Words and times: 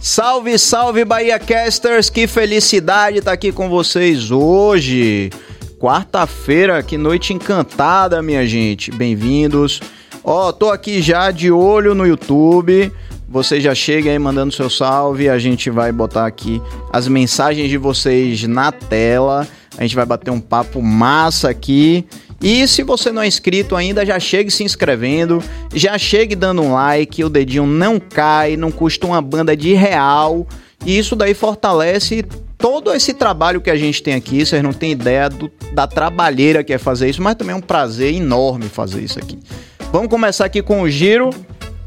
Salve, 0.00 0.56
salve 0.60 1.04
Bahia 1.04 1.40
Casters, 1.40 2.08
que 2.08 2.28
felicidade 2.28 3.18
estar 3.18 3.32
aqui 3.32 3.50
com 3.50 3.68
vocês 3.68 4.30
hoje. 4.30 5.30
Quarta-feira, 5.80 6.80
que 6.84 6.96
noite 6.96 7.34
encantada, 7.34 8.22
minha 8.22 8.46
gente. 8.46 8.92
Bem-vindos. 8.92 9.80
Ó, 10.22 10.52
tô 10.52 10.70
aqui 10.70 11.02
já 11.02 11.32
de 11.32 11.50
olho 11.50 11.96
no 11.96 12.06
YouTube. 12.06 12.92
Você 13.28 13.60
já 13.60 13.74
chega 13.74 14.10
aí 14.10 14.18
mandando 14.20 14.54
seu 14.54 14.70
salve, 14.70 15.28
a 15.28 15.38
gente 15.38 15.68
vai 15.68 15.90
botar 15.90 16.26
aqui 16.26 16.62
as 16.92 17.08
mensagens 17.08 17.68
de 17.68 17.76
vocês 17.76 18.44
na 18.44 18.70
tela. 18.70 19.48
A 19.76 19.82
gente 19.82 19.96
vai 19.96 20.06
bater 20.06 20.30
um 20.30 20.40
papo 20.40 20.80
massa 20.80 21.50
aqui. 21.50 22.06
E 22.40 22.66
se 22.68 22.82
você 22.82 23.10
não 23.10 23.22
é 23.22 23.26
inscrito 23.26 23.74
ainda, 23.74 24.06
já 24.06 24.18
chegue 24.20 24.50
se 24.50 24.62
inscrevendo, 24.62 25.42
já 25.74 25.98
chegue 25.98 26.36
dando 26.36 26.62
um 26.62 26.72
like, 26.72 27.24
o 27.24 27.28
dedinho 27.28 27.66
não 27.66 27.98
cai, 27.98 28.56
não 28.56 28.70
custa 28.70 29.06
uma 29.06 29.20
banda 29.20 29.56
de 29.56 29.74
real. 29.74 30.46
E 30.86 30.96
isso 30.96 31.16
daí 31.16 31.34
fortalece 31.34 32.24
todo 32.56 32.92
esse 32.92 33.12
trabalho 33.12 33.60
que 33.60 33.70
a 33.70 33.76
gente 33.76 34.02
tem 34.02 34.14
aqui. 34.14 34.46
Vocês 34.46 34.62
não 34.62 34.72
têm 34.72 34.92
ideia 34.92 35.28
do, 35.28 35.50
da 35.72 35.86
trabalheira 35.86 36.62
que 36.62 36.72
é 36.72 36.78
fazer 36.78 37.08
isso, 37.08 37.20
mas 37.20 37.34
também 37.34 37.54
é 37.54 37.56
um 37.56 37.60
prazer 37.60 38.14
enorme 38.14 38.68
fazer 38.68 39.00
isso 39.00 39.18
aqui. 39.18 39.38
Vamos 39.92 40.08
começar 40.08 40.44
aqui 40.44 40.62
com 40.62 40.82
o 40.82 40.90
giro. 40.90 41.30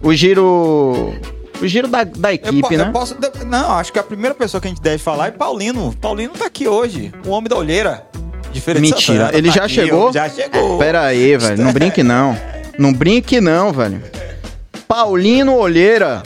O 0.02 0.13
giro. 0.13 1.13
O 1.62 1.68
giro 1.68 1.88
da, 1.88 2.04
da 2.04 2.34
equipe, 2.34 2.73
eu, 2.73 2.77
né? 2.79 2.88
Eu 2.88 2.91
posso, 2.91 3.15
não, 3.45 3.73
acho 3.73 3.93
que 3.93 3.99
a 3.99 4.04
primeira 4.04 4.34
pessoa 4.34 4.59
que 4.59 4.68
a 4.68 4.70
gente 4.70 4.81
deve 4.81 4.98
falar 4.98 5.27
é 5.27 5.31
Paulino. 5.31 5.95
Paulino 6.02 6.34
tá 6.34 6.48
aqui 6.48 6.68
hoje, 6.68 7.13
o 7.23 7.29
homem 7.29 7.48
da 7.48 7.55
olheira. 7.55 8.07
Diferente 8.52 8.82
Mentira, 8.82 9.32
ele 9.34 9.48
tá 9.50 9.55
já 9.55 9.64
aqui, 9.66 9.73
chegou? 9.73 10.14
Já 10.14 10.30
chegou. 10.30 10.78
Pera 10.78 11.04
aí, 11.04 11.38
velho, 11.38 11.64
não 11.64 11.73
brinque 11.73 12.04
não. 12.04 12.38
Não 12.77 12.94
brinque 12.94 13.40
não, 13.40 13.72
velho. 13.72 14.02
Paulino 14.88 15.55
Olheira. 15.55 16.22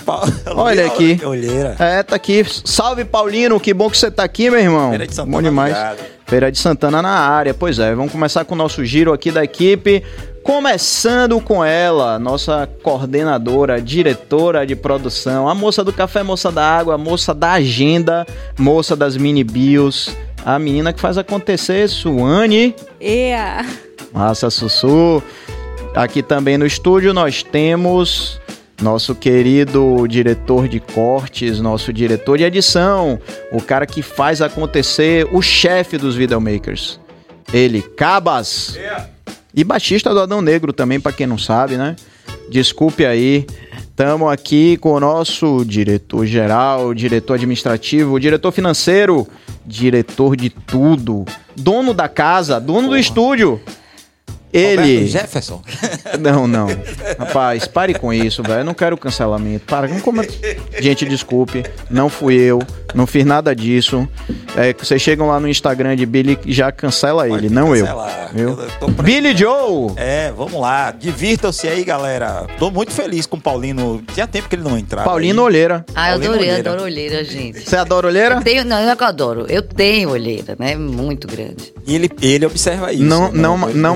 Olha 0.55 0.87
aqui. 0.87 1.19
Olheira. 1.23 1.75
É, 1.77 2.01
tá 2.01 2.15
aqui. 2.15 2.43
Salve, 2.65 3.05
Paulino. 3.05 3.59
Que 3.59 3.71
bom 3.75 3.91
que 3.91 3.97
você 3.97 4.09
tá 4.09 4.23
aqui, 4.23 4.49
meu 4.49 4.59
irmão. 4.59 4.89
Feira 4.89 5.05
de 5.05 5.13
Santana. 5.13 5.37
Bom 5.37 5.43
demais. 5.43 5.77
Feira 6.25 6.51
de 6.51 6.57
Santana 6.57 6.99
na 6.99 7.11
área. 7.11 7.53
Pois 7.53 7.77
é, 7.77 7.93
vamos 7.93 8.11
começar 8.11 8.43
com 8.43 8.55
o 8.55 8.57
nosso 8.57 8.83
giro 8.83 9.13
aqui 9.13 9.29
da 9.29 9.43
equipe. 9.43 10.01
Começando 10.41 11.39
com 11.41 11.63
ela, 11.63 12.17
nossa 12.17 12.67
coordenadora, 12.81 13.79
diretora 13.79 14.65
de 14.65 14.75
produção, 14.75 15.47
a 15.49 15.53
moça 15.53 15.83
do 15.83 15.91
café, 15.91 16.23
moça 16.23 16.51
da 16.51 16.63
água, 16.63 16.97
moça 16.97 17.33
da 17.33 17.53
agenda, 17.53 18.25
moça 18.57 18.95
das 18.95 19.17
mini 19.17 19.43
bios, 19.43 20.15
a 20.45 20.59
menina 20.59 20.93
que 20.93 21.01
faz 21.01 21.17
acontecer, 21.17 21.89
Suane. 21.89 22.75
Ea! 23.01 23.65
Massa 24.13 24.51
Sussu. 24.51 25.21
Aqui 25.95 26.21
também 26.21 26.55
no 26.55 26.67
estúdio 26.67 27.15
nós 27.15 27.41
temos 27.41 28.39
nosso 28.79 29.15
querido 29.15 30.05
diretor 30.07 30.67
de 30.67 30.79
cortes, 30.79 31.59
nosso 31.59 31.91
diretor 31.91 32.37
de 32.37 32.43
edição, 32.43 33.19
o 33.51 33.59
cara 33.61 33.87
que 33.87 34.03
faz 34.03 34.41
acontecer, 34.41 35.27
o 35.31 35.41
chefe 35.41 35.97
dos 35.97 36.15
videomakers. 36.15 36.99
Ele, 37.51 37.81
Cabas. 37.81 38.75
Yeah. 38.75 39.09
E 39.53 39.63
baixista 39.63 40.13
do 40.13 40.19
Adão 40.19 40.41
Negro 40.41 40.71
também, 40.71 40.99
para 40.99 41.13
quem 41.13 41.25
não 41.25 41.37
sabe, 41.37 41.75
né? 41.75 41.95
Desculpe 42.51 43.03
aí. 43.05 43.47
Estamos 43.89 44.31
aqui 44.31 44.77
com 44.77 44.91
o 44.91 44.99
nosso 44.99 45.63
diretor 45.65 46.25
geral, 46.25 46.93
diretor 46.93 47.35
administrativo, 47.35 48.19
diretor 48.19 48.51
financeiro, 48.51 49.25
diretor 49.65 50.35
de 50.35 50.49
tudo, 50.49 51.25
dono 51.55 51.93
da 51.93 52.07
casa, 52.07 52.59
dono 52.59 52.81
Porra. 52.81 52.89
do 52.89 52.97
estúdio. 52.97 53.61
Ele. 54.55 54.75
Roberto 54.75 55.07
Jefferson? 55.07 55.61
Não, 56.19 56.47
não. 56.47 56.67
Rapaz, 57.19 57.67
pare 57.67 57.93
com 57.93 58.13
isso, 58.13 58.41
velho. 58.41 58.61
Eu 58.61 58.63
não 58.63 58.73
quero 58.73 58.97
cancelamento. 58.97 59.65
Para. 59.65 59.87
Como... 59.99 60.21
Gente, 60.79 61.05
desculpe. 61.05 61.63
Não 61.89 62.09
fui 62.09 62.35
eu. 62.35 62.61
Não 62.93 63.05
fiz 63.05 63.25
nada 63.25 63.53
disso. 63.53 64.07
É, 64.55 64.73
vocês 64.73 65.01
chegam 65.01 65.27
lá 65.27 65.39
no 65.39 65.49
Instagram 65.49 65.95
de 65.97 66.05
Billy 66.05 66.39
e 66.45 66.53
já 66.53 66.71
cancela 66.71 67.27
ele, 67.27 67.49
não 67.49 67.71
cancelar. 67.71 68.31
eu. 68.33 68.57
eu 68.81 68.87
Billy 68.87 69.35
Joe! 69.35 69.91
É, 69.97 70.31
vamos 70.31 70.59
lá. 70.59 70.91
Divirtam-se 70.91 71.67
aí, 71.67 71.83
galera. 71.83 72.47
Tô 72.57 72.71
muito 72.71 72.93
feliz 72.93 73.25
com 73.25 73.35
o 73.35 73.41
Paulino. 73.41 74.01
Tinha 74.13 74.25
tempo 74.25 74.47
que 74.47 74.55
ele 74.55 74.63
não 74.63 74.77
entrava. 74.77 75.09
Paulino 75.09 75.41
aí. 75.41 75.47
Olheira. 75.47 75.85
Ah, 75.93 76.11
eu 76.11 76.15
adorei, 76.15 76.37
olheira. 76.37 76.69
adoro 76.71 76.83
olheira, 76.83 77.23
gente. 77.25 77.59
Você 77.59 77.75
adora 77.75 78.07
olheira? 78.07 78.35
Eu 78.35 78.41
tenho, 78.41 78.63
não, 78.63 78.79
eu 78.79 78.95
não 78.95 79.07
adoro. 79.07 79.45
Eu 79.49 79.61
tenho 79.61 80.09
olheira, 80.11 80.55
né? 80.57 80.75
Muito 80.75 81.27
grande. 81.27 81.73
E 81.85 81.95
ele, 81.95 82.09
ele 82.21 82.45
observa 82.45 82.93
isso. 82.93 83.03
Não, 83.03 83.31
não, 83.31 83.57
não, 83.57 83.73
não, 83.73 83.95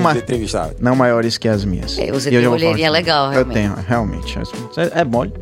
entrevistado. 0.50 0.76
Não 0.80 0.96
maiores 0.96 1.38
que 1.38 1.48
as 1.48 1.64
minhas. 1.64 1.98
É, 1.98 2.10
você 2.10 2.28
e 2.28 2.32
tem 2.32 2.46
olheirinha 2.46 2.90
legal, 2.90 3.30
realmente. 3.30 3.48
Eu 3.48 3.54
tenho, 3.54 3.74
realmente. 3.86 4.38
É, 4.76 5.00
é 5.00 5.04
mole. 5.04 5.32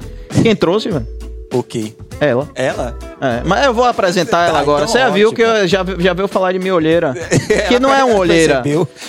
Quem 0.42 0.54
trouxe, 0.54 0.90
velho? 0.90 1.06
O 1.52 1.62
quê? 1.62 1.94
Ela. 2.20 2.48
Ela? 2.54 2.98
É, 3.20 3.42
mas 3.44 3.64
eu 3.64 3.72
vou 3.72 3.84
apresentar 3.84 4.44
tá, 4.44 4.48
ela 4.48 4.60
agora. 4.60 4.82
Então 4.82 4.92
Você 4.92 4.98
já 4.98 5.08
viu 5.08 5.32
que 5.32 5.40
eu 5.40 5.66
já, 5.66 5.84
já 5.98 6.12
veio 6.12 6.28
falar 6.28 6.52
de 6.52 6.58
minha 6.58 6.74
olheira. 6.74 7.14
que 7.68 7.78
não 7.78 7.92
é 7.92 8.04
um 8.04 8.16
olheira. 8.16 8.62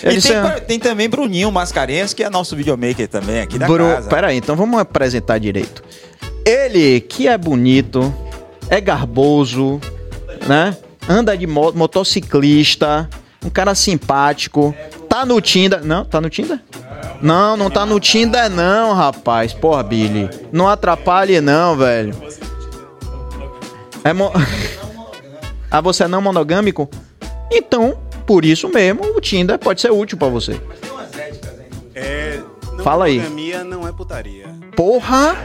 E 0.04 0.22
tem, 0.22 0.36
é... 0.36 0.60
tem, 0.60 0.80
também 0.80 1.10
Bruninho 1.10 1.52
Mascarenhas, 1.52 2.14
que 2.14 2.24
é 2.24 2.30
nosso 2.30 2.56
videomaker 2.56 3.08
também 3.10 3.42
aqui 3.42 3.60
da 3.60 3.68
Bru... 3.68 3.84
casa. 3.84 4.10
Pera 4.10 4.28
aí, 4.28 4.38
então 4.38 4.56
vamos 4.56 4.80
apresentar 4.80 5.38
direito. 5.38 5.84
Ele, 6.46 7.02
que 7.02 7.28
é 7.28 7.38
bonito, 7.38 8.14
é 8.70 8.80
garboso, 8.80 9.82
né? 10.48 10.78
Anda 11.10 11.36
de 11.36 11.46
mo 11.46 11.74
motociclista, 11.74 13.10
um 13.46 13.50
cara 13.50 13.76
simpático. 13.76 14.74
Tá 15.20 15.26
no 15.26 15.42
Tinder. 15.42 15.84
Não, 15.84 16.06
tá 16.06 16.22
no 16.22 16.30
Tinder? 16.30 16.62
Não, 17.22 17.58
não 17.58 17.70
tá 17.70 17.86
no 17.86 18.00
Tinder 18.00 18.50
não, 18.50 18.94
rapaz. 18.94 19.52
Porra, 19.52 19.84
Billy. 19.84 20.30
Não 20.50 20.66
atrapalhe 20.66 21.42
não, 21.42 21.76
velho. 21.76 22.16
É 24.02 24.14
mo... 24.14 24.32
ah, 25.70 25.82
você 25.82 26.06
é 26.06 26.08
não 26.08 26.22
monogâmico? 26.22 26.90
Então, 27.52 28.00
por 28.26 28.46
isso 28.46 28.70
mesmo, 28.70 29.04
o 29.14 29.20
Tinder 29.20 29.60
pode 29.60 29.82
ser 29.82 29.92
útil 29.92 30.18
para 30.18 30.30
você. 30.30 30.58
É, 32.80 32.84
Fala 32.84 33.06
aí. 33.06 33.18
Monogamia 33.18 33.64
não 33.64 33.88
é 33.88 33.92
putaria. 33.92 34.46
Porra! 34.76 35.36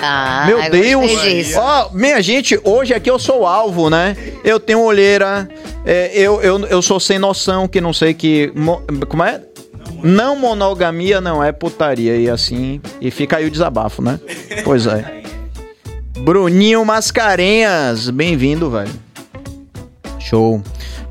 Ah, 0.00 0.44
Meu 0.46 0.70
Deus! 0.70 1.56
Ó, 1.56 1.86
oh, 1.86 1.96
minha 1.96 2.20
gente, 2.20 2.58
hoje 2.64 2.92
aqui 2.92 3.10
eu 3.10 3.18
sou 3.18 3.40
o 3.42 3.46
alvo, 3.46 3.88
né? 3.88 4.16
Eu 4.42 4.58
tenho 4.58 4.80
olheira, 4.80 5.48
é, 5.84 6.10
eu, 6.14 6.40
eu, 6.42 6.58
eu 6.66 6.82
sou 6.82 6.98
sem 6.98 7.18
noção, 7.18 7.68
que 7.68 7.80
não 7.80 7.92
sei 7.92 8.12
que. 8.12 8.52
Como 9.08 9.22
é? 9.22 9.40
Não 10.02 10.36
monogamia 10.36 11.20
não 11.20 11.42
é 11.42 11.52
putaria. 11.52 12.16
E 12.16 12.28
assim. 12.28 12.80
E 13.00 13.10
fica 13.10 13.36
aí 13.36 13.46
o 13.46 13.50
desabafo, 13.50 14.02
né? 14.02 14.18
Pois 14.64 14.86
é. 14.86 15.22
Bruninho 16.18 16.84
Mascarenhas, 16.84 18.10
bem-vindo, 18.10 18.70
velho. 18.70 18.92
Show. 20.18 20.62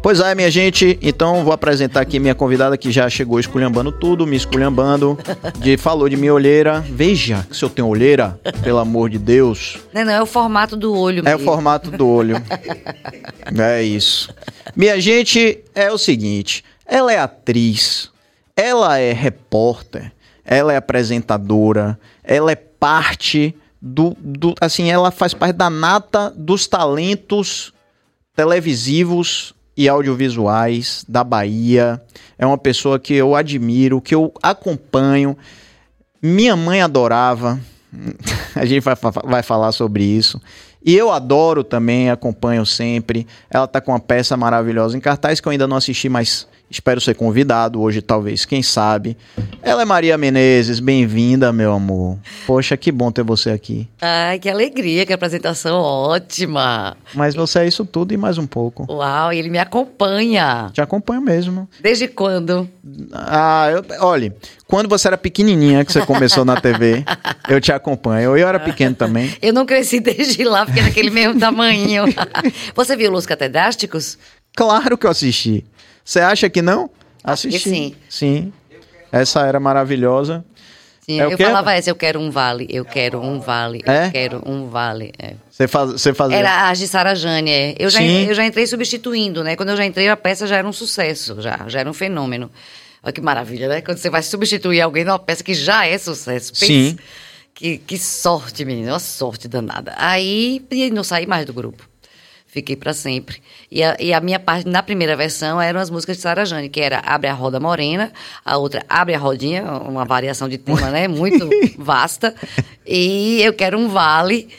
Pois 0.01 0.19
é, 0.19 0.33
minha 0.33 0.49
gente, 0.49 0.97
então 0.99 1.43
vou 1.43 1.53
apresentar 1.53 2.01
aqui 2.01 2.19
minha 2.19 2.33
convidada 2.33 2.75
que 2.75 2.91
já 2.91 3.07
chegou 3.07 3.39
esculhambando 3.39 3.91
tudo, 3.91 4.25
me 4.25 4.35
esculhambando, 4.35 5.15
de, 5.59 5.77
falou 5.77 6.09
de 6.09 6.17
minha 6.17 6.33
olheira. 6.33 6.79
Veja 6.81 7.45
se 7.51 7.63
eu 7.63 7.69
tenho 7.69 7.87
olheira, 7.87 8.39
pelo 8.63 8.79
amor 8.79 9.11
de 9.11 9.19
Deus. 9.19 9.77
Não, 9.93 10.03
não, 10.03 10.11
é 10.11 10.19
o 10.19 10.25
formato 10.25 10.75
do 10.75 10.91
olho. 10.91 11.19
É 11.19 11.35
mesmo. 11.35 11.41
o 11.41 11.45
formato 11.45 11.91
do 11.91 12.07
olho. 12.07 12.35
é 13.59 13.83
isso. 13.83 14.33
Minha 14.75 14.99
gente, 14.99 15.63
é 15.75 15.91
o 15.91 15.99
seguinte, 15.99 16.63
ela 16.83 17.13
é 17.13 17.19
atriz, 17.19 18.09
ela 18.55 18.97
é 18.97 19.13
repórter, 19.13 20.11
ela 20.43 20.73
é 20.73 20.77
apresentadora, 20.77 21.97
ela 22.23 22.51
é 22.51 22.55
parte 22.55 23.55
do, 23.79 24.17
do 24.19 24.55
assim, 24.59 24.89
ela 24.89 25.11
faz 25.11 25.35
parte 25.35 25.55
da 25.55 25.69
nata 25.69 26.33
dos 26.35 26.65
talentos 26.65 27.71
televisivos 28.35 29.53
e 29.75 29.87
audiovisuais 29.87 31.05
da 31.07 31.23
Bahia. 31.23 32.01
É 32.37 32.45
uma 32.45 32.57
pessoa 32.57 32.99
que 32.99 33.13
eu 33.13 33.35
admiro, 33.35 34.01
que 34.01 34.15
eu 34.15 34.33
acompanho. 34.41 35.37
Minha 36.21 36.55
mãe 36.55 36.81
adorava. 36.81 37.59
A 38.55 38.65
gente 38.65 38.83
vai, 38.83 38.95
vai 39.25 39.43
falar 39.43 39.71
sobre 39.71 40.03
isso. 40.03 40.41
E 40.83 40.95
eu 40.95 41.11
adoro 41.11 41.63
também, 41.63 42.09
acompanho 42.09 42.65
sempre. 42.65 43.27
Ela 43.49 43.67
tá 43.67 43.79
com 43.79 43.91
uma 43.91 43.99
peça 43.99 44.35
maravilhosa 44.35 44.97
em 44.97 45.01
cartaz 45.01 45.39
que 45.39 45.47
eu 45.47 45.51
ainda 45.51 45.67
não 45.67 45.77
assisti, 45.77 46.09
mas 46.09 46.47
Espero 46.71 47.01
ser 47.01 47.15
convidado 47.15 47.81
hoje, 47.81 48.01
talvez, 48.01 48.45
quem 48.45 48.63
sabe. 48.63 49.17
Ela 49.61 49.81
é 49.81 49.85
Maria 49.85 50.17
Menezes, 50.17 50.79
bem-vinda, 50.79 51.51
meu 51.51 51.73
amor. 51.73 52.17
Poxa, 52.47 52.77
que 52.77 52.93
bom 52.93 53.11
ter 53.11 53.25
você 53.25 53.49
aqui. 53.49 53.89
Ai, 54.01 54.39
que 54.39 54.49
alegria, 54.49 55.05
que 55.05 55.11
apresentação 55.11 55.81
ótima. 55.81 56.95
Mas 57.13 57.35
você 57.35 57.59
é 57.59 57.67
isso 57.67 57.83
tudo 57.83 58.13
e 58.13 58.17
mais 58.17 58.37
um 58.37 58.47
pouco. 58.47 58.89
Uau, 58.89 59.33
e 59.33 59.39
ele 59.39 59.49
me 59.49 59.59
acompanha. 59.59 60.69
Te 60.71 60.79
acompanho 60.79 61.21
mesmo. 61.21 61.67
Desde 61.81 62.07
quando? 62.07 62.69
Ah, 63.11 63.67
eu, 63.69 63.83
olha, 63.99 64.33
quando 64.65 64.87
você 64.87 65.09
era 65.09 65.17
pequenininha 65.17 65.83
que 65.83 65.91
você 65.91 66.05
começou 66.05 66.45
na 66.45 66.55
TV, 66.55 67.03
eu 67.49 67.59
te 67.59 67.73
acompanho. 67.73 68.37
Eu 68.37 68.47
era 68.47 68.61
pequeno 68.61 68.95
também. 68.95 69.35
Eu 69.41 69.51
não 69.51 69.65
cresci 69.65 69.99
desde 69.99 70.45
lá, 70.45 70.65
porque 70.65 70.81
naquele 70.81 71.09
mesmo 71.09 71.37
tamanho. 71.37 72.05
você 72.73 72.95
viu 72.95 73.11
Los 73.11 73.25
Catedrásticos? 73.25 74.17
Claro 74.55 74.97
que 74.97 75.05
eu 75.05 75.11
assisti. 75.11 75.65
Você 76.11 76.19
acha 76.19 76.49
que 76.49 76.61
não? 76.61 76.89
Assisti. 77.23 77.69
sim. 77.69 77.95
Sim. 78.09 78.53
Essa 79.13 79.45
era 79.47 79.61
maravilhosa. 79.61 80.43
Tinha, 81.05 81.23
É 81.23 81.33
eu 81.33 81.37
falava 81.37 81.71
essa, 81.71 81.89
eu 81.89 81.95
quero 81.95 82.19
um 82.19 82.29
vale, 82.29 82.67
eu 82.69 82.83
quero 82.83 83.21
um 83.21 83.39
vale, 83.39 83.81
É? 83.85 84.07
eu 84.07 84.11
quero 84.11 84.43
um 84.45 84.67
vale. 84.67 85.13
é. 85.17 85.35
Você, 85.49 85.69
faz, 85.69 85.91
você 85.91 86.13
fazia. 86.13 86.35
Era 86.35 86.67
a 86.67 86.73
de 86.73 86.85
Sarajane, 86.85 87.49
é. 87.49 87.75
Eu 87.79 87.89
já, 87.89 87.99
Sim. 87.99 88.25
eu 88.27 88.33
já 88.33 88.45
entrei 88.45 88.67
substituindo, 88.67 89.41
né? 89.41 89.55
Quando 89.55 89.69
eu 89.69 89.77
já 89.77 89.85
entrei, 89.85 90.09
a 90.09 90.17
peça 90.17 90.45
já 90.45 90.57
era 90.57 90.67
um 90.67 90.73
sucesso, 90.73 91.41
já, 91.41 91.61
já 91.67 91.79
era 91.79 91.89
um 91.89 91.93
fenômeno. 91.93 92.51
Olha 93.01 93.13
que 93.13 93.21
maravilha, 93.21 93.69
né? 93.69 93.79
Quando 93.79 93.97
você 93.97 94.09
vai 94.09 94.21
substituir 94.21 94.81
alguém 94.81 95.05
numa 95.05 95.17
peça 95.17 95.41
que 95.41 95.53
já 95.53 95.87
é 95.87 95.97
sucesso. 95.97 96.51
Pensa. 96.51 96.65
Sim. 96.65 96.97
Que, 97.53 97.77
que 97.77 97.97
sorte, 97.97 98.65
menina, 98.65 98.91
uma 98.91 98.99
sorte 98.99 99.47
danada. 99.47 99.93
Aí, 99.95 100.61
não 100.91 101.05
saí 101.05 101.25
mais 101.25 101.45
do 101.45 101.53
grupo. 101.53 101.89
Fiquei 102.51 102.75
pra 102.75 102.93
sempre. 102.93 103.41
E 103.71 103.81
a, 103.81 103.95
e 103.97 104.11
a 104.11 104.19
minha 104.19 104.37
parte, 104.37 104.67
na 104.67 104.83
primeira 104.83 105.15
versão, 105.15 105.61
eram 105.61 105.79
as 105.79 105.89
músicas 105.89 106.17
de 106.17 106.23
Sarajane, 106.23 106.67
que 106.67 106.81
era 106.81 106.99
Abre 106.99 107.29
a 107.29 107.33
Roda 107.33 107.61
Morena, 107.61 108.11
a 108.43 108.57
outra 108.57 108.85
Abre 108.89 109.15
a 109.15 109.17
Rodinha, 109.17 109.63
uma 109.63 110.03
variação 110.03 110.49
de 110.49 110.57
tema, 110.57 110.89
né? 110.89 111.07
Muito 111.09 111.49
vasta. 111.77 112.35
E 112.85 113.41
Eu 113.41 113.53
Quero 113.53 113.79
um 113.79 113.87
Vale. 113.87 114.49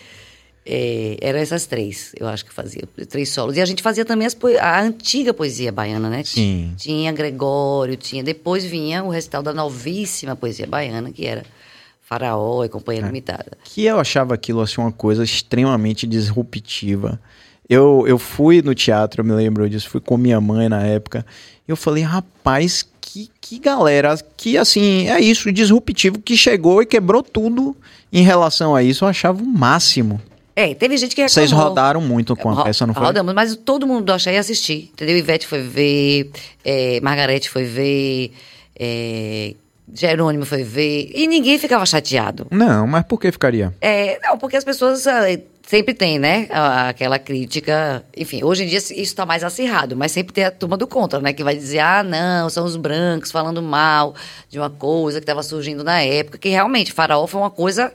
É, 0.64 1.18
eram 1.20 1.40
essas 1.40 1.66
três, 1.66 2.12
eu 2.18 2.28
acho 2.28 2.44
que 2.44 2.52
fazia, 2.54 2.84
três 3.10 3.28
solos. 3.28 3.56
E 3.56 3.60
a 3.60 3.64
gente 3.66 3.82
fazia 3.82 4.04
também 4.04 4.28
a 4.60 4.80
antiga 4.80 5.34
poesia 5.34 5.70
baiana, 5.72 6.08
né? 6.08 6.22
Sim. 6.24 6.72
Tinha 6.78 7.12
Gregório, 7.12 7.96
tinha. 7.96 8.22
Depois 8.22 8.64
vinha 8.64 9.04
o 9.04 9.10
recital 9.10 9.42
da 9.42 9.52
novíssima 9.52 10.34
poesia 10.34 10.66
baiana, 10.66 11.10
que 11.10 11.26
era 11.26 11.44
Faraó 12.00 12.64
e 12.64 12.68
Companhia 12.68 13.02
Limitada. 13.02 13.58
que 13.64 13.84
eu 13.84 13.98
achava 13.98 14.34
aquilo 14.34 14.60
assim 14.60 14.80
uma 14.80 14.92
coisa 14.92 15.22
extremamente 15.24 16.06
disruptiva. 16.06 17.20
Eu, 17.68 18.04
eu 18.06 18.18
fui 18.18 18.60
no 18.60 18.74
teatro, 18.74 19.20
eu 19.20 19.24
me 19.24 19.32
lembro 19.32 19.68
disso, 19.68 19.88
fui 19.88 20.00
com 20.00 20.16
minha 20.16 20.40
mãe 20.40 20.68
na 20.68 20.82
época. 20.82 21.24
E 21.66 21.70
eu 21.70 21.76
falei, 21.76 22.02
rapaz, 22.02 22.84
que, 23.00 23.30
que 23.40 23.58
galera, 23.58 24.18
que 24.36 24.58
assim, 24.58 25.08
é 25.08 25.20
isso, 25.20 25.50
disruptivo, 25.52 26.18
que 26.20 26.36
chegou 26.36 26.82
e 26.82 26.86
quebrou 26.86 27.22
tudo 27.22 27.74
em 28.12 28.22
relação 28.22 28.74
a 28.74 28.82
isso. 28.82 29.04
Eu 29.04 29.08
achava 29.08 29.42
o 29.42 29.46
máximo. 29.46 30.20
É, 30.54 30.74
teve 30.74 30.96
gente 30.98 31.14
que 31.14 31.26
Vocês 31.26 31.50
reclamou. 31.50 31.70
rodaram 31.70 32.00
muito 32.02 32.36
com 32.36 32.50
a 32.50 32.52
Ro- 32.52 32.64
peça, 32.64 32.86
não 32.86 32.92
foi? 32.92 33.04
Rodamos, 33.06 33.32
mas 33.32 33.56
todo 33.56 33.86
mundo 33.86 34.04
do 34.04 34.12
Axé 34.12 34.34
ia 34.34 34.40
assistir, 34.40 34.90
entendeu? 34.92 35.16
Ivete 35.16 35.46
foi 35.46 35.62
ver, 35.62 36.30
é, 36.62 37.00
Margarete 37.00 37.48
foi 37.48 37.64
ver, 37.64 38.32
é, 38.78 39.54
Jerônimo 39.94 40.44
foi 40.44 40.62
ver, 40.62 41.10
e 41.14 41.26
ninguém 41.26 41.58
ficava 41.58 41.86
chateado. 41.86 42.46
Não, 42.50 42.86
mas 42.86 43.02
por 43.04 43.18
que 43.18 43.32
ficaria? 43.32 43.72
É, 43.80 44.18
não, 44.22 44.36
porque 44.36 44.56
as 44.58 44.64
pessoas 44.64 45.06
ah, 45.06 45.22
sempre 45.66 45.94
têm, 45.94 46.18
né? 46.18 46.48
Aquela 46.50 47.18
crítica. 47.18 48.04
Enfim, 48.16 48.42
hoje 48.44 48.64
em 48.64 48.66
dia 48.66 48.78
isso 48.78 48.92
está 48.92 49.24
mais 49.24 49.44
acirrado, 49.44 49.96
mas 49.96 50.12
sempre 50.12 50.32
tem 50.32 50.44
a 50.44 50.50
turma 50.50 50.76
do 50.76 50.86
contra, 50.86 51.20
né? 51.20 51.32
Que 51.32 51.44
vai 51.44 51.56
dizer, 51.56 51.78
ah, 51.78 52.02
não, 52.02 52.48
são 52.50 52.64
os 52.64 52.76
brancos 52.76 53.30
falando 53.30 53.62
mal 53.62 54.14
de 54.48 54.58
uma 54.58 54.70
coisa 54.70 55.18
que 55.20 55.24
estava 55.24 55.42
surgindo 55.42 55.82
na 55.84 56.00
época, 56.02 56.38
que 56.38 56.48
realmente 56.48 56.92
Faraó 56.92 57.26
foi 57.26 57.40
uma 57.40 57.50
coisa, 57.50 57.92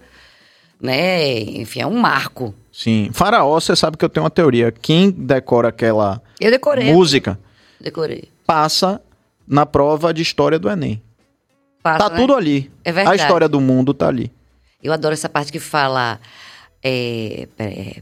né? 0.81 1.39
Enfim, 1.39 1.81
é 1.81 1.87
um 1.87 1.97
marco. 1.97 2.53
Sim. 2.71 3.09
Faraó, 3.13 3.59
você 3.59 3.75
sabe 3.75 3.97
que 3.97 4.05
eu 4.05 4.09
tenho 4.09 4.23
uma 4.23 4.29
teoria. 4.29 4.71
Quem 4.71 5.09
decora 5.09 5.69
aquela 5.69 6.21
Eu 6.39 6.51
decorei. 6.51 6.93
música 6.93 7.39
Decorei. 7.79 8.29
passa 8.45 9.01
na 9.47 9.65
prova 9.65 10.13
de 10.13 10.21
história 10.21 10.59
do 10.59 10.69
Enem. 10.69 11.01
Passa, 11.81 12.05
tá 12.05 12.09
né? 12.09 12.17
tudo 12.19 12.35
ali. 12.35 12.71
É 12.83 12.91
verdade. 12.91 13.19
A 13.19 13.23
história 13.23 13.47
do 13.47 13.59
mundo 13.61 13.93
tá 13.93 14.07
ali. 14.07 14.31
Eu 14.83 14.93
adoro 14.93 15.13
essa 15.13 15.29
parte 15.29 15.51
que 15.51 15.59
fala. 15.59 16.19
É, 16.83 17.47
é, 17.57 18.01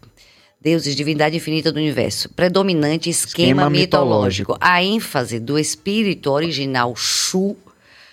Deuses, 0.62 0.96
divindade 0.96 1.38
infinita 1.38 1.72
do 1.72 1.78
universo. 1.78 2.28
Predominante 2.30 3.08
esquema, 3.10 3.48
Esquema 3.50 3.70
mitológico. 3.70 4.54
mitológico. 4.54 4.58
A 4.60 4.84
ênfase 4.84 5.40
do 5.40 5.60
espírito 5.60 6.32
original 6.32 6.96
Shu 6.96 7.56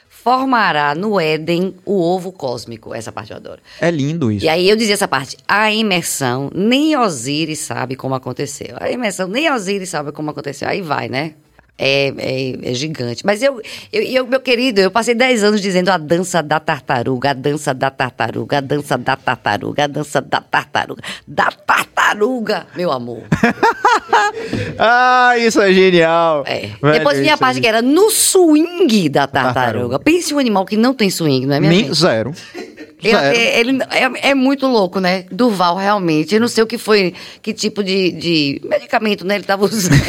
formará 0.09 0.95
no 0.95 1.19
Éden 1.19 1.75
o 1.85 1.99
ovo 2.01 2.31
cósmico. 2.31 2.95
Essa 2.95 3.11
parte 3.11 3.31
eu 3.33 3.39
adoro. 3.39 3.61
É 3.81 3.91
lindo 3.91 4.31
isso. 4.31 4.45
E 4.45 4.49
aí 4.49 4.69
eu 4.69 4.77
dizia 4.77 4.95
essa 4.95 5.09
parte. 5.09 5.37
A 5.49 5.73
imersão, 5.73 6.51
nem 6.55 6.97
Osíris 6.97 7.59
sabe 7.61 7.97
como 7.97 8.15
aconteceu. 8.15 8.77
A 8.79 8.91
imersão, 8.91 9.27
nem 9.27 9.51
Osíris 9.51 9.89
sabe 9.89 10.13
como 10.13 10.31
aconteceu. 10.31 10.69
Aí 10.69 10.83
vai, 10.83 11.09
né? 11.09 11.35
É, 11.79 12.13
é- 12.19 12.71
é 12.71 12.75
gigante. 12.75 13.25
Mas 13.27 13.43
eu, 13.43 13.61
eu, 13.93 14.03
eu, 14.03 14.27
meu 14.27 14.41
querido, 14.41 14.81
eu 14.81 14.91
passei 14.91 15.15
10 15.15 15.43
anos 15.43 15.61
dizendo 15.61 15.89
a 15.89 15.97
dança 15.99 16.43
da 16.43 16.61
tartaruga, 16.61 17.31
a 17.31 17.33
dança 17.33 17.75
da 17.75 17.91
tartaruga, 17.91 18.59
a 18.59 18.61
dança 18.61 18.97
da 18.99 19.17
tartaruga, 19.17 19.85
a 19.85 19.87
dança 19.87 20.21
da 20.21 20.41
tartaruga. 20.41 21.03
Da 21.27 21.51
tartaruga, 21.51 22.67
meu 22.77 22.93
amor. 22.93 23.23
Ah, 24.79 25.35
isso 25.39 25.61
é 25.61 25.73
genial. 25.73 26.45
É. 26.47 26.61
Velho, 26.81 26.93
Depois 26.99 27.19
vinha 27.19 27.33
a 27.33 27.35
isso 27.35 27.43
é 27.43 27.47
parte 27.47 27.61
que 27.61 27.67
era 27.67 27.83
no 27.83 28.11
swing 28.11 29.09
da 29.09 29.27
tartaruga. 29.27 29.55
Tartaruga. 29.65 29.99
Pense 29.99 30.35
um 30.35 30.39
animal 30.39 30.65
que 30.65 30.77
não 30.77 30.95
tem 30.95 31.11
swing, 31.11 31.47
não 31.47 31.55
é 31.55 31.61
minha 31.61 31.71
Nem 31.71 31.85
gente? 31.85 31.95
zero. 31.95 32.33
Eu- 33.03 33.19
é- 33.19 33.59
ele 33.61 33.83
é, 33.91 34.31
é 34.31 34.35
muito 34.35 34.67
louco, 34.67 35.01
né? 35.01 35.25
Durval, 35.31 35.77
realmente. 35.77 36.35
Eu 36.35 36.41
não 36.41 36.49
sei 36.49 36.63
o 36.63 36.67
que 36.67 36.79
foi, 36.79 37.15
que 37.43 37.53
tipo 37.53 37.83
de, 37.83 38.13
de 38.13 38.61
medicamento 38.65 39.25
né, 39.27 39.35
ele 39.35 39.43
estava 39.45 39.65
usando. 39.65 39.93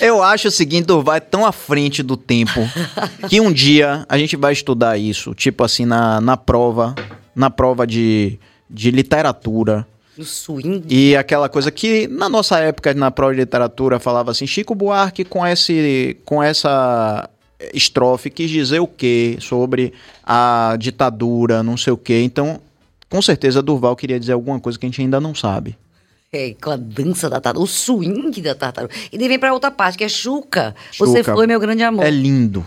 Eu 0.00 0.22
acho 0.22 0.48
o 0.48 0.50
seguinte, 0.50 0.86
Durval 0.86 1.16
é 1.16 1.20
tão 1.20 1.44
à 1.44 1.50
frente 1.52 2.02
do 2.02 2.16
tempo 2.16 2.60
que 3.28 3.40
um 3.40 3.52
dia 3.52 4.06
a 4.08 4.16
gente 4.16 4.36
vai 4.36 4.52
estudar 4.52 4.96
isso, 4.96 5.34
tipo 5.34 5.64
assim, 5.64 5.84
na, 5.84 6.20
na 6.20 6.36
prova, 6.36 6.94
na 7.34 7.50
prova 7.50 7.84
de, 7.86 8.38
de 8.70 8.90
literatura. 8.92 9.84
no 10.16 10.24
swing. 10.24 10.84
E 10.88 11.16
aquela 11.16 11.48
coisa 11.48 11.70
que 11.72 12.06
na 12.06 12.28
nossa 12.28 12.60
época, 12.60 12.94
na 12.94 13.10
prova 13.10 13.32
de 13.34 13.40
literatura, 13.40 13.98
falava 13.98 14.30
assim, 14.30 14.46
Chico 14.46 14.72
Buarque 14.74 15.24
com, 15.24 15.44
esse, 15.44 16.16
com 16.24 16.40
essa 16.40 17.28
estrofe 17.72 18.30
quis 18.30 18.50
dizer 18.50 18.80
o 18.80 18.86
quê 18.86 19.36
sobre 19.40 19.92
a 20.24 20.76
ditadura, 20.78 21.62
não 21.62 21.76
sei 21.76 21.92
o 21.92 21.96
quê. 21.96 22.20
Então, 22.22 22.60
com 23.10 23.20
certeza, 23.22 23.62
Durval 23.62 23.96
queria 23.96 24.18
dizer 24.20 24.32
alguma 24.32 24.60
coisa 24.60 24.78
que 24.78 24.86
a 24.86 24.88
gente 24.88 25.00
ainda 25.00 25.20
não 25.20 25.34
sabe. 25.34 25.76
É, 26.32 26.54
com 26.62 26.70
a 26.70 26.76
dança 26.76 27.28
da 27.30 27.40
tartaruga, 27.40 27.64
o 27.64 27.66
swing 27.66 28.40
da 28.42 28.54
tartaruga. 28.54 28.94
E 29.10 29.16
daí 29.16 29.28
vem 29.28 29.38
pra 29.38 29.52
outra 29.54 29.70
parte, 29.70 29.96
que 29.96 30.04
é 30.04 30.08
Chuca. 30.08 30.74
Você 30.98 31.18
Chuca. 31.20 31.34
foi 31.34 31.46
meu 31.46 31.58
grande 31.58 31.82
amor. 31.82 32.04
É 32.04 32.10
lindo. 32.10 32.64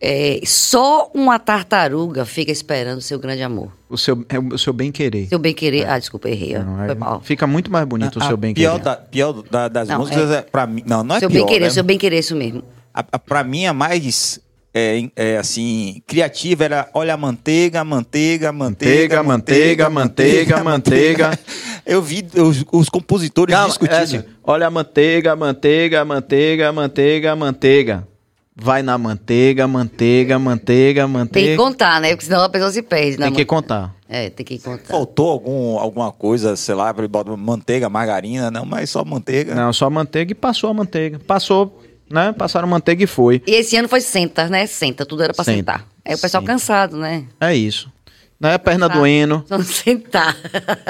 É, 0.00 0.40
só 0.44 1.10
uma 1.14 1.38
tartaruga 1.38 2.26
fica 2.26 2.50
esperando 2.52 3.00
seu 3.00 3.18
grande 3.18 3.42
amor. 3.42 3.70
O 3.88 3.96
seu, 3.96 4.26
é 4.28 4.38
o 4.38 4.58
seu 4.58 4.72
bem-querer. 4.72 5.28
Seu 5.28 5.38
bem-querer. 5.38 5.88
Ah, 5.88 5.98
desculpa, 5.98 6.28
errei. 6.28 6.58
Não, 6.58 6.82
é- 6.82 6.86
Foi 6.88 6.94
mal. 6.96 7.20
Fica 7.22 7.46
muito 7.46 7.70
mais 7.70 7.86
bonito 7.86 8.18
o 8.18 8.22
A 8.22 8.26
seu 8.26 8.36
bem-querer. 8.36 8.68
pior, 8.68 8.78
da, 8.80 8.96
pior 8.96 9.32
da- 9.48 9.68
das 9.68 9.88
Não, 9.88 10.00
músicas 10.00 10.30
é. 10.32 10.42
pra 10.42 10.66
mim. 10.66 10.82
Não, 10.84 11.02
não 11.04 11.14
é 11.16 11.20
seu 11.20 11.30
pior. 11.30 11.38
bem-querer, 11.46 11.64
né? 11.66 11.70
seu 11.70 11.84
bem-querer, 11.84 12.18
isso 12.18 12.34
mesmo. 12.36 12.62
A, 12.94 13.04
a, 13.12 13.18
pra 13.18 13.42
mim, 13.42 13.66
a 13.66 13.72
mais. 13.72 14.40
É, 14.76 15.08
é, 15.14 15.36
assim, 15.36 16.02
criativa 16.04 16.64
era 16.64 16.88
olha 16.92 17.14
a 17.14 17.16
manteiga, 17.16 17.84
manteiga, 17.84 18.50
manteiga, 18.50 19.22
Manteiga, 19.22 19.88
manteiga, 19.88 19.90
manteiga, 19.90 20.64
manteiga. 20.64 21.38
Eu 21.86 22.02
vi 22.02 22.26
os, 22.34 22.64
os 22.72 22.88
compositores 22.88 23.54
Calma, 23.54 23.68
discutindo. 23.68 23.94
é 23.96 24.02
assim, 24.02 24.24
olha 24.42 24.66
a 24.66 24.70
manteiga, 24.70 25.36
manteiga, 25.36 26.04
manteiga, 26.04 26.72
manteiga, 26.72 27.36
manteiga. 27.36 28.08
Vai 28.56 28.82
na 28.82 28.96
manteiga, 28.96 29.66
manteiga, 29.66 30.38
manteiga, 30.38 31.02
Tem 31.02 31.10
que 31.12 31.18
manteiga. 31.18 31.56
contar, 31.56 32.00
né? 32.00 32.10
Porque 32.10 32.24
senão 32.24 32.42
a 32.44 32.48
pessoa 32.48 32.70
se 32.70 32.82
perde. 32.82 33.16
Tem 33.16 33.26
né, 33.26 33.30
que 33.32 33.42
amor? 33.42 33.46
contar. 33.46 33.94
É, 34.08 34.30
tem 34.30 34.46
que 34.46 34.58
contar. 34.60 34.84
Faltou 34.84 35.30
algum, 35.30 35.76
alguma 35.78 36.12
coisa, 36.12 36.54
sei 36.54 36.74
lá, 36.74 36.94
manteiga, 37.36 37.88
margarina, 37.88 38.50
não, 38.52 38.64
mas 38.64 38.90
só 38.90 39.04
manteiga. 39.04 39.54
Não, 39.56 39.72
só 39.72 39.90
manteiga 39.90 40.30
e 40.30 40.34
passou 40.36 40.70
a 40.70 40.74
manteiga. 40.74 41.18
Passou, 41.18 41.82
né? 42.14 42.32
Passaram 42.32 42.66
manteiga 42.68 43.02
e 43.04 43.06
foi. 43.06 43.42
E 43.46 43.52
esse 43.56 43.76
ano 43.76 43.88
foi 43.88 44.00
senta, 44.00 44.48
né? 44.48 44.66
Senta, 44.66 45.04
tudo 45.04 45.22
era 45.22 45.34
pra 45.34 45.44
Senta. 45.44 45.56
sentar. 45.72 45.86
Aí 46.04 46.14
o 46.14 46.18
pessoal 46.18 46.40
Senta. 46.42 46.52
cansado, 46.52 46.96
né? 46.96 47.24
É 47.40 47.54
isso. 47.54 47.92
Né? 48.40 48.56
Perna 48.58 48.88
Tá. 48.88 48.94
doendo. 48.96 49.44
Vamos 49.48 49.66
sentar. 49.68 50.36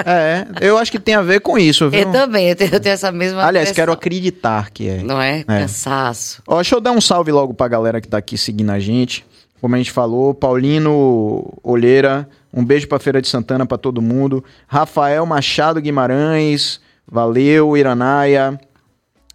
É, 0.05 0.47
eu 0.61 0.77
acho 0.79 0.91
que 0.91 0.99
tem 0.99 1.15
a 1.15 1.23
ver 1.23 1.41
com 1.41 1.57
isso, 1.59 1.89
viu? 1.91 2.01
Eu 2.01 2.11
também, 2.13 2.49
eu 2.49 2.57
tenho, 2.57 2.73
eu 2.75 2.81
tenho 2.81 2.93
essa 2.93 3.13
mesma 3.13 3.45
Aliás, 3.45 3.71
quero 3.73 3.93
acreditar 3.93 4.71
que 4.71 4.89
é. 4.89 5.03
Não 5.03 5.21
é? 5.21 5.45
Cansaço. 5.45 6.43
Ó, 6.47 6.57
deixa 6.57 6.75
eu 6.75 6.81
dar 6.81 6.93
um 6.93 7.01
salve 7.01 7.31
logo 7.33 7.55
pra 7.55 7.69
galera 7.69 8.01
que 8.01 8.09
tá 8.09 8.19
aqui 8.19 8.37
seguindo 8.37 8.71
a 8.71 8.79
gente. 8.79 9.25
Como 9.61 9.75
a 9.75 9.79
gente 9.79 9.93
falou, 9.93 10.35
Paulino 10.35 11.53
Olheira, 11.63 12.29
um 12.53 12.65
beijo 12.65 12.87
pra 12.89 12.99
Feira 12.99 13.23
de 13.23 13.29
Santana 13.29 13.65
pra 13.65 13.79
todo 13.79 14.03
mundo. 14.03 14.45
Rafael 14.67 15.25
Machado 15.25 15.81
Guimarães, 15.81 16.81
valeu, 17.11 17.77
Iranaia. 17.77 18.59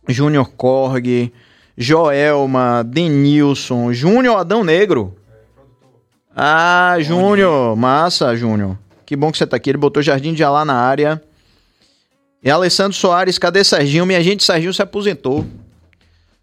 Júnior 0.08 0.50
Korg, 0.58 1.32
Joelma, 1.82 2.84
Denilson, 2.84 3.94
Júnior 3.94 4.38
Adão 4.38 4.66
Negro. 4.66 5.16
Ah, 6.36 6.98
Júnior, 7.00 7.74
massa, 7.78 8.36
Júnior. 8.36 8.78
Que 9.06 9.16
bom 9.16 9.32
que 9.32 9.38
você 9.38 9.48
tá 9.48 9.56
aqui. 9.56 9.70
Ele 9.70 9.78
botou 9.78 10.04
Jardim 10.04 10.34
de 10.34 10.44
Alá 10.44 10.66
na 10.66 10.74
área. 10.74 11.22
E 12.44 12.52
Alessandro 12.52 12.98
Soares, 12.98 13.38
cadê 13.38 13.64
Serginho? 13.64 14.06
Minha 14.06 14.22
gente, 14.22 14.44
Serginho 14.44 14.74
se 14.74 14.82
aposentou. 14.82 15.46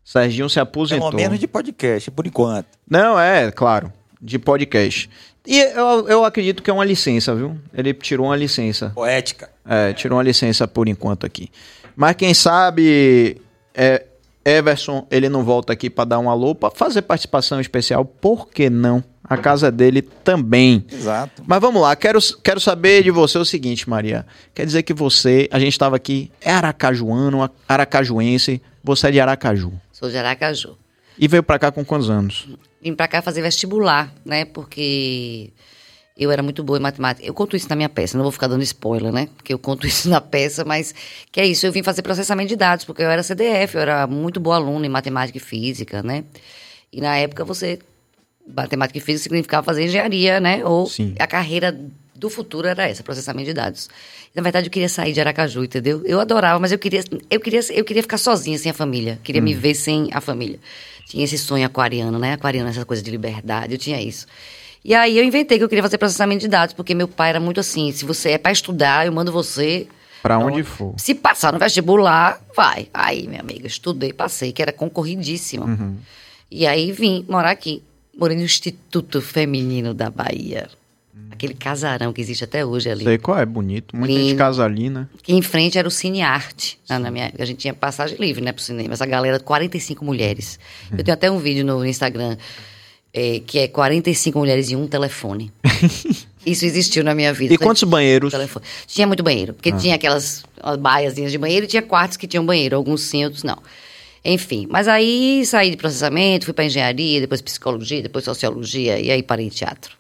Serginho 0.03 0.49
se 0.49 0.59
aposentou. 0.59 1.11
Pelo 1.11 1.21
menos 1.21 1.39
de 1.39 1.47
podcast, 1.47 2.11
por 2.11 2.27
enquanto. 2.27 2.69
Não, 2.89 3.21
é, 3.21 3.51
claro, 3.51 3.93
de 4.21 4.39
podcast. 4.39 5.11
E 5.47 5.59
eu, 5.59 6.09
eu 6.09 6.25
acredito 6.25 6.63
que 6.63 6.71
é 6.71 6.73
uma 6.73 6.85
licença, 6.85 7.35
viu? 7.35 7.59
Ele 7.75 7.93
tirou 7.93 8.29
uma 8.29 8.37
licença. 8.37 8.91
Poética. 8.95 9.51
É, 9.69 9.93
tirou 9.93 10.17
uma 10.17 10.25
licença 10.25 10.67
por 10.67 10.89
enquanto 10.89 11.27
aqui. 11.27 11.51
Mas 11.95 12.17
quem 12.17 12.33
sabe 12.33 13.41
é, 13.75 14.05
Everson, 14.47 15.05
ele 15.11 15.29
não 15.29 15.43
volta 15.43 15.73
aqui 15.73 15.91
para 15.91 16.05
dar 16.05 16.19
um 16.21 16.31
alô, 16.31 16.55
para 16.55 16.71
fazer 16.71 17.03
participação 17.03 17.61
especial, 17.61 18.05
por 18.05 18.49
que 18.49 18.71
não? 18.71 19.03
A 19.25 19.37
casa 19.37 19.73
dele 19.73 20.03
também. 20.03 20.87
Exato. 20.89 21.43
Mas 21.45 21.61
vamos 21.61 21.83
lá, 21.83 21.97
quero, 21.97 22.21
quero 22.45 22.61
saber 22.61 23.03
de 23.03 23.11
você 23.11 23.37
o 23.39 23.45
seguinte, 23.45 23.91
Maria. 23.91 24.25
Quer 24.55 24.65
dizer 24.65 24.85
que 24.85 24.95
você, 24.95 25.49
a 25.51 25.59
gente 25.59 25.73
estava 25.73 25.97
aqui, 25.97 26.31
é 26.41 26.53
aracajuano, 26.53 27.51
aracajuense, 27.69 28.63
você 28.85 29.09
é 29.09 29.11
de 29.11 29.21
Aracaju. 29.21 29.73
Sou 29.91 30.09
de 30.09 30.17
Aracaju. 30.17 30.79
E 31.19 31.27
veio 31.27 31.43
para 31.43 31.59
cá 31.59 31.73
com 31.73 31.85
quantos 31.85 32.09
anos? 32.09 32.49
Vim 32.81 32.95
pra 32.95 33.09
cá 33.09 33.21
fazer 33.21 33.43
vestibular, 33.43 34.15
né? 34.25 34.45
Porque 34.45 35.53
eu 36.17 36.31
era 36.31 36.43
muito 36.43 36.65
boa 36.65 36.79
em 36.79 36.83
matemática. 36.83 37.27
Eu 37.27 37.35
conto 37.35 37.57
isso 37.57 37.69
na 37.69 37.77
minha 37.77 37.89
peça, 37.89 38.17
não 38.17 38.25
vou 38.25 38.33
ficar 38.33 38.47
dando 38.47 38.63
spoiler, 38.63 39.13
né? 39.13 39.29
Porque 39.37 39.53
eu 39.53 39.59
conto 39.59 39.87
isso 39.89 40.09
na 40.09 40.21
peça, 40.21 40.65
mas 40.65 40.95
que 41.31 41.41
é 41.41 41.47
isso, 41.47 41.67
eu 41.67 41.73
vim 41.73 41.83
fazer 41.83 42.03
processamento 42.03 42.49
de 42.49 42.57
dados, 42.57 42.85
porque 42.85 43.03
eu 43.03 43.11
era 43.11 43.23
CDF, 43.23 43.75
eu 43.75 43.83
era 43.83 44.07
muito 44.07 44.41
boa 44.41 44.57
aluna 44.57 44.87
em 44.87 44.89
matemática 44.89 45.37
e 45.37 45.41
física, 45.41 46.03
né? 46.03 46.25
E 46.93 47.01
na 47.01 47.17
época 47.17 47.45
você 47.45 47.79
matemática 48.47 48.97
e 48.99 49.01
física 49.01 49.25
significava 49.25 49.65
fazer 49.65 49.85
engenharia, 49.85 50.41
né? 50.41 50.65
Ou 50.65 50.87
Sim. 50.87 51.15
a 51.19 51.27
carreira 51.27 51.79
do 52.15 52.31
futuro 52.31 52.67
era 52.67 52.89
essa, 52.89 53.03
processamento 53.03 53.47
de 53.47 53.53
dados. 53.53 53.89
Na 54.35 54.43
verdade, 54.43 54.69
eu 54.69 54.71
queria 54.71 54.89
sair 54.89 55.13
de 55.13 55.21
Aracaju, 55.21 55.65
entendeu? 55.65 56.03
Eu 56.05 56.21
adorava, 56.21 56.59
mas 56.59 56.73
eu 56.73 56.79
queria, 56.79 57.03
eu 57.31 57.41
queria, 57.41 57.61
eu 57.73 57.85
queria 57.85 58.03
ficar 58.03 58.19
sozinha 58.19 58.59
sem 58.59 58.71
a 58.71 58.75
família. 58.75 59.19
Queria 59.23 59.41
me 59.41 59.55
ver 59.55 59.75
sem 59.75 60.09
a 60.13 60.21
família. 60.21 60.59
Tinha 61.07 61.25
esse 61.25 61.39
sonho 61.39 61.67
aquariano, 61.67 62.19
né? 62.19 62.35
Aquariano, 62.35 62.69
essa 62.69 62.85
coisa 62.85 63.03
de 63.03 63.11
liberdade, 63.11 63.73
eu 63.73 63.79
tinha 63.79 64.01
isso. 64.01 64.27
E 64.87 64.95
aí 64.95 65.19
eu 65.19 65.25
inventei 65.25 65.59
que 65.59 65.65
eu 65.65 65.69
queria 65.69 65.83
fazer 65.83 65.99
processamento 65.99 66.43
de 66.43 66.49
dados, 66.49 66.73
porque 66.73 66.95
meu 66.95 67.09
pai 67.09 67.31
era 67.31 67.41
muito 67.41 67.59
assim, 67.59 67.91
se 67.91 68.05
você 68.05 68.31
é 68.31 68.39
para 68.39 68.53
estudar, 68.53 69.05
eu 69.05 69.13
mando 69.13 69.33
você 69.33 69.89
Para 70.23 70.39
onde 70.39 70.63
for. 70.63 70.95
se 70.97 71.13
passar 71.13 71.53
no 71.53 71.59
vestibular, 71.59 72.41
vai. 72.55 72.89
Aí, 72.95 73.27
minha 73.27 73.41
amiga, 73.41 73.67
estudei, 73.67 74.13
passei, 74.13 74.53
que 74.53 74.63
era 74.63 74.71
concorridíssimo. 74.71 75.65
Uhum. 75.65 75.97
E 76.49 76.69
aí 76.69 76.93
vim 76.93 77.27
morar 77.29 77.51
aqui. 77.51 77.83
Morei 78.17 78.37
no 78.37 78.45
Instituto 78.45 79.21
Feminino 79.21 79.93
da 79.93 80.09
Bahia. 80.09 80.69
Aquele 81.33 81.55
casarão 81.55 82.13
que 82.13 82.21
existe 82.21 82.45
até 82.45 82.65
hoje 82.65 82.89
ali. 82.89 83.05
Sei 83.05 83.19
qual 83.19 83.37
é, 83.39 83.45
bonito. 83.45 83.97
Muita 83.97 84.15
gente 84.15 84.27
Lindo. 84.29 84.39
casa 84.39 84.65
ali, 84.65 84.89
né? 84.89 85.09
Que 85.21 85.35
em 85.35 85.43
frente 85.43 85.77
era 85.77 85.89
o 85.89 85.91
Cine 85.91 86.23
Arte. 86.23 86.79
Na, 86.89 87.01
na 87.01 87.11
minha, 87.11 87.33
a 87.37 87.45
gente 87.45 87.59
tinha 87.59 87.75
passagem 87.75 88.17
livre, 88.19 88.43
né, 88.43 88.53
pro 88.53 88.63
cinema. 88.63 88.95
Essa 88.95 89.05
galera, 89.05 89.41
45 89.41 90.05
mulheres. 90.05 90.61
Eu 90.97 91.03
tenho 91.03 91.13
até 91.13 91.29
um 91.29 91.39
vídeo 91.39 91.65
no 91.65 91.85
Instagram 91.85 92.37
é, 93.17 93.41
que 93.41 93.59
é 93.59 93.67
45 93.67 94.39
mulheres 94.39 94.71
e 94.71 94.77
um 94.77 94.87
telefone. 94.87 95.51
Isso 96.45 96.67
existiu 96.67 97.03
na 97.03 97.15
minha 97.15 97.33
vida. 97.33 97.55
E 97.55 97.59
quantos 97.59 97.83
banheiros? 97.83 98.31
Telefone. 98.31 98.65
Tinha 98.87 99.07
muito 99.07 99.23
banheiro, 99.23 99.55
porque 99.55 99.73
tinha 99.73 99.95
aquelas 99.95 100.45
baiazinhas 100.79 101.33
de 101.33 101.39
banheiro 101.39 101.65
e 101.65 101.69
tinha 101.69 101.83
quartos 101.83 102.19
que 102.19 102.27
tinham 102.27 102.45
banheiro, 102.45 102.77
alguns 102.77 103.01
sim, 103.01 103.25
outros 103.25 103.43
não. 103.43 103.59
Enfim, 104.23 104.67
mas 104.71 104.87
aí 104.87 105.45
saí 105.47 105.71
de 105.71 105.77
processamento, 105.77 106.45
fui 106.45 106.55
para 106.55 106.65
engenharia, 106.65 107.21
depois 107.21 107.41
psicologia, 107.41 108.03
depois 108.03 108.25
sociologia 108.25 108.99
e 109.01 109.11
aí 109.11 109.23
parei 109.23 109.47
em 109.47 109.51
teatro. 109.51 109.97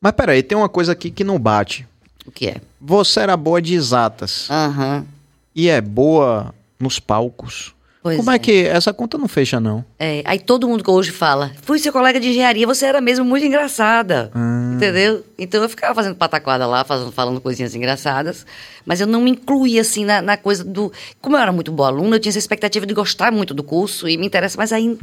Mas 0.00 0.12
peraí, 0.12 0.42
tem 0.42 0.58
uma 0.58 0.68
coisa 0.68 0.92
aqui 0.92 1.10
que 1.10 1.24
não 1.24 1.38
bate. 1.38 1.86
O 2.26 2.30
que 2.30 2.48
é? 2.48 2.56
Você 2.80 3.20
era 3.20 3.36
boa 3.36 3.62
de 3.62 3.74
exatas 3.74 4.48
Aham. 4.50 5.06
e 5.54 5.68
é 5.68 5.80
boa 5.80 6.54
nos 6.78 7.00
palcos. 7.00 7.74
Pois 8.02 8.16
Como 8.16 8.30
é. 8.30 8.36
é. 8.36 8.38
que 8.38 8.64
essa 8.64 8.94
conta 8.94 9.18
não 9.18 9.28
fecha, 9.28 9.60
não? 9.60 9.84
É, 9.98 10.22
aí 10.24 10.38
todo 10.38 10.66
mundo 10.66 10.82
que 10.82 10.90
hoje 10.90 11.10
fala, 11.10 11.52
fui 11.60 11.78
seu 11.78 11.92
colega 11.92 12.18
de 12.18 12.28
engenharia, 12.28 12.66
você 12.66 12.86
era 12.86 12.98
mesmo 12.98 13.26
muito 13.26 13.44
engraçada. 13.44 14.30
Entendeu? 14.74 15.22
Então 15.38 15.62
eu 15.62 15.68
ficava 15.68 15.94
fazendo 15.94 16.14
pataquada 16.14 16.66
lá, 16.66 16.82
fazendo, 16.82 17.12
falando 17.12 17.40
coisinhas 17.42 17.74
engraçadas, 17.74 18.46
mas 18.86 19.02
eu 19.02 19.06
não 19.06 19.20
me 19.20 19.30
incluía 19.32 19.82
assim 19.82 20.06
na, 20.06 20.22
na 20.22 20.36
coisa 20.38 20.64
do. 20.64 20.90
Como 21.20 21.36
eu 21.36 21.40
era 21.40 21.52
muito 21.52 21.70
boa 21.70 21.88
aluna, 21.88 22.16
eu 22.16 22.20
tinha 22.20 22.30
essa 22.30 22.38
expectativa 22.38 22.86
de 22.86 22.94
gostar 22.94 23.30
muito 23.30 23.52
do 23.52 23.62
curso 23.62 24.08
e 24.08 24.16
me 24.16 24.26
interessa, 24.26 24.56
mas 24.56 24.72
aí 24.72 24.96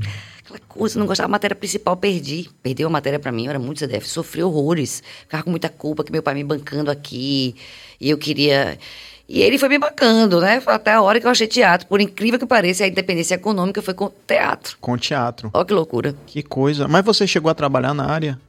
aquela 0.44 0.60
coisa, 0.68 0.98
não 0.98 1.06
gostava 1.06 1.28
da 1.28 1.32
matéria 1.32 1.56
principal, 1.56 1.96
perdi. 1.96 2.50
Perdeu 2.64 2.88
a 2.88 2.90
matéria 2.90 3.20
pra 3.20 3.32
mim, 3.32 3.46
eu 3.46 3.52
era 3.52 3.60
muito 3.60 3.78
CDF, 3.78 4.08
sofri 4.10 4.42
horrores, 4.42 5.04
ficava 5.22 5.44
com 5.44 5.52
muita 5.52 5.70
culpa 5.70 6.04
que 6.04 6.12
meu 6.12 6.24
pai 6.24 6.34
me 6.34 6.44
bancando 6.44 6.90
aqui, 6.90 7.56
e 8.02 8.10
eu 8.10 8.18
queria. 8.18 8.80
E 9.30 9.42
ele 9.42 9.58
foi 9.58 9.68
me 9.68 9.78
bancando, 9.78 10.40
né? 10.40 10.62
Até 10.66 10.94
a 10.94 11.02
hora 11.02 11.20
que 11.20 11.28
eu 11.28 11.32
achei 11.32 11.48
teatro. 11.48 11.86
Por 11.88 12.00
incrível 12.00 12.40
que 12.40 12.46
pareça, 12.46 12.86
a 12.86 12.88
independência 12.88 13.36
econômica 13.36 13.82
foi 13.82 13.94
com 13.94 14.10
teatro. 14.26 14.78
Com 14.80 14.98
teatro. 14.98 15.50
Olha 15.54 15.66
que 15.66 15.74
loucura. 15.74 16.16
Que 16.26 16.42
coisa. 16.42 16.88
Mas 16.88 17.04
você 17.04 17.28
chegou 17.28 17.52
a 17.52 17.54
trabalhar 17.54 17.94
na 17.94 18.06
área? 18.06 18.40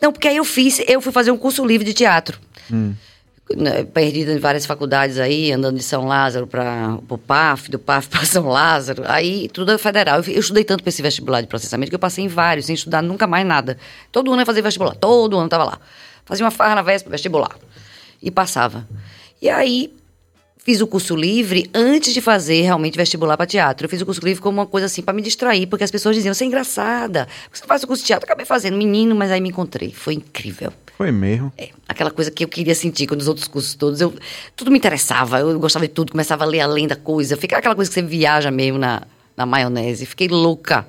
Não, 0.00 0.12
porque 0.12 0.28
aí 0.28 0.36
eu 0.36 0.44
fiz, 0.44 0.82
eu 0.88 1.00
fui 1.00 1.12
fazer 1.12 1.30
um 1.30 1.36
curso 1.36 1.64
livre 1.64 1.84
de 1.84 1.92
teatro. 1.92 2.38
Né, 3.54 3.84
Perdida 3.84 4.32
em 4.32 4.38
várias 4.38 4.64
faculdades 4.64 5.18
aí, 5.18 5.52
andando 5.52 5.76
de 5.76 5.82
São 5.82 6.06
Lázaro 6.06 6.46
para 6.46 6.98
o 7.06 7.18
PAF, 7.18 7.70
do 7.70 7.78
PAF 7.78 8.08
para 8.12 8.24
São 8.24 8.48
Lázaro. 8.48 9.04
Aí 9.06 9.48
tudo 9.50 9.72
é 9.72 9.78
federal. 9.78 10.20
Eu, 10.20 10.32
eu 10.32 10.40
estudei 10.40 10.64
tanto 10.64 10.82
para 10.82 10.88
esse 10.88 11.02
vestibular 11.02 11.42
de 11.42 11.46
processamento 11.46 11.90
que 11.90 11.94
eu 11.94 12.00
passei 12.00 12.24
em 12.24 12.28
vários, 12.28 12.64
sem 12.64 12.74
estudar 12.74 13.02
nunca 13.02 13.26
mais 13.26 13.46
nada. 13.46 13.76
Todo 14.10 14.32
ano 14.32 14.40
eu 14.40 14.46
fazia 14.46 14.62
vestibular, 14.62 14.94
todo 14.94 15.36
ano 15.36 15.44
eu 15.44 15.50
tava 15.50 15.64
lá. 15.64 15.78
Fazia 16.24 16.46
uma 16.46 16.50
farra 16.50 16.76
na 16.76 16.82
véspera, 16.82 17.10
vestibular. 17.10 17.54
E 18.22 18.30
passava. 18.30 18.88
E 19.42 19.50
aí 19.50 19.92
fiz 20.64 20.80
o 20.80 20.86
curso 20.86 21.14
livre 21.14 21.70
antes 21.74 22.14
de 22.14 22.20
fazer 22.22 22.62
realmente 22.62 22.96
vestibular 22.96 23.36
para 23.36 23.46
teatro. 23.46 23.84
Eu 23.84 23.88
fiz 23.90 24.00
o 24.00 24.06
curso 24.06 24.24
livre 24.24 24.42
como 24.42 24.60
uma 24.60 24.66
coisa 24.66 24.86
assim 24.86 25.02
para 25.02 25.12
me 25.12 25.20
distrair, 25.20 25.66
porque 25.66 25.84
as 25.84 25.90
pessoas 25.90 26.16
diziam: 26.16 26.32
"Você 26.32 26.44
é 26.44 26.46
engraçada. 26.46 27.28
Você 27.52 27.64
faz 27.66 27.82
o 27.84 27.86
curso 27.86 28.02
de 28.02 28.06
teatro". 28.06 28.24
Eu 28.24 28.32
acabei 28.32 28.46
fazendo 28.46 28.76
menino, 28.76 29.14
mas 29.14 29.30
aí 29.30 29.40
me 29.40 29.50
encontrei. 29.50 29.92
Foi 29.92 30.14
incrível. 30.14 30.72
Foi 30.96 31.12
mesmo. 31.12 31.52
É, 31.58 31.68
aquela 31.86 32.10
coisa 32.10 32.30
que 32.30 32.42
eu 32.44 32.48
queria 32.48 32.74
sentir 32.74 33.06
quando 33.06 33.20
os 33.20 33.28
outros 33.28 33.46
cursos 33.46 33.74
todos, 33.74 34.00
eu, 34.00 34.14
tudo 34.56 34.70
me 34.70 34.78
interessava, 34.78 35.40
eu 35.40 35.58
gostava 35.58 35.86
de 35.86 35.92
tudo, 35.92 36.12
começava 36.12 36.44
a 36.44 36.46
ler 36.46 36.60
além 36.60 36.86
da 36.86 36.96
coisa, 36.96 37.36
fica 37.36 37.58
aquela 37.58 37.74
coisa 37.74 37.90
que 37.90 37.94
você 37.94 38.02
viaja 38.02 38.50
mesmo 38.50 38.78
na, 38.78 39.02
na 39.36 39.44
maionese, 39.44 40.06
fiquei 40.06 40.28
louca. 40.28 40.86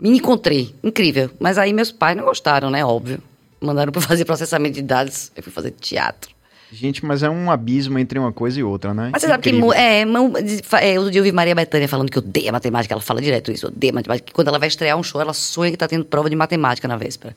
Me 0.00 0.08
encontrei, 0.16 0.74
incrível. 0.82 1.30
Mas 1.38 1.58
aí 1.58 1.72
meus 1.72 1.92
pais 1.92 2.16
não 2.16 2.24
gostaram, 2.24 2.70
né, 2.70 2.84
óbvio. 2.84 3.20
Mandaram 3.60 3.92
pra 3.92 4.00
fazer 4.00 4.24
processamento 4.24 4.76
de 4.76 4.82
dados, 4.82 5.30
eu 5.36 5.42
fui 5.42 5.52
fazer 5.52 5.72
teatro. 5.72 6.30
Gente, 6.72 7.04
mas 7.04 7.22
é 7.22 7.28
um 7.28 7.50
abismo 7.50 7.98
entre 7.98 8.18
uma 8.18 8.32
coisa 8.32 8.60
e 8.60 8.62
outra, 8.62 8.94
né? 8.94 9.10
Mas 9.12 9.22
você 9.22 9.28
sabe 9.28 9.42
que, 9.42 9.50
Incrível. 9.50 9.72
é, 9.72 10.02
é, 10.02 10.94
eu 10.94 11.22
vi 11.22 11.32
Maria 11.32 11.54
Bethânia 11.54 11.88
falando 11.88 12.10
que 12.10 12.18
odeia 12.18 12.52
matemática, 12.52 12.94
ela 12.94 13.00
fala 13.00 13.20
direto 13.20 13.50
isso, 13.50 13.66
odeia 13.66 13.92
matemática, 13.92 14.26
que 14.26 14.32
quando 14.32 14.48
ela 14.48 14.58
vai 14.58 14.68
estrear 14.68 14.96
um 14.96 15.02
show, 15.02 15.20
ela 15.20 15.32
sonha 15.32 15.70
que 15.70 15.76
tá 15.76 15.88
tendo 15.88 16.04
prova 16.04 16.30
de 16.30 16.36
matemática 16.36 16.86
na 16.86 16.96
véspera. 16.96 17.34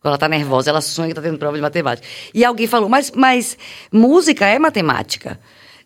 Quando 0.00 0.12
ela 0.12 0.18
tá 0.18 0.28
nervosa, 0.28 0.70
ela 0.70 0.80
sonha 0.80 1.08
que 1.08 1.14
tá 1.14 1.22
tendo 1.22 1.38
prova 1.38 1.56
de 1.56 1.62
matemática. 1.62 2.06
E 2.32 2.44
alguém 2.44 2.66
falou, 2.66 2.88
mas, 2.88 3.10
mas 3.10 3.58
música 3.90 4.46
é 4.46 4.58
matemática. 4.58 5.38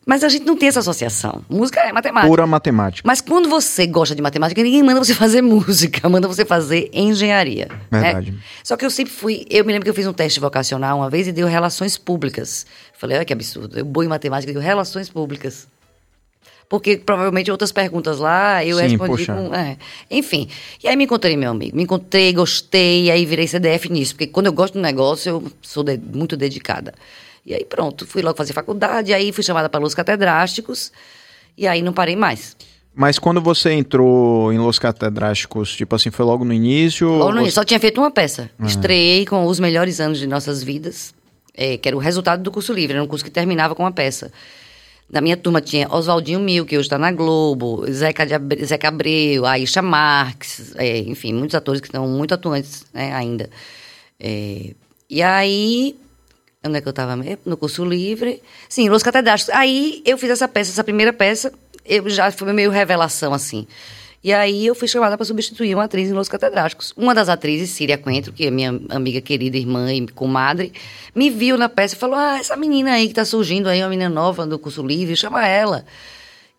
Mas 0.06 0.24
a 0.24 0.28
gente 0.28 0.44
não 0.46 0.56
tem 0.56 0.68
essa 0.68 0.80
associação. 0.80 1.44
Música 1.48 1.80
é 1.80 1.92
matemática. 1.92 2.28
Pura 2.28 2.46
matemática. 2.46 3.06
Mas 3.06 3.20
quando 3.20 3.48
você 3.48 3.86
gosta 3.86 4.14
de 4.14 4.22
matemática, 4.22 4.62
ninguém 4.62 4.82
manda 4.82 4.98
você 4.98 5.14
fazer 5.14 5.42
música, 5.42 6.08
manda 6.08 6.26
você 6.26 6.44
fazer 6.44 6.90
engenharia. 6.92 7.68
né? 7.90 8.00
Verdade. 8.00 8.38
Só 8.64 8.76
que 8.76 8.84
eu 8.84 8.90
sempre 8.90 9.12
fui. 9.12 9.46
Eu 9.48 9.64
me 9.64 9.72
lembro 9.72 9.84
que 9.84 9.90
eu 9.90 9.94
fiz 9.94 10.06
um 10.06 10.12
teste 10.12 10.40
vocacional 10.40 10.98
uma 10.98 11.10
vez 11.10 11.28
e 11.28 11.32
deu 11.32 11.46
relações 11.46 11.98
públicas. 11.98 12.66
Falei, 13.00 13.16
olha 13.16 13.24
que 13.24 13.32
absurdo. 13.32 13.78
Eu 13.78 13.84
boa 13.86 14.04
em 14.04 14.08
matemática 14.08 14.50
e 14.50 14.52
deu 14.52 14.60
relações 14.62 15.08
públicas. 15.08 15.66
Porque 16.68 16.98
provavelmente 16.98 17.50
outras 17.50 17.72
perguntas 17.72 18.18
lá 18.18 18.62
eu 18.62 18.76
Sim, 18.76 18.82
respondi 18.82 19.26
poxa. 19.26 19.34
com. 19.34 19.54
é. 19.54 19.78
Enfim. 20.10 20.48
E 20.84 20.86
aí 20.86 20.94
me 20.96 21.04
encontrei, 21.04 21.34
meu 21.34 21.50
amigo. 21.50 21.74
Me 21.74 21.82
encontrei, 21.84 22.30
gostei, 22.34 23.10
aí 23.10 23.24
virei 23.24 23.46
CDF 23.48 23.88
nisso. 23.90 24.14
Porque 24.14 24.26
quando 24.26 24.46
eu 24.46 24.52
gosto 24.52 24.74
do 24.74 24.80
negócio, 24.80 25.30
eu 25.30 25.52
sou 25.62 25.82
de- 25.82 25.96
muito 25.98 26.36
dedicada. 26.36 26.92
E 27.44 27.54
aí 27.54 27.64
pronto, 27.64 28.06
fui 28.06 28.20
logo 28.20 28.36
fazer 28.36 28.52
faculdade, 28.52 29.14
aí 29.14 29.32
fui 29.32 29.42
chamada 29.42 29.68
para 29.70 29.80
Los 29.80 29.94
Catedrásticos, 29.94 30.92
e 31.56 31.66
aí 31.66 31.80
não 31.80 31.92
parei 31.94 32.14
mais. 32.14 32.54
Mas 32.94 33.18
quando 33.18 33.40
você 33.40 33.72
entrou 33.72 34.52
em 34.52 34.58
Los 34.58 34.78
Catedrásticos, 34.78 35.74
tipo 35.74 35.96
assim, 35.96 36.10
foi 36.10 36.26
logo 36.26 36.44
no 36.44 36.52
início? 36.52 37.08
Logo 37.08 37.30
no 37.30 37.36
ou 37.36 37.40
início, 37.42 37.54
só 37.54 37.64
tinha 37.64 37.80
feito 37.80 37.98
uma 37.98 38.10
peça. 38.10 38.50
Estreiei 38.62 39.24
com 39.24 39.46
os 39.46 39.58
melhores 39.58 40.00
anos 40.00 40.18
de 40.18 40.26
nossas 40.26 40.62
vidas, 40.62 41.14
é, 41.54 41.76
que 41.76 41.88
era 41.88 41.96
o 41.96 42.00
resultado 42.00 42.42
do 42.42 42.50
curso 42.50 42.72
livre, 42.72 42.94
era 42.94 43.02
um 43.02 43.06
curso 43.06 43.24
que 43.24 43.30
terminava 43.30 43.74
com 43.74 43.82
uma 43.82 43.92
peça. 43.92 44.32
Na 45.10 45.20
minha 45.20 45.36
turma 45.36 45.60
tinha 45.60 45.88
Oswaldinho 45.92 46.38
Mil, 46.38 46.64
que 46.64 46.76
hoje 46.78 46.86
está 46.86 46.96
na 46.96 47.10
Globo, 47.10 47.84
Zeca, 47.90 48.24
de 48.24 48.34
Abre- 48.34 48.64
Zeca 48.64 48.88
Abreu, 48.88 49.44
Aisha 49.44 49.82
Marques, 49.82 50.72
é, 50.76 50.98
enfim, 50.98 51.32
muitos 51.34 51.54
atores 51.56 51.80
que 51.80 51.88
estão 51.88 52.06
muito 52.06 52.32
atuantes 52.32 52.84
né, 52.94 53.12
ainda. 53.12 53.50
É, 54.20 54.72
e 55.08 55.20
aí, 55.20 55.96
onde 56.64 56.78
é 56.78 56.80
que 56.80 56.86
eu 56.86 56.90
estava 56.90 57.16
mesmo? 57.16 57.38
No 57.44 57.56
curso 57.56 57.84
livre. 57.84 58.40
Sim, 58.68 58.88
Los 58.88 59.02
Catedrásticos. 59.02 59.52
Aí 59.52 60.00
eu 60.06 60.16
fiz 60.16 60.30
essa 60.30 60.46
peça, 60.46 60.70
essa 60.70 60.84
primeira 60.84 61.12
peça, 61.12 61.52
eu 61.84 62.08
já 62.08 62.30
foi 62.30 62.52
meio 62.52 62.70
revelação, 62.70 63.34
assim. 63.34 63.66
E 64.22 64.34
aí 64.34 64.66
eu 64.66 64.74
fui 64.74 64.86
chamada 64.86 65.16
para 65.16 65.24
substituir 65.24 65.74
uma 65.74 65.84
atriz 65.84 66.10
em 66.10 66.12
Los 66.12 66.28
Catedrásticos. 66.28 66.92
Uma 66.94 67.14
das 67.14 67.30
atrizes, 67.30 67.70
Síria 67.70 67.96
Coentro, 67.96 68.32
que 68.32 68.46
é 68.46 68.50
minha 68.50 68.78
amiga 68.90 69.18
querida, 69.20 69.56
irmã 69.56 69.90
e 69.92 70.06
comadre, 70.08 70.72
me 71.14 71.30
viu 71.30 71.56
na 71.56 71.70
peça 71.70 71.94
e 71.94 71.98
falou: 71.98 72.16
Ah, 72.16 72.38
essa 72.38 72.54
menina 72.54 72.92
aí 72.92 73.08
que 73.08 73.14
tá 73.14 73.24
surgindo 73.24 73.68
aí, 73.68 73.82
uma 73.82 73.88
menina 73.88 74.10
nova 74.10 74.46
do 74.46 74.58
curso 74.58 74.86
livre, 74.86 75.16
chama 75.16 75.46
ela. 75.46 75.86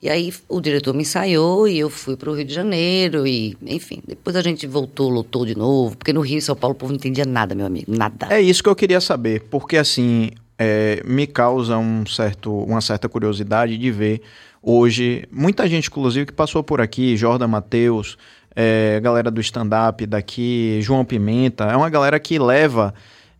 E 0.01 0.09
aí 0.09 0.33
o 0.49 0.59
diretor 0.59 0.95
me 0.95 1.03
ensaiou 1.03 1.67
e 1.67 1.77
eu 1.77 1.87
fui 1.87 2.17
para 2.17 2.31
o 2.31 2.33
Rio 2.33 2.43
de 2.43 2.51
Janeiro 2.51 3.27
e, 3.27 3.55
enfim, 3.61 4.01
depois 4.07 4.35
a 4.35 4.41
gente 4.41 4.65
voltou, 4.65 5.07
lotou 5.09 5.45
de 5.45 5.55
novo, 5.55 5.95
porque 5.95 6.11
no 6.11 6.21
Rio 6.21 6.39
e 6.39 6.41
São 6.41 6.55
Paulo 6.55 6.73
o 6.73 6.75
povo 6.75 6.91
não 6.91 6.97
entendia 6.97 7.23
nada, 7.23 7.53
meu 7.53 7.67
amigo, 7.67 7.95
nada. 7.95 8.25
É 8.31 8.41
isso 8.41 8.63
que 8.63 8.69
eu 8.69 8.75
queria 8.75 8.99
saber, 8.99 9.43
porque 9.51 9.77
assim, 9.77 10.31
é, 10.57 11.03
me 11.05 11.27
causa 11.27 11.77
um 11.77 12.03
certo, 12.07 12.51
uma 12.51 12.81
certa 12.81 13.07
curiosidade 13.07 13.77
de 13.77 13.91
ver 13.91 14.23
hoje 14.61 15.27
muita 15.31 15.67
gente, 15.67 15.87
inclusive, 15.87 16.25
que 16.25 16.33
passou 16.33 16.63
por 16.63 16.81
aqui, 16.81 17.17
Jordan 17.17 17.47
Matheus, 17.47 18.17
é, 18.55 18.99
galera 19.01 19.31
do 19.31 19.41
stand-up 19.41 20.05
daqui, 20.05 20.79
João 20.81 21.05
Pimenta, 21.05 21.65
é 21.65 21.75
uma 21.75 21.89
galera 21.89 22.19
que 22.19 22.37
leva 22.37 22.93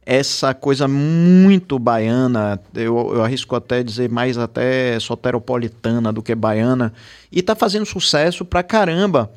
essa 0.06 0.54
coisa 0.54 0.88
muito 0.88 1.78
baiana, 1.78 2.60
eu, 2.74 3.12
eu 3.14 3.24
arrisco 3.24 3.56
até 3.56 3.84
dizer 3.84 4.10
mais 4.10 4.38
até 4.38 5.00
soteropolitana 5.00 6.12
do 6.12 6.24
que 6.24 6.34
baiana, 6.34 6.92
e 7.32 7.42
tá 7.42 7.56
fazendo 7.56 7.86
sucesso 7.86 8.44
pra 8.44 8.64
caramba. 8.64 9.32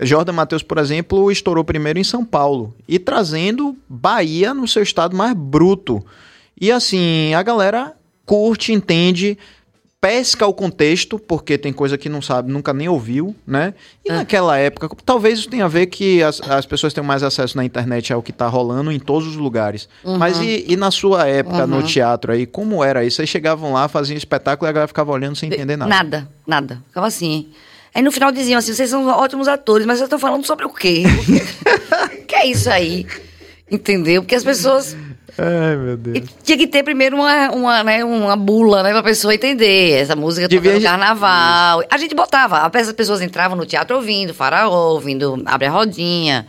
Jordan 0.00 0.32
Matheus, 0.32 0.62
por 0.62 0.78
exemplo, 0.78 1.30
estourou 1.30 1.64
primeiro 1.64 1.98
em 1.98 2.04
São 2.04 2.24
Paulo 2.24 2.74
e 2.88 2.98
trazendo 2.98 3.76
Bahia 3.88 4.54
no 4.54 4.66
seu 4.66 4.82
estado 4.82 5.16
mais 5.16 5.34
bruto. 5.34 6.04
E 6.58 6.72
assim, 6.72 7.34
a 7.34 7.42
galera 7.42 7.92
curte, 8.24 8.72
entende, 8.72 9.36
pesca 10.02 10.44
o 10.48 10.52
contexto, 10.52 11.16
porque 11.16 11.56
tem 11.56 11.72
coisa 11.72 11.96
que 11.96 12.08
não 12.08 12.20
sabe, 12.20 12.50
nunca 12.50 12.74
nem 12.74 12.88
ouviu, 12.88 13.36
né? 13.46 13.72
E 14.04 14.10
É. 14.10 14.16
naquela 14.16 14.58
época, 14.58 14.88
talvez 15.06 15.38
isso 15.38 15.48
tenha 15.48 15.64
a 15.64 15.68
ver 15.68 15.86
que 15.86 16.20
as, 16.20 16.40
as 16.40 16.66
pessoas 16.66 16.92
tenham 16.92 17.06
mais 17.06 17.22
acesso 17.22 17.56
na 17.56 17.64
internet 17.64 18.12
ao 18.12 18.20
que 18.20 18.32
tá 18.32 18.48
rolando 18.48 18.90
em 18.90 18.98
todos 18.98 19.28
os 19.28 19.36
lugares. 19.36 19.88
Mas 20.04 20.40
e, 20.40 20.64
e 20.66 20.76
na 20.76 20.90
sua 20.90 21.28
época, 21.28 21.68
no 21.68 21.84
teatro 21.84 22.32
aí, 22.32 22.46
como 22.46 22.82
era 22.82 23.04
isso? 23.04 23.18
Vocês 23.18 23.28
chegavam 23.28 23.72
lá, 23.72 23.86
faziam 23.86 24.16
espetáculo 24.16 24.66
e 24.66 24.70
a 24.70 24.72
galera 24.72 24.88
ficava 24.88 25.12
olhando 25.12 25.36
sem 25.36 25.48
entender 25.48 25.76
nada. 25.76 25.88
Nada, 25.88 26.28
nada. 26.44 26.82
Ficava 26.88 27.06
assim. 27.06 27.50
Aí 27.94 28.02
no 28.02 28.10
final 28.10 28.32
diziam 28.32 28.58
assim: 28.58 28.74
vocês 28.74 28.90
são 28.90 29.06
ótimos 29.06 29.46
atores, 29.46 29.86
mas 29.86 29.98
vocês 29.98 30.06
estão 30.06 30.18
falando 30.18 30.44
sobre 30.44 30.64
o 30.66 30.70
quê? 30.70 31.04
Que 32.26 32.34
é 32.34 32.46
isso 32.46 32.68
aí? 32.68 33.06
Entendeu? 33.70 34.22
Porque 34.22 34.34
as 34.34 34.42
pessoas. 34.42 34.96
Ai, 35.38 35.76
meu 35.76 35.96
Deus. 35.96 36.18
E 36.18 36.20
tinha 36.42 36.58
que 36.58 36.66
ter 36.66 36.82
primeiro 36.82 37.16
uma, 37.16 37.50
uma, 37.50 37.82
né, 37.84 38.04
uma 38.04 38.36
bula, 38.36 38.82
né, 38.82 38.90
pra 38.92 39.02
pessoa 39.02 39.34
entender. 39.34 39.92
Essa 39.92 40.14
música 40.14 40.46
Devia- 40.48 40.74
no 40.74 40.82
carnaval. 40.82 41.82
A 41.90 41.96
gente 41.98 42.14
botava, 42.14 42.58
as 42.66 42.92
pessoas 42.92 43.20
entravam 43.22 43.56
no 43.56 43.64
teatro 43.66 43.96
ouvindo 43.96 44.34
Faraó, 44.34 44.92
ouvindo 44.92 45.42
Abre 45.46 45.66
a 45.66 45.70
Rodinha 45.70 46.46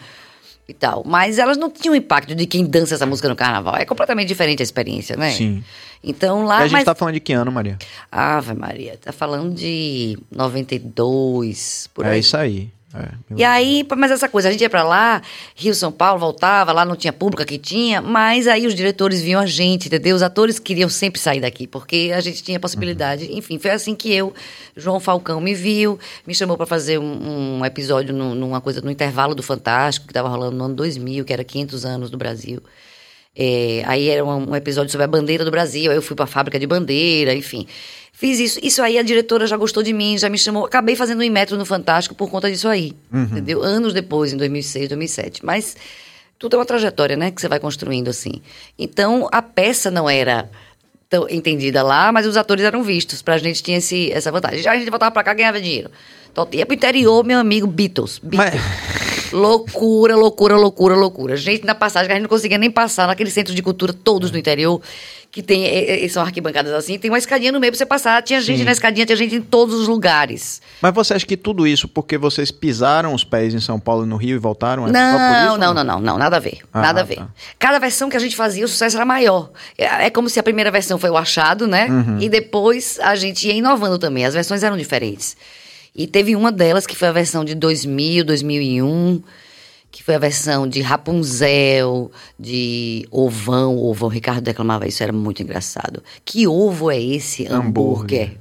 e 0.67 0.73
tal. 0.73 1.03
Mas 1.05 1.39
elas 1.39 1.57
não 1.57 1.69
tinham 1.69 1.95
impacto 1.95 2.35
de 2.35 2.45
quem 2.45 2.65
dança 2.65 2.95
essa 2.95 3.05
música 3.05 3.29
no 3.29 3.35
carnaval. 3.35 3.75
É 3.77 3.85
completamente 3.85 4.27
diferente 4.27 4.61
a 4.61 4.63
experiência, 4.63 5.15
né? 5.15 5.31
Sim. 5.31 5.63
Então 6.03 6.43
E 6.43 6.47
lá. 6.47 6.57
a 6.57 6.61
gente 6.63 6.73
mas... 6.73 6.83
tá 6.83 6.93
falando 6.93 7.13
de 7.13 7.21
que 7.21 7.31
ano, 7.31 7.49
Maria? 7.51 7.77
Ave 8.11 8.53
Maria, 8.53 8.97
tá 9.01 9.13
falando 9.13 9.53
de 9.53 10.17
92, 10.31 11.89
por 11.93 12.05
é 12.05 12.11
aí. 12.11 12.19
isso 12.19 12.35
aí. 12.37 12.69
É, 12.95 13.09
E 13.35 13.43
aí, 13.43 13.85
mas 13.97 14.11
essa 14.11 14.29
coisa, 14.29 14.49
a 14.49 14.51
gente 14.51 14.61
ia 14.61 14.69
pra 14.69 14.83
lá, 14.83 15.21
Rio, 15.55 15.73
São 15.73 15.91
Paulo, 15.91 16.19
voltava, 16.19 16.71
lá 16.71 16.85
não 16.85 16.95
tinha 16.95 17.11
público, 17.11 17.41
aqui 17.41 17.57
tinha, 17.57 18.01
mas 18.01 18.47
aí 18.47 18.67
os 18.67 18.75
diretores 18.75 19.21
viam 19.21 19.41
a 19.41 19.45
gente, 19.45 19.87
entendeu? 19.87 20.15
Os 20.15 20.21
atores 20.21 20.59
queriam 20.59 20.87
sempre 20.89 21.19
sair 21.19 21.41
daqui, 21.41 21.65
porque 21.65 22.11
a 22.15 22.21
gente 22.21 22.43
tinha 22.43 22.59
possibilidade. 22.59 23.33
Enfim, 23.33 23.57
foi 23.57 23.71
assim 23.71 23.95
que 23.95 24.13
eu, 24.13 24.31
João 24.77 24.99
Falcão, 24.99 25.41
me 25.41 25.55
viu, 25.55 25.97
me 26.27 26.35
chamou 26.35 26.55
pra 26.55 26.65
fazer 26.67 26.99
um, 26.99 27.59
um 27.59 27.65
episódio 27.65 28.13
num- 28.13 28.35
numa 28.35 28.61
coisa, 28.61 28.79
no 28.81 28.91
intervalo 28.91 29.33
do 29.33 29.41
Fantástico, 29.41 30.05
que 30.07 30.13
tava 30.13 30.29
rolando 30.29 30.55
no 30.55 30.65
ano 30.65 30.75
2000, 30.75 31.25
que 31.25 31.33
era 31.33 31.43
500 31.43 31.85
anos 31.85 32.09
do 32.11 32.17
Brasil. 32.17 32.61
É, 33.35 33.81
aí 33.87 34.09
era 34.09 34.23
um, 34.23 34.51
um 34.51 34.55
episódio 34.55 34.91
sobre 34.91 35.05
a 35.05 35.07
bandeira 35.07 35.43
do 35.43 35.49
Brasil, 35.49 35.89
aí 35.89 35.97
eu 35.97 36.01
fui 36.03 36.15
pra 36.15 36.27
fábrica 36.27 36.59
de 36.59 36.67
bandeira, 36.67 37.33
enfim. 37.33 37.65
Fiz 38.23 38.39
isso. 38.39 38.59
Isso 38.63 38.81
aí 38.81 38.97
a 38.97 39.03
diretora 39.03 39.45
já 39.45 39.57
gostou 39.57 39.83
de 39.83 39.91
mim, 39.91 40.17
já 40.17 40.29
me 40.29 40.37
chamou. 40.37 40.63
Acabei 40.63 40.95
fazendo 40.95 41.21
um 41.21 41.29
metro 41.29 41.57
no 41.57 41.65
Fantástico 41.65 42.15
por 42.15 42.29
conta 42.29 42.49
disso 42.49 42.69
aí. 42.69 42.93
Entendeu? 43.13 43.61
Anos 43.61 43.91
depois, 43.91 44.31
em 44.31 44.37
2006, 44.37 44.87
2007. 44.87 45.45
Mas 45.45 45.75
tudo 46.39 46.55
é 46.55 46.59
uma 46.59 46.65
trajetória, 46.65 47.17
né? 47.17 47.31
Que 47.31 47.41
você 47.41 47.49
vai 47.49 47.59
construindo 47.59 48.07
assim. 48.07 48.41
Então, 48.79 49.27
a 49.29 49.41
peça 49.41 49.91
não 49.91 50.09
era 50.09 50.49
tão 51.09 51.27
entendida 51.29 51.83
lá, 51.83 52.13
mas 52.13 52.25
os 52.25 52.37
atores 52.37 52.63
eram 52.63 52.81
vistos. 52.81 53.21
Pra 53.21 53.37
gente 53.37 53.61
tinha 53.61 53.79
esse, 53.79 54.09
essa 54.13 54.31
vantagem. 54.31 54.61
Já 54.61 54.71
a 54.71 54.77
gente 54.77 54.89
voltava 54.89 55.11
pra 55.11 55.21
cá 55.21 55.33
ganhava 55.33 55.59
dinheiro. 55.59 55.91
Então, 56.31 56.47
ia 56.53 56.65
pro 56.65 56.75
interior, 56.75 57.25
meu 57.25 57.39
amigo, 57.39 57.67
Beatles. 57.67 58.21
Beatles. 58.23 58.61
Loucura, 59.33 60.15
loucura, 60.15 60.55
loucura, 60.55 60.95
loucura. 60.95 61.35
Gente, 61.35 61.65
na 61.65 61.73
passagem, 61.73 62.11
a 62.11 62.13
gente 62.13 62.21
não 62.21 62.29
conseguia 62.29 62.57
nem 62.57 62.69
passar 62.69 63.07
naquele 63.07 63.31
centro 63.31 63.53
de 63.53 63.63
cultura, 63.63 63.91
todos 63.91 64.29
no 64.29 64.37
interior, 64.37 64.79
que 65.33 65.41
tem, 65.41 65.65
é, 65.65 66.05
é, 66.05 66.07
são 66.09 66.21
arquibancadas 66.21 66.71
assim, 66.73 66.99
tem 66.99 67.09
uma 67.09 67.17
escadinha 67.17 67.51
no 67.51 67.59
meio 67.59 67.71
pra 67.73 67.77
você 67.79 67.87
passar. 67.87 68.21
Tinha 68.21 68.39
gente 68.39 68.59
Sim. 68.59 68.65
na 68.65 68.71
escadinha, 68.71 69.03
tinha 69.03 69.15
gente 69.15 69.33
em 69.33 69.41
todos 69.41 69.73
os 69.73 69.87
lugares. 69.87 70.61
Mas 70.79 70.93
você 70.93 71.15
acha 71.15 71.25
que 71.25 71.35
tudo 71.35 71.65
isso 71.65 71.87
porque 71.87 72.19
vocês 72.19 72.51
pisaram 72.51 73.15
os 73.15 73.23
pés 73.23 73.51
em 73.51 73.59
São 73.59 73.79
Paulo 73.79 74.05
e 74.05 74.07
no 74.07 74.15
Rio 74.15 74.35
e 74.35 74.37
voltaram? 74.37 74.83
É 74.83 74.85
só 74.85 74.93
por 74.93 74.93
Não, 74.93 75.47
isso, 75.47 75.57
não, 75.57 75.73
não, 75.73 75.83
não, 75.83 75.99
não, 75.99 76.17
nada 76.19 76.37
a 76.37 76.39
ver. 76.39 76.59
Ah, 76.71 76.81
nada 76.81 77.01
a 77.01 77.03
ver. 77.03 77.15
tá. 77.15 77.27
Cada 77.57 77.79
versão 77.79 78.11
que 78.11 78.15
a 78.15 78.19
gente 78.19 78.35
fazia, 78.35 78.63
o 78.63 78.67
sucesso 78.67 78.95
era 78.95 79.05
maior. 79.07 79.49
É, 79.75 80.05
é 80.05 80.09
como 80.11 80.29
se 80.29 80.39
a 80.39 80.43
primeira 80.43 80.69
versão 80.69 80.99
foi 80.99 81.09
o 81.09 81.17
achado, 81.17 81.65
né? 81.65 81.87
Uhum. 81.89 82.19
E 82.19 82.29
depois 82.29 82.99
a 83.01 83.15
gente 83.15 83.47
ia 83.47 83.55
inovando 83.55 83.97
também. 83.97 84.27
As 84.27 84.35
versões 84.35 84.61
eram 84.61 84.77
diferentes. 84.77 85.35
E 85.95 86.05
teve 86.05 86.35
uma 86.35 86.51
delas 86.51 86.85
que 86.85 86.95
foi 86.95 87.07
a 87.07 87.11
versão 87.11 87.43
de 87.43 87.55
2000, 87.55 88.23
2001, 88.23 89.19
que 89.93 90.01
foi 90.01 90.15
a 90.15 90.19
versão 90.19 90.67
de 90.67 90.81
Rapunzel, 90.81 92.11
de 92.37 93.07
Ovão. 93.11 93.77
O 93.77 93.91
Ovão, 93.91 94.09
Ricardo 94.09 94.41
declamava 94.41 94.87
isso, 94.87 95.03
era 95.03 95.13
muito 95.13 95.43
engraçado. 95.43 96.01
Que 96.25 96.47
ovo 96.47 96.89
é 96.89 96.99
esse 96.99 97.45
Hambúrguer. 97.45 97.59
hambúrguer? 98.23 98.37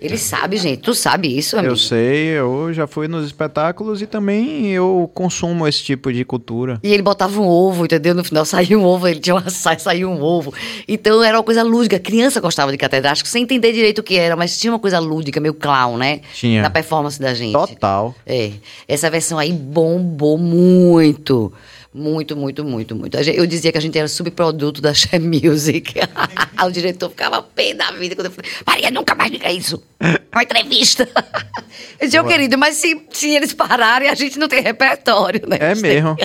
Ele 0.00 0.16
sabe, 0.16 0.56
gente. 0.56 0.82
Tu 0.82 0.94
sabe 0.94 1.36
isso, 1.36 1.56
amigo? 1.56 1.72
Eu 1.72 1.76
sei, 1.76 2.28
eu 2.28 2.72
já 2.72 2.86
fui 2.86 3.08
nos 3.08 3.26
espetáculos 3.26 4.00
e 4.00 4.06
também 4.06 4.68
eu 4.68 5.10
consumo 5.12 5.66
esse 5.66 5.82
tipo 5.82 6.12
de 6.12 6.24
cultura. 6.24 6.78
E 6.84 6.92
ele 6.92 7.02
botava 7.02 7.40
um 7.40 7.46
ovo, 7.46 7.84
entendeu? 7.84 8.14
No 8.14 8.22
final 8.22 8.44
saía 8.44 8.78
um 8.78 8.84
ovo, 8.84 9.08
ele 9.08 9.18
tinha 9.18 9.34
uma 9.34 9.50
saia, 9.50 9.78
saía 9.78 10.08
um 10.08 10.22
ovo. 10.22 10.54
Então 10.86 11.22
era 11.22 11.36
uma 11.36 11.42
coisa 11.42 11.64
lúdica. 11.64 11.96
A 11.96 12.00
criança 12.00 12.40
gostava 12.40 12.70
de 12.70 12.78
catedrático 12.78 13.28
sem 13.28 13.42
entender 13.42 13.72
direito 13.72 13.98
o 13.98 14.02
que 14.02 14.16
era, 14.16 14.36
mas 14.36 14.58
tinha 14.58 14.72
uma 14.72 14.78
coisa 14.78 15.00
lúdica, 15.00 15.40
meio 15.40 15.54
clown, 15.54 15.96
né? 15.96 16.20
Tinha. 16.32 16.62
Na 16.62 16.70
performance 16.70 17.20
da 17.20 17.34
gente. 17.34 17.52
Total. 17.52 18.14
É. 18.24 18.52
Essa 18.86 19.10
versão 19.10 19.36
aí 19.36 19.52
bombou 19.52 20.38
muito. 20.38 21.52
Muito, 21.98 22.36
muito, 22.36 22.64
muito, 22.64 22.94
muito. 22.94 23.16
Eu 23.16 23.44
dizia 23.44 23.72
que 23.72 23.78
a 23.78 23.80
gente 23.80 23.98
era 23.98 24.06
subproduto 24.06 24.80
da 24.80 24.94
Share 24.94 25.18
Music. 25.22 25.94
o 26.64 26.70
diretor 26.70 27.10
ficava 27.10 27.42
pé 27.42 27.74
da 27.74 27.90
vida 27.90 28.14
quando 28.14 28.26
eu 28.26 28.30
falei, 28.30 28.50
Maria, 28.64 28.90
nunca 28.92 29.16
mais 29.16 29.32
diga 29.32 29.50
isso. 29.50 29.82
Uma 30.32 30.42
entrevista. 30.42 31.08
Eu 32.00 32.24
querido, 32.24 32.56
mas 32.56 32.76
se, 32.76 32.96
se 33.10 33.30
eles 33.30 33.52
pararem, 33.52 34.08
a 34.08 34.14
gente 34.14 34.38
não 34.38 34.46
tem 34.46 34.62
repertório, 34.62 35.42
né? 35.48 35.56
É 35.60 35.66
A 35.70 35.74
gente 35.74 35.82
tem- 35.82 35.94
mesmo. 35.94 36.16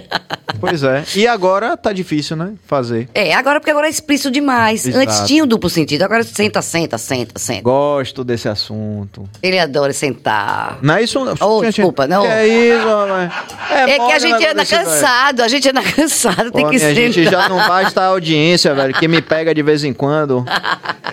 pois 0.59 0.83
é. 0.83 1.03
E 1.15 1.27
agora 1.27 1.75
tá 1.75 1.91
difícil, 1.91 2.35
né? 2.37 2.53
Fazer. 2.67 3.09
É, 3.13 3.33
agora 3.33 3.59
porque 3.59 3.71
agora 3.71 3.87
é 3.87 3.89
explícito 3.89 4.29
demais. 4.29 4.85
Exato. 4.85 5.03
Antes 5.03 5.27
tinha 5.27 5.43
o 5.43 5.47
duplo 5.47 5.69
sentido, 5.71 6.03
agora 6.03 6.23
senta, 6.23 6.61
senta, 6.61 6.97
senta, 6.99 7.39
senta. 7.39 7.61
Gosto 7.63 8.23
desse 8.23 8.47
assunto. 8.47 9.27
Ele 9.41 9.57
adora 9.57 9.91
sentar. 9.93 10.77
Não 10.81 10.93
é 10.95 11.03
isso? 11.03 11.19
Oh, 11.41 11.61
desculpa, 11.63 12.05
não. 12.05 12.21
Que 12.21 12.27
é 12.27 12.47
isso, 12.47 12.85
rapaz? 12.87 13.31
É, 13.71 13.85
que 13.85 13.97
mole 13.97 14.13
a 14.13 14.19
gente 14.19 14.45
anda 14.45 14.53
desse 14.61 14.75
velho. 14.75 14.85
cansado, 14.85 15.41
a 15.41 15.47
gente 15.47 15.69
anda 15.69 15.81
cansado, 15.91 16.51
tem 16.51 16.63
Pô, 16.65 16.69
que 16.69 16.75
minha 16.77 16.79
sentar. 16.79 16.95
gente 16.95 17.23
já 17.23 17.49
não 17.49 17.57
basta 17.67 18.01
a 18.01 18.05
audiência, 18.07 18.75
velho, 18.75 18.93
que 18.93 19.07
me 19.07 19.21
pega 19.23 19.53
de 19.55 19.63
vez 19.63 19.83
em 19.83 19.93
quando. 19.93 20.45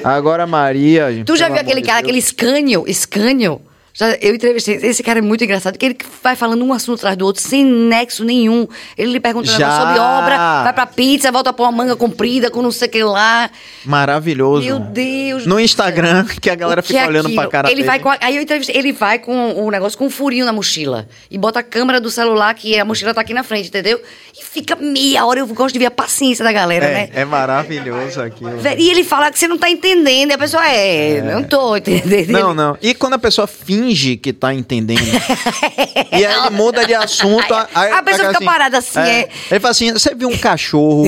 Agora 0.05 0.42
a 0.44 0.46
Maria. 0.46 1.07
Tu 1.25 1.37
já 1.37 1.49
viu 1.49 1.59
aquele 1.59 1.81
cara, 1.83 1.99
Deus. 2.03 2.05
aquele 2.11 2.18
escânio, 2.50 2.84
escânio? 2.86 3.60
Já, 3.92 4.11
eu 4.20 4.35
entrevistei, 4.35 4.76
esse 4.76 5.03
cara 5.03 5.18
é 5.18 5.22
muito 5.22 5.42
engraçado, 5.42 5.72
porque 5.74 5.87
ele 5.87 5.98
vai 6.22 6.37
falando 6.37 6.64
um 6.64 6.72
assunto 6.72 6.98
atrás 7.00 7.16
do 7.16 7.26
outro, 7.26 7.42
sem 7.42 7.64
nexo 7.64 8.24
nenhum. 8.24 8.66
Ele 8.96 9.12
lhe 9.12 9.20
pergunta 9.20 9.50
um 9.50 9.57
Já. 9.59 9.76
sobre 9.79 9.98
obra, 9.98 10.62
vai 10.62 10.72
pra 10.72 10.87
pizza, 10.87 11.31
volta 11.33 11.53
pra 11.53 11.64
uma 11.64 11.72
manga 11.72 11.96
comprida, 11.96 12.50
com 12.50 12.62
não 12.62 12.70
sei 12.70 12.87
o 12.88 12.90
que 12.90 13.03
lá. 13.03 13.50
Maravilhoso. 13.85 14.64
Meu 14.64 14.79
Deus 14.79 15.44
No 15.46 15.59
Instagram, 15.59 16.24
que 16.40 16.48
a 16.48 16.55
galera 16.55 16.83
fica 16.83 17.00
é 17.00 17.07
olhando 17.09 17.31
pra 17.31 17.33
aquilo? 17.42 17.50
cara 17.50 17.68
ele 17.70 17.83
dele. 17.83 17.98
vai 18.00 18.16
a- 18.16 18.26
Aí 18.26 18.37
eu 18.37 18.42
entrevistei, 18.42 18.76
ele 18.76 18.92
vai 18.92 19.18
com 19.18 19.55
o 19.61 19.70
negócio 19.70 19.98
com 19.98 20.07
um 20.07 20.11
furinho 20.11 20.44
na 20.44 20.53
mochila. 20.53 21.09
E 21.31 21.37
bota 21.37 21.59
a 21.59 21.62
câmera 21.62 22.00
do 22.00 22.11
celular, 22.11 22.55
que 22.55 22.79
a 22.79 22.85
mochila 22.85 23.12
tá 23.12 23.20
aqui 23.20 23.35
na 23.35 23.42
frente, 23.42 23.68
entendeu? 23.68 24.00
E 24.40 24.44
fica 24.44 24.76
meia 24.76 25.26
hora. 25.26 25.40
Eu 25.40 25.46
gosto 25.48 25.72
de 25.72 25.79
ver 25.81 25.87
a 25.87 25.90
paciência 25.90 26.44
da 26.44 26.53
galera, 26.53 26.87
né? 26.87 27.09
É, 27.12 27.22
é 27.22 27.24
maravilhoso 27.24 28.20
aquilo. 28.22 28.53
E 28.79 28.88
ele 28.90 29.03
fala 29.05 29.31
que 29.31 29.38
você 29.38 29.48
não 29.48 29.59
tá 29.59 29.68
entendendo. 29.68 30.31
E 30.31 30.35
a 30.35 30.38
pessoa 30.38 30.64
é, 30.68 31.20
não 31.22 31.42
tô 31.42 31.76
entendendo. 31.76 32.31
Não, 32.31 32.55
não. 32.55 32.79
E 32.81 32.94
quando 32.94 33.14
a 33.14 33.18
pessoa 33.18 33.46
finge 33.46 33.80
que 34.23 34.33
tá 34.33 34.53
entendendo. 34.55 35.01
e 36.12 36.25
aí 36.25 36.35
ele 36.40 36.51
muda 36.51 36.85
de 36.87 36.95
assunto. 36.95 37.53
Aí, 37.75 37.90
A 37.93 38.03
pessoa 38.03 38.29
fica 38.33 38.45
parada 38.45 38.79
assim, 38.79 38.99
é. 39.01 39.29
Ele 39.51 39.61
fala 39.61 39.71
assim: 39.73 39.93
você 39.93 40.14
viu 40.14 40.29
um 40.29 40.37
cachorro 40.38 41.05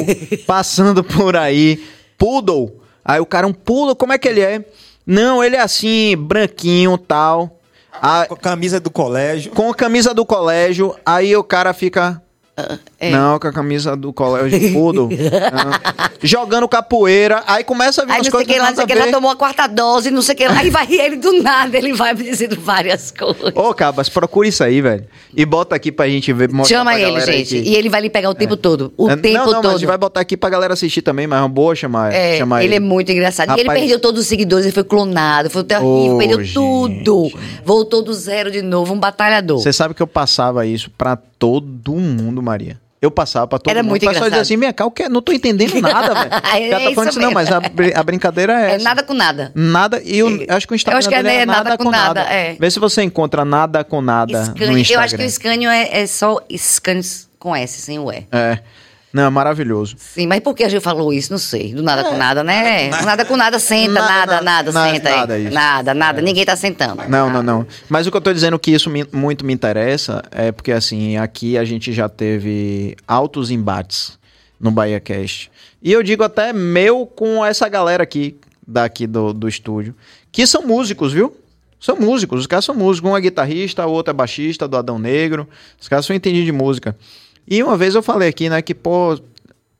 passando 0.47 1.03
por 1.05 1.37
aí, 1.37 1.83
poodle? 2.19 2.81
Aí 3.05 3.21
o 3.21 3.27
cara, 3.27 3.47
um 3.47 3.53
poodle, 3.53 3.97
como 3.97 4.13
é 4.13 4.19
que 4.19 4.29
ele 4.29 4.41
é? 4.41 4.65
Não, 5.07 5.43
ele 5.43 5.57
é 5.57 5.61
assim, 5.61 6.17
branquinho 6.17 6.97
tal. 6.97 7.59
A- 8.01 8.27
Com 8.29 8.35
a 8.35 8.39
camisa 8.39 8.81
do 8.81 8.91
colégio. 8.91 9.53
com 9.53 9.71
a 9.71 9.75
camisa 9.75 10.15
do 10.15 10.25
colégio, 10.25 10.95
aí 11.05 11.37
o 11.37 11.45
cara 11.45 11.73
fica. 11.73 12.21
Não, 13.11 13.38
com 13.38 13.49
a 13.49 13.53
camisa 13.53 13.97
do 13.97 14.12
colégio 14.12 14.59
de 14.59 14.69
poodle. 14.71 15.09
Não. 15.09 16.12
Jogando 16.25 16.69
capoeira, 16.69 17.43
aí 17.49 17.65
começa 17.65 18.03
a 18.03 18.05
vir 18.05 18.12
Aí 18.12 18.21
as 18.21 18.27
não 18.27 18.31
sei 18.31 18.31
coisas 18.33 18.53
que 18.55 18.59
lá, 18.61 18.69
não 18.69 18.77
sei 18.77 18.87
que 18.87 18.95
lá, 18.95 19.07
tomou 19.11 19.31
a 19.31 19.35
quarta 19.37 19.67
dose, 19.67 20.09
não 20.11 20.23
sei 20.23 20.35
que 20.37 20.47
lá, 20.47 20.62
e 20.65 20.71
vai 20.71 20.87
ele 20.88 21.17
do 21.17 21.43
nada, 21.43 21.77
ele 21.77 21.93
vai 21.93 22.15
me 22.15 22.23
dizendo 22.23 22.61
várias 22.61 23.11
coisas. 23.11 23.53
Ô, 23.57 23.75
Cabas, 23.75 24.09
procura 24.09 24.47
isso 24.47 24.62
aí, 24.62 24.81
velho. 24.81 25.05
E 25.37 25.45
bota 25.45 25.75
aqui 25.75 25.91
pra 25.91 26.09
gente 26.09 26.33
ver. 26.33 26.49
Chama 26.65 26.97
ele, 26.99 27.21
gente. 27.23 27.49
que- 27.61 27.69
E 27.71 27.75
ele 27.75 27.88
vai 27.88 28.01
lhe 28.03 28.09
pegar 28.11 28.31
o 28.31 28.35
tempo 28.35 28.57
todo. 28.57 28.93
O 28.97 29.11
É, 29.11 29.17
tempo 29.17 29.37
não, 29.38 29.47
não, 29.47 29.53
todo. 29.55 29.65
mas 29.65 29.75
a 29.75 29.79
gente 29.79 29.87
vai 29.88 29.99
botar 29.99 30.21
aqui 30.21 30.37
pra 30.37 30.49
galera 30.49 30.75
assistir 30.75 31.03
também, 31.03 31.27
mas 31.27 31.38
é 31.41 31.43
uma 31.43 31.49
boa 31.49 31.75
chamar, 31.75 32.12
É, 32.12 32.38
chamar 32.38 32.62
ele 32.65 32.77
é 32.77 32.81
muito 32.81 33.11
engraçado. 33.11 33.51
E 33.51 33.55
ele 33.55 33.62
Rapaz- 33.62 33.81
perdeu 33.81 33.99
todos 33.99 34.21
os 34.21 34.27
seguidores, 34.29 34.65
ele 34.67 34.73
foi 34.75 34.85
clonado, 34.85 35.51
foi 35.51 35.65
terrível, 35.65 36.15
Ô, 36.15 36.19
perdeu 36.19 36.41
gente. 36.45 36.55
tudo. 36.55 37.31
Voltou 37.65 38.01
do 38.03 38.15
zero 38.15 38.51
de 38.51 38.62
novo, 38.62 38.95
um 38.95 38.99
batalhador. 39.01 39.59
Você 39.59 39.73
sabe 39.73 39.93
que 39.95 40.03
eu 40.03 40.07
passava 40.07 40.65
isso 40.65 40.88
pra 40.97 41.17
todo 41.17 41.93
mundo, 41.95 42.41
Maria. 42.41 42.81
Eu 43.03 43.11
passava 43.11 43.49
pra 43.49 43.59
todo 43.59 43.69
Era 43.71 43.83
mundo. 43.83 43.91
muito 43.91 44.05
O 44.05 44.07
pessoal 44.09 44.27
engraçado. 44.29 44.41
dizia 44.43 44.55
assim, 44.55 44.57
minha 44.57 44.73
cá, 44.73 44.87
o 44.87 44.91
que? 44.93 45.09
Não 45.09 45.21
tô 45.21 45.33
entendendo 45.33 45.75
nada, 45.83 46.15
velho. 46.15 46.31
É 46.55 46.71
tá 46.71 46.95
falando 46.95 47.11
isso, 47.11 47.19
não, 47.19 47.33
mesmo. 47.33 47.35
mas 47.35 47.51
a, 47.51 47.61
a 48.01 48.03
brincadeira 48.05 48.53
é 48.53 48.71
É 48.71 48.75
essa. 48.77 48.85
nada 48.85 49.03
com 49.03 49.12
nada. 49.12 49.51
Nada, 49.57 50.01
e 50.05 50.19
eu 50.19 50.29
acho 50.49 50.69
que 50.69 50.73
o 50.73 50.77
Instagram 50.77 50.99
acho 51.01 51.09
que 51.09 51.15
é, 51.17 51.23
dele 51.23 51.37
né, 51.38 51.45
nada 51.47 51.77
com 51.77 51.91
nada, 51.91 52.21
é. 52.23 52.55
Vê 52.59 52.71
se 52.71 52.79
você 52.79 53.03
encontra 53.03 53.45
nada 53.45 53.83
com 53.83 54.01
nada 54.01 54.33
no 54.55 54.79
Instagram. 54.79 54.85
eu 54.88 55.01
acho 55.01 55.17
que 55.17 55.25
o 55.25 55.29
Scânio 55.31 55.69
é, 55.69 56.03
é 56.03 56.07
só 56.07 56.38
Scânio 56.57 57.03
com 57.41 57.57
S, 57.57 57.81
sem 57.81 57.99
o 57.99 58.12
E. 58.12 58.25
É. 58.31 58.59
Não, 59.12 59.25
é 59.25 59.31
maravilhoso. 59.31 59.94
Sim, 59.98 60.27
mas 60.27 60.40
por 60.40 60.55
que 60.55 60.64
a 60.64 60.68
gente 60.68 60.81
falou 60.83 61.12
isso? 61.12 61.31
Não 61.31 61.38
sei. 61.38 61.75
Do 61.75 61.83
nada 61.83 62.03
com 62.05 62.16
nada, 62.16 62.42
né? 62.42 62.88
Nada 63.05 63.25
com 63.25 63.37
nada, 63.37 63.59
senta, 63.59 63.92
Nada, 63.92 64.07
nada, 64.09 64.33
nada, 64.40 64.42
nada, 64.42 64.72
nada, 64.72 64.92
senta 64.94 65.09
aí. 65.11 65.16
nada 65.16 65.38
isso. 65.38 65.53
Nada, 65.55 65.94
nada. 65.94 66.22
Ninguém 66.22 66.44
tá 66.44 66.57
sentando. 66.57 67.03
Não, 67.09 67.29
não, 67.31 67.42
não. 67.42 67.66
Mas 67.88 68.07
o 68.07 68.11
que 68.11 68.16
eu 68.16 68.20
tô 68.22 68.33
dizendo 68.33 68.59
que 68.59 68.70
isso 68.70 68.88
me- 68.88 69.07
muito 69.12 69.44
me 69.44 69.53
interessa 69.53 70.22
é 70.31 70.51
porque, 70.51 70.72
assim, 70.72 71.16
aqui 71.18 71.59
a 71.59 71.64
gente 71.64 71.92
já 71.92 72.09
teve 72.09 72.96
altos 73.07 73.51
embates 73.51 74.18
no 74.59 74.70
Bahia 74.70 74.98
Cast. 75.01 75.51
E 75.83 75.92
eu 75.92 76.03
digo 76.03 76.22
até 76.22 76.53
meu 76.53 77.05
com 77.05 77.44
essa 77.44 77.68
galera 77.68 78.03
aqui, 78.03 78.37
daqui 78.66 79.07
do, 79.07 79.33
do 79.35 79.48
estúdio, 79.48 79.94
que 80.31 80.46
são 80.46 80.62
músicos, 80.66 81.12
viu? 81.12 81.37
São 81.81 81.96
músicos, 81.96 82.40
os 82.40 82.46
caras 82.46 82.64
são 82.64 82.75
músicos. 82.77 83.11
Um 83.11 83.16
é 83.16 83.20
guitarrista, 83.20 83.85
o 83.85 83.90
outro 83.90 84.11
é 84.12 84.14
baixista 84.14 84.68
do 84.68 84.77
Adão 84.77 84.98
Negro. 85.01 85.48
Os 85.81 85.88
caras 85.88 86.07
são 86.07 86.14
entendidos 86.14 86.46
de 86.46 86.53
música. 86.53 86.96
E 87.53 87.62
uma 87.62 87.77
vez 87.77 87.95
eu 87.95 88.03
falei 88.03 88.31
aqui, 88.31 88.49
né, 88.49 88.62
que, 88.62 88.75
pô, 88.75 89.21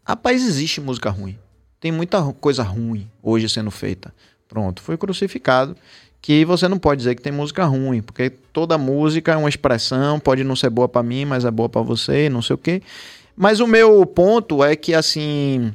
rapaz, 0.05 0.47
existe 0.47 0.79
música 0.79 1.09
ruim. 1.09 1.39
Tem 1.81 1.91
muita 1.91 2.23
coisa 2.35 2.63
ruim 2.63 3.09
hoje 3.23 3.49
sendo 3.49 3.71
feita. 3.71 4.13
Pronto, 4.47 4.83
foi 4.83 4.99
crucificado. 4.99 5.75
Que 6.21 6.45
você 6.45 6.69
não 6.69 6.79
pode 6.79 6.99
dizer 6.99 7.15
que 7.15 7.23
tem 7.23 7.33
música 7.33 7.65
ruim, 7.65 8.03
porque 8.03 8.29
toda 8.29 8.77
música 8.77 9.33
é 9.33 9.37
uma 9.39 9.49
expressão, 9.49 10.21
pode 10.21 10.45
não 10.45 10.55
ser 10.55 10.69
boa 10.69 10.87
pra 10.87 11.03
mim, 11.03 11.25
mas 11.25 11.47
é 11.47 11.51
boa 11.51 11.67
pra 11.67 11.81
você, 11.81 12.29
não 12.29 12.43
sei 12.43 12.53
o 12.53 12.59
quê. 12.59 12.83
Mas 13.35 13.59
o 13.59 13.67
meu 13.67 14.05
ponto 14.05 14.63
é 14.63 14.77
que, 14.77 14.93
assim, 14.93 15.73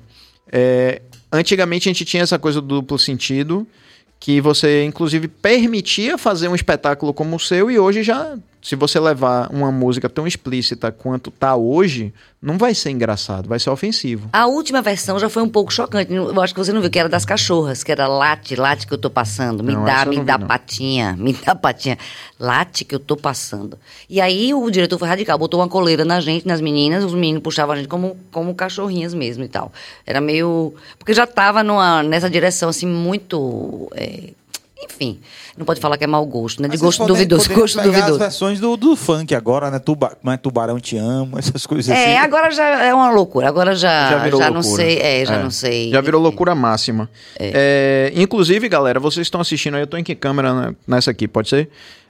é, 0.51 1.01
antigamente 1.31 1.89
a 1.89 1.91
gente 1.91 2.05
tinha 2.05 2.21
essa 2.21 2.37
coisa 2.37 2.61
do 2.61 2.75
duplo 2.75 2.99
sentido, 2.99 3.65
que 4.19 4.39
você, 4.39 4.83
inclusive, 4.83 5.27
permitia 5.27 6.15
fazer 6.15 6.47
um 6.47 6.53
espetáculo 6.53 7.11
como 7.11 7.37
o 7.37 7.39
seu, 7.39 7.71
e 7.71 7.79
hoje 7.79 8.03
já, 8.03 8.37
se 8.61 8.75
você 8.75 8.99
levar 8.99 9.49
uma 9.51 9.71
música 9.71 10.09
tão 10.09 10.27
explícita 10.27 10.91
quanto 10.91 11.31
tá 11.31 11.55
hoje, 11.55 12.13
não 12.41 12.57
vai 12.57 12.73
ser 12.75 12.89
engraçado, 12.91 13.47
vai 13.47 13.59
ser 13.59 13.69
ofensivo. 13.69 14.29
A 14.33 14.45
última 14.45 14.81
versão 14.81 15.17
já 15.19 15.29
foi 15.29 15.41
um 15.41 15.49
pouco 15.49 15.71
chocante. 15.71 16.13
Eu 16.13 16.39
acho 16.41 16.53
que 16.53 16.59
você 16.59 16.73
não 16.73 16.81
viu, 16.81 16.89
que 16.89 16.99
era 16.99 17.07
das 17.09 17.23
cachorras, 17.25 17.83
que 17.83 17.91
era 17.91 18.07
late, 18.07 18.55
late 18.55 18.85
que 18.85 18.93
eu 18.93 18.97
tô 18.97 19.09
passando. 19.09 19.63
Me 19.63 19.73
Não, 19.73 19.85
dá, 19.85 20.05
me 20.05 20.19
dá 20.23 20.37
não. 20.37 20.47
patinha, 20.47 21.15
me 21.19 21.33
dá 21.33 21.55
patinha. 21.55 21.97
Late 22.39 22.83
que 22.83 22.93
eu 22.93 22.99
tô 22.99 23.15
passando. 23.15 23.77
E 24.09 24.19
aí 24.19 24.53
o 24.53 24.69
diretor 24.69 24.99
foi 24.99 25.07
radical, 25.07 25.37
botou 25.37 25.59
uma 25.59 25.69
coleira 25.69 26.03
na 26.03 26.19
gente, 26.19 26.45
nas 26.47 26.59
meninas, 26.61 27.03
os 27.03 27.13
meninos 27.13 27.41
puxavam 27.41 27.73
a 27.73 27.77
gente 27.77 27.87
como, 27.87 28.17
como 28.31 28.53
cachorrinhas 28.53 29.13
mesmo 29.13 29.43
e 29.43 29.47
tal. 29.47 29.71
Era 30.05 30.19
meio. 30.19 30.73
Porque 30.99 31.13
já 31.13 31.25
tava 31.25 31.63
numa, 31.63 32.03
nessa 32.03 32.29
direção, 32.29 32.69
assim, 32.69 32.85
muito. 32.87 33.89
é, 33.95 34.31
Enfim, 34.83 35.19
não 35.57 35.65
pode 35.65 35.79
falar 35.79 35.97
que 35.97 36.03
é 36.03 36.07
mau 36.07 36.25
gosto, 36.25 36.61
né? 36.61 36.67
De 36.67 36.73
Mas 36.73 36.81
gosto 36.81 36.99
podem- 36.99 37.15
duvidoso, 37.15 37.51
gosto 37.53 37.75
pegar 37.77 37.85
duvidoso. 37.87 38.11
as 38.13 38.17
versões 38.19 38.59
do, 38.59 38.77
do 38.77 38.95
funk 38.95 39.33
agora, 39.33 39.71
né? 39.71 39.79
Tuba, 39.79 40.15
como 40.21 40.31
é 40.31 40.37
Tubarão 40.37 40.79
Te 40.79 40.97
Amo, 40.97 41.37
essas 41.39 41.65
coisas 41.65 41.89
assim. 41.91 41.99
É, 42.01 42.19
agora 42.19 42.51
já 42.51 42.83
é 42.85 42.93
uma 42.93 43.09
loucura. 43.09 43.47
Agora 43.47 43.75
já, 43.75 44.09
já 44.11 44.17
virou 44.19 44.39
já 44.39 44.49
loucura. 44.49 44.69
não 44.69 44.75
sei. 44.77 44.99
É, 44.99 45.25
já 45.25 45.35
É. 45.35 45.43
não 45.43 45.51
sei. 45.51 45.91
Já 45.91 46.01
virou 46.01 46.21
loucura 46.21 46.53
máxima. 46.53 47.09
É, 47.39 48.11
inclusive, 48.15 48.67
galera, 48.69 48.99
vocês 48.99 49.25
estão 49.25 49.41
assistindo 49.41 49.75
aí, 49.75 49.81
eu 49.81 49.87
tô 49.87 49.97
em 49.97 50.03
que 50.03 50.13
câmera 50.15 50.53
né, 50.53 50.75
nessa 50.87 51.11
aqui, 51.11 51.27
pode 51.27 51.49
ser? 51.49 51.69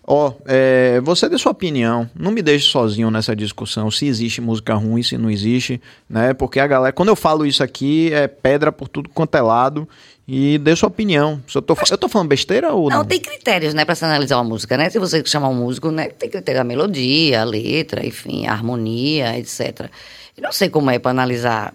Ó, 0.10 0.32
é, 0.46 1.02
você 1.02 1.28
dê 1.28 1.38
sua 1.38 1.52
opinião, 1.52 2.10
não 2.18 2.32
me 2.32 2.42
deixe 2.42 2.70
sozinho 2.70 3.12
nessa 3.12 3.36
discussão, 3.36 3.92
se 3.92 4.06
existe 4.08 4.40
música 4.40 4.74
ruim, 4.74 5.04
se 5.04 5.18
não 5.18 5.30
existe, 5.30 5.82
né? 6.10 6.34
Porque 6.34 6.62
a 6.62 6.68
galera, 6.68 6.94
quando 6.94 7.10
eu 7.10 7.16
falo 7.16 7.46
isso 7.46 7.62
aqui, 7.62 8.14
é 8.14 8.26
pedra 8.26 8.72
por 8.72 8.88
tudo 8.88 9.10
quanto 9.10 9.36
é 9.36 9.42
lado, 9.42 9.86
e 10.28 10.58
dê 10.58 10.76
sua 10.76 10.88
opinião. 10.88 11.42
Se 11.48 11.58
eu, 11.58 11.62
tô, 11.62 11.76
eu 11.90 11.98
tô 11.98 12.10
falando 12.10 12.28
besteira 12.28 12.74
ou 12.74 12.90
não? 12.90 12.98
Não, 12.98 13.06
tem 13.06 13.20
critérios, 13.20 13.74
né, 13.74 13.86
pra 13.86 13.96
se 13.96 14.04
analisar 14.04 14.38
uma 14.38 14.44
música, 14.44 14.76
né? 14.76 14.90
Se 14.90 15.00
você 15.00 15.24
chamar 15.26 15.48
um 15.48 15.56
músico, 15.56 15.90
né, 15.90 16.10
tem 16.10 16.30
que 16.30 16.42
ter 16.42 16.58
a 16.58 16.64
melodia, 16.66 17.42
a 17.42 17.46
letra, 17.46 18.06
enfim, 18.06 18.46
a 18.46 18.52
harmonia, 18.52 19.40
etc. 19.40 19.90
Eu 20.36 20.44
não 20.44 20.52
sei 20.52 20.70
como 20.70 20.92
é 20.92 21.00
pra 21.00 21.12
analisar. 21.12 21.74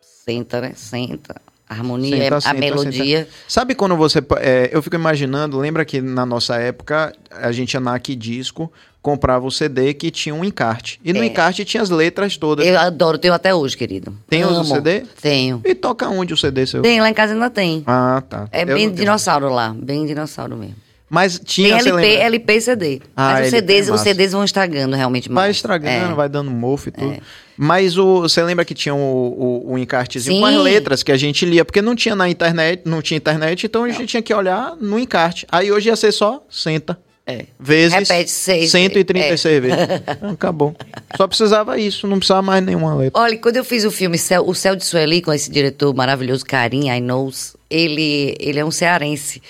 Senta, 0.00 0.60
né? 0.60 0.72
Senta. 0.74 1.40
A 1.68 1.74
harmonia, 1.74 2.16
Senta, 2.40 2.50
a 2.50 2.54
melodia. 2.54 3.28
Sabe 3.46 3.74
quando 3.74 3.94
você. 3.96 4.20
é, 4.38 4.70
eu 4.72 4.82
fico 4.82 4.96
imaginando, 4.96 5.58
lembra 5.58 5.84
que 5.84 6.00
na 6.00 6.24
nossa 6.24 6.56
época 6.56 7.12
a 7.30 7.52
gente 7.52 7.74
ia 7.74 7.80
na 7.80 7.94
Aqui 7.94 8.14
Disco, 8.16 8.72
comprava 9.02 9.46
o 9.46 9.50
CD 9.50 9.92
que 9.92 10.10
tinha 10.10 10.34
um 10.34 10.42
encarte. 10.44 10.98
E 11.04 11.12
no 11.12 11.22
É. 11.22 11.26
encarte 11.26 11.64
tinha 11.66 11.82
as 11.82 11.90
letras 11.90 12.36
todas. 12.38 12.66
Eu 12.66 12.78
adoro, 12.78 13.18
tenho 13.18 13.34
até 13.34 13.54
hoje, 13.54 13.76
querido. 13.76 14.16
Tem 14.30 14.44
o. 14.46 14.64
CD? 14.64 15.02
Tenho. 15.20 15.60
E 15.64 15.74
toca 15.74 16.08
onde 16.08 16.32
o 16.32 16.36
CD 16.38 16.66
seu? 16.66 16.80
Tem, 16.80 17.00
lá 17.02 17.10
em 17.10 17.14
casa 17.14 17.34
ainda 17.34 17.50
tem. 17.50 17.82
Ah, 17.86 18.22
tá. 18.26 18.48
É 18.50 18.62
Eu 18.62 18.66
bem 18.68 18.90
dinossauro 18.90 19.50
lá, 19.50 19.74
bem 19.78 20.06
dinossauro 20.06 20.56
mesmo. 20.56 20.76
Mas 21.10 21.38
Tem 21.38 21.44
tinha, 21.46 21.80
você 21.80 21.88
LP? 21.90 22.14
LP 22.16 22.52
e 22.54 22.60
CD. 22.60 23.00
Ah, 23.16 23.32
Mas 23.32 23.48
os 23.48 23.52
LP 23.52 23.56
é 23.56 23.60
CDs, 23.60 23.90
os. 23.90 24.00
CDs 24.00 24.32
vão 24.32 24.44
estragando 24.44 24.96
realmente 24.96 25.30
mais. 25.30 25.44
Vai 25.44 25.50
estragando, 25.50 26.12
É. 26.12 26.14
vai 26.14 26.28
dando 26.28 26.50
mofo 26.50 26.88
e 26.88 26.92
tudo. 26.92 27.16
Mas 27.58 27.98
o, 27.98 28.20
você 28.20 28.40
lembra 28.42 28.64
que 28.64 28.72
tinha 28.72 28.94
o, 28.94 28.98
o, 28.98 29.72
o 29.72 29.78
encartezinho 29.78 30.36
Sim. 30.36 30.40
com 30.40 30.46
as 30.46 30.54
letras 30.54 31.02
que 31.02 31.10
a 31.10 31.16
gente 31.16 31.44
lia, 31.44 31.64
porque 31.64 31.82
não 31.82 31.96
tinha 31.96 32.14
na 32.14 32.28
internet, 32.28 32.82
não 32.84 33.02
tinha 33.02 33.18
internet, 33.18 33.66
então 33.66 33.82
a 33.82 33.88
gente 33.88 34.06
tinha 34.06 34.22
que 34.22 34.32
olhar 34.32 34.76
no 34.80 34.96
encarte. 34.96 35.44
Aí 35.50 35.72
hoje 35.72 35.88
ia 35.88 35.96
ser 35.96 36.12
só 36.12 36.44
senta. 36.48 36.96
É. 37.26 37.44
Vezes 37.60 37.92
Repete 37.92 38.30
seis. 38.30 38.70
136 38.70 39.60
vezes. 39.60 39.78
Ah, 40.22 40.30
Acabou. 40.30 40.74
Só 41.16 41.26
precisava 41.26 41.78
isso, 41.78 42.06
não 42.06 42.18
precisava 42.18 42.40
mais 42.40 42.64
nenhuma 42.64 42.94
letra. 42.94 43.20
Olha, 43.20 43.36
quando 43.36 43.56
eu 43.56 43.64
fiz 43.64 43.84
o 43.84 43.90
filme 43.90 44.16
Céu, 44.16 44.48
O 44.48 44.54
Céu 44.54 44.74
de 44.74 44.84
Sueli, 44.84 45.20
com 45.20 45.32
esse 45.32 45.50
diretor 45.50 45.92
maravilhoso, 45.94 46.46
Karim 46.46 46.88
I 46.88 47.00
Knows, 47.00 47.54
ele, 47.68 48.34
ele 48.40 48.58
é 48.58 48.64
um 48.64 48.70
cearense 48.70 49.42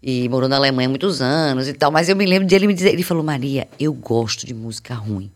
e 0.00 0.28
morou 0.28 0.48
na 0.48 0.56
Alemanha 0.56 0.86
há 0.86 0.90
muitos 0.90 1.22
anos 1.22 1.66
e 1.66 1.72
tal, 1.72 1.90
mas 1.90 2.10
eu 2.10 2.14
me 2.14 2.26
lembro 2.26 2.46
de 2.46 2.54
ele 2.54 2.66
me 2.66 2.74
dizer, 2.74 2.90
ele 2.90 3.02
falou, 3.02 3.24
Maria, 3.24 3.66
eu 3.80 3.92
gosto 3.92 4.46
de 4.46 4.52
música 4.52 4.94
ruim, 4.94 5.30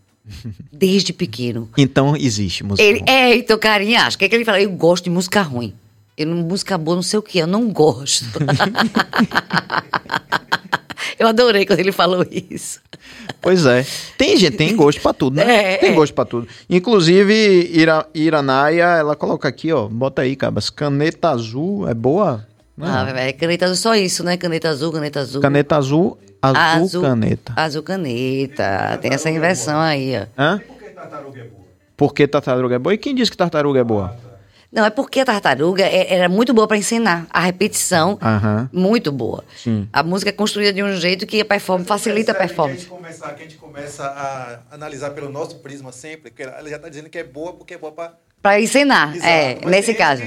desde 0.72 1.12
pequeno. 1.12 1.68
Então 1.76 2.16
existe 2.16 2.64
música. 2.64 2.86
Ele, 2.86 3.00
ruim. 3.00 3.08
é, 3.08 3.36
então 3.36 3.58
Karim 3.58 3.94
acha, 3.94 4.16
o 4.16 4.18
que, 4.18 4.24
é 4.24 4.28
que 4.28 4.34
ele 4.34 4.44
fala? 4.44 4.60
Eu 4.60 4.70
gosto 4.70 5.04
de 5.04 5.10
música 5.10 5.42
ruim. 5.42 5.72
Eu 6.16 6.26
não, 6.26 6.38
música 6.38 6.76
boa, 6.76 6.96
não 6.96 7.02
sei 7.02 7.18
o 7.18 7.22
que, 7.22 7.38
eu 7.38 7.46
não 7.46 7.70
gosto. 7.70 8.24
eu 11.16 11.28
adorei 11.28 11.64
quando 11.64 11.78
ele 11.78 11.92
falou 11.92 12.26
isso. 12.30 12.80
Pois 13.40 13.64
é. 13.66 13.86
Tem 14.16 14.36
gente, 14.36 14.56
tem 14.56 14.74
gosto 14.74 15.00
pra 15.00 15.12
tudo, 15.12 15.36
né? 15.36 15.74
É, 15.74 15.76
tem 15.76 15.90
é. 15.90 15.94
gosto 15.94 16.12
pra 16.12 16.24
tudo. 16.24 16.48
Inclusive, 16.68 17.70
Ira, 17.72 18.04
Iranaia, 18.12 18.96
ela 18.96 19.14
coloca 19.14 19.48
aqui, 19.48 19.72
ó. 19.72 19.86
Bota 19.86 20.22
aí, 20.22 20.34
cabas. 20.34 20.70
Caneta 20.70 21.30
azul 21.30 21.88
é 21.88 21.94
boa? 21.94 22.44
Não. 22.76 22.88
Ah, 22.88 23.08
é 23.10 23.32
caneta 23.32 23.66
azul, 23.66 23.76
só 23.76 23.94
isso, 23.94 24.24
né? 24.24 24.36
Caneta 24.36 24.68
azul, 24.68 24.92
caneta 24.92 25.20
azul. 25.20 25.40
Caneta 25.40 25.76
azul, 25.76 26.18
azul, 26.42 27.02
caneta. 27.02 27.52
Azul 27.56 27.82
caneta. 27.82 28.98
Tem 29.00 29.12
essa 29.12 29.30
inversão 29.30 29.78
aí, 29.80 30.14
ó. 30.16 30.26
Hã? 30.40 30.60
Porque 31.96 32.26
tartaruga 32.28 32.76
é 32.76 32.78
boa? 32.78 32.94
E 32.94 32.98
quem 32.98 33.14
disse 33.14 33.30
que 33.30 33.36
tartaruga 33.36 33.80
é 33.80 33.84
boa? 33.84 34.14
Não, 34.70 34.84
é 34.84 34.90
porque 34.90 35.20
a 35.20 35.24
tartaruga 35.24 35.82
é- 35.82 36.12
era 36.14 36.28
muito 36.28 36.52
boa 36.52 36.68
para 36.68 36.76
ensinar. 36.76 37.26
A 37.30 37.40
repetição, 37.40 38.18
Aham. 38.22 38.68
muito 38.72 39.10
boa. 39.10 39.42
Sim. 39.56 39.88
A 39.90 40.02
música 40.02 40.28
é 40.28 40.32
construída 40.32 40.72
de 40.74 40.82
um 40.82 40.92
jeito 40.94 41.26
que 41.26 41.40
a 41.40 41.44
performance 41.44 41.88
facilita 41.88 42.32
a 42.32 42.34
Percebe 42.34 42.54
Que 42.54 42.60
a 42.60 42.64
performance. 42.66 42.80
gente 42.82 42.90
começa, 42.90 43.28
que 43.34 43.40
a 43.42 43.44
gente 43.44 43.56
começa 43.56 44.04
a 44.04 44.74
analisar 44.74 45.10
pelo 45.10 45.30
nosso 45.30 45.56
prisma 45.60 45.90
sempre, 45.90 46.30
que 46.30 46.42
ela 46.42 46.68
já 46.68 46.76
está 46.76 46.88
dizendo 46.88 47.08
que 47.08 47.16
é 47.18 47.24
boa 47.24 47.54
porque 47.54 47.74
é 47.74 47.78
boa 47.78 47.92
para. 47.92 48.12
Para 48.42 48.60
ensinar, 48.60 49.16
é, 49.24 49.58
nesse 49.66 49.94
caso. 49.94 50.22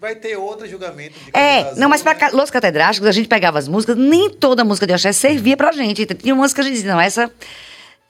Vai 0.00 0.14
ter 0.14 0.36
outro 0.36 0.66
julgamento. 0.66 1.18
De 1.18 1.30
É, 1.34 1.74
não, 1.74 1.88
mas 1.88 2.02
para 2.02 2.18
né? 2.18 2.30
Los 2.32 2.50
Catedráticos, 2.50 3.06
a 3.06 3.12
gente 3.12 3.28
pegava 3.28 3.58
as 3.58 3.68
músicas, 3.68 3.96
nem 3.96 4.30
toda 4.30 4.64
música 4.64 4.86
de 4.86 4.94
axé 4.94 5.12
servia 5.12 5.56
pra 5.56 5.72
gente. 5.72 6.06
Tinha 6.06 6.34
umas 6.34 6.54
que 6.54 6.60
a 6.60 6.64
gente 6.64 6.74
dizia, 6.74 6.92
não, 6.92 7.00
essa 7.00 7.30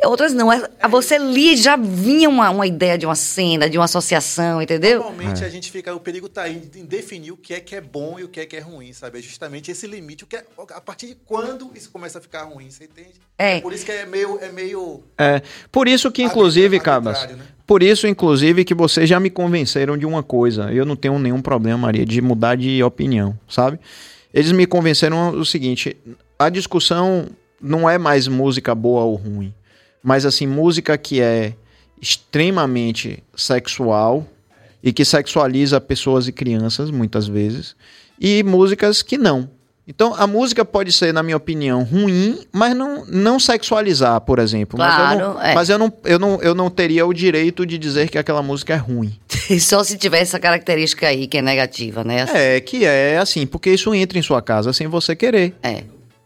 Outras 0.04 0.32
não. 0.32 0.52
É- 0.52 0.68
Você 0.88 1.18
lia 1.18 1.52
e 1.52 1.56
já 1.56 1.76
vinha 1.76 2.28
uma, 2.28 2.50
uma 2.50 2.66
ideia 2.66 2.96
de 2.96 3.06
uma 3.06 3.14
cena, 3.14 3.68
de 3.68 3.78
uma 3.78 3.84
associação, 3.84 4.60
entendeu? 4.62 5.00
Normalmente 5.00 5.44
a 5.44 5.48
gente 5.48 5.70
fica, 5.70 5.94
o 5.94 6.00
perigo 6.00 6.26
está 6.26 6.42
aí 6.42 6.70
em 6.74 6.84
definir 6.84 7.32
o 7.32 7.36
que 7.36 7.54
é 7.54 7.60
que 7.60 7.74
é 7.74 7.80
bom 7.80 8.18
e 8.18 8.24
o 8.24 8.28
que 8.28 8.40
é 8.40 8.46
que 8.46 8.56
é 8.56 8.60
ruim, 8.60 8.92
sabe? 8.92 9.18
É 9.18 9.22
justamente 9.22 9.70
esse 9.70 9.86
limite, 9.86 10.24
o 10.24 10.26
que 10.26 10.36
é, 10.36 10.44
a 10.74 10.80
partir 10.80 11.08
de 11.08 11.14
quando 11.26 11.70
isso 11.74 11.90
começa 11.90 12.18
a 12.18 12.20
ficar 12.20 12.44
ruim, 12.44 12.70
você 12.70 12.84
entende? 12.84 13.20
É. 13.36 13.60
Por 13.60 13.72
isso 13.72 13.84
que 13.84 13.92
é 13.92 14.06
meio, 14.06 14.38
é 14.40 14.50
meio 14.50 15.02
É, 15.18 15.42
por 15.70 15.88
isso 15.88 16.10
que, 16.10 16.22
inclusive, 16.22 16.80
Cabas, 16.80 17.22
né? 17.28 17.46
Por 17.70 17.84
isso, 17.84 18.08
inclusive, 18.08 18.64
que 18.64 18.74
vocês 18.74 19.08
já 19.08 19.20
me 19.20 19.30
convenceram 19.30 19.96
de 19.96 20.04
uma 20.04 20.24
coisa. 20.24 20.72
Eu 20.72 20.84
não 20.84 20.96
tenho 20.96 21.16
nenhum 21.20 21.40
problema, 21.40 21.78
Maria, 21.78 22.04
de 22.04 22.20
mudar 22.20 22.56
de 22.56 22.82
opinião, 22.82 23.38
sabe? 23.48 23.78
Eles 24.34 24.50
me 24.50 24.66
convenceram 24.66 25.38
o 25.38 25.44
seguinte: 25.44 25.96
a 26.36 26.48
discussão 26.48 27.28
não 27.62 27.88
é 27.88 27.96
mais 27.96 28.26
música 28.26 28.74
boa 28.74 29.04
ou 29.04 29.14
ruim, 29.14 29.54
mas 30.02 30.26
assim, 30.26 30.48
música 30.48 30.98
que 30.98 31.20
é 31.20 31.54
extremamente 32.02 33.22
sexual 33.36 34.26
e 34.82 34.92
que 34.92 35.04
sexualiza 35.04 35.80
pessoas 35.80 36.26
e 36.26 36.32
crianças, 36.32 36.90
muitas 36.90 37.28
vezes, 37.28 37.76
e 38.20 38.42
músicas 38.42 39.00
que 39.00 39.16
não. 39.16 39.48
Então, 39.92 40.14
a 40.16 40.24
música 40.24 40.64
pode 40.64 40.92
ser, 40.92 41.12
na 41.12 41.20
minha 41.20 41.36
opinião, 41.36 41.82
ruim, 41.82 42.38
mas 42.52 42.76
não, 42.76 43.04
não 43.06 43.40
sexualizar, 43.40 44.20
por 44.20 44.38
exemplo. 44.38 44.78
mas 44.78 44.88
eu, 44.92 44.96
Claro, 44.96 45.18
não, 45.34 45.42
é. 45.42 45.52
mas 45.54 45.68
eu, 45.68 45.78
não, 45.78 45.92
eu, 46.04 46.18
não, 46.18 46.40
eu 46.40 46.54
não 46.54 46.70
teria 46.70 47.04
o 47.04 47.12
direito 47.12 47.66
de 47.66 47.76
dizer 47.76 48.08
que 48.08 48.16
aquela 48.16 48.40
música 48.40 48.72
é 48.72 48.76
ruim. 48.76 49.18
Só 49.60 49.82
se 49.82 49.98
tiver 49.98 50.20
essa 50.20 50.38
característica 50.38 51.08
aí, 51.08 51.26
que 51.26 51.38
é 51.38 51.42
negativa, 51.42 52.04
né? 52.04 52.24
É, 52.32 52.60
que 52.60 52.84
é 52.84 53.18
assim, 53.18 53.44
porque 53.46 53.70
isso 53.70 53.92
entra 53.92 54.16
em 54.16 54.22
sua 54.22 54.40
casa 54.40 54.72
sem 54.72 54.86
você 54.86 55.16
querer, 55.16 55.54
É. 55.60 55.82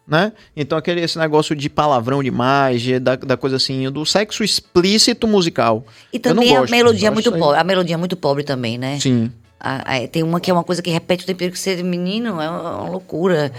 né? 0.06 0.32
Então, 0.54 0.76
aquele, 0.76 1.00
esse 1.00 1.18
negócio 1.18 1.56
de 1.56 1.70
palavrão 1.70 2.22
demais, 2.22 2.82
de- 2.82 2.98
da, 2.98 3.16
da 3.16 3.36
coisa 3.38 3.56
assim, 3.56 3.90
do 3.90 4.04
sexo 4.04 4.44
explícito 4.44 5.26
musical. 5.26 5.86
E 6.12 6.18
Eu 6.22 6.34
não 6.34 6.42
também 6.42 6.54
a 6.56 6.60
gosto, 6.60 6.70
melodia 6.70 7.08
é 7.08 7.10
muito 7.10 7.32
pobre. 7.32 7.58
A 7.58 7.64
melodia 7.64 7.94
é 7.94 7.98
muito 7.98 8.16
pobre 8.16 8.44
também, 8.44 8.76
né? 8.76 8.98
Sim. 9.00 9.32
A- 9.66 9.96
a- 9.96 10.08
tem 10.08 10.22
uma 10.22 10.40
que 10.40 10.50
é 10.50 10.54
uma 10.54 10.62
coisa 10.64 10.82
que 10.82 10.90
repete 10.90 11.22
o 11.24 11.26
tempo 11.26 11.38
inteiro 11.38 11.52
que 11.54 11.58
ser 11.58 11.82
menino 11.82 12.38
é 12.40 12.50
uma, 12.50 12.80
uma 12.82 12.90
loucura. 12.90 13.50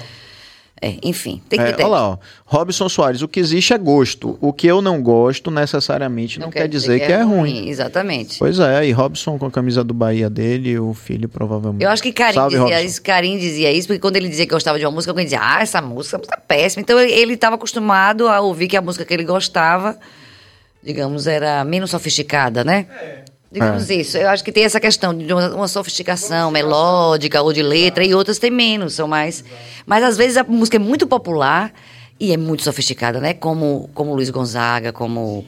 É, 0.82 0.98
enfim, 1.02 1.42
tem 1.48 1.58
que 1.58 1.66
É, 1.66 1.72
ter. 1.72 1.84
olha 1.84 1.92
lá, 1.94 2.10
ó. 2.10 2.18
Robson 2.46 2.90
Soares, 2.90 3.22
o 3.22 3.30
que 3.30 3.40
existe 3.40 3.74
é 3.74 3.78
gosto. 3.78 4.38
O 4.42 4.52
que 4.52 4.68
eu 4.68 4.82
não 4.82 5.02
gosto 5.02 5.50
necessariamente 5.50 6.38
não, 6.38 6.52
quer 6.52 6.68
dizer 6.68 7.00
que 7.00 7.12
é 7.12 7.22
ruim. 7.24 7.70
Exatamente. 7.70 8.38
Pois 8.38 8.60
é, 8.60 8.86
e 8.86 8.92
Robson 8.92 9.40
com 9.40 9.46
a 9.46 9.52
camisa 9.52 9.86
do 9.86 9.94
Bahia 9.94 10.30
dele, 10.30 10.78
o 10.78 10.94
filho 10.94 11.30
provavelmente. 11.30 11.82
Eu 11.84 11.90
acho 11.90 12.04
que 12.04 12.12
Karim 12.12 12.34
Salve, 12.36 12.58
dizia 12.58 12.76
Robson. 12.76 12.86
isso, 12.88 13.02
Karim 13.02 13.38
dizia 13.40 13.72
isso, 13.72 13.88
porque 13.88 14.02
quando 14.02 14.18
ele 14.18 14.28
dizia 14.28 14.46
que 14.46 14.54
gostava 14.54 14.78
de 14.78 14.86
uma 14.86 14.92
música, 14.92 15.12
alguém 15.12 15.26
dizia, 15.26 15.40
ah, 15.42 15.62
essa 15.62 15.82
música 15.82 16.20
tá 16.20 16.38
péssima. 16.38 16.82
Então 16.82 17.00
ele 17.00 17.34
estava 17.34 17.56
acostumado 17.56 18.28
a 18.28 18.42
ouvir 18.42 18.68
que 18.68 18.76
a 18.76 18.82
música 18.82 19.06
que 19.06 19.14
ele 19.14 19.24
gostava, 19.24 19.98
digamos, 20.84 21.26
era 21.26 21.64
menos 21.64 21.90
sofisticada, 21.90 22.64
né? 22.66 22.86
Digamos 23.56 23.90
isso. 23.90 24.18
Eu 24.18 24.30
acho 24.30 24.44
que 24.44 24.52
tem 24.52 24.66
essa 24.66 24.82
questão 24.82 25.18
de 25.18 25.32
uma, 25.32 25.56
uma 25.56 25.68
sofisticação 25.70 26.52
melódica 26.52 27.42
ou 27.42 27.54
de 27.54 27.64
letra, 27.64 28.04
e 28.04 28.14
outras 28.14 28.38
tem 28.38 28.52
menos, 28.52 28.96
são 28.96 29.08
mais. 29.08 29.46
Mas 29.86 30.04
às 30.04 30.18
vezes 30.18 30.36
a 30.36 30.44
música 30.44 30.76
é 30.76 30.80
muito 30.80 31.08
popular 31.08 31.72
e 32.20 32.34
é 32.34 32.38
muito 32.38 32.64
sofisticada, 32.64 33.22
né? 33.22 33.34
Como, 33.34 33.90
como 33.94 34.14
Luiz 34.14 34.30
Gonzaga, 34.30 34.92
como. 34.92 35.46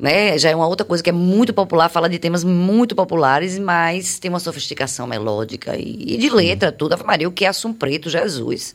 Né? 0.00 0.38
Já 0.38 0.48
é 0.48 0.56
uma 0.56 0.66
outra 0.66 0.86
coisa 0.86 1.04
que 1.04 1.10
é 1.10 1.12
muito 1.12 1.52
popular, 1.52 1.90
fala 1.90 2.08
de 2.08 2.18
temas 2.18 2.42
muito 2.42 2.94
populares, 2.94 3.58
mas 3.58 4.18
tem 4.18 4.30
uma 4.30 4.40
sofisticação 4.40 5.06
melódica 5.06 5.76
e, 5.76 6.14
e 6.14 6.16
de 6.16 6.30
letra, 6.30 6.72
tudo. 6.72 6.94
Ave 6.94 7.04
Maria, 7.04 7.28
o 7.28 7.32
que 7.32 7.44
é 7.44 7.48
Assum 7.48 7.74
Preto, 7.74 8.08
Jesus. 8.08 8.74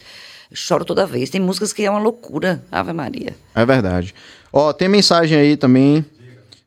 Choro 0.53 0.85
toda 0.85 1.07
vez. 1.07 1.31
Tem 1.31 1.41
músicas 1.41 1.73
que 1.73 1.83
é 1.83 1.89
uma 1.89 1.99
loucura, 1.99 2.63
Ave 2.71 2.93
Maria. 2.93 3.35
É 3.55 3.65
verdade. 3.65 4.13
Ó, 4.53 4.71
tem 4.71 4.87
mensagem 4.87 5.39
aí 5.39 5.57
também. 5.57 6.05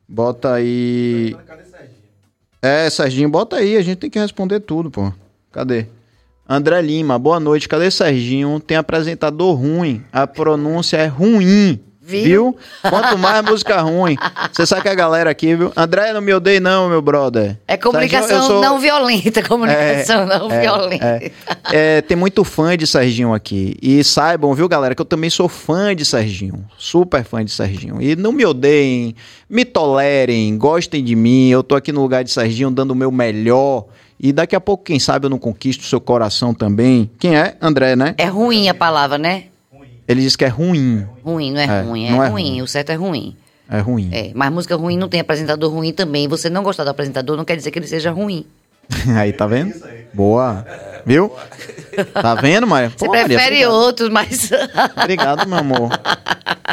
Bota 0.07 0.53
aí. 0.53 1.35
É, 2.63 2.89
Serginho, 2.89 3.27
bota 3.27 3.57
aí. 3.57 3.75
A 3.75 3.81
gente 3.81 3.97
tem 3.97 4.09
que 4.09 4.17
responder 4.17 4.61
tudo, 4.61 4.89
pô. 4.89 5.11
Cadê? 5.51 5.87
André 6.47 6.81
Lima, 6.81 7.19
boa 7.19 7.37
noite. 7.37 7.67
Cadê 7.67 7.91
Serginho? 7.91 8.57
Tem 8.57 8.77
apresentador 8.77 9.53
ruim. 9.53 10.01
A 10.13 10.25
pronúncia 10.25 10.95
é 10.95 11.05
ruim. 11.05 11.83
Viu? 12.05 12.23
Viu? 12.23 12.57
Quanto 12.89 13.17
mais 13.17 13.41
música 13.45 13.79
ruim. 13.81 14.17
Você 14.51 14.65
sabe 14.65 14.81
que 14.81 14.89
a 14.89 14.93
galera 14.95 15.29
aqui, 15.29 15.55
viu? 15.55 15.71
André, 15.73 16.11
não 16.11 16.19
me 16.19 16.33
odeie, 16.33 16.59
não, 16.59 16.89
meu 16.89 17.01
brother. 17.01 17.57
É 17.65 17.77
comunicação 17.77 18.27
Serginho, 18.27 18.47
sou- 18.47 18.61
não 18.61 18.77
violenta, 18.77 19.41
comunicação 19.47 20.25
não 20.25 20.51
é, 20.51 20.59
violenta. 20.61 21.05
é. 21.05 21.31
É, 21.71 22.01
tem 22.01 22.17
muito 22.17 22.43
fã 22.43 22.75
de 22.75 22.85
Serginho 22.85 23.33
aqui. 23.33 23.77
E 23.81 24.03
saibam, 24.03 24.53
viu, 24.53 24.67
galera, 24.67 24.93
que 24.93 25.01
eu 25.01 25.05
também 25.05 25.29
sou 25.29 25.47
fã 25.47 25.95
de 25.95 26.03
Serginho. 26.03 26.65
Super 26.77 27.23
fã 27.23 27.43
de 27.43 27.51
Serginho. 27.51 28.01
E 28.01 28.17
não 28.17 28.33
me 28.33 28.45
odeiem, 28.45 29.15
me 29.49 29.63
tolerem, 29.63 30.57
gostem 30.57 31.01
de 31.01 31.15
mim. 31.15 31.49
Eu 31.49 31.63
tô 31.63 31.73
aqui 31.73 31.93
no 31.93 32.01
lugar 32.01 32.25
de 32.25 32.31
Serginho 32.31 32.69
dando 32.69 32.91
o 32.91 32.95
meu 32.95 33.11
melhor. 33.11 33.85
E 34.19 34.33
daqui 34.33 34.55
a 34.55 34.61
pouco, 34.61 34.83
quem 34.83 34.99
sabe, 34.99 35.25
eu 35.25 35.29
não 35.29 35.37
conquisto 35.39 35.81
o 35.81 35.85
seu 35.85 36.01
coração 36.01 36.53
também. 36.53 37.09
Quem 37.17 37.37
é? 37.37 37.55
André, 37.61 37.95
né? 37.95 38.13
É 38.17 38.25
ruim 38.25 38.67
a 38.69 38.73
palavra, 38.73 39.17
né? 39.17 39.45
Ele 40.07 40.21
diz 40.21 40.35
que 40.35 40.45
é 40.45 40.47
ruim. 40.49 41.05
Ruim, 41.23 41.51
não 41.51 41.59
é, 41.59 41.65
É, 41.65 41.81
ruim, 41.81 42.05
é, 42.07 42.11
não 42.11 42.23
é 42.23 42.27
ruim. 42.29 42.49
ruim. 42.51 42.61
O 42.61 42.67
certo 42.67 42.91
é 42.91 42.95
ruim. 42.95 43.35
É 43.69 43.79
ruim. 43.79 44.09
É, 44.11 44.31
mas 44.35 44.51
música 44.51 44.75
ruim 44.75 44.97
não 44.97 45.07
tem 45.07 45.19
apresentador 45.19 45.71
ruim 45.71 45.93
também. 45.93 46.27
Você 46.27 46.49
não 46.49 46.63
gostar 46.63 46.83
do 46.83 46.89
apresentador 46.89 47.37
não 47.37 47.45
quer 47.45 47.55
dizer 47.55 47.71
que 47.71 47.79
ele 47.79 47.87
seja 47.87 48.11
ruim. 48.11 48.45
Aí, 49.15 49.31
tá 49.31 49.47
vendo? 49.47 49.73
Boa. 50.13 50.65
Viu? 51.05 51.31
Tá 52.13 52.35
vendo, 52.35 52.65
Maria? 52.65 52.89
Você 52.89 53.05
Pô, 53.05 53.11
Maria, 53.11 53.25
prefere 53.25 53.65
obrigado. 53.65 53.73
outros, 53.73 54.09
mas. 54.09 54.49
Obrigado, 54.95 55.47
meu 55.47 55.57
amor. 55.57 55.89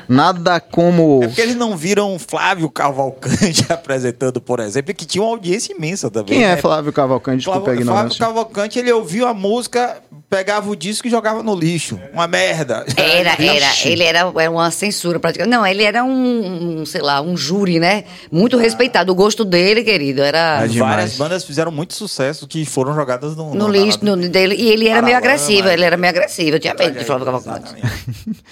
Nada 0.08 0.60
como. 0.60 1.20
É 1.22 1.28
porque 1.28 1.40
eles 1.40 1.56
não 1.56 1.76
viram 1.76 2.18
Flávio 2.18 2.68
Cavalcante 2.70 3.66
apresentando, 3.70 4.40
por 4.40 4.60
exemplo, 4.60 4.94
que 4.94 5.04
tinha 5.04 5.22
uma 5.22 5.30
audiência 5.30 5.72
imensa 5.72 6.10
também. 6.10 6.38
Quem 6.38 6.44
é 6.44 6.54
né? 6.54 6.56
Flávio 6.56 6.92
Cavalcante? 6.92 7.38
Desculpa 7.38 7.60
Flávio, 7.60 7.84
Flávio 7.84 7.92
ignorância. 7.92 8.26
Cavalcante, 8.26 8.78
ele 8.78 8.92
ouviu 8.92 9.26
a 9.26 9.34
música, 9.34 9.98
pegava 10.28 10.70
o 10.70 10.76
disco 10.76 11.06
e 11.06 11.10
jogava 11.10 11.42
no 11.42 11.54
lixo. 11.54 11.98
Uma 12.12 12.26
merda. 12.26 12.84
Era, 12.96 13.30
era. 13.38 13.66
Ele 13.84 14.02
era, 14.02 14.32
era 14.36 14.50
uma 14.50 14.70
censura 14.70 15.18
praticamente. 15.20 15.56
Não, 15.56 15.66
ele 15.66 15.82
era 15.82 16.02
um, 16.04 16.80
um, 16.80 16.86
sei 16.86 17.02
lá, 17.02 17.20
um 17.20 17.36
júri, 17.36 17.78
né? 17.78 18.04
Muito 18.30 18.56
respeitado. 18.56 19.12
O 19.12 19.14
gosto 19.14 19.44
dele, 19.44 19.82
querido, 19.84 20.22
era. 20.22 20.64
É. 20.64 20.68
Várias 20.68 21.16
bandas 21.16 21.44
fizeram 21.44 21.70
muito 21.70 21.94
sucesso 21.94 22.46
que 22.46 22.64
foram 22.64 22.94
jogadas 22.94 23.36
no, 23.36 23.54
No 23.54 23.68
lixo, 23.68 23.98
no, 24.02 24.16
dele, 24.28 24.54
e 24.56 24.68
ele 24.68 24.88
era 24.88 25.02
meio 25.02 25.14
Paralama, 25.16 25.18
agressivo, 25.18 25.62
mas- 25.64 25.72
ele 25.72 25.85
era 25.85 25.96
meio 25.96 26.11
agressivo. 26.12 26.56
Eu 26.56 26.61
tinha 26.61 26.74
medo 26.74 26.98
de 26.98 27.04
Flávio 27.04 27.24
Cavalcante. 27.26 27.74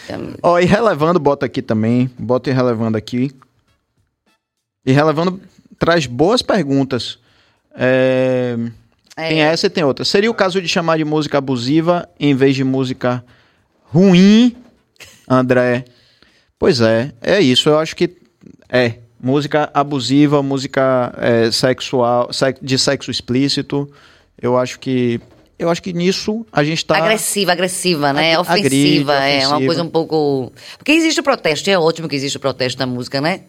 Exatamente. 0.09 0.39
Ó, 0.43 0.59
e 0.59 0.65
relevando, 0.65 1.19
bota 1.21 1.47
aqui 1.47 1.61
também. 1.63 2.11
Bota 2.19 2.51
e 2.51 2.53
relevando 2.53 2.97
aqui. 2.97 3.31
E 4.87 4.93
relevando 4.93 5.41
traz 5.79 6.07
boas 6.07 6.43
perguntas. 6.43 7.19
É... 7.75 8.57
É. 9.17 9.29
Tem 9.31 9.43
essa 9.43 9.67
e 9.67 9.71
tem 9.71 9.83
outra. 9.83 10.05
Seria 10.05 10.31
o 10.31 10.35
caso 10.35 10.63
de 10.63 10.69
chamar 10.69 10.97
de 10.97 11.05
música 11.05 11.39
abusiva 11.39 12.09
em 12.21 12.35
vez 12.37 12.55
de 12.55 12.63
música 12.63 13.25
ruim, 13.87 14.55
André? 15.29 15.85
Pois 16.57 16.81
é, 16.81 17.13
é 17.21 17.41
isso. 17.41 17.69
Eu 17.69 17.79
acho 17.79 17.97
que 17.97 18.17
é. 18.69 18.95
Música 19.21 19.69
abusiva, 19.75 20.41
música 20.45 21.13
é, 21.19 21.51
sexual, 21.51 22.33
sex- 22.33 22.61
de 22.63 22.79
sexo 22.79 23.11
explícito. 23.11 23.91
Eu 24.41 24.57
acho 24.57 24.79
que. 24.79 25.21
Eu 25.59 25.69
acho 25.71 25.83
que 25.83 25.93
nisso 25.93 26.47
a 26.53 26.63
gente 26.63 26.85
tá. 26.85 26.97
Agressiva, 26.97 27.53
agressiva, 27.53 28.13
né? 28.13 28.35
Ag- 28.35 28.41
ofensiva, 28.43 28.63
agressiva, 28.69 29.15
é 29.15 29.39
uma 29.39 29.57
ofensiva. 29.57 29.67
coisa 29.67 29.83
um 29.83 29.89
pouco. 29.91 30.53
Porque 30.77 30.93
existe 30.93 31.19
o 31.21 31.23
protesto, 31.23 31.69
e 31.69 31.73
é 31.73 31.79
ótimo 31.79 32.09
que 32.09 32.15
existe 32.15 32.37
o 32.37 32.41
protesto 32.41 32.79
na 32.79 32.87
música, 32.87 33.21
né? 33.21 33.41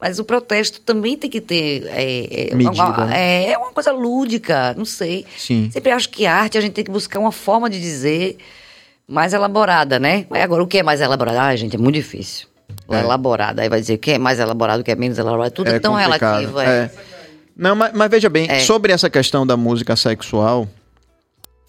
Mas 0.00 0.18
o 0.18 0.24
protesto 0.24 0.80
também 0.80 1.16
tem 1.16 1.28
que 1.28 1.40
ter. 1.40 1.84
É, 1.88 2.50
é, 2.52 2.54
Medida, 2.54 2.82
uma, 2.84 3.14
é, 3.14 3.50
é 3.52 3.58
uma 3.58 3.72
coisa 3.72 3.90
lúdica, 3.92 4.72
não 4.78 4.84
sei. 4.84 5.26
Sim. 5.36 5.68
Sempre 5.72 5.90
acho 5.92 6.08
que 6.08 6.24
arte 6.24 6.56
a 6.56 6.60
gente 6.60 6.72
tem 6.72 6.84
que 6.84 6.90
buscar 6.90 7.18
uma 7.18 7.32
forma 7.32 7.68
de 7.68 7.80
dizer 7.80 8.38
mais 9.06 9.32
elaborada, 9.32 9.98
né? 9.98 10.24
Mas 10.30 10.42
agora, 10.42 10.62
o 10.62 10.66
que 10.66 10.78
é 10.78 10.82
mais 10.82 11.00
elaborado? 11.00 11.38
Ah, 11.38 11.54
gente, 11.56 11.74
é 11.76 11.78
muito 11.78 11.96
difícil. 11.96 12.46
É. 12.88 13.00
Elaborada. 13.00 13.60
Aí 13.60 13.68
vai 13.68 13.80
dizer 13.80 13.94
o 13.94 13.98
que 13.98 14.12
é 14.12 14.18
mais 14.18 14.38
elaborado, 14.38 14.80
o 14.80 14.84
que 14.84 14.90
é 14.90 14.94
menos 14.96 15.18
elaborado. 15.18 15.50
Tudo 15.50 15.68
é 15.68 15.78
tão 15.80 15.94
complicado, 15.94 16.40
relativo. 16.46 16.60
É. 16.60 16.90
Não, 17.56 17.74
mas, 17.74 17.92
mas 17.92 18.08
veja 18.10 18.28
bem, 18.28 18.46
É. 18.48 18.60
sobre 18.60 18.92
essa 18.92 19.10
questão 19.10 19.44
da 19.46 19.56
música 19.56 19.96
sexual, 19.96 20.68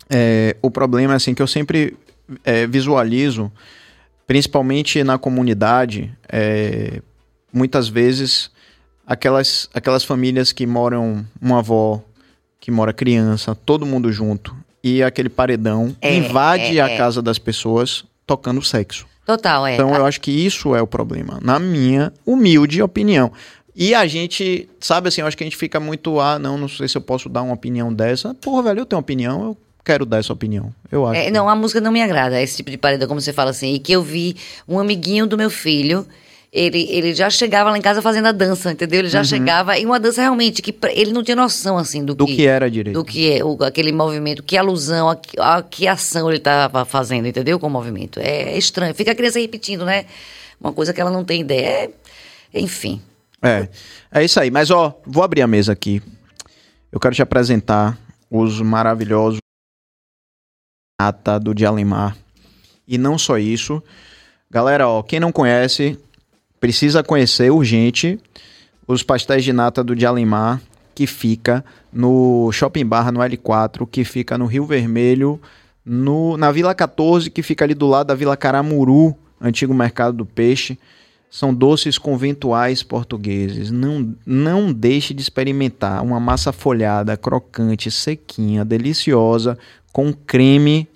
é, 0.10 0.56
o 0.62 0.72
problema 0.72 1.14
é 1.14 1.16
assim 1.16 1.34
que 1.34 1.42
eu 1.42 1.48
sempre 1.48 1.96
é, 2.44 2.66
visualizo, 2.66 3.52
principalmente 4.26 5.04
na 5.04 5.18
comunidade, 5.18 6.12
é, 6.32 7.02
muitas 7.54 7.88
vezes 7.88 8.52
aquelas, 9.06 9.70
aquelas 9.74 10.04
famílias 10.04 10.52
que 10.52 10.66
moram 10.66 11.26
uma 11.42 11.60
avó, 11.60 12.02
que 12.60 12.72
mora 12.72 12.94
criança, 12.94 13.56
todo 13.56 13.86
mundo 13.86 14.12
junto, 14.12 14.56
e 14.84 15.04
aquele 15.04 15.30
paredão 15.30 15.96
É, 16.02 16.16
invade 16.16 16.78
é, 16.78 16.82
a 16.82 16.90
é. 16.90 16.98
casa 16.98 17.22
das 17.22 17.38
pessoas 17.38 18.06
tocando 18.26 18.62
sexo. 18.62 19.08
Total, 19.26 19.66
é. 19.68 19.74
Então 19.74 19.94
eu 19.94 20.06
acho 20.06 20.22
que 20.22 20.32
isso 20.32 20.76
é 20.76 20.82
o 20.82 20.88
problema, 20.88 21.40
na 21.42 21.60
minha 21.60 22.12
humilde 22.26 22.82
opinião. 22.82 23.32
E 23.76 23.96
a 23.96 24.06
gente, 24.08 24.68
sabe 24.80 25.08
assim, 25.08 25.22
eu 25.22 25.28
acho 25.28 25.38
que 25.38 25.44
a 25.44 25.48
gente 25.48 25.56
fica 25.56 25.80
muito, 25.80 26.20
ah, 26.20 26.38
não, 26.38 26.58
não 26.58 26.68
sei 26.68 26.88
se 26.88 26.98
eu 26.98 27.02
posso 27.02 27.30
dar 27.30 27.44
uma 27.44 27.54
opinião 27.54 27.94
dessa. 27.94 28.34
Porra, 28.34 28.64
velho, 28.64 28.80
eu 28.82 28.86
tenho 28.86 29.00
opinião, 29.00 29.44
eu 29.44 29.58
quero 29.90 30.06
dar 30.06 30.20
essa 30.20 30.32
opinião. 30.34 30.74
Eu 30.92 31.08
acho. 31.08 31.20
É, 31.20 31.32
não, 31.32 31.50
a 31.50 31.56
música 31.56 31.82
não 31.82 31.92
me 31.92 32.02
agrada, 32.02 32.42
esse 32.42 32.58
tipo 32.58 32.70
de 32.70 32.78
paredão, 32.78 33.08
como 33.08 33.20
você 33.20 33.34
fala 33.34 33.50
assim. 33.52 33.74
E 33.74 33.80
que 33.80 33.92
eu 33.92 34.04
vi 34.04 34.36
um 34.68 34.78
amiguinho 34.80 35.26
do 35.26 35.38
meu 35.38 35.50
filho 35.50 36.06
ele, 36.52 36.88
ele 36.90 37.14
já 37.14 37.30
chegava 37.30 37.70
lá 37.70 37.78
em 37.78 37.82
casa 37.82 38.02
fazendo 38.02 38.26
a 38.28 38.32
dança, 38.32 38.72
entendeu? 38.72 39.00
Ele 39.02 39.08
já 39.10 39.20
Uhum. 39.20 39.24
chegava 39.26 39.78
em 39.78 39.86
uma 39.86 40.00
dança 40.00 40.20
realmente 40.22 40.64
que 40.64 40.76
ele 40.94 41.14
não 41.14 41.24
tinha 41.24 41.36
noção 41.36 41.78
assim 41.78 42.04
do, 42.04 42.16
Do 42.16 42.26
que 42.26 42.48
era 42.48 42.72
direito. 42.72 42.96
do 42.98 43.06
que 43.06 43.32
é 43.34 43.44
o- 43.46 43.64
aquele 43.64 43.92
movimento, 43.92 44.42
que 44.42 44.58
alusão, 44.58 45.08
a, 45.10 45.16
que- 45.16 45.40
a 45.40 45.62
que 45.62 45.88
ação 45.88 46.28
ele 46.28 46.38
estava 46.38 46.86
fazendo, 46.86 47.28
entendeu? 47.28 47.60
Com 47.60 47.68
o 47.68 47.70
movimento. 47.70 48.20
É, 48.20 48.54
é 48.54 48.58
estranho. 48.58 48.96
Fica 48.96 49.12
a 49.12 49.16
criança 49.16 49.40
repetindo, 49.40 49.86
né? 49.86 50.06
Uma 50.60 50.74
coisa 50.74 50.92
que 50.92 51.00
ela 51.00 51.12
não 51.12 51.24
tem 51.24 51.42
ideia. 51.42 51.92
É, 52.52 52.60
enfim. 52.60 53.00
É, 53.44 53.68
é 54.12 54.24
isso 54.26 54.40
aí. 54.40 54.50
Mas, 54.50 54.72
ó, 54.72 55.00
vou 55.06 55.22
abrir 55.24 55.44
a 55.44 55.48
mesa 55.48 55.72
aqui. 55.72 56.02
Eu 56.92 57.00
quero 57.00 57.14
te 57.14 57.22
apresentar 57.22 57.96
os 58.32 58.60
maravilhosos 58.60 59.39
nata 61.00 61.40
do 61.40 61.56
de. 61.56 61.66
E 62.86 62.98
não 62.98 63.18
só 63.18 63.38
isso. 63.38 63.82
Galera, 64.52 64.88
ó, 64.88 65.02
quem 65.02 65.20
não 65.20 65.32
conhece, 65.32 65.98
precisa 66.60 67.02
conhecer 67.02 67.52
urgente 67.52 68.20
os 68.86 69.02
pastéis 69.02 69.44
de 69.44 69.54
nata 69.54 69.84
do 69.84 69.96
de 69.96 70.06
que 70.94 71.08
fica 71.08 71.64
no 71.94 72.52
Shopping 72.52 72.86
Barra, 72.86 73.12
no 73.12 73.20
L4, 73.22 73.88
que 73.90 74.04
fica 74.04 74.38
no 74.38 74.46
Rio 74.46 74.66
Vermelho, 74.66 75.40
no, 75.86 76.36
na 76.36 76.52
Vila 76.52 76.76
14, 76.76 77.30
que 77.30 77.42
fica 77.42 77.64
ali 77.64 77.74
do 77.74 77.88
lado 77.88 78.08
da 78.08 78.16
Vila 78.16 78.36
Caramuru, 78.36 79.16
antigo 79.40 79.74
mercado 79.74 80.18
do 80.18 80.26
peixe. 80.26 80.78
São 81.32 81.54
doces 81.54 82.00
conventuais 82.00 82.82
portugueses. 82.82 83.70
Não, 83.70 84.16
não 84.26 84.74
deixe 84.74 85.14
de 85.14 85.22
experimentar 85.22 86.04
uma 86.04 86.20
massa 86.20 86.52
folhada, 86.52 87.16
crocante, 87.16 87.92
sequinha, 87.92 88.66
deliciosa, 88.66 89.58
com 89.92 90.14
creme 90.14 90.88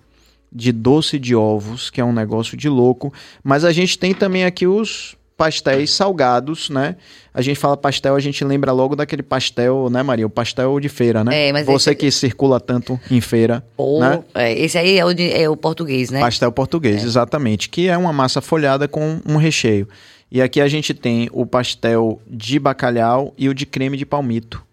de 0.51 0.71
doce 0.71 1.17
de 1.17 1.35
ovos, 1.35 1.89
que 1.89 1.99
é 1.99 2.05
um 2.05 2.13
negócio 2.13 2.55
de 2.55 2.69
louco. 2.69 3.11
Mas 3.43 3.63
a 3.65 3.71
gente 3.71 3.97
tem 3.97 4.13
também 4.13 4.45
aqui 4.45 4.67
os 4.67 5.15
pastéis 5.35 5.89
salgados, 5.89 6.69
né? 6.69 6.95
A 7.33 7.41
gente 7.41 7.59
fala 7.59 7.75
pastel, 7.75 8.15
a 8.15 8.19
gente 8.19 8.43
lembra 8.45 8.71
logo 8.71 8.95
daquele 8.95 9.23
pastel, 9.23 9.89
né, 9.89 10.03
Maria? 10.03 10.27
O 10.27 10.29
pastel 10.29 10.79
de 10.79 10.87
feira, 10.89 11.23
né? 11.23 11.47
É, 11.47 11.51
mas 11.51 11.65
Você 11.65 11.89
esse- 11.89 11.97
que 11.99 12.11
circula 12.11 12.59
tanto 12.59 12.99
em 13.09 13.19
feira, 13.19 13.65
Ou, 13.75 13.99
né? 13.99 14.23
é, 14.35 14.53
esse 14.53 14.77
aí 14.77 14.95
é 14.99 15.03
o, 15.03 15.11
de- 15.11 15.31
é 15.31 15.49
o 15.49 15.57
português, 15.57 16.11
né? 16.11 16.19
Pastel 16.19 16.51
português, 16.51 17.03
exatamente. 17.03 17.67
Que 17.67 17.87
é 17.87 17.97
uma 17.97 18.13
massa 18.13 18.39
folhada 18.41 18.87
com 18.87 19.19
um 19.27 19.37
recheio. 19.37 19.87
E 20.31 20.39
aqui 20.39 20.61
a 20.61 20.67
gente 20.67 20.93
tem 20.93 21.27
o 21.33 21.47
pastel 21.47 22.21
de 22.27 22.59
bacalhau 22.59 23.33
e 23.35 23.49
o 23.49 23.55
de 23.55 23.65
creme 23.65 23.97
de 23.97 24.05
palmito. 24.05 24.63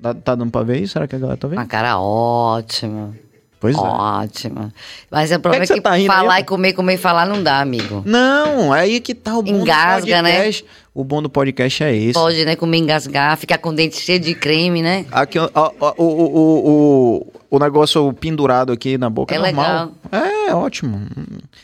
Tá, 0.00 0.14
tá 0.14 0.34
dando 0.34 0.50
pra 0.50 0.62
ver 0.62 0.80
isso? 0.80 0.94
Será 0.94 1.06
que 1.06 1.16
a 1.16 1.18
galera 1.18 1.36
tá 1.38 1.48
vendo? 1.48 1.58
Uma 1.58 1.66
cara 1.66 1.98
ótima. 2.00 3.14
Pois 3.60 3.76
é. 3.76 3.80
Ótima. 3.80 4.72
Mas 5.10 5.32
o 5.32 5.40
problema 5.40 5.66
que 5.66 5.72
é 5.72 5.76
que 5.76 5.82
tá 5.82 5.98
falar 6.06 6.40
e 6.40 6.44
comer, 6.44 6.72
comer 6.74 6.94
e 6.94 6.98
falar 6.98 7.26
não 7.26 7.42
dá, 7.42 7.60
amigo. 7.60 8.02
Não, 8.06 8.74
é 8.74 8.80
aí 8.80 9.00
que 9.00 9.14
tá 9.14 9.36
o 9.36 9.42
bom 9.42 9.50
Engasga, 9.50 10.18
do 10.18 10.22
né? 10.22 10.50
O 10.94 11.04
bom 11.04 11.22
do 11.22 11.28
podcast 11.30 11.84
é 11.84 11.94
esse. 11.94 12.14
Pode, 12.14 12.44
né? 12.44 12.56
Comer, 12.56 12.78
engasgar, 12.78 13.36
ficar 13.36 13.58
com 13.58 13.70
o 13.70 13.72
dente 13.72 14.00
cheio 14.00 14.18
de 14.18 14.34
creme, 14.34 14.82
né? 14.82 15.06
Aqui, 15.10 15.38
o, 15.38 15.48
o, 15.96 16.04
o, 16.04 17.32
o, 17.50 17.58
negócio 17.58 18.12
pendurado 18.14 18.72
aqui 18.72 18.98
na 18.98 19.08
boca 19.10 19.34
é, 19.34 19.38
É 19.38 19.40
normal. 19.40 19.92
É, 20.10 20.54
ótimo. 20.54 21.00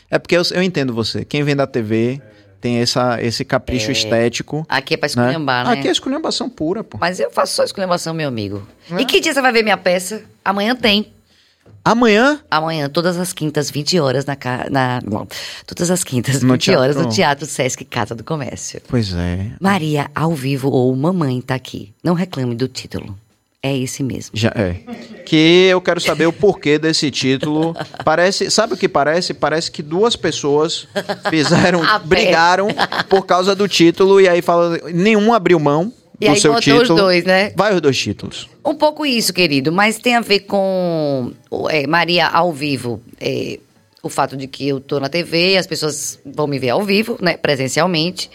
É 0.09 0.19
porque 0.19 0.35
eu, 0.37 0.43
eu 0.53 0.63
entendo 0.63 0.93
você. 0.93 1.25
Quem 1.25 1.43
vem 1.43 1.55
da 1.55 1.67
TV 1.67 2.21
tem 2.59 2.79
essa, 2.79 3.21
esse 3.21 3.45
capricho 3.45 3.91
estético. 3.91 4.65
Aqui 4.67 4.93
é 4.93 4.97
pra 4.97 5.07
Né? 5.07 5.09
esculhambar, 5.09 5.65
né? 5.65 5.73
Aqui 5.73 5.87
é 5.87 5.91
esculhambação 5.91 6.49
pura, 6.49 6.83
pô. 6.83 6.97
Mas 6.99 7.19
eu 7.19 7.29
faço 7.29 7.55
só 7.55 7.63
esculhambação, 7.63 8.13
meu 8.13 8.27
amigo. 8.27 8.67
É? 8.91 9.01
E 9.01 9.05
que 9.05 9.19
dia 9.19 9.33
você 9.33 9.41
vai 9.41 9.51
ver 9.51 9.63
minha 9.63 9.77
peça? 9.77 10.23
Amanhã 10.43 10.75
tem. 10.75 11.14
Amanhã, 11.83 12.39
Amanhã, 12.49 12.89
todas 12.89 13.17
as 13.17 13.31
quintas, 13.31 13.69
20 13.69 13.99
horas 13.99 14.25
na... 14.25 14.35
ca- 14.35 14.67
na 14.71 15.01
todas 15.67 15.91
as 15.91 16.03
quintas, 16.03 16.41
No 16.41 16.53
20 16.53 16.71
horas 16.71 16.95
no 16.95 17.03
teatro. 17.03 17.15
Teatro 17.15 17.45
Sesc 17.45 17.85
Casa 17.85 18.15
do 18.15 18.23
Comércio. 18.23 18.81
pois 18.87 19.13
é. 19.13 19.51
Maria 19.61 20.09
ao 20.15 20.31
vivo 20.33 20.69
ou 20.69 20.95
Mamãe 20.95 21.41
tá 21.41 21.53
aqui. 21.55 21.93
Não 22.03 22.13
reclame 22.15 22.55
do 22.55 22.67
título. 22.67 23.15
É 23.61 23.75
esse 23.75 24.03
mesmo. 24.03 24.31
Já 24.37 24.51
é. 24.55 24.73
Que 25.25 25.67
eu 25.71 25.81
quero 25.81 25.99
saber 25.99 26.27
o 26.27 26.33
porquê 26.33 26.77
desse 26.77 27.09
título. 27.09 27.75
Parece, 28.03 28.51
sabe 28.51 28.73
o 28.75 28.77
que 28.77 28.87
parece? 28.87 29.33
Parece 29.33 29.71
que 29.71 29.81
duas 29.81 30.15
pessoas 30.15 30.87
fizeram, 31.31 31.81
brigaram 32.05 32.67
por 33.09 33.25
causa 33.25 33.55
do 33.55 33.67
título 33.67 34.21
e 34.21 34.27
aí 34.29 34.41
fala, 34.43 34.77
nenhum 34.93 35.33
abriu 35.33 35.59
mão 35.59 35.91
E 36.19 36.27
aí 36.27 36.35
botou 36.35 36.59
título. 36.61 36.81
os 36.81 36.87
dois, 36.89 37.23
né? 37.25 37.51
Vai 37.55 37.73
os 37.73 37.81
dois 37.81 37.97
títulos. 37.97 38.49
Um 38.65 38.75
pouco 38.75 39.05
isso, 39.05 39.33
querido, 39.33 39.71
mas 39.71 39.97
tem 39.97 40.15
a 40.15 40.21
ver 40.21 40.41
com 40.41 41.31
é, 41.69 41.85
Maria 41.85 42.27
ao 42.27 42.53
vivo. 42.53 43.01
É, 43.19 43.59
o 44.01 44.09
fato 44.09 44.37
de 44.37 44.47
que 44.47 44.67
eu 44.67 44.79
tô 44.79 44.99
na 44.99 45.09
TV, 45.09 45.57
as 45.57 45.65
pessoas 45.65 46.19
vão 46.25 46.45
me 46.45 46.59
ver 46.59 46.69
ao 46.69 46.83
vivo, 46.83 47.17
né, 47.21 47.37
presencialmente. 47.37 48.29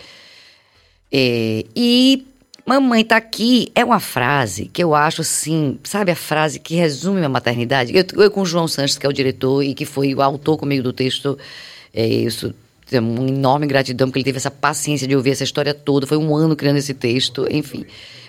É, 1.13 1.65
e 1.75 2.27
Mamãe 2.67 3.05
tá 3.05 3.17
aqui 3.17 3.73
é 3.75 3.85
uma 3.85 3.99
frase 3.99 4.67
que 4.67 4.83
eu 4.83 4.95
acho 4.95 5.23
assim, 5.23 5.79
sabe 5.83 6.13
a 6.13 6.17
frase 6.17 6.61
que 6.61 6.75
resume 6.75 7.17
minha 7.17 7.29
maternidade? 7.29 7.93
Eu, 7.97 8.05
eu 8.23 8.31
com 8.31 8.43
o 8.43 8.47
João 8.47 8.69
Sanches, 8.69 8.99
que 8.99 9.07
é 9.07 9.09
o 9.09 9.13
diretor 9.13 9.63
e 9.63 9.75
que 9.75 9.85
foi 9.85 10.15
o 10.15 10.23
autor 10.23 10.57
comigo 10.57 10.83
do 10.83 10.93
texto, 10.93 11.39
é, 11.93 12.07
isso 12.07 12.47
tenho 12.47 12.55
uma 12.99 13.29
enorme 13.29 13.67
gratidão, 13.67 14.09
porque 14.09 14.19
ele 14.19 14.25
teve 14.25 14.39
essa 14.39 14.51
paciência 14.51 15.07
de 15.07 15.15
ouvir 15.15 15.31
essa 15.31 15.45
história 15.45 15.73
toda. 15.73 16.07
Foi 16.07 16.17
um 16.17 16.35
ano 16.35 16.57
criando 16.57 16.79
esse 16.79 16.95
texto, 16.95 17.47
enfim. 17.51 17.85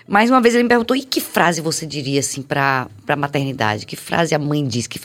Mais 0.06 0.30
uma 0.30 0.40
vez 0.40 0.54
ele 0.54 0.64
me 0.64 0.68
perguntou: 0.68 0.96
e 0.96 1.02
que 1.02 1.20
frase 1.20 1.60
você 1.60 1.86
diria 1.86 2.20
assim 2.20 2.42
pra, 2.42 2.88
pra 3.06 3.16
maternidade? 3.16 3.86
Que 3.86 3.96
frase 3.96 4.34
a 4.34 4.38
mãe 4.38 4.64
diz? 4.66 4.86
Que... 4.86 5.00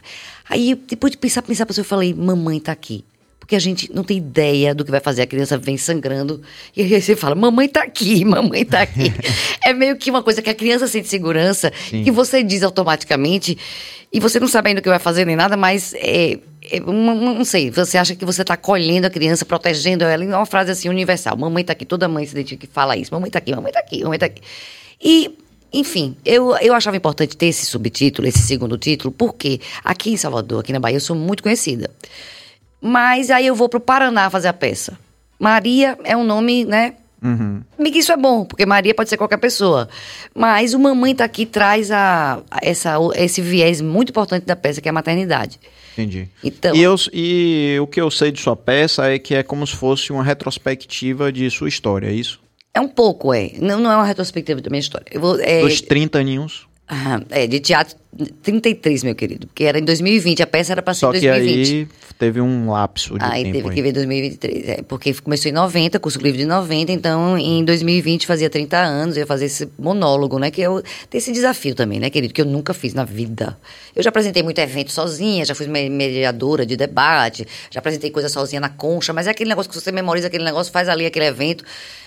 Aí, 0.50 0.76
depois 0.76 1.12
de 1.12 1.18
pensar, 1.18 1.42
pensar, 1.42 1.68
eu 1.76 1.84
falei: 1.84 2.14
mamãe 2.14 2.60
tá 2.60 2.72
aqui. 2.72 3.04
Porque 3.48 3.56
a 3.56 3.60
gente 3.60 3.90
não 3.94 4.04
tem 4.04 4.18
ideia 4.18 4.76
do 4.76 4.84
que 4.84 4.92
vai 4.92 5.00
fazer. 5.00 5.22
A 5.22 5.26
criança 5.26 5.58
vem 5.58 5.78
sangrando. 5.78 6.42
E 6.76 6.82
aí 6.82 7.02
você 7.02 7.16
fala, 7.16 7.34
mamãe 7.34 7.70
tá 7.70 7.82
aqui, 7.82 8.24
mamãe 8.28 8.66
tá 8.66 8.82
aqui. 8.82 9.14
é 9.66 9.74
meio 9.74 9.96
que 9.96 10.10
uma 10.10 10.22
coisa 10.22 10.42
que 10.42 10.50
a 10.50 10.54
criança 10.54 10.86
sente 10.86 11.08
segurança, 11.08 11.72
que 11.72 12.12
você 12.12 12.44
diz 12.44 12.62
automaticamente, 12.62 13.58
e 14.12 14.20
você 14.20 14.38
não 14.38 14.50
sabe 14.50 14.68
ainda 14.68 14.82
o 14.82 14.84
que 14.84 14.90
vai 14.90 15.00
fazer 15.00 15.24
nem 15.26 15.38
nada, 15.38 15.56
mas 15.56 15.94
é, 15.94 16.40
é 16.70 16.80
não 16.82 17.46
sei, 17.46 17.72
você 17.72 17.98
acha 17.98 18.16
que 18.16 18.26
você 18.26 18.44
tá 18.44 18.56
acolhendo 18.56 19.08
a 19.08 19.10
criança, 19.10 19.46
protegendo 19.46 20.04
ela. 20.04 20.26
É 20.26 20.28
uma 20.28 20.46
frase 20.46 20.72
assim 20.72 20.90
universal. 20.90 21.38
Mamãe 21.38 21.64
tá 21.64 21.72
aqui, 21.72 21.86
toda 21.86 22.06
mãe 22.10 22.26
se 22.26 22.34
identifica 22.34 22.66
e 22.66 22.70
fala 22.70 22.98
isso. 22.98 23.14
Mamãe 23.14 23.32
tá 23.32 23.40
aqui, 23.40 23.56
mamãe 23.56 23.72
tá 23.72 23.80
aqui, 23.80 24.04
mamãe 24.04 24.20
tá 24.20 24.26
aqui. 24.26 24.42
E 25.02 25.38
enfim, 25.72 26.18
eu, 26.26 26.54
eu 26.58 26.74
achava 26.74 26.98
importante 26.98 27.38
ter 27.38 27.46
esse 27.46 27.66
subtítulo, 27.66 28.28
esse 28.28 28.40
segundo 28.40 28.78
título, 28.78 29.10
porque 29.10 29.62
aqui 29.86 30.12
em 30.12 30.18
Salvador, 30.18 30.60
aqui 30.60 30.74
na 30.74 30.82
Bahia, 30.82 30.98
eu 30.98 31.02
sou 31.02 31.16
muito 31.16 31.42
conhecida. 31.42 31.90
Mas 32.82 33.30
aí 33.32 33.48
eu 33.48 33.56
vou 33.56 33.68
pro 33.70 33.80
Paraná 33.80 34.30
fazer 34.30 34.48
a 34.48 34.54
peça. 34.54 34.98
Maria 35.40 35.98
é 36.04 36.16
um 36.16 36.24
nome, 36.24 36.66
né? 36.66 36.96
Uhum. 37.24 37.62
Que 37.92 37.98
isso 38.00 38.12
é 38.12 38.18
bom, 38.18 38.46
porque 38.46 38.66
Maria 38.66 38.94
pode 38.94 39.10
ser 39.10 39.18
qualquer 39.18 39.38
pessoa. 39.38 39.90
Mas 40.36 40.74
o 40.76 40.80
Mamãe 40.80 41.16
tá 41.16 41.24
aqui 41.24 41.46
traz 41.48 41.90
a, 41.92 42.42
a- 42.52 42.60
essa, 42.62 42.96
esse 43.16 43.42
viés 43.42 43.82
muito 43.82 44.10
importante 44.10 44.46
da 44.46 44.56
peça, 44.56 44.82
que 44.82 44.88
é 44.88 44.92
a 44.92 44.94
maternidade. 44.94 45.60
Entendi. 45.94 46.28
Então- 46.44 46.76
E, 46.76 46.82
eu, 46.82 46.96
e 47.12 47.78
o 47.82 47.88
que 47.88 48.00
eu 48.00 48.12
sei 48.12 48.32
de 48.32 48.40
sua 48.40 48.56
peça 48.56 49.08
é 49.12 49.18
que 49.18 49.34
é 49.34 49.42
como 49.42 49.66
se 49.66 49.76
fosse 49.76 50.12
uma 50.12 50.24
retrospectiva 50.24 51.32
de 51.32 51.50
sua 51.50 51.68
história, 51.68 52.08
é 52.08 52.14
isso? 52.14 52.40
É 52.72 52.80
um 52.80 52.88
pouco, 52.88 53.34
é. 53.34 53.50
Não, 53.60 53.80
não 53.80 53.92
é 53.92 53.96
uma 53.96 54.06
retrospectiva 54.06 54.62
da 54.62 54.70
minha 54.70 54.80
história. 54.80 55.08
Eu 55.12 55.20
vou, 55.20 55.40
é, 55.42 55.62
Dos 55.62 55.82
30 55.82 56.20
aninhos. 56.20 56.67
Ah, 56.88 57.22
é, 57.30 57.48
de 57.48 57.60
teatro 57.60 57.96
33, 58.42 59.04
meu 59.04 59.14
querido. 59.16 59.46
Porque 59.48 59.64
era 59.66 59.78
em 59.80 59.84
2020, 59.86 60.42
a 60.42 60.48
peça 60.48 60.72
era 60.74 60.82
pra 60.82 60.94
ser 60.94 61.02
Só 61.02 61.14
em 61.14 61.20
que 61.20 61.28
2020. 61.30 61.70
aí 61.74 61.88
teve 62.18 62.42
um 62.42 62.72
lapso 62.72 63.18
de 63.20 63.24
Aí 63.24 63.44
tempo. 63.44 63.56
teve 63.58 63.70
aí. 63.70 63.76
que 63.76 63.82
ver 63.84 63.92
2023, 63.92 64.70
é, 64.70 64.82
porque 64.82 65.14
começou 65.16 65.50
em 65.50 65.54
90, 65.54 66.00
curso 66.00 66.18
livre 66.20 66.40
de 66.40 66.46
90, 66.46 66.92
então 66.92 67.38
em 67.38 67.64
2020 67.64 68.26
fazia 68.26 68.50
30 68.50 68.76
anos, 68.78 69.18
eu 69.18 69.22
ia 69.22 69.28
fazer 69.28 69.46
esse 69.46 69.70
monólogo, 69.78 70.40
né? 70.40 70.50
Que 70.50 70.62
eu 70.62 70.82
tem 71.10 71.20
esse 71.20 71.32
desafio 71.32 71.76
também, 71.76 72.00
né, 72.00 72.10
querido? 72.10 72.34
Que 72.34 72.42
eu 72.42 72.46
nunca 72.46 72.74
fiz 72.74 72.94
na 72.96 73.04
vida. 73.06 73.56
Eu 73.96 74.02
já 74.02 74.10
apresentei 74.10 74.42
muito 74.42 74.58
evento 74.60 74.92
sozinha, 74.92 75.46
já 75.46 75.54
fui 75.54 75.68
me- 75.68 75.90
mediadora 75.90 76.66
de 76.66 76.76
debate, 76.76 77.46
já 77.70 77.80
apresentei 77.80 78.10
coisa 78.10 78.30
sozinha 78.30 78.60
na 78.62 78.70
concha, 78.70 79.14
mas 79.14 79.28
é 79.28 79.30
aquele 79.30 79.50
negócio 79.50 79.70
que 79.72 79.80
você 79.80 79.92
memoriza 79.92 80.26
aquele 80.28 80.44
negócio, 80.46 80.72
faz 80.72 80.90
ali 80.90 81.06
aquele 81.06 81.26
evento. 81.26 81.64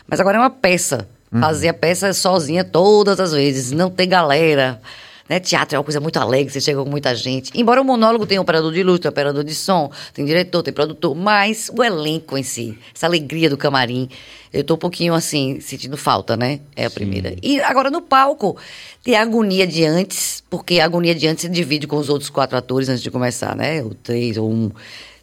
Mas 0.09 0.19
agora 0.19 0.39
é 0.39 0.41
uma 0.41 0.51
peça. 0.51 1.07
Fazer 1.39 1.69
a 1.69 1.75
peça 1.75 2.13
sozinha 2.13 2.65
todas 2.65 3.21
as 3.21 3.33
vezes, 3.33 3.71
não 3.71 3.89
ter 3.91 4.07
galera. 4.07 4.81
Né? 5.29 5.39
Teatro 5.39 5.77
é 5.77 5.79
uma 5.79 5.85
coisa 5.85 6.01
muito 6.01 6.19
alegre, 6.19 6.53
você 6.53 6.61
chega 6.61 6.83
com 6.83 6.91
muita 6.91 7.15
gente. 7.15 7.53
Embora 7.55 7.81
o 7.81 7.85
monólogo 7.85 8.27
tenha 8.27 8.41
operador 8.41 8.73
de 8.73 8.83
luz, 8.83 8.99
tem 8.99 9.09
operador 9.09 9.45
de 9.45 9.55
som, 9.55 9.89
tem 10.13 10.25
diretor, 10.25 10.61
tem 10.65 10.75
produtor, 10.75 11.15
mas 11.15 11.71
o 11.73 11.85
elenco 11.85 12.37
em 12.37 12.43
si, 12.43 12.77
essa 12.93 13.07
alegria 13.07 13.49
do 13.49 13.57
camarim, 13.57 14.09
eu 14.53 14.65
tô 14.65 14.75
um 14.75 14.77
pouquinho 14.77 15.15
assim, 15.15 15.61
sentindo 15.61 15.97
falta, 15.97 16.37
né? 16.37 16.59
É 16.75 16.85
a 16.87 16.91
primeira. 16.91 17.37
E 17.41 17.61
agora 17.61 17.93
no 17.93 18.03
palco, 18.03 18.57
tem 19.05 19.15
a 19.15 19.23
agonia 19.23 19.69
de 19.69 19.85
antes, 19.85 20.43
porque 20.51 20.81
a 20.81 20.85
agonia 20.85 21.15
de 21.15 21.29
antes 21.29 21.43
se 21.43 21.49
divide 21.49 21.87
com 21.87 21.97
os 21.99 22.09
outros 22.09 22.29
quatro 22.29 22.59
atores 22.59 22.89
antes 22.89 23.01
de 23.03 23.09
começar, 23.13 23.55
né? 23.55 23.85
Ou 23.85 23.95
três, 23.95 24.37
ou 24.37 24.51
um. 24.51 24.69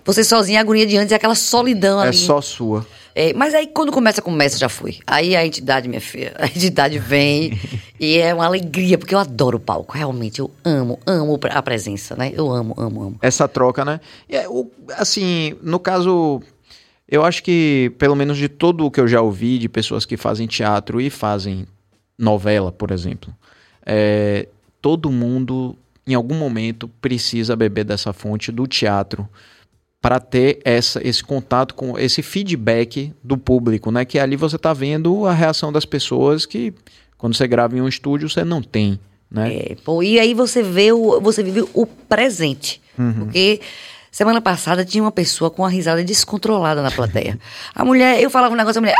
Você 0.05 0.23
sozinha, 0.23 0.59
a 0.59 0.61
agonia 0.61 0.85
de 0.85 0.95
antes 0.95 1.11
é 1.11 1.15
aquela 1.17 1.35
solidão 1.35 2.01
É 2.01 2.07
ali. 2.07 2.15
só 2.15 2.39
sua. 2.39 2.87
É, 3.19 3.33
mas 3.33 3.55
aí 3.55 3.65
quando 3.65 3.91
começa, 3.91 4.21
começa, 4.21 4.59
já 4.59 4.69
fui. 4.69 4.99
Aí 5.07 5.35
a 5.35 5.43
entidade, 5.43 5.87
minha 5.89 5.99
filha, 5.99 6.33
a 6.37 6.45
entidade 6.45 6.99
vem 6.99 7.59
e 7.99 8.17
é 8.19 8.31
uma 8.31 8.45
alegria, 8.45 8.95
porque 8.95 9.15
eu 9.15 9.17
adoro 9.17 9.57
o 9.57 9.59
palco, 9.59 9.97
realmente, 9.97 10.37
eu 10.39 10.51
amo, 10.63 10.99
amo 11.03 11.39
a 11.49 11.61
presença, 11.63 12.15
né? 12.15 12.31
Eu 12.35 12.51
amo, 12.51 12.75
amo, 12.77 13.01
amo. 13.01 13.19
Essa 13.19 13.47
troca, 13.47 13.83
né? 13.83 13.99
É, 14.29 14.47
o- 14.47 14.69
assim, 14.97 15.55
no 15.63 15.79
caso, 15.79 16.41
Eu 17.09 17.23
acho 17.25 17.41
que, 17.41 17.91
pelo 17.97 18.15
menos 18.17 18.37
de 18.37 18.47
todo 18.49 18.85
o 18.85 18.91
que 18.91 18.99
eu 18.99 19.07
já 19.07 19.19
ouvi 19.21 19.57
de 19.57 19.67
pessoas 19.69 20.05
que 20.05 20.15
fazem 20.17 20.45
teatro 20.45 20.99
e 21.01 21.09
fazem 21.09 21.65
novela, 22.19 22.69
por 22.71 22.91
exemplo, 22.91 23.33
é, 23.85 24.47
todo 24.81 25.09
mundo, 25.09 25.75
em 26.05 26.13
algum 26.13 26.35
momento, 26.35 26.87
precisa 27.01 27.55
beber 27.55 27.85
dessa 27.85 28.11
fonte 28.13 28.51
do 28.51 28.67
teatro 28.67 29.27
para 30.01 30.19
ter 30.19 30.59
essa, 30.63 31.05
esse 31.05 31.23
contato 31.23 31.73
com 31.73 31.97
esse 31.97 32.21
feedback 32.21 33.13
do 33.23 33.37
público, 33.37 33.91
né? 33.91 34.05
Que 34.05 34.19
ali 34.19 34.35
você 34.35 34.55
está 34.55 34.73
vendo 34.73 35.25
a 35.25 35.33
reação 35.33 35.71
das 35.71 35.85
pessoas 35.85 36.45
que 36.45 36.73
quando 37.17 37.35
você 37.35 37.47
grava 37.47 37.75
em 37.77 37.81
um 37.81 37.87
estúdio 37.87 38.29
você 38.29 38.43
não 38.43 38.61
tem, 38.61 38.99
né? 39.29 39.53
É, 39.55 39.75
pô, 39.83 40.03
e 40.03 40.19
aí 40.19 40.33
você 40.33 40.61
vê 40.61 40.91
o, 40.91 41.19
você 41.19 41.43
vive 41.43 41.67
o 41.73 41.85
presente. 41.85 42.81
Porque 43.19 43.59
semana 44.11 44.41
passada 44.41 44.85
tinha 44.85 45.03
uma 45.03 45.11
pessoa 45.11 45.51
com 45.51 45.61
uma 45.63 45.69
risada 45.69 46.03
descontrolada 46.03 46.81
na 46.81 46.91
plateia. 46.91 47.39
A 47.75 47.83
mulher, 47.83 48.21
eu 48.21 48.29
falava 48.29 48.53
um 48.53 48.57
negócio, 48.57 48.79
a 48.79 48.81
mulher. 48.81 48.95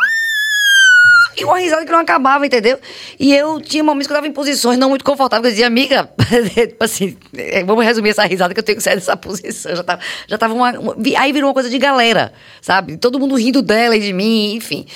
E 1.40 1.46
uma 1.46 1.60
risada 1.60 1.86
que 1.86 1.92
não 1.92 2.00
acabava, 2.00 2.46
entendeu? 2.48 2.80
E 3.20 3.32
eu 3.36 3.62
tinha 3.62 3.84
momentos 3.84 4.08
que 4.08 4.14
eu 4.14 4.18
tava 4.18 4.28
em 4.28 4.32
posições 4.32 4.80
não 4.80 4.90
muito 4.90 5.06
confortáveis. 5.06 5.46
Eu 5.46 5.52
dizia, 5.52 5.68
amiga, 5.68 6.10
tipo 6.68 6.84
assim, 6.84 7.16
é, 7.38 7.64
vamos 7.64 7.86
resumir 7.86 8.10
essa 8.10 8.26
risada 8.26 8.54
que 8.56 8.60
eu 8.60 8.64
tenho 8.64 8.78
que 8.78 8.84
sair 8.84 8.96
dessa 8.96 9.16
posição. 9.16 9.76
Já 9.76 9.84
tava, 9.84 10.02
já 10.28 10.38
tava 10.38 10.54
uma, 10.56 10.72
uma- 10.80 10.96
Aí 11.18 11.32
virou 11.32 11.48
uma 11.50 11.54
coisa 11.54 11.70
de 11.70 11.78
galera, 11.78 12.34
sabe? 12.60 12.98
Todo 12.98 13.20
mundo 13.20 13.36
rindo 13.36 13.62
dela 13.62 13.96
e 13.96 14.00
de 14.00 14.12
mim, 14.14 14.56
enfim. 14.56 14.88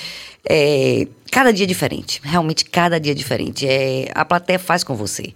É, 0.48 1.06
cada 1.30 1.52
dia 1.52 1.64
é 1.64 1.68
diferente. 1.68 2.20
Realmente, 2.24 2.64
cada 2.64 2.98
dia 2.98 3.12
é 3.12 3.14
diferente. 3.14 3.64
É, 3.68 4.08
a 4.12 4.24
plateia 4.24 4.58
faz 4.58 4.82
com 4.82 4.96
você. 4.96 5.32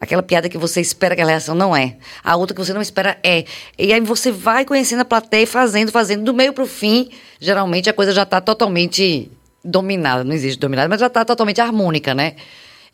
Aquela 0.00 0.22
piada 0.22 0.48
que 0.48 0.56
você 0.56 0.80
espera 0.80 1.14
que 1.14 1.20
a 1.20 1.26
reação 1.26 1.54
não 1.54 1.76
é. 1.76 1.96
A 2.24 2.36
outra 2.36 2.54
que 2.54 2.64
você 2.64 2.72
não 2.72 2.80
espera 2.80 3.18
é. 3.22 3.44
E 3.76 3.92
aí 3.92 4.00
você 4.00 4.30
vai 4.30 4.64
conhecendo 4.64 5.00
a 5.00 5.04
plateia 5.04 5.42
e 5.42 5.46
fazendo, 5.46 5.90
fazendo. 5.92 6.22
Do 6.24 6.32
meio 6.32 6.52
pro 6.52 6.66
fim, 6.66 7.10
geralmente 7.40 7.90
a 7.90 7.92
coisa 7.92 8.12
já 8.12 8.24
tá 8.24 8.40
totalmente 8.40 9.30
dominada. 9.64 10.24
Não 10.24 10.32
existe 10.34 10.58
dominada, 10.58 10.88
mas 10.88 11.00
já 11.00 11.08
tá 11.10 11.24
totalmente 11.24 11.60
harmônica, 11.60 12.14
né? 12.14 12.34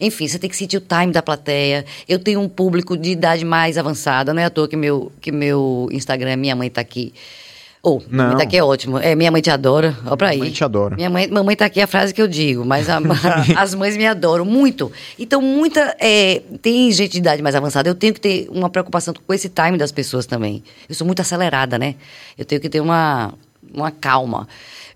Enfim, 0.00 0.26
você 0.26 0.38
tem 0.38 0.50
que 0.50 0.56
sentir 0.56 0.76
o 0.76 0.80
time 0.80 1.12
da 1.12 1.22
plateia. 1.22 1.84
Eu 2.08 2.18
tenho 2.18 2.40
um 2.40 2.48
público 2.48 2.96
de 2.96 3.10
idade 3.10 3.44
mais 3.44 3.78
avançada. 3.78 4.34
Não 4.34 4.42
é 4.42 4.44
à 4.44 4.50
toa 4.50 4.66
que 4.66 4.76
meu, 4.76 5.12
que 5.20 5.30
meu 5.30 5.88
Instagram, 5.92 6.36
minha 6.36 6.56
mãe 6.56 6.68
tá 6.68 6.80
aqui. 6.80 7.14
Ou, 7.80 8.00
minha 8.08 8.22
Não. 8.24 8.28
mãe 8.28 8.36
tá 8.38 8.42
aqui 8.44 8.56
é 8.56 8.64
ótimo. 8.64 8.98
É, 8.98 9.14
minha 9.14 9.30
mãe 9.30 9.40
te 9.42 9.50
adora. 9.50 9.96
Ó 10.06 10.16
pra 10.16 10.30
aí. 10.30 10.38
Mãe 10.38 10.50
te 10.50 10.64
adora. 10.64 10.96
Minha 10.96 11.10
mãe, 11.10 11.28
mamãe 11.28 11.54
tá 11.54 11.66
aqui 11.66 11.80
é 11.80 11.84
a 11.84 11.86
frase 11.86 12.12
que 12.14 12.20
eu 12.20 12.26
digo, 12.26 12.64
mas 12.64 12.88
a- 12.90 12.98
as 13.56 13.74
mães 13.74 13.96
me 13.96 14.06
adoram 14.06 14.44
muito. 14.44 14.90
Então, 15.18 15.40
muita. 15.40 15.94
é, 16.00 16.40
tem 16.62 16.90
gente 16.90 17.12
de 17.12 17.18
idade 17.18 17.40
mais 17.42 17.54
avançada, 17.54 17.88
eu 17.88 17.94
tenho 17.94 18.14
que 18.14 18.20
ter 18.20 18.48
uma 18.50 18.68
preocupação 18.70 19.12
com 19.14 19.32
esse 19.34 19.48
time 19.50 19.76
das 19.78 19.92
pessoas 19.92 20.24
também. 20.26 20.64
Eu 20.88 20.94
sou 20.94 21.06
muito 21.06 21.20
acelerada, 21.20 21.78
né? 21.78 21.94
Eu 22.38 22.44
tenho 22.44 22.60
que 22.60 22.68
ter 22.70 22.80
uma, 22.80 23.32
uma 23.72 23.90
calma. 23.90 24.48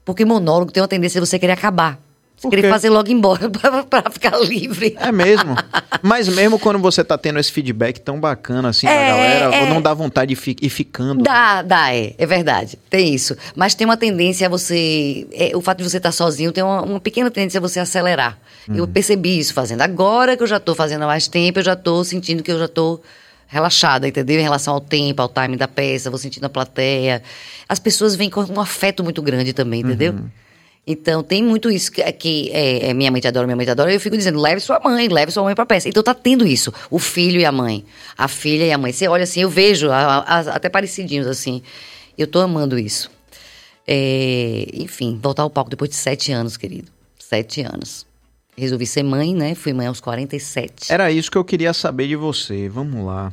Porque 0.09 0.25
monólogo 0.25 0.73
tem 0.73 0.83
uma 0.83 0.89
tendência 0.89 1.21
de 1.21 1.27
você 1.27 1.39
querer 1.39 1.53
acabar. 1.53 2.01
Você 2.35 2.49
querer 2.49 2.71
fazer 2.71 2.89
logo 2.89 3.11
embora 3.11 3.51
pra, 3.51 3.83
pra 3.83 4.11
ficar 4.11 4.39
livre. 4.41 4.97
É 4.99 5.13
mesmo. 5.13 5.55
Mas 6.03 6.29
mesmo 6.29 6.57
quando 6.59 6.79
você 6.79 7.05
tá 7.05 7.19
tendo 7.19 7.39
esse 7.39 7.51
feedback 7.53 8.01
tão 8.01 8.19
bacana 8.19 8.69
assim 8.71 8.87
da 8.87 8.93
É, 8.93 9.09
galera, 9.09 9.57
é. 9.57 9.69
não 9.69 9.83
dá 9.83 9.93
vontade 9.93 10.29
de 10.35 10.41
fi- 10.41 10.57
ir 10.63 10.69
ficando. 10.71 11.23
Dá, 11.25 11.61
dá, 11.63 11.93
é. 11.95 12.15
É 12.17 12.25
verdade. 12.25 12.79
Tem 12.89 13.13
isso. 13.13 13.37
Mas 13.55 13.75
tem 13.75 13.85
uma 13.85 13.97
tendência 13.97 14.47
a 14.47 14.51
você. 14.51 15.27
é, 15.33 15.51
o 15.57 15.61
fato 15.61 15.79
de 15.79 15.85
você 15.91 15.97
estar 15.99 16.13
sozinho 16.13 16.51
tem 16.53 16.63
uma, 16.65 16.81
uma 16.83 17.01
pequena 17.01 17.29
tendência 17.31 17.59
a 17.59 17.61
você 17.61 17.81
acelerar. 17.81 18.39
Eu 18.73 18.87
percebi 18.87 19.39
isso 19.39 19.53
fazendo. 19.53 19.81
Agora 19.83 20.37
que 20.37 20.43
eu 20.43 20.47
já 20.47 20.61
tô 20.61 20.75
fazendo 20.75 21.03
há 21.03 21.07
mais 21.07 21.27
tempo, 21.27 21.59
eu 21.59 21.65
já 21.65 21.75
tô 21.75 22.05
sentindo 22.05 22.43
que 22.43 22.53
eu 22.53 22.59
já 22.59 22.69
tô 22.69 23.01
relaxada, 23.49 24.07
entendeu? 24.07 24.39
Em 24.39 24.43
relação 24.43 24.75
ao 24.75 24.81
tempo, 24.81 25.21
ao 25.23 25.29
timing 25.29 25.57
da 25.57 25.67
peça, 25.67 26.11
vou 26.11 26.19
sentindo 26.19 26.45
a 26.45 26.49
plateia. 26.49 27.23
As 27.69 27.79
pessoas 27.81 28.15
vêm 28.15 28.31
com 28.31 28.43
um 28.43 28.61
afeto 28.61 29.03
muito 29.03 29.21
grande 29.23 29.53
também, 29.53 29.81
entendeu? 29.81 30.13
Então, 30.87 31.23
tem 31.23 31.43
muito 31.43 31.71
isso 31.71 31.93
que, 31.93 32.03
que 32.13 32.51
é, 32.51 32.89
é, 32.91 32.95
minha 32.95 33.11
mãe 33.11 33.21
te 33.21 33.29
adora, 33.29 33.47
minha 33.47 33.57
mãe 33.57 33.67
te 33.67 33.71
adora. 33.71 33.93
Eu 33.93 34.01
fico 34.01 34.17
dizendo, 34.17 34.41
leve 34.41 34.59
sua 34.61 34.81
mãe, 34.81 35.07
leve 35.09 35.31
sua 35.33 35.43
mãe 35.43 35.55
pra 35.55 35.67
peça. 35.67 35.87
Então, 35.89 36.03
tá 36.03 36.15
tendo 36.15 36.47
isso. 36.47 36.73
O 36.91 36.99
filho 36.99 37.39
e 37.39 37.45
a 37.45 37.53
mãe. 37.53 37.85
A 38.17 38.27
filha 38.27 38.65
e 38.65 38.73
a 38.73 38.79
mãe. 38.79 38.91
Você 38.93 39.07
olha 39.07 39.25
assim, 39.25 39.41
eu 39.43 39.51
vejo, 39.51 39.91
a- 39.91 40.19
a- 40.27 40.39
até 40.55 40.69
parecidinhos 40.71 41.27
assim. 41.27 41.63
Eu 42.17 42.27
tô 42.27 42.39
amando 42.41 42.79
isso. 42.79 43.11
É, 43.87 44.67
enfim, 44.75 45.19
voltar 45.23 45.43
ao 45.43 45.51
palco 45.51 45.69
depois 45.71 45.91
de 45.91 45.97
sete 45.97 46.33
anos, 46.33 46.57
querido. 46.57 46.91
Sete 47.19 47.61
anos. 47.63 48.07
Resolvi 48.59 48.87
ser 48.87 49.03
mãe, 49.05 49.35
né? 49.35 49.55
Fui 49.55 49.73
mãe 49.73 49.87
aos 49.87 50.01
47. 50.01 50.93
Era 50.93 51.11
isso 51.13 51.31
que 51.31 51.39
eu 51.39 51.45
queria 51.45 51.73
saber 51.73 52.09
de 52.09 52.17
você. 52.17 52.69
Vamos 52.69 53.07
lá. 53.07 53.33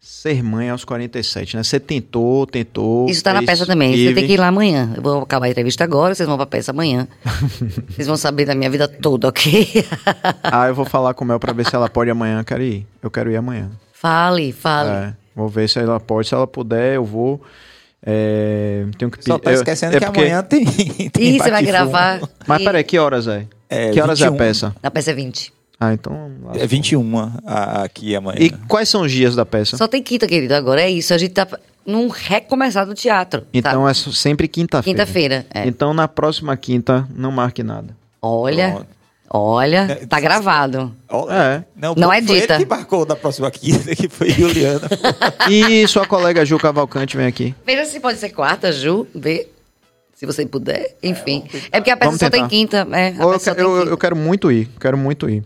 Ser 0.00 0.42
mãe 0.42 0.68
aos 0.70 0.84
47, 0.84 1.56
né? 1.56 1.62
Você 1.62 1.78
tentou, 1.80 2.46
tentou. 2.46 3.08
Isso 3.08 3.22
tá 3.22 3.32
na 3.34 3.42
peça 3.42 3.66
também. 3.66 3.96
Você 3.96 4.14
tem 4.14 4.26
que 4.26 4.32
ir 4.34 4.36
lá 4.40 4.48
amanhã. 4.48 4.92
Eu 4.96 5.02
vou 5.02 5.22
acabar 5.22 5.46
a 5.46 5.50
entrevista 5.50 5.84
agora, 5.84 6.14
vocês 6.14 6.26
vão 6.26 6.36
pra 6.36 6.46
peça 6.46 6.70
amanhã. 6.70 7.06
vocês 7.90 8.06
vão 8.06 8.16
saber 8.16 8.44
da 8.44 8.54
minha 8.54 8.70
vida 8.70 8.86
toda, 8.88 9.28
ok? 9.28 9.84
Ah, 10.42 10.68
eu 10.68 10.74
vou 10.74 10.84
falar 10.84 11.14
com 11.14 11.24
o 11.24 11.26
Mel 11.28 11.38
pra 11.40 11.52
ver 11.52 11.66
se 11.66 11.74
ela 11.74 11.88
pode 11.88 12.10
amanhã. 12.10 12.42
Quero 12.44 12.62
ir. 12.62 12.86
Eu 13.02 13.10
quero 13.10 13.30
ir 13.30 13.36
amanhã. 13.36 13.70
fale, 13.92 14.52
fale. 14.52 14.90
É, 14.90 15.14
vou 15.34 15.48
ver 15.48 15.68
se 15.68 15.78
ela 15.78 15.98
pode. 16.00 16.28
Se 16.28 16.34
ela 16.34 16.46
puder, 16.46 16.94
eu 16.96 17.04
vou. 17.04 17.40
É, 18.04 18.86
tenho 18.96 19.10
que 19.10 19.22
Só 19.24 19.38
tá 19.38 19.50
eu- 19.50 19.56
esquecendo 19.56 19.96
é 19.96 19.98
que 19.98 20.06
porque- 20.06 20.20
amanhã 20.20 20.42
tem. 20.42 20.64
tem 21.10 21.34
Ih, 21.34 21.38
você 21.38 21.50
vai 21.50 21.62
gravar. 21.64 22.20
Mas 22.46 22.60
e- 22.60 22.64
peraí, 22.64 22.84
que 22.84 22.98
horas 22.98 23.26
é? 23.26 23.44
É, 23.68 23.90
que 23.90 24.00
horas 24.00 24.20
é 24.20 24.24
a 24.26 24.30
21. 24.30 24.38
peça? 24.38 24.74
Na 24.82 24.90
peça 24.90 25.10
é 25.10 25.14
20. 25.14 25.52
Ah, 25.80 25.92
então. 25.92 26.30
É 26.54 26.66
21 26.66 27.18
a- 27.46 27.82
aqui 27.84 28.16
amanhã. 28.16 28.38
E 28.40 28.50
quais 28.50 28.88
são 28.88 29.02
os 29.02 29.12
dias 29.12 29.36
da 29.36 29.46
peça? 29.46 29.76
Só 29.76 29.86
tem 29.86 30.02
quinta, 30.02 30.26
querido. 30.26 30.54
Agora 30.54 30.80
é 30.82 30.90
isso. 30.90 31.14
A 31.14 31.18
gente 31.18 31.34
tá 31.34 31.46
num 31.86 32.08
recomeçar 32.08 32.84
do 32.84 32.94
teatro. 32.94 33.46
Então 33.52 33.84
tá? 33.84 33.90
é 33.90 33.94
sempre 33.94 34.48
quinta-feira. 34.48 34.98
Quinta-feira, 34.98 35.46
é. 35.54 35.66
Então 35.68 35.94
na 35.94 36.08
próxima 36.08 36.56
quinta, 36.56 37.06
não 37.14 37.30
marque 37.30 37.62
nada. 37.62 37.96
Olha, 38.20 38.70
Pronto. 38.72 38.86
olha, 39.30 40.06
tá 40.08 40.18
gravado. 40.20 40.92
É. 41.30 41.62
Não, 41.76 41.94
Não 41.94 42.12
é 42.12 42.20
foi 42.20 42.40
dita. 42.40 42.54
ele 42.54 42.64
que 42.64 42.68
marcou 42.70 43.06
da 43.06 43.14
próxima 43.14 43.48
quinta, 43.50 43.94
que 43.96 44.08
foi 44.08 44.30
Juliana. 44.30 44.80
E 45.48 45.86
sua 45.86 46.04
colega 46.06 46.44
Ju 46.44 46.58
Cavalcante 46.58 47.16
vem 47.16 47.26
aqui. 47.26 47.54
Veja 47.64 47.84
se 47.84 48.00
pode 48.00 48.18
ser 48.18 48.30
quarta, 48.30 48.72
Ju. 48.72 49.06
Vê. 49.14 49.48
Se 50.18 50.26
você 50.26 50.44
puder. 50.44 50.96
Enfim. 51.00 51.44
É 51.70 51.78
porque 51.78 51.92
a 51.92 51.96
peça 51.96 52.06
Vamos 52.10 52.18
só 52.20 52.28
tem 52.28 52.48
quinta. 52.48 52.78
É, 52.92 53.14
Ou 53.22 53.28
eu, 53.28 53.38
peça 53.38 53.44
só 53.44 53.50
que- 53.54 53.62
tem 53.62 53.64
eu- 53.64 53.86
eu 53.86 53.96
quero 53.96 54.16
muito 54.16 54.50
ir, 54.50 54.68
quero 54.80 54.98
muito 54.98 55.30
ir. 55.30 55.44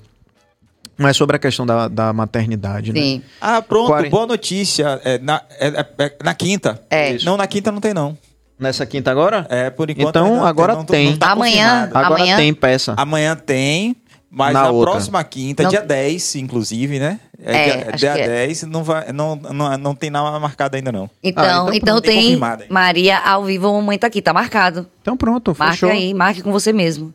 Mas 0.96 1.14
sobre 1.16 1.36
a 1.36 1.38
questão 1.38 1.66
da, 1.66 1.88
da 1.88 2.10
maternidade, 2.12 2.90
né? 2.92 2.98
Sim. 3.00 3.22
ah, 3.40 3.60
pronto, 3.60 4.08
boa 4.08 4.26
notícia. 4.26 4.98
É 5.04 5.18
na, 5.18 5.42
é- 5.58 5.68
é- 5.68 5.86
é 6.04 6.16
na 6.24 6.34
quinta. 6.34 6.80
É. 6.88 7.18
Não, 7.22 7.36
na 7.36 7.46
quinta 7.46 7.70
não 7.70 7.80
tem, 7.80 7.92
não. 7.92 8.16
Nessa 8.58 8.86
quinta 8.86 9.10
agora? 9.10 9.46
É, 9.50 9.68
por 9.68 9.90
enquanto. 9.90 10.08
Então, 10.08 10.34
ainda 10.36 10.48
agora 10.48 10.74
não, 10.74 10.84
tem. 10.84 11.10
Não 11.10 11.16
tá 11.18 11.32
Amanhã-. 11.32 11.90
Agora 11.92 12.06
Amanhã- 12.06 12.36
tem 12.36 12.54
peça. 12.54 12.94
Amanhã 12.96 13.34
tem, 13.36 13.94
mas 14.30 14.54
Na 14.54 14.64
na, 14.64 14.68
próxima 14.80 15.22
quinta, 15.24 15.64
Não- 15.64 15.70
dia 15.70 15.82
10, 15.82 16.36
inclusive, 16.36 16.98
né? 16.98 17.20
É, 17.44 17.64
dia, 17.64 17.86
acho 17.88 17.96
dia 17.98 18.10
é. 18.18 18.28
10, 18.46 18.62
não, 18.64 18.84
vai, 18.84 19.12
não, 19.12 19.36
não, 19.36 19.76
não 19.78 19.94
tem 19.94 20.10
nada 20.10 20.38
marcado 20.38 20.76
ainda, 20.76 20.92
não. 20.92 21.10
Então, 21.22 21.68
Ah, 21.68 21.76
então 21.76 21.98
então, 21.98 22.00
tem. 22.00 22.38
Maria 22.68 23.18
ao 23.18 23.44
vivo, 23.44 23.68
a 23.68 23.72
mamãe 23.72 23.98
tá 23.98 24.06
aqui, 24.06 24.22
tá 24.22 24.32
marcado. 24.32 24.86
Então 25.00 25.16
pronto, 25.16 25.54
Marque 25.58 25.74
fechou. 25.74 25.90
aí, 25.90 26.14
marque 26.14 26.42
com 26.42 26.52
você 26.52 26.72
mesmo. 26.72 27.12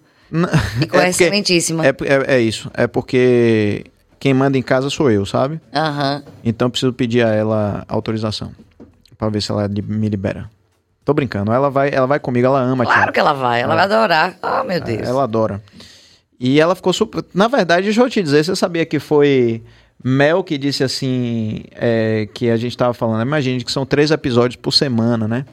E 0.81 0.85
com 0.87 0.99
É 0.99 1.09
excelentíssima. 1.09 1.85
É, 1.85 1.89
é, 1.89 2.35
é 2.35 2.39
isso. 2.41 2.69
É 2.73 2.85
porque 2.87 3.85
quem 4.19 4.33
manda 4.33 4.57
em 4.57 4.61
casa 4.61 4.89
sou 4.89 5.09
eu, 5.09 5.25
sabe? 5.25 5.61
Aham. 5.73 6.23
Então 6.43 6.65
eu 6.65 6.69
preciso 6.71 6.91
pedir 6.91 7.25
a 7.25 7.29
ela 7.33 7.85
autorização. 7.87 8.51
Pra 9.17 9.29
ver 9.29 9.41
se 9.41 9.51
ela 9.51 9.67
me 9.67 10.09
libera. 10.09 10.49
Tô 11.05 11.13
brincando. 11.13 11.53
Ela 11.53 11.69
vai, 11.69 11.89
ela 11.93 12.05
vai 12.05 12.19
comigo, 12.19 12.45
ela 12.45 12.59
ama 12.59 12.83
Claro 12.83 13.13
que 13.13 13.19
ela 13.19 13.31
vai, 13.33 13.61
ela 13.61 13.73
vai 13.75 13.85
adorar. 13.85 14.37
Ah, 14.43 14.63
meu 14.65 14.81
Deus. 14.81 15.07
Ela 15.07 15.23
adora. 15.23 15.63
E 16.39 16.59
ela 16.59 16.75
ficou 16.75 16.91
super. 16.91 17.23
Na 17.33 17.47
verdade, 17.47 17.83
deixa 17.85 18.01
eu 18.01 18.09
te 18.09 18.21
dizer, 18.21 18.43
você 18.43 18.55
sabia 18.55 18.85
que 18.85 18.99
foi 18.99 19.63
Mel 20.03 20.43
que 20.43 20.57
disse 20.57 20.83
assim. 20.83 21.63
é, 21.71 22.27
que 22.33 22.49
a 22.49 22.57
gente 22.57 22.77
tava 22.77 22.93
falando. 22.93 23.21
Imagine 23.21 23.63
que 23.63 23.71
são 23.71 23.85
três 23.85 24.11
episódios 24.11 24.55
por 24.55 24.71
semana, 24.71 25.27
né? 25.27 25.45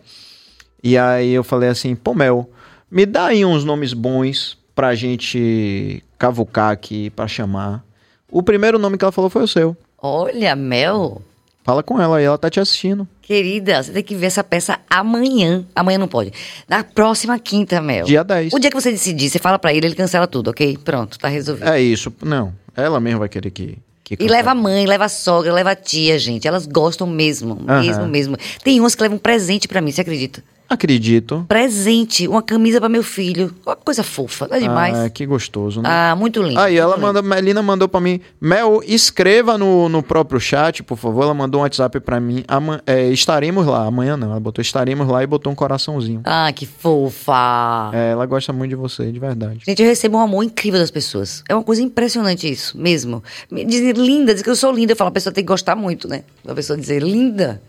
E 0.83 0.99
aí 0.99 1.33
eu 1.33 1.43
falei 1.43 1.69
assim, 1.71 1.95
pô, 1.95 2.15
Mel, 2.15 2.49
me 2.91 3.07
dá 3.07 3.27
aí 3.27 3.45
uns 3.45 3.65
nomes 3.65 3.95
bons 3.95 4.59
pra 4.75 4.95
gente 4.95 6.03
cavucar 6.19 6.71
aqui, 6.73 7.09
pra 7.11 7.27
chamar. 7.27 7.83
O 8.31 8.43
primeiro 8.43 8.79
nome 8.79 8.99
que 8.99 9.05
ela 9.05 9.13
falou 9.13 9.31
foi 9.31 9.43
o 9.45 9.49
seu. 9.49 9.77
Olha, 9.97 10.55
Mel, 10.55 11.23
Fala 11.65 11.83
com 11.83 11.99
ela 11.99 12.19
aí, 12.19 12.25
ela 12.25 12.37
tá 12.37 12.51
te 12.51 12.61
assistindo. 12.61 13.09
querida, 13.23 13.83
você 13.83 13.91
tem 13.91 14.03
que 14.03 14.15
ver 14.15 14.27
essa 14.27 14.45
peça 14.45 14.79
amanhã. 14.91 15.65
Amanhã 15.75 15.97
não 15.97 16.07
pode. 16.07 16.31
Na 16.69 16.85
próxima 16.85 17.39
quinta, 17.39 17.81
Mel. 17.81 18.05
Dia 18.05 18.23
10. 18.23 18.53
O 18.53 18.59
dia 18.59 18.71
que 18.71 18.79
você 18.79 18.91
decidir, 18.91 19.31
você 19.31 19.39
fala 19.39 19.59
pra 19.59 19.73
ele, 19.73 19.87
ele 19.87 19.95
cancela 19.95 20.27
tudo, 20.27 20.51
ok? 20.51 20.77
Pronto, 20.85 21.19
tá 21.19 21.29
resolvido. 21.29 21.67
É 21.67 21.81
isso. 21.81 22.13
Não, 22.23 22.53
ela 22.77 23.01
mesma 23.01 23.21
vai 23.21 23.31
querer 23.31 23.51
que. 23.51 23.79
Que 24.05 24.17
E 24.21 24.29
leva 24.29 24.51
a 24.51 24.55
mãe, 24.55 24.87
leva 24.87 25.07
a 25.07 25.09
sogra, 25.09 25.53
leva 25.53 25.71
a 25.71 25.75
tia, 25.75 26.19
gente. 26.19 26.47
Elas 26.47 26.67
gostam 26.67 27.07
mesmo, 27.07 27.57
mesmo, 27.57 28.07
mesmo. 28.07 28.37
Tem 28.63 28.79
umas 28.79 28.95
que 28.95 29.03
levam 29.03 29.17
presente 29.17 29.67
pra 29.67 29.81
mim, 29.81 29.91
você 29.91 30.03
acredita? 30.03 30.45
Acredito. 30.69 31.45
Presente, 31.49 32.27
uma 32.27 32.43
camisa 32.43 32.81
pra 32.81 32.89
meu 32.89 33.03
filho. 33.03 33.55
Uma 33.67 33.77
coisa 33.77 34.03
fofa, 34.03 34.49
é 34.51 34.59
demais? 34.59 34.97
Ah, 34.97 35.11
que 35.11 35.25
gostoso, 35.27 35.81
né? 35.83 35.89
Ah, 35.91 36.17
muito 36.17 36.43
lindo. 36.43 36.59
Aí 36.59 36.77
ela 36.77 36.95
lindo. 36.95 37.07
manda, 37.07 37.23
Melina 37.23 37.63
mandou 37.63 37.89
pra 37.89 38.01
mim, 38.01 38.21
Mel, 38.41 38.81
escreva 38.87 39.57
no, 39.59 39.89
no 39.89 40.03
próprio 40.03 40.41
chat, 40.41 40.83
por 40.83 40.97
favor. 40.97 41.23
Ela 41.25 41.35
mandou 41.35 41.61
um 41.61 41.63
WhatsApp 41.65 42.01
pra 42.01 42.19
mim. 42.19 42.45
Ama- 42.49 42.83
é, 42.87 43.09
estaremos 43.11 43.67
lá, 43.67 43.85
amanhã 43.87 44.17
não. 44.17 44.31
Ela 44.31 44.41
botou 44.41 44.63
estaremos 44.63 45.07
lá 45.09 45.23
e 45.23 45.27
botou 45.27 45.53
um 45.53 45.55
coraçãozinho. 45.57 46.23
Ah, 46.25 46.51
que 46.53 46.67
fofa. 46.67 47.91
É, 47.93 48.11
ela 48.13 48.27
gosta 48.27 48.53
muito 48.53 48.71
de 48.71 48.77
você, 48.77 49.11
de 49.13 49.19
verdade. 49.19 49.61
Gente, 49.67 49.83
eu 49.83 49.89
recebo 49.89 50.17
um 50.17 50.21
amor 50.21 50.43
incrível 50.43 50.81
das 50.81 50.91
pessoas. 50.91 51.43
É 51.49 51.55
uma 51.55 51.63
coisa 51.63 51.83
impressionante 51.83 52.51
isso, 52.51 52.77
mesmo. 52.79 53.23
Me 53.51 53.65
dizer 53.65 53.97
linda, 53.97 54.33
dizer 54.33 54.45
que 54.45 54.51
eu 54.51 54.57
sou 54.57 54.73
linda, 54.73 54.93
eu 54.93 54.97
falo, 54.97 55.09
a 55.09 55.13
pessoa 55.13 55.33
tem 55.33 55.45
que 55.45 55.49
gostar 55.49 55.77
muito, 55.77 56.09
né? 56.09 56.23
A 56.47 56.55
pessoa 56.55 56.79
dizer 56.79 57.03
linda, 57.03 57.61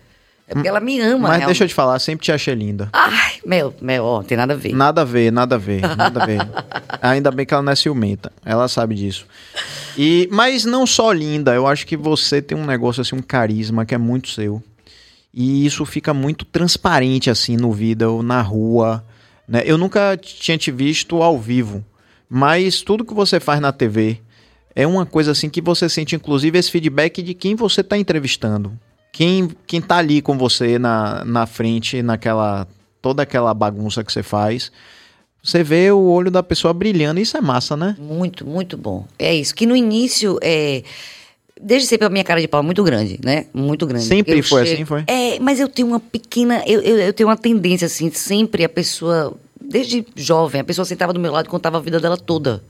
é 0.47 0.53
porque 0.53 0.67
ela 0.67 0.79
me 0.79 0.99
ama, 0.99 1.27
Mas 1.27 1.29
realmente. 1.29 1.45
deixa 1.47 1.63
eu 1.63 1.67
te 1.67 1.73
falar, 1.73 1.97
sempre 1.97 2.23
te 2.23 2.31
achei 2.31 2.53
linda. 2.53 2.89
Ai, 2.93 3.33
Mel, 3.45 3.73
Mel, 3.81 4.03
ó, 4.03 4.21
tem 4.21 4.37
nada 4.37 4.53
a 4.53 4.55
ver. 4.55 4.73
Nada 4.75 5.01
a 5.01 5.05
ver, 5.05 5.31
nada 5.31 5.55
a 5.55 5.57
ver, 5.57 5.81
nada 5.97 6.21
a 6.21 6.25
ver. 6.25 6.39
Ainda 7.01 7.31
bem 7.31 7.45
que 7.45 7.53
ela 7.53 7.63
não 7.63 7.71
é 7.71 7.75
ciumenta. 7.75 8.31
Ela 8.45 8.67
sabe 8.67 8.93
disso. 8.93 9.25
E, 9.97 10.29
mas 10.31 10.63
não 10.63 10.85
só 10.85 11.11
linda, 11.11 11.53
eu 11.55 11.65
acho 11.65 11.87
que 11.87 11.97
você 11.97 12.41
tem 12.41 12.55
um 12.55 12.65
negócio 12.65 13.01
assim, 13.01 13.15
um 13.15 13.21
carisma 13.21 13.85
que 13.85 13.95
é 13.95 13.97
muito 13.97 14.29
seu. 14.29 14.61
E 15.33 15.65
isso 15.65 15.83
fica 15.85 16.13
muito 16.13 16.45
transparente 16.45 17.29
assim 17.29 17.57
no 17.57 17.71
vida 17.71 18.09
ou 18.09 18.21
na 18.21 18.41
rua, 18.41 19.03
né? 19.47 19.63
Eu 19.65 19.77
nunca 19.77 20.15
tinha 20.15 20.57
te 20.57 20.71
visto 20.71 21.21
ao 21.21 21.39
vivo, 21.39 21.83
mas 22.29 22.81
tudo 22.81 23.03
que 23.03 23.13
você 23.13 23.39
faz 23.39 23.59
na 23.59 23.71
TV 23.71 24.21
é 24.75 24.85
uma 24.85 25.05
coisa 25.05 25.31
assim 25.31 25.49
que 25.49 25.59
você 25.59 25.89
sente 25.89 26.15
inclusive 26.15 26.57
esse 26.57 26.71
feedback 26.71 27.21
de 27.21 27.33
quem 27.33 27.55
você 27.55 27.81
está 27.81 27.97
entrevistando. 27.97 28.77
Quem, 29.15 29.49
quem 29.65 29.79
tá 29.79 29.95
ali 29.95 30.21
com 30.21 30.37
você 30.37 30.77
na, 30.77 31.23
na 31.23 31.45
frente, 31.45 32.01
naquela 32.01 32.67
toda 33.01 33.23
aquela 33.23 33.53
bagunça 33.53 34.03
que 34.03 34.11
você 34.11 34.21
faz, 34.21 34.69
você 35.41 35.63
vê 35.63 35.89
o 35.89 36.01
olho 36.01 36.29
da 36.29 36.43
pessoa 36.43 36.73
brilhando, 36.73 37.21
isso 37.21 37.37
é 37.37 37.39
massa, 37.39 37.77
né? 37.77 37.95
Muito, 37.97 38.45
muito 38.45 38.75
bom. 38.75 39.05
É 39.17 39.33
isso, 39.33 39.55
que 39.55 39.65
no 39.65 39.73
início, 39.73 40.37
é... 40.41 40.83
desde 41.61 41.87
sempre 41.87 42.07
a 42.07 42.09
minha 42.09 42.25
cara 42.25 42.41
de 42.41 42.47
pau 42.49 42.59
é 42.59 42.63
muito 42.65 42.83
grande, 42.83 43.17
né? 43.23 43.45
Muito 43.53 43.87
grande. 43.87 44.03
Sempre 44.03 44.39
Eu 44.39 44.43
foi 44.43 44.63
assim, 44.63 44.83
foi? 44.83 45.05
É, 45.07 45.39
mas 45.39 45.61
eu 45.61 45.69
tenho 45.69 45.87
uma 45.87 45.99
pequena, 46.01 46.61
eu, 46.67 46.81
eu, 46.81 46.97
eu 46.97 47.13
tenho 47.13 47.29
uma 47.29 47.37
tendência, 47.37 47.85
assim, 47.85 48.11
sempre 48.11 48.65
a 48.65 48.69
pessoa, 48.69 49.33
desde 49.61 50.05
jovem, 50.13 50.59
a 50.59 50.63
pessoa 50.65 50.83
sentava 50.83 51.13
do 51.13 51.21
meu 51.21 51.31
lado 51.31 51.45
e 51.45 51.49
contava 51.49 51.77
a 51.77 51.81
vida 51.81 52.01
dela 52.01 52.17
toda. 52.17 52.61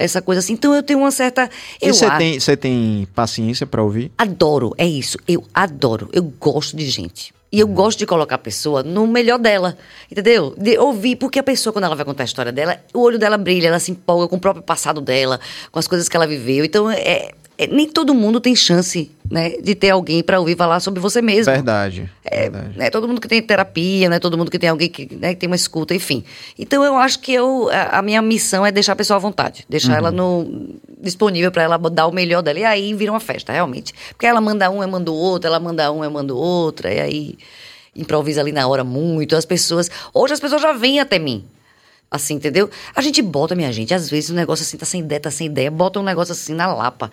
Essa 0.00 0.22
coisa 0.22 0.38
assim. 0.40 0.54
Então 0.54 0.74
eu 0.74 0.82
tenho 0.82 0.98
uma 0.98 1.10
certa. 1.10 1.48
Eu 1.80 1.94
você 1.94 2.10
tem, 2.16 2.40
você 2.40 2.56
tem 2.56 3.06
paciência 3.14 3.66
pra 3.66 3.82
ouvir? 3.82 4.10
adoro, 4.16 4.74
é 4.78 4.86
isso. 4.86 5.18
Eu 5.28 5.44
adoro. 5.52 6.08
Eu 6.12 6.22
gosto 6.22 6.76
de 6.76 6.88
gente. 6.88 7.34
E 7.52 7.58
eu 7.58 7.66
gosto 7.66 7.98
de 7.98 8.06
colocar 8.06 8.36
a 8.36 8.38
pessoa 8.38 8.82
no 8.82 9.06
melhor 9.08 9.38
dela. 9.38 9.76
Entendeu? 10.10 10.54
De 10.56 10.78
ouvir, 10.78 11.16
porque 11.16 11.38
a 11.38 11.42
pessoa, 11.42 11.72
quando 11.72 11.84
ela 11.84 11.96
vai 11.96 12.04
contar 12.04 12.22
a 12.22 12.26
história 12.26 12.52
dela, 12.52 12.78
o 12.94 13.00
olho 13.00 13.18
dela 13.18 13.36
brilha, 13.36 13.66
ela 13.68 13.80
se 13.80 13.90
empolga 13.90 14.28
com 14.28 14.36
o 14.36 14.40
próprio 14.40 14.62
passado 14.62 15.00
dela, 15.00 15.40
com 15.72 15.78
as 15.78 15.88
coisas 15.88 16.08
que 16.08 16.16
ela 16.16 16.28
viveu. 16.28 16.64
Então, 16.64 16.88
é- 16.88 17.32
nem 17.66 17.88
todo 17.88 18.14
mundo 18.14 18.40
tem 18.40 18.54
chance, 18.54 19.10
né, 19.30 19.50
de 19.50 19.74
ter 19.74 19.90
alguém 19.90 20.22
pra 20.22 20.38
ouvir 20.38 20.56
falar 20.56 20.80
sobre 20.80 21.00
você 21.00 21.20
mesmo. 21.20 21.52
Verdade. 21.52 22.10
É, 22.24 22.42
verdade. 22.42 22.78
não 22.78 22.84
é 22.84 22.90
todo 22.90 23.06
mundo 23.06 23.20
que 23.20 23.28
tem 23.28 23.42
terapia, 23.42 24.08
não 24.08 24.16
é 24.16 24.20
todo 24.20 24.36
mundo 24.38 24.50
que 24.50 24.58
tem 24.58 24.70
alguém 24.70 24.88
que, 24.88 25.14
né, 25.16 25.34
que 25.34 25.40
tem 25.40 25.46
uma 25.46 25.56
escuta, 25.56 25.94
enfim. 25.94 26.24
Então 26.58 26.82
eu 26.84 26.96
acho 26.96 27.18
que 27.20 27.32
eu, 27.32 27.68
a, 27.70 28.00
minha 28.02 28.22
missão 28.22 28.64
é 28.64 28.72
deixar 28.72 28.92
a 28.92 28.96
pessoa 28.96 29.16
à 29.16 29.20
vontade, 29.20 29.64
deixar 29.68 29.96
ela 29.96 30.10
no, 30.10 30.74
disponível 31.00 31.50
para 31.50 31.62
ela 31.62 31.78
dar 31.78 32.06
o 32.06 32.12
melhor 32.12 32.42
dela. 32.42 32.58
E 32.58 32.64
aí 32.64 32.94
vira 32.94 33.12
uma 33.12 33.20
festa, 33.20 33.52
realmente. 33.52 33.94
Porque 34.10 34.26
ela 34.26 34.40
manda 34.40 34.70
um, 34.70 34.82
eu 34.82 34.88
mando 34.88 35.14
outro, 35.14 35.48
ela 35.48 35.58
manda 35.58 35.90
um, 35.90 36.04
eu 36.04 36.10
mando 36.10 36.36
outra, 36.36 36.92
e 36.92 37.00
aí 37.00 37.38
improvisa 37.94 38.40
ali 38.40 38.52
na 38.52 38.66
hora 38.66 38.84
muito. 38.84 39.34
As 39.36 39.44
pessoas. 39.44 39.90
Hoje 40.14 40.34
as 40.34 40.40
pessoas 40.40 40.62
já 40.62 40.72
vêm 40.72 41.00
até 41.00 41.18
mim. 41.18 41.44
Assim, 42.10 42.34
entendeu? 42.34 42.68
A 42.94 43.00
gente 43.00 43.22
bota, 43.22 43.54
minha 43.54 43.72
gente, 43.72 43.94
às 43.94 44.10
vezes 44.10 44.30
o 44.30 44.34
negócio 44.34 44.64
assim 44.64 44.76
tá 44.76 44.84
sem 44.84 45.00
ideia, 45.00 45.20
tá 45.20 45.30
sem 45.30 45.46
ideia, 45.46 45.70
bota 45.70 46.00
um 46.00 46.02
negócio 46.02 46.32
assim 46.32 46.54
na 46.54 46.66
lapa. 46.66 47.10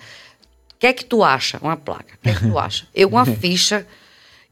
O 0.78 0.80
que 0.80 0.86
é 0.86 0.93
que 0.93 1.03
tu 1.03 1.23
acha? 1.23 1.57
Uma 1.59 1.75
placa. 1.75 2.13
O 2.13 2.17
que 2.21 2.30
é 2.30 2.36
que 2.36 2.47
tu 2.47 2.59
acha? 2.59 2.88
Eu 2.93 3.09
com 3.09 3.15
uma 3.15 3.25
ficha 3.36 3.86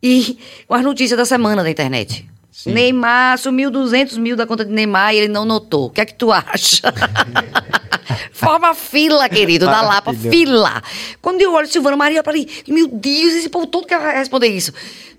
e 0.01 0.39
as 0.67 0.83
notícias 0.83 1.15
da 1.15 1.23
semana 1.23 1.61
da 1.61 1.69
internet. 1.69 2.27
Neymar 2.65 3.37
sumiu 3.37 3.69
200 3.69 4.17
mil 4.17 4.35
da 4.35 4.47
conta 4.47 4.63
de 4.65 4.71
Neymar 4.71 5.13
e 5.13 5.17
ele 5.17 5.27
não 5.27 5.45
notou. 5.45 5.87
O 5.87 5.89
que 5.89 6.01
é 6.01 6.05
que 6.05 6.13
tu 6.13 6.31
acha? 6.31 6.93
Forma 8.31 8.73
fila, 8.73 9.27
querido, 9.29 9.65
da 9.65 9.81
Lapa, 9.81 10.13
fila. 10.13 10.81
Quando 11.21 11.41
eu 11.41 11.53
olho 11.53 11.67
Silvana 11.67 11.97
Maria, 11.97 12.19
eu 12.19 12.23
falei, 12.23 12.47
meu 12.67 12.87
Deus, 12.87 13.33
esse 13.33 13.49
povo 13.49 13.65
todo 13.67 13.87
quer 13.87 13.99
responder 14.15 14.47
isso. 14.47 14.71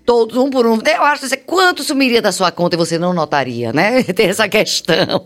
Todos, 0.05 0.37
um 0.37 0.49
por 0.49 0.65
um. 0.65 0.79
Eu 0.85 1.03
acho 1.03 1.21
que 1.21 1.27
você- 1.27 1.37
quanto 1.37 1.83
sumiria 1.83 2.21
da 2.21 2.31
sua 2.31 2.49
conta 2.49 2.75
e 2.75 2.77
você 2.77 2.97
não 2.97 3.13
notaria, 3.13 3.73
né? 3.73 4.03
Tem 4.15 4.27
essa 4.27 4.47
questão. 4.47 5.21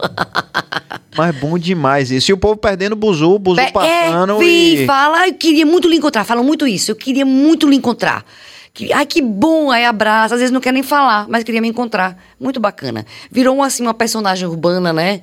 Mas 1.16 1.36
bom 1.36 1.58
demais 1.58 2.10
isso. 2.10 2.32
E 2.32 2.34
o 2.34 2.38
povo 2.38 2.58
perdendo 2.58 2.94
o 2.94 2.96
buzu, 2.96 3.32
o 3.32 3.40
buzu 3.40 3.60
É, 3.62 3.70
passando 3.72 4.40
vi, 4.40 4.84
e... 4.84 4.86
fala, 4.88 5.28
eu 5.28 5.34
queria 5.36 5.66
muito 5.66 5.88
lhe 5.88 5.98
encontrar, 5.98 6.24
falam 6.24 6.44
muito 6.44 6.66
isso, 6.66 6.90
eu 6.92 6.96
queria 6.96 7.26
muito 7.26 7.70
lhe 7.70 7.76
encontrar. 7.76 8.26
Que- 8.74 8.92
Ai, 8.94 9.06
que 9.06 9.22
bom, 9.22 9.70
aí 9.70 9.86
abraça, 9.86 10.36
às 10.36 10.40
vezes 10.40 10.52
não 10.54 10.62
quer 10.62 10.72
nem 10.72 10.84
falar, 10.84 11.28
mas 11.28 11.44
queria 11.44 11.62
me 11.62 11.68
encontrar. 11.68 12.18
Muito 12.40 12.60
bacana. 12.60 13.06
Virou, 13.30 13.62
assim, 13.62 13.84
uma 13.84 13.94
personagem 13.94 14.48
urbana, 14.48 14.94
né? 14.94 15.22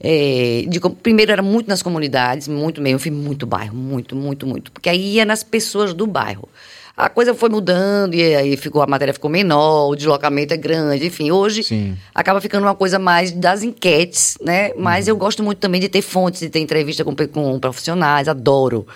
É, 0.00 0.64
de 0.68 0.80
primeiro 1.02 1.32
era 1.32 1.42
muito 1.42 1.66
nas 1.68 1.80
comunidades, 1.82 2.46
muito 2.48 2.80
mesmo, 2.80 2.96
eu 2.96 3.00
fui 3.00 3.10
muito 3.10 3.46
bairro, 3.46 3.74
muito, 3.74 4.14
muito, 4.14 4.46
muito. 4.46 4.70
Porque 4.72 4.88
aí 4.88 5.14
ia 5.14 5.24
nas 5.24 5.42
pessoas 5.42 5.94
do 5.94 6.06
bairro. 6.06 6.48
A 6.96 7.08
coisa 7.08 7.34
foi 7.34 7.48
mudando, 7.48 8.14
e 8.14 8.36
aí 8.36 8.56
ficou, 8.56 8.80
a 8.80 8.86
matéria 8.86 9.12
ficou 9.12 9.28
menor, 9.28 9.88
o 9.88 9.96
deslocamento 9.96 10.54
é 10.54 10.56
grande, 10.56 11.06
enfim, 11.06 11.32
hoje 11.32 11.64
Sim. 11.64 11.96
acaba 12.14 12.40
ficando 12.40 12.62
uma 12.64 12.74
coisa 12.74 13.00
mais 13.00 13.32
das 13.32 13.64
enquetes, 13.64 14.38
né? 14.40 14.72
Mas 14.76 15.08
eu 15.08 15.16
gosto 15.16 15.42
muito 15.42 15.58
também 15.58 15.80
de 15.80 15.88
ter 15.88 16.02
fontes, 16.02 16.40
de 16.40 16.48
ter 16.48 16.60
entrevista 16.60 17.02
com, 17.04 17.14
com 17.16 17.58
profissionais, 17.58 18.28
adoro. 18.28 18.86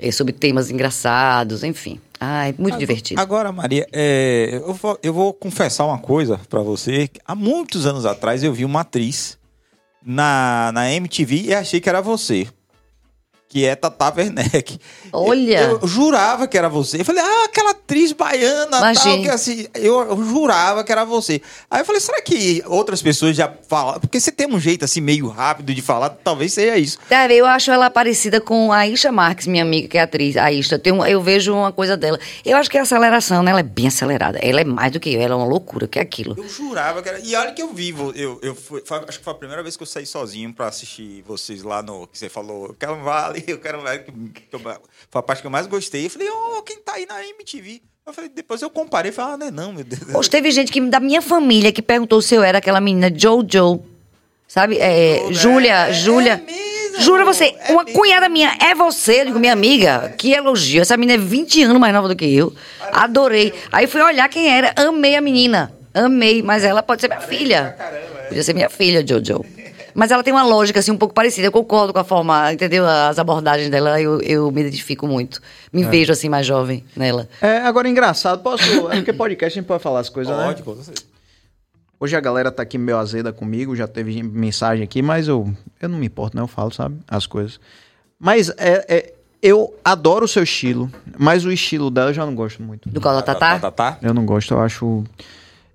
Eh, 0.00 0.10
sobre 0.10 0.32
temas 0.32 0.70
engraçados, 0.70 1.62
enfim. 1.62 2.00
Ai, 2.18 2.54
muito 2.58 2.78
divertido. 2.78 3.20
Agora, 3.20 3.50
Maria, 3.52 3.86
é, 3.92 4.60
eu, 4.66 4.74
vou, 4.74 4.98
eu 5.02 5.12
vou 5.12 5.32
confessar 5.32 5.86
uma 5.86 5.98
coisa 5.98 6.40
pra 6.48 6.60
você. 6.60 7.08
Há 7.24 7.34
muitos 7.34 7.86
anos 7.86 8.04
atrás 8.04 8.42
eu 8.42 8.52
vi 8.52 8.64
uma 8.64 8.80
atriz 8.80 9.38
na, 10.04 10.70
na 10.72 10.92
MTV 10.92 11.42
e 11.46 11.54
achei 11.54 11.80
que 11.80 11.88
era 11.88 12.00
você. 12.00 12.46
Que 13.52 13.66
é 13.66 13.74
Tata 13.74 14.14
Werneck. 14.16 14.78
Olha! 15.12 15.62
Eu, 15.62 15.80
eu 15.82 15.88
jurava 15.88 16.46
que 16.46 16.56
era 16.56 16.68
você. 16.68 17.00
Eu 17.00 17.04
falei, 17.04 17.20
ah, 17.20 17.44
aquela 17.46 17.72
atriz 17.72 18.12
baiana, 18.12 18.70
tal, 18.70 18.80
Imagina. 18.80 19.22
que 19.24 19.28
assim, 19.28 19.66
eu, 19.74 20.00
eu 20.02 20.24
jurava 20.24 20.84
que 20.84 20.92
era 20.92 21.04
você. 21.04 21.42
Aí 21.68 21.80
eu 21.80 21.84
falei, 21.84 22.00
será 22.00 22.22
que 22.22 22.62
outras 22.66 23.02
pessoas 23.02 23.34
já 23.34 23.52
falam? 23.68 23.98
Porque 23.98 24.20
você 24.20 24.30
tem 24.30 24.46
um 24.46 24.60
jeito 24.60 24.84
assim 24.84 25.00
meio 25.00 25.26
rápido 25.26 25.74
de 25.74 25.82
falar, 25.82 26.10
talvez 26.10 26.52
seja 26.52 26.76
isso. 26.76 26.96
Sabe, 27.08 27.36
eu 27.36 27.44
acho 27.44 27.72
ela 27.72 27.90
parecida 27.90 28.40
com 28.40 28.72
a 28.72 28.86
Isha 28.86 29.10
Marques, 29.10 29.48
minha 29.48 29.64
amiga, 29.64 29.88
que 29.88 29.98
é 29.98 30.02
atriz. 30.02 30.36
A 30.36 30.52
Isha, 30.52 30.78
tem 30.78 30.92
um- 30.92 31.04
eu 31.04 31.20
vejo 31.20 31.52
uma 31.52 31.72
coisa 31.72 31.96
dela. 31.96 32.20
Eu 32.44 32.56
acho 32.56 32.70
que 32.70 32.78
a 32.78 32.82
aceleração, 32.82 33.42
né? 33.42 33.50
Ela 33.50 33.60
é 33.60 33.64
bem 33.64 33.88
acelerada. 33.88 34.38
Ela 34.40 34.60
é 34.60 34.64
mais 34.64 34.92
do 34.92 35.00
que 35.00 35.12
eu, 35.12 35.20
ela 35.20 35.34
é 35.34 35.36
uma 35.36 35.46
loucura, 35.46 35.88
que 35.88 35.98
é 35.98 36.02
aquilo. 36.02 36.36
Eu 36.38 36.48
jurava 36.48 37.02
que 37.02 37.08
era. 37.08 37.18
E 37.18 37.34
olha 37.34 37.50
que 37.50 37.60
eu 37.62 37.74
vivo. 37.74 38.12
Eu, 38.14 38.38
eu 38.44 38.54
fui, 38.54 38.80
foi- 38.86 39.02
acho 39.08 39.18
que 39.18 39.24
foi 39.24 39.32
a 39.32 39.36
primeira 39.36 39.60
vez 39.60 39.76
que 39.76 39.82
eu 39.82 39.86
saí 39.88 40.06
sozinho 40.06 40.52
pra 40.54 40.68
assistir 40.68 41.24
vocês 41.26 41.64
lá 41.64 41.82
no. 41.82 42.06
Que 42.06 42.16
você 42.16 42.28
falou, 42.28 42.66
eu 42.66 42.74
eu 43.46 43.58
quero 43.58 43.78
um 43.78 43.82
vale. 43.82 44.00
Que, 44.00 44.12
que 44.42 44.54
eu- 44.54 44.60
foi 44.60 44.72
a 45.14 45.22
parte 45.22 45.40
que 45.40 45.46
eu 45.46 45.50
mais 45.50 45.66
gostei. 45.66 46.06
Eu 46.06 46.10
falei, 46.10 46.28
oh, 46.30 46.62
quem 46.62 46.78
tá 46.78 46.94
aí 46.94 47.06
na 47.06 47.22
MTV? 47.24 47.82
Eu 48.06 48.12
falei, 48.12 48.30
depois 48.34 48.60
eu 48.62 48.70
comparei 48.70 49.10
e 49.10 49.14
falei, 49.14 49.34
ah, 49.34 49.36
não 49.36 49.46
é 49.46 49.50
não, 49.50 49.72
meu 49.72 49.84
Deus. 49.84 50.14
Hoje 50.14 50.30
teve 50.30 50.50
gente 50.50 50.72
que, 50.72 50.80
da 50.80 50.98
minha 51.00 51.22
família 51.22 51.70
que 51.70 51.82
perguntou 51.82 52.20
se 52.22 52.34
eu 52.34 52.42
era 52.42 52.58
aquela 52.58 52.80
menina 52.80 53.10
Jojo. 53.14 53.82
Sabe? 54.48 54.78
É, 54.78 55.18
Jojo, 55.26 55.34
Júlia, 55.34 55.74
é, 55.88 55.92
Júlia. 55.92 56.32
é 56.32 56.36
mesmo, 56.52 57.00
Jura 57.02 57.24
você, 57.24 57.54
é 57.60 57.72
uma 57.72 57.84
mesmo. 57.84 57.98
cunhada 58.00 58.28
minha 58.28 58.56
é 58.60 58.74
você, 58.74 59.20
eu 59.20 59.26
digo, 59.26 59.38
minha 59.38 59.52
amiga, 59.52 60.12
que 60.18 60.32
elogio. 60.32 60.82
Essa 60.82 60.96
menina 60.96 61.22
é 61.22 61.24
20 61.24 61.62
anos 61.62 61.78
mais 61.78 61.94
nova 61.94 62.08
do 62.08 62.16
que 62.16 62.24
eu. 62.34 62.52
Adorei. 62.92 63.54
Aí 63.70 63.86
fui 63.86 64.02
olhar 64.02 64.28
quem 64.28 64.48
era, 64.52 64.72
amei 64.76 65.14
a 65.14 65.20
menina. 65.20 65.72
Amei, 65.94 66.42
mas 66.42 66.64
ela 66.64 66.82
pode 66.82 67.00
ser 67.00 67.08
minha 67.08 67.20
filha. 67.20 67.76
Podia 68.28 68.42
ser 68.42 68.54
minha 68.54 68.68
filha, 68.68 69.06
Jojo. 69.06 69.44
Mas 70.00 70.10
ela 70.10 70.22
tem 70.22 70.32
uma 70.32 70.42
lógica, 70.42 70.80
assim, 70.80 70.90
um 70.90 70.96
pouco 70.96 71.12
parecida. 71.12 71.46
Eu 71.46 71.52
concordo 71.52 71.92
com 71.92 71.98
a 71.98 72.04
forma, 72.04 72.50
entendeu? 72.50 72.86
As 72.86 73.18
abordagens 73.18 73.68
dela, 73.68 74.00
eu, 74.00 74.18
eu 74.22 74.50
me 74.50 74.62
identifico 74.62 75.06
muito. 75.06 75.42
Me 75.70 75.84
vejo, 75.84 76.10
assim, 76.10 76.26
mais 76.26 76.46
jovem 76.46 76.82
nela. 76.96 77.28
É, 77.38 77.58
agora 77.58 77.86
engraçado, 77.86 78.42
posso... 78.42 78.64
É 78.90 78.96
porque 78.96 79.12
podcast 79.12 79.58
a 79.58 79.60
gente 79.60 79.68
pode 79.68 79.82
falar 79.82 80.00
as 80.00 80.08
coisas, 80.08 80.34
né? 80.34 80.46
Pode, 80.46 80.62
com 80.62 80.74
certeza. 80.76 81.06
Hoje 82.00 82.16
a 82.16 82.20
galera 82.20 82.50
tá 82.50 82.62
aqui 82.62 82.78
meio 82.78 82.96
azeda 82.96 83.30
comigo, 83.30 83.76
já 83.76 83.86
teve 83.86 84.22
mensagem 84.22 84.82
aqui, 84.82 85.02
mas 85.02 85.28
eu, 85.28 85.52
eu 85.78 85.86
não 85.90 85.98
me 85.98 86.06
importo, 86.06 86.34
não, 86.34 86.44
eu 86.44 86.48
falo, 86.48 86.72
sabe? 86.72 86.96
As 87.06 87.26
coisas. 87.26 87.60
Mas 88.18 88.48
é, 88.56 88.86
é- 88.88 89.12
eu 89.42 89.74
adoro 89.84 90.24
o 90.24 90.28
seu 90.28 90.44
estilo, 90.44 90.90
mas 91.18 91.44
o 91.44 91.52
estilo 91.52 91.90
dela 91.90 92.08
eu 92.08 92.14
já 92.14 92.24
não 92.24 92.34
gosto 92.34 92.62
muito. 92.62 92.88
Do 92.88 93.02
qual 93.02 93.14
da 93.16 93.20
Tatá? 93.20 93.58
Tá, 93.58 93.70
tá. 93.70 93.98
Eu 94.00 94.14
não 94.14 94.24
gosto, 94.24 94.54
eu 94.54 94.60
acho. 94.62 95.04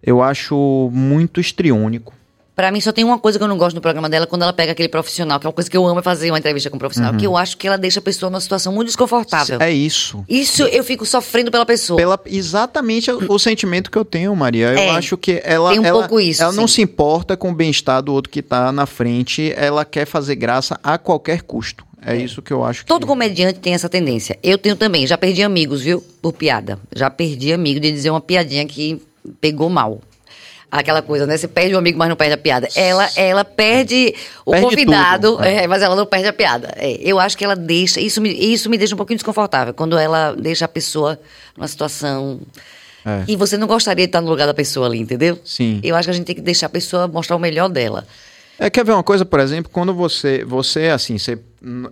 Eu 0.02 0.24
acho 0.24 0.90
muito 0.92 1.40
estriônico. 1.40 2.15
Pra 2.56 2.72
mim, 2.72 2.80
só 2.80 2.92
tem 2.94 3.04
uma 3.04 3.20
coisa 3.20 3.38
que 3.38 3.44
eu 3.44 3.48
não 3.50 3.58
gosto 3.58 3.76
no 3.76 3.82
programa 3.82 4.10
dela, 4.10 4.26
quando 4.26 4.44
ela 4.44 4.54
pega 4.54 4.72
aquele 4.72 4.88
profissional, 4.88 5.40
que 5.40 5.46
é 5.46 5.50
uma 5.50 5.54
coisa 5.54 5.70
que 5.70 5.76
eu 5.76 5.86
amo 5.86 6.00
é 6.00 6.04
fazer 6.04 6.32
uma 6.32 6.40
entrevista 6.40 6.70
com 6.70 6.78
um 6.78 6.80
profissional, 6.80 7.14
que 7.14 7.28
eu 7.28 7.36
acho 7.36 7.58
que 7.58 7.68
ela 7.68 7.78
deixa 7.78 8.00
a 8.00 8.02
pessoa 8.02 8.30
numa 8.30 8.40
situação 8.40 8.72
muito 8.72 8.88
desconfortável. 8.88 9.60
É 9.60 9.72
isso. 9.72 10.24
Isso 10.30 10.64
eu 10.64 10.84
fico 10.84 11.06
sofrendo 11.06 11.52
pela 11.52 11.66
pessoa. 11.66 11.98
Pela, 11.98 12.20
exatamente 12.26 13.12
o, 13.12 13.34
o 13.34 13.38
sentimento 13.38 13.92
que 13.92 13.98
eu 13.98 14.06
tenho, 14.06 14.34
Maria. 14.36 14.72
Eu 14.72 14.80
É, 14.80 14.90
acho 14.92 15.18
que 15.18 15.42
ela, 15.44 15.72
tem 15.72 15.80
um 15.80 15.86
ela, 15.86 16.00
pouco 16.00 16.20
isso, 16.20 16.42
ela 16.42 16.54
não 16.54 16.68
sim. 16.68 16.76
se 16.76 16.82
importa 16.84 17.36
com 17.36 17.52
o 17.52 17.54
bem-estar 17.54 18.02
do 18.02 18.14
outro 18.14 18.32
que 18.32 18.42
tá 18.42 18.72
na 18.72 18.86
frente. 18.86 19.54
Ela 19.58 19.84
quer 19.84 20.06
fazer 20.06 20.36
graça 20.36 20.80
a 20.82 20.98
qualquer 20.98 21.42
custo. 21.42 21.84
É, 22.06 22.16
isso 22.16 22.42
que 22.42 22.54
eu 22.54 22.64
acho. 22.64 22.86
Todo 22.86 23.02
que... 23.02 23.08
comediante 23.08 23.60
tem 23.60 23.74
essa 23.74 23.90
tendência. 23.90 24.38
Eu 24.44 24.58
tenho 24.58 24.76
também. 24.76 25.06
Já 25.08 25.18
perdi 25.18 25.42
amigos, 25.42 25.82
viu? 25.82 26.04
Por 26.22 26.32
piada. 26.34 26.80
Já 26.96 27.10
perdi 27.10 27.52
amigo 27.52 27.80
de 27.80 27.92
dizer 27.92 28.12
uma 28.12 28.22
piadinha 28.22 28.66
que 28.66 29.02
pegou 29.42 29.70
mal. 29.70 30.00
Aquela 30.80 31.02
coisa, 31.02 31.26
né? 31.26 31.38
Você 31.38 31.48
perde 31.48 31.74
o 31.74 31.78
amigo, 31.78 31.98
mas 31.98 32.10
não 32.10 32.16
perde 32.16 32.34
a 32.34 32.38
piada. 32.38 32.68
Ela, 32.76 33.10
ela 33.16 33.46
perde 33.46 34.14
o 34.46 34.52
Perde 34.52 34.68
convidado, 34.68 35.42
é. 35.44 35.64
é, 35.64 35.68
mas 35.68 35.82
ela 35.82 35.96
não 35.96 36.06
perde 36.06 36.28
a 36.28 36.34
piada. 36.34 36.74
É, 36.76 36.98
eu 37.02 37.20
acho 37.20 37.38
que 37.38 37.46
ela 37.46 37.56
deixa. 37.56 38.00
Isso 38.02 38.20
me, 38.22 38.30
isso 38.32 38.70
me 38.70 38.78
deixa 38.78 38.94
um 38.94 38.98
pouquinho 38.98 39.18
desconfortável. 39.18 39.74
Quando 39.74 39.98
ela 39.98 40.34
deixa 40.34 40.66
a 40.66 40.68
pessoa 40.68 41.20
numa 41.56 41.68
situação. 41.68 42.40
É. 43.06 43.24
E 43.28 43.36
você 43.36 43.58
não 43.58 43.68
gostaria 43.68 44.06
de 44.06 44.10
estar 44.10 44.22
no 44.22 44.30
lugar 44.30 44.48
da 44.48 44.54
pessoa 44.54 44.88
ali, 44.88 45.00
entendeu? 45.00 45.40
Sim. 45.46 45.80
Eu 45.84 45.96
acho 45.96 46.08
que 46.08 46.12
a 46.12 46.14
gente 46.14 46.26
tem 46.26 46.36
que 46.36 46.42
deixar 46.42 46.66
a 46.66 46.70
pessoa 46.70 47.08
mostrar 47.08 47.36
o 47.36 47.40
melhor 47.40 47.70
dela. 47.70 48.06
É, 48.58 48.70
quer 48.70 48.86
ver 48.86 48.94
uma 48.94 49.04
coisa, 49.04 49.26
por 49.26 49.40
exemplo, 49.40 49.70
quando 49.72 49.94
você, 49.94 50.46
você 50.46 50.88
assim, 50.88 51.18
você, 51.18 51.38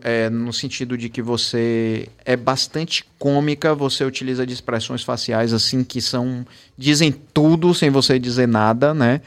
é, 0.01 0.29
no 0.29 0.53
sentido 0.53 0.97
de 0.97 1.09
que 1.09 1.21
você 1.21 2.07
é 2.23 2.37
bastante 2.37 3.03
cômica, 3.19 3.75
você 3.75 4.05
utiliza 4.05 4.45
de 4.45 4.53
expressões 4.53 5.03
faciais 5.03 5.51
assim 5.51 5.83
que 5.83 6.01
são 6.01 6.45
dizem 6.77 7.11
tudo 7.11 7.73
sem 7.73 7.89
você 7.89 8.17
dizer 8.19 8.47
nada, 8.47 8.93
né? 8.93 9.21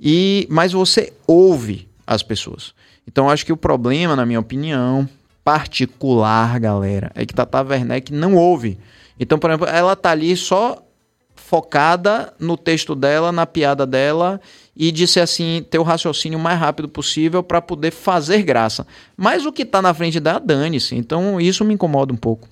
E 0.00 0.46
mas 0.50 0.72
você 0.72 1.12
ouve 1.26 1.88
as 2.06 2.22
pessoas. 2.22 2.74
Então 3.06 3.30
acho 3.30 3.46
que 3.46 3.52
o 3.52 3.56
problema, 3.56 4.16
na 4.16 4.26
minha 4.26 4.40
opinião, 4.40 5.08
particular, 5.44 6.58
galera, 6.58 7.10
é 7.14 7.24
que 7.24 7.34
Tata 7.34 7.62
Werneck 7.62 8.12
não 8.12 8.34
ouve. 8.34 8.78
Então, 9.18 9.38
por 9.38 9.50
exemplo, 9.50 9.68
ela 9.68 9.94
tá 9.94 10.10
ali 10.10 10.36
só 10.36 10.82
focada 11.36 12.34
no 12.40 12.56
texto 12.56 12.94
dela, 12.94 13.30
na 13.30 13.46
piada 13.46 13.86
dela 13.86 14.40
e 14.76 15.06
ser 15.06 15.20
assim, 15.20 15.64
ter 15.70 15.78
o 15.78 15.84
raciocínio 15.84 16.38
mais 16.38 16.58
rápido 16.58 16.88
possível 16.88 17.42
para 17.42 17.62
poder 17.62 17.92
fazer 17.92 18.42
graça. 18.42 18.86
Mas 19.16 19.46
o 19.46 19.52
que 19.52 19.64
tá 19.64 19.80
na 19.80 19.94
frente 19.94 20.18
dela, 20.18 20.40
dane-se. 20.40 20.96
Então 20.96 21.40
isso 21.40 21.64
me 21.64 21.74
incomoda 21.74 22.12
um 22.12 22.16
pouco. 22.16 22.48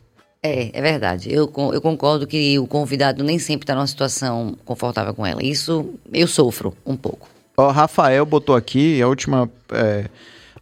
É, 0.46 0.68
é 0.78 0.82
verdade. 0.82 1.32
Eu, 1.32 1.48
con- 1.48 1.72
eu 1.72 1.80
concordo 1.80 2.26
que 2.26 2.58
o 2.58 2.66
convidado 2.66 3.24
nem 3.24 3.38
sempre 3.38 3.64
está 3.64 3.74
numa 3.74 3.86
situação 3.86 4.54
confortável 4.64 5.14
com 5.14 5.24
ela. 5.24 5.42
Isso 5.42 5.94
eu 6.12 6.26
sofro 6.26 6.76
um 6.84 6.96
pouco. 6.96 7.26
Ó, 7.56 7.70
Rafael 7.70 8.26
botou 8.26 8.54
aqui 8.54 9.00
a 9.00 9.08
última, 9.08 9.50
é, 9.72 10.04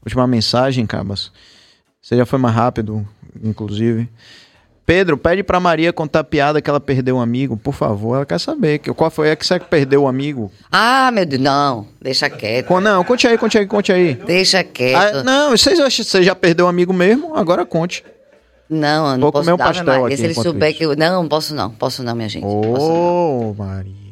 última 0.05 0.25
mensagem, 0.27 0.87
Cabas. 0.87 1.33
Você 2.01 2.17
já 2.17 2.25
foi 2.25 2.39
mais 2.39 2.55
rápido, 2.55 3.05
inclusive. 3.43 4.09
Pedro, 4.87 5.17
pede 5.17 5.43
pra 5.43 5.59
Maria 5.59 5.93
contar 5.93 6.21
a 6.21 6.25
piada 6.25 6.61
que 6.61 6.69
ela 6.69 6.81
perdeu 6.81 7.17
um 7.17 7.21
amigo, 7.21 7.57
por 7.57 7.73
favor. 7.73 8.17
Ela 8.17 8.27
quer 8.27 8.39
saber. 8.39 8.79
que- 8.79 8.93
Qual 8.93 9.11
foi 9.11 9.31
a 9.33 9.37
que 9.37 9.47
você 9.47 9.59
perdeu 9.59 10.03
o 10.03 10.09
amigo? 10.09 10.51
Ah, 10.71 11.11
meu 11.13 11.25
Deus, 11.27 11.41
não, 11.43 11.87
deixa 12.01 12.29
quieto. 12.31 12.67
Co- 12.67 12.81
Não, 12.81 13.03
conte 13.05 13.27
aí, 13.27 13.37
conte 13.39 13.59
aí, 13.59 13.67
conte 13.67 13.93
aí. 13.93 14.15
Deixa 14.15 14.63
quieto. 14.63 15.19
Ah, 15.19 15.23
não, 15.25 15.51
vocês 15.51 15.79
acham 15.81 16.05
que 16.05 16.11
você 16.11 16.23
já 16.23 16.35
perdeu 16.37 16.67
um 16.67 16.69
amigo 16.69 16.93
mesmo? 16.93 17.35
Agora 17.37 17.65
conte. 17.65 18.05
Não, 18.69 19.07
eu 19.07 19.13
não 19.13 19.21
Vou 19.21 19.33
posso 19.33 19.45
comer 19.45 19.55
um 19.55 19.57
dar, 19.57 19.65
pastel 19.67 20.07
aqui 20.07 20.17
Se 20.17 20.25
ele 20.25 20.35
souber 20.35 20.71
isso. 20.71 20.79
que 20.79 20.85
eu. 20.85 20.97
Não, 20.97 21.29
posso 21.29 21.55
não, 21.55 21.71
posso 21.71 22.03
não, 22.03 22.15
minha 22.15 22.29
gente. 22.29 22.45
Ô, 22.45 23.55
Maria. 23.57 24.03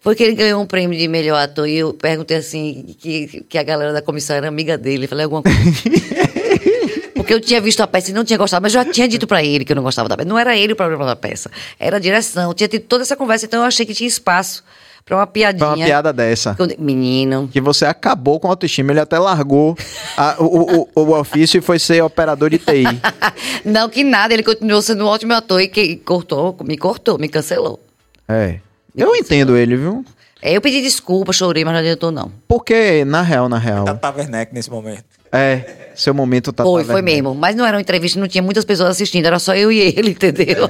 Foi 0.00 0.14
que 0.14 0.22
ele 0.22 0.34
ganhou 0.34 0.62
um 0.62 0.66
prêmio 0.66 0.96
de 0.96 1.08
melhor 1.08 1.36
ator 1.36 1.68
e 1.68 1.78
eu 1.78 1.92
perguntei 1.92 2.36
assim, 2.36 2.94
que, 2.98 3.44
que 3.48 3.58
a 3.58 3.62
galera 3.62 3.92
da 3.92 4.00
comissão 4.00 4.36
era 4.36 4.46
amiga 4.46 4.78
dele. 4.78 5.06
Falei 5.08 5.24
alguma 5.24 5.42
coisa. 5.42 5.58
Porque 7.14 7.34
eu 7.34 7.40
tinha 7.40 7.60
visto 7.60 7.80
a 7.80 7.88
peça 7.88 8.12
e 8.12 8.14
não 8.14 8.24
tinha 8.24 8.38
gostado, 8.38 8.62
mas 8.62 8.72
eu 8.72 8.84
já 8.84 8.92
tinha 8.92 9.08
dito 9.08 9.26
pra 9.26 9.42
ele 9.42 9.64
que 9.64 9.72
eu 9.72 9.76
não 9.76 9.82
gostava 9.82 10.08
da 10.08 10.16
peça. 10.16 10.28
Não 10.28 10.38
era 10.38 10.56
ele 10.56 10.74
o 10.74 10.76
problema 10.76 11.04
da 11.04 11.16
peça, 11.16 11.50
era 11.76 11.96
a 11.96 11.98
direção. 11.98 12.54
Tinha 12.54 12.68
tido 12.68 12.82
toda 12.82 13.02
essa 13.02 13.16
conversa, 13.16 13.46
então 13.46 13.62
eu 13.62 13.66
achei 13.66 13.84
que 13.84 13.94
tinha 13.94 14.06
espaço 14.06 14.62
pra 15.06 15.16
uma 15.18 15.26
piadinha. 15.26 15.64
Foi 15.68 15.78
uma 15.78 15.86
piada 15.86 16.12
dessa. 16.12 16.56
Menino. 16.78 17.48
Que 17.50 17.60
você 17.60 17.86
acabou 17.86 18.40
com 18.40 18.48
a 18.48 18.50
autoestima. 18.50 18.90
Ele 18.92 18.98
até 19.00 19.16
largou 19.18 19.76
a- 20.16 20.34
o, 20.40 20.88
o, 20.94 21.00
o 21.00 21.18
ofício 21.18 21.58
e 21.58 21.60
foi 21.60 21.78
ser 21.78 22.02
operador 22.02 22.50
de 22.50 22.58
TI. 22.58 22.84
Não, 23.64 23.88
que 23.88 24.02
nada, 24.02 24.34
ele 24.34 24.42
continuou 24.42 24.82
sendo 24.82 25.04
um 25.04 25.06
ótimo 25.06 25.32
ator 25.32 25.60
e 25.60 25.68
que 25.68 25.96
cortou, 25.96 26.56
me 26.64 26.76
cortou, 26.76 27.18
me 27.18 27.28
cancelou. 27.28 27.80
É. 28.28 28.58
Eu 28.96 29.14
entendo 29.14 29.56
ele, 29.56 29.76
viu? 29.76 30.04
É, 30.42 30.56
eu 30.56 30.60
pedi 30.60 30.82
desculpa, 30.82 31.32
chorei, 31.32 31.64
mas 31.64 31.72
não 31.72 31.80
adiantou, 31.80 32.10
não. 32.10 32.30
Porque, 32.48 33.04
na 33.04 33.22
real, 33.22 33.48
na 33.48 33.58
real. 33.58 33.84
Tata 33.84 34.12
Werneck 34.16 34.52
nesse 34.54 34.70
momento. 34.70 35.04
É, 35.32 35.90
seu 35.94 36.14
momento 36.14 36.52
tá 36.52 36.62
foi, 36.64 36.84
tá 36.84 36.92
foi 36.92 37.02
mesmo. 37.02 37.34
Mas 37.34 37.54
não 37.56 37.64
era 37.66 37.76
uma 37.76 37.80
entrevista, 37.80 38.18
não 38.18 38.28
tinha 38.28 38.42
muitas 38.42 38.64
pessoas 38.64 38.90
assistindo, 38.90 39.26
era 39.26 39.38
só 39.38 39.54
eu 39.54 39.70
e 39.70 39.78
ele, 39.78 40.10
entendeu? 40.12 40.68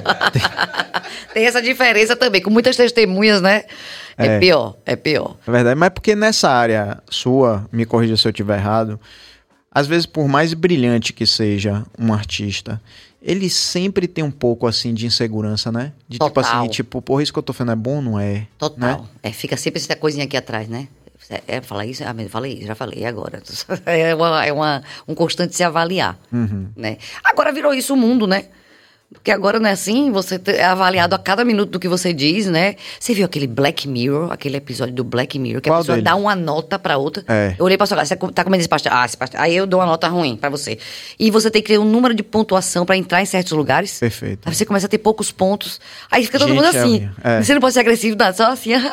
Tem 1.33 1.45
essa 1.45 1.61
diferença 1.61 2.15
também, 2.15 2.41
com 2.41 2.49
muitas 2.49 2.75
testemunhas, 2.75 3.41
né? 3.41 3.63
É, 4.17 4.25
É. 4.27 4.39
pior, 4.39 4.75
é 4.85 4.95
pior. 4.95 5.35
É 5.47 5.51
verdade, 5.51 5.79
mas 5.79 5.89
porque 5.89 6.15
nessa 6.15 6.49
área 6.49 7.01
sua, 7.09 7.65
me 7.71 7.85
corrija 7.85 8.17
se 8.17 8.27
eu 8.27 8.31
estiver 8.31 8.57
errado, 8.57 8.99
às 9.71 9.85
vezes, 9.85 10.05
por 10.05 10.27
mais 10.27 10.53
brilhante 10.53 11.13
que 11.13 11.25
seja 11.27 11.83
um 11.99 12.11
artista, 12.11 12.81
ele 13.21 13.49
sempre 13.49 14.07
tem 14.07 14.23
um 14.23 14.31
pouco 14.31 14.65
assim 14.65 14.93
de 14.93 15.05
insegurança, 15.05 15.71
né? 15.71 15.93
De 16.09 16.17
tipo 16.17 16.29
Total. 16.31 16.61
assim, 16.61 16.69
tipo, 16.69 17.01
porra, 17.01 17.21
isso 17.21 17.31
que 17.31 17.37
eu 17.39 17.43
tô 17.43 17.53
fazendo 17.53 17.73
é 17.73 17.75
bom 17.75 17.97
ou 17.97 18.01
não 18.01 18.19
é? 18.19 18.47
Total. 18.57 19.01
Né? 19.01 19.07
É, 19.21 19.31
fica 19.31 19.55
sempre 19.55 19.79
essa 19.79 19.95
coisinha 19.95 20.25
aqui 20.25 20.35
atrás, 20.37 20.67
né? 20.67 20.87
É, 21.29 21.57
é 21.57 21.61
falar 21.61 21.85
isso? 21.85 22.03
Ah, 22.05 22.13
mas 22.13 22.31
falei, 22.31 22.63
já 22.65 22.73
falei, 22.73 23.05
agora? 23.05 23.41
É, 23.85 24.15
uma, 24.15 24.45
é 24.45 24.53
uma, 24.53 24.81
um 25.07 25.13
constante 25.13 25.55
se 25.55 25.63
avaliar, 25.63 26.17
Uhum. 26.31 26.67
né? 26.75 26.97
Agora 27.23 27.51
virou 27.51 27.73
isso 27.73 27.93
o 27.93 27.97
mundo, 27.97 28.25
né? 28.25 28.45
Porque 29.13 29.31
agora 29.31 29.57
não 29.57 29.69
é 29.69 29.71
assim, 29.71 30.11
você 30.11 30.39
é 30.47 30.65
avaliado 30.65 31.15
a 31.15 31.17
cada 31.19 31.45
minuto 31.45 31.69
do 31.71 31.79
que 31.79 31.87
você 31.87 32.11
diz, 32.13 32.45
né? 32.47 32.75
Você 32.99 33.13
viu 33.13 33.25
aquele 33.25 33.47
Black 33.47 33.87
Mirror, 33.87 34.31
aquele 34.33 34.57
episódio 34.57 34.93
do 34.93 35.03
Black 35.03 35.39
Mirror, 35.39 35.61
que 35.61 35.69
Qual 35.69 35.77
a 35.77 35.81
pessoa 35.81 35.95
deles? 35.95 36.03
dá 36.03 36.15
uma 36.15 36.35
nota 36.35 36.77
pra 36.77 36.97
outra. 36.97 37.23
É. 37.25 37.55
Eu 37.57 37.63
olhei 37.65 37.77
pra 37.77 37.85
sua 37.87 37.95
cara, 37.95 38.05
você 38.05 38.15
tá 38.17 38.43
comendo 38.43 38.59
esse 38.59 38.67
pastel? 38.67 38.91
Ah, 38.93 39.05
esse 39.05 39.15
pastel. 39.15 39.39
Aí 39.41 39.55
eu 39.55 39.65
dou 39.65 39.79
uma 39.79 39.85
nota 39.85 40.09
ruim 40.09 40.35
pra 40.35 40.49
você. 40.49 40.77
E 41.17 41.31
você 41.31 41.49
tem 41.49 41.61
que 41.61 41.69
ter 41.69 41.77
um 41.79 41.85
número 41.85 42.13
de 42.13 42.21
pontuação 42.21 42.85
pra 42.85 42.97
entrar 42.97 43.21
em 43.21 43.25
certos 43.25 43.53
lugares. 43.53 43.97
Perfeito. 43.97 44.47
Aí 44.47 44.53
você 44.53 44.65
começa 44.65 44.87
a 44.87 44.89
ter 44.89 44.97
poucos 44.97 45.31
pontos. 45.31 45.79
Aí 46.11 46.25
fica 46.25 46.37
todo 46.37 46.49
Gente, 46.49 46.57
mundo 46.57 46.65
é 46.75 46.79
assim. 46.79 47.09
É. 47.23 47.41
Você 47.41 47.53
não 47.53 47.61
pode 47.61 47.73
ser 47.75 47.79
agressivo, 47.79 48.15
dá 48.15 48.33
só 48.33 48.51
assim. 48.51 48.71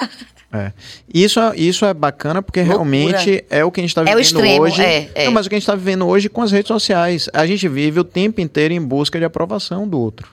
É. 0.56 0.70
Isso, 1.12 1.40
é- 1.40 1.52
isso 1.56 1.84
é 1.84 1.92
bacana 1.92 2.40
porque 2.40 2.60
Loucura. 2.60 2.76
realmente 2.78 3.44
é 3.50 3.64
o 3.64 3.72
que 3.72 3.80
a 3.80 3.82
gente 3.82 3.90
está 3.90 4.02
É 4.02 4.04
o 4.04 4.06
vivendo 4.06 4.20
extremo, 4.22 4.62
hoje. 4.62 4.82
é, 4.84 5.10
é. 5.12 5.24
Não, 5.24 5.32
mas 5.32 5.46
o 5.46 5.48
que 5.48 5.56
a 5.56 5.58
gente 5.58 5.64
está 5.64 5.74
vivendo 5.74 6.06
hoje 6.06 6.28
com 6.28 6.42
as 6.42 6.52
redes 6.52 6.68
sociais. 6.68 7.28
A 7.34 7.44
gente 7.44 7.66
vive 7.66 7.98
o 7.98 8.04
tempo 8.04 8.40
inteiro 8.40 8.72
em 8.72 8.80
busca 8.80 9.18
de 9.18 9.24
aprovação 9.24 9.88
do 9.88 10.03
outro. 10.04 10.28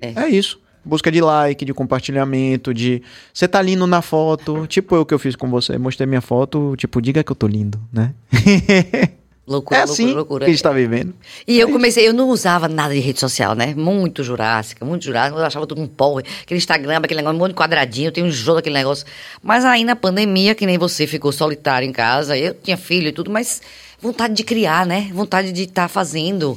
É. 0.00 0.12
É, 0.24 0.28
isso. 0.28 0.58
Busca 0.84 1.12
de 1.12 1.20
like, 1.20 1.64
de 1.64 1.74
compartilhamento, 1.74 2.72
de. 2.72 3.02
Você 3.32 3.46
tá 3.46 3.60
lindo 3.60 3.86
na 3.86 4.00
foto. 4.00 4.66
Tipo 4.66 4.96
eu 4.96 5.04
que 5.04 5.12
eu 5.12 5.18
fiz 5.18 5.36
com 5.36 5.48
você. 5.50 5.76
Mostrei 5.76 6.06
minha 6.06 6.22
foto, 6.22 6.74
tipo, 6.76 7.02
diga 7.02 7.22
que 7.22 7.30
eu 7.30 7.36
tô 7.36 7.46
lindo, 7.46 7.78
né? 7.92 8.14
Loucura, 9.50 9.80
é 9.80 9.84
loucura, 9.84 10.04
assim 10.04 10.14
loucura. 10.14 10.44
que 10.44 10.50
a 10.50 10.54
gente 10.54 10.62
tá 10.62 10.70
vivendo. 10.70 11.12
E 11.44 11.58
eu 11.58 11.72
comecei, 11.72 12.06
eu 12.06 12.14
não 12.14 12.28
usava 12.28 12.68
nada 12.68 12.94
de 12.94 13.00
rede 13.00 13.18
social, 13.18 13.56
né? 13.56 13.74
Muito 13.74 14.22
jurássica, 14.22 14.84
muito 14.84 15.04
jurássica. 15.04 15.40
Eu 15.40 15.44
achava 15.44 15.66
tudo 15.66 15.82
um 15.82 15.88
porre. 15.88 16.22
Aquele 16.42 16.58
Instagram, 16.58 16.98
aquele 16.98 17.16
negócio, 17.18 17.36
um 17.36 17.40
monte 17.40 17.50
de 17.50 17.56
quadradinho, 17.56 18.12
tem 18.12 18.22
um 18.22 18.30
jogo 18.30 18.58
daquele 18.58 18.76
negócio. 18.76 19.04
Mas 19.42 19.64
aí 19.64 19.82
na 19.82 19.96
pandemia, 19.96 20.54
que 20.54 20.64
nem 20.64 20.78
você 20.78 21.04
ficou 21.04 21.32
solitário 21.32 21.88
em 21.88 21.90
casa, 21.90 22.38
eu 22.38 22.54
tinha 22.54 22.76
filho 22.76 23.08
e 23.08 23.12
tudo, 23.12 23.28
mas 23.28 23.60
vontade 24.00 24.34
de 24.34 24.44
criar, 24.44 24.86
né? 24.86 25.10
Vontade 25.12 25.50
de 25.50 25.64
estar 25.64 25.88
fazendo. 25.88 26.56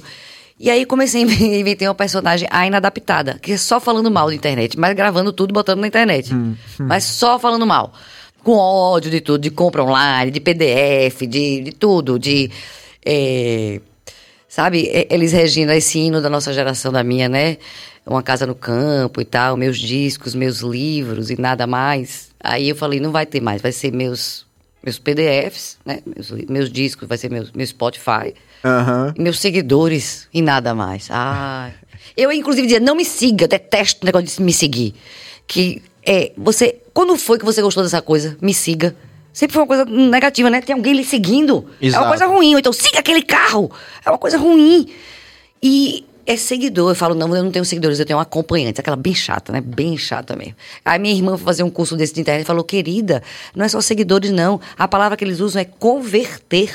E 0.63 0.69
aí 0.69 0.85
comecei 0.85 1.23
a 1.23 1.27
inventar 1.59 1.89
uma 1.89 1.93
personagem 1.93 2.47
a 2.49 2.65
inadaptada, 2.65 3.37
que 3.37 3.51
é 3.51 3.57
só 3.57 3.81
falando 3.81 4.09
mal 4.09 4.27
da 4.27 4.33
internet, 4.33 4.79
mas 4.79 4.95
gravando 4.95 5.33
tudo 5.33 5.51
e 5.51 5.53
botando 5.53 5.81
na 5.81 5.87
internet. 5.87 6.33
Mas 6.79 7.03
só 7.03 7.37
falando 7.37 7.67
mal. 7.67 7.93
Com 8.41 8.53
ódio 8.53 9.11
de 9.11 9.19
tudo, 9.19 9.41
de 9.41 9.51
compra 9.51 9.83
online, 9.83 10.31
de 10.31 10.39
PDF, 10.39 11.27
de, 11.27 11.63
de 11.63 11.71
tudo, 11.73 12.17
de. 12.17 12.49
é, 13.05 13.81
Sabe, 14.47 14.89
eles 15.09 15.33
regindo 15.33 15.71
esse 15.71 15.99
hino 15.99 16.21
da 16.21 16.29
nossa 16.29 16.53
geração, 16.53 16.93
da 16.93 17.03
minha, 17.03 17.27
né? 17.27 17.57
Uma 18.05 18.23
casa 18.23 18.45
no 18.45 18.55
campo 18.55 19.19
e 19.19 19.25
tal, 19.25 19.57
meus 19.57 19.77
discos, 19.77 20.33
meus 20.33 20.59
livros 20.59 21.29
e 21.29 21.41
nada 21.41 21.67
mais. 21.67 22.29
Aí 22.39 22.69
eu 22.69 22.75
falei, 22.75 23.01
não 23.01 23.11
vai 23.11 23.25
ter 23.25 23.41
mais, 23.41 23.61
vai 23.61 23.71
ser 23.71 23.91
meus, 23.91 24.45
meus 24.81 24.97
PDFs, 24.97 25.77
né? 25.83 25.99
Meus, 26.05 26.31
meus 26.47 26.71
discos, 26.71 27.05
vai 27.07 27.17
ser 27.17 27.29
meu, 27.29 27.47
meu 27.53 27.67
Spotify. 27.67 28.33
E 29.15 29.21
meus 29.21 29.39
seguidores 29.39 30.27
e 30.33 30.41
nada 30.41 30.73
mais. 30.73 31.07
Ai. 31.09 31.73
Eu, 32.15 32.31
inclusive, 32.31 32.67
dizia, 32.67 32.79
não 32.79 32.95
me 32.95 33.05
siga, 33.05 33.47
detesto 33.47 34.03
o 34.03 34.05
negócio 34.05 34.27
de 34.27 34.41
me 34.41 34.53
seguir. 34.53 34.93
Que 35.47 35.81
é, 36.05 36.31
você. 36.37 36.79
Quando 36.93 37.15
foi 37.17 37.39
que 37.39 37.45
você 37.45 37.61
gostou 37.61 37.83
dessa 37.83 38.01
coisa? 38.01 38.37
Me 38.41 38.53
siga. 38.53 38.95
Sempre 39.31 39.53
foi 39.55 39.63
uma 39.63 39.67
coisa 39.67 39.85
negativa, 39.85 40.49
né? 40.49 40.61
Tem 40.61 40.75
alguém 40.75 40.93
lhe 40.93 41.03
seguindo. 41.03 41.65
É 41.81 41.87
Exato. 41.87 42.03
uma 42.03 42.09
coisa 42.09 42.27
ruim. 42.27 42.53
Ou 42.53 42.59
então, 42.59 42.71
siga 42.71 42.99
aquele 42.99 43.23
carro. 43.23 43.71
É 44.05 44.09
uma 44.09 44.17
coisa 44.19 44.37
ruim. 44.37 44.87
E 45.61 46.05
é 46.25 46.37
seguidor. 46.37 46.91
Eu 46.91 46.95
falo, 46.95 47.15
não, 47.15 47.35
eu 47.35 47.43
não 47.43 47.51
tenho 47.51 47.65
seguidores, 47.65 47.99
eu 47.99 48.05
tenho 48.05 48.19
um 48.19 48.21
acompanhante. 48.21 48.79
Aquela 48.79 48.95
bem 48.95 49.15
chata, 49.15 49.51
né? 49.51 49.59
Bem 49.59 49.97
chata 49.97 50.35
mesmo. 50.35 50.55
Aí 50.85 50.99
minha 50.99 51.15
irmã 51.15 51.35
foi 51.35 51.45
fazer 51.45 51.63
um 51.63 51.69
curso 51.69 51.97
desse 51.97 52.13
de 52.13 52.21
internet 52.21 52.43
e 52.43 52.47
falou, 52.47 52.63
querida, 52.63 53.23
não 53.55 53.65
é 53.65 53.67
só 53.67 53.81
seguidores, 53.81 54.29
não. 54.29 54.61
A 54.77 54.87
palavra 54.87 55.17
que 55.17 55.23
eles 55.23 55.39
usam 55.39 55.61
é 55.61 55.65
converter. 55.65 56.71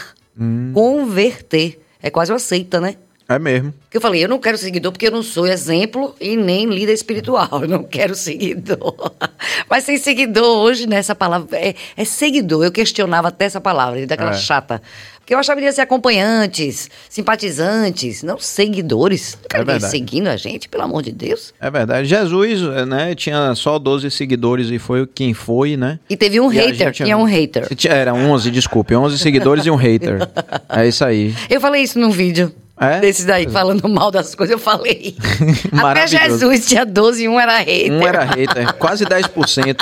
Converter. 0.72 1.80
É 2.02 2.10
quase 2.10 2.32
uma 2.32 2.38
seita, 2.38 2.80
né? 2.80 2.96
É 3.28 3.38
mesmo. 3.38 3.74
Porque 3.82 3.98
eu 3.98 4.00
falei, 4.00 4.24
eu 4.24 4.28
não 4.28 4.38
quero 4.38 4.56
seguidor 4.56 4.90
porque 4.90 5.06
eu 5.06 5.10
não 5.10 5.22
sou 5.22 5.46
exemplo 5.46 6.14
e 6.18 6.34
nem 6.34 6.64
líder 6.66 6.94
espiritual. 6.94 7.48
Eu 7.60 7.68
não 7.68 7.82
quero 7.84 8.14
seguidor. 8.14 9.12
Mas 9.68 9.84
sem 9.84 9.98
seguidor 9.98 10.46
hoje, 10.58 10.86
nessa 10.86 11.14
palavra, 11.14 11.54
é, 11.58 11.74
é 11.94 12.04
seguidor. 12.06 12.64
Eu 12.64 12.72
questionava 12.72 13.28
até 13.28 13.44
essa 13.44 13.60
palavra, 13.60 14.06
daquela 14.06 14.30
É. 14.30 14.34
chata. 14.38 14.80
Porque 15.28 15.34
eu 15.34 15.38
achava 15.40 15.56
que 15.56 15.60
devia 15.60 15.74
ser 15.74 15.82
acompanhantes, 15.82 16.88
simpatizantes, 17.06 18.22
não 18.22 18.38
seguidores. 18.38 19.36
Não 19.42 19.46
quero 19.46 19.60
É 19.62 19.64
ninguém 19.66 19.74
verdade. 19.74 19.90
seguindo 19.90 20.26
a 20.28 20.36
gente, 20.38 20.70
pelo 20.70 20.84
amor 20.84 21.02
de 21.02 21.12
Deus. 21.12 21.52
É 21.60 21.70
verdade. 21.70 22.08
Jesus, 22.08 22.62
né, 22.88 23.14
tinha 23.14 23.54
só 23.54 23.78
12 23.78 24.10
seguidores 24.10 24.70
e 24.70 24.78
foi 24.78 25.06
quem 25.06 25.34
foi, 25.34 25.76
né? 25.76 26.00
E 26.08 26.16
teve 26.16 26.40
um 26.40 26.50
E 26.50 26.56
hater, 26.56 26.72
gente 26.86 27.04
tinha 27.04 27.18
um 27.18 27.24
hater. 27.24 27.68
Era 27.90 28.14
11, 28.14 28.50
desculpe. 28.50 28.96
11 28.96 29.18
seguidores 29.18 29.66
e 29.66 29.70
um 29.70 29.76
hater. 29.76 30.26
É 30.70 30.86
isso 30.88 31.04
aí. 31.04 31.34
Eu 31.50 31.60
falei 31.60 31.82
isso 31.82 31.98
num 31.98 32.10
vídeo. 32.10 32.50
É? 32.80 33.00
Desses 33.00 33.24
daí, 33.24 33.48
falando 33.48 33.88
mal 33.88 34.10
das 34.10 34.34
coisas, 34.34 34.52
eu 34.52 34.58
falei. 34.58 35.16
Até. 35.82 36.06
Jesus 36.06 36.66
tinha 36.66 36.86
12 36.86 37.24
e 37.24 37.28
um 37.28 37.38
era 37.38 37.58
hater. 37.58 37.92
Um 37.92 38.06
era 38.06 38.24
hater. 38.24 38.72
Quase 38.74 39.04
10% 39.04 39.76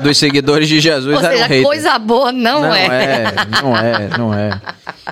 dos 0.00 0.16
seguidores 0.16 0.68
de 0.68 0.78
Jesus 0.78 1.16
Ou 1.16 1.20
eram 1.20 1.30
seja, 1.32 1.46
haters. 1.46 1.64
coisa 1.64 1.98
boa 1.98 2.30
não, 2.30 2.62
não 2.62 2.74
é. 2.74 2.86
é, 2.86 3.24
não 3.62 3.76
é, 3.76 4.18
não 4.18 4.34
é. 4.34 4.60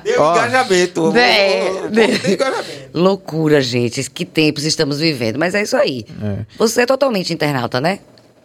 Deu 0.05 0.23
Ó. 0.23 0.33
engajamento. 0.33 1.17
É, 1.17 1.69
engajamento. 1.69 2.91
Loucura, 2.95 3.61
gente. 3.61 4.09
Que 4.11 4.25
tempos 4.25 4.65
estamos 4.65 5.01
vivendo. 5.01 5.37
Mas 5.37 5.55
é 5.55 5.63
isso 5.63 5.77
aí. 5.77 6.05
É. 6.23 6.45
Você 6.57 6.83
é 6.83 6.87
totalmente 6.87 7.33
internauta, 7.33 7.81
né? 7.81 7.99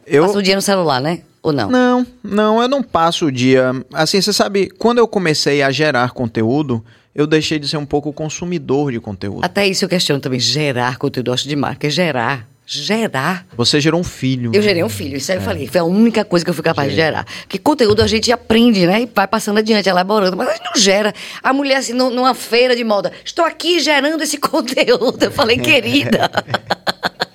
Eu 0.08 0.26
Passa 0.26 0.40
o 0.40 0.42
dia 0.42 0.56
no 0.56 0.62
celular, 0.62 1.00
né? 1.00 1.20
Ou 1.42 1.54
não? 1.54 1.70
Não, 1.70 2.08
não, 2.24 2.62
eu 2.62 2.68
não 2.68 2.82
passo 2.82 3.28
o 3.28 3.32
dia. 3.32 3.72
Assim, 3.94 4.22
você 4.22 4.34
sabe, 4.34 4.70
quando 4.78 4.98
eu 4.98 5.08
comecei 5.08 5.62
a 5.62 5.72
gerar 5.72 6.12
conteúdo, 6.12 6.84
eu 7.14 7.26
deixei 7.28 7.60
de 7.60 7.68
ser 7.68 7.78
um 7.78 7.86
pouco 7.86 8.12
consumidor 8.14 8.92
de 8.92 9.00
conteúdo. 9.00 9.44
Até 9.44 9.68
isso 9.68 9.86
eu 9.86 9.90
questiono 9.90 10.20
também. 10.20 10.40
Gerar 10.40 10.98
conteúdo, 10.98 11.30
eu 11.30 11.34
acho 11.34 11.48
demais. 11.48 11.76
Porque 11.76 11.90
gerar, 11.90 12.48
gerar. 12.66 13.46
Você 13.58 13.82
gerou 13.82 14.00
um 14.00 14.04
filho. 14.04 14.52
Eu 14.54 14.62
gerei 14.62 14.84
um 14.84 14.90
filho, 14.90 15.18
isso 15.18 15.32
aí 15.32 15.38
eu 15.40 15.42
falei. 15.42 15.68
Foi 15.68 15.82
a 15.82 15.84
única 15.84 16.24
coisa 16.24 16.46
que 16.46 16.52
eu 16.52 16.54
fui 16.54 16.64
capaz 16.64 16.90
de 16.92 16.96
gerar. 16.96 17.26
Porque 17.42 17.58
conteúdo 17.58 18.02
a 18.02 18.08
gente 18.08 18.32
aprende, 18.32 18.86
né? 18.86 19.02
E 19.02 19.06
vai 19.14 19.28
passando 19.28 19.58
adiante, 19.58 19.90
elaborando. 19.90 20.38
Mas 20.38 20.50
a 20.50 20.52
gente 20.54 20.66
não 20.66 20.82
gera. 20.82 21.14
A 21.42 21.52
mulher, 21.52 21.78
assim, 21.78 21.94
nu- 21.94 22.12
numa 22.12 22.34
feira 22.36 22.76
de 22.76 22.84
moda, 22.84 23.12
estou 23.26 23.44
aqui 23.44 23.80
gerando 23.80 24.22
esse 24.22 24.38
conteúdo. 24.40 25.24
Eu 25.24 25.32
falei, 25.32 25.58
querida. 25.58 26.30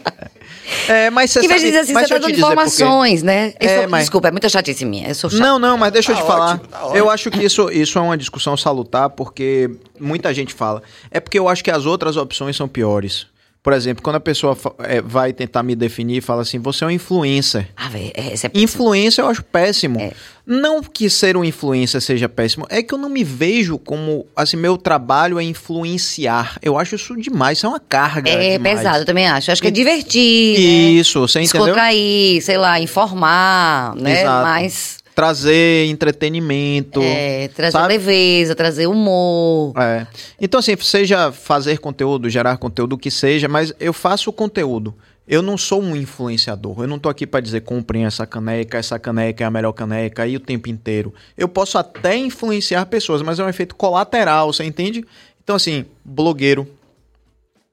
É, 0.88 1.10
mas 1.10 1.30
você 1.30 1.40
em 1.40 1.48
vez 1.48 1.60
de 1.60 1.66
dizer 1.68 1.78
assim, 1.80 1.92
mas 1.92 2.04
você 2.04 2.08
tá 2.10 2.16
eu 2.16 2.20
dando 2.20 2.32
te 2.32 2.38
informações, 2.38 3.22
né? 3.22 3.54
Eu 3.60 3.68
É, 3.68 3.80
sou- 3.80 3.88
mas- 3.88 4.00
Desculpa, 4.04 4.28
é 4.28 4.30
muita 4.30 4.48
chatice 4.48 4.84
minha. 4.84 5.08
Eu 5.08 5.14
sou 5.14 5.30
chata. 5.30 5.42
Não, 5.42 5.58
não, 5.58 5.76
mas 5.78 5.92
deixa 5.92 6.12
eu 6.12 6.16
Tá 6.16 6.22
te 6.22 6.26
falar. 6.26 6.52
ótimo, 6.54 6.68
tá 6.68 6.80
ótimo. 6.84 6.96
eu 6.96 7.10
acho 7.10 7.30
que 7.30 7.44
isso, 7.44 7.70
isso 7.70 7.98
é 7.98 8.02
uma 8.02 8.16
discussão 8.18 8.56
salutar, 8.56 9.10
porque 9.10 9.70
muita 9.98 10.32
gente 10.34 10.52
fala. 10.54 10.82
É 11.10 11.20
porque 11.20 11.38
eu 11.38 11.48
acho 11.48 11.62
que 11.64 11.70
as 11.70 11.86
outras 11.86 12.16
opções 12.16 12.56
são 12.56 12.68
piores. 12.68 13.26
Por 13.64 13.72
exemplo, 13.72 14.02
quando 14.02 14.16
a 14.16 14.20
pessoa 14.20 14.54
é, 14.80 15.00
vai 15.00 15.32
tentar 15.32 15.62
me 15.62 15.74
definir 15.74 16.18
e 16.18 16.20
fala 16.20 16.42
assim, 16.42 16.58
você 16.58 16.84
é 16.84 16.86
um 16.86 16.90
influencer. 16.90 17.66
Ah, 17.74 17.88
velho, 17.88 18.12
é 18.12 18.22
péssima. 18.28 18.50
Influencer 18.52 19.24
eu 19.24 19.28
acho 19.30 19.42
péssimo. 19.42 19.98
É. 19.98 20.12
Não 20.46 20.82
que 20.82 21.08
ser 21.08 21.34
um 21.34 21.42
influencer 21.42 22.02
seja 22.02 22.28
péssimo, 22.28 22.66
é 22.68 22.82
que 22.82 22.92
eu 22.92 22.98
não 22.98 23.08
me 23.08 23.24
vejo 23.24 23.78
como, 23.78 24.26
assim, 24.36 24.58
meu 24.58 24.76
trabalho 24.76 25.40
é 25.40 25.42
influenciar. 25.42 26.58
Eu 26.60 26.76
acho 26.76 26.96
isso 26.96 27.16
demais, 27.16 27.56
isso 27.56 27.64
é 27.64 27.70
uma 27.70 27.80
carga 27.80 28.30
É 28.30 28.58
demais. 28.58 28.80
pesado, 28.80 28.98
eu 28.98 29.06
também 29.06 29.26
acho. 29.26 29.50
Acho 29.50 29.62
que 29.62 29.68
é 29.68 29.70
divertir, 29.70 30.58
né? 30.58 31.00
Isso, 31.00 31.20
você 31.20 31.40
entendeu? 31.40 31.64
Descontrair, 31.64 32.42
sei 32.42 32.58
lá, 32.58 32.78
informar, 32.78 33.96
né? 33.96 34.20
Exato. 34.20 34.44
Mas 34.46 34.98
Trazer 35.14 35.86
entretenimento. 35.86 37.00
é, 37.00 37.48
trazer 37.48 37.72
sabe? 37.72 37.88
leveza, 37.88 38.54
trazer 38.54 38.86
humor. 38.86 39.72
É. 39.78 40.06
Então, 40.40 40.58
assim, 40.58 40.76
seja 40.76 41.30
fazer 41.30 41.78
conteúdo, 41.78 42.28
gerar 42.28 42.56
conteúdo, 42.56 42.94
o 42.94 42.98
que 42.98 43.10
seja, 43.10 43.48
mas 43.48 43.72
eu 43.78 43.92
faço 43.92 44.32
conteúdo. 44.32 44.94
Eu 45.26 45.40
não 45.40 45.56
sou 45.56 45.80
um 45.80 45.96
influenciador. 45.96 46.80
Eu 46.80 46.86
não 46.86 46.98
tô 46.98 47.08
aqui 47.08 47.26
para 47.26 47.40
dizer 47.40 47.60
comprem 47.60 48.04
essa 48.04 48.26
caneca, 48.26 48.76
essa 48.76 48.98
caneca 48.98 49.42
é 49.42 49.46
a 49.46 49.50
melhor 49.50 49.72
caneca 49.72 50.24
aí 50.24 50.36
o 50.36 50.40
tempo 50.40 50.68
inteiro. 50.68 51.14
Eu 51.36 51.48
posso 51.48 51.78
até 51.78 52.16
influenciar 52.16 52.84
pessoas, 52.86 53.22
mas 53.22 53.38
é 53.38 53.44
um 53.44 53.48
efeito 53.48 53.74
colateral, 53.74 54.52
você 54.52 54.64
entende? 54.64 55.04
Então, 55.42 55.56
assim, 55.56 55.86
blogueiro, 56.04 56.68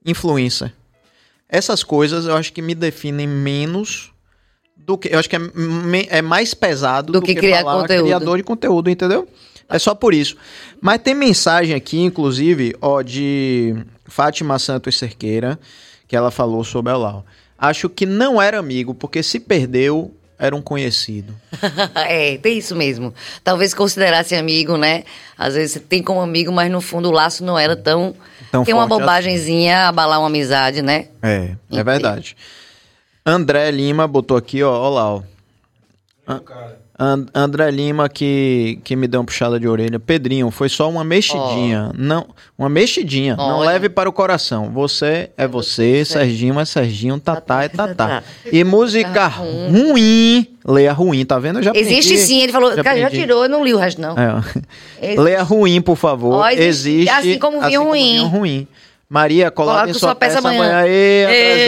influencer. 0.06 0.74
Essas 1.50 1.84
coisas 1.84 2.26
eu 2.26 2.36
acho 2.38 2.54
que 2.54 2.62
me 2.62 2.74
definem 2.74 3.28
menos 3.28 4.11
do 4.92 4.98
que. 4.98 5.14
Eu 5.14 5.20
acho 5.20 5.30
que 5.30 5.36
é, 5.36 5.40
é 6.10 6.22
mais 6.22 6.54
pesado 6.54 7.14
Do 7.14 7.20
do, 7.20 7.26
que 7.26 7.34
que, 7.34 7.40
criar 7.40 7.64
conteúdo. 7.64 8.04
criador 8.04 8.38
de 8.38 8.44
conteúdo, 8.44 8.90
entendeu? 8.90 9.28
É 9.70 9.80
só 9.80 9.96
por 9.96 10.14
isso. 10.14 10.36
Mas 10.82 11.02
tem 11.02 11.16
mensagem 11.16 11.74
aqui, 11.74 12.02
inclusive, 12.02 12.76
ó, 12.82 13.02
de 13.02 13.76
Fátima 14.06 14.60
Santos 14.60 14.98
Cerqueira, 14.98 15.58
que 16.08 16.16
ela 16.16 16.30
falou 16.30 16.64
sobre 16.64 16.92
a 16.92 16.98
Lau. 16.98 17.26
Acho 17.58 17.88
que 17.88 18.06
não 18.06 18.42
era 18.42 18.60
amigo, 18.60 18.94
porque 18.94 19.24
se 19.24 19.40
perdeu, 19.40 20.12
era 20.38 20.54
um 20.56 20.62
conhecido. 20.62 21.34
é, 21.96 22.38
tem 22.38 22.58
isso 22.58 22.76
mesmo. 22.76 23.14
Talvez 23.44 23.74
considerasse 23.74 24.36
amigo, 24.36 24.76
né? 24.76 25.04
Às 25.38 25.54
vezes 25.54 25.74
você 25.74 25.80
tem 25.80 26.04
como 26.04 26.20
amigo, 26.20 26.52
mas 26.52 26.70
no 26.70 26.82
fundo 26.82 27.08
o 27.08 27.12
laço 27.12 27.46
não 27.46 27.58
era 27.58 27.76
tão. 27.76 28.14
Tão 28.52 28.66
tem 28.66 28.74
uma 28.74 28.88
forte 28.88 29.02
bobagemzinha 29.02 29.88
abalar 29.88 30.20
uma 30.20 30.28
amizade, 30.28 30.82
né? 30.82 31.08
É, 31.22 31.52
é 31.72 31.84
verdade. 31.84 32.36
André 33.26 33.70
Lima 33.72 34.08
botou 34.08 34.36
aqui, 34.38 34.64
ó, 34.64 34.72
ó 34.72 34.90
lá, 34.90 35.14
ó. 35.16 35.22
An- 36.28 36.42
And- 37.04 37.26
André 37.34 37.72
Lima 37.72 38.08
que, 38.08 38.80
que 38.84 38.96
me 38.96 39.08
deu 39.08 39.22
uma 39.22 39.26
puxada 39.26 39.60
de 39.60 39.68
orelha. 39.68 40.00
Pedrinho, 40.00 40.52
foi 40.52 40.70
só 40.70 40.88
uma 40.88 41.04
mexidinha. 41.04 41.92
Não, 41.98 42.28
uma 42.56 42.70
mexidinha. 42.70 43.36
Não 43.36 43.58
Olha. 43.58 43.72
leve 43.72 43.90
para 43.90 44.08
o 44.08 44.14
coração. 44.14 44.70
Você 44.72 45.32
é 45.36 45.48
você, 45.48 46.06
Serginho 46.06 46.60
é 46.60 46.66
Serginho, 46.66 47.20
Tatá 47.20 47.64
é 47.64 47.70
Tatá. 47.70 47.96
Tatá. 47.96 48.24
E 48.52 48.64
música 48.64 49.26
ruim, 49.26 50.46
leia 50.64 50.94
ruim, 50.94 51.26
tá 51.26 51.40
vendo? 51.40 51.58
Eu 51.58 51.64
já 51.64 51.72
Existe 51.74 52.18
sim, 52.20 52.42
ele 52.44 52.52
falou. 52.52 52.72
cara, 52.84 53.00
já 53.00 53.10
tirou, 53.10 53.44
eu 53.44 53.50
não 53.50 53.66
li 53.66 53.74
o 53.74 53.78
resto, 53.80 54.00
não. 54.00 54.16
É. 55.02 55.16
Leia 55.20 55.42
ruim, 55.42 55.82
por 55.82 55.96
favor. 55.96 56.36
Ó, 56.36 56.50
existe- 56.50 56.90
existe. 56.92 57.10
assim 57.10 57.40
como 57.40 57.62
vinho 57.62 57.84
ruim. 57.84 58.12
vinho 58.18 58.28
ruim. 58.28 58.68
Maria, 59.10 59.50
coloque 59.50 59.78
Coloque 59.80 59.94
sua, 59.94 60.00
sua 60.10 60.16
peça 60.16 60.36
peça 60.36 60.48
amanhã. 60.50 60.70
amanhã. 60.82 60.88
Ê. 60.88 61.68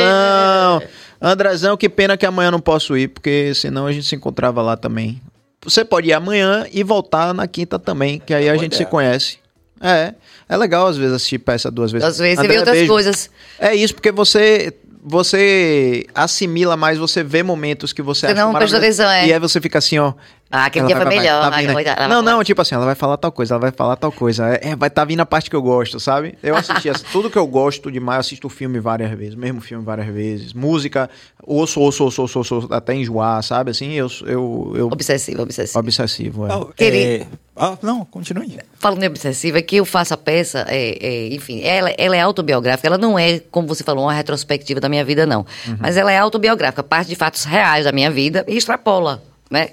Andrezão. 1.24 1.78
Que 1.78 1.88
pena 1.88 2.18
que 2.18 2.26
amanhã 2.26 2.52
não 2.52 2.60
posso 2.60 2.98
ir, 2.98 3.08
porque 3.08 3.54
senão 3.56 3.88
a 3.88 3.92
gente 3.92 4.06
se 4.06 4.16
encontrava 4.16 4.62
lá 4.62 4.76
também. 4.76 5.22
Você 5.64 5.86
pode 5.86 6.10
ir 6.10 6.14
amanhã 6.14 6.68
e 6.72 6.84
voltar 6.84 7.34
na 7.34 7.48
quinta 7.48 7.80
também, 7.80 8.20
que 8.20 8.34
aí 8.34 8.50
a 8.50 8.58
gente 8.58 8.76
se 8.76 8.86
conhece. 8.86 9.38
É, 9.80 10.14
é 10.48 10.58
legal 10.58 10.88
às 10.88 10.98
vezes 10.98 11.14
assistir 11.16 11.40
peça 11.40 11.72
duas 11.72 11.92
vezes. 11.92 12.08
Às 12.08 12.18
vezes 12.18 12.36
você 12.36 12.42
André, 12.42 12.54
vê 12.54 12.60
outras 12.60 12.78
beijo. 12.78 12.92
coisas. 12.92 13.30
É 13.60 13.74
isso, 13.74 13.94
porque 13.94 14.12
você 14.12 14.74
você 15.06 16.06
assimila 16.16 16.78
mais, 16.78 16.98
você 16.98 17.24
vê 17.24 17.44
momentos 17.44 17.92
que 17.92 18.02
você, 18.02 18.22
Você 18.22 18.26
acha 18.28 18.36
não 18.36 18.54
maravilhoso. 18.54 19.02
é. 19.04 19.28
E 19.28 19.34
aí 19.34 19.40
você 19.40 19.60
fica 19.60 19.78
assim, 19.78 20.00
ó. 20.00 20.14
Ah, 20.56 20.66
aquele 20.66 20.82
ela 20.86 20.88
dia 20.88 20.96
vai- 20.98 21.06
foi 21.08 21.16
vai- 21.16 21.24
melhor. 21.24 21.50
tá 21.50 21.58
vindo 22.06 22.10
não, 22.10 22.22
não, 22.22 22.44
tipo 22.44 22.62
assim, 22.62 22.76
ela 22.76 22.86
vai 22.86 22.94
falar 22.94 23.18
tal 23.18 23.32
coisa, 23.32 23.56
ela 23.56 23.62
vai 23.62 23.72
falar 23.72 23.96
tal 23.96 24.12
coisa. 24.12 24.46
É, 24.62 24.76
vai 24.76 24.88
tá 24.88 25.04
vindo 25.04 25.20
a 25.22 25.26
parte 25.26 25.50
que 25.50 25.56
eu 25.56 25.62
gosto, 25.64 26.00
sabe? 26.00 26.38
Eu 26.44 26.56
assisti 26.56 26.90
essa- 26.90 27.04
tudo 27.12 27.28
que 27.28 27.38
eu 27.40 27.48
gosto 27.48 27.92
demais, 27.92 28.18
eu 28.18 28.20
assisto 28.20 28.46
o 28.46 28.50
filme 28.52 28.80
várias 28.80 29.10
vezes, 29.18 29.34
mesmo 29.34 29.60
filme 29.62 29.84
várias 29.84 30.06
vezes. 30.14 30.54
Música, 30.54 31.10
ouço, 31.42 31.80
ouço, 31.80 32.04
ouço, 32.04 32.22
ouço, 32.22 32.38
ouço 32.38 32.68
até 32.72 32.94
enjoar, 32.94 33.42
sabe? 33.42 33.72
Assim, 33.72 33.94
eu, 33.94 34.08
eu, 34.28 34.74
eu 34.76 34.88
Obsessivo, 34.92 35.42
obsessivo. 35.42 35.80
obsessivo, 35.80 36.46
é. 36.48 36.52
Ah, 36.54 36.66
Querido. 36.76 37.24
é... 37.24 37.28
Ah, 37.56 37.76
não, 37.82 38.06
continue. 38.06 38.60
Falando 38.80 39.04
em 39.04 39.08
obsessiva, 39.08 39.58
é 39.58 39.62
que 39.64 39.78
eu 39.78 39.86
faço 39.86 40.14
a 40.14 40.18
peça, 40.18 40.66
é, 40.70 40.98
é, 41.02 41.34
enfim, 41.34 41.62
ela, 41.64 41.92
ela 41.98 42.16
é 42.16 42.20
autobiográfica, 42.20 42.88
ela 42.88 42.98
não 43.00 43.18
é, 43.18 43.40
como 43.52 43.68
você 43.68 43.84
falou, 43.84 44.06
uma 44.06 44.14
retrospectiva 44.14 44.80
da 44.80 44.88
minha 44.90 45.04
vida, 45.04 45.26
não. 45.26 45.46
Mas 45.80 45.98
ela 45.98 46.12
é 46.12 46.18
autobiográfica, 46.20 46.84
parte 46.84 47.08
de 47.10 47.16
fatos 47.16 47.44
reais 47.44 47.86
da 47.86 47.92
minha 47.92 48.12
vida 48.12 48.46
e 48.48 48.56
extrapola, 48.56 49.24
né? 49.50 49.70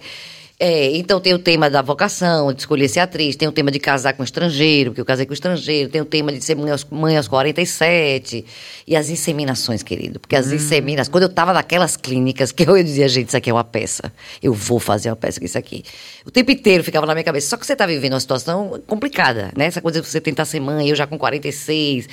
É, 0.62 0.94
então 0.94 1.18
tem 1.18 1.32
o 1.32 1.38
tema 1.38 1.70
da 1.70 1.80
vocação, 1.80 2.52
de 2.52 2.60
escolher 2.60 2.86
ser 2.86 3.00
atriz, 3.00 3.34
tem 3.34 3.48
o 3.48 3.52
tema 3.52 3.70
de 3.70 3.78
casar 3.78 4.12
com 4.12 4.22
estrangeiro, 4.22 4.90
porque 4.90 5.00
eu 5.00 5.06
casei 5.06 5.24
com 5.24 5.32
estrangeiro, 5.32 5.88
tem 5.88 6.02
o 6.02 6.04
tema 6.04 6.30
de 6.30 6.44
ser 6.44 6.54
mãe 6.54 6.70
aos, 6.70 6.84
mãe 6.84 7.16
aos 7.16 7.26
47, 7.26 8.44
e 8.86 8.94
as 8.94 9.08
inseminações, 9.08 9.82
querido. 9.82 10.20
Porque 10.20 10.36
as 10.36 10.52
inseminações, 10.52 11.08
quando 11.08 11.22
eu 11.22 11.30
tava 11.30 11.54
naquelas 11.54 11.96
clínicas, 11.96 12.52
que 12.52 12.68
eu 12.68 12.76
dizia, 12.84 13.08
gente, 13.08 13.28
isso 13.28 13.36
aqui 13.38 13.48
é 13.48 13.54
uma 13.54 13.64
peça. 13.64 14.12
Eu 14.42 14.52
vou 14.52 14.78
fazer 14.78 15.08
uma 15.08 15.16
peça 15.16 15.40
com 15.40 15.46
isso 15.46 15.56
aqui. 15.56 15.82
O 16.26 16.30
tempo 16.30 16.50
inteiro 16.50 16.84
ficava 16.84 17.06
na 17.06 17.14
minha 17.14 17.24
cabeça. 17.24 17.48
Só 17.48 17.56
que 17.56 17.64
você 17.64 17.74
tá 17.74 17.86
vivendo 17.86 18.12
uma 18.12 18.20
situação 18.20 18.82
complicada, 18.86 19.50
né? 19.56 19.64
Essa 19.64 19.80
coisa 19.80 20.02
de 20.02 20.06
você 20.06 20.20
tentar 20.20 20.44
ser 20.44 20.60
mãe, 20.60 20.90
eu 20.90 20.94
já 20.94 21.06
com 21.06 21.16
46 21.16 22.06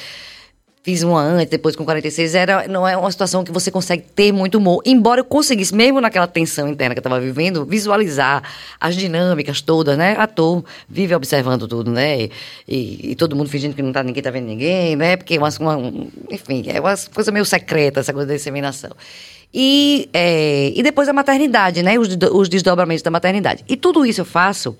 fiz 0.87 1.03
uma 1.03 1.21
antes, 1.21 1.49
depois 1.49 1.75
com 1.75 1.83
46, 1.83 2.33
era, 2.33 2.65
não 2.69 2.87
é 2.87 2.95
uma 2.95 3.11
situação 3.11 3.43
que 3.43 3.51
você 3.51 3.69
consegue 3.69 4.03
ter 4.03 4.31
muito 4.31 4.57
humor. 4.57 4.81
Embora 4.85 5.19
eu 5.19 5.25
conseguisse, 5.25 5.75
mesmo 5.75 5.99
naquela 5.99 6.27
tensão 6.27 6.69
interna 6.69 6.95
que 6.95 6.99
eu 6.99 7.01
estava 7.01 7.19
vivendo, 7.19 7.65
visualizar 7.65 8.41
as 8.79 8.95
dinâmicas 8.95 9.59
todas, 9.59 9.97
né? 9.97 10.15
Ator 10.17 10.63
vive 10.87 11.13
observando 11.13 11.67
tudo, 11.67 11.91
né? 11.91 12.29
E, 12.65 13.11
e 13.11 13.15
todo 13.15 13.35
mundo 13.35 13.49
fingindo 13.49 13.75
que 13.75 13.81
não 13.81 13.91
tá, 13.91 14.01
ninguém 14.01 14.23
tá 14.23 14.31
vendo 14.31 14.45
ninguém, 14.45 14.95
né? 14.95 15.17
Porque 15.17 15.35
é 15.35 15.37
uma, 15.37 15.49
uma, 15.59 16.07
enfim, 16.31 16.63
é 16.67 16.79
uma 16.79 16.95
coisa 17.13 17.33
meio 17.33 17.43
secreta, 17.43 17.99
essa 17.99 18.13
coisa 18.13 18.25
da 18.25 18.35
disseminação. 18.35 18.91
E, 19.53 20.07
é, 20.13 20.71
e 20.73 20.81
depois 20.81 21.09
a 21.09 21.13
maternidade, 21.13 21.83
né? 21.83 21.99
Os, 21.99 22.07
os 22.31 22.47
desdobramentos 22.47 23.01
da 23.01 23.11
maternidade. 23.11 23.61
E 23.67 23.75
tudo 23.75 24.05
isso 24.05 24.21
eu 24.21 24.25
faço 24.25 24.73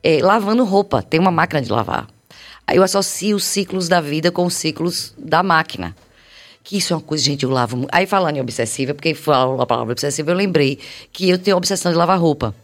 é, 0.00 0.22
lavando 0.22 0.62
roupa. 0.62 1.02
Tem 1.02 1.18
uma 1.18 1.32
máquina 1.32 1.60
de 1.60 1.72
lavar. 1.72 2.06
Eu 2.72 2.82
associo 2.82 3.36
os 3.36 3.44
ciclos 3.44 3.88
da 3.88 4.00
vida 4.00 4.30
com 4.30 4.44
os 4.44 4.54
ciclos 4.54 5.14
da 5.18 5.42
máquina. 5.42 5.94
Que 6.62 6.76
isso 6.76 6.92
é 6.92 6.96
uma 6.96 7.02
coisa, 7.02 7.24
gente, 7.24 7.44
eu 7.44 7.50
lavo. 7.50 7.86
Aí 7.90 8.06
falando 8.06 8.36
em 8.36 8.40
obsessiva, 8.40 8.94
porque 8.94 9.14
falou 9.14 9.60
a 9.60 9.66
palavra 9.66 9.92
obsessiva, 9.92 10.30
eu 10.30 10.36
lembrei 10.36 10.78
que 11.12 11.28
eu 11.28 11.38
tenho 11.38 11.56
obsessão 11.56 11.90
de 11.90 11.98
lavar 11.98 12.18
roupa. 12.18 12.54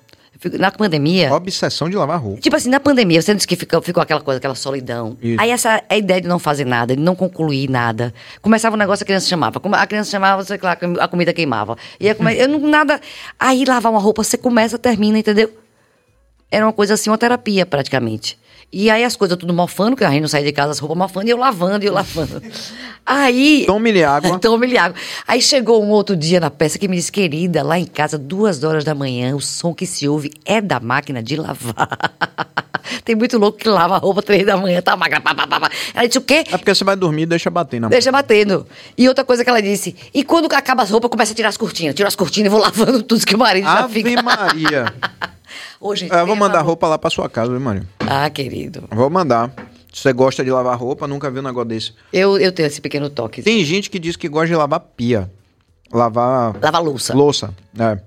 Na 0.58 0.70
pandemia. 0.70 1.32
Obsessão 1.32 1.88
de 1.88 1.96
lavar 1.96 2.20
roupa. 2.20 2.42
Tipo 2.42 2.56
assim, 2.56 2.68
na 2.68 2.78
pandemia, 2.78 3.22
você 3.22 3.34
disse 3.34 3.48
que 3.48 3.56
ficou, 3.56 3.80
ficou 3.80 4.02
aquela 4.02 4.20
coisa, 4.20 4.36
aquela 4.36 4.54
solidão. 4.54 5.16
Isso. 5.22 5.40
Aí 5.40 5.50
essa 5.50 5.82
a 5.88 5.96
ideia 5.96 6.20
de 6.20 6.28
não 6.28 6.38
fazer 6.38 6.66
nada, 6.66 6.94
de 6.94 7.02
não 7.02 7.16
concluir 7.16 7.70
nada. 7.70 8.12
Começava 8.42 8.76
um 8.76 8.78
negócio, 8.78 9.02
a 9.02 9.06
criança 9.06 9.26
chamava. 9.26 9.60
A 9.72 9.86
criança 9.86 10.10
chamava, 10.10 10.44
sei 10.44 10.58
lá, 10.62 10.76
a 11.00 11.08
comida 11.08 11.32
queimava. 11.32 11.78
Ia 11.98 12.14
comer, 12.14 12.38
eu 12.38 12.48
não, 12.48 12.60
nada. 12.60 13.00
Aí 13.38 13.64
lavar 13.64 13.90
uma 13.90 14.00
roupa, 14.00 14.22
você 14.22 14.36
começa, 14.36 14.78
termina, 14.78 15.18
entendeu? 15.18 15.50
Era 16.50 16.66
uma 16.66 16.72
coisa 16.72 16.94
assim, 16.94 17.08
uma 17.08 17.18
terapia 17.18 17.64
praticamente. 17.64 18.38
E 18.72 18.90
aí 18.90 19.04
as 19.04 19.16
coisas 19.16 19.38
tudo 19.38 19.54
mofando, 19.54 19.96
que 19.96 20.04
a 20.04 20.10
gente 20.10 20.22
não 20.22 20.28
saía 20.28 20.44
de 20.44 20.52
casa, 20.52 20.72
as 20.72 20.78
roupas 20.78 20.98
mofando, 20.98 21.28
e 21.28 21.30
eu 21.30 21.36
lavando, 21.36 21.84
e 21.84 21.88
eu 21.88 21.92
lavando. 21.92 22.42
Aí. 23.06 23.62
Tome-lhe 23.66 24.02
água. 24.02 24.36
Tome-lhe 24.40 24.76
água. 24.76 24.98
Aí 25.28 25.40
chegou 25.40 25.82
um 25.82 25.90
outro 25.90 26.16
dia 26.16 26.40
na 26.40 26.50
peça 26.50 26.76
que 26.76 26.88
me 26.88 26.96
disse, 26.96 27.12
querida, 27.12 27.62
lá 27.62 27.78
em 27.78 27.84
casa, 27.84 28.18
duas 28.18 28.64
horas 28.64 28.82
da 28.82 28.96
manhã, 28.96 29.36
o 29.36 29.40
som 29.40 29.72
que 29.72 29.86
se 29.86 30.08
ouve 30.08 30.32
é 30.44 30.60
da 30.60 30.80
máquina 30.80 31.22
de 31.22 31.36
lavar. 31.36 31.88
Tem 33.04 33.14
muito 33.14 33.38
louco 33.38 33.58
que 33.58 33.68
lava 33.68 33.94
a 33.94 33.98
roupa 33.98 34.22
três 34.22 34.44
da 34.44 34.56
manhã, 34.56 34.82
tá 34.82 34.92
a 34.92 34.96
máquina. 34.96 35.20
Pá, 35.20 35.34
pá, 35.34 35.46
pá. 35.46 35.70
Ela 35.94 36.06
disse 36.06 36.18
o 36.18 36.22
quê? 36.22 36.44
É 36.50 36.56
porque 36.56 36.74
você 36.74 36.84
vai 36.84 36.96
dormir 36.96 37.22
e 37.22 37.26
deixa 37.26 37.50
bater 37.50 37.80
na 37.80 37.86
mão. 37.86 37.90
Deixa 37.90 38.10
batendo. 38.10 38.66
E 38.96 39.08
outra 39.08 39.24
coisa 39.24 39.44
que 39.44 39.50
ela 39.50 39.62
disse, 39.62 39.94
e 40.12 40.24
quando 40.24 40.52
acaba 40.52 40.82
as 40.82 40.90
roupas, 40.90 41.10
começa 41.10 41.32
a 41.32 41.36
tirar 41.36 41.48
as 41.48 41.56
cortinas. 41.56 41.94
Tira 41.94 42.08
as 42.08 42.16
cortinas 42.16 42.46
e 42.46 42.50
vou 42.50 42.60
lavando 42.60 43.02
tudo 43.02 43.24
que 43.24 43.34
o 43.34 43.38
marido 43.38 43.64
já 43.64 43.84
Ave 43.84 44.02
fica. 44.02 44.22
Maria. 44.22 44.94
Ô, 45.80 45.94
gente, 45.94 46.12
eu 46.12 46.26
vou 46.26 46.36
mandar 46.36 46.60
roupa 46.62 46.86
lá 46.88 46.98
pra 46.98 47.10
sua 47.10 47.28
casa, 47.28 47.50
viu, 47.50 47.60
Maria? 47.60 47.84
Ah, 48.00 48.28
querido. 48.30 48.84
Vou 48.90 49.08
mandar. 49.10 49.52
Se 49.92 50.02
você 50.02 50.12
gosta 50.12 50.44
de 50.44 50.50
lavar 50.50 50.76
roupa, 50.78 51.06
nunca 51.08 51.30
viu 51.30 51.40
um 51.40 51.44
negócio 51.44 51.68
desse. 51.68 51.94
Eu, 52.12 52.36
eu 52.38 52.52
tenho 52.52 52.66
esse 52.66 52.80
pequeno 52.80 53.08
toque. 53.08 53.42
Tem 53.42 53.64
gente 53.64 53.88
que 53.88 53.98
diz 53.98 54.14
que 54.16 54.28
gosta 54.28 54.48
de 54.48 54.54
lavar 54.54 54.80
pia. 54.80 55.30
Lavar 55.92 56.54
Lava 56.62 56.78
louça. 56.78 57.14
louça. 57.14 57.54
É. 57.78 57.98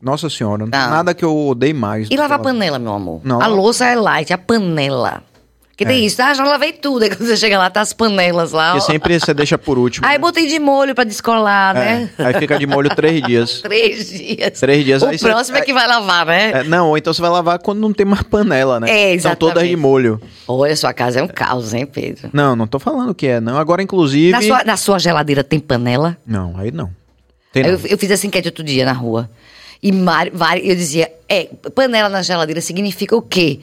Nossa 0.00 0.30
senhora, 0.30 0.64
não 0.64 0.68
Não. 0.68 0.90
nada 0.90 1.12
que 1.12 1.22
eu 1.24 1.36
odeie 1.48 1.74
mais. 1.74 2.08
E 2.10 2.16
lavar 2.16 2.38
panela, 2.38 2.78
meu 2.78 2.92
amor? 2.94 3.20
Não. 3.22 3.42
A 3.42 3.46
louça 3.46 3.84
é 3.86 3.94
light, 3.94 4.32
a 4.32 4.38
panela. 4.38 5.22
Que 5.80 5.86
tem 5.86 5.96
É. 6.02 6.04
isso, 6.04 6.20
ah, 6.20 6.34
já 6.34 6.44
lavei 6.44 6.74
tudo. 6.74 7.04
Aí 7.04 7.08
quando 7.08 7.26
você 7.26 7.38
chega 7.38 7.56
lá, 7.56 7.70
tá 7.70 7.80
as 7.80 7.94
panelas 7.94 8.52
lá. 8.52 8.72
Porque 8.72 8.84
sempre 8.92 9.18
você 9.18 9.32
deixa 9.32 9.56
por 9.56 9.78
último. 9.78 10.06
Aí 10.06 10.18
botei 10.18 10.46
de 10.46 10.58
molho 10.58 10.94
pra 10.94 11.04
descolar, 11.04 11.74
É, 11.74 11.80
né? 11.80 12.10
Aí 12.18 12.34
fica 12.34 12.58
de 12.58 12.66
molho 12.66 12.94
três 12.94 13.22
dias. 13.24 13.62
Três 13.62 14.10
dias. 14.10 14.60
Três 14.60 14.84
dias, 14.84 15.02
O 15.02 15.06
aí 15.06 15.16
você- 15.18 15.26
próximo 15.26 15.56
é 15.56 15.62
que 15.62 15.72
vai 15.72 15.86
lavar, 15.88 16.26
né? 16.26 16.50
É, 16.50 16.64
não, 16.64 16.90
ou 16.90 16.98
então 16.98 17.14
você 17.14 17.22
vai 17.22 17.30
lavar 17.30 17.58
quando 17.60 17.78
não 17.80 17.94
tem 17.94 18.04
mais 18.04 18.22
panela, 18.24 18.78
né? 18.78 18.90
É, 19.14 19.18
São 19.18 19.34
todas 19.34 19.54
exatamente. 19.54 19.70
de 19.70 19.76
molho. 19.76 20.20
Olha, 20.46 20.76
sua 20.76 20.92
casa 20.92 21.20
é 21.20 21.22
um 21.22 21.28
caos, 21.28 21.72
hein, 21.72 21.86
Pedro? 21.86 22.28
Não, 22.30 22.54
não 22.54 22.66
tô 22.66 22.78
falando 22.78 23.14
que 23.14 23.26
é, 23.26 23.40
não. 23.40 23.56
Agora, 23.56 23.82
inclusive. 23.82 24.32
Na 24.32 24.42
sua, 24.42 24.62
na 24.64 24.76
sua 24.76 24.98
geladeira 24.98 25.42
tem 25.42 25.58
panela? 25.58 26.14
Não, 26.26 26.56
aí 26.58 26.70
não. 26.70 26.90
Tem 27.54 27.64
Aí 27.64 27.72
não. 27.72 27.78
Eu, 27.78 27.86
eu 27.86 27.96
fiz 27.96 28.10
essa 28.10 28.26
enquete 28.26 28.48
outro 28.48 28.62
dia 28.62 28.84
na 28.84 28.92
rua. 28.92 29.30
E 29.82 29.88
eu 30.62 30.76
dizia, 30.76 31.10
é, 31.26 31.44
panela 31.74 32.10
na 32.10 32.20
geladeira 32.20 32.60
significa 32.60 33.16
o 33.16 33.22
quê? 33.22 33.60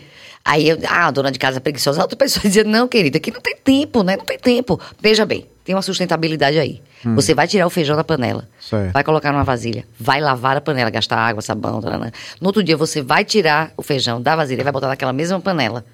Aí 0.48 0.70
eu, 0.70 0.78
ah, 0.88 1.08
a 1.08 1.12
dona 1.12 1.30
de 1.30 1.38
casa 1.38 1.58
é 1.58 1.60
preguiçosa. 1.60 2.00
A 2.00 2.04
outra 2.04 2.16
pessoa 2.18 2.42
dizia, 2.42 2.64
não, 2.64 2.88
querida, 2.88 3.18
aqui 3.18 3.32
não 3.32 3.42
tem 3.42 3.54
tempo, 3.58 4.02
né? 4.02 4.16
Não 4.16 4.24
tem 4.24 4.40
tempo. 4.40 4.80
Veja 4.98 5.26
bem, 5.26 5.46
tem 5.66 5.76
uma 5.76 5.82
sustentabilidade 5.82 6.58
aí. 6.58 6.82
Você 7.16 7.34
vai 7.34 7.48
tirar 7.48 7.68
o 7.68 7.70
feijão 7.70 7.98
da 7.98 8.04
panela, 8.04 8.48
Certo. 8.60 8.94
vai 8.94 9.04
colocar 9.04 9.34
numa 9.34 9.44
vasilha, 9.44 9.86
vai 10.00 10.22
lavar 10.22 10.56
a 10.56 10.62
panela, 10.62 10.90
gastar 10.90 11.18
água, 11.18 11.42
sabão, 11.42 11.82
tarana. 11.82 12.14
No 12.40 12.48
outro 12.48 12.64
dia 12.64 12.78
você 12.78 13.02
vai 13.02 13.26
tirar 13.26 13.72
o 13.76 13.84
feijão 13.84 14.22
da 14.22 14.36
vasilha 14.38 14.62
e 14.62 14.64
vai 14.64 14.72
botar 14.72 14.88
naquela 14.88 15.12
mesma 15.12 15.40
panela. 15.40 15.86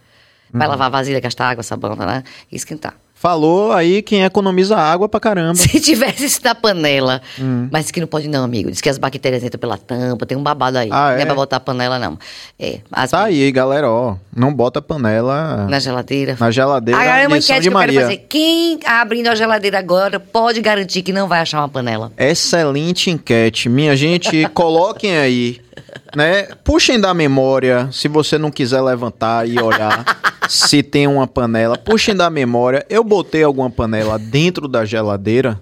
Vai 0.52 0.68
lavar 0.68 0.86
a 0.86 0.90
vasilha, 0.90 1.20
gastar 1.20 1.50
água, 1.50 1.64
sabão, 1.64 1.96
tarana, 1.98 2.24
e 2.52 2.56
esquentar. 2.56 2.94
Falou 3.24 3.72
aí 3.72 4.02
quem 4.02 4.26
economiza 4.26 4.76
água 4.76 5.08
pra 5.08 5.18
caramba. 5.18 5.56
Se 5.56 5.80
tivesse 5.80 6.26
isso 6.26 6.42
na 6.44 6.54
panela. 6.54 7.22
Hum. 7.40 7.70
Mas 7.72 7.90
que 7.90 8.02
não 8.02 8.08
pode 8.08 8.28
não, 8.28 8.44
amigo. 8.44 8.70
Diz 8.70 8.82
que 8.82 8.90
as 8.90 8.98
bactérias 8.98 9.42
entram 9.46 9.58
pela 9.62 9.78
tampa, 9.78 10.26
tem 10.26 10.38
um 10.38 10.44
babado 10.44 10.78
aí. 10.78 10.90
Ah, 10.92 11.12
não 11.12 11.18
é 11.20 11.22
é? 11.22 11.26
pra 11.26 11.34
botar 11.34 11.56
a 11.56 11.60
panela, 11.62 11.98
não. 11.98 12.20
É. 12.60 12.80
As, 12.92 13.12
Tá 13.12 13.24
aí, 13.24 13.50
galera, 13.50 13.90
ó. 13.90 14.18
Não 14.36 14.54
bota 14.54 14.82
panela 14.82 15.66
Na 15.70 15.80
geladeira. 15.80 16.36
na 16.38 16.52
geladeira. 16.52 17.00
Agora 17.00 17.22
é 17.22 17.28
uma 17.28 17.38
enquete 17.38 17.62
que 17.62 17.68
eu 17.70 17.72
quero 17.72 17.74
Maria. 17.74 18.02
fazer. 18.02 18.18
Quem 18.28 18.80
abrindo 18.86 19.28
a 19.28 19.36
geladeira 19.36 19.80
agora 19.80 20.20
pode 20.20 20.60
garantir 20.60 21.02
que 21.02 21.14
não 21.14 21.30
vai 21.30 21.40
achar 21.40 21.60
uma 21.62 21.70
panela? 21.70 22.12
Excelente 22.18 23.10
enquete. 23.10 23.70
Minha 23.70 23.96
gente, 23.96 24.46
coloquem 24.54 25.16
aí, 25.16 25.62
né? 26.16 26.44
Puxem 26.64 27.00
da 27.00 27.14
memória, 27.14 27.90
se 27.92 28.08
você 28.08 28.38
não 28.38 28.52
quiser 28.52 28.82
levantar 28.82 29.48
e 29.48 29.60
olhar 29.60 30.06
se 30.50 30.84
tem 30.84 31.08
uma 31.08 31.28
panela. 31.28 31.78
Puxem 31.78 32.16
da 32.16 32.30
memória. 32.30 32.86
Eu 32.90 33.04
botei 33.04 33.44
alguma 33.44 33.70
panela 33.70 34.18
dentro 34.20 34.68
da 34.68 34.86
geladeira, 34.86 35.62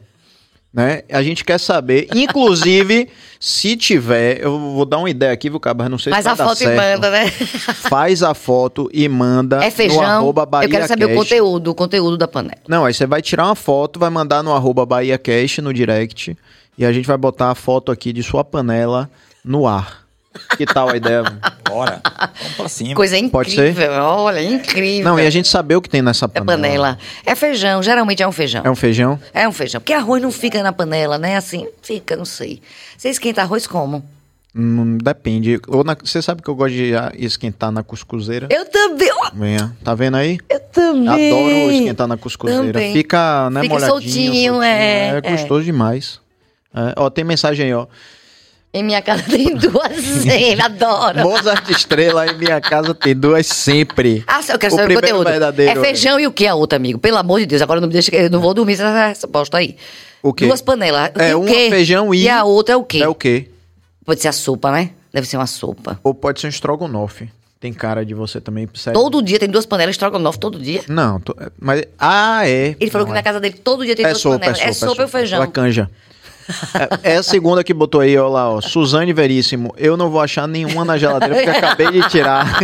né? 0.74 1.03
A 1.12 1.22
gente 1.22 1.43
quer 1.43 1.59
saber. 1.59 2.07
Inclusive, 2.14 3.09
se 3.39 3.76
tiver, 3.76 4.41
eu 4.41 4.57
vou 4.57 4.86
dar 4.86 4.99
uma 4.99 5.09
ideia 5.09 5.32
aqui, 5.32 5.49
viu, 5.49 5.59
Cabra? 5.59 5.89
Não 5.89 5.97
sei 5.97 6.12
Faz 6.12 6.24
se 6.24 6.30
a 6.30 6.34
vai 6.34 6.38
dar 6.38 6.49
foto 6.49 6.62
e 6.62 6.66
certo. 6.66 6.78
manda, 6.82 7.09
né? 7.12 7.28
Faz 7.89 8.24
a 8.24 8.34
foto 8.34 8.89
e 8.93 9.07
manda 9.09 9.62
É 9.64 9.66
no 9.66 9.72
feijão. 9.72 10.01
arroba 10.01 10.47
eu 10.64 10.70
quero 10.70 10.88
saber 10.88 11.05
o 11.05 11.07
BahiaCast. 11.07 11.30
conteúdo, 11.30 11.72
o 11.72 11.76
conteúdo 11.76 12.18
da 12.18 12.28
panela. 12.28 12.62
Não, 12.68 12.86
aí 12.86 12.93
você 12.93 13.05
vai 13.05 13.22
tirar 13.22 13.45
uma 13.45 13.55
foto, 13.55 13.99
vai 13.99 14.09
mandar 14.09 14.43
no 14.43 14.53
arroba 14.53 14.86
BahiaCast 14.86 15.62
no 15.62 15.74
direct 15.74 16.38
e 16.78 16.86
a 16.86 16.91
gente 16.93 17.05
vai 17.07 17.18
botar 17.18 17.51
a 17.51 17.55
foto 17.55 17.91
aqui 17.91 18.14
de 18.14 18.24
sua 18.24 18.43
panela 18.43 19.09
no 19.43 19.68
ar. 19.68 20.01
Que 20.57 20.65
tal 20.65 20.89
a 20.89 20.95
ideia? 20.95 21.23
Bora. 21.67 22.01
Vamos 22.39 22.55
pra 22.55 22.69
cima. 22.69 22.95
Coisa 22.95 23.17
incrível. 23.17 23.32
Pode 23.32 23.51
ser? 23.53 23.89
Olha, 23.89 24.41
incrível. 24.41 25.03
Não, 25.03 25.19
e 25.19 25.25
a 25.27 25.29
gente 25.29 25.47
saber 25.47 25.75
o 25.75 25.82
que 25.82 25.89
tem 25.89 26.01
nessa 26.01 26.25
É 26.25 26.39
panela. 26.39 26.57
panela. 26.57 26.97
É 27.25 27.36
feijão, 27.36 27.84
geralmente 27.84 28.23
é 28.23 28.27
um 28.27 28.32
feijão. 28.32 28.61
É 28.65 28.69
um 28.69 28.75
feijão? 28.75 29.19
É 29.34 29.47
um 29.47 29.51
feijão. 29.51 29.82
Porque 29.82 29.93
arroz 29.93 30.21
não 30.21 30.32
fica 30.32 30.63
na 30.63 30.71
panela, 30.71 31.17
né? 31.17 31.36
Assim, 31.36 31.67
fica, 31.82 32.15
não 32.15 32.25
sei. 32.25 32.61
Você 32.97 33.09
esquenta 33.09 33.41
arroz 33.41 33.67
como? 33.67 34.03
Hum, 34.55 34.97
depende. 35.01 35.59
Ou 35.67 35.84
na- 35.84 35.95
você 36.01 36.21
sabe 36.21 36.41
que 36.41 36.49
eu 36.49 36.55
gosto 36.55 36.73
de 36.75 36.91
esquentar 37.17 37.71
na 37.71 37.84
cuscuzeira? 37.84 38.47
Eu 38.49 38.65
também. 38.65 39.09
Venha. 39.34 39.75
Tá 39.84 39.93
vendo 39.95 40.17
aí? 40.17 40.38
Eu 40.49 40.59
também. 40.59 41.07
Adoro 41.32 41.71
esquentar 41.73 42.07
na 42.07 42.17
cuscuzeira. 42.17 42.65
Também. 42.73 42.93
Fica, 42.93 43.49
né, 43.49 43.61
Fica 43.61 43.73
molhadinho. 43.73 44.01
soltinho, 44.01 44.61
é, 44.61 45.09
É 45.09 45.21
é. 45.23 45.32
gostoso 45.32 45.63
demais. 45.63 46.19
É, 46.73 46.93
ó, 46.97 47.09
tem 47.09 47.23
mensagem 47.23 47.65
aí, 47.67 47.73
ó. 47.73 47.86
Em 48.74 48.84
minha 48.84 49.01
casa 49.01 49.24
tem 49.24 49.53
duas 49.57 49.97
sempre, 49.97 50.61
adoro. 50.63 51.19
Mozart 51.24 51.69
Estrela 51.69 52.26
em 52.28 52.38
minha 52.38 52.61
casa 52.61 52.93
tem 52.95 53.13
duas 53.15 53.45
sempre. 53.47 54.24
Ah, 54.26 54.39
eu 54.47 54.57
quero 54.57 54.74
O 54.74 54.78
saber 54.78 54.97
o 54.97 55.01
conteúdo. 55.01 55.30
verdadeiro. 55.30 55.80
É 55.80 55.84
feijão 55.84 56.19
e 56.19 56.26
o 56.26 56.32
que 56.32 56.47
a 56.47 56.55
outra, 56.55 56.78
amigo? 56.78 56.97
Pelo 56.97 57.17
amor 57.17 57.39
de 57.41 57.45
Deus, 57.47 57.61
agora 57.61 57.82
não 57.82 57.88
me 57.88 57.93
deixa. 57.93 58.15
Eu 58.15 58.30
não 58.30 58.39
vou 58.39 58.53
dormir 58.53 58.78
sem 58.78 58.86
essa 58.86 59.07
resposta 59.07 59.57
aí. 59.57 59.76
O 60.24 60.32
quê? 60.34 60.45
Duas 60.47 60.61
panelas. 60.61 61.11
É, 61.15 61.32
E 61.34 61.45
quê? 61.45 61.69
feijão 61.69 62.13
e- 62.13 62.24
E 62.24 62.30
a 62.30 62.43
outra 62.45 62.74
é 62.76 62.78
o 62.78 62.84
quê? 62.84 62.99
É 62.99 63.07
o 63.09 63.15
quê? 63.15 63.49
Pode 64.05 64.22
ser 64.22 64.30
a 64.30 64.32
sopa, 64.32 64.72
né? 64.72 64.91
Deve 65.13 65.28
ser 65.28 65.36
uma 65.36 65.47
sopa. 65.47 65.99
Ou 66.03 66.13
pode 66.13 66.39
ser 66.39 66.47
um 66.47 66.49
estrogonofe. 66.49 67.30
Tem 67.59 67.74
cara 67.74 68.05
de 68.05 68.13
você 68.13 68.39
também, 68.39 68.67
sério. 68.74 68.99
Todo 68.99 69.22
dia 69.22 69.38
tem 69.38 69.49
duas 69.49 69.65
panelas, 69.65 69.93
estrogonofe 69.93 70.39
todo 70.39 70.57
dia. 70.57 70.82
Não, 70.88 71.22
é, 71.39 71.51
mas... 71.59 71.84
Ah, 71.99 72.47
é. 72.47 72.76
Ele 72.80 72.89
falou 72.89 73.05
Não, 73.05 73.13
que 73.13 73.19
é. 73.19 73.22
na 73.22 73.24
casa 73.24 73.39
dele 73.39 73.55
todo 73.63 73.86
dia 73.86 73.95
tem 73.95 74.05
é 74.05 74.09
duas 74.09 74.22
sopa, 74.22 74.39
panelas. 74.39 74.59
É 74.61 74.74
sopa, 74.74 75.01
e 75.01 75.05
o 75.05 75.07
feijão. 75.07 75.38
Ela 75.38 75.47
canja. 75.47 75.89
É, 77.04 77.14
é 77.14 77.18
a 77.18 77.24
segunda 77.24 77.64
que 77.64 77.74
botou 77.74 78.02
aí, 78.02 78.18
ó 78.18 78.28
lá, 78.28 78.49
ó. 78.49 78.62
Suzane 78.62 79.14
Veríssimo. 79.14 79.74
Eu 79.78 79.95
não 79.97 80.10
vou 80.10 80.22
achar 80.22 80.47
nenhuma 80.47 80.86
na 80.86 80.97
geladeira 80.97 81.36
porque 81.36 81.49
acabei 81.49 81.91
de 81.91 82.10
tirar. 82.10 82.47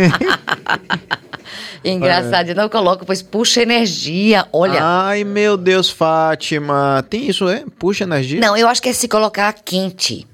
Engraçado, 1.84 2.48
eu 2.48 2.54
não 2.54 2.68
coloco, 2.68 3.06
pois 3.06 3.22
puxa 3.22 3.62
energia. 3.62 4.46
Olha. 4.52 4.80
Ai, 4.82 5.24
meu 5.24 5.56
Deus, 5.56 5.88
Fátima. 5.88 7.04
Tem 7.08 7.28
isso, 7.28 7.48
é? 7.48 7.64
Puxa 7.78 8.04
energia? 8.04 8.40
Não, 8.40 8.56
eu 8.56 8.68
acho 8.68 8.82
que 8.82 8.88
é 8.88 8.92
se 8.92 9.08
colocar 9.08 9.52
quente, 9.52 10.26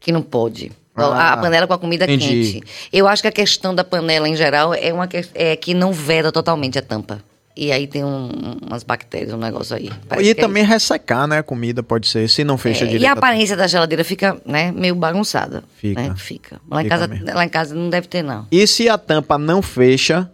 que 0.00 0.12
não 0.12 0.22
pode. 0.22 0.72
Ah, 0.94 1.32
a 1.32 1.36
panela 1.38 1.66
com 1.66 1.72
a 1.72 1.78
comida 1.78 2.04
entendi. 2.04 2.52
quente. 2.52 2.62
Eu 2.92 3.08
acho 3.08 3.22
que 3.22 3.28
a 3.28 3.32
questão 3.32 3.74
da 3.74 3.82
panela, 3.82 4.28
em 4.28 4.36
geral, 4.36 4.74
é 4.74 4.92
uma 4.92 5.06
que, 5.06 5.24
é 5.34 5.56
que 5.56 5.72
não 5.72 5.92
veda 5.92 6.30
totalmente 6.30 6.78
a 6.78 6.82
tampa. 6.82 7.22
E 7.56 7.72
aí 7.72 7.86
tem 7.86 8.04
um- 8.04 8.56
umas 8.66 8.82
bactérias, 8.84 9.32
um 9.34 9.36
negócio 9.36 9.76
aí. 9.76 9.90
Parece 10.08 10.28
E 10.28 10.30
é 10.30 10.34
também 10.34 10.64
ressecar, 10.64 11.26
né? 11.26 11.38
A 11.38 11.42
comida 11.42 11.82
pode 11.82 12.06
ser, 12.08 12.28
se 12.28 12.42
não 12.44 12.56
fecha 12.56 12.84
É, 12.84 12.86
direito. 12.86 13.02
e 13.02 13.06
a 13.06 13.12
aparência 13.12 13.56
da 13.56 13.66
geladeira 13.66 14.04
fica, 14.04 14.40
né, 14.46 14.72
meio 14.72 14.94
bagunçada. 14.94 15.62
Fica. 15.76 16.00
né? 16.00 16.14
Fica. 16.16 16.60
Lá, 16.70 16.80
em 16.80 16.84
Fica 16.84 16.96
casa, 16.96 17.08
mesmo. 17.08 17.26
lá 17.34 17.44
em 17.44 17.48
casa 17.48 17.74
não 17.74 17.90
deve 17.90 18.06
ter, 18.06 18.22
não. 18.22 18.46
E 18.50 18.66
se 18.66 18.88
a 18.88 18.96
tampa 18.96 19.36
não 19.36 19.60
fecha, 19.60 20.30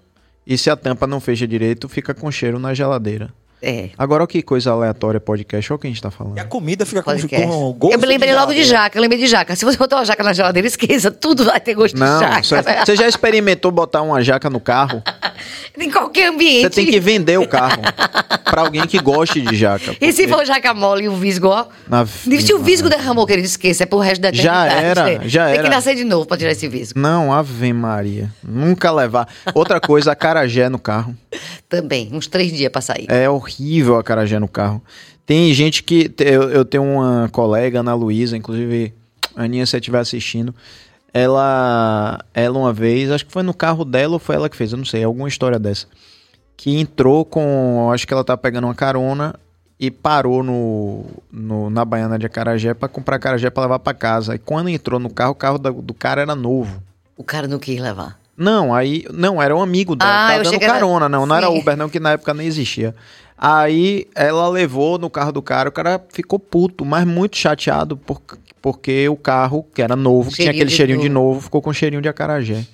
e 0.46 0.56
se 0.58 0.70
a 0.70 0.76
tampa 0.76 1.06
não 1.06 1.18
fecha 1.18 1.46
direito, 1.48 1.88
fica 1.88 2.14
com 2.14 2.30
cheiro 2.30 2.58
na 2.58 2.72
geladeira. 2.74 3.30
É. 3.62 3.88
Agora, 3.96 4.24
que 4.26 4.42
coisa 4.42 4.70
aleatória 4.70 5.18
podcast, 5.18 5.72
olha 5.72 5.76
o 5.76 5.80
que 5.80 5.86
a 5.86 5.90
gente 5.90 6.00
tá 6.02 6.10
falando. 6.10 6.36
E 6.36 6.40
a 6.40 6.44
comida 6.44 6.84
fica 6.84 7.02
com, 7.02 7.10
Podcast. 7.10 7.46
com 7.46 7.72
gosto 7.72 7.94
eu 7.94 7.98
me 7.98 8.06
lembrei 8.06 8.30
de 8.30 8.36
logo 8.38 8.52
de 8.52 8.62
jaca, 8.62 8.96
eu 8.98 9.02
lembrei 9.02 9.18
de 9.18 9.26
jaca. 9.26 9.56
Se 9.56 9.64
você 9.64 9.78
botar 9.78 9.96
uma 9.96 10.04
jaca 10.04 10.22
na 10.22 10.34
geladeira, 10.34 10.68
esqueça, 10.68 11.10
tudo 11.10 11.46
vai 11.46 11.58
ter 11.58 11.74
gosto 11.74 11.96
Não, 11.98 12.18
de 12.18 12.24
jaca. 12.26 12.42
você, 12.42 12.84
você 12.84 12.96
já 12.96 13.08
experimentou 13.08 13.72
botar 13.72 14.02
uma 14.02 14.22
jaca 14.22 14.50
no 14.50 14.60
carro? 14.60 15.02
Em 15.86 15.90
qualquer 15.90 16.28
ambiente. 16.30 16.62
Você 16.62 16.70
tem 16.70 16.86
que 16.86 16.98
vender 16.98 17.38
o 17.38 17.46
carro 17.46 17.82
pra 18.44 18.62
alguém 18.62 18.86
que 18.86 18.98
goste 18.98 19.40
de 19.40 19.54
jaca. 19.56 19.94
E 20.00 20.12
se 20.12 20.22
porque 20.26 20.34
for 20.38 20.46
jaca 20.46 20.72
mole 20.72 21.04
e 21.04 21.08
o 21.08 21.14
visgo, 21.16 21.48
ó. 21.48 21.66
na- 21.88 22.06
Se 22.06 22.54
o 22.54 22.58
visgo 22.60 22.88
derramou, 22.88 23.26
querido, 23.26 23.46
esqueça, 23.46 23.82
é 23.82 23.86
pro 23.86 23.98
resto 23.98 24.22
da 24.22 24.32
Já 24.32 24.66
eternidade. 24.66 25.10
era, 25.16 25.28
já 25.28 25.44
Tem 25.46 25.54
era. 25.54 25.62
que 25.64 25.68
nascer 25.68 25.94
de 25.94 26.04
novo 26.04 26.26
pra 26.26 26.36
tirar 26.36 26.52
esse 26.52 26.66
visgo. 26.66 26.98
Não, 26.98 27.32
Ave 27.32 27.72
Maria. 27.72 28.30
Nunca 28.42 28.90
levar. 28.90 29.28
Outra 29.54 29.78
coisa, 29.80 30.12
acarajé 30.12 30.68
no 30.68 30.78
carro. 30.78 31.14
Também, 31.68 32.08
uns 32.12 32.26
três 32.26 32.52
dias 32.52 32.70
pra 32.72 32.80
sair. 32.80 33.06
É 33.08 33.28
horrível 33.28 33.96
a 33.96 34.00
acarajé 34.00 34.38
no 34.38 34.48
carro. 34.48 34.82
Tem 35.26 35.52
gente 35.52 35.82
que. 35.82 36.10
Eu, 36.18 36.48
eu 36.50 36.64
tenho 36.64 36.84
uma 36.84 37.28
colega, 37.32 37.80
Ana 37.80 37.94
Luísa, 37.94 38.36
inclusive, 38.36 38.94
Aninha, 39.34 39.66
se 39.66 39.70
você 39.72 39.76
estiver 39.78 39.98
assistindo. 39.98 40.54
Ela, 41.18 42.18
ela 42.34 42.58
uma 42.58 42.72
vez, 42.74 43.10
acho 43.10 43.24
que 43.24 43.32
foi 43.32 43.42
no 43.42 43.54
carro 43.54 43.86
dela 43.86 44.12
ou 44.14 44.18
foi 44.18 44.36
ela 44.36 44.50
que 44.50 44.56
fez, 44.56 44.72
eu 44.72 44.78
não 44.78 44.84
sei, 44.84 45.02
alguma 45.02 45.28
história 45.28 45.58
dessa. 45.58 45.86
Que 46.56 46.78
entrou 46.78 47.24
com. 47.24 47.90
Acho 47.92 48.06
que 48.06 48.12
ela 48.12 48.22
tá 48.24 48.36
pegando 48.36 48.66
uma 48.66 48.74
carona 48.74 49.34
e 49.80 49.90
parou 49.90 50.42
no, 50.42 51.04
no- 51.32 51.70
na 51.70 51.84
Baiana 51.86 52.18
de 52.18 52.26
Acarajé 52.26 52.74
pra 52.74 52.86
comprar 52.88 53.16
acarajé 53.16 53.48
pra 53.48 53.62
levar 53.62 53.78
pra 53.78 53.94
casa. 53.94 54.34
E 54.34 54.38
quando 54.38 54.68
entrou 54.68 55.00
no 55.00 55.08
carro, 55.08 55.32
o 55.32 55.34
carro 55.34 55.58
da- 55.58 55.70
do 55.70 55.94
cara 55.94 56.20
era 56.20 56.34
novo. 56.34 56.82
O 57.16 57.24
cara 57.24 57.48
não 57.48 57.58
quis 57.58 57.80
levar. 57.80 58.18
Não, 58.36 58.74
aí. 58.74 59.04
Não, 59.12 59.40
era 59.40 59.56
um 59.56 59.62
amigo 59.62 59.96
dela. 59.96 60.10
Ah, 60.10 60.28
tava 60.32 60.44
dando 60.44 60.62
era- 60.62 60.72
carona, 60.74 61.08
não. 61.08 61.24
Não 61.24 61.34
era. 61.36 61.48
Uber, 61.50 61.76
não, 61.78 61.88
que 61.88 61.98
na 61.98 62.12
época 62.12 62.34
nem 62.34 62.46
existia. 62.46 62.94
Aí 63.38 64.06
ela 64.14 64.48
levou 64.48 64.98
no 64.98 65.08
carro 65.10 65.32
do 65.32 65.42
cara, 65.42 65.68
o 65.68 65.72
cara 65.72 66.02
ficou 66.10 66.38
puto, 66.38 66.84
mas 66.84 67.06
muito 67.06 67.36
chateado 67.36 67.96
por, 67.96 68.20
porque 68.66 69.08
o 69.08 69.14
carro, 69.14 69.64
que 69.72 69.80
era 69.80 69.94
novo, 69.94 70.28
que 70.28 70.38
tinha 70.38 70.50
aquele 70.50 70.64
de 70.64 70.72
cheirinho 70.74 71.00
de 71.00 71.08
novo. 71.08 71.34
novo, 71.34 71.40
ficou 71.42 71.62
com 71.62 71.72
cheirinho 71.72 72.02
de 72.02 72.08
acarajé. 72.08 72.64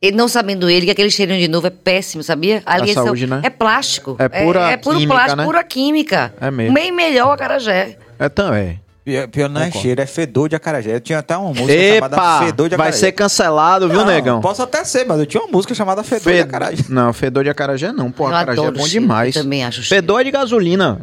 E 0.00 0.12
não 0.12 0.28
sabendo 0.28 0.70
ele 0.70 0.86
que 0.86 0.92
aquele 0.92 1.10
cheirinho 1.10 1.40
de 1.40 1.48
novo 1.48 1.66
é 1.66 1.70
péssimo, 1.70 2.22
sabia? 2.22 2.62
A 2.64 2.78
ligação- 2.78 3.06
saúde, 3.06 3.26
né? 3.26 3.40
É 3.42 3.50
plástico. 3.50 4.14
É 4.16 4.28
pura 4.28 4.70
é, 4.70 4.76
puro 4.76 4.96
química, 4.96 5.14
plástico, 5.14 5.36
né? 5.38 5.44
pura 5.44 5.64
química. 5.64 6.34
É 6.40 6.52
mesmo. 6.52 6.72
Bem 6.72 6.92
melhor 6.92 7.30
o 7.30 7.32
acarajé. 7.32 7.98
É 8.16 8.28
também. 8.28 8.80
Pior, 9.08 9.28
pior 9.28 9.48
não 9.48 9.60
é 9.62 9.64
Concordo. 9.66 9.82
cheiro, 9.82 10.00
é 10.02 10.06
fedor 10.06 10.48
de 10.50 10.56
acarajé. 10.56 10.94
Eu 10.94 11.00
tinha 11.00 11.18
até 11.20 11.34
uma 11.34 11.48
música 11.48 11.72
chamada 11.94 12.16
Epa! 12.16 12.44
Fedor 12.44 12.68
de 12.68 12.76
Vai 12.76 12.88
acarajé. 12.88 13.06
ser 13.06 13.12
cancelado, 13.12 13.88
viu, 13.88 13.98
Não, 14.00 14.04
negão? 14.06 14.40
Posso 14.42 14.62
até 14.62 14.84
ser, 14.84 15.06
mas 15.06 15.18
eu 15.18 15.24
tinha 15.24 15.42
uma 15.42 15.50
música 15.50 15.74
chamada 15.74 16.02
Fedor 16.02 16.18
de 16.32 16.38
Fed- 16.38 16.42
acarajé. 16.42 16.84
Não, 16.90 17.10
fedor 17.14 17.42
de 17.42 17.48
acarajé 17.48 17.90
não. 17.90 18.10
Pô, 18.12 18.24
Eu 18.28 18.34
acarajé 18.36 18.60
é 18.60 18.70
bom 18.70 18.74
cheiro, 18.84 18.88
demais. 19.00 19.34
eu 19.34 19.42
também 19.42 19.64
acho 19.64 19.82
cheiro. 19.82 20.02
Fedor 20.02 20.20
é 20.20 20.24
de 20.24 20.30
gasolina. 20.30 21.00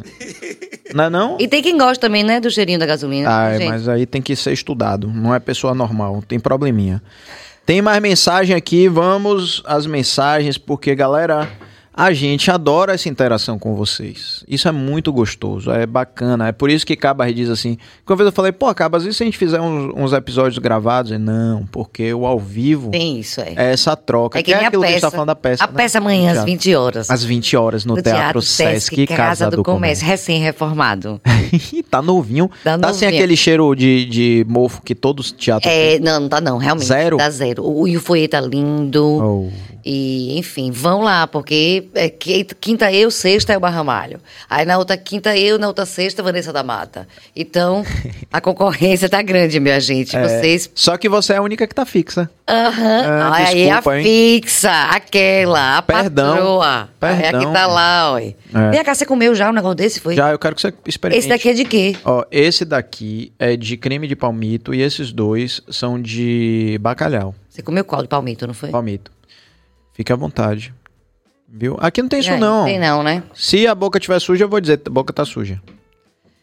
não 0.94 1.04
é 1.04 1.10
não? 1.10 1.36
E 1.40 1.48
tem 1.48 1.60
quem 1.60 1.76
gosta 1.76 2.00
também, 2.06 2.22
né, 2.22 2.38
do 2.38 2.48
cheirinho 2.48 2.78
da 2.78 2.86
gasolina. 2.86 3.28
Ah, 3.28 3.50
é, 3.50 3.66
mas 3.68 3.88
aí 3.88 4.06
tem 4.06 4.22
que 4.22 4.36
ser 4.36 4.52
estudado. 4.52 5.08
Não 5.12 5.34
é 5.34 5.40
pessoa 5.40 5.74
normal, 5.74 6.22
tem 6.28 6.38
probleminha. 6.38 7.02
Tem 7.64 7.82
mais 7.82 8.00
mensagem 8.00 8.54
aqui, 8.54 8.88
vamos 8.88 9.62
às 9.66 9.84
mensagens, 9.84 10.56
porque, 10.56 10.94
galera, 10.94 11.48
a 11.96 12.12
gente 12.12 12.50
adora 12.50 12.92
essa 12.92 13.08
interação 13.08 13.58
com 13.58 13.74
vocês. 13.74 14.44
Isso 14.46 14.68
é 14.68 14.72
muito 14.72 15.10
gostoso, 15.10 15.70
é 15.70 15.86
bacana. 15.86 16.48
É 16.48 16.52
por 16.52 16.68
isso 16.68 16.84
que 16.84 16.94
Cabas 16.94 17.34
diz 17.34 17.48
assim. 17.48 17.78
Uma 18.06 18.16
vez 18.16 18.26
eu 18.26 18.32
falei, 18.32 18.52
pô, 18.52 18.72
Cabas, 18.74 19.06
e 19.06 19.14
se 19.14 19.22
a 19.22 19.26
gente 19.26 19.38
fizer 19.38 19.60
uns, 19.62 19.94
uns 19.96 20.12
episódios 20.12 20.58
gravados? 20.58 21.10
Ele, 21.10 21.22
não, 21.22 21.64
porque 21.72 22.12
o 22.12 22.26
ao 22.26 22.38
vivo 22.38 22.90
Tem 22.90 23.18
isso, 23.18 23.40
é. 23.40 23.54
é 23.56 23.72
essa 23.72 23.96
troca. 23.96 24.38
É 24.38 24.42
que 24.42 24.52
que 24.52 24.54
é 24.54 24.66
aquilo 24.66 24.82
que 24.82 24.88
a 24.88 24.90
gente 24.90 24.96
peça. 25.00 25.06
tá 25.06 25.10
falando 25.10 25.28
da 25.28 25.34
peça. 25.34 25.64
A 25.64 25.66
né? 25.68 25.72
peça 25.74 25.96
amanhã 25.96 26.26
às 26.28 26.34
Teatro. 26.34 26.52
20 26.52 26.74
horas. 26.74 27.10
Às 27.10 27.24
20 27.24 27.56
horas 27.56 27.84
no, 27.86 28.02
Teatro, 28.02 28.42
Sesc, 28.42 29.06
Casa, 29.06 29.50
do, 29.50 29.62
Comércio. 29.62 30.06
recém-reformado. 30.06 31.18
tá 31.90 32.02
novinho. 32.02 32.50
Tá 32.62 32.76
Tá, 32.76 32.92
sem 32.92 33.06
novinho. 33.06 33.22
aquele 33.22 33.36
cheiro 33.36 33.74
de, 33.74 34.04
de 34.04 34.46
mofo 34.46 34.82
que 34.82 34.94
todos 34.94 35.26
os 35.26 35.32
teatros 35.32 35.72
É, 35.72 35.98
não, 35.98 36.20
não 36.20 36.28
tá 36.28 36.42
não, 36.42 36.58
realmente. 36.58 36.86
Zero? 36.86 37.16
Tá 37.16 37.30
zero. 37.30 37.62
O, 37.64 37.82
o 37.82 37.88
Yufoie 37.88 38.28
tá 38.28 38.40
lindo. 38.40 39.02
Oh. 39.02 39.75
E, 39.88 40.36
enfim, 40.36 40.72
vão 40.72 41.00
lá, 41.00 41.28
porque 41.28 41.86
é, 41.94 42.08
quinta 42.08 42.92
eu, 42.92 43.08
sexta 43.08 43.52
é 43.52 43.56
o 43.56 43.60
Barramalho. 43.60 44.18
Aí 44.50 44.66
na 44.66 44.78
outra 44.78 44.96
quinta 44.96 45.36
eu, 45.36 45.60
na 45.60 45.68
outra 45.68 45.86
sexta, 45.86 46.24
Vanessa 46.24 46.52
da 46.52 46.64
Mata. 46.64 47.06
Então, 47.36 47.84
a 48.32 48.40
concorrência 48.40 49.08
tá 49.08 49.22
grande, 49.22 49.60
minha 49.60 49.78
gente. 49.78 50.16
É, 50.16 50.22
Vocês. 50.26 50.68
Só 50.74 50.96
que 50.96 51.08
você 51.08 51.34
é 51.34 51.36
a 51.36 51.42
única 51.42 51.68
que 51.68 51.74
tá 51.74 51.86
fixa. 51.86 52.28
Aham. 52.48 53.02
Ah, 53.06 53.34
Aí 53.36 53.62
é 53.62 53.70
a 53.70 53.96
hein? 53.96 54.42
fixa, 54.42 54.72
aquela, 54.90 55.78
a 55.78 55.82
Perdão. 55.82 56.34
patroa. 56.34 56.88
É 57.00 57.06
a 57.06 57.16
que 57.16 57.22
Perdão. 57.30 57.52
tá 57.52 57.66
lá, 57.68 58.12
ó. 58.14 58.18
É. 58.18 58.34
Vem 58.72 58.82
cá, 58.82 58.92
você 58.92 59.06
comeu 59.06 59.36
já 59.36 59.48
um 59.50 59.52
negócio 59.52 59.76
desse, 59.76 60.00
foi? 60.00 60.16
Já 60.16 60.32
eu 60.32 60.38
quero 60.38 60.56
que 60.56 60.62
você 60.62 60.74
experimente. 60.84 61.20
Esse 61.20 61.28
daqui 61.28 61.48
é 61.48 61.52
de 61.52 61.64
quê? 61.64 61.96
Ó, 62.04 62.24
esse 62.32 62.64
daqui 62.64 63.32
é 63.38 63.56
de 63.56 63.76
creme 63.76 64.08
de 64.08 64.16
palmito 64.16 64.74
e 64.74 64.82
esses 64.82 65.12
dois 65.12 65.60
são 65.70 66.02
de 66.02 66.76
bacalhau. 66.80 67.36
Você 67.48 67.62
comeu 67.62 67.84
qual 67.84 68.02
de 68.02 68.08
palmito, 68.08 68.48
não 68.48 68.52
foi? 68.52 68.70
Palmito. 68.70 69.15
Fique 69.96 70.12
à 70.12 70.16
vontade. 70.16 70.74
Viu? 71.48 71.78
Aqui 71.80 72.02
não 72.02 72.08
tem 72.10 72.20
isso 72.20 72.30
É, 72.30 72.38
não. 72.38 72.66
Tem 72.66 72.78
não, 72.78 73.02
né? 73.02 73.22
Se 73.34 73.66
a 73.66 73.74
boca 73.74 73.98
tiver 73.98 74.18
suja, 74.20 74.44
eu 74.44 74.48
vou 74.48 74.60
dizer, 74.60 74.78
a 74.84 74.90
boca 74.90 75.10
tá 75.10 75.24
suja. 75.24 75.58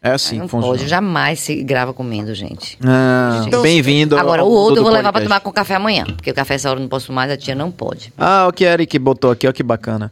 É 0.02 0.10
assim 0.10 0.38
não 0.38 0.46
que 0.46 0.50
funciona. 0.50 0.76
pode, 0.76 0.88
jamais 0.88 1.38
se 1.38 1.62
grava 1.62 1.94
comendo, 1.94 2.34
gente. 2.34 2.76
Ah, 2.84 3.44
Então, 3.46 3.62
Bem-vindo. 3.62 4.18
Agora, 4.18 4.42
ao 4.42 4.48
o 4.48 4.50
outro 4.50 4.80
eu 4.80 4.82
vou 4.82 4.92
levar 4.92 5.12
pra 5.12 5.20
podcast. 5.20 5.28
tomar 5.28 5.40
com 5.40 5.52
café 5.52 5.76
amanhã. 5.76 6.04
Porque 6.04 6.32
o 6.32 6.34
café 6.34 6.54
essa 6.54 6.68
hora 6.68 6.78
eu 6.78 6.82
não 6.82 6.88
posso 6.88 7.12
mais, 7.12 7.30
a 7.30 7.36
tia 7.36 7.54
não 7.54 7.70
pode. 7.70 8.12
Ah, 8.18 8.46
o 8.48 8.52
que 8.52 8.64
Eric 8.64 8.98
botou 8.98 9.30
aqui, 9.30 9.46
ó, 9.46 9.52
que 9.52 9.62
bacana. 9.62 10.10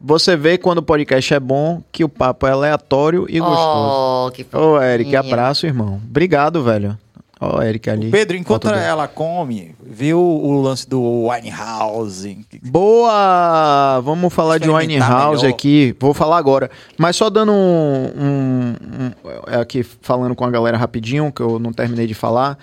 Você 0.00 0.36
vê 0.36 0.56
quando 0.56 0.78
o 0.78 0.82
podcast 0.82 1.34
é 1.34 1.40
bom 1.40 1.82
que 1.90 2.04
o 2.04 2.08
papo 2.08 2.46
é 2.46 2.52
aleatório 2.52 3.26
e 3.28 3.40
gostoso. 3.40 4.28
Oh, 4.28 4.30
que 4.30 4.46
Ô, 4.56 4.80
Eric, 4.80 5.16
abraço, 5.16 5.66
irmão. 5.66 6.00
Obrigado, 6.08 6.62
velho. 6.62 6.96
Ó, 7.40 7.60
Eric 7.62 7.90
ali. 7.90 8.10
Pedro, 8.10 8.36
enquanto 8.36 8.64
Foto 8.68 8.74
dele. 8.74 8.86
ela 8.86 9.08
come, 9.08 9.74
viu 9.84 10.18
o 10.20 10.62
lance 10.62 10.88
do 10.88 11.26
Winehouse? 11.28 12.46
Boa! 12.62 14.00
Vamos 14.02 14.32
falar 14.32 14.58
de 14.58 14.70
Winehouse 14.70 15.42
melhor. 15.42 15.54
aqui. 15.54 15.94
Vou 15.98 16.14
falar 16.14 16.38
agora. 16.38 16.70
Mas 16.96 17.16
só 17.16 17.28
dando 17.28 17.52
um, 17.52 18.04
um- 18.16 18.74
um- 19.04 19.50
é 19.52 19.56
Aqui 19.60 19.82
falando 19.82 20.34
com 20.34 20.44
a 20.44 20.50
galera 20.50 20.76
rapidinho, 20.76 21.32
que 21.32 21.42
eu 21.42 21.58
não 21.58 21.72
terminei 21.72 22.06
de 22.06 22.14
falar. 22.14 22.58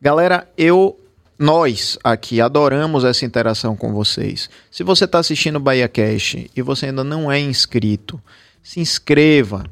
Galera, 0.00 0.48
eu. 0.56 0.98
Nós 1.36 1.98
aqui 2.04 2.40
adoramos 2.40 3.02
essa 3.04 3.24
interação 3.24 3.74
com 3.74 3.92
vocês. 3.92 4.48
Se 4.70 4.84
você 4.84 5.04
está 5.04 5.18
assistindo 5.18 5.56
o 5.56 5.60
Bahia 5.60 5.88
Cash 5.88 6.36
e 6.54 6.62
você 6.62 6.86
ainda 6.86 7.02
não 7.02 7.30
é 7.30 7.40
inscrito, 7.40 8.20
se 8.62 8.78
inscreva. 8.78 9.64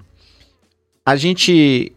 A 1.06 1.14
gente 1.14 1.92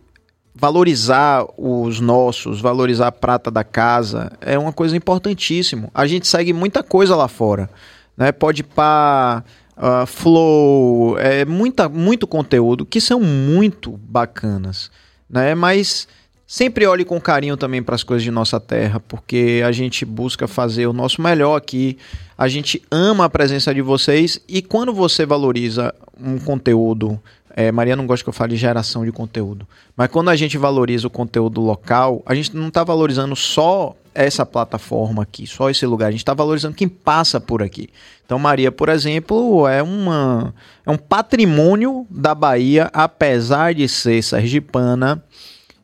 valorizar 0.56 1.46
os 1.58 2.00
nossos, 2.00 2.62
valorizar 2.62 3.08
a 3.08 3.12
prata 3.12 3.52
da 3.52 3.64
casa 3.64 4.32
é 4.40 4.58
uma 4.58 4.72
coisa 4.72 4.96
importantíssimo. 4.96 5.92
A 5.94 6.08
gente 6.08 6.28
segue 6.28 6.54
muita 6.54 6.82
coisa 6.82 7.16
lá 7.16 7.28
fora, 7.28 7.70
né? 8.16 8.32
Pode 8.32 8.64
pá, 8.64 9.44
ah, 9.76 10.06
flow, 10.06 11.18
é 11.20 11.44
muita, 11.44 11.90
muito 11.90 12.26
conteúdo 12.26 12.86
que 12.86 13.02
são 13.02 13.20
muito 13.20 13.92
bacanas, 13.92 14.90
né? 15.30 15.54
Mas 15.54 16.08
sempre 16.48 16.86
olhe 16.86 17.06
com 17.06 17.20
carinho 17.20 17.58
também 17.58 17.82
para 17.82 17.96
as 17.96 18.04
coisas 18.04 18.24
de 18.24 18.32
nossa 18.32 18.60
terra, 18.60 19.00
porque 19.00 19.62
a 19.66 19.72
gente 19.72 20.06
busca 20.06 20.48
fazer 20.48 20.88
o 20.88 20.94
nosso 20.94 21.22
melhor 21.22 21.56
aqui. 21.56 21.98
A 22.38 22.48
gente 22.48 22.82
ama 22.92 23.26
a 23.26 23.30
presença 23.30 23.74
de 23.74 23.82
vocês 23.82 24.40
e 24.48 24.62
quando 24.62 24.94
você 24.94 25.26
valoriza 25.26 25.94
um 26.20 26.38
conteúdo 26.38 27.20
é, 27.58 27.72
Maria 27.72 27.96
não 27.96 28.06
gosta 28.06 28.22
que 28.22 28.28
eu 28.28 28.34
fale 28.34 28.58
geração 28.58 29.06
de 29.06 29.14
conteúdo. 29.14 29.66
Mas 29.96 30.10
quando 30.10 30.30
a 30.30 30.36
gente 30.36 30.58
valoriza 30.58 31.08
o 31.08 31.10
conteúdo 31.10 31.62
local, 31.62 32.22
a 32.26 32.36
gente 32.36 32.54
não 32.54 32.68
está 32.68 32.84
valorizando 32.84 33.34
só 33.34 33.96
essa 34.14 34.46
plataforma 34.46 35.24
aqui, 35.24 35.48
só 35.48 35.70
esse 35.70 35.86
lugar. 35.86 36.08
A 36.08 36.12
gente 36.12 36.20
está 36.20 36.34
valorizando 36.34 36.76
quem 36.76 36.90
passa 36.90 37.40
por 37.40 37.64
aqui. 37.64 37.90
Então, 38.26 38.38
Maria, 38.38 38.74
por 38.74 38.90
exemplo, 38.90 39.66
é, 39.70 39.82
uma, 39.82 40.54
é 40.86 40.92
um 40.92 40.98
patrimônio 40.98 42.06
da 42.10 42.36
Bahia, 42.36 42.90
apesar 42.92 43.74
de 43.74 43.88
ser 43.88 44.22
sergipana. 44.22 45.24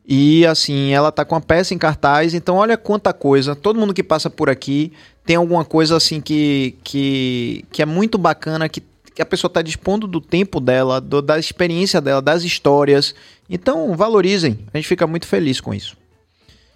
E 0.06 0.44
assim, 0.46 0.90
ela 0.92 1.12
tá 1.12 1.24
com 1.24 1.34
a 1.36 1.40
peça 1.40 1.72
em 1.74 1.78
cartaz, 1.78 2.34
então 2.34 2.56
olha 2.56 2.76
quanta 2.76 3.12
coisa. 3.12 3.54
Todo 3.54 3.78
mundo 3.78 3.94
que 3.94 4.02
passa 4.02 4.28
por 4.28 4.50
aqui 4.50 4.92
tem 5.24 5.36
alguma 5.36 5.64
coisa 5.64 5.96
assim 5.96 6.20
que, 6.20 6.74
que, 6.82 7.64
que 7.70 7.80
é 7.82 7.86
muito 7.86 8.18
bacana, 8.18 8.68
que, 8.68 8.82
que 9.14 9.22
a 9.22 9.26
pessoa 9.26 9.48
tá 9.50 9.62
dispondo 9.62 10.06
do 10.08 10.20
tempo 10.20 10.58
dela, 10.60 11.00
do- 11.00 11.22
da 11.22 11.38
experiência 11.38 12.00
dela, 12.00 12.20
das 12.20 12.42
histórias. 12.42 13.14
Então, 13.48 13.94
valorizem. 13.94 14.58
A 14.74 14.78
gente 14.78 14.88
fica 14.88 15.06
muito 15.06 15.26
feliz 15.26 15.60
com 15.60 15.72
isso. 15.72 15.96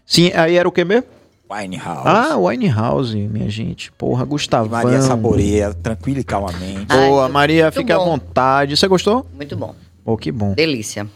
Sim, 0.06 0.30
aí 0.34 0.56
era 0.56 0.68
o 0.68 0.72
que 0.72 0.84
mesmo? 0.84 1.04
Winehouse. 1.50 2.02
Ah, 2.04 2.36
Winehouse, 2.36 3.16
minha 3.16 3.48
gente. 3.50 3.90
Porra, 3.92 4.24
Gustavão. 4.24 4.70
Maria 4.70 5.00
saboreia, 5.00 5.74
tranquila 5.74 6.20
e 6.20 6.24
calmamente. 6.24 6.86
Boa, 6.86 7.26
Ai, 7.26 7.30
Maria, 7.32 7.64
muito 7.64 7.74
fique 7.74 7.92
à 7.92 7.98
bom. 7.98 8.04
vontade. 8.04 8.76
Você 8.76 8.86
gostou? 8.88 9.26
Muito 9.34 9.56
bom. 9.56 9.74
Pô, 10.04 10.16
que 10.16 10.30
bom. 10.30 10.54
Delícia. 10.54 11.06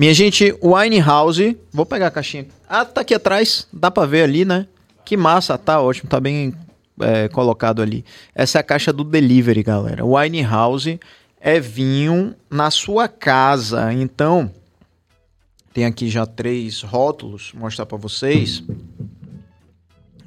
Minha 0.00 0.14
gente, 0.14 0.56
Winehouse. 0.62 1.58
Vou 1.70 1.84
pegar 1.84 2.06
a 2.06 2.10
caixinha. 2.10 2.46
Ah, 2.66 2.86
tá 2.86 3.02
aqui 3.02 3.12
atrás. 3.12 3.68
Dá 3.70 3.90
pra 3.90 4.06
ver 4.06 4.22
ali, 4.22 4.46
né? 4.46 4.66
Que 5.04 5.14
massa, 5.14 5.58
tá 5.58 5.78
ótimo. 5.78 6.08
Tá 6.08 6.18
bem 6.18 6.54
é, 6.98 7.28
colocado 7.28 7.82
ali. 7.82 8.02
Essa 8.34 8.56
é 8.56 8.60
a 8.60 8.62
caixa 8.62 8.94
do 8.94 9.04
delivery, 9.04 9.62
galera. 9.62 10.02
Winehouse 10.02 10.98
é 11.38 11.60
vinho 11.60 12.34
na 12.48 12.70
sua 12.70 13.08
casa. 13.08 13.92
Então, 13.92 14.50
tem 15.74 15.84
aqui 15.84 16.08
já 16.08 16.24
três 16.24 16.80
rótulos, 16.80 17.50
vou 17.52 17.64
mostrar 17.64 17.84
para 17.84 17.98
vocês, 17.98 18.64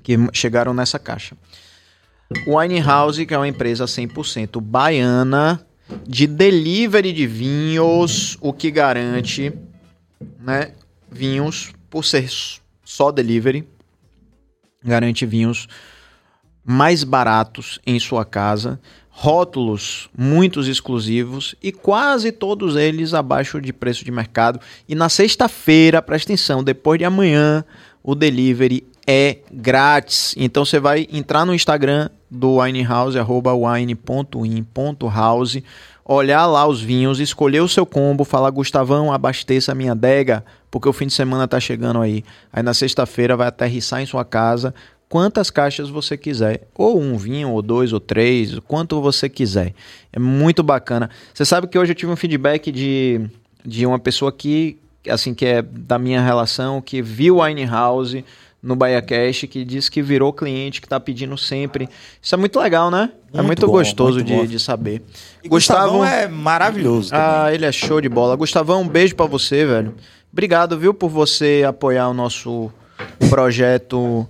que 0.04 0.16
chegaram 0.34 0.76
nessa 0.76 1.00
caixa. 1.00 1.36
Wine 2.46 2.80
House, 2.80 3.26
que 3.26 3.34
é 3.34 3.38
uma 3.38 3.48
empresa 3.48 3.86
100% 3.86 4.62
baiana 4.62 5.66
de 6.08 6.28
delivery 6.28 7.12
de 7.12 7.28
vinhos, 7.28 8.38
o 8.42 8.54
que 8.54 8.72
garante, 8.72 9.54
né, 10.40 10.72
vinhos 11.12 11.72
por 11.90 12.04
ser 12.04 12.30
só 12.84 13.12
delivery, 13.12 13.68
garante 14.84 15.26
vinhos 15.26 15.68
mais 16.66 17.04
baratos 17.04 17.80
em 17.86 18.00
sua 18.00 18.24
casa, 18.24 18.80
rótulos 19.10 20.10
muitos 20.18 20.68
exclusivos 20.68 21.56
e 21.62 21.72
quase 21.72 22.32
todos 22.32 22.76
eles 22.76 23.14
abaixo 23.14 23.62
de 23.62 23.72
preço 23.72 24.04
de 24.04 24.12
mercado. 24.12 24.60
E 24.88 24.96
na 24.96 25.10
sexta-feira, 25.10 26.02
presta 26.02 26.32
atenção, 26.32 26.64
depois 26.64 26.98
de 26.98 27.06
amanhã, 27.06 27.64
o 28.02 28.16
delivery 28.16 28.88
é 29.06 29.40
grátis. 29.52 30.34
Então 30.38 30.66
você 30.66 30.80
vai 30.80 31.08
entrar 31.12 31.46
no 31.46 31.54
Instagram 31.54 32.10
do 32.34 32.58
Winehouse, 32.58 33.18
arroba 33.20 33.54
wine.in.house, 33.54 33.98
olhar 36.04 36.46
lá 36.48 36.68
os 36.68 36.82
vinhos, 36.82 37.20
escolher 37.20 37.62
o 37.62 37.68
seu 37.68 37.86
combo, 37.86 38.24
falar, 38.24 38.50
Gustavão, 38.50 39.14
abasteça 39.14 39.72
a 39.72 39.76
minha 39.76 39.92
adega, 39.92 40.44
porque 40.72 40.90
o 40.90 40.94
fim 40.94 41.06
de 41.06 41.14
semana 41.14 41.48
tá 41.48 41.60
chegando 41.60 42.02
aí. 42.02 42.24
Aí 42.52 42.64
na 42.64 42.74
sexta-feira 42.74 43.38
vai 43.38 43.48
aterrissar 43.48 44.02
em 44.02 44.06
sua 44.08 44.26
casa, 44.26 44.74
quantas 45.08 45.52
caixas 45.52 45.90
você 45.90 46.18
quiser, 46.18 46.68
ou 46.74 47.00
um 47.00 47.16
vinho, 47.18 47.52
ou 47.52 47.62
dois, 47.62 47.94
ou 47.94 48.00
três, 48.00 48.58
quanto 48.68 49.00
você 49.00 49.30
quiser. 49.30 49.76
É 50.12 50.18
muito 50.18 50.64
bacana. 50.64 51.10
Você 51.32 51.46
sabe 51.46 51.68
que 51.68 51.78
hoje 51.78 51.92
eu 51.92 51.96
tive 51.96 52.12
um 52.12 52.16
feedback 52.16 52.72
de, 52.72 53.22
de 53.64 53.86
uma 53.86 54.00
pessoa 54.00 54.32
que, 54.32 54.80
assim, 55.08 55.36
que 55.36 55.46
é 55.46 55.62
da 55.62 56.00
minha 56.00 56.20
relação, 56.20 56.82
que 56.82 57.00
viu 57.00 57.38
o 57.38 57.44
Wine 57.44 57.66
House 57.66 58.16
no 58.64 58.78
BaiaCast, 58.78 59.46
que 59.48 59.66
disse 59.66 59.92
que 59.92 60.02
virou 60.02 60.32
cliente, 60.32 60.82
que 60.82 60.88
tá 60.88 60.98
pedindo 60.98 61.38
sempre. 61.38 61.90
Isso 62.22 62.34
é 62.34 62.38
muito 62.38 62.58
legal, 62.60 62.90
né? 62.90 63.12
é 63.34 63.38
Muito 63.38 63.48
muito 63.48 63.66
bom, 63.68 63.74
gostoso 63.74 64.20
muito 64.20 64.28
de, 64.28 64.48
de 64.48 64.60
saber. 64.60 65.02
E 65.44 65.50
Gustavão 65.50 66.04
é 66.06 66.30
maravilhoso. 66.30 67.10
também. 67.10 67.26
Ah, 67.26 67.54
ele 67.54 67.66
é 67.66 67.72
show 67.74 68.00
de 68.00 68.08
bola. 68.08 68.38
Gustavão, 68.38 68.82
um 68.82 68.88
beijo 68.88 69.16
pra 69.16 69.26
você, 69.26 69.66
velho. 69.66 69.94
Obrigado, 70.32 70.80
viu, 70.80 70.94
por 70.94 71.10
você 71.10 71.64
apoiar 71.68 72.08
o 72.08 72.14
nosso 72.14 72.72
projeto 73.30 74.26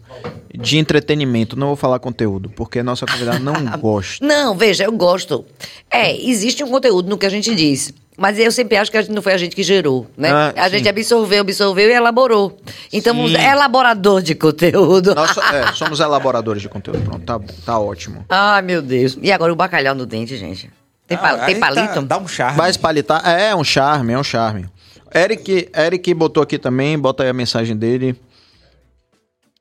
de 0.54 0.78
entretenimento. 0.78 1.56
Não 1.56 1.68
vou 1.68 1.76
falar 1.76 2.00
conteúdo, 2.00 2.50
porque 2.50 2.82
nossa 2.82 3.06
convidada 3.06 3.40
não 3.40 3.54
gosta. 3.80 4.26
Não, 4.26 4.56
veja, 4.58 4.84
eu 4.86 4.92
gosto. 4.92 5.46
É, 5.92 6.16
existe 6.26 6.64
um 6.64 6.70
conteúdo 6.70 7.10
no 7.10 7.18
que 7.18 7.26
a 7.26 7.30
gente 7.30 7.54
diz. 7.54 7.94
Mas 8.18 8.38
eu 8.38 8.52
sempre 8.52 8.78
acho 8.78 8.92
que 8.92 8.98
a 8.98 9.02
gente- 9.02 9.12
não 9.14 9.22
foi 9.24 9.34
a 9.34 9.38
gente 9.38 9.56
que 9.56 9.64
gerou, 9.64 10.06
né? 10.16 10.32
Ah, 10.32 10.54
a 10.56 10.66
sim. 10.70 10.78
gente 10.78 10.88
absorveu, 10.88 11.42
absorveu 11.42 11.90
e 11.90 11.94
elaborou. 11.94 12.60
Então, 12.92 13.14
Sim. 13.28 13.36
é 13.36 13.50
elaborador 13.52 14.22
de 14.22 14.36
conteúdo. 14.36 15.16
Nós 15.16 15.36
é, 15.38 15.72
somos 15.74 16.00
elaboradores 16.00 16.62
de 16.62 16.70
conteúdo. 16.70 17.02
Pronto, 17.02 17.26
tá, 17.26 17.40
tá 17.66 17.80
ótimo. 17.80 18.24
Ai, 18.30 18.62
meu 18.62 18.82
Deus. 18.84 19.18
E 19.22 19.32
agora 19.32 19.52
o 19.52 19.56
bacalhau 19.56 19.96
no 19.96 20.06
dente, 20.06 20.38
gente. 20.38 20.70
Tem, 21.08 21.18
pa- 21.18 21.32
Ah, 21.32 21.46
tem 21.46 21.56
aí 21.56 21.60
palito? 21.60 21.94
tá- 21.96 22.02
dá 22.02 22.18
um 22.20 22.28
charme. 22.28 22.56
Vai 22.58 22.70
espalitar? 22.70 23.22
É, 23.28 23.50
é 23.50 23.56
um 23.56 23.64
charme, 23.64 24.14
é 24.14 24.20
um 24.20 24.24
charme. 24.24 24.68
Eric, 25.14 25.70
Eric 25.76 26.14
botou 26.14 26.42
aqui 26.44 26.58
também, 26.60 26.98
bota 26.98 27.24
aí 27.24 27.30
a 27.30 27.34
mensagem 27.34 27.76
dele. 27.76 28.16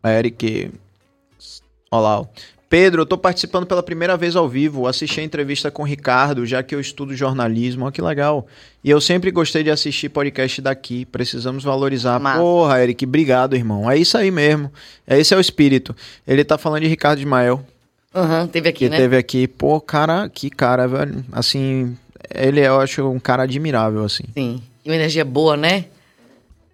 Eric. 0.05 0.71
Olha 1.91 2.01
lá. 2.03 2.21
ó. 2.21 2.27
Pedro, 2.73 3.03
eu 3.03 3.07
tô 3.07 3.19
participando 3.19 3.67
pela 3.67 3.83
primeira 3.83 4.17
vez 4.17 4.35
ao 4.35 4.49
vivo. 4.49 4.87
Assisti 4.87 5.21
a 5.21 5.23
entrevista 5.23 5.71
com 5.71 5.83
o 5.83 5.85
Ricardo, 5.85 6.47
já 6.47 6.63
que 6.63 6.75
eu 6.75 6.81
estudo 6.81 7.15
jornalismo. 7.15 7.85
Olha 7.85 7.93
que 7.93 8.01
legal. 8.01 8.47
E 8.83 8.89
eu 8.89 8.99
sempre 8.99 9.31
gostei 9.31 9.63
de 9.63 9.71
assistir 9.71 10.09
podcast 10.09 10.63
daqui. 10.63 11.05
Precisamos 11.05 11.63
valorizar. 11.63 12.19
Massa. 12.19 12.41
Porra, 12.41 12.83
Eric, 12.83 13.05
obrigado, 13.05 13.55
irmão. 13.55 13.91
É 13.91 13.99
isso 13.99 14.17
aí 14.17 14.31
mesmo. 14.31 14.73
É 15.07 15.19
esse 15.21 15.35
é 15.35 15.37
o 15.37 15.41
espírito. 15.41 15.95
Ele 16.27 16.43
tá 16.45 16.57
falando 16.57 16.81
de 16.81 16.89
Ricardo 16.89 17.19
Ismael 17.19 17.63
Aham, 18.15 18.47
teve 18.47 18.71
aqui, 18.71 18.87
que 18.87 18.89
né? 18.89 18.97
teve 18.97 19.19
aqui. 19.19 19.47
Pô, 19.47 19.79
cara, 19.79 20.31
que 20.31 20.49
cara, 20.49 20.89
velho. 20.89 21.23
Assim, 21.31 21.95
ele 22.35 22.61
é, 22.61 22.69
eu 22.69 22.81
acho 22.81 23.07
um 23.07 23.21
cara 23.21 23.43
admirável, 23.43 24.03
assim. 24.03 24.25
Sim. 24.33 24.63
E 24.83 24.89
uma 24.89 24.97
energia 24.97 25.27
boa, 25.27 25.59
né? 25.59 25.85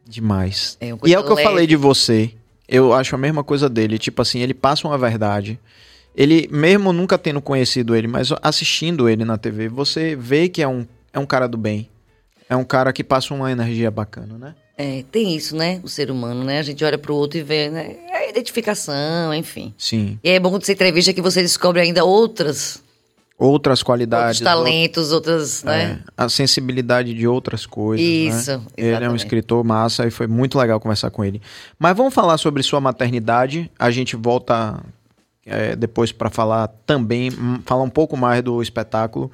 Demais. 0.07 0.78
É, 0.80 0.86
e 0.86 1.12
é 1.12 1.18
o 1.18 1.24
que 1.24 1.32
eu 1.32 1.34
leve. 1.34 1.42
falei 1.42 1.66
de 1.66 1.74
você. 1.74 2.30
Eu 2.68 2.92
acho 2.92 3.16
a 3.16 3.18
mesma 3.18 3.42
coisa 3.42 3.68
dele. 3.68 3.99
Tipo 3.99 4.22
assim, 4.22 4.38
ele 4.38 4.55
passa 4.55 4.86
uma 4.86 4.96
verdade. 4.96 5.59
Ele, 6.18 6.48
mesmo 6.50 6.92
nunca 6.92 7.16
tendo 7.16 7.40
conhecido 7.40 7.94
ele, 7.94 8.08
mas 8.08 8.30
assistindo 8.42 9.08
ele 9.08 9.24
na 9.24 9.38
TV, 9.38 9.68
você 9.68 10.16
vê 10.16 10.48
que 10.48 10.60
é 10.60 10.66
um, 10.66 10.84
é 11.12 11.18
um 11.20 11.24
cara 11.24 11.46
do 11.46 11.56
bem. 11.56 11.88
É 12.50 12.56
um 12.56 12.64
cara 12.64 12.92
que 12.92 13.04
passa 13.04 13.32
uma 13.32 13.52
energia 13.52 13.88
bacana, 13.88 14.36
né? 14.36 14.54
É, 14.76 15.04
tem 15.12 15.36
isso, 15.36 15.54
né? 15.56 15.80
O 15.84 15.88
ser 15.88 16.10
humano, 16.10 16.42
né? 16.42 16.58
A 16.58 16.62
gente 16.62 16.84
olha 16.84 16.98
pro 16.98 17.14
outro 17.14 17.38
e 17.38 17.42
vê, 17.42 17.68
né? 17.70 17.94
É 18.10 18.16
a 18.26 18.30
identificação, 18.30 19.32
enfim. 19.32 19.72
Sim. 19.78 20.18
E 20.24 20.30
é 20.30 20.40
bom 20.40 20.50
quando 20.50 20.64
você 20.64 20.72
entrevista 20.72 21.12
que 21.12 21.22
você 21.22 21.40
descobre 21.40 21.80
ainda 21.80 22.04
outras, 22.04 22.82
Outras 23.38 23.84
qualidades. 23.84 24.40
outros 24.40 24.52
talentos, 24.52 25.12
outras, 25.12 25.64
out- 25.64 25.66
né? 25.66 26.00
é, 26.04 26.10
a 26.16 26.28
sensibilidade 26.28 27.14
de 27.14 27.28
outras 27.28 27.64
coisas. 27.66 28.04
Isso, 28.04 28.58
né? 28.58 28.64
Ele 28.76 29.04
é 29.04 29.08
um 29.08 29.14
escritor 29.14 29.62
massa 29.62 30.04
e 30.04 30.10
foi 30.10 30.26
muito 30.26 30.58
legal 30.58 30.80
conversar 30.80 31.10
com 31.10 31.24
ele. 31.24 31.40
Mas 31.78 31.96
vamos 31.96 32.12
falar 32.12 32.36
sobre 32.38 32.64
sua 32.64 32.80
maternidade. 32.80 33.70
A 33.78 33.92
gente 33.92 34.16
volta 34.16 34.82
é, 35.49 35.76
depois 35.76 36.12
para 36.12 36.30
falar 36.30 36.68
também, 36.86 37.30
hum, 37.30 37.61
falar 37.64 37.82
um 37.82 37.90
pouco 37.90 38.16
mais 38.16 38.42
do 38.42 38.61
espetáculo. 38.62 39.30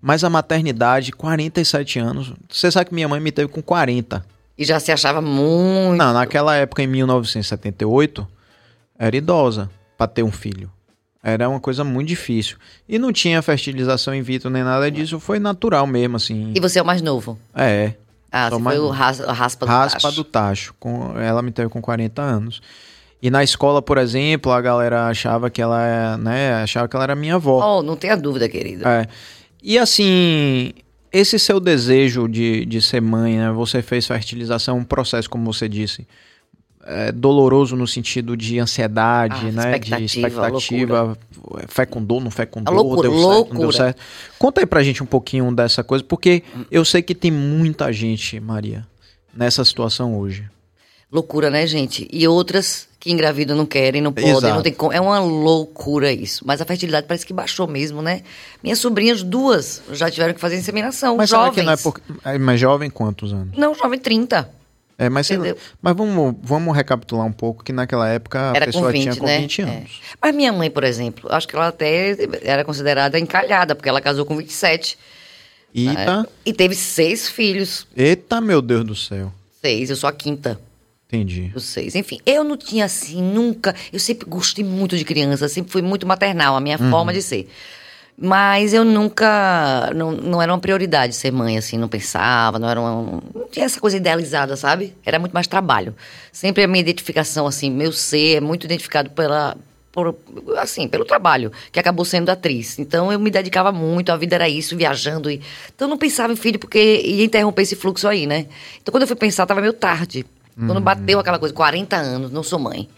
Mas 0.00 0.24
a 0.24 0.30
maternidade, 0.30 1.12
47 1.12 1.98
anos. 1.98 2.32
Você 2.48 2.70
sabe 2.70 2.86
que 2.86 2.94
minha 2.94 3.08
mãe 3.08 3.20
me 3.20 3.30
teve 3.30 3.48
com 3.48 3.60
40. 3.62 4.24
E 4.56 4.64
já 4.64 4.80
se 4.80 4.90
achava 4.90 5.20
muito. 5.20 5.96
Não, 5.96 6.12
naquela 6.12 6.56
época, 6.56 6.82
em 6.82 6.86
1978, 6.86 8.26
era 8.98 9.16
idosa 9.16 9.70
para 9.96 10.06
ter 10.06 10.22
um 10.22 10.32
filho. 10.32 10.70
Era 11.22 11.48
uma 11.48 11.60
coisa 11.60 11.84
muito 11.84 12.08
difícil. 12.08 12.56
E 12.88 12.98
não 12.98 13.12
tinha 13.12 13.42
fertilização 13.42 14.14
in 14.14 14.22
vitro 14.22 14.48
nem 14.48 14.62
nada 14.64 14.90
disso. 14.90 15.20
Foi 15.20 15.38
natural 15.38 15.86
mesmo, 15.86 16.16
assim. 16.16 16.52
E 16.54 16.60
você 16.60 16.78
é 16.78 16.82
o 16.82 16.86
mais 16.86 17.02
novo. 17.02 17.38
É. 17.54 17.92
Ah, 18.32 18.48
você 18.48 18.58
mais 18.58 18.76
foi 18.76 18.86
o 18.86 18.88
novo. 18.88 18.98
raspa 19.32 19.66
do 19.66 19.70
Raspa 19.70 20.00
tacho. 20.00 20.16
do 20.16 20.24
tacho. 20.24 20.74
Com, 20.80 21.18
ela 21.18 21.42
me 21.42 21.50
teve 21.50 21.68
com 21.68 21.82
40 21.82 22.22
anos. 22.22 22.62
E 23.22 23.30
na 23.30 23.42
escola, 23.44 23.82
por 23.82 23.98
exemplo, 23.98 24.50
a 24.50 24.60
galera 24.60 25.06
achava 25.06 25.50
que 25.50 25.60
ela 25.60 25.82
é, 25.86 26.16
né, 26.16 26.54
achava 26.54 26.88
que 26.88 26.96
ela 26.96 27.04
era 27.04 27.14
minha 27.14 27.34
avó. 27.34 27.78
Oh, 27.78 27.82
não 27.82 27.94
tenha 27.96 28.16
dúvida, 28.16 28.48
querido. 28.48 28.86
É. 28.88 29.06
E 29.62 29.78
assim, 29.78 30.72
esse 31.12 31.38
seu 31.38 31.60
desejo 31.60 32.26
de, 32.26 32.64
de 32.64 32.80
ser 32.80 33.02
mãe, 33.02 33.36
né? 33.36 33.50
Você 33.52 33.82
fez 33.82 34.06
fertilização, 34.06 34.78
um 34.78 34.84
processo, 34.84 35.28
como 35.28 35.52
você 35.52 35.68
disse, 35.68 36.06
é, 36.82 37.12
doloroso 37.12 37.76
no 37.76 37.86
sentido 37.86 38.34
de 38.34 38.58
ansiedade, 38.58 39.48
Ah, 39.48 39.52
né? 39.52 39.78
de 39.78 39.84
expectativa, 39.94 40.28
expectativa. 40.28 41.18
Fecundou, 41.68 42.20
não 42.22 42.30
fecundou, 42.30 42.72
A 42.72 42.76
loucura, 42.76 43.08
deu 43.10 43.18
certo, 43.18 43.28
não 43.28 43.42
deu 43.44 43.52
loucura. 43.64 43.72
certo. 43.76 44.00
Conta 44.38 44.62
aí 44.62 44.66
pra 44.66 44.82
gente 44.82 45.02
um 45.02 45.06
pouquinho 45.06 45.52
dessa 45.54 45.84
coisa, 45.84 46.02
porque 46.02 46.42
eu 46.70 46.86
sei 46.86 47.02
que 47.02 47.14
tem 47.14 47.30
muita 47.30 47.92
gente, 47.92 48.40
Maria, 48.40 48.86
nessa 49.36 49.62
situação 49.62 50.16
hoje. 50.18 50.48
Loucura, 51.12 51.50
né, 51.50 51.66
gente? 51.66 52.08
E 52.10 52.26
outras 52.26 52.88
que 53.00 53.10
engravidam 53.10 53.56
não 53.56 53.64
querem, 53.64 54.02
não 54.02 54.12
podem, 54.12 54.30
Exato. 54.30 54.54
não 54.54 54.62
tem 54.62 54.74
como. 54.74 54.92
É 54.92 55.00
uma 55.00 55.18
loucura 55.18 56.12
isso. 56.12 56.44
Mas 56.46 56.60
a 56.60 56.66
fertilidade 56.66 57.06
parece 57.06 57.24
que 57.24 57.32
baixou 57.32 57.66
mesmo, 57.66 58.02
né? 58.02 58.22
Minhas 58.62 58.78
sobrinhas, 58.78 59.22
duas, 59.22 59.80
já 59.90 60.10
tiveram 60.10 60.34
que 60.34 60.40
fazer 60.40 60.56
inseminação. 60.58 61.16
Mas 61.16 61.30
jovens. 61.30 61.54
que 61.54 61.62
não 61.62 61.72
é 61.72 61.76
porque. 61.78 62.02
é, 62.22 62.36
Mas 62.38 62.60
jovem 62.60 62.90
quantos 62.90 63.32
anos? 63.32 63.56
Não, 63.56 63.74
jovem 63.74 63.98
30. 63.98 64.50
É, 64.98 65.08
mas, 65.08 65.30
mas 65.80 65.96
vamos, 65.96 66.34
vamos 66.42 66.76
recapitular 66.76 67.24
um 67.26 67.32
pouco 67.32 67.64
que 67.64 67.72
naquela 67.72 68.06
época 68.06 68.50
a 68.50 68.56
Era 68.56 68.66
pessoa 68.66 68.84
com 68.88 68.92
20, 68.92 69.02
tinha 69.02 69.16
com 69.16 69.24
né? 69.24 69.38
20 69.40 69.62
É. 69.62 69.64
anos. 69.64 70.00
Mas 70.20 70.34
minha 70.34 70.52
mãe, 70.52 70.70
por 70.70 70.84
exemplo, 70.84 71.26
acho 71.32 71.48
que 71.48 71.56
ela 71.56 71.68
até 71.68 72.14
era 72.42 72.66
considerada 72.66 73.18
encalhada, 73.18 73.74
porque 73.74 73.88
ela 73.88 74.02
casou 74.02 74.26
com 74.26 74.36
27. 74.36 74.98
Eita, 75.74 76.28
E 76.44 76.52
teve 76.52 76.74
seis 76.74 77.30
filhos. 77.30 77.86
eita, 77.96 78.42
meu 78.42 78.60
Deus 78.60 78.84
do 78.84 78.94
céu. 78.94 79.32
Seis, 79.62 79.88
eu 79.88 79.96
sou 79.96 80.06
a 80.08 80.12
quinta 80.12 80.60
Entendi. 81.12 81.48
dos 81.48 81.64
seis. 81.64 81.94
Enfim, 81.96 82.18
eu 82.24 82.44
não 82.44 82.56
tinha 82.56 82.84
assim, 82.84 83.20
nunca. 83.22 83.74
Eu 83.92 83.98
sempre 83.98 84.26
gostei 84.28 84.64
muito 84.64 84.96
de 84.96 85.04
criança, 85.04 85.48
sempre 85.48 85.72
fui 85.72 85.82
muito 85.82 86.06
maternal, 86.06 86.56
a 86.56 86.60
minha 86.60 86.78
Uhum. 86.80 86.90
forma 86.90 87.12
de 87.12 87.20
ser. 87.20 87.48
Mas 88.22 88.74
eu 88.74 88.84
nunca. 88.84 89.90
Não, 89.96 90.12
não 90.12 90.42
era 90.42 90.52
uma 90.52 90.58
prioridade 90.58 91.14
ser 91.14 91.30
mãe, 91.32 91.56
assim, 91.56 91.78
não 91.78 91.88
pensava, 91.88 92.58
não 92.58 92.68
era 92.68 92.78
uma. 92.78 93.22
Não 93.34 93.48
tinha 93.50 93.64
essa 93.64 93.80
coisa 93.80 93.96
idealizada, 93.96 94.56
sabe? 94.56 94.94
Era 95.04 95.18
muito 95.18 95.32
mais 95.32 95.46
trabalho. 95.46 95.94
Sempre 96.30 96.62
a 96.62 96.68
minha 96.68 96.80
identificação, 96.82 97.46
assim, 97.46 97.70
meu 97.70 97.92
ser 97.92 98.36
é 98.36 98.40
muito 98.40 98.64
identificado 98.66 99.10
pela. 99.10 99.56
Por, 99.92 100.14
assim, 100.58 100.86
pelo 100.86 101.04
trabalho, 101.04 101.50
que 101.72 101.80
acabou 101.80 102.04
sendo 102.04 102.28
atriz. 102.28 102.78
Então 102.78 103.10
eu 103.10 103.18
me 103.18 103.28
dedicava 103.28 103.72
muito, 103.72 104.12
a 104.12 104.16
vida 104.16 104.36
era 104.36 104.48
isso, 104.48 104.76
viajando. 104.76 105.28
E... 105.28 105.40
Então 105.74 105.88
eu 105.88 105.90
não 105.90 105.98
pensava 105.98 106.32
em 106.32 106.36
filho, 106.36 106.60
porque 106.60 107.00
ia 107.04 107.24
interromper 107.24 107.62
esse 107.62 107.74
fluxo 107.74 108.06
aí, 108.06 108.24
né? 108.24 108.46
Então 108.80 108.92
quando 108.92 109.02
eu 109.02 109.08
fui 109.08 109.16
pensar, 109.16 109.46
tava 109.46 109.60
meio 109.60 109.72
tarde. 109.72 110.24
Quando 110.56 110.80
bateu 110.80 111.18
aquela 111.18 111.38
coisa, 111.38 111.54
40 111.54 111.96
anos, 111.96 112.30
não 112.30 112.42
sou 112.42 112.58
mãe. 112.58 112.88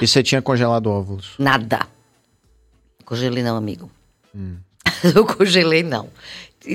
E 0.00 0.06
você 0.06 0.22
tinha 0.22 0.42
congelado 0.42 0.90
óvulos? 0.90 1.34
Nada. 1.38 1.86
Congelei 3.04 3.42
não, 3.42 3.56
amigo. 3.56 3.90
não 5.14 5.24
congelei, 5.24 5.82
não. 5.82 6.08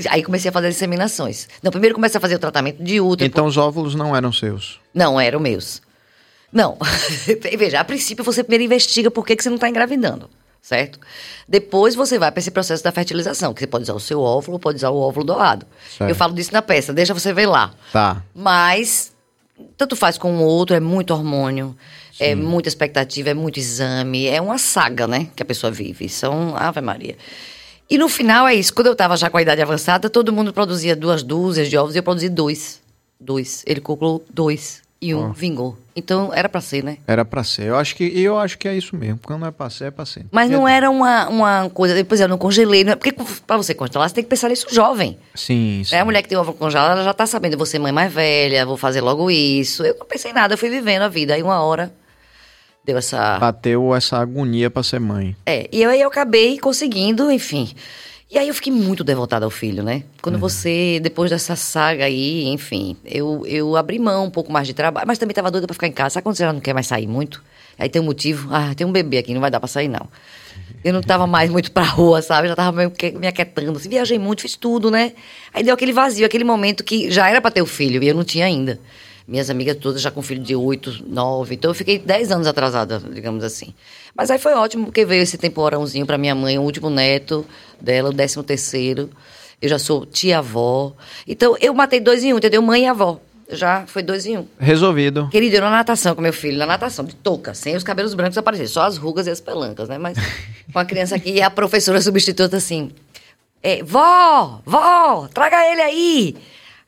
Aí 0.09 0.23
comecei 0.23 0.49
a 0.49 0.51
fazer 0.51 0.67
as 0.67 0.75
inseminações. 0.75 1.47
Não, 1.63 1.71
primeiro 1.71 1.95
comecei 1.95 2.17
a 2.17 2.21
fazer 2.21 2.35
o 2.35 2.39
tratamento 2.39 2.83
de 2.83 3.01
útero. 3.01 3.27
Então 3.27 3.45
os 3.45 3.57
óvulos 3.57 3.95
não 3.95 4.15
eram 4.15 4.31
seus. 4.31 4.79
Não, 4.93 5.19
eram 5.19 5.39
meus. 5.39 5.81
Não. 6.51 6.77
Veja, 7.57 7.79
a 7.79 7.83
princípio 7.83 8.23
você 8.23 8.43
primeiro 8.43 8.63
investiga 8.63 9.09
por 9.09 9.25
que, 9.25 9.35
que 9.35 9.43
você 9.43 9.49
não 9.49 9.55
está 9.55 9.67
engravidando, 9.67 10.29
certo? 10.61 10.99
Depois 11.47 11.95
você 11.95 12.19
vai 12.19 12.31
para 12.31 12.39
esse 12.39 12.51
processo 12.51 12.83
da 12.83 12.91
fertilização, 12.91 13.53
que 13.53 13.61
você 13.61 13.67
pode 13.67 13.83
usar 13.83 13.93
o 13.93 13.99
seu 13.99 14.21
óvulo, 14.21 14.59
pode 14.59 14.77
usar 14.77 14.89
o 14.89 14.99
óvulo 14.99 15.25
doado. 15.25 15.65
Certo. 15.97 16.09
Eu 16.09 16.15
falo 16.15 16.33
disso 16.33 16.53
na 16.53 16.61
peça, 16.61 16.93
deixa 16.93 17.13
você 17.13 17.33
ver 17.33 17.47
lá. 17.47 17.71
Tá. 17.91 18.21
Mas 18.33 19.11
tanto 19.77 19.95
faz 19.95 20.17
com 20.17 20.37
o 20.37 20.43
outro, 20.43 20.75
é 20.75 20.79
muito 20.79 21.13
hormônio, 21.13 21.75
é 22.19 22.35
muita 22.35 22.67
expectativa, 22.67 23.29
é 23.29 23.33
muito 23.33 23.59
exame, 23.59 24.27
é 24.27 24.41
uma 24.41 24.57
saga, 24.57 25.07
né, 25.07 25.27
que 25.35 25.41
a 25.41 25.45
pessoa 25.45 25.71
vive. 25.71 26.09
São 26.09 26.55
Ave 26.55 26.81
Maria. 26.81 27.15
E 27.89 27.97
no 27.97 28.07
final 28.07 28.47
é 28.47 28.53
isso. 28.53 28.73
Quando 28.73 28.87
eu 28.87 28.93
estava 28.93 29.17
já 29.17 29.29
com 29.29 29.37
a 29.37 29.41
idade 29.41 29.61
avançada, 29.61 30.09
todo 30.09 30.31
mundo 30.31 30.53
produzia 30.53 30.95
duas 30.95 31.23
dúzias 31.23 31.69
de 31.69 31.77
ovos 31.77 31.95
e 31.95 31.97
eu 31.97 32.03
produzi 32.03 32.29
dois. 32.29 32.79
Dois. 33.19 33.63
Ele 33.65 33.81
colocou 33.81 34.23
dois. 34.29 34.81
E 35.01 35.15
um 35.15 35.31
vingou. 35.31 35.77
Então 35.95 36.31
era 36.33 36.49
pra 36.49 36.59
ser, 36.59 36.83
né? 36.83 36.97
Era 37.07 37.23
pra 37.23 37.41
ser. 37.43 37.63
Eu 37.63 37.77
acho 37.77 37.95
que 37.95 38.03
eu 38.03 38.37
acho 38.37 38.57
que 38.57 38.67
é 38.67 38.75
isso 38.75 38.95
mesmo. 38.97 39.19
Quando 39.23 39.45
é 39.45 39.51
pra 39.51 39.69
ser, 39.69 39.85
é 39.85 39.91
pra 39.91 40.05
ser. 40.05 40.25
Mas 40.29 40.49
não 40.49 40.67
era 40.67 40.89
uma, 40.89 41.29
uma 41.29 41.69
coisa. 41.69 41.95
Depois 41.95 42.19
eu 42.19 42.27
não 42.27 42.37
congelei. 42.37 42.83
Não 42.83 42.91
é, 42.91 42.95
porque 42.95 43.13
pra 43.47 43.55
você 43.55 43.73
congelar, 43.73 44.09
você 44.09 44.15
tem 44.15 44.23
que 44.23 44.29
pensar 44.29 44.49
nisso 44.49 44.67
jovem. 44.69 45.17
Sim, 45.33 45.83
sim. 45.85 45.95
É 45.95 45.99
a 45.99 46.05
mulher 46.05 46.21
que 46.21 46.27
tem 46.27 46.37
ovo 46.37 46.53
congelado, 46.53 46.91
ela 46.91 47.03
já 47.03 47.13
tá 47.13 47.25
sabendo, 47.25 47.53
eu 47.53 47.57
vou 47.57 47.65
ser 47.65 47.79
mãe 47.79 47.93
mais 47.93 48.11
velha, 48.11 48.65
vou 48.65 48.75
fazer 48.75 48.99
logo 48.99 49.31
isso. 49.31 49.83
Eu 49.83 49.95
não 49.97 50.05
pensei 50.05 50.31
em 50.31 50.33
nada, 50.33 50.53
eu 50.53 50.57
fui 50.57 50.69
vivendo 50.69 51.03
a 51.03 51.07
vida. 51.07 51.33
Aí 51.33 51.41
uma 51.41 51.61
hora 51.61 51.93
deu 52.83 52.97
essa. 52.97 53.39
Bateu 53.39 53.95
essa 53.95 54.17
agonia 54.17 54.69
pra 54.69 54.83
ser 54.83 54.99
mãe. 54.99 55.35
É, 55.45 55.69
e 55.71 55.83
aí 55.85 56.01
eu 56.01 56.09
acabei 56.09 56.59
conseguindo, 56.59 57.31
enfim. 57.31 57.73
E 58.31 58.37
aí 58.37 58.47
eu 58.47 58.53
fiquei 58.53 58.71
muito 58.71 59.03
devotada 59.03 59.43
ao 59.43 59.49
filho, 59.49 59.81
né? 59.83 60.03
Quando 60.21 60.37
você, 60.37 60.99
depois 61.01 61.31
dessa 61.31 61.55
saga 61.55 62.05
aí, 62.05 62.45
enfim, 62.45 62.95
eu, 63.03 63.43
eu 63.47 63.75
abri 63.75 63.97
mão 63.97 64.25
um 64.25 64.29
pouco 64.29 64.51
mais 64.51 64.67
de 64.67 64.73
trabalho, 64.75 65.07
mas 65.07 65.17
também 65.17 65.33
tava 65.33 65.49
doida 65.49 65.65
pra 65.65 65.73
ficar 65.73 65.87
em 65.87 65.91
casa. 65.91 66.13
Sabe 66.13 66.23
quando 66.25 66.35
você 66.35 66.43
já 66.43 66.53
não 66.53 66.59
quer 66.59 66.73
mais 66.73 66.85
sair 66.85 67.07
muito? 67.07 67.43
Aí 67.77 67.89
tem 67.89 67.99
um 67.99 68.05
motivo, 68.05 68.47
ah, 68.53 68.75
tem 68.75 68.85
um 68.85 68.91
bebê 68.91 69.17
aqui, 69.17 69.33
não 69.33 69.41
vai 69.41 69.49
dar 69.49 69.59
pra 69.59 69.67
sair 69.67 69.87
não. 69.87 70.07
Eu 70.83 70.93
não 70.93 71.01
tava 71.01 71.25
mais 71.25 71.49
muito 71.49 71.71
pra 71.71 71.81
rua, 71.83 72.21
sabe? 72.21 72.47
Já 72.47 72.55
tava 72.55 72.71
meio 72.71 72.91
que 72.91 73.11
me 73.11 73.25
aquietando. 73.25 73.79
Assim, 73.79 73.89
viajei 73.89 74.19
muito, 74.19 74.43
fiz 74.43 74.55
tudo, 74.55 74.91
né? 74.91 75.13
Aí 75.51 75.63
deu 75.63 75.73
aquele 75.73 75.91
vazio, 75.91 76.23
aquele 76.23 76.43
momento 76.43 76.83
que 76.83 77.09
já 77.09 77.27
era 77.27 77.41
pra 77.41 77.49
ter 77.49 77.63
o 77.63 77.65
filho 77.65 78.03
e 78.03 78.07
eu 78.07 78.13
não 78.13 78.23
tinha 78.23 78.45
ainda. 78.45 78.79
Minhas 79.29 79.47
amigas 79.51 79.77
todas 79.77 80.01
já 80.01 80.09
com 80.09 80.23
filho 80.23 80.41
de 80.41 80.55
8, 80.55 81.03
9. 81.07 81.53
Então 81.53 81.69
eu 81.69 81.75
fiquei 81.75 81.99
10 81.99 82.31
anos 82.31 82.47
atrasada, 82.47 82.99
digamos 83.13 83.43
assim. 83.43 83.75
Mas 84.15 84.31
aí 84.31 84.39
foi 84.39 84.53
ótimo, 84.53 84.85
porque 84.85 85.05
veio 85.05 85.21
esse 85.21 85.37
temporãozinho 85.37 86.03
pra 86.03 86.17
minha 86.17 86.33
mãe, 86.33 86.57
o 86.57 86.63
último 86.63 86.89
neto 86.89 87.45
dela, 87.79 88.09
o 88.09 88.13
décimo 88.13 88.43
terceiro. 88.43 89.07
Eu 89.61 89.69
já 89.69 89.77
sou 89.77 90.03
tia-avó. 90.03 90.93
Então 91.27 91.55
eu 91.61 91.75
matei 91.75 91.99
dois 91.99 92.23
em 92.23 92.33
um, 92.33 92.37
entendeu? 92.37 92.59
Mãe 92.63 92.85
e 92.85 92.87
avó. 92.87 93.19
Já 93.51 93.85
foi 93.85 94.01
dois 94.01 94.25
em 94.25 94.39
um. 94.39 94.47
Resolvido. 94.59 95.29
Querido, 95.29 95.57
eu 95.57 95.61
na 95.61 95.69
natação 95.69 96.15
com 96.15 96.21
meu 96.23 96.33
filho, 96.33 96.57
na 96.57 96.65
natação, 96.65 97.05
de 97.05 97.15
touca, 97.15 97.53
sem 97.53 97.75
os 97.75 97.83
cabelos 97.83 98.15
brancos 98.15 98.37
aparecer, 98.37 98.67
só 98.67 98.81
as 98.81 98.97
rugas 98.97 99.27
e 99.27 99.29
as 99.29 99.39
pelancas, 99.39 99.87
né? 99.87 99.99
Mas 99.99 100.17
com 100.73 100.79
a 100.79 100.85
criança 100.85 101.15
aqui, 101.15 101.33
e 101.33 101.41
a 101.41 101.51
professora 101.51 102.01
substituta 102.01 102.57
assim: 102.57 102.91
é, 103.61 103.83
Vó, 103.83 104.61
vó, 104.65 105.27
traga 105.31 105.71
ele 105.71 105.81
aí. 105.81 106.35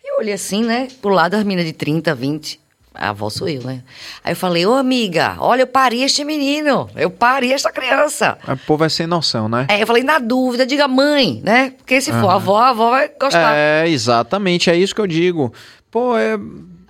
Eu 0.04 0.18
olhei 0.20 0.34
assim, 0.34 0.64
né? 0.64 0.88
Pro 1.02 1.12
lado 1.12 1.32
das 1.32 1.44
meninas 1.44 1.66
de 1.66 1.74
30, 1.74 2.14
20. 2.16 2.60
A 2.94 3.10
avó 3.10 3.30
sou 3.30 3.48
eu, 3.48 3.62
né? 3.64 3.84
Aí 4.22 4.34
eu 4.34 4.36
falei: 4.36 4.66
Ô 4.66 4.74
amiga, 4.74 5.38
olha, 5.40 5.62
eu 5.62 5.68
pari 5.68 6.04
este 6.04 6.26
menino, 6.26 6.90
eu 6.96 7.10
pari 7.10 7.54
esta 7.54 7.72
criança. 7.72 8.38
O 8.46 8.58
povo 8.58 8.84
é 8.84 8.90
sem 8.90 9.08
noção, 9.08 9.48
né? 9.48 9.66
Aí 9.70 9.80
eu 9.80 9.88
falei: 9.88 10.04
na 10.04 10.20
dúvida, 10.20 10.66
diga 10.66 10.90
mãe, 10.90 11.40
né? 11.42 11.74
Porque 11.78 12.02
se 12.02 12.12
for 12.12 12.30
a 12.30 12.36
avó, 12.36 12.58
a 12.58 12.70
avó 12.70 12.90
vai 12.90 13.08
gostar. 13.08 13.56
É, 13.56 13.88
exatamente, 13.88 14.70
é 14.70 14.76
isso 14.76 14.94
que 14.94 15.00
eu 15.00 15.08
digo. 15.08 15.54
Pô, 15.90 16.18
é, 16.18 16.38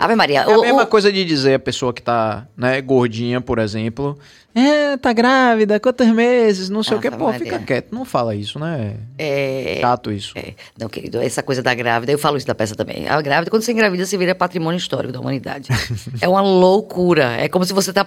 Ave 0.04 0.16
Maria, 0.16 0.40
é 0.42 0.44
a 0.44 0.58
o- 0.58 0.62
mesma 0.62 0.84
o- 0.84 0.88
coisa 0.88 1.12
de 1.12 1.24
dizer 1.24 1.54
a 1.56 1.60
pessoa 1.60 1.94
que 1.94 2.02
tá, 2.02 2.48
né, 2.58 2.82
gordinha, 2.82 3.40
por 3.40 3.60
exemplo. 3.60 4.18
É, 4.54 4.98
tá 4.98 5.14
grávida, 5.14 5.80
quantos 5.80 6.08
meses, 6.08 6.70
não 6.70 6.84
sei 6.84 6.98
o 6.98 7.00
que. 7.00 7.08
Ave 7.08 7.16
Pô, 7.16 7.26
Maria. 7.28 7.40
fica 7.40 7.60
quieto, 7.60 7.94
não 7.94 8.04
fala 8.04 8.36
isso, 8.36 8.60
né? 8.60 8.96
é, 9.18 9.78
Chato 9.80 10.12
isso. 10.12 10.34
É, 10.38 10.54
não, 10.78 10.90
querido, 10.90 11.20
essa 11.22 11.42
coisa 11.42 11.62
da 11.62 11.74
grávida, 11.74 12.12
eu 12.12 12.18
falo 12.20 12.36
isso 12.36 12.46
da 12.48 12.54
peça 12.54 12.76
também. 12.76 13.08
A 13.08 13.22
grávida, 13.22 13.50
quando 13.50 13.62
você 13.64 13.72
engravida, 13.72 14.06
você 14.06 14.18
vira 14.18 14.36
patrimônio 14.36 14.78
histórico 14.78 15.14
da 15.14 15.22
humanidade. 15.22 15.70
é 16.20 16.28
uma 16.28 16.42
loucura. 16.42 17.32
É 17.38 17.48
como 17.48 17.64
se 17.64 17.72
você 17.72 17.92
está 17.92 18.04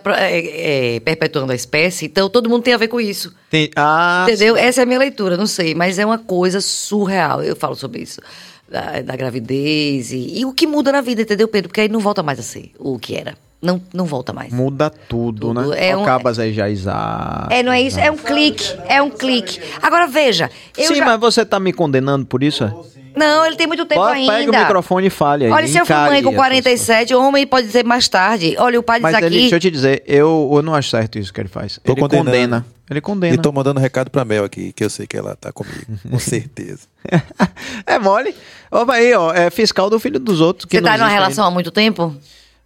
perpetuando 1.05 1.53
a 1.53 1.55
espécie, 1.55 2.07
então 2.07 2.29
todo 2.29 2.51
mundo 2.51 2.63
tem 2.63 2.75
a 2.75 2.79
ver 2.79 2.89
com 2.89 3.01
isso. 3.01 3.33
Tem- 3.51 3.71
ah, 3.77 4.27
entendeu? 4.29 4.57
Essa 4.57 4.81
é 4.81 4.83
a 4.83 4.87
minha 4.87 4.99
leitura, 4.99 5.37
não 5.37 5.47
sei, 5.47 5.75
mas 5.75 5.99
é 5.99 6.05
uma 6.05 6.19
coisa 6.19 6.61
surreal. 6.61 7.43
Eu 7.43 7.57
falo 7.57 7.75
sobre 7.75 8.03
isso. 8.03 8.21
Da, 8.69 9.03
da 9.03 9.15
gravidez 9.15 10.11
e, 10.11 10.41
e 10.41 10.45
o 10.47 10.53
que 10.53 10.67
muda 10.67 10.91
na 10.91 11.01
vida, 11.03 11.21
entendeu, 11.23 11.47
Pedro? 11.47 11.69
Porque 11.69 11.83
aí 11.83 11.89
não 11.89 12.01
volta 12.01 12.23
mais 12.23 12.39
a 12.39 12.43
ser 12.43 12.73
o 12.79 12.99
que 12.99 13.15
era. 13.15 13.35
Não, 13.61 13.81
não 13.95 14.05
volta 14.05 14.33
mais. 14.33 14.53
Muda 14.53 14.91
tudo, 14.91 15.49
Tudo. 15.55 15.71
né? 15.71 15.89
É 15.91 15.97
um- 15.97 16.03
Acabas 16.03 16.39
aí 16.39 16.53
já 16.53 16.69
exato. 16.69 17.53
É, 17.53 17.63
não 17.63 17.73
é 17.73 17.81
isso? 17.81 17.99
É 18.01 18.11
um 18.11 18.17
clique. 18.17 18.75
É 18.89 19.01
um 19.03 19.11
clique. 19.11 19.61
Agora 19.83 20.07
veja. 20.07 20.51
Eu 20.77 20.89
Sim, 20.89 20.97
já- 20.97 21.05
mas 21.07 21.21
você 21.21 21.45
tá 21.47 21.59
me 21.61 21.73
condenando 21.73 22.27
por 22.27 22.43
isso? 22.43 22.65
é? 22.65 22.75
Não, 23.17 23.47
ele 23.47 23.57
tem 23.57 23.67
muito 23.67 23.85
tempo 23.87 24.01
Pode- 24.01 24.19
ainda. 24.19 24.33
Pega 24.33 24.51
o 24.51 24.61
microfone 24.61 25.07
e 25.07 25.11
fale 25.11 25.45
aí. 25.47 25.51
Olha, 25.51 25.67
se 25.69 25.79
eu 25.79 25.87
for 25.87 25.95
mãe 25.95 26.23
com 26.23 26.31
essa 26.31 26.37
47, 26.37 27.15
homem 27.15 27.47
pode 27.47 27.67
dizer 27.67 27.85
mais 27.85 28.09
tarde. 28.09 28.57
Olha, 28.59 28.79
o 28.79 28.83
pai 28.83 28.99
diz 28.99 29.03
Mas 29.03 29.15
aqui. 29.15 29.25
ele, 29.27 29.39
deixa 29.41 29.57
eu 29.57 29.61
te 29.61 29.71
dizer, 29.71 30.03
eu, 30.07 30.51
eu 30.53 30.63
não 30.63 30.75
acho 30.75 30.91
certo 30.91 31.19
isso 31.19 31.33
que 31.33 31.41
ele 31.41 31.49
faz. 31.49 31.79
Tô 31.85 31.93
ele 31.93 32.01
condenando. 32.01 32.31
condena. 32.31 32.67
Ele 32.91 33.01
condena. 33.01 33.35
E 33.35 33.39
tô 33.39 33.51
mandando 33.53 33.81
recado 33.81 34.11
pra 34.11 34.25
Mel 34.25 34.45
aqui, 34.45 34.73
que 34.73 34.85
eu 34.85 34.91
sei 34.91 35.07
que 35.07 35.17
ela 35.17 35.35
tá 35.37 35.51
comigo, 35.53 35.87
com 36.11 36.19
certeza. 36.19 36.81
é 37.87 37.99
mole. 37.99 38.35
Ó, 38.71 38.91
aí, 38.91 39.15
ó. 39.15 39.33
É 39.33 39.49
fiscal 39.51 39.89
do 39.89 39.99
filho 39.99 40.19
dos 40.19 40.41
outros. 40.41 40.67
Que 40.67 40.77
Você 40.79 40.83
tá 40.83 40.99
numa 40.99 41.09
relação 41.09 41.47
há 41.47 41.51
muito 41.51 41.71
tempo? 41.71 42.03
ainda. 42.05 42.17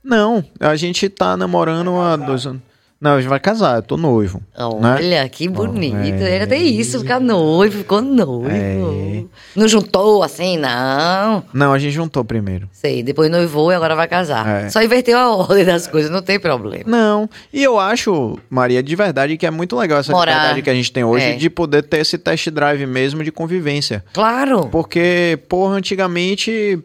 Não, 0.02 0.44
a 0.60 0.74
gente 0.76 1.08
tá 1.08 1.36
namorando 1.36 2.00
há 2.00 2.16
dois 2.16 2.46
anos. 2.46 2.62
Não, 3.00 3.12
a 3.12 3.20
gente 3.20 3.28
vai 3.30 3.38
casar, 3.38 3.76
eu 3.76 3.82
tô 3.82 3.96
noivo. 3.96 4.42
né? 4.80 4.94
Olha, 4.96 5.28
que 5.28 5.46
bonito. 5.48 5.94
é. 6.22 6.32
Ainda 6.34 6.48
tem 6.48 6.66
isso, 6.80 6.98
ficar 6.98 7.20
noivo, 7.20 7.78
ficou 7.78 8.02
noivo. 8.02 8.48
É. 8.50 9.22
Não 9.54 9.68
juntou 9.68 10.22
assim, 10.24 10.56
não. 10.56 11.44
Não, 11.54 11.72
a 11.72 11.78
gente 11.78 11.92
juntou 11.92 12.24
primeiro. 12.24 12.68
Sei, 12.72 13.02
depois 13.04 13.30
noivou 13.30 13.70
e 13.70 13.74
agora 13.76 13.94
vai 13.94 14.08
casar. 14.08 14.64
É. 14.64 14.68
Só 14.70 14.82
inverteu 14.82 15.16
a 15.16 15.28
ordem 15.36 15.64
das 15.64 15.86
coisas, 15.86 16.10
não 16.10 16.20
tem 16.22 16.40
problema. 16.40 16.84
Não, 16.86 17.30
e 17.52 17.62
eu 17.62 17.78
acho, 17.78 18.36
Maria, 18.50 18.82
de 18.82 18.96
verdade 18.96 19.36
que 19.36 19.46
é 19.46 19.50
muito 19.50 19.76
legal 19.76 20.00
essa 20.00 20.10
Morar. 20.10 20.32
liberdade 20.32 20.62
que 20.62 20.70
a 20.70 20.74
gente 20.74 20.90
tem 20.92 21.04
hoje 21.04 21.24
É. 21.24 21.36
de 21.36 21.48
poder 21.48 21.82
ter 21.82 21.98
esse 22.00 22.18
test 22.18 22.48
drive 22.50 22.84
mesmo 22.84 23.22
de 23.22 23.30
convivência. 23.30 24.04
Claro. 24.12 24.66
Porque, 24.72 25.38
porra, 25.48 25.74
antigamente 25.76 26.78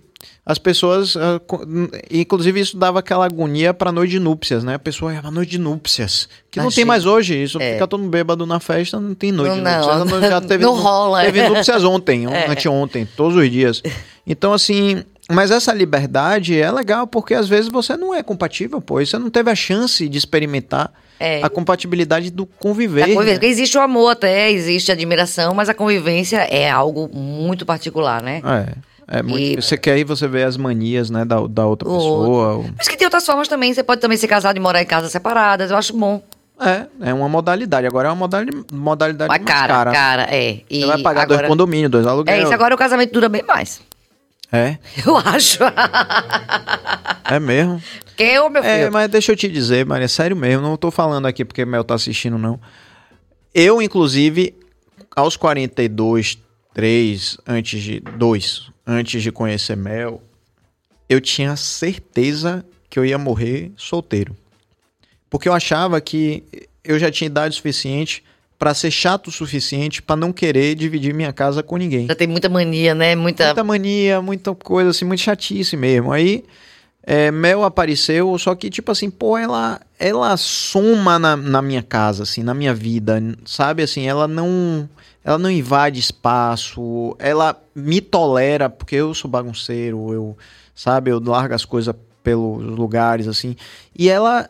as 0.45 0.57
pessoas. 0.57 1.15
ah, 1.17 1.39
Inclusive, 2.11 2.59
isso 2.59 2.77
dava 2.77 2.99
aquela 2.99 3.25
agonia 3.25 3.73
pra 3.73 3.91
noite 3.91 4.11
de 4.11 4.19
núpcias, 4.19 4.63
né? 4.63 4.75
A 4.75 4.79
pessoa 4.79 5.13
ia 5.13 5.21
pra 5.21 5.31
noite 5.31 5.51
de 5.51 5.57
núpcias. 5.57 6.27
Que 6.51 6.59
não 6.59 6.67
Achei. 6.67 6.81
tem 6.81 6.85
mais 6.85 7.05
hoje. 7.05 7.41
Isso 7.41 7.59
É. 7.61 7.73
fica 7.73 7.87
todo 7.87 8.01
mundo 8.01 8.11
bêbado 8.11 8.45
na 8.45 8.59
festa, 8.59 8.99
não 8.99 9.13
tem 9.13 9.31
noite 9.31 9.49
Não, 9.49 9.55
de 9.57 9.61
núpcias. 9.63 9.97
não. 9.99 10.05
Não, 10.05 10.29
já 10.29 10.41
teve, 10.41 10.63
Não 10.65 10.73
rola. 10.75 11.21
Teve 11.23 11.47
núpcias 11.49 11.83
ontem, 11.83 12.25
É. 12.33 12.49
anteontem, 12.49 13.07
todos 13.15 13.35
os 13.37 13.49
dias. 13.51 13.81
Então, 14.25 14.53
assim. 14.53 15.03
Mas 15.31 15.51
essa 15.51 15.73
liberdade 15.73 16.59
é 16.59 16.69
legal 16.69 17.07
porque 17.07 17.33
às 17.33 17.47
vezes 17.47 17.71
você 17.71 17.95
não 17.95 18.13
é 18.13 18.21
compatível, 18.21 18.81
pô. 18.81 18.95
Você 19.03 19.17
não 19.17 19.29
teve 19.29 19.49
a 19.49 19.55
chance 19.55 20.07
de 20.09 20.17
experimentar 20.17 20.91
É. 21.17 21.41
a 21.41 21.49
compatibilidade 21.49 22.29
do 22.29 22.45
conviver. 22.45 23.03
A 23.03 23.05
convivência, 23.05 23.25
né? 23.27 23.33
porque 23.35 23.45
existe 23.45 23.77
o 23.77 23.81
amor 23.81 24.09
até, 24.09 24.51
existe 24.51 24.91
a 24.91 24.93
admiração, 24.93 25.53
mas 25.53 25.69
a 25.69 25.73
convivência 25.73 26.39
é 26.51 26.69
algo 26.69 27.09
muito 27.13 27.65
particular, 27.65 28.21
né? 28.21 28.41
É. 28.43 28.73
É 29.07 29.21
muito, 29.21 29.59
E- 29.59 29.61
Você 29.61 29.77
quer 29.77 29.93
aí 29.93 30.03
você 30.03 30.27
vê 30.27 30.43
as 30.43 30.55
manias, 30.57 31.09
né, 31.09 31.25
da, 31.25 31.45
da 31.47 31.65
outra 31.65 31.87
O- 31.89 31.93
pessoa. 31.97 32.65
Mas 32.77 32.87
que 32.87 32.95
tem 32.97 33.05
outras 33.05 33.25
formas 33.25 33.47
também. 33.47 33.73
Você 33.73 33.83
pode 33.83 33.99
também 34.01 34.17
ser 34.17 34.27
casado 34.27 34.55
e 34.57 34.59
morar 34.59 34.81
em 34.81 34.85
casas 34.85 35.11
separadas. 35.11 35.71
Eu 35.71 35.77
acho 35.77 35.93
bom. 35.95 36.23
É, 36.59 36.85
é 37.09 37.13
uma 37.13 37.27
modalidade. 37.27 37.85
Agora 37.87 38.07
é 38.07 38.11
uma 38.11 38.15
modalidade, 38.15 38.65
modalidade 38.71 39.27
Mas 39.27 39.41
mais 39.41 39.51
cara, 39.51 39.73
cara. 39.73 39.91
cara, 39.91 40.27
é. 40.33 40.61
E 40.69 40.81
Você 40.81 40.85
vai 40.87 41.01
pagar 41.01 41.21
agora... 41.23 41.39
dois 41.39 41.49
condomínios, 41.49 41.91
dois 41.91 42.05
aluguéis. 42.07 42.39
É 42.39 42.43
isso, 42.43 42.53
agora 42.53 42.73
o 42.75 42.77
casamento 42.77 43.11
dura 43.11 43.27
bem 43.27 43.43
mais. 43.43 43.81
É, 44.51 44.77
Eu 45.05 45.17
acho. 45.17 45.59
é 47.29 47.39
mesmo. 47.39 47.81
que 48.15 48.23
eu, 48.23 48.49
meu 48.49 48.63
É, 48.63 48.79
filho? 48.79 48.91
mas 48.93 49.09
deixa 49.09 49.31
eu 49.31 49.35
te 49.35 49.49
dizer, 49.49 49.85
Maria, 49.85 50.07
sério 50.07 50.35
mesmo, 50.37 50.61
não 50.61 50.77
tô 50.77 50.91
falando 50.91 51.25
aqui 51.25 51.43
porque 51.43 51.65
Mel 51.65 51.83
tá 51.83 51.95
assistindo, 51.95 52.37
não. 52.37 52.59
Eu, 53.53 53.81
inclusive, 53.81 54.55
aos 55.15 55.35
42, 55.35 56.37
3, 56.73 57.37
antes 57.47 57.81
de. 57.81 57.99
2, 57.99 58.69
antes 58.85 59.21
de 59.21 59.31
conhecer 59.31 59.77
Mel, 59.77 60.21
eu 61.07 61.21
tinha 61.21 61.55
certeza 61.55 62.65
que 62.89 62.97
eu 62.97 63.05
ia 63.05 63.17
morrer 63.17 63.71
solteiro. 63.77 64.35
Porque 65.29 65.49
eu 65.49 65.53
achava 65.53 65.99
que 65.99 66.43
eu 66.83 66.99
já 66.99 67.09
tinha 67.11 67.27
idade 67.27 67.55
suficiente 67.55 68.23
pra 68.59 68.73
ser 68.73 68.91
chato 68.91 69.27
o 69.27 69.31
suficiente 69.31 70.01
pra 70.01 70.15
não 70.15 70.31
querer 70.31 70.75
dividir 70.75 71.13
minha 71.13 71.33
casa 71.33 71.61
com 71.63 71.75
ninguém. 71.75 72.07
Já 72.07 72.15
tem 72.15 72.27
muita 72.27 72.47
mania, 72.49 72.93
né? 72.93 73.15
Muita. 73.15 73.45
Muita 73.45 73.63
mania, 73.63 74.21
muita 74.21 74.53
coisa 74.55 74.91
assim, 74.91 75.05
muito 75.05 75.21
chatice 75.21 75.75
mesmo. 75.75 76.11
Aí 76.11 76.43
É, 77.05 77.29
Mel 77.31 77.65
apareceu, 77.65 78.37
só 78.37 78.55
que, 78.55 78.69
tipo 78.69 78.89
assim, 78.89 79.09
pô, 79.09 79.37
ela, 79.37 79.81
ela 79.99 80.37
soma 80.37 81.19
na, 81.19 81.35
na 81.35 81.61
minha 81.61 81.83
casa, 81.83 82.23
assim, 82.23 82.41
na 82.41 82.53
minha 82.53 82.73
vida, 82.73 83.21
sabe? 83.45 83.83
Assim, 83.83 84.07
ela 84.07 84.25
não. 84.25 84.87
Ela 85.23 85.37
não 85.37 85.49
invade 85.49 85.99
espaço, 85.99 87.15
ela 87.17 87.61
me 87.73 88.01
tolera, 88.01 88.69
porque 88.69 88.95
eu 88.95 89.13
sou 89.13 89.31
bagunceiro, 89.31 90.11
eu, 90.13 90.37
sabe, 90.75 91.11
eu 91.11 91.19
largo 91.19 91.53
as 91.53 91.63
coisas 91.63 91.95
pelos 92.21 92.63
lugares, 92.63 93.27
assim. 93.27 93.55
E 93.97 94.09
ela. 94.09 94.49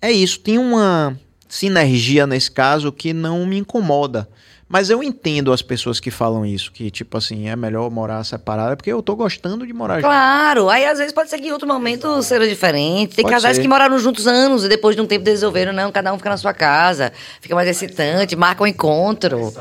É 0.00 0.12
isso, 0.12 0.38
tem 0.38 0.58
uma 0.58 1.18
sinergia 1.48 2.26
nesse 2.26 2.50
caso 2.50 2.92
que 2.92 3.12
não 3.12 3.44
me 3.44 3.58
incomoda. 3.58 4.28
Mas 4.68 4.90
eu 4.90 5.02
entendo 5.02 5.50
as 5.50 5.62
pessoas 5.62 5.98
que 5.98 6.10
falam 6.10 6.44
isso, 6.44 6.70
que 6.70 6.90
tipo 6.90 7.16
assim, 7.16 7.48
é 7.48 7.56
melhor 7.56 7.90
morar 7.90 8.22
separado, 8.22 8.76
porque 8.76 8.92
eu 8.92 9.02
tô 9.02 9.16
gostando 9.16 9.66
de 9.66 9.72
morar 9.72 9.94
junto. 9.94 10.04
Claro, 10.04 10.68
aí 10.68 10.84
às 10.84 10.98
vezes 10.98 11.12
pode 11.12 11.30
ser 11.30 11.38
que 11.38 11.48
em 11.48 11.52
outro 11.52 11.66
momento 11.66 12.22
seja 12.22 12.46
diferente. 12.46 13.16
Tem 13.16 13.22
Pode 13.22 13.34
casais 13.34 13.56
ser. 13.56 13.62
que 13.62 13.68
moraram 13.68 13.98
juntos 13.98 14.26
anos 14.26 14.64
e 14.64 14.68
depois 14.68 14.94
de 14.94 15.00
um 15.00 15.06
tempo 15.06 15.24
resolveram, 15.24 15.72
não, 15.72 15.90
cada 15.90 16.12
um 16.12 16.18
fica 16.18 16.28
na 16.28 16.36
sua 16.36 16.52
casa, 16.52 17.12
fica 17.40 17.54
mais 17.54 17.66
excitante, 17.66 18.36
marca 18.36 18.62
um 18.62 18.66
encontro. 18.66 19.54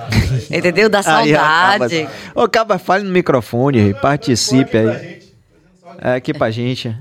Entendeu? 0.52 0.90
Dá 0.90 1.02
saudade. 1.04 2.10
Ô, 2.36 2.46
Cabas, 2.50 2.82
fale 2.82 3.06
no 3.06 3.12
microfone, 3.12 3.94
participe 3.94 4.78
aí. 4.78 5.22
É 6.00 6.16
aqui 6.16 6.34
pra 6.34 6.52
gente. 6.52 6.94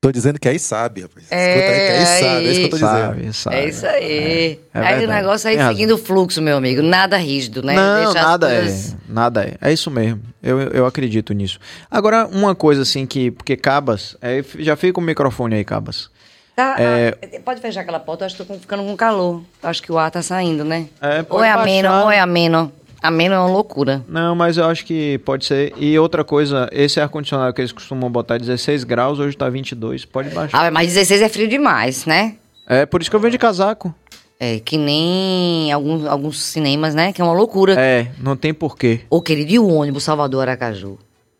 Tô 0.00 0.12
dizendo 0.12 0.38
que 0.38 0.48
aí 0.48 0.58
sabe, 0.58 1.00
rapaz. 1.02 1.26
É, 1.30 1.48
Escuta 1.48 1.72
aí 1.72 1.86
que 1.86 1.92
aí 1.92 2.06
sabe. 2.20 2.46
É 2.46 2.50
isso 2.50 2.60
que 2.60 2.66
eu 2.66 2.70
tô 2.70 2.76
dizendo. 2.76 2.92
Sabe, 2.92 3.32
sabe. 3.32 3.56
É 3.56 3.68
isso 3.68 3.86
aí. 3.86 4.60
É 4.74 4.78
aí 4.80 5.04
o 5.04 5.08
negócio 5.08 5.48
aí 5.50 5.56
Tem 5.56 5.66
seguindo 5.68 5.92
o 5.94 5.98
fluxo, 5.98 6.40
meu 6.40 6.56
amigo. 6.58 6.82
Nada 6.82 7.16
rígido, 7.16 7.62
né? 7.62 7.74
Não, 7.74 8.04
Deixa 8.04 8.18
as 8.20 8.26
nada 8.26 8.46
coisas- 8.48 8.92
é. 8.92 8.96
Nada 9.08 9.44
é. 9.44 9.54
É 9.60 9.72
isso 9.72 9.90
mesmo. 9.90 10.20
Eu, 10.42 10.60
eu 10.60 10.86
acredito 10.86 11.32
nisso. 11.32 11.58
Agora, 11.90 12.26
uma 12.26 12.54
coisa 12.54 12.82
assim 12.82 13.04
que. 13.06 13.30
Porque 13.32 13.56
Cabas. 13.56 14.16
é, 14.22 14.44
já 14.58 14.76
fica 14.76 15.00
o 15.00 15.02
microfone 15.02 15.56
aí, 15.56 15.64
Cabas. 15.64 16.08
Tá, 16.54 16.76
É. 16.78 17.14
ah, 17.22 17.40
pode 17.44 17.60
fechar 17.60 17.80
aquela 17.82 17.98
porta, 18.00 18.22
eu 18.24 18.26
acho 18.26 18.36
que 18.36 18.44
tô 18.44 18.54
ficando 18.54 18.82
com 18.84 18.96
calor. 18.96 19.42
Acho 19.62 19.82
que 19.82 19.92
o 19.92 19.98
ar 19.98 20.10
tá 20.10 20.22
saindo, 20.22 20.64
né? 20.64 20.86
É, 21.02 21.24
ou 21.28 21.42
é 21.44 21.50
ameno, 21.50 21.88
baixar. 21.88 22.04
ou 22.04 22.10
é 22.10 22.18
ameno. 22.20 22.72
Ameno 23.06 23.34
é 23.34 23.38
uma 23.38 23.48
loucura. 23.50 24.04
Não, 24.08 24.34
mas 24.34 24.56
eu 24.56 24.64
acho 24.64 24.84
que 24.84 25.18
pode 25.18 25.44
ser. 25.44 25.72
E 25.78 25.98
outra 25.98 26.24
coisa, 26.24 26.68
esse 26.72 27.00
ar-condicionado 27.00 27.52
que 27.54 27.60
eles 27.60 27.72
costumam 27.72 28.10
botar 28.10 28.38
16 28.38 28.84
graus, 28.84 29.18
hoje 29.18 29.36
tá 29.36 29.48
22. 29.48 30.04
Pode 30.04 30.30
baixar. 30.30 30.66
Ah, 30.66 30.70
mas 30.70 30.94
16 30.94 31.22
é 31.22 31.28
frio 31.28 31.48
demais, 31.48 32.06
né? 32.06 32.36
É 32.66 32.84
por 32.84 33.00
isso 33.00 33.08
que 33.10 33.16
eu 33.16 33.20
venho 33.20 33.30
de 33.30 33.38
casaco. 33.38 33.94
É 34.38 34.58
que 34.58 34.76
nem 34.76 35.72
alguns, 35.72 36.04
alguns 36.04 36.42
cinemas, 36.42 36.94
né? 36.94 37.12
Que 37.12 37.22
é 37.22 37.24
uma 37.24 37.32
loucura. 37.32 37.74
É, 37.78 38.08
não 38.18 38.36
tem 38.36 38.52
porquê. 38.52 39.00
Ô, 39.08 39.22
querido, 39.22 39.50
e 39.52 39.58
o 39.58 39.66
ônibus 39.66 40.04
Salvador 40.04 40.42
Aracaju? 40.42 40.98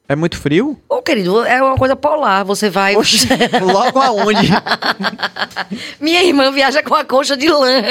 É 0.08 0.14
muito 0.14 0.38
frio? 0.38 0.78
Ô, 0.88 1.02
querido, 1.02 1.44
é 1.44 1.60
uma 1.60 1.76
coisa 1.76 1.96
polar. 1.96 2.44
Você 2.44 2.70
vai. 2.70 2.94
Logo 3.60 3.98
aonde? 3.98 4.48
Minha 6.00 6.22
irmã 6.22 6.52
viaja 6.52 6.80
com 6.82 6.94
a 6.94 7.04
coxa 7.04 7.36
de 7.36 7.48
lã. 7.48 7.82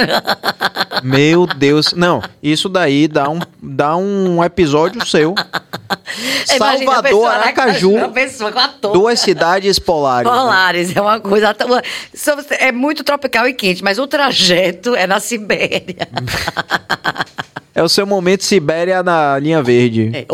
Meu 1.04 1.46
Deus. 1.46 1.94
Não, 1.94 2.22
isso 2.42 2.70
daí 2.70 3.10
dá 3.10 3.30
um, 3.30 3.40
dá 3.62 3.98
um 3.98 4.42
episódio 4.42 5.06
seu. 5.06 5.36
Imagina 6.56 6.66
a 6.66 6.78
Salvador, 6.78 7.04
pessoa, 7.04 7.30
Aracaju, 7.32 7.92
Uma 7.92 8.10
pessoa 8.10 8.52
com 8.52 8.60
a 8.60 8.68
touca. 8.70 8.98
duas 8.98 9.20
cidades 9.20 9.78
polares. 9.78 10.32
Polares, 10.32 10.96
é 10.96 11.02
uma 11.02 11.20
coisa. 11.20 11.54
É 12.60 12.72
muito 12.72 13.04
tropical 13.04 13.46
e 13.48 13.54
quente, 13.54 13.84
mas 13.84 14.00
o 14.00 14.08
trajeto 14.08 14.96
é 14.96 15.06
na 15.06 15.20
Sibéria. 15.20 16.08
É 17.76 17.84
o 17.84 17.90
seu 17.90 18.08
momento 18.08 18.42
Sibéria 18.46 19.04
na 19.04 19.38
linha 19.38 19.62
verde. 19.62 20.10
É, 20.14 20.26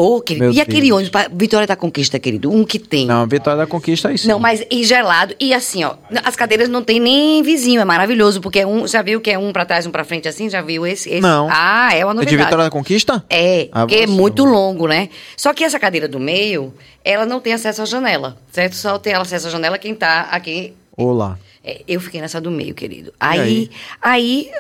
e 0.53 0.61
aquele 0.61 0.91
ônibus 0.91 1.09
pra 1.09 1.27
Vitória 1.27 1.65
da 1.65 1.75
Conquista, 1.75 2.19
querido? 2.19 2.51
Um 2.51 2.63
que 2.63 2.77
tem. 2.77 3.07
Não, 3.07 3.25
Vitória 3.25 3.57
da 3.57 3.65
Conquista 3.65 4.09
aí 4.09 4.17
sim. 4.19 4.27
Não, 4.27 4.37
mas 4.37 4.63
e 4.69 4.83
gelado. 4.83 5.33
E 5.39 5.51
assim, 5.51 5.83
ó, 5.83 5.95
as 6.23 6.35
cadeiras 6.35 6.69
não 6.69 6.83
tem 6.83 6.99
nem 6.99 7.41
vizinho, 7.41 7.81
é 7.81 7.85
maravilhoso, 7.85 8.41
porque 8.41 8.59
é 8.59 8.67
um, 8.67 8.87
já 8.87 9.01
viu 9.01 9.19
que 9.19 9.31
é 9.31 9.39
um 9.39 9.51
pra 9.51 9.65
trás, 9.65 9.87
um 9.87 9.91
pra 9.91 10.03
frente 10.03 10.27
assim? 10.27 10.51
Já 10.51 10.61
viu 10.61 10.85
esse? 10.85 11.09
esse? 11.09 11.19
Não. 11.19 11.49
Ah, 11.51 11.89
é 11.95 12.05
uma 12.05 12.11
É 12.11 12.13
de 12.13 12.25
novidade. 12.25 12.43
Vitória 12.43 12.65
da 12.65 12.69
Conquista? 12.69 13.25
É, 13.27 13.69
Ah, 13.71 13.87
porque 13.87 14.03
é 14.03 14.05
muito 14.05 14.45
longo, 14.45 14.87
né? 14.87 15.09
Só 15.35 15.51
que 15.51 15.63
essa 15.63 15.79
cadeira 15.79 16.07
do 16.07 16.19
meio, 16.19 16.71
ela 17.03 17.25
não 17.25 17.39
tem 17.39 17.53
acesso 17.53 17.81
à 17.81 17.85
janela, 17.85 18.37
certo? 18.51 18.75
Só 18.75 18.99
tem 18.99 19.15
acesso 19.15 19.47
à 19.47 19.49
janela 19.49 19.79
quem 19.79 19.95
tá 19.95 20.27
aqui. 20.31 20.75
Olá. 20.95 21.39
É, 21.65 21.81
eu 21.87 21.99
fiquei 21.99 22.21
nessa 22.21 22.39
do 22.39 22.51
meio, 22.51 22.75
querido. 22.75 23.11
Aí, 23.19 23.71
aí, 23.99 24.51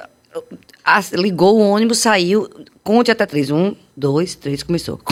as- 0.83 1.11
ligou 1.11 1.57
o 1.57 1.69
ônibus, 1.69 1.99
saiu, 1.99 2.49
conte 2.83 3.11
até 3.11 3.25
três. 3.25 3.49
Um, 3.51 3.75
dois, 3.95 4.35
três, 4.35 4.63
começou. 4.63 4.99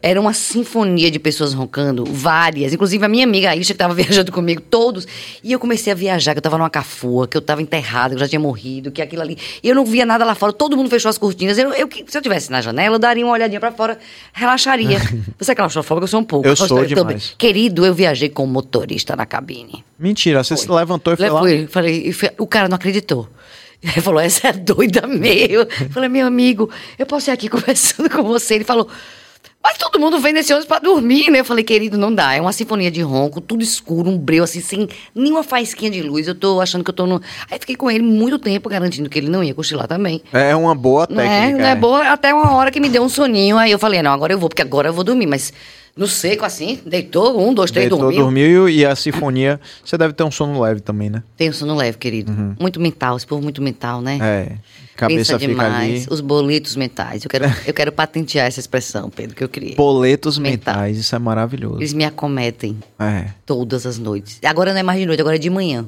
Era 0.00 0.20
uma 0.20 0.32
sinfonia 0.32 1.10
de 1.10 1.18
pessoas 1.18 1.52
roncando, 1.52 2.04
várias. 2.04 2.72
Inclusive 2.72 3.04
a 3.04 3.08
minha 3.08 3.24
amiga 3.24 3.50
Aisha, 3.50 3.66
que 3.66 3.72
estava 3.72 3.92
viajando 3.94 4.30
comigo, 4.30 4.60
todos. 4.60 5.08
E 5.42 5.50
eu 5.50 5.58
comecei 5.58 5.92
a 5.92 5.96
viajar, 5.96 6.34
que 6.34 6.38
eu 6.38 6.40
estava 6.40 6.56
numa 6.56 6.70
cafua, 6.70 7.26
que 7.26 7.36
eu 7.36 7.40
estava 7.40 7.60
enterrada, 7.60 8.10
que 8.10 8.14
eu 8.14 8.20
já 8.20 8.28
tinha 8.28 8.38
morrido, 8.38 8.92
que 8.92 9.02
aquilo 9.02 9.22
ali. 9.22 9.36
E 9.60 9.68
eu 9.68 9.74
não 9.74 9.84
via 9.84 10.06
nada 10.06 10.24
lá 10.24 10.36
fora, 10.36 10.52
todo 10.52 10.76
mundo 10.76 10.88
fechou 10.88 11.08
as 11.08 11.18
cortinas. 11.18 11.58
Eu, 11.58 11.72
eu- 11.72 11.88
se 12.06 12.16
eu 12.16 12.22
tivesse 12.22 12.48
na 12.48 12.60
janela, 12.60 12.94
eu 12.94 12.98
daria 13.00 13.24
uma 13.26 13.32
olhadinha 13.32 13.58
para 13.58 13.72
fora, 13.72 13.98
relaxaria. 14.32 15.00
Você 15.36 15.50
é 15.50 15.54
claustrofóbico, 15.56 16.04
eu 16.04 16.08
sou 16.08 16.20
um 16.20 16.24
pouco. 16.24 16.46
Eu 16.46 16.54
sou 16.54 16.68
também. 16.68 16.86
demais. 16.94 17.34
Querido, 17.36 17.84
eu 17.84 17.92
viajei 17.92 18.28
com 18.28 18.46
motorista 18.46 19.16
na 19.16 19.26
cabine. 19.26 19.84
Mentira, 19.98 20.44
você 20.44 20.56
se 20.56 20.70
levantou 20.70 21.12
e 21.14 21.16
foi 21.16 21.28
lá? 21.28 21.40
fui, 21.40 21.66
falei, 21.68 22.04
e 22.06 22.12
foi- 22.12 22.30
o 22.38 22.46
cara 22.46 22.68
não 22.68 22.76
acreditou. 22.76 23.28
Ele 23.82 24.00
falou, 24.00 24.20
essa 24.20 24.48
é 24.48 24.52
doida 24.52 25.06
meio. 25.06 25.60
Eu 25.60 25.90
falei, 25.90 26.08
meu 26.08 26.26
amigo, 26.26 26.68
eu 26.98 27.06
posso 27.06 27.30
ir 27.30 27.32
aqui 27.32 27.48
conversando 27.50 28.10
com 28.10 28.22
você. 28.24 28.54
Ele 28.56 28.64
falou, 28.64 28.88
mas 29.68 29.76
todo 29.76 30.00
mundo 30.00 30.18
vem 30.18 30.32
nesse 30.32 30.50
ônibus 30.50 30.66
pra 30.66 30.78
dormir, 30.78 31.30
né? 31.30 31.40
Eu 31.40 31.44
falei, 31.44 31.62
querido, 31.62 31.98
não 31.98 32.14
dá. 32.14 32.32
É 32.32 32.40
uma 32.40 32.54
sinfonia 32.54 32.90
de 32.90 33.02
ronco, 33.02 33.38
tudo 33.38 33.62
escuro, 33.62 34.08
um 34.08 34.16
breu, 34.16 34.42
assim, 34.42 34.62
sem 34.62 34.88
nenhuma 35.14 35.42
faísquinha 35.42 35.90
de 35.90 36.00
luz. 36.00 36.26
Eu 36.26 36.34
tô 36.34 36.58
achando 36.58 36.82
que 36.82 36.88
eu 36.88 36.94
tô 36.94 37.06
no. 37.06 37.20
Aí 37.50 37.58
fiquei 37.60 37.76
com 37.76 37.90
ele 37.90 38.02
muito 38.02 38.38
tempo, 38.38 38.66
garantindo 38.70 39.10
que 39.10 39.18
ele 39.18 39.28
não 39.28 39.44
ia 39.44 39.52
cochilar 39.54 39.86
também. 39.86 40.22
É 40.32 40.56
uma 40.56 40.74
boa 40.74 41.06
Não 41.10 41.20
é, 41.22 41.28
técnica. 41.40 41.58
não 41.58 41.68
é 41.68 41.72
é. 41.72 41.74
boa. 41.74 42.08
Até 42.08 42.32
uma 42.32 42.54
hora 42.54 42.70
que 42.70 42.80
me 42.80 42.88
deu 42.88 43.02
um 43.02 43.10
soninho. 43.10 43.58
Aí 43.58 43.70
eu 43.70 43.78
falei, 43.78 44.00
não, 44.00 44.10
agora 44.12 44.32
eu 44.32 44.38
vou, 44.38 44.48
porque 44.48 44.62
agora 44.62 44.88
eu 44.88 44.94
vou 44.94 45.04
dormir. 45.04 45.26
Mas 45.26 45.52
no 45.94 46.06
seco, 46.06 46.46
assim, 46.46 46.80
deitou, 46.86 47.38
um, 47.38 47.52
dois, 47.52 47.70
três, 47.70 47.90
Deitou, 47.90 47.98
dormiu. 47.98 48.22
dormiu 48.22 48.68
e 48.70 48.86
a 48.86 48.96
sinfonia. 48.96 49.60
Você 49.84 49.98
deve 49.98 50.14
ter 50.14 50.24
um 50.24 50.30
sono 50.30 50.58
leve 50.62 50.80
também, 50.80 51.10
né? 51.10 51.22
Um 51.42 51.52
sono 51.52 51.74
leve, 51.74 51.98
querido. 51.98 52.32
Muito 52.58 52.80
mental, 52.80 53.18
esse 53.18 53.26
povo 53.26 53.42
muito 53.42 53.60
mental, 53.60 54.00
né? 54.00 54.18
É. 54.22 54.52
Cabeça 54.98 55.34
Pensa 55.34 55.46
demais. 55.46 55.72
ali. 56.02 56.06
Os 56.10 56.20
boletos 56.20 56.74
mentais. 56.74 57.22
Eu 57.22 57.30
quero, 57.30 57.44
eu 57.64 57.72
quero 57.72 57.92
patentear 57.92 58.48
essa 58.48 58.58
expressão, 58.58 59.08
Pedro, 59.08 59.36
que 59.36 59.44
eu 59.44 59.48
criei. 59.48 59.76
Boletos 59.76 60.38
Mental. 60.38 60.74
mentais, 60.74 60.98
isso 60.98 61.14
é 61.14 61.18
maravilhoso. 61.20 61.78
Eles 61.78 61.92
me 61.92 62.04
acometem 62.04 62.76
É. 62.98 63.26
todas 63.46 63.86
as 63.86 63.96
noites. 63.96 64.40
Agora 64.44 64.72
não 64.72 64.80
é 64.80 64.82
mais 64.82 64.98
de 64.98 65.06
noite, 65.06 65.20
agora 65.20 65.36
é 65.36 65.38
de 65.38 65.48
manhã. 65.48 65.86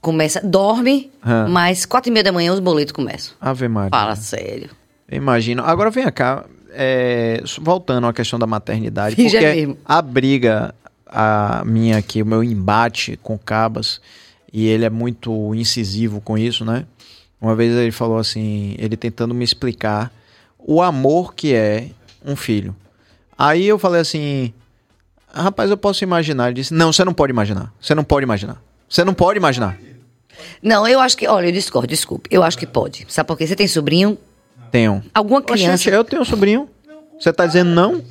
Começa, 0.00 0.40
dorme, 0.42 1.12
Hã. 1.24 1.46
mas 1.46 1.84
quatro 1.84 2.10
e 2.10 2.12
meia 2.12 2.24
da 2.24 2.32
manhã 2.32 2.54
os 2.54 2.58
boletos 2.58 2.92
começam. 2.92 3.34
Ave 3.38 3.68
Maria. 3.68 3.90
Fala 3.90 4.16
sério. 4.16 4.70
Imagino. 5.10 5.62
Agora 5.64 5.90
vem 5.90 6.10
cá, 6.10 6.46
é, 6.72 7.42
voltando 7.60 8.06
à 8.06 8.14
questão 8.14 8.38
da 8.38 8.46
maternidade, 8.46 9.14
porque 9.14 9.38
mesmo. 9.38 9.76
a 9.84 10.00
briga, 10.00 10.74
a 11.06 11.62
minha 11.66 11.98
aqui, 11.98 12.22
o 12.22 12.26
meu 12.26 12.42
embate 12.42 13.18
com 13.22 13.38
Cabas, 13.38 14.00
e 14.50 14.66
ele 14.66 14.86
é 14.86 14.90
muito 14.90 15.54
incisivo 15.54 16.18
com 16.22 16.38
isso, 16.38 16.64
né? 16.64 16.86
Uma 17.42 17.56
vez 17.56 17.76
ele 17.76 17.90
falou 17.90 18.18
assim, 18.18 18.76
ele 18.78 18.96
tentando 18.96 19.34
me 19.34 19.44
explicar 19.44 20.12
o 20.56 20.80
amor 20.80 21.34
que 21.34 21.52
é 21.52 21.88
um 22.24 22.36
filho. 22.36 22.74
Aí 23.36 23.66
eu 23.66 23.80
falei 23.80 24.00
assim, 24.00 24.54
rapaz, 25.34 25.68
eu 25.68 25.76
posso 25.76 26.04
imaginar. 26.04 26.46
Ele 26.46 26.54
disse, 26.54 26.72
não, 26.72 26.92
você 26.92 27.04
não 27.04 27.12
pode 27.12 27.32
imaginar. 27.32 27.72
Você 27.80 27.96
não 27.96 28.04
pode 28.04 28.22
imaginar. 28.22 28.62
Você 28.88 29.02
não 29.02 29.12
pode 29.12 29.38
imaginar. 29.38 29.76
Não, 30.62 30.86
eu 30.86 31.00
acho 31.00 31.16
que. 31.16 31.26
Olha, 31.26 31.46
eu 31.46 31.52
discordo, 31.52 31.88
desculpe. 31.88 32.28
Eu 32.32 32.44
acho 32.44 32.56
que 32.56 32.66
pode. 32.66 33.06
Sabe 33.08 33.26
por 33.26 33.36
quê? 33.36 33.44
Você 33.44 33.56
tem 33.56 33.66
sobrinho? 33.66 34.16
Tenham. 34.70 35.02
Alguma 35.12 35.40
Oxente, 35.40 35.62
criança. 35.62 35.90
eu 35.90 36.04
tenho 36.04 36.22
um 36.22 36.24
sobrinho. 36.24 36.68
Você 37.18 37.32
tá 37.32 37.44
dizendo 37.44 37.70
não? 37.70 38.02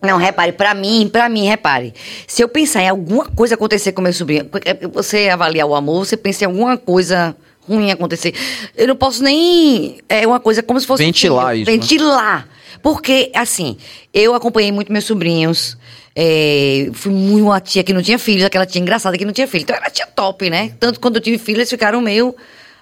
Não, 0.00 0.16
repare, 0.16 0.52
pra 0.52 0.74
mim, 0.74 1.08
pra 1.12 1.28
mim, 1.28 1.46
repare. 1.46 1.92
Se 2.28 2.42
eu 2.42 2.48
pensar 2.48 2.82
em 2.82 2.88
alguma 2.88 3.24
coisa 3.26 3.56
acontecer 3.56 3.90
com 3.90 4.00
meu 4.00 4.12
sobrinho, 4.12 4.44
porque 4.44 4.74
você 4.92 5.28
avaliar 5.28 5.66
o 5.66 5.74
amor, 5.74 6.06
você 6.06 6.16
pensa 6.16 6.44
em 6.44 6.46
alguma 6.46 6.76
coisa 6.76 7.36
ruim 7.68 7.90
acontecer. 7.90 8.34
Eu 8.76 8.88
não 8.88 8.96
posso 8.96 9.22
nem. 9.22 9.98
É 10.08 10.26
uma 10.26 10.40
coisa 10.40 10.62
como 10.62 10.80
se 10.80 10.86
fosse. 10.86 11.02
um 11.02 11.06
Ventilar 11.06 11.52
filho. 11.52 11.62
isso, 11.62 11.70
né? 11.70 11.76
Ventilar. 11.78 12.48
Porque, 12.82 13.30
assim, 13.34 13.76
eu 14.14 14.34
acompanhei 14.34 14.70
muito 14.72 14.92
meus 14.92 15.04
sobrinhos. 15.04 15.76
é, 16.14 16.88
fui 16.94 17.12
muito 17.12 17.44
uma 17.44 17.60
tia 17.60 17.82
que 17.84 17.92
não 17.92 18.02
tinha 18.02 18.18
filhos, 18.18 18.44
aquela 18.44 18.66
tia 18.66 18.80
engraçada 18.80 19.16
que 19.18 19.24
não 19.24 19.32
tinha 19.32 19.46
filho. 19.46 19.62
Então 19.62 19.76
era 19.76 19.90
tia 19.90 20.06
top, 20.06 20.48
né? 20.50 20.72
Tanto 20.80 20.98
quando 21.00 21.16
eu 21.16 21.20
tive 21.22 21.38
filho, 21.38 21.58
eles 21.58 21.70
ficaram 21.70 22.00
meio. 22.00 22.34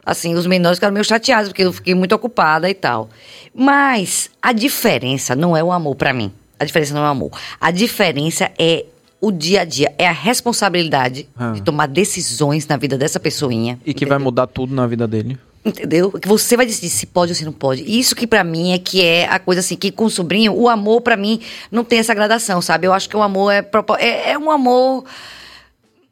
Assim, 0.04 0.34
os 0.34 0.46
menores 0.46 0.78
ficaram 0.78 0.94
meio 0.94 1.04
chateados, 1.04 1.48
porque 1.48 1.62
eu 1.64 1.72
fiquei 1.72 1.94
muito 1.94 2.14
ocupada 2.14 2.70
e 2.70 2.74
tal. 2.74 3.08
Mas 3.54 4.30
a 4.40 4.52
diferença 4.52 5.34
não 5.34 5.56
é 5.56 5.64
o 5.64 5.72
amor 5.72 5.96
pra 5.96 6.12
mim. 6.12 6.32
A 6.60 6.64
diferença 6.64 6.94
não 6.94 7.02
é 7.02 7.08
o 7.08 7.10
amor. 7.10 7.30
A 7.60 7.70
diferença 7.70 8.50
é 8.58 8.84
o 9.20 9.32
dia 9.32 9.62
a 9.62 9.64
dia, 9.64 9.94
é 9.98 10.06
a 10.06 10.12
responsabilidade 10.12 11.28
Ah. 11.36 11.52
de 11.52 11.62
tomar 11.62 11.86
decisões 11.86 12.66
na 12.66 12.76
vida 12.76 12.96
dessa 12.98 13.18
pessoinha. 13.18 13.78
E 13.84 13.92
que 13.94 14.06
vai 14.06 14.18
mudar 14.18 14.46
tudo 14.46 14.74
na 14.74 14.86
vida 14.86 15.06
dele. 15.06 15.38
Entendeu? 15.64 16.12
Que 16.12 16.28
você 16.28 16.56
vai 16.56 16.64
decidir 16.64 16.90
se 16.90 17.06
pode 17.06 17.32
ou 17.32 17.34
se 17.34 17.44
não 17.44 17.52
pode. 17.52 17.82
Isso 17.82 18.14
que 18.14 18.24
pra 18.26 18.44
mim 18.44 18.72
é 18.72 18.78
que 18.78 19.02
é 19.02 19.26
a 19.28 19.38
coisa 19.40 19.60
assim, 19.60 19.74
que 19.74 19.90
com 19.90 20.04
o 20.04 20.10
sobrinho, 20.10 20.52
o 20.54 20.68
amor 20.68 21.00
pra 21.00 21.16
mim 21.16 21.40
não 21.72 21.82
tem 21.82 21.98
essa 21.98 22.14
gradação, 22.14 22.62
sabe? 22.62 22.86
Eu 22.86 22.92
acho 22.92 23.08
que 23.08 23.16
o 23.16 23.22
amor 23.22 23.50
é, 23.50 23.68
é, 23.98 24.30
é 24.32 24.38
um 24.38 24.48
amor 24.48 25.04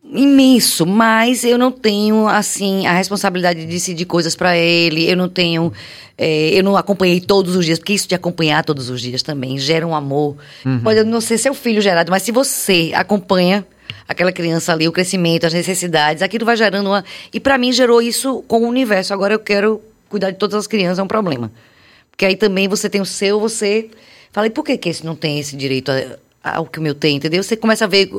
imenso, 0.05 0.85
mas 0.86 1.44
eu 1.44 1.56
não 1.56 1.72
tenho 1.72 2.28
assim 2.28 2.86
a 2.86 2.93
responsabilidade 2.93 3.60
de 3.60 3.66
decidir 3.66 4.05
coisas 4.05 4.36
pra 4.36 4.56
ele. 4.56 5.10
Eu 5.10 5.16
não 5.16 5.28
tenho, 5.28 5.72
é, 6.18 6.51
eu 6.51 6.62
não 6.62 6.76
acompanhei 6.76 7.20
todos 7.20 7.56
os 7.56 7.64
dias, 7.64 7.78
porque 7.78 7.94
isso 7.94 8.09
de 8.09 8.14
acompanhar 8.14 8.64
todos 8.64 8.90
os 8.90 9.01
dias 9.01 9.22
também 9.22 9.59
gera 9.59 9.86
um 9.86 9.94
amor. 9.94 10.36
Pode 10.82 11.05
não 11.05 11.20
ser 11.20 11.39
seu 11.39 11.55
filho 11.55 11.81
gerado, 11.81 12.10
mas 12.10 12.22
se 12.22 12.32
você 12.32 12.93
acompanha 12.94 13.66
aquela 14.06 14.32
criança 14.32 14.72
ali, 14.72 14.86
o 14.86 14.93
crescimento, 14.93 15.47
as 15.47 15.55
necessidades, 15.55 16.22
aquilo 16.22 16.44
vai 16.44 16.56
gerando 16.56 16.86
uma. 16.86 17.05
E 17.32 17.40
pra 17.40 17.56
mim 17.56 17.72
gerou 17.72 18.02
isso 18.02 18.44
com 18.47 18.62
o 18.62 18.68
universo. 18.68 19.14
Agora 19.14 19.35
eu 19.35 19.39
quero 19.39 19.81
cuidar 20.09 20.31
de 20.31 20.39
todas 20.39 20.55
as 20.55 20.66
crianças, 20.66 20.98
é 20.98 21.02
um 21.02 21.09
problema. 21.09 21.51
Porque 22.10 22.26
aí 22.26 22.36
também 22.36 22.68
você 22.68 22.89
tem 22.89 23.01
o 23.01 23.06
seu, 23.06 23.40
você. 23.40 23.90
Fala, 24.31 24.47
e 24.47 24.51
por 24.51 24.64
que, 24.64 24.76
que 24.76 24.89
esse 24.89 25.05
não 25.05 25.16
tem 25.16 25.39
esse 25.39 25.56
direito 25.56 25.90
ao 26.43 26.66
que 26.66 26.78
o 26.78 26.82
meu 26.82 26.94
tem, 26.94 27.16
entendeu? 27.16 27.43
Você 27.43 27.56
começa 27.56 27.85
a 27.85 27.89
ver 27.89 28.10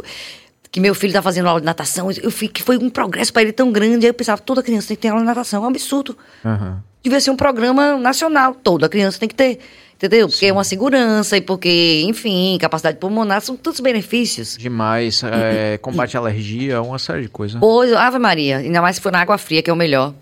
que 0.76 0.82
meu 0.82 0.94
filho 0.94 1.14
tá 1.14 1.22
fazendo 1.22 1.48
aula 1.48 1.62
de 1.62 1.66
natação, 1.66 2.12
eu 2.12 2.30
fiquei, 2.30 2.50
que 2.50 2.62
foi 2.62 2.78
um 2.78 2.90
progresso 2.90 3.32
para 3.32 3.44
ele 3.44 3.54
tão 3.54 3.72
grande. 3.72 4.06
Aí 4.06 4.10
eu 4.10 4.14
pensava, 4.14 4.42
toda 4.42 4.62
criança 4.62 4.90
tem 4.90 4.98
que 4.98 5.04
ter 5.04 5.08
aula 5.08 5.22
de 5.22 5.26
natação, 5.26 5.64
é 5.64 5.66
um 5.66 5.70
absurdo. 5.70 6.18
Aham. 6.44 6.84
Devia 7.02 7.18
ser 7.22 7.32
um 7.32 7.38
programa 7.38 7.98
nacional, 7.98 8.54
toda 8.54 8.90
criança 8.90 9.18
tem 9.18 9.30
que 9.30 9.36
ter, 9.36 9.60
entendeu? 9.96 10.28
Porque 10.28 10.46
é 10.46 10.52
uma 10.52 10.66
segurança 10.66 11.38
e 11.38 11.42
porque, 11.42 12.04
enfim, 12.06 12.58
capacidade 12.60 12.98
pulmonar, 12.98 13.40
são 13.40 13.56
tantos 13.56 13.80
benefícios. 13.80 14.58
Demais. 14.58 15.24
É, 15.24 15.78
combate 15.78 16.18
à 16.18 16.20
alergia, 16.20 16.82
uma 16.82 17.00
série 17.00 17.22
de 17.22 17.30
coisas. 17.30 17.58
Pois, 17.58 17.94
Ave 17.94 18.20
Maria, 18.20 18.58
ainda 18.58 18.82
mais 18.82 18.98
se 18.98 19.02
for 19.02 19.14
na 19.14 19.22
água 19.22 19.38
fria, 19.38 19.62
que 19.62 19.70
é 19.70 19.74
o 19.74 19.78
melhor. 19.78 20.14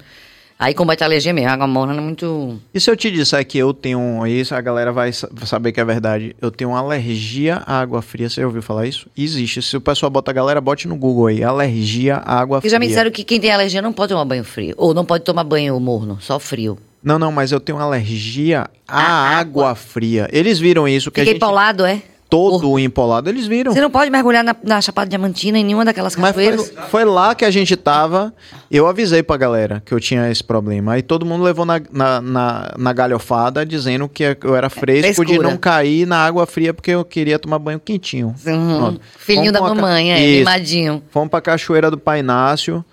Aí 0.63 0.73
combate 0.73 1.01
a 1.03 1.05
alergia 1.05 1.33
mesmo, 1.33 1.49
a 1.49 1.53
água 1.53 1.67
morna 1.67 1.93
não 1.93 2.03
é 2.03 2.05
muito... 2.05 2.57
E 2.73 2.79
se 2.79 2.89
eu 2.89 2.95
te 2.95 3.11
disser 3.11 3.45
que 3.45 3.57
eu 3.57 3.73
tenho 3.73 4.25
isso, 4.25 4.55
a 4.55 4.61
galera 4.61 4.93
vai 4.93 5.11
sa- 5.11 5.27
saber 5.45 5.73
que 5.73 5.81
é 5.81 5.83
verdade. 5.83 6.33
Eu 6.41 6.49
tenho 6.49 6.73
alergia 6.73 7.61
à 7.65 7.81
água 7.81 8.01
fria. 8.01 8.29
Você 8.29 8.39
já 8.39 8.47
ouviu 8.47 8.61
falar 8.61 8.87
isso? 8.87 9.07
Existe. 9.17 9.61
Se 9.61 9.75
o 9.75 9.81
pessoal 9.81 10.09
bota 10.09 10.31
a 10.31 10.33
galera, 10.33 10.61
bote 10.61 10.87
no 10.87 10.95
Google 10.95 11.27
aí. 11.27 11.43
Alergia 11.43 12.15
à 12.15 12.39
água 12.39 12.61
fria. 12.61 12.71
já 12.71 12.79
me 12.79 12.87
disseram 12.87 13.11
que 13.11 13.25
quem 13.25 13.41
tem 13.41 13.51
alergia 13.51 13.81
não 13.81 13.91
pode 13.91 14.09
tomar 14.13 14.23
banho 14.23 14.45
frio. 14.45 14.73
Ou 14.77 14.93
não 14.93 15.03
pode 15.03 15.25
tomar 15.25 15.43
banho 15.43 15.77
morno, 15.81 16.17
só 16.21 16.39
frio. 16.39 16.77
Não, 17.03 17.19
não, 17.19 17.33
mas 17.33 17.51
eu 17.51 17.59
tenho 17.59 17.77
alergia 17.79 18.65
à 18.87 19.01
água. 19.37 19.63
água. 19.71 19.75
fria. 19.75 20.29
Eles 20.31 20.57
viram 20.59 20.87
isso, 20.87 21.11
que 21.11 21.19
a 21.19 21.23
Fiquei 21.23 21.33
gente 21.33 21.43
empolado, 21.43 21.85
é? 21.85 22.01
Todo 22.33 22.79
empolado. 22.79 23.29
Eles 23.29 23.45
viram. 23.45 23.71
Você 23.71 23.79
não 23.79 23.91
pode 23.91 24.09
mergulhar 24.09 24.43
na, 24.43 24.55
na 24.63 24.81
Chapada 24.81 25.07
Diamantina 25.07 25.59
em 25.59 25.63
nenhuma 25.63 25.85
daquelas 25.85 26.15
Mas 26.15 26.33
foi, 26.33 26.45
cachoeiras? 26.45 26.73
foi 26.89 27.05
lá 27.05 27.35
que 27.35 27.45
a 27.45 27.51
gente 27.51 27.75
tava. 27.75 28.33
Eu 28.71 28.87
avisei 28.87 29.21
pra 29.21 29.37
galera 29.37 29.83
que 29.85 29.93
eu 29.93 29.99
tinha 29.99 30.31
esse 30.31 30.43
problema. 30.43 30.93
Aí 30.93 31.03
todo 31.03 31.25
mundo 31.27 31.43
levou 31.43 31.63
na, 31.63 31.79
na, 31.91 32.19
na, 32.21 32.73
na 32.75 32.93
galhofada 32.93 33.63
dizendo 33.63 34.09
que 34.09 34.23
eu 34.43 34.55
era 34.55 34.67
fresco 34.67 35.23
de 35.23 35.37
não 35.37 35.55
cair 35.57 36.07
na 36.07 36.17
água 36.25 36.47
fria 36.47 36.73
porque 36.73 36.89
eu 36.89 37.05
queria 37.05 37.37
tomar 37.37 37.59
banho 37.59 37.79
quentinho. 37.79 38.33
Uhum. 38.45 38.97
Filhinho 39.19 39.51
da 39.51 39.59
pra 39.59 39.69
ca- 39.69 39.75
mamãe, 39.75 40.11
é, 40.11 40.19
Isso. 40.25 40.39
mimadinho. 40.39 41.03
Fomos 41.11 41.29
pra 41.29 41.39
cachoeira 41.39 41.91
do 41.91 41.99
Pai 41.99 42.21
Inácio, 42.21 42.83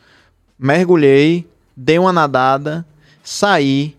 mergulhei, 0.58 1.46
dei 1.74 1.98
uma 1.98 2.12
nadada, 2.12 2.84
saí. 3.24 3.96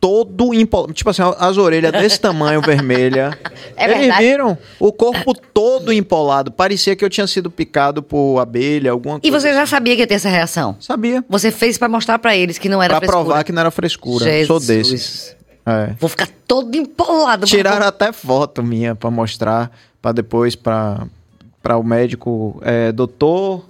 Todo 0.00 0.54
empolado. 0.54 0.94
Tipo 0.94 1.10
assim, 1.10 1.22
as 1.38 1.58
orelhas 1.58 1.92
desse 1.92 2.18
tamanho 2.18 2.62
vermelha. 2.62 3.38
É 3.76 3.84
Eles 3.84 3.98
verdade? 3.98 4.22
viram? 4.24 4.58
O 4.78 4.90
corpo 4.92 5.34
todo 5.34 5.92
empolado. 5.92 6.50
Parecia 6.50 6.96
que 6.96 7.04
eu 7.04 7.10
tinha 7.10 7.26
sido 7.26 7.50
picado 7.50 8.02
por 8.02 8.38
abelha, 8.40 8.90
alguma 8.92 9.18
E 9.18 9.30
coisa. 9.30 9.40
você 9.40 9.52
já 9.54 9.66
sabia 9.66 9.94
que 9.94 10.00
ia 10.00 10.06
ter 10.06 10.14
essa 10.14 10.30
reação? 10.30 10.74
Sabia. 10.80 11.22
Você 11.28 11.50
fez 11.50 11.76
pra 11.76 11.86
mostrar 11.88 12.18
pra 12.18 12.34
eles 12.34 12.56
que 12.56 12.66
não 12.68 12.82
era 12.82 12.94
Pra 12.94 13.00
frescura. 13.00 13.24
provar 13.24 13.44
que 13.44 13.52
não 13.52 13.60
era 13.60 13.70
frescura. 13.70 14.24
Jesus. 14.24 14.46
Sou 14.46 14.58
desses. 14.60 15.36
É. 15.66 15.90
Vou 16.00 16.08
ficar 16.08 16.28
todo 16.48 16.74
empolado. 16.74 17.46
Tiraram 17.46 17.86
até 17.86 18.10
foto 18.10 18.62
minha 18.62 18.94
pra 18.94 19.10
mostrar, 19.10 19.70
pra 20.00 20.12
depois 20.12 20.56
pra, 20.56 21.06
pra 21.62 21.76
o 21.76 21.82
médico, 21.84 22.58
é, 22.64 22.90
doutor, 22.90 23.66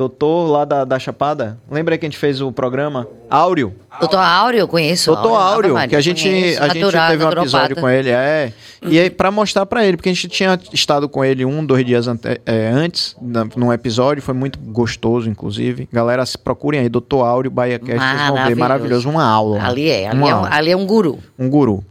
doutor 0.00 0.50
lá 0.50 0.64
da, 0.64 0.82
da 0.84 0.98
Chapada. 0.98 1.58
Lembra 1.70 1.98
que 1.98 2.06
a 2.06 2.08
gente 2.08 2.16
fez 2.16 2.40
o 2.40 2.50
programa? 2.50 3.06
Áureo. 3.28 3.74
Doutor 4.00 4.16
Áureo, 4.18 4.60
eu 4.60 4.68
conheço. 4.68 5.12
Doutor 5.12 5.34
Áureo, 5.36 5.74
Maria, 5.74 5.88
que 5.90 5.96
a 5.96 6.00
gente, 6.00 6.26
conheço. 6.26 6.62
a 6.62 6.68
gente 6.68 6.80
Natural- 6.80 7.10
teve 7.10 7.24
um 7.24 7.30
episódio 7.32 7.76
com 7.76 7.88
ele, 7.88 8.08
é. 8.08 8.50
E 8.82 8.98
aí, 8.98 9.10
pra 9.10 9.30
mostrar 9.30 9.66
pra 9.66 9.84
ele, 9.84 9.98
porque 9.98 10.08
a 10.08 10.12
gente 10.14 10.26
tinha 10.28 10.58
estado 10.72 11.06
com 11.06 11.22
ele 11.22 11.44
um, 11.44 11.64
dois 11.64 11.84
dias 11.84 12.08
ante- 12.08 12.40
é, 12.46 12.68
antes, 12.68 13.14
num 13.54 13.70
episódio, 13.70 14.22
foi 14.22 14.32
muito 14.32 14.58
gostoso, 14.58 15.28
inclusive. 15.28 15.86
Galera, 15.92 16.24
se 16.24 16.38
procurem 16.38 16.80
aí, 16.80 16.88
Doutor 16.88 17.22
Áureo, 17.24 17.50
Bahia 17.50 17.78
Cast, 17.78 17.98
vocês 18.00 18.28
vão 18.28 18.46
ver, 18.46 18.56
Maravilhoso. 18.56 19.08
uma 19.10 19.22
aula. 19.24 19.62
Ali 19.62 19.90
é, 19.90 20.08
ali 20.08 20.16
Uma 20.18 20.28
é, 20.30 20.32
um, 20.34 20.36
aula 20.38 20.48
ali 20.50 20.70
é 20.70 20.76
um 20.76 20.86
guru. 20.86 21.18
um 21.38 21.50
guru. 21.50 21.84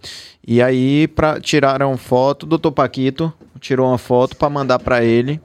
E 0.47 0.63
aí 0.63 1.07
pra, 1.07 1.39
tiraram 1.39 1.95
foto, 1.95 2.47
doutor 2.47 2.71
Paquito 2.71 3.31
tirou 3.59 3.87
uma 3.89 3.97
foto 3.97 4.35
pra 4.37 4.49
mandar 4.49 4.79
pra 4.79 5.03
ele, 5.03 5.39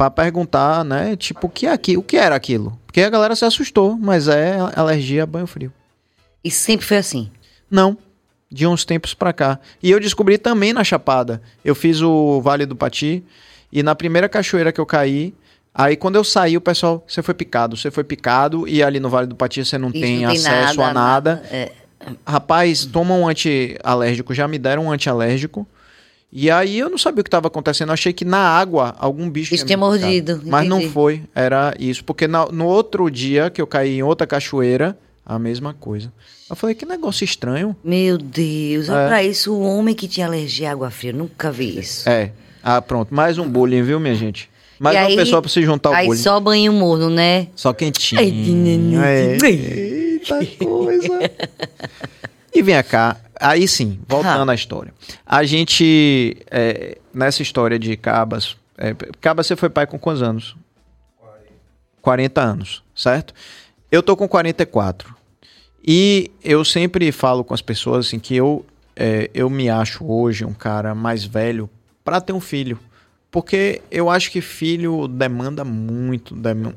pra 0.00 0.10
perguntar, 0.10 0.82
né, 0.82 1.14
tipo, 1.14 1.46
o 1.46 1.50
que 1.50 1.66
é 1.66 1.72
aqui, 1.72 1.94
o 1.94 2.02
que 2.02 2.16
era 2.16 2.34
aquilo? 2.34 2.78
Porque 2.86 3.02
a 3.02 3.10
galera 3.10 3.36
se 3.36 3.44
assustou, 3.44 3.98
mas 4.00 4.28
é 4.28 4.56
alergia 4.74 5.24
a 5.24 5.26
banho 5.26 5.46
frio. 5.46 5.70
E 6.42 6.50
sempre 6.50 6.86
foi 6.86 6.96
assim. 6.96 7.30
Não, 7.70 7.98
de 8.50 8.66
uns 8.66 8.86
tempos 8.86 9.12
pra 9.12 9.30
cá. 9.30 9.58
E 9.82 9.90
eu 9.90 10.00
descobri 10.00 10.38
também 10.38 10.72
na 10.72 10.82
Chapada. 10.82 11.42
Eu 11.62 11.74
fiz 11.74 12.00
o 12.00 12.40
Vale 12.40 12.64
do 12.64 12.74
Pati 12.74 13.22
e 13.70 13.82
na 13.82 13.94
primeira 13.94 14.26
cachoeira 14.26 14.72
que 14.72 14.80
eu 14.80 14.86
caí, 14.86 15.34
aí 15.74 15.98
quando 15.98 16.16
eu 16.16 16.24
saí, 16.24 16.56
o 16.56 16.62
pessoal, 16.62 17.04
você 17.06 17.22
foi 17.22 17.34
picado, 17.34 17.76
você 17.76 17.90
foi 17.90 18.02
picado 18.02 18.66
e 18.66 18.82
ali 18.82 19.00
no 19.00 19.10
Vale 19.10 19.26
do 19.26 19.36
Pati 19.36 19.62
você 19.62 19.76
não 19.76 19.90
Isso 19.90 20.00
tem 20.00 20.22
não 20.22 20.30
acesso 20.30 20.80
a 20.80 20.94
nada. 20.94 21.42
É, 21.50 21.72
Rapaz, 22.26 22.86
toma 22.86 23.12
um 23.14 23.28
antialérgico. 23.28 24.32
Já 24.32 24.48
me 24.48 24.58
deram 24.58 24.86
um 24.86 24.90
antialérgico. 24.90 25.66
E 26.32 26.48
aí 26.50 26.78
eu 26.78 26.88
não 26.88 26.96
sabia 26.98 27.20
o 27.22 27.24
que 27.24 27.28
estava 27.28 27.48
acontecendo. 27.48 27.88
Eu 27.88 27.94
achei 27.94 28.12
que 28.12 28.24
na 28.24 28.38
água 28.38 28.94
algum 28.98 29.28
bicho 29.28 29.50
Bicho 29.50 29.66
tinha 29.66 29.76
mordido, 29.76 30.40
Mas 30.44 30.68
não 30.68 30.80
foi. 30.90 31.22
Era 31.34 31.74
isso. 31.78 32.04
Porque 32.04 32.28
na- 32.28 32.46
no 32.46 32.66
outro 32.66 33.10
dia 33.10 33.50
que 33.50 33.60
eu 33.60 33.66
caí 33.66 33.96
em 33.98 34.02
outra 34.02 34.26
cachoeira, 34.26 34.96
a 35.26 35.38
mesma 35.38 35.74
coisa. 35.74 36.12
Eu 36.48 36.54
falei, 36.56 36.74
que 36.74 36.84
negócio 36.86 37.24
estranho. 37.24 37.74
Meu 37.82 38.16
Deus, 38.18 38.88
É. 38.88 38.92
olha 38.92 39.06
pra 39.08 39.22
isso, 39.24 39.52
o 39.52 39.60
homem 39.62 39.94
que 39.94 40.06
tinha 40.08 40.26
alergia 40.26 40.68
à 40.68 40.72
água 40.72 40.90
fria, 40.90 41.10
eu 41.12 41.16
nunca 41.16 41.50
vi 41.50 41.78
isso. 41.78 42.08
É. 42.08 42.30
Ah, 42.62 42.80
pronto. 42.82 43.12
Mais 43.14 43.38
um 43.38 43.48
bullying, 43.48 43.82
viu, 43.82 43.98
minha 43.98 44.14
gente? 44.14 44.48
Mais 44.78 44.96
E 44.96 44.98
uma 45.00 45.06
aí- 45.08 45.16
pessoa 45.16 45.42
pra 45.42 45.50
se 45.50 45.62
juntar 45.62 45.90
ao 45.90 45.94
Aí 45.96 46.06
bullying. 46.06 46.20
só 46.20 46.38
banho 46.40 46.72
morno, 46.72 47.10
né? 47.10 47.48
Só 47.56 47.72
quentinho. 47.72 48.20
Ai, 48.20 48.30
que 48.30 48.50
neném. 48.52 48.98
É. 49.02 49.36
Eita 49.42 50.38
coisa. 50.64 51.18
e 52.54 52.62
vem 52.62 52.82
cá, 52.82 53.16
aí 53.40 53.66
sim, 53.66 53.98
voltando 54.06 54.50
à 54.50 54.54
história. 54.54 54.92
A 55.26 55.42
gente, 55.44 56.36
é, 56.50 56.98
nessa 57.12 57.42
história 57.42 57.78
de 57.78 57.96
Cabas, 57.96 58.56
é, 58.78 58.94
Cabas 59.20 59.46
você 59.46 59.56
foi 59.56 59.68
pai 59.70 59.86
com 59.86 59.98
quantos 59.98 60.22
anos? 60.22 60.54
40 62.02 62.40
anos, 62.40 62.82
certo? 62.94 63.34
Eu 63.90 64.02
tô 64.02 64.16
com 64.16 64.28
44. 64.28 65.14
E 65.86 66.30
eu 66.42 66.64
sempre 66.64 67.10
falo 67.12 67.42
com 67.44 67.54
as 67.54 67.62
pessoas 67.62 68.06
assim 68.06 68.18
que 68.18 68.34
eu, 68.36 68.64
é, 68.94 69.30
eu 69.34 69.48
me 69.50 69.68
acho 69.68 70.04
hoje 70.04 70.44
um 70.44 70.52
cara 70.52 70.94
mais 70.94 71.24
velho 71.24 71.68
para 72.04 72.20
ter 72.20 72.32
um 72.32 72.40
filho. 72.40 72.78
Porque 73.30 73.80
eu 73.90 74.10
acho 74.10 74.30
que 74.30 74.40
filho 74.40 75.06
demanda 75.06 75.64
muito, 75.64 76.34
dem- 76.34 76.74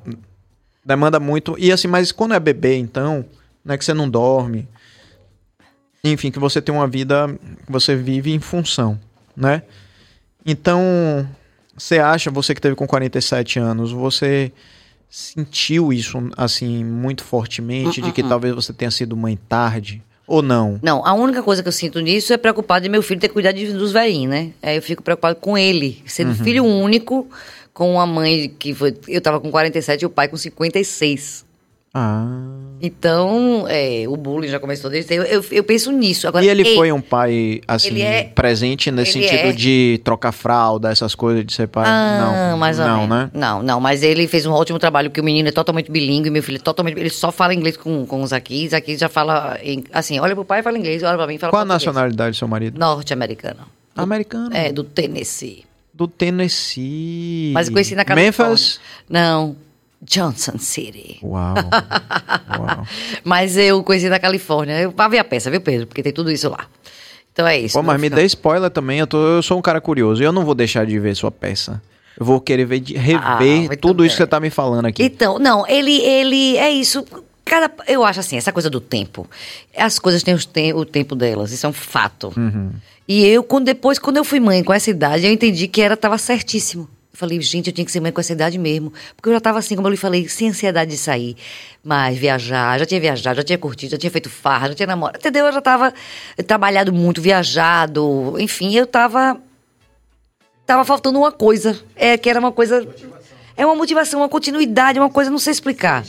demanda 0.86 1.20
muito. 1.20 1.56
E 1.58 1.72
assim, 1.72 1.88
mas 1.88 2.12
quando 2.12 2.34
é 2.34 2.40
bebê, 2.40 2.76
então, 2.78 3.26
não 3.66 3.74
é 3.74 3.78
que 3.78 3.84
você 3.86 3.94
não 3.94 4.10
dorme. 4.10 4.68
Enfim, 6.04 6.30
que 6.32 6.40
você 6.40 6.62
tem 6.62 6.76
uma 6.76 6.88
vida 6.88 7.28
que 7.66 7.72
você 7.72 7.96
vive 7.96 8.32
em 8.34 8.40
função, 8.40 9.00
né? 9.38 9.64
Então, 10.46 10.82
você 11.78 11.98
acha, 12.00 12.30
você 12.30 12.54
que 12.54 12.60
teve 12.60 12.76
com 12.76 12.86
47 12.86 13.58
anos, 13.58 13.92
você 13.94 14.52
sentiu 15.10 15.94
isso 15.94 16.18
assim 16.36 16.84
muito 16.84 17.24
fortemente 17.24 18.02
de 18.02 18.12
que 18.12 18.22
talvez 18.22 18.54
você 18.54 18.74
tenha 18.74 18.92
sido 18.92 19.16
mãe 19.16 19.38
tarde 19.48 20.04
ou 20.28 20.42
não? 20.42 20.78
Não, 20.84 21.06
a 21.06 21.14
única 21.14 21.42
coisa 21.42 21.62
que 21.62 21.70
eu 21.70 21.74
sinto 21.74 22.02
nisso 22.02 22.34
é 22.34 22.38
preocupado 22.38 22.84
de 22.84 22.90
meu 22.90 23.02
filho 23.02 23.22
ter 23.22 23.30
cuidado 23.30 23.56
dos 23.78 23.94
velhinhos, 23.94 24.30
né? 24.30 24.52
Aí 24.62 24.76
eu 24.76 24.82
fico 24.82 25.02
preocupado 25.02 25.38
com 25.38 25.58
ele, 25.58 26.04
sendo 26.06 26.30
Uhum. 26.30 26.44
filho 26.44 26.66
único, 26.66 27.30
com 27.74 27.94
uma 27.94 28.06
mãe 28.06 28.50
que 28.60 28.74
foi. 28.74 28.94
Eu 29.08 29.22
tava 29.22 29.40
com 29.40 29.50
47 29.50 30.02
e 30.02 30.06
o 30.06 30.10
pai 30.10 30.28
com 30.28 30.36
56. 30.36 31.46
Ah. 31.94 32.26
Então, 32.82 33.66
é, 33.70 34.04
o 34.10 34.18
bullying 34.18 34.50
já 34.50 34.60
começou 34.60 34.90
desde. 34.90 35.14
Eu, 35.16 35.24
eu, 35.24 35.46
eu 35.52 35.64
penso 35.64 35.90
nisso. 35.92 36.28
Agora, 36.28 36.44
E 36.44 36.50
ele 36.50 36.68
ei, 36.68 36.76
foi 36.76 36.92
um 36.92 37.00
pai 37.00 37.62
assim 37.66 38.02
é- 38.02 38.24
presente 38.26 38.92
nesse 38.92 39.14
sentido 39.14 39.48
é- 39.50 39.52
de 39.54 40.02
trocar 40.04 40.34
fralda, 40.34 40.92
essas 40.92 41.16
coisas 41.16 41.46
de 41.46 41.54
ser 41.54 41.68
pai? 41.68 41.86
Ah, 41.88 42.50
não, 42.52 42.58
mais 42.58 42.80
ou 42.80 42.86
não, 42.88 43.08
né? 43.08 43.30
Não, 43.34 43.64
não, 43.64 43.80
mas 43.80 44.04
ele 44.04 44.28
fez 44.28 44.46
um 44.46 44.52
ótimo 44.52 44.80
trabalho, 44.80 45.10
porque 45.10 45.22
o 45.22 45.24
menino 45.24 45.48
é 45.48 45.52
totalmente 45.52 45.90
bilíngue, 45.90 46.30
meu 46.30 46.44
filho 46.44 46.58
é 46.58 46.60
totalmente. 46.60 47.00
Ele 47.00 47.10
só 47.10 47.32
fala 47.32 47.54
inglês 47.54 47.78
com, 47.78 48.06
com 48.06 48.22
os 48.22 48.34
aqui, 48.34 48.66
os 48.68 48.74
aqui 48.74 48.98
já 48.98 49.08
fala. 49.08 49.58
em- 49.64 49.86
assim, 49.94 50.20
olha 50.20 50.36
pro 50.36 50.44
pai 50.44 50.60
e 50.60 50.64
fala 50.64 50.78
inglês, 50.78 51.04
olha 51.04 51.16
pra 51.16 51.28
mim 51.28 51.36
e 51.36 51.38
fala 51.38 51.52
Qual 51.54 51.62
a 51.62 51.66
nacionalidade 51.66 52.32
do 52.32 52.38
seu 52.38 52.48
marido? 52.50 52.78
Norte-americano. 52.78 53.62
Americano. 53.96 54.50
É, 54.54 54.74
do 54.74 54.84
Tennessee. 54.84 55.64
Do 55.94 56.08
Tennessee. 56.08 57.52
Mas 57.54 57.68
eu 57.68 57.74
conheci 57.74 57.96
na 57.96 58.04
Califórnia. 58.04 58.50
Memphis. 58.56 58.80
Não, 59.08 59.56
Johnson 60.04 60.58
City. 60.58 61.20
Uau. 61.24 61.56
Uau. 62.60 62.88
Mas 63.24 63.58
eu 63.58 63.84
conheci 63.84 64.10
da 64.10 64.20
Califórnia. 64.20 64.80
Eu 64.80 64.92
pra 64.92 65.08
ver 65.08 65.20
a 65.20 65.24
peça, 65.24 65.50
viu, 65.50 65.62
Pedro? 65.62 65.88
Porque 65.88 66.04
tem 66.04 66.12
tudo 66.14 66.32
isso 66.32 66.50
lá. 66.50 66.66
Então 67.32 67.48
é 67.48 67.58
isso. 67.58 67.74
Pô, 67.74 67.82
mas 67.82 68.00
me 68.00 68.08
fica- 68.08 68.18
dê 68.18 68.26
spoiler 68.26 68.70
também. 68.70 69.00
Eu, 69.00 69.08
tô- 69.08 69.18
eu 69.38 69.42
sou 69.42 69.58
um 69.58 69.62
cara 69.62 69.82
curioso. 69.82 70.22
e 70.22 70.26
Eu 70.26 70.32
não 70.32 70.46
vou 70.46 70.54
deixar 70.54 70.86
de 70.86 71.00
ver 71.00 71.16
sua 71.16 71.32
peça. 71.32 71.82
Eu 72.20 72.26
vou 72.26 72.40
querer 72.40 72.64
ver, 72.66 72.80
de- 72.80 72.94
rever 72.96 73.72
Ah, 73.72 73.78
tudo 73.82 74.06
isso 74.06 74.16
que 74.16 74.22
você 74.22 74.28
tá 74.28 74.40
me 74.40 74.52
falando 74.52 74.86
aqui. 74.86 75.02
Então, 75.04 75.40
não, 75.40 75.68
ele, 75.68 76.00
ele 76.02 76.58
é 76.58 76.70
isso. 76.70 77.04
Cada, 77.44 77.72
eu 77.88 78.04
acho 78.06 78.20
assim, 78.20 78.38
essa 78.38 78.52
coisa 78.52 78.70
do 78.70 78.80
tempo. 78.80 79.28
As 79.76 79.98
coisas 79.98 80.22
têm 80.22 80.38
tem- 80.38 80.74
o 80.74 80.86
tempo 80.86 81.16
delas, 81.16 81.52
isso 81.52 81.66
é 81.66 81.70
um 81.70 81.74
fato. 81.74 82.32
Uhum. 82.38 82.72
E 83.08 83.26
eu, 83.26 83.44
quando, 83.44 83.66
depois, 83.66 83.98
quando 83.98 84.18
eu 84.18 84.24
fui 84.24 84.40
mãe 84.40 84.64
com 84.64 84.72
essa 84.72 84.92
idade, 84.92 85.26
eu 85.26 85.32
entendi 85.34 85.68
que 85.68 85.82
era 85.82 85.98
tava 85.98 86.18
certíssimo. 86.20 86.88
Falei, 87.16 87.40
gente, 87.42 87.68
eu 87.68 87.74
tinha 87.74 87.86
que 87.86 87.92
ser 87.92 88.00
mãe 88.00 88.12
com 88.12 88.20
essa 88.20 88.34
idade 88.34 88.58
mesmo. 88.58 88.92
Porque 89.16 89.30
eu 89.30 89.34
já 89.34 89.40
tava 89.40 89.60
assim, 89.60 89.76
como 89.76 89.88
eu 89.88 89.92
lhe 89.92 89.98
falei, 89.98 90.28
sem 90.28 90.50
ansiedade 90.50 90.90
de 90.92 90.98
sair. 90.98 91.36
Mas 91.84 92.18
viajar, 92.18 92.80
já 92.80 92.86
tinha 92.88 93.00
viajado, 93.00 93.36
já 93.38 93.44
tinha 93.44 93.58
curtido, 93.58 93.92
já 93.92 93.98
tinha 94.00 94.10
feito 94.10 94.30
farra, 94.32 94.70
já 94.70 94.74
tinha 94.76 94.88
namorado. 94.88 95.20
Entendeu? 95.20 95.46
Eu 95.46 95.52
já 95.54 95.62
tava 95.62 95.94
trabalhado 96.48 96.92
muito, 96.92 97.22
viajado. 97.22 98.36
Enfim, 98.40 98.74
eu 98.76 98.88
tava 98.88 99.40
tava 100.66 100.84
faltando 100.84 101.20
uma 101.20 101.32
coisa. 101.32 101.80
É 101.96 102.18
que 102.18 102.28
era 102.30 102.40
uma 102.40 102.52
coisa. 102.52 102.88
É 103.56 103.64
uma 103.64 103.76
motivação, 103.76 104.22
uma 104.22 104.30
continuidade, 104.30 104.98
uma 105.00 105.10
coisa, 105.10 105.30
não 105.30 105.38
sei 105.38 105.52
explicar. 105.52 106.04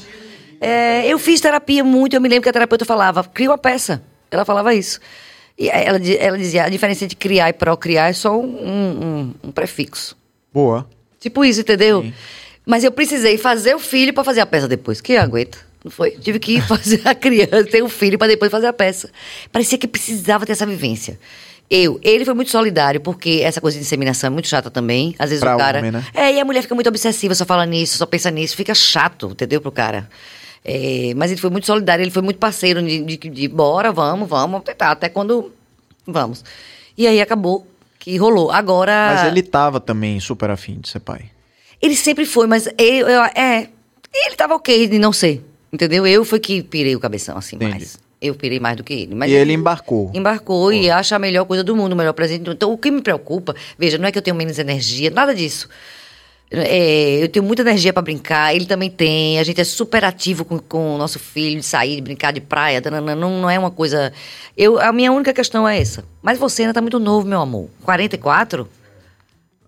É, 0.59 1.07
eu 1.07 1.19
fiz 1.19 1.39
terapia 1.39 1.85
muito, 1.85 2.15
eu 2.17 2.21
me 2.21 2.29
lembro 2.31 2.45
que 2.45 2.49
a 2.49 2.53
terapeuta 2.53 2.87
falava, 2.87 3.23
cria 3.25 3.51
uma 3.51 3.59
peça. 3.59 4.03
Ela 4.31 4.47
falava 4.47 4.75
isso. 4.75 4.99
E 5.59 5.69
ela, 5.69 5.99
ela 6.19 6.39
dizia, 6.39 6.65
a 6.65 6.69
diferença 6.71 7.05
entre 7.05 7.15
criar 7.17 7.51
e 7.51 7.53
procriar 7.53 8.09
é 8.09 8.15
só 8.15 8.35
um, 8.41 8.47
um- 8.47 9.35
um 9.45 9.53
prefixo. 9.53 10.17
Boa. 10.53 10.89
Tipo 11.25 11.43
isso, 11.43 11.61
entendeu? 11.63 12.13
Mas 12.67 12.85
eu 12.85 12.93
precisei 12.93 13.39
fazer 13.39 13.75
o 13.75 13.79
filho 13.79 14.13
pra 14.13 14.23
fazer 14.23 14.41
a 14.43 14.47
peça 14.47 14.69
depois. 14.69 15.01
Que 15.01 15.17
aguenta. 15.17 15.57
Não 15.83 15.91
foi? 15.91 16.11
Tive 16.11 16.39
que 16.39 16.61
fazer 16.69 17.01
a 17.03 17.15
criança, 17.15 17.65
ter 17.65 17.83
o 17.83 17.89
filho 17.89 18.19
pra 18.19 18.27
depois 18.27 18.51
fazer 18.51 18.67
a 18.67 18.75
peça. 18.75 19.09
Parecia 19.51 19.79
que 19.79 19.89
precisava 19.89 20.45
ter 20.45 20.53
essa 20.53 20.67
vivência. 20.67 21.19
Eu, 21.71 21.99
ele 22.03 22.27
foi 22.27 22.35
muito 22.35 22.51
solidário, 22.51 23.01
porque 23.01 23.41
essa 23.43 23.59
coisa 23.59 23.79
de 23.79 23.83
inseminação 23.85 24.27
é 24.29 24.31
muito 24.31 24.49
chata 24.49 24.71
também. 24.71 25.15
Às 25.19 25.31
vezes 25.31 25.41
Pra 25.41 25.55
o 25.57 25.59
cara. 25.59 25.79
homem, 25.79 25.91
né? 25.91 26.05
É, 26.13 26.31
e 26.35 26.39
a 26.39 26.45
mulher 26.45 26.61
fica 26.61 26.75
muito 26.75 26.89
obsessiva, 26.89 27.35
só 27.35 27.47
fala 27.47 27.65
nisso, 27.65 27.97
só 27.97 28.05
pensa 28.05 28.31
nisso, 28.31 28.55
fica 28.55 28.75
chato, 28.75 29.31
entendeu, 29.33 29.63
pro 29.63 29.73
cara. 29.73 30.07
É, 30.63 31.15
mas 31.17 31.31
ele 31.31 31.41
foi 31.41 31.49
muito 31.49 31.67
solidário, 31.67 32.03
ele 32.03 32.11
foi 32.11 32.21
muito 32.23 32.37
parceiro 32.39 32.83
de, 32.83 33.01
de, 33.03 33.17
de 33.17 33.49
bora, 33.49 33.91
vamos, 33.93 34.29
vamos, 34.29 34.51
vamos 34.53 34.65
tentar, 34.65 34.91
até 34.91 35.09
quando. 35.09 35.53
Vamos. 36.07 36.45
E 36.99 37.07
aí 37.07 37.19
acabou 37.21 37.67
que 38.05 38.17
rolou. 38.19 38.51
Agora. 38.51 39.15
Mas 39.17 39.27
ele 39.33 39.43
tava 39.43 39.81
também 39.81 40.21
super 40.21 40.51
afim 40.51 40.79
de 40.79 40.91
ser 40.91 41.01
pai. 41.01 41.23
Ele 41.81 41.97
sempre 41.97 42.27
foi, 42.27 42.47
mas 42.47 42.67
eu, 42.79 43.09
eu- 43.09 43.23
é. 43.35 43.69
Ele 44.15 44.37
tava 44.37 44.55
ok 44.55 44.87
de 44.87 44.99
não 44.99 45.11
ser. 45.13 45.43
Entendeu? 45.73 46.07
Eu 46.07 46.23
foi 46.25 46.39
que 46.39 46.63
pirei 46.63 46.95
o 46.95 47.01
cabeção, 47.01 47.37
assim, 47.37 47.57
Entendi. 47.57 47.71
mais. 47.73 47.99
Eu 48.21 48.35
pirei 48.35 48.61
mais 48.61 48.77
do 48.77 48.85
que 48.85 48.93
ele. 48.93 49.15
Mas 49.15 49.31
E 49.31 49.35
ele 49.35 49.53
embarcou. 49.55 50.11
Embarcou 50.15 50.73
e 50.73 50.91
acha 50.91 51.17
a 51.17 51.19
melhor 51.19 51.45
coisa 51.47 51.65
do 51.65 51.75
mundo, 51.75 51.95
o 51.95 51.97
melhor 51.97 52.13
presente. 52.13 52.49
Então, 52.49 52.73
o 52.73 52.79
que 52.79 52.91
me 52.91 53.01
preocupa, 53.03 53.55
veja, 53.79 53.99
não 53.99 54.07
é 54.07 54.13
que 54.13 54.19
eu 54.19 54.23
tenho 54.23 54.37
menos 54.37 54.59
energia, 54.59 55.11
nada 55.11 55.35
disso. 55.35 55.69
É, 56.57 57.23
eu 57.23 57.29
tenho 57.29 57.45
muita 57.45 57.63
energia 57.63 57.93
pra 57.93 58.03
brincar, 58.03 58.55
ele 58.55 58.67
também 58.67 58.91
tem. 58.91 59.39
A 59.39 59.43
gente 59.45 59.61
é 59.61 59.65
super 59.65 60.05
ativo 60.05 60.45
com, 60.45 60.59
com 60.59 60.95
o 60.95 60.99
nosso 60.99 61.19
filho, 61.19 61.61
de 61.61 61.67
sair, 61.67 61.97
de 61.97 62.03
brincar 62.03 62.33
de 62.33 62.41
praia. 62.41 62.81
tanana, 62.83 63.15
Não, 63.15 63.41
não 63.43 63.51
é 63.51 63.59
uma 63.59 63.71
coisa. 63.71 64.13
Eu, 64.57 64.79
a 64.81 64.93
minha 64.93 65.11
única 65.13 65.33
questão 65.33 65.67
é 65.69 65.81
essa. 65.81 66.05
Mas 66.23 66.39
você 66.39 66.63
ainda 66.63 66.75
tá 66.75 66.81
muito 66.81 66.99
novo, 66.99 67.27
meu 67.27 67.41
amor. 67.41 67.69
44? 67.83 68.69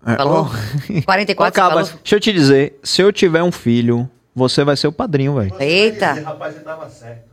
É, 0.05 0.15
Falou? 0.15 0.49
ó. 0.49 1.01
44, 1.05 1.61
Ó, 1.61 1.67
Cabas, 1.69 1.87
falou? 1.89 2.01
deixa 2.03 2.15
eu 2.15 2.19
te 2.19 2.31
dizer, 2.31 2.79
se 2.83 3.01
eu 3.01 3.11
tiver 3.11 3.43
um 3.43 3.51
filho, 3.51 4.09
você 4.33 4.63
vai 4.63 4.77
ser 4.77 4.87
o 4.87 4.91
padrinho, 4.91 5.35
velho. 5.35 5.53
Eita! 5.59 6.13
Rapaz, 6.13 6.53
você 6.55 6.61
tava 6.61 6.89
certo. 6.89 7.27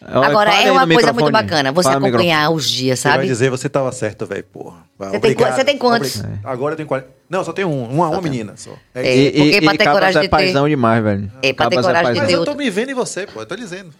Olha, 0.00 0.28
Agora, 0.28 0.54
é 0.54 0.70
uma 0.70 0.86
coisa 0.86 1.12
muito 1.12 1.30
bacana, 1.32 1.72
você 1.72 1.88
Fala 1.90 2.06
acompanhar 2.06 2.50
os 2.50 2.68
dias, 2.70 3.00
Você 3.00 3.08
vai 3.08 3.16
sabe? 3.18 3.26
dizer, 3.26 3.50
você 3.50 3.68
tava 3.68 3.90
certo, 3.90 4.26
velho, 4.26 4.44
porra. 4.44 4.76
Vai, 4.96 5.08
Você 5.10 5.18
tem 5.18 5.32
obrigado. 5.32 5.54
você 5.56 5.64
tem 5.64 5.76
quantos? 5.76 6.20
Obri- 6.20 6.38
Agora 6.44 6.72
eu 6.74 6.76
tenho 6.76 6.88
40. 6.88 7.08
Não, 7.28 7.42
só 7.44 7.52
tem 7.52 7.64
um. 7.64 7.84
Uma, 7.84 8.08
uma 8.08 8.20
menina 8.22 8.52
só. 8.56 8.70
É 8.94 9.06
É, 9.08 9.14
isso. 9.14 9.28
E, 9.36 9.40
porque 9.42 9.56
e, 9.56 9.60
pra 9.62 9.74
e 9.74 9.78
ter 9.78 9.84
coragem 9.90 10.18
é 10.18 10.22
de 10.22 10.28
ter- 10.28 10.30
paizão 10.30 10.68
demais, 10.68 11.02
velho. 11.02 11.32
É, 11.42 11.52
pra 11.52 11.68
ter 11.68 11.74
Cabas 11.76 11.86
coragem 11.86 12.12
de 12.12 12.18
paizão. 12.20 12.22
Mas 12.22 12.28
ter 12.28 12.34
eu 12.36 12.44
tô 12.44 12.54
me 12.54 12.70
vendo 12.70 12.90
em 12.90 12.94
você, 12.94 13.26
pô. 13.26 13.40
Eu 13.40 13.46
tô 13.46 13.56
dizendo. 13.56 13.90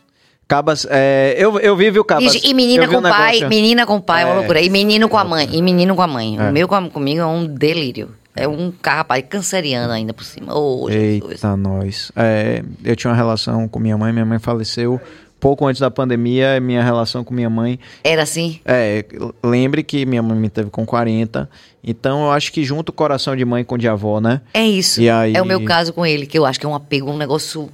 Cabas, 0.47 0.87
é, 0.89 1.35
eu, 1.37 1.59
eu 1.59 1.77
vi, 1.77 1.91
viu, 1.91 2.05
Cabas? 2.05 2.33
E, 2.37 2.49
e 2.51 2.55
menina 2.55 2.85
Eu 2.85 2.91
com 2.91 2.99
um 2.99 3.03
pai, 3.03 3.33
negócio- 3.33 3.49
menina 3.49 3.85
com 3.85 4.01
pai 4.01 4.23
é 4.23 4.27
uma 4.27 4.35
É. 4.35 4.37
loucura. 4.39 4.61
E 4.63 4.71
menino 4.71 5.09
com 5.09 5.19
a 5.19 5.25
mãe, 5.25 5.49
e 5.53 5.61
menino 5.61 5.95
com 5.97 6.01
a 6.03 6.07
mãe. 6.07 6.39
É. 6.39 6.49
O 6.49 6.53
meu 6.53 6.67
com- 6.69 6.89
comigo 6.89 7.21
é 7.21 7.27
um 7.27 7.45
delírio. 7.45 8.11
É 8.35 8.47
um 8.47 8.71
cara, 8.81 8.99
rapaz, 8.99 9.25
canceriano 9.29 9.93
ainda 9.93 10.15
por 10.15 10.25
cima. 10.25 10.57
Ô, 10.57 10.89
Jesus. 10.89 11.33
Eita, 11.33 11.57
nós. 11.57 12.13
É, 12.15 12.63
eu 12.85 12.95
tinha 12.95 13.11
uma 13.11 13.17
relação 13.17 13.67
com 13.67 13.81
minha 13.81 13.99
mãe, 13.99 14.13
minha 14.13 14.25
mãe 14.25 14.39
faleceu 14.39 15.01
pouco 15.41 15.67
antes 15.67 15.81
da 15.81 15.91
pandemia, 15.91 16.61
minha 16.61 16.83
relação 16.83 17.23
com 17.25 17.33
minha 17.35 17.49
mãe. 17.51 17.79
Era 18.03 18.23
assim? 18.23 18.61
É, 18.65 19.05
lembre 19.43 19.83
que 19.83 20.05
minha 20.07 20.23
mãe 20.23 20.37
me 20.39 20.49
teve 20.51 20.71
com 20.71 20.85
40, 20.85 21.49
então 21.83 22.25
eu 22.25 22.31
acho 22.33 22.53
que 22.53 22.65
junto 22.65 22.91
o 22.91 22.93
coração 22.93 23.37
de 23.37 23.45
mãe 23.45 23.65
com 23.65 23.75
o 23.75 23.79
de 23.79 23.89
avó, 23.89 24.21
né? 24.21 24.41
É 24.53 24.65
isso. 24.67 25.01
E 25.01 25.09
aí- 25.09 25.35
É 25.35 25.43
o 25.43 25.47
meu 25.47 25.65
caso 25.65 25.93
com 25.93 26.05
ele, 26.05 26.27
que 26.27 26.39
eu 26.39 26.45
acho 26.45 26.59
que 26.59 26.67
é 26.67 26.69
um 26.69 26.75
apego, 26.75 27.11
um 27.11 27.17
negócio 27.17 27.69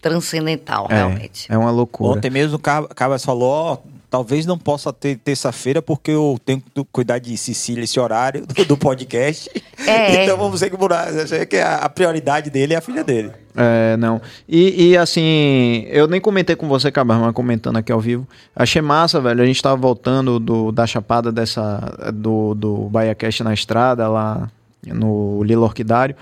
transcendental, 0.00 0.86
realmente. 0.88 1.46
É, 1.50 1.54
é 1.54 1.58
uma 1.58 1.70
loucura. 1.70 2.18
Ontem 2.18 2.30
mesmo 2.30 2.56
o 2.56 2.58
Cab- 2.58 2.88
Cabas 2.94 3.24
falou, 3.24 3.50
ó, 3.50 3.78
talvez 4.10 4.44
não 4.44 4.58
possa 4.58 4.92
ter 4.92 5.16
terça-feira 5.16 5.80
porque 5.80 6.10
eu 6.10 6.38
tenho 6.44 6.60
que 6.60 6.84
cuidar 6.90 7.18
de 7.18 7.36
Cecília 7.36 7.84
esse 7.84 7.98
horário 8.00 8.44
do, 8.46 8.64
do 8.64 8.76
podcast. 8.76 9.48
É. 9.86 10.22
então 10.24 10.36
vamos 10.36 10.60
ter 10.60 10.70
que 10.70 10.76
mudar. 10.76 11.12
Eu 11.14 11.26
sei 11.26 11.46
que 11.46 11.56
a, 11.56 11.76
a 11.76 11.88
prioridade 11.88 12.50
dele 12.50 12.74
é 12.74 12.76
a 12.76 12.80
filha 12.80 13.04
dele. 13.04 13.30
É, 13.54 13.96
não. 13.98 14.20
E, 14.48 14.90
e, 14.90 14.96
assim, 14.96 15.84
eu 15.88 16.06
nem 16.06 16.20
comentei 16.20 16.56
com 16.56 16.68
você, 16.68 16.90
Cabas, 16.90 17.18
mas 17.18 17.32
comentando 17.34 17.76
aqui 17.76 17.92
ao 17.92 18.00
vivo. 18.00 18.26
Achei 18.56 18.80
massa, 18.80 19.20
velho. 19.20 19.42
A 19.42 19.46
gente 19.46 19.62
tava 19.62 19.76
voltando 19.76 20.38
do, 20.40 20.72
da 20.72 20.86
chapada 20.86 21.30
dessa, 21.30 22.12
do, 22.14 22.54
do 22.54 22.88
BahiaCast 22.88 23.44
na 23.44 23.52
estrada, 23.52 24.08
lá 24.08 24.48
no 24.86 25.42
Lilo 25.44 25.62
Orquidário. 25.62 26.16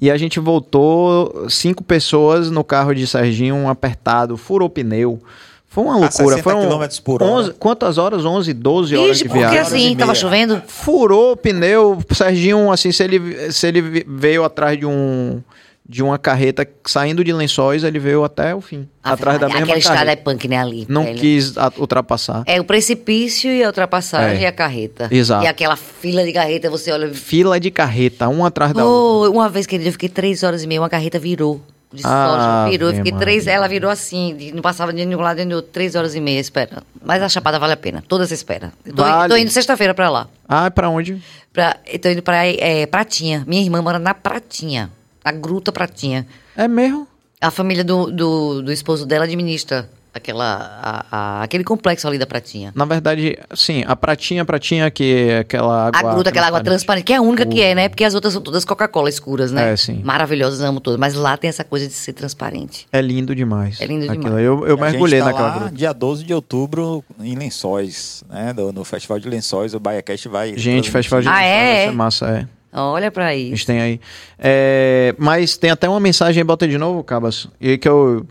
E 0.00 0.10
a 0.10 0.16
gente 0.16 0.40
voltou, 0.40 1.46
cinco 1.48 1.82
pessoas 1.82 2.50
no 2.50 2.64
carro 2.64 2.94
de 2.94 3.06
Serginho, 3.06 3.54
um 3.54 3.68
apertado, 3.68 4.36
furou 4.36 4.68
pneu. 4.68 5.20
Foi 5.68 5.84
uma 5.84 5.94
A 5.94 5.98
loucura. 5.98 6.36
60 6.36 6.42
Foram 6.42 6.88
por 7.02 7.22
hora. 7.22 7.32
11 7.32 7.52
quantas 7.54 7.98
horas? 7.98 8.24
11, 8.24 8.52
12 8.52 8.96
horas 8.96 9.10
Ixi, 9.16 9.22
de 9.24 9.28
porque 9.28 9.40
viagem. 9.40 9.58
horas 9.58 9.72
e 9.72 9.76
assim, 9.76 9.96
tava 9.96 10.14
chovendo? 10.14 10.62
Furou 10.68 11.32
o 11.32 11.36
pneu, 11.36 11.98
o 11.98 12.14
Serginho, 12.14 12.70
assim, 12.70 12.92
se 12.92 13.02
ele, 13.02 13.52
se 13.52 13.66
ele 13.66 14.04
veio 14.06 14.44
atrás 14.44 14.78
de 14.78 14.86
um 14.86 15.42
de 15.86 16.02
uma 16.02 16.18
carreta 16.18 16.66
saindo 16.86 17.22
de 17.22 17.32
lençóis, 17.32 17.84
ele 17.84 17.98
veio 17.98 18.24
até 18.24 18.54
o 18.54 18.60
fim. 18.60 18.88
Ave 19.02 19.14
atrás 19.14 19.38
da 19.38 19.48
Maria, 19.48 19.60
mesma 19.66 19.74
Aquela 19.74 19.78
estrada 19.78 20.00
é 20.00 20.04
carreta. 20.16 20.22
punk, 20.22 20.48
né, 20.48 20.56
ali. 20.58 20.86
Não 20.88 21.04
velho. 21.04 21.18
quis 21.18 21.58
a- 21.58 21.70
ultrapassar. 21.76 22.42
É 22.46 22.58
o 22.60 22.64
precipício 22.64 23.50
e 23.50 23.62
a 23.62 23.66
ultrapassagem 23.66 24.38
É. 24.38 24.42
e 24.42 24.46
a 24.46 24.52
carreta. 24.52 25.08
Exato. 25.10 25.44
E 25.44 25.46
aquela 25.46 25.76
fila 25.76 26.24
de 26.24 26.32
carreta, 26.32 26.70
você 26.70 26.90
olha... 26.90 27.12
Fila 27.12 27.60
de 27.60 27.70
carreta, 27.70 28.28
um 28.28 28.44
atrás 28.46 28.72
da 28.72 28.84
outra. 28.84 29.30
Uma 29.30 29.48
vez, 29.50 29.66
querida, 29.66 29.88
eu 29.88 29.92
fiquei 29.92 30.08
três 30.08 30.42
horas 30.42 30.62
e 30.62 30.66
meia, 30.66 30.80
uma 30.80 30.88
carreta 30.88 31.18
virou. 31.18 31.60
De 31.92 32.02
Ah, 32.04 32.64
soja, 32.64 32.70
virou. 32.70 32.88
Eu 32.90 32.96
fiquei 32.96 33.12
três, 33.12 33.46
ela 33.46 33.68
virou 33.68 33.88
assim, 33.88 34.50
não 34.52 34.62
passava 34.62 34.92
de 34.92 35.04
um 35.06 35.20
lado 35.20 35.36
nem 35.36 35.46
do 35.46 35.56
outro, 35.56 35.70
três 35.70 35.94
horas 35.94 36.14
e 36.16 36.20
meia 36.20 36.40
esperando. 36.40 36.82
Mas 37.04 37.22
a 37.22 37.28
chapada 37.28 37.56
vale 37.58 37.72
a 37.74 37.76
pena, 37.76 38.02
toda 38.08 38.24
essa 38.24 38.34
espera. 38.34 38.72
Tô, 38.84 39.02
Vale. 39.04 39.28
tô 39.32 39.36
indo 39.36 39.50
sexta-feira 39.50 39.94
pra 39.94 40.08
lá. 40.10 40.26
Ah, 40.48 40.68
pra 40.72 40.88
onde? 40.88 41.22
Pra, 41.52 41.76
tô 42.02 42.08
indo 42.08 42.20
pra 42.22 42.44
é, 42.46 42.84
Pratinha. 42.86 43.44
Minha 43.46 43.62
irmã 43.62 43.80
mora 43.80 44.00
na 44.00 44.12
Pratinha, 44.12 44.90
a 45.24 45.32
Gruta 45.32 45.72
Pratinha. 45.72 46.26
É 46.56 46.68
mesmo? 46.68 47.08
A 47.40 47.50
família 47.50 47.82
do, 47.82 48.10
do, 48.10 48.62
do 48.62 48.72
esposo 48.72 49.04
dela 49.06 49.24
administra 49.24 49.88
aquela, 50.14 50.54
a- 50.80 51.06
a- 51.10 51.42
aquele 51.42 51.64
complexo 51.64 52.06
ali 52.06 52.16
da 52.16 52.24
Pratinha. 52.26 52.72
Na 52.76 52.84
verdade, 52.84 53.36
sim, 53.52 53.82
a 53.84 53.96
pratinha, 53.96 54.44
pratinha, 54.44 54.88
que 54.88 55.26
é 55.28 55.38
aquela 55.40 55.88
água. 55.88 56.10
A 56.10 56.14
gruta, 56.14 56.30
aquela 56.30 56.46
água 56.46 56.62
transparente, 56.62 57.04
que 57.04 57.12
é 57.12 57.16
a 57.16 57.20
única 57.20 57.44
que 57.44 57.60
é, 57.60 57.74
né? 57.74 57.88
Porque 57.88 58.04
as 58.04 58.14
outras 58.14 58.32
são 58.32 58.40
todas 58.40 58.64
Coca-Cola 58.64 59.08
escuras, 59.08 59.50
né? 59.50 59.72
É, 59.72 59.76
sim. 59.76 60.00
Maravilhosas, 60.04 60.60
amo 60.60 60.78
todas. 60.80 61.00
Mas 61.00 61.14
lá 61.14 61.36
tem 61.36 61.48
essa 61.48 61.64
coisa 61.64 61.88
de 61.88 61.92
ser 61.94 62.12
transparente. 62.12 62.86
É 62.92 63.00
lindo 63.02 63.34
demais. 63.34 63.80
É 63.80 63.86
lindo 63.86 64.04
Aquilo. 64.04 64.22
demais. 64.22 64.44
Eu, 64.44 64.64
eu 64.68 64.76
A 64.76 64.80
mergulhei 64.80 65.18
tá 65.18 65.24
naquela 65.26 65.48
lá 65.48 65.54
gruta. 65.58 65.74
dia 65.74 65.92
12 65.92 66.22
de 66.22 66.32
outubro 66.32 67.04
em 67.20 67.34
Lençóis, 67.34 68.22
né? 68.30 68.52
No, 68.52 68.70
no 68.72 68.84
Festival 68.84 69.18
de 69.18 69.28
Lençóis, 69.28 69.74
o 69.74 69.80
BaiaCast 69.80 70.28
vai... 70.28 70.56
Gente, 70.56 70.92
festival 70.92 71.22
de 71.22 71.28
Ah, 71.28 71.32
Lençóis 71.32 71.50
é? 71.50 71.74
vai 71.74 71.84
ser 71.86 71.92
massa, 71.92 72.26
é. 72.30 72.46
Olha 72.74 73.10
pra 73.10 73.26
A 73.26 73.34
isso. 73.34 73.50
gente 73.56 73.66
tem 73.66 73.80
aí. 73.80 74.00
É, 74.38 75.14
mas 75.16 75.56
tem 75.56 75.70
até 75.70 75.88
uma 75.88 76.00
mensagem, 76.00 76.44
bota 76.44 76.66
de 76.66 76.76
novo, 76.76 77.04
Cabas. 77.04 77.46
E 77.60 77.78
que 77.78 77.88
eu 77.88 78.26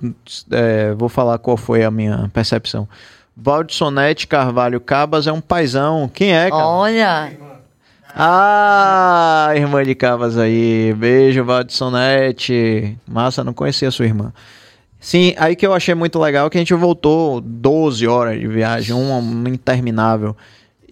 é, 0.52 0.94
vou 0.94 1.08
falar 1.10 1.38
qual 1.38 1.56
foi 1.56 1.84
a 1.84 1.90
minha 1.90 2.30
percepção. 2.34 2.88
Valdissonete 3.36 4.28
Carvalho 4.28 4.80
Cabas 4.80 5.26
é 5.28 5.32
um 5.32 5.42
paizão. 5.42 6.10
Quem 6.14 6.36
é, 6.36 6.50
cara? 6.50 6.66
Olha, 6.68 7.32
Ah, 8.16 9.52
irmã 9.56 9.84
de 9.84 9.96
Cabas 9.96 10.38
aí. 10.38 10.94
Beijo, 10.94 11.44
Valdissonete. 11.44 12.98
Massa, 13.08 13.44
não 13.44 13.54
conhecia 13.54 13.88
a 13.88 13.92
sua 13.92 14.06
irmã. 14.06 14.32
Sim, 15.00 15.34
aí 15.38 15.56
que 15.56 15.66
eu 15.66 15.74
achei 15.74 15.94
muito 15.96 16.18
legal 16.20 16.50
que 16.50 16.58
a 16.58 16.62
gente 16.62 16.74
voltou 16.74 17.42
12 17.42 18.08
horas 18.08 18.40
de 18.40 18.48
viagem, 18.48 18.96
uma 18.96 19.50
interminável. 19.50 20.36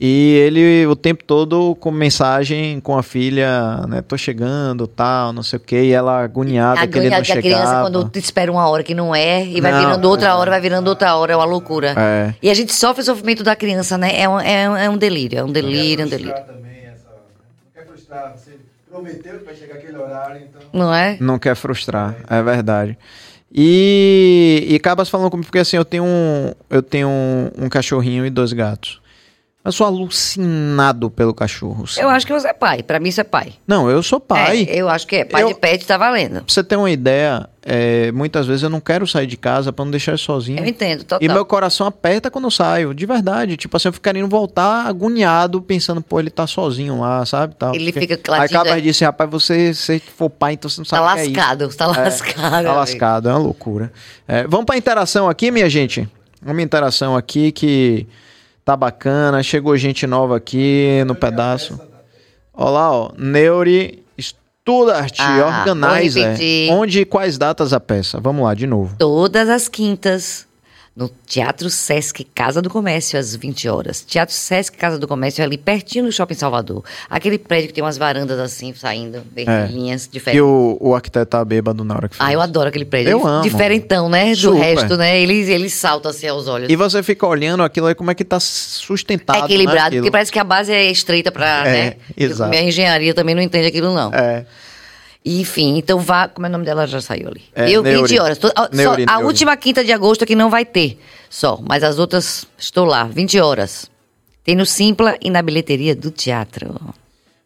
E 0.03 0.33
ele 0.33 0.87
o 0.87 0.95
tempo 0.95 1.23
todo 1.23 1.75
com 1.75 1.91
mensagem 1.91 2.79
com 2.79 2.97
a 2.97 3.03
filha, 3.03 3.85
né? 3.87 4.01
Tô 4.01 4.17
chegando, 4.17 4.87
tal, 4.87 5.31
não 5.31 5.43
sei 5.43 5.57
o 5.57 5.59
quê. 5.59 5.83
E 5.83 5.91
ela 5.91 6.23
agoniada, 6.23 6.87
que 6.87 6.97
ele 6.97 7.07
não 7.07 7.21
que 7.21 7.31
a 7.31 7.39
criança, 7.39 7.81
quando 7.81 8.09
te 8.09 8.17
espera 8.17 8.51
uma 8.51 8.67
hora 8.67 8.81
que 8.81 8.95
não 8.95 9.13
é, 9.13 9.45
e 9.45 9.61
vai 9.61 9.71
Não, 9.71 9.79
virando 9.79 10.09
outra 10.09 10.35
hora, 10.35 10.49
vai 10.49 10.59
virando 10.59 10.87
outra 10.87 11.15
hora, 11.15 11.33
é 11.33 11.35
uma 11.35 11.45
loucura. 11.45 11.93
É. 11.95 12.33
E 12.41 12.49
a 12.49 12.53
gente 12.55 12.73
sofre 12.73 13.03
o 13.03 13.05
sofrimento 13.05 13.43
da 13.43 13.55
criança, 13.55 13.95
né? 13.95 14.19
É 14.19 14.27
um, 14.27 14.39
é 14.39 14.67
um, 14.67 14.75
é 14.75 14.89
um 14.89 14.97
delírio, 14.97 15.37
é 15.37 15.43
um 15.43 15.51
delírio, 15.51 16.01
é 16.01 16.05
um 16.07 16.09
delírio. 16.09 16.45
também 16.47 16.87
essa. 16.87 17.05
Não 17.05 17.71
quer 17.71 17.85
frustrar. 17.85 18.33
Você 18.35 18.51
prometeu 18.89 19.37
que 19.37 19.45
vai 19.45 19.53
chegar 19.53 19.75
aquele 19.75 19.97
horário, 19.97 20.41
então. 20.49 20.61
Não 20.73 20.91
é? 20.91 21.15
Não 21.19 21.37
quer 21.37 21.55
frustrar, 21.55 22.15
é 22.27 22.41
verdade. 22.41 22.97
E, 23.53 24.65
e 24.67 24.75
acabas 24.77 25.09
falando 25.09 25.29
comigo, 25.29 25.45
porque 25.45 25.59
assim, 25.59 25.77
eu 25.77 25.85
tenho 25.85 26.05
um, 26.05 26.53
eu 26.71 26.81
tenho 26.81 27.07
um, 27.07 27.51
um 27.65 27.69
cachorrinho 27.69 28.25
e 28.25 28.31
dois 28.31 28.51
gatos. 28.51 28.99
Eu 29.63 29.71
sou 29.71 29.85
alucinado 29.85 31.09
pelo 31.11 31.33
cachorro. 31.35 31.83
assim. 31.83 32.01
Eu 32.01 32.09
acho 32.09 32.25
que 32.25 32.33
você 32.33 32.47
é 32.47 32.53
pai. 32.53 32.81
Pra 32.81 32.99
mim, 32.99 33.09
isso 33.09 33.21
é 33.21 33.23
pai. 33.23 33.53
Não, 33.67 33.89
eu 33.89 34.01
sou 34.01 34.19
pai. 34.19 34.65
É, 34.67 34.75
eu 34.77 34.89
acho 34.89 35.05
que 35.05 35.17
é. 35.17 35.25
Pai 35.25 35.43
Eu- 35.43 35.49
de 35.49 35.53
pet 35.53 35.85
tá 35.85 35.97
valendo. 35.97 36.37
Pra 36.43 36.43
você 36.47 36.63
ter 36.63 36.75
uma 36.77 36.89
ideia, 36.89 37.47
é, 37.63 38.11
muitas 38.11 38.47
vezes 38.47 38.63
eu 38.63 38.71
não 38.71 38.79
quero 38.81 39.05
sair 39.05 39.27
de 39.27 39.37
casa 39.37 39.71
pra 39.71 39.85
não 39.85 39.91
deixar 39.91 40.13
ele 40.13 40.17
sozinho. 40.17 40.59
Eu 40.59 40.65
entendo, 40.65 41.03
total. 41.03 41.19
E 41.21 41.27
meu 41.27 41.45
coração 41.45 41.85
aperta 41.85 42.31
quando 42.31 42.45
eu 42.45 42.51
saio, 42.51 42.91
de 42.91 43.05
verdade. 43.05 43.55
Tipo 43.55 43.77
assim, 43.77 43.89
eu 43.89 43.93
fico 43.93 44.03
querendo 44.03 44.27
voltar 44.27 44.87
agoniado, 44.87 45.61
pensando, 45.61 46.01
pô, 46.01 46.19
ele 46.19 46.31
tá 46.31 46.47
sozinho 46.47 46.99
lá, 46.99 47.23
sabe? 47.25 47.53
Tal. 47.53 47.75
Ele 47.75 47.91
Porque- 47.93 48.07
fica 48.15 48.33
Aí 48.33 48.39
latindo, 48.39 48.59
acaba 48.61 48.77
é. 48.77 48.81
disse, 48.81 49.03
rapaz, 49.05 49.29
você, 49.29 49.75
se 49.75 49.99
for 49.99 50.29
pai, 50.31 50.53
então 50.53 50.67
você 50.71 50.81
não 50.81 50.85
Tá 50.85 50.97
sabe 50.97 51.05
o 51.29 51.31
que 51.33 51.39
é 51.39 51.41
lascado, 51.43 51.69
tá 51.75 51.85
lascado. 51.85 52.35
Tá 52.41 52.57
amigo. 52.57 52.73
lascado, 52.73 53.29
é 53.29 53.31
uma 53.31 53.37
loucura. 53.39 53.93
É, 54.27 54.47
vamos 54.47 54.65
pra 54.65 54.75
interação 54.75 55.29
aqui, 55.29 55.51
minha 55.51 55.69
gente? 55.69 56.09
Uma 56.43 56.63
interação 56.63 57.15
aqui 57.15 57.51
que 57.51 58.07
tá 58.71 58.77
bacana. 58.77 59.43
Chegou 59.43 59.75
gente 59.75 60.07
nova 60.07 60.37
aqui 60.37 61.03
no 61.05 61.13
pedaço. 61.13 61.79
Olá, 62.53 62.91
ó. 62.91 63.11
Neuri 63.17 64.03
Studart 64.19 65.17
Ah, 65.19 65.63
Organizer. 65.69 66.71
Onde 66.71 67.01
e 67.01 67.05
quais 67.05 67.37
datas 67.37 67.73
a 67.73 67.79
peça? 67.79 68.19
Vamos 68.19 68.43
lá, 68.45 68.53
de 68.53 68.65
novo. 68.67 68.95
Todas 68.97 69.49
as 69.49 69.67
quintas, 69.67 70.47
no 70.93 71.09
Teatro 71.25 71.69
Sesc 71.69 72.25
Casa 72.35 72.61
do 72.61 72.69
Comércio, 72.69 73.17
às 73.17 73.33
20 73.33 73.69
horas. 73.69 74.01
Teatro 74.01 74.35
Sesc 74.35 74.75
Casa 74.77 74.99
do 74.99 75.07
Comércio 75.07 75.41
é 75.41 75.45
ali 75.45 75.57
pertinho 75.57 76.03
do 76.05 76.11
Shopping 76.11 76.33
Salvador. 76.33 76.83
Aquele 77.09 77.37
prédio 77.37 77.69
que 77.69 77.73
tem 77.73 77.81
umas 77.83 77.97
varandas 77.97 78.37
assim, 78.37 78.73
saindo, 78.73 79.23
vermelhinhas, 79.33 80.05
E 80.05 80.09
diferentes. 80.09 80.41
o, 80.43 80.77
o 80.81 80.93
arquiteto 80.93 81.27
tá 81.27 81.45
bêbado 81.45 81.85
na 81.85 81.95
hora 81.95 82.09
que 82.09 82.17
fez. 82.17 82.27
Ah, 82.29 82.33
eu 82.33 82.41
adoro 82.41 82.67
aquele 82.67 82.83
prédio. 82.83 83.11
Eu 83.11 83.19
Ele- 83.19 83.27
amo. 83.29 83.41
Diferentão, 83.41 84.09
né? 84.09 84.31
Do 84.31 84.35
Super. 84.37 84.59
resto, 84.59 84.97
né? 84.97 85.17
Ele, 85.21 85.49
ele 85.49 85.69
salta 85.69 86.09
assim 86.09 86.27
aos 86.27 86.47
olhos. 86.49 86.69
E 86.69 86.75
você 86.75 87.01
fica 87.01 87.25
olhando 87.25 87.63
aquilo 87.63 87.87
aí, 87.87 87.95
como 87.95 88.11
é 88.11 88.13
que 88.15 88.25
tá 88.25 88.39
sustentado. 88.39 89.43
É 89.43 89.45
equilibrado, 89.45 89.95
né, 89.95 90.01
porque 90.01 90.11
parece 90.11 90.31
que 90.31 90.39
a 90.39 90.43
base 90.43 90.73
é 90.73 90.91
estreita 90.91 91.31
pra, 91.31 91.67
É, 91.67 91.71
né? 91.71 91.95
exato. 92.17 92.49
Minha 92.49 92.63
engenharia 92.63 93.13
também 93.13 93.33
não 93.33 93.41
entende 93.41 93.67
aquilo, 93.67 93.93
não. 93.93 94.13
É. 94.13 94.45
Enfim, 95.23 95.77
então 95.77 95.99
vá. 95.99 96.27
Como 96.27 96.47
é 96.47 96.49
o 96.49 96.51
nome 96.51 96.65
dela? 96.65 96.87
Já 96.87 96.99
saiu 96.99 97.27
ali. 97.27 97.41
É, 97.55 97.69
eu, 97.69 97.83
Neuri. 97.83 98.07
20 98.09 98.19
horas. 98.19 98.37
Tô- 98.39 98.47
a- 98.55 98.63
só 98.63 98.69
Neuri, 98.71 99.03
a 99.07 99.11
Neuri. 99.13 99.25
última 99.25 99.55
quinta 99.55 99.83
de 99.83 99.91
agosto 99.91 100.25
que 100.25 100.35
não 100.35 100.49
vai 100.49 100.65
ter. 100.65 100.99
Só. 101.29 101.59
Mas 101.67 101.83
as 101.83 101.99
outras 101.99 102.45
estou 102.57 102.85
lá, 102.85 103.03
20 103.03 103.39
horas. 103.39 103.89
Tem 104.43 104.55
no 104.55 104.65
Simpla 104.65 105.15
e 105.21 105.29
na 105.29 105.41
bilheteria 105.43 105.95
do 105.95 106.09
teatro. 106.09 106.75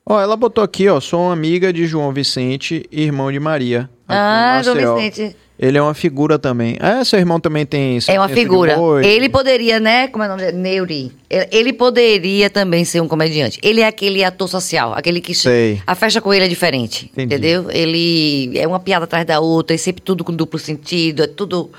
Ó, 0.06 0.22
ela 0.22 0.38
botou 0.38 0.64
aqui, 0.64 0.88
ó, 0.88 1.00
sou 1.02 1.20
uma 1.24 1.34
amiga 1.34 1.74
de 1.74 1.86
João 1.86 2.14
Vicente, 2.14 2.86
irmão 2.92 3.32
de 3.32 3.40
Maria. 3.40 3.90
Ah, 4.08 4.62
João. 4.64 4.96
Vicente. 4.98 5.36
Ele 5.58 5.78
é 5.78 5.82
uma 5.82 5.94
figura 5.94 6.38
também. 6.38 6.78
É, 6.82 7.02
seu 7.06 7.18
irmão 7.18 7.40
também 7.40 7.66
tem... 7.66 7.98
É 8.08 8.20
uma 8.20 8.28
figura. 8.28 8.76
Ele 9.04 9.30
poderia, 9.30 9.80
né? 9.80 10.08
Como 10.10 10.22
é 10.24 10.28
o 10.28 10.30
nome 10.32 10.42
dele? 10.44 10.58
Neuri. 10.58 11.12
Ele 11.30 11.48
ele 11.52 11.74
poderia 11.74 12.50
também 12.50 12.84
ser 12.84 13.00
um 13.02 13.08
comediante. 13.08 13.58
Ele 13.64 13.80
é 13.82 13.88
aquele 13.88 14.24
ator 14.24 14.50
social, 14.50 14.94
aquele 14.94 15.22
que. 15.22 15.34
Sei. 15.34 15.82
A 15.88 15.96
festa 15.96 16.20
com 16.20 16.34
ele 16.34 16.46
é 16.46 16.48
diferente. 16.50 17.06
Entendi. 17.14 17.34
Entendeu? 17.36 17.72
Ele 17.72 18.52
é 18.58 18.68
uma 18.68 18.80
piada 18.80 19.06
atrás 19.06 19.26
da 19.26 19.40
outra, 19.40 19.74
é 19.74 19.78
sempre 19.78 20.02
tudo 20.02 20.24
com 20.26 20.34
duplo 20.34 20.60
sentido, 20.60 21.24
é 21.24 21.28
tudo. 21.28 21.72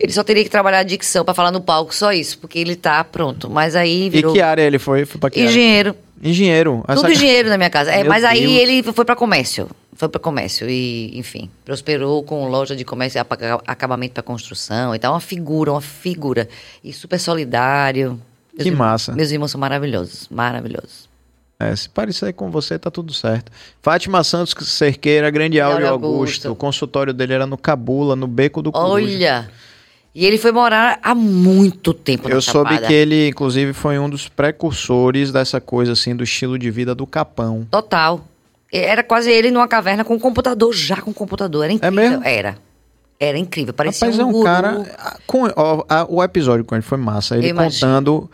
Ele 0.00 0.12
só 0.12 0.22
teria 0.24 0.42
que 0.44 0.50
trabalhar 0.50 0.80
a 0.80 0.82
dicção 0.84 1.24
pra 1.24 1.34
falar 1.34 1.50
no 1.52 1.60
palco, 1.60 1.94
só 1.94 2.12
isso, 2.12 2.38
porque 2.38 2.58
ele 2.58 2.74
tá 2.76 3.02
pronto. 3.04 3.48
Mas 3.48 3.74
aí 3.76 4.06
E 4.06 4.10
virou. 4.10 4.32
que 4.32 4.40
área 4.40 4.62
ele 4.62 4.78
foi? 4.78 5.04
Foi 5.04 5.20
pra 5.20 5.30
que 5.30 5.40
área? 5.40 5.50
Engenheiro. 5.50 5.94
Engenheiro. 6.22 6.84
Essa- 6.88 7.00
Tudo 7.00 7.12
engenheiro 7.12 7.48
na 7.48 7.56
minha 7.56 7.70
casa. 7.70 7.92
É, 7.92 8.02
mas 8.04 8.24
aí 8.24 8.40
Deus. 8.40 8.52
ele 8.60 8.82
foi 8.92 9.04
pra 9.04 9.14
comércio. 9.16 9.68
Foi 9.98 10.08
pra 10.08 10.20
comércio 10.20 10.70
e, 10.70 11.10
enfim, 11.18 11.50
prosperou 11.64 12.22
com 12.22 12.46
loja 12.48 12.76
de 12.76 12.84
comércio 12.84 13.18
e 13.18 13.20
acabamento 13.66 14.14
pra 14.14 14.22
construção 14.22 14.94
e 14.94 14.98
tal. 15.00 15.12
Uma 15.12 15.18
figura, 15.20 15.72
uma 15.72 15.80
figura. 15.80 16.48
E 16.84 16.92
super 16.92 17.18
solidário. 17.18 18.10
Meus 18.54 18.62
Que 18.62 18.68
irmãos- 18.68 18.78
massa. 18.90 19.12
Meus 19.12 19.32
irmãos 19.32 19.50
são 19.50 19.60
maravilhosos, 19.60 20.28
maravilhosos. 20.30 21.08
É, 21.58 21.74
se 21.74 21.88
parecer 21.88 22.32
com 22.34 22.48
você, 22.48 22.78
tá 22.78 22.92
tudo 22.92 23.12
certo. 23.12 23.50
Fátima 23.82 24.22
Santos 24.22 24.54
Cerqueira, 24.70 25.28
Grande 25.30 25.60
Áureo 25.60 25.88
Augusto. 25.88 26.06
Augusto. 26.46 26.52
O 26.52 26.54
consultório 26.54 27.12
dele 27.12 27.32
era 27.32 27.44
no 27.44 27.58
Cabula, 27.58 28.14
no 28.14 28.28
Beco 28.28 28.62
do 28.62 28.70
Coruja. 28.70 28.92
Olha! 28.94 29.50
E 30.14 30.24
ele 30.24 30.38
foi 30.38 30.52
morar 30.52 31.00
há 31.02 31.12
muito 31.14 31.92
tempo 31.92 32.28
Eu 32.28 32.40
soube 32.40 32.70
Chapada. 32.70 32.86
que 32.86 32.92
ele, 32.92 33.28
inclusive, 33.28 33.72
foi 33.72 33.98
um 33.98 34.08
dos 34.08 34.28
precursores 34.28 35.32
dessa 35.32 35.60
coisa, 35.60 35.92
assim, 35.92 36.14
do 36.14 36.22
estilo 36.22 36.56
de 36.56 36.70
vida 36.70 36.94
do 36.94 37.04
Capão. 37.06 37.66
Total. 37.68 38.24
Era 38.72 39.02
quase 39.02 39.30
ele 39.30 39.50
numa 39.50 39.66
caverna 39.68 40.04
com 40.04 40.14
um 40.14 40.18
computador, 40.18 40.72
já 40.74 41.00
com 41.00 41.12
computador. 41.12 41.64
Era 41.64 41.72
incrível. 41.72 41.94
mesmo? 42.10 42.24
Era. 42.24 42.58
Era 43.18 43.38
incrível. 43.38 43.72
Parecia 43.74 44.06
Rapaz, 44.06 44.18
um, 44.18 44.22
é 44.22 44.26
um 44.26 44.32
guru. 44.32 44.44
cara. 44.44 44.96
a- 44.98 45.16
com- 45.26 45.50
ó, 45.56 45.84
a- 45.88 46.06
o 46.08 46.22
episódio 46.22 46.64
com 46.64 46.74
ele 46.74 46.82
foi 46.82 46.98
massa. 46.98 47.36
Ele 47.36 47.46
Eu 47.46 47.50
imagino. 47.50 47.80
contando 47.80 48.30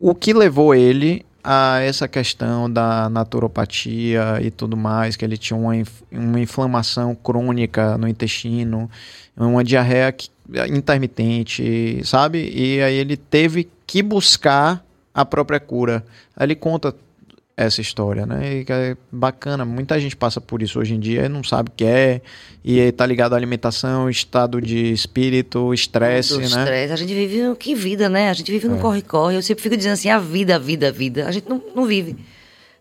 o 0.00 0.14
que 0.14 0.32
levou 0.32 0.74
ele 0.74 1.24
a 1.44 1.80
essa 1.80 2.06
questão 2.06 2.70
da 2.70 3.08
naturopatia 3.08 4.38
e 4.42 4.50
tudo 4.50 4.76
mais, 4.76 5.16
que 5.16 5.24
ele 5.24 5.36
tinha 5.36 5.56
uma, 5.56 5.72
uma 6.10 6.40
inflamação 6.40 7.14
crônica 7.14 7.96
no 7.98 8.06
intestino, 8.08 8.90
uma 9.36 9.64
diarreia 9.64 10.12
que- 10.12 10.28
intermitente, 11.02 12.00
sabe? 12.04 12.50
E 12.54 12.82
aí 12.82 12.94
ele 12.94 13.16
teve 13.16 13.68
que 13.86 14.02
buscar 14.02 14.84
a 15.14 15.24
própria 15.24 15.58
cura. 15.60 16.04
Aí 16.36 16.46
ele 16.46 16.54
conta 16.54 16.94
essa 17.56 17.80
história, 17.80 18.24
né? 18.24 18.60
E 18.60 18.64
que 18.64 18.72
é 18.72 18.96
bacana, 19.10 19.64
muita 19.64 19.98
gente 20.00 20.16
passa 20.16 20.40
por 20.40 20.62
isso 20.62 20.78
hoje 20.78 20.94
em 20.94 21.00
dia 21.00 21.26
e 21.26 21.28
não 21.28 21.44
sabe 21.44 21.68
o 21.70 21.72
que 21.72 21.84
é, 21.84 22.20
e 22.64 22.80
aí 22.80 22.92
tá 22.92 23.04
ligado 23.04 23.34
à 23.34 23.36
alimentação, 23.36 24.08
estado 24.08 24.60
de 24.60 24.92
espírito, 24.92 25.74
estresse, 25.74 26.38
né? 26.38 26.44
É. 26.44 26.46
estresse. 26.46 26.92
A 26.92 26.96
gente 26.96 27.14
vive 27.14 27.42
no 27.42 27.56
que 27.56 27.74
vida, 27.74 28.08
né? 28.08 28.30
A 28.30 28.32
gente 28.32 28.50
vive 28.50 28.68
no 28.68 28.78
corre-corre. 28.78 29.36
Eu 29.36 29.42
sempre 29.42 29.62
fico 29.62 29.76
dizendo 29.76 29.94
assim, 29.94 30.08
a 30.08 30.18
vida, 30.18 30.56
a 30.56 30.58
vida, 30.58 30.88
a 30.88 30.92
vida. 30.92 31.28
A 31.28 31.32
gente 31.32 31.48
não, 31.48 31.62
não 31.74 31.84
vive. 31.84 32.16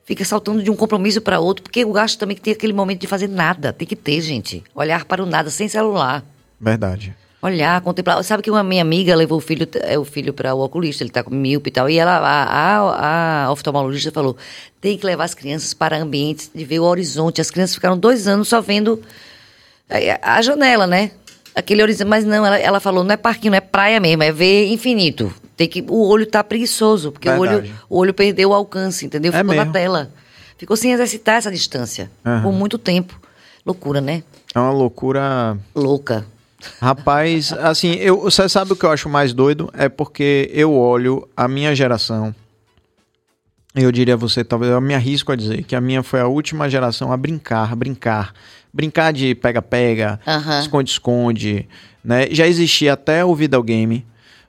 Fica 0.03 0.25
saltando 0.25 0.63
de 0.63 0.69
um 0.69 0.75
compromisso 0.75 1.21
para 1.21 1.39
outro, 1.39 1.63
porque 1.63 1.81
eu 1.81 1.97
acho 1.97 2.17
também 2.17 2.35
que 2.35 2.41
tem 2.41 2.53
aquele 2.53 2.73
momento 2.73 3.01
de 3.01 3.07
fazer 3.07 3.27
nada. 3.27 3.71
Tem 3.71 3.87
que 3.87 3.95
ter, 3.95 4.21
gente. 4.21 4.63
Olhar 4.73 5.05
para 5.05 5.23
o 5.23 5.25
nada, 5.25 5.49
sem 5.49 5.67
celular. 5.67 6.23
Verdade. 6.59 7.15
Olhar, 7.41 7.81
contemplar. 7.81 8.23
Sabe 8.23 8.43
que 8.43 8.51
uma 8.51 8.63
minha 8.63 8.83
amiga 8.83 9.15
levou 9.15 9.39
o 9.39 9.41
filho, 9.41 9.67
é, 9.81 9.97
o 9.97 10.05
filho 10.05 10.31
para 10.31 10.53
o 10.53 10.63
oculista, 10.63 11.03
ele 11.03 11.09
tá 11.09 11.23
com 11.23 11.33
míope 11.33 11.69
e 11.69 11.71
tal. 11.71 11.89
E 11.89 11.97
ela, 11.97 12.17
a, 12.17 12.43
a, 12.45 13.45
a 13.45 13.51
oftalmologista 13.51 14.11
falou: 14.11 14.37
tem 14.79 14.95
que 14.95 15.05
levar 15.05 15.23
as 15.23 15.33
crianças 15.33 15.73
para 15.73 15.97
ambientes 15.97 16.51
de 16.53 16.63
ver 16.63 16.79
o 16.79 16.83
horizonte. 16.83 17.41
As 17.41 17.49
crianças 17.49 17.73
ficaram 17.73 17.97
dois 17.97 18.27
anos 18.27 18.47
só 18.47 18.61
vendo 18.61 19.01
é, 19.89 20.19
a 20.21 20.39
janela, 20.43 20.85
né? 20.85 21.11
Aquele 21.55 21.81
horizonte. 21.81 22.07
Mas 22.07 22.23
não, 22.23 22.45
ela, 22.45 22.59
ela 22.59 22.79
falou: 22.79 23.03
não 23.03 23.11
é 23.13 23.17
parquinho, 23.17 23.51
não 23.51 23.57
é 23.57 23.61
praia 23.61 23.99
mesmo, 23.99 24.21
é 24.21 24.31
ver 24.31 24.67
infinito. 24.67 25.33
Tem 25.57 25.67
que, 25.67 25.83
o 25.87 26.07
olho 26.07 26.27
tá 26.27 26.43
preguiçoso, 26.43 27.11
porque 27.11 27.27
o 27.29 27.39
olho, 27.39 27.71
o 27.89 27.97
olho 27.97 28.13
perdeu 28.13 28.49
o 28.49 28.53
alcance, 28.53 29.05
entendeu? 29.05 29.31
É 29.33 29.37
Ficou 29.37 29.55
na 29.55 29.61
mesmo. 29.61 29.73
tela. 29.73 30.11
Ficou 30.57 30.77
sem 30.77 30.91
exercitar 30.91 31.37
essa 31.37 31.49
distância 31.51 32.11
Aham. 32.23 32.43
por 32.43 32.51
muito 32.51 32.77
tempo. 32.77 33.19
Loucura, 33.65 33.99
né? 33.99 34.21
É 34.53 34.59
uma 34.59 34.71
loucura. 34.71 35.57
Louca. 35.75 36.25
Rapaz, 36.79 37.53
assim, 37.53 37.93
eu, 37.93 38.21
você 38.21 38.47
sabe 38.47 38.73
o 38.73 38.75
que 38.75 38.85
eu 38.85 38.91
acho 38.91 39.09
mais 39.09 39.33
doido? 39.33 39.69
É 39.73 39.89
porque 39.89 40.49
eu 40.53 40.73
olho 40.73 41.27
a 41.35 41.47
minha 41.47 41.75
geração. 41.75 42.33
Eu 43.73 43.91
diria 43.91 44.15
a 44.15 44.17
você, 44.17 44.43
talvez 44.43 44.71
eu 44.71 44.81
me 44.81 44.93
arrisco 44.93 45.31
a 45.31 45.35
dizer 45.35 45.63
que 45.63 45.75
a 45.75 45.81
minha 45.81 46.03
foi 46.03 46.19
a 46.19 46.27
última 46.27 46.69
geração 46.69 47.11
a 47.11 47.17
brincar, 47.17 47.75
brincar. 47.75 48.33
Brincar 48.73 49.11
de 49.11 49.35
pega-pega, 49.35 50.19
esconde-esconde, 50.61 51.67
né? 52.03 52.27
Já 52.31 52.47
existia 52.47 52.93
até 52.93 53.23
o 53.23 53.35
videogame, 53.35 54.05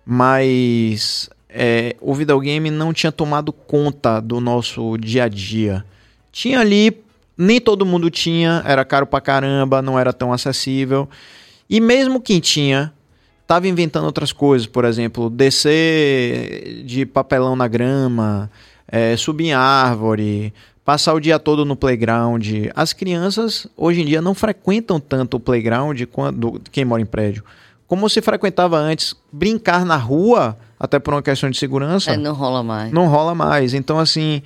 mas 0.07 1.29
é, 1.49 1.97
o 2.01 2.15
videogame 2.15 2.71
não 2.71 2.93
tinha 2.93 3.11
tomado 3.13 3.53
conta 3.53 4.21
do 4.21 4.41
nosso 4.41 4.97
dia 4.97 5.25
a 5.25 5.29
dia. 5.29 5.85
Tinha 6.31 6.61
ali, 6.61 7.03
nem 7.37 7.61
todo 7.61 7.85
mundo 7.85 8.11
tinha, 8.11 8.63
era 8.65 8.85
caro 8.85 9.07
pra 9.07 9.21
caramba, 9.21 9.83
não 9.83 9.99
era 9.99 10.13
tão 10.13 10.33
acessível. 10.33 11.09
E 11.73 11.81
mesmo 11.81 12.21
quem 12.21 12.39
tinha, 12.39 12.93
tava 13.47 13.67
inventando 13.67 14.05
outras 14.05 14.31
coisas, 14.31 14.67
por 14.67 14.85
exemplo, 14.85 15.31
descer 15.31 16.83
de 16.85 17.07
papelão 17.07 17.57
na 17.57 17.67
grama, 17.67 18.51
é, 18.87 19.17
subir 19.17 19.47
em 19.47 19.53
árvore, 19.55 20.53
passar 20.85 21.15
o 21.15 21.21
dia 21.21 21.39
todo 21.39 21.65
no 21.65 21.75
playground. 21.75 22.47
As 22.77 22.93
crianças 22.93 23.67
hoje 23.75 24.03
em 24.03 24.05
dia 24.05 24.21
não 24.21 24.35
frequentam 24.35 25.01
tanto 25.01 25.39
o 25.39 25.41
playground 25.41 25.99
quando 26.13 26.61
quem 26.71 26.85
mora 26.85 27.01
em 27.01 27.07
prédio, 27.07 27.43
como 27.87 28.07
se 28.07 28.21
frequentava 28.21 28.77
antes, 28.77 29.15
brincar 29.33 29.87
na 29.87 29.97
rua, 29.97 30.59
até 30.79 30.99
por 30.99 31.15
uma 31.15 31.23
questão 31.23 31.49
de 31.49 31.57
segurança, 31.59 32.11
É, 32.11 32.17
não 32.19 32.35
rola 32.35 32.63
mais. 32.63 32.93
não 32.93 33.07
rola 33.07 33.35
mais. 33.35 33.73
Então, 33.73 33.99
assim, 33.99 34.43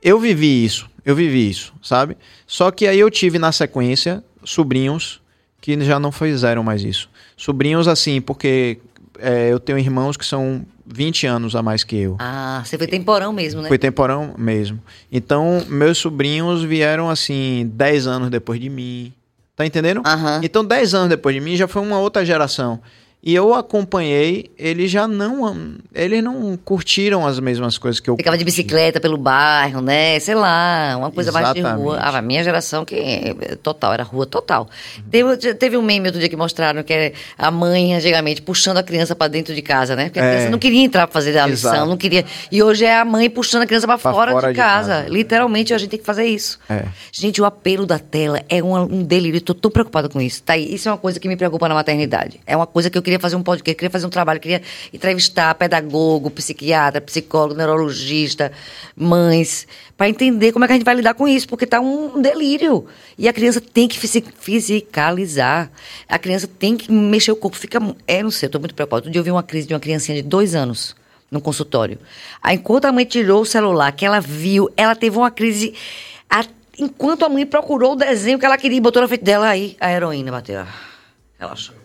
eu 0.00 0.20
vivi 0.20 0.64
isso, 0.64 0.88
eu 1.04 1.16
vivi 1.16 1.50
isso, 1.50 1.72
sabe? 1.82 2.16
Só 2.46 2.70
que 2.70 2.86
aí 2.86 3.00
eu 3.00 3.10
tive 3.10 3.36
na 3.38 3.50
sequência 3.50 4.22
sobrinhos 4.44 5.21
que 5.62 5.80
já 5.84 5.98
não 6.00 6.10
fizeram 6.10 6.62
mais 6.64 6.82
isso. 6.82 7.08
Sobrinhos, 7.36 7.86
assim, 7.86 8.20
porque 8.20 8.78
é, 9.20 9.50
eu 9.50 9.60
tenho 9.60 9.78
irmãos 9.78 10.16
que 10.16 10.26
são 10.26 10.66
20 10.84 11.24
anos 11.28 11.54
a 11.54 11.62
mais 11.62 11.84
que 11.84 11.96
eu. 11.96 12.16
Ah, 12.18 12.60
você 12.64 12.76
foi 12.76 12.88
temporão 12.88 13.32
mesmo, 13.32 13.62
né? 13.62 13.68
Foi 13.68 13.78
temporão 13.78 14.34
mesmo. 14.36 14.80
Então, 15.10 15.64
meus 15.68 15.98
sobrinhos 15.98 16.64
vieram, 16.64 17.08
assim, 17.08 17.70
10 17.72 18.08
anos 18.08 18.28
depois 18.28 18.60
de 18.60 18.68
mim. 18.68 19.12
Tá 19.54 19.64
entendendo? 19.64 20.02
Aham. 20.04 20.40
Então, 20.42 20.64
10 20.64 20.94
anos 20.94 21.08
depois 21.08 21.32
de 21.32 21.40
mim 21.40 21.56
já 21.56 21.68
foi 21.68 21.80
uma 21.80 22.00
outra 22.00 22.24
geração. 22.24 22.80
E 23.24 23.32
eu 23.34 23.54
acompanhei, 23.54 24.50
eles 24.58 24.90
já 24.90 25.06
não. 25.06 25.76
Eles 25.94 26.24
não 26.24 26.56
curtiram 26.56 27.24
as 27.24 27.38
mesmas 27.38 27.78
coisas 27.78 28.00
que 28.00 28.10
eu. 28.10 28.16
Ficava 28.16 28.36
de 28.36 28.44
bicicleta 28.44 28.98
pelo 29.00 29.16
bairro, 29.16 29.80
né? 29.80 30.18
Sei 30.18 30.34
lá, 30.34 30.96
uma 30.98 31.10
coisa 31.12 31.30
mais 31.30 31.52
de 31.52 31.60
Exatamente. 31.60 31.84
rua. 31.84 31.98
Ah, 32.00 32.18
a 32.18 32.22
minha 32.22 32.42
geração 32.42 32.84
que 32.84 32.96
é 32.96 33.54
total, 33.62 33.92
era 33.92 34.02
rua 34.02 34.26
total. 34.26 34.68
Teve, 35.08 35.36
teve 35.54 35.76
um 35.76 35.82
meme 35.82 36.08
outro 36.08 36.18
dia 36.18 36.28
que 36.28 36.34
mostraram 36.34 36.82
que 36.82 36.92
é 36.92 37.12
a 37.38 37.48
mãe, 37.48 37.94
antigamente, 37.94 38.42
puxando 38.42 38.78
a 38.78 38.82
criança 38.82 39.14
pra 39.14 39.28
dentro 39.28 39.54
de 39.54 39.62
casa, 39.62 39.94
né? 39.94 40.06
Porque 40.06 40.18
a 40.18 40.24
É. 40.24 40.30
criança 40.34 40.50
não 40.50 40.58
queria 40.58 40.80
entrar 40.82 41.06
pra 41.06 41.12
fazer 41.12 41.38
a 41.38 41.46
lição, 41.46 41.72
Exato. 41.72 41.88
não 41.88 41.96
queria. 41.96 42.24
E 42.50 42.60
hoje 42.60 42.84
é 42.84 42.96
a 42.98 43.04
mãe 43.04 43.30
puxando 43.30 43.62
a 43.62 43.66
criança 43.66 43.86
pra, 43.86 43.98
Pra 43.98 44.12
fora, 44.12 44.32
fora 44.32 44.48
de, 44.48 44.54
de 44.54 44.58
casa. 44.58 44.92
casa. 45.02 45.08
Literalmente, 45.08 45.72
a 45.72 45.78
gente 45.78 45.90
tem 45.90 45.98
que 46.00 46.04
fazer 46.04 46.24
isso. 46.26 46.58
É. 46.68 46.86
Gente, 47.12 47.40
o 47.40 47.44
apelo 47.44 47.86
da 47.86 48.00
tela 48.00 48.42
é 48.48 48.60
um, 48.62 48.74
um 48.76 49.02
delírio. 49.04 49.36
Eu 49.36 49.42
tô 49.42 49.54
tão 49.54 49.70
preocupada 49.70 50.08
com 50.08 50.20
isso. 50.20 50.42
Tá 50.42 50.54
aí. 50.54 50.74
Isso 50.74 50.88
é 50.88 50.92
uma 50.92 50.98
coisa 50.98 51.20
que 51.20 51.28
me 51.28 51.36
preocupa 51.36 51.68
na 51.68 51.74
maternidade. 51.74 52.40
É 52.44 52.56
uma 52.56 52.66
coisa 52.66 52.90
que 52.90 52.98
eu 52.98 53.02
queria 53.02 53.11
fazer 53.20 53.36
um 53.36 53.42
podcast, 53.42 53.76
queria 53.76 53.90
fazer 53.90 54.06
um 54.06 54.10
trabalho, 54.10 54.38
queria 54.40 54.62
entrevistar 54.92 55.54
pedagogo, 55.54 56.30
psiquiatra, 56.30 57.00
psicólogo, 57.00 57.54
neurologista, 57.54 58.52
mães, 58.96 59.66
para 59.96 60.08
entender 60.08 60.52
como 60.52 60.64
é 60.64 60.68
que 60.68 60.72
a 60.72 60.76
gente 60.76 60.84
vai 60.84 60.94
lidar 60.94 61.14
com 61.14 61.26
isso, 61.28 61.48
porque 61.48 61.66
tá 61.66 61.80
um 61.80 62.20
delírio. 62.20 62.86
E 63.16 63.28
a 63.28 63.32
criança 63.32 63.60
tem 63.60 63.86
que 63.88 63.98
fisi- 63.98 64.24
fisicalizar. 64.38 65.70
A 66.08 66.18
criança 66.18 66.46
tem 66.48 66.76
que 66.76 66.90
mexer 66.90 67.32
o 67.32 67.36
corpo. 67.36 67.56
Fica. 67.56 67.78
É, 68.06 68.22
não 68.22 68.30
sei, 68.30 68.46
eu 68.46 68.50
tô 68.50 68.58
muito 68.58 68.74
preocupada. 68.74 69.00
Outro 69.00 69.10
dia 69.10 69.20
eu 69.20 69.24
vi 69.24 69.30
uma 69.30 69.42
crise 69.42 69.66
de 69.68 69.74
uma 69.74 69.80
criancinha 69.80 70.20
de 70.20 70.28
dois 70.28 70.54
anos 70.54 70.94
no 71.30 71.40
consultório. 71.40 71.98
Aí, 72.42 72.56
enquanto 72.56 72.84
a 72.86 72.92
mãe 72.92 73.04
tirou 73.04 73.42
o 73.42 73.46
celular, 73.46 73.90
que 73.92 74.04
ela 74.04 74.20
viu, 74.20 74.68
ela 74.76 74.94
teve 74.94 75.16
uma 75.16 75.30
crise. 75.30 75.74
a- 76.28 76.44
enquanto 76.78 77.24
a 77.24 77.28
mãe 77.28 77.44
procurou 77.46 77.92
o 77.92 77.96
desenho 77.96 78.38
que 78.38 78.44
ela 78.46 78.56
queria 78.58 78.78
e 78.78 78.80
botou 78.80 79.00
na 79.02 79.06
frente 79.08 79.22
dela, 79.22 79.46
aí 79.48 79.76
a 79.80 79.92
heroína 79.92 80.30
bateu. 80.32 80.64
Relaxou. 81.38 81.81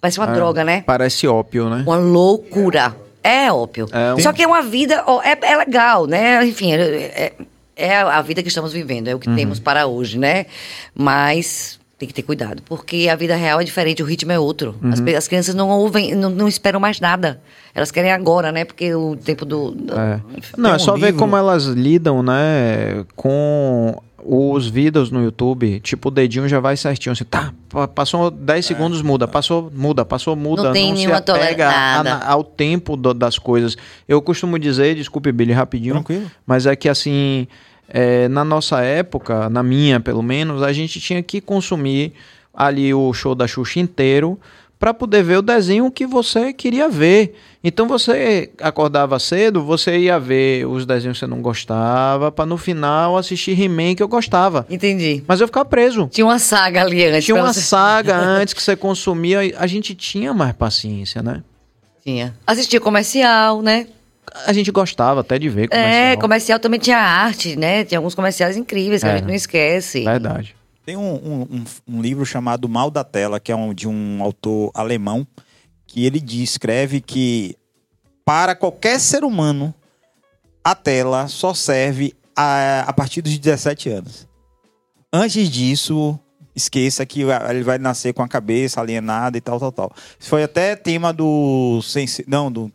Parece 0.00 0.18
uma 0.20 0.26
droga, 0.28 0.64
né? 0.64 0.82
Parece 0.86 1.26
ópio, 1.26 1.68
né? 1.68 1.82
Uma 1.86 1.96
loucura. 1.96 2.94
É 3.22 3.50
ópio. 3.52 3.88
É 3.92 4.14
um- 4.14 4.18
Só 4.20 4.32
que 4.32 4.42
é 4.42 4.46
uma 4.46 4.62
vida. 4.62 5.04
é, 5.24 5.52
é 5.52 5.56
legal, 5.56 6.06
né? 6.06 6.44
Enfim, 6.46 6.72
é, 6.72 6.80
é- 6.80 7.32
é 7.76 7.96
a 8.00 8.22
vida 8.22 8.42
que 8.42 8.48
estamos 8.48 8.72
vivendo, 8.72 9.08
é 9.08 9.14
o 9.14 9.18
que 9.18 9.28
temos 9.34 9.58
para 9.58 9.86
hoje, 9.86 10.18
né? 10.18 10.46
Mas 10.94 11.78
tem 11.98 12.06
que 12.06 12.14
ter 12.14 12.22
cuidado, 12.22 12.62
porque 12.64 13.08
a 13.10 13.16
vida 13.16 13.34
real 13.34 13.60
é 13.60 13.64
diferente, 13.64 14.02
o 14.02 14.06
ritmo 14.06 14.30
é 14.30 14.38
outro. 14.38 14.76
As, 14.92 15.00
pe- 15.00 15.16
as 15.16 15.26
crianças 15.26 15.54
não 15.54 15.68
ouvem, 15.68 16.14
não, 16.14 16.30
não 16.30 16.46
esperam 16.46 16.78
mais 16.78 17.00
nada. 17.00 17.40
Elas 17.74 17.90
querem 17.90 18.12
agora, 18.12 18.52
né? 18.52 18.64
Porque 18.64 18.94
o 18.94 19.16
tempo 19.16 19.44
do. 19.44 19.72
do- 19.72 19.98
É. 19.98 20.20
Não, 20.56 20.70
é 20.70 20.76
um 20.76 20.78
só 20.78 20.94
ver 20.94 21.06
livro- 21.06 21.18
como 21.18 21.36
elas 21.36 21.64
lidam, 21.64 22.22
né, 22.22 23.04
com 23.16 24.00
os 24.22 24.66
vídeos 24.68 25.10
no 25.10 25.22
YouTube. 25.22 25.80
Tipo, 25.80 26.08
o 26.08 26.10
dedinho 26.10 26.48
já 26.48 26.58
vai 26.60 26.76
certinho, 26.76 27.12
assim, 27.12 27.24
tá, 27.24 27.52
pa- 27.68 27.86
passou 27.88 28.30
10 28.30 28.66
segundos, 28.66 29.00
muda, 29.02 29.28
passou, 29.28 29.70
muda, 29.74 30.04
passou, 30.04 30.34
muda. 30.34 30.64
Não 30.64 30.72
tem 30.72 30.86
se 30.88 30.92
nenhuma 30.92 31.18
apega 31.18 31.68
a- 31.68 32.32
ao 32.32 32.42
tempo 32.42 32.96
do- 32.96 33.14
das 33.14 33.38
coisas. 33.38 33.76
Eu 34.08 34.20
costumo 34.20 34.58
dizer, 34.58 34.94
desculpe, 34.96 35.30
Billy, 35.32 35.52
rapidinho, 35.52 35.94
Tranquilo. 35.94 36.30
mas 36.46 36.66
é 36.66 36.74
que, 36.74 36.88
assim, 36.88 37.46
é, 37.88 38.28
na 38.28 38.44
nossa 38.44 38.80
época, 38.82 39.48
na 39.48 39.62
minha, 39.62 40.00
pelo 40.00 40.22
menos, 40.22 40.62
a 40.62 40.72
gente 40.72 41.00
tinha 41.00 41.22
que 41.22 41.40
consumir 41.40 42.12
ali 42.52 42.92
o 42.92 43.12
show 43.12 43.34
da 43.36 43.46
Xuxa 43.46 43.78
inteiro 43.78 44.38
para 44.78 44.94
poder 44.94 45.22
ver 45.24 45.38
o 45.38 45.42
desenho 45.42 45.90
que 45.90 46.06
você 46.06 46.52
queria 46.52 46.88
ver. 46.88 47.34
Então 47.64 47.88
você 47.88 48.50
acordava 48.60 49.18
cedo, 49.18 49.62
você 49.64 49.98
ia 49.98 50.18
ver 50.20 50.64
os 50.66 50.86
desenhos 50.86 51.16
que 51.18 51.24
você 51.24 51.26
não 51.26 51.42
gostava, 51.42 52.30
para 52.30 52.46
no 52.46 52.56
final 52.56 53.16
assistir 53.16 53.60
He-Man 53.60 53.96
que 53.96 54.02
eu 54.02 54.06
gostava. 54.08 54.64
Entendi. 54.70 55.24
Mas 55.26 55.40
eu 55.40 55.48
ficava 55.48 55.64
preso. 55.64 56.08
Tinha 56.12 56.24
uma 56.24 56.38
saga 56.38 56.82
ali 56.82 57.04
antes. 57.04 57.24
Tinha 57.24 57.34
uma 57.34 57.52
você- 57.52 57.60
saga 57.60 58.14
antes 58.22 58.54
que 58.54 58.62
você 58.62 58.76
consumia, 58.76 59.40
a 59.58 59.66
gente 59.66 59.94
tinha 59.94 60.32
mais 60.32 60.52
paciência, 60.52 61.22
né? 61.22 61.42
Tinha. 62.04 62.34
Assistia 62.46 62.80
comercial, 62.80 63.60
né? 63.60 63.88
A 64.46 64.52
gente 64.52 64.70
gostava 64.70 65.22
até 65.22 65.38
de 65.38 65.48
ver 65.48 65.64
É, 65.64 65.66
comercial. 66.14 66.18
comercial 66.18 66.58
também 66.60 66.78
tinha 66.78 66.98
arte, 66.98 67.56
né? 67.56 67.84
Tinha 67.84 67.98
alguns 67.98 68.14
comerciais 68.14 68.56
incríveis 68.56 69.02
que 69.02 69.08
É. 69.08 69.12
a 69.12 69.16
gente 69.16 69.26
não 69.26 69.34
esquece. 69.34 70.04
Verdade. 70.04 70.54
Tem 70.88 70.96
um, 70.96 71.46
um, 71.50 71.64
um- 71.86 72.00
livro 72.00 72.24
chamado 72.24 72.66
Mal 72.66 72.90
da 72.90 73.04
Tela, 73.04 73.38
que 73.38 73.52
é 73.52 73.54
um, 73.54 73.74
de 73.74 73.86
um 73.86 74.22
autor 74.22 74.70
alemão, 74.72 75.26
que 75.86 76.06
ele 76.06 76.18
descreve 76.18 77.02
que 77.02 77.58
para 78.24 78.54
qualquer 78.54 78.98
ser 78.98 79.22
humano, 79.22 79.74
a 80.64 80.74
tela 80.74 81.28
só 81.28 81.52
serve 81.52 82.14
a, 82.34 82.86
a 82.86 82.92
partir 82.94 83.20
dos 83.20 83.36
17 83.36 83.90
anos. 83.90 84.26
Antes 85.12 85.50
disso, 85.50 86.18
esqueça 86.56 87.04
que 87.04 87.20
ele 87.20 87.62
vai 87.62 87.76
nascer 87.76 88.14
com 88.14 88.22
a 88.22 88.28
cabeça 88.28 88.80
alienada 88.80 89.36
e 89.36 89.42
tal, 89.42 89.60
tal, 89.60 89.70
tal. 89.70 89.92
Isso 90.18 90.30
foi 90.30 90.42
até 90.42 90.74
tema 90.74 91.12
do... 91.12 91.80
Não, 92.26 92.50
do... 92.50 92.72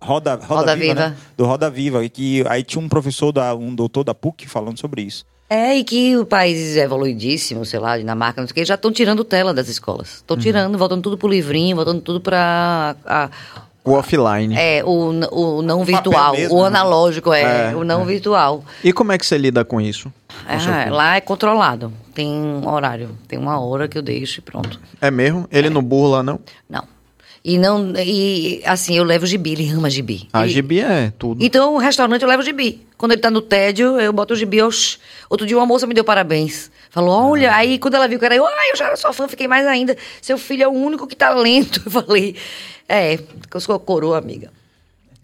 Roda, 0.00 0.36
Roda, 0.36 0.46
Roda 0.46 0.76
Viva, 0.76 0.94
Viva. 0.94 1.08
né? 1.10 1.16
Do 1.36 1.44
Roda 1.44 1.68
Viva. 1.68 2.08
Que 2.08 2.42
aí 2.48 2.64
tinha 2.64 2.82
um 2.82 2.88
professor, 2.88 3.32
da, 3.32 3.54
um 3.54 3.74
doutor 3.74 4.02
da 4.02 4.14
PUC 4.14 4.48
falando 4.48 4.78
sobre 4.78 5.02
isso. 5.02 5.26
É, 5.52 5.74
e 5.76 5.82
que 5.82 6.16
o 6.16 6.24
país 6.24 6.76
evoluidíssimo, 6.76 7.66
sei 7.66 7.80
lá, 7.80 7.98
Dinamarca, 7.98 8.40
não 8.40 8.46
sei 8.46 8.52
o 8.52 8.54
que, 8.54 8.64
já 8.64 8.76
estão 8.76 8.92
tirando 8.92 9.24
tela 9.24 9.52
das 9.52 9.66
escolas. 9.68 10.18
Estão 10.18 10.36
Uhum. 10.36 10.40
tirando, 10.42 10.78
voltando 10.78 11.02
tudo 11.02 11.18
pro 11.18 11.26
livrinho, 11.28 11.74
voltando 11.74 12.00
tudo 12.00 12.20
pra. 12.20 12.94
a- 13.04 13.28
O 13.84 13.92
offline. 13.92 14.54
é, 14.56 14.84
o, 14.84 15.08
o 15.32 15.62
não 15.62 15.80
papel 15.80 15.94
virtual, 15.96 16.32
mesmo, 16.34 16.54
o 16.56 16.60
né? 16.60 16.66
analógico, 16.68 17.32
é, 17.32 17.72
É, 17.72 17.74
o 17.74 17.82
não 17.82 18.04
virtual. 18.04 18.64
E 18.84 18.92
como 18.92 19.10
é 19.10 19.18
que 19.18 19.26
você 19.26 19.36
lida 19.36 19.64
com 19.64 19.80
isso? 19.80 20.12
Filho? 20.46 20.94
lá 20.94 21.16
é 21.16 21.20
controlado. 21.20 21.92
Tem 22.14 22.28
um 22.28 22.68
horário. 22.72 23.10
Tem 23.26 23.36
uma 23.38 23.58
hora 23.58 23.88
que 23.88 23.98
eu 23.98 24.02
deixo 24.02 24.38
e 24.38 24.42
pronto. 24.42 24.78
É 25.00 25.10
mesmo? 25.10 25.48
Ele 25.50 25.68
não 25.68 25.82
burla, 25.82 26.22
não? 26.22 26.38
Não. 26.68 26.84
E 27.42 27.56
não. 27.56 27.92
E 27.96 28.60
assim, 28.66 28.96
eu 28.96 29.04
levo 29.04 29.26
gibi, 29.26 29.52
ele 29.52 29.70
ama 29.70 29.88
gibi. 29.88 30.28
A 30.32 30.44
Ele- 30.44 30.52
gibi 30.52 30.80
é 30.80 31.12
tudo. 31.18 31.42
Então, 31.42 31.74
o 31.74 31.78
restaurante 31.78 32.20
eu 32.22 32.28
levo 32.28 32.42
gibi. 32.42 32.86
Quando 32.98 33.12
ele 33.12 33.20
tá 33.22 33.30
no 33.30 33.40
tédio, 33.40 33.98
eu 33.98 34.12
boto 34.12 34.34
o 34.34 34.36
gibi. 34.36 34.60
Oxi. 34.60 34.98
Outro 35.30 35.46
dia 35.46 35.56
uma 35.56 35.64
moça 35.64 35.86
me 35.86 35.94
deu 35.94 36.04
parabéns. 36.04 36.70
Falou, 36.90 37.30
olha, 37.30 37.54
aí 37.54 37.78
quando 37.78 37.94
ela 37.94 38.06
viu 38.06 38.18
que 38.18 38.24
era 38.26 38.34
eu, 38.36 38.44
ai, 38.44 38.72
eu 38.72 38.76
já 38.76 38.86
era 38.88 38.96
sua 38.96 39.12
fã, 39.12 39.26
fiquei 39.26 39.48
mais 39.48 39.66
ainda. 39.66 39.96
Seu 40.20 40.36
filho 40.36 40.64
é 40.64 40.68
o 40.68 40.72
único 40.72 41.06
que 41.06 41.16
tá 41.16 41.30
lento. 41.30 41.80
Eu 41.86 41.90
falei, 41.90 42.36
é, 42.88 43.16
que 43.16 43.56
eu 43.56 43.60
sou 43.60 43.78
coroa, 43.78 44.18
amiga. 44.18 44.50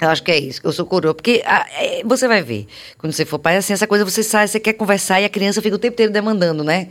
Eu 0.01 0.09
acho 0.09 0.22
que 0.22 0.30
é 0.30 0.38
isso, 0.38 0.60
que 0.60 0.66
eu 0.66 0.72
sou 0.72 0.86
coroa. 0.86 1.12
Porque 1.12 1.43
ah, 1.44 1.66
é, 1.78 2.02
você 2.05 2.28
vai 2.28 2.40
ver, 2.43 2.66
quando 2.98 3.12
você 3.12 3.24
for 3.24 3.38
pai, 3.38 3.56
assim, 3.56 3.72
essa 3.72 3.86
coisa 3.86 4.05
você 4.05 4.22
sai, 4.22 4.47
você 4.47 4.60
quer 4.60 4.74
conversar 4.74 5.20
e 5.20 5.24
a 5.24 5.28
criança 5.28 5.60
fica 5.60 5.74
o 5.74 5.78
tempo 5.78 5.94
inteiro 5.94 6.12
demandando, 6.12 6.62
né? 6.62 6.88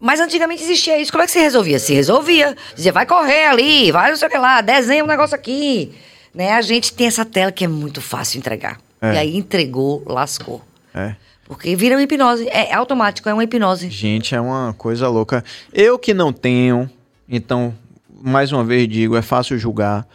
Mas 0.00 0.20
antigamente 0.20 0.62
existia 0.62 1.00
isso. 1.00 1.10
Como 1.10 1.22
é 1.22 1.26
que 1.26 1.32
se 1.32 1.40
resolvia? 1.40 1.78
Se 1.78 1.92
resolvia. 1.92 2.56
Dizia, 2.74 2.92
vai 2.92 3.04
correr 3.04 3.46
ali, 3.46 3.90
vai 3.90 4.10
não 4.10 4.16
sei 4.16 4.28
o 4.28 4.30
que 4.30 4.38
lá, 4.38 4.60
desenha 4.60 5.02
um 5.02 5.08
negócio 5.08 5.34
aqui. 5.34 5.92
Né? 6.34 6.52
A 6.52 6.62
gente 6.62 6.92
tem 6.92 7.06
essa 7.06 7.24
tela 7.24 7.50
que 7.50 7.64
é 7.64 7.68
muito 7.68 8.00
fácil 8.00 8.38
entregar. 8.38 8.78
É. 9.00 9.14
E 9.14 9.18
aí 9.18 9.36
entregou, 9.36 10.02
lascou. 10.06 10.62
É. 10.94 11.14
Porque 11.44 11.74
vira 11.74 11.96
uma 11.96 12.02
hipnose. 12.02 12.46
É 12.48 12.72
automático, 12.74 13.28
é 13.28 13.32
uma 13.34 13.42
hipnose. 13.42 13.88
Gente, 13.90 14.34
é 14.34 14.40
uma 14.40 14.74
coisa 14.76 15.08
louca. 15.08 15.42
Eu 15.72 15.98
que 15.98 16.12
não 16.12 16.32
tenho, 16.32 16.88
então, 17.28 17.74
mais 18.22 18.52
uma 18.52 18.62
vez 18.62 18.86
digo, 18.88 19.16
é 19.16 19.22
fácil 19.22 19.58
julgar. 19.58 20.06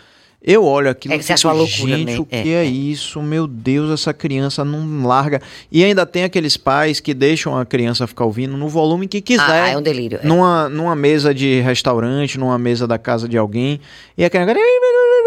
Eu 0.45 0.65
olho 0.65 0.89
aquilo 0.89 1.13
É 1.13 1.17
que 1.17 1.23
você 1.23 1.31
acha 1.33 1.47
uma 1.47 1.53
loucura, 1.53 1.97
gente, 1.97 2.11
né? 2.11 2.19
o 2.19 2.25
que 2.25 2.35
É, 2.35 2.47
é, 2.47 2.53
é. 2.55 2.65
isso? 2.65 3.21
Meu 3.21 3.47
Deus, 3.47 3.89
essa 3.91 4.13
criança 4.13 4.65
não 4.65 5.07
larga. 5.07 5.41
E 5.71 5.83
ainda 5.83 6.05
tem 6.05 6.25
aqueles 6.25 6.57
pais 6.57 6.99
que 6.99 7.13
deixam 7.13 7.57
a 7.57 7.65
criança 7.65 8.05
ficar 8.05 8.25
ouvindo 8.25 8.57
no 8.57 8.67
volume 8.67 9.07
que 9.07 9.21
quiser. 9.21 9.63
Ah, 9.63 9.69
é 9.69 9.77
um 9.77 9.81
delírio. 9.81 10.19
é. 10.21 10.27
Numa, 10.27 10.67
numa 10.67 10.95
mesa 10.97 11.33
de 11.33 11.61
restaurante, 11.61 12.37
numa 12.37 12.57
mesa 12.57 12.85
da 12.85 12.97
casa 12.97 13.27
de 13.29 13.37
alguém. 13.37 13.79
E 14.17 14.25
a 14.25 14.29
criança... 14.29 14.53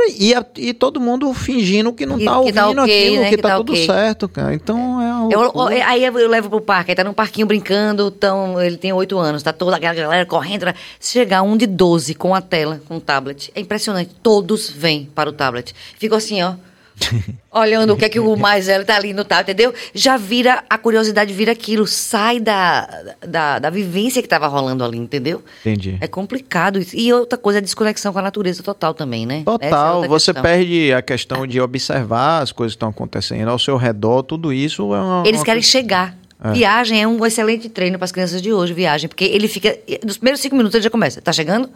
E, 0.09 0.35
a- 0.35 0.45
e 0.57 0.73
todo 0.73 1.01
mundo 1.01 1.33
fingindo 1.35 1.93
que 1.93 2.07
não 2.07 2.19
Que- 2.19 2.25
tá 2.25 2.31
que 2.33 2.37
ouvindo 2.39 2.55
tá 2.55 2.69
ok, 2.71 2.83
aquilo, 3.07 3.17
né? 3.23 3.31
que, 3.31 3.37
Que 3.37 3.43
tá, 3.43 3.49
tá 3.51 3.57
tudo 3.57 3.73
ok. 3.73 3.87
certo, 3.87 4.29
cara. 4.29 4.55
Então 4.55 5.03
é 5.03 5.15
uma 5.15 5.33
Eu, 5.33 5.85
aí 5.87 6.05
eu 6.05 6.29
levo 6.29 6.49
pro 6.51 6.61
parque, 6.61 6.91
aí 6.93 6.95
tá 6.97 7.05
num 7.05 7.13
parquinho 7.13 7.47
brincando, 7.47 8.11
tão, 8.11 8.61
ele 8.61 8.77
tem 8.77 8.93
oito 8.93 9.19
anos, 9.19 9.43
tá 9.43 9.53
toda 9.53 9.77
aquela 9.77 9.95
galera 9.95 10.27
correndo. 10.27 10.67
Se 11.01 11.13
chegar 11.13 11.43
um 11.43 11.57
de 11.57 11.67
12 11.67 12.15
com 12.15 12.35
a 12.35 12.41
tela, 12.41 12.81
com 12.89 12.97
o 12.97 13.01
tablet, 13.01 13.51
é 13.55 13.61
impressionante. 13.61 14.11
Todos 14.23 14.71
vêm 14.71 15.09
para 15.15 15.29
o 15.29 15.33
tablet. 15.33 15.75
Ficam 15.99 16.19
assim, 16.19 16.43
ó, 16.43 16.55
olhando 17.53 17.93
o 17.93 17.97
que 17.97 18.05
é 18.05 18.09
que 18.09 18.19
o 18.19 18.37
mais 18.37 18.67
velho 18.67 18.85
tá 18.85 18.97
ali 18.97 19.13
no 19.13 19.25
tal, 19.25 19.41
entendeu? 19.43 19.73
Já 19.95 20.17
vira, 20.17 20.65
a 20.69 20.79
curiosidade 20.79 21.33
vira 21.33 21.53
aquilo, 21.53 21.87
sai 21.87 22.41
da, 22.41 22.89
da, 23.27 23.59
da 23.59 23.71
vivência 23.71 24.23
que 24.23 24.29
tava 24.29 24.47
rolando 24.47 24.85
ali, 24.85 24.99
entendeu? 24.99 25.43
Entendi. 25.61 25.99
É 26.01 26.07
complicado 26.07 26.79
isso. 26.79 26.97
E 26.97 27.13
outra 27.13 27.39
coisa, 27.39 27.59
a 27.59 27.63
desconexão 27.63 28.13
com 28.13 28.19
a 28.19 28.23
natureza 28.23 28.63
total 28.63 28.95
também, 28.95 29.27
né? 29.27 29.41
É 29.41 29.45
Total, 29.45 29.95
outra 29.97 30.09
você 30.09 30.33
questão. 30.33 30.43
perde 30.43 30.93
a 30.93 31.03
questão 31.03 31.47
de 31.47 31.61
observar 31.61 32.43
as 32.43 32.53
coisas 32.53 32.75
que 32.75 32.77
estão 32.77 32.89
acontecendo 32.89 33.49
ao 33.49 33.59
seu 33.59 33.77
redor, 33.77 34.23
tudo 34.23 34.53
isso 34.53 34.95
é 34.95 35.01
uma. 35.01 35.23
Eles 35.27 35.41
uma 35.41 35.45
querem 35.45 35.63
chegar. 35.63 36.17
Viagem 36.53 37.03
é 37.03 37.09
um 37.09 37.25
excelente 37.25 37.69
treino 37.69 37.99
para 37.99 38.05
as 38.05 38.13
crianças 38.13 38.43
de 38.43 38.53
hoje, 38.53 38.75
viagem, 38.75 39.09
porque 39.09 39.25
ele 39.25 39.49
fica. 39.49 39.77
Nos 40.05 40.19
primeiros 40.19 40.41
cinco 40.41 40.55
minutos 40.55 40.75
ele 40.75 40.85
já 40.85 40.91
começa. 40.91 41.21
Tá 41.21 41.33
chegando? 41.33 41.71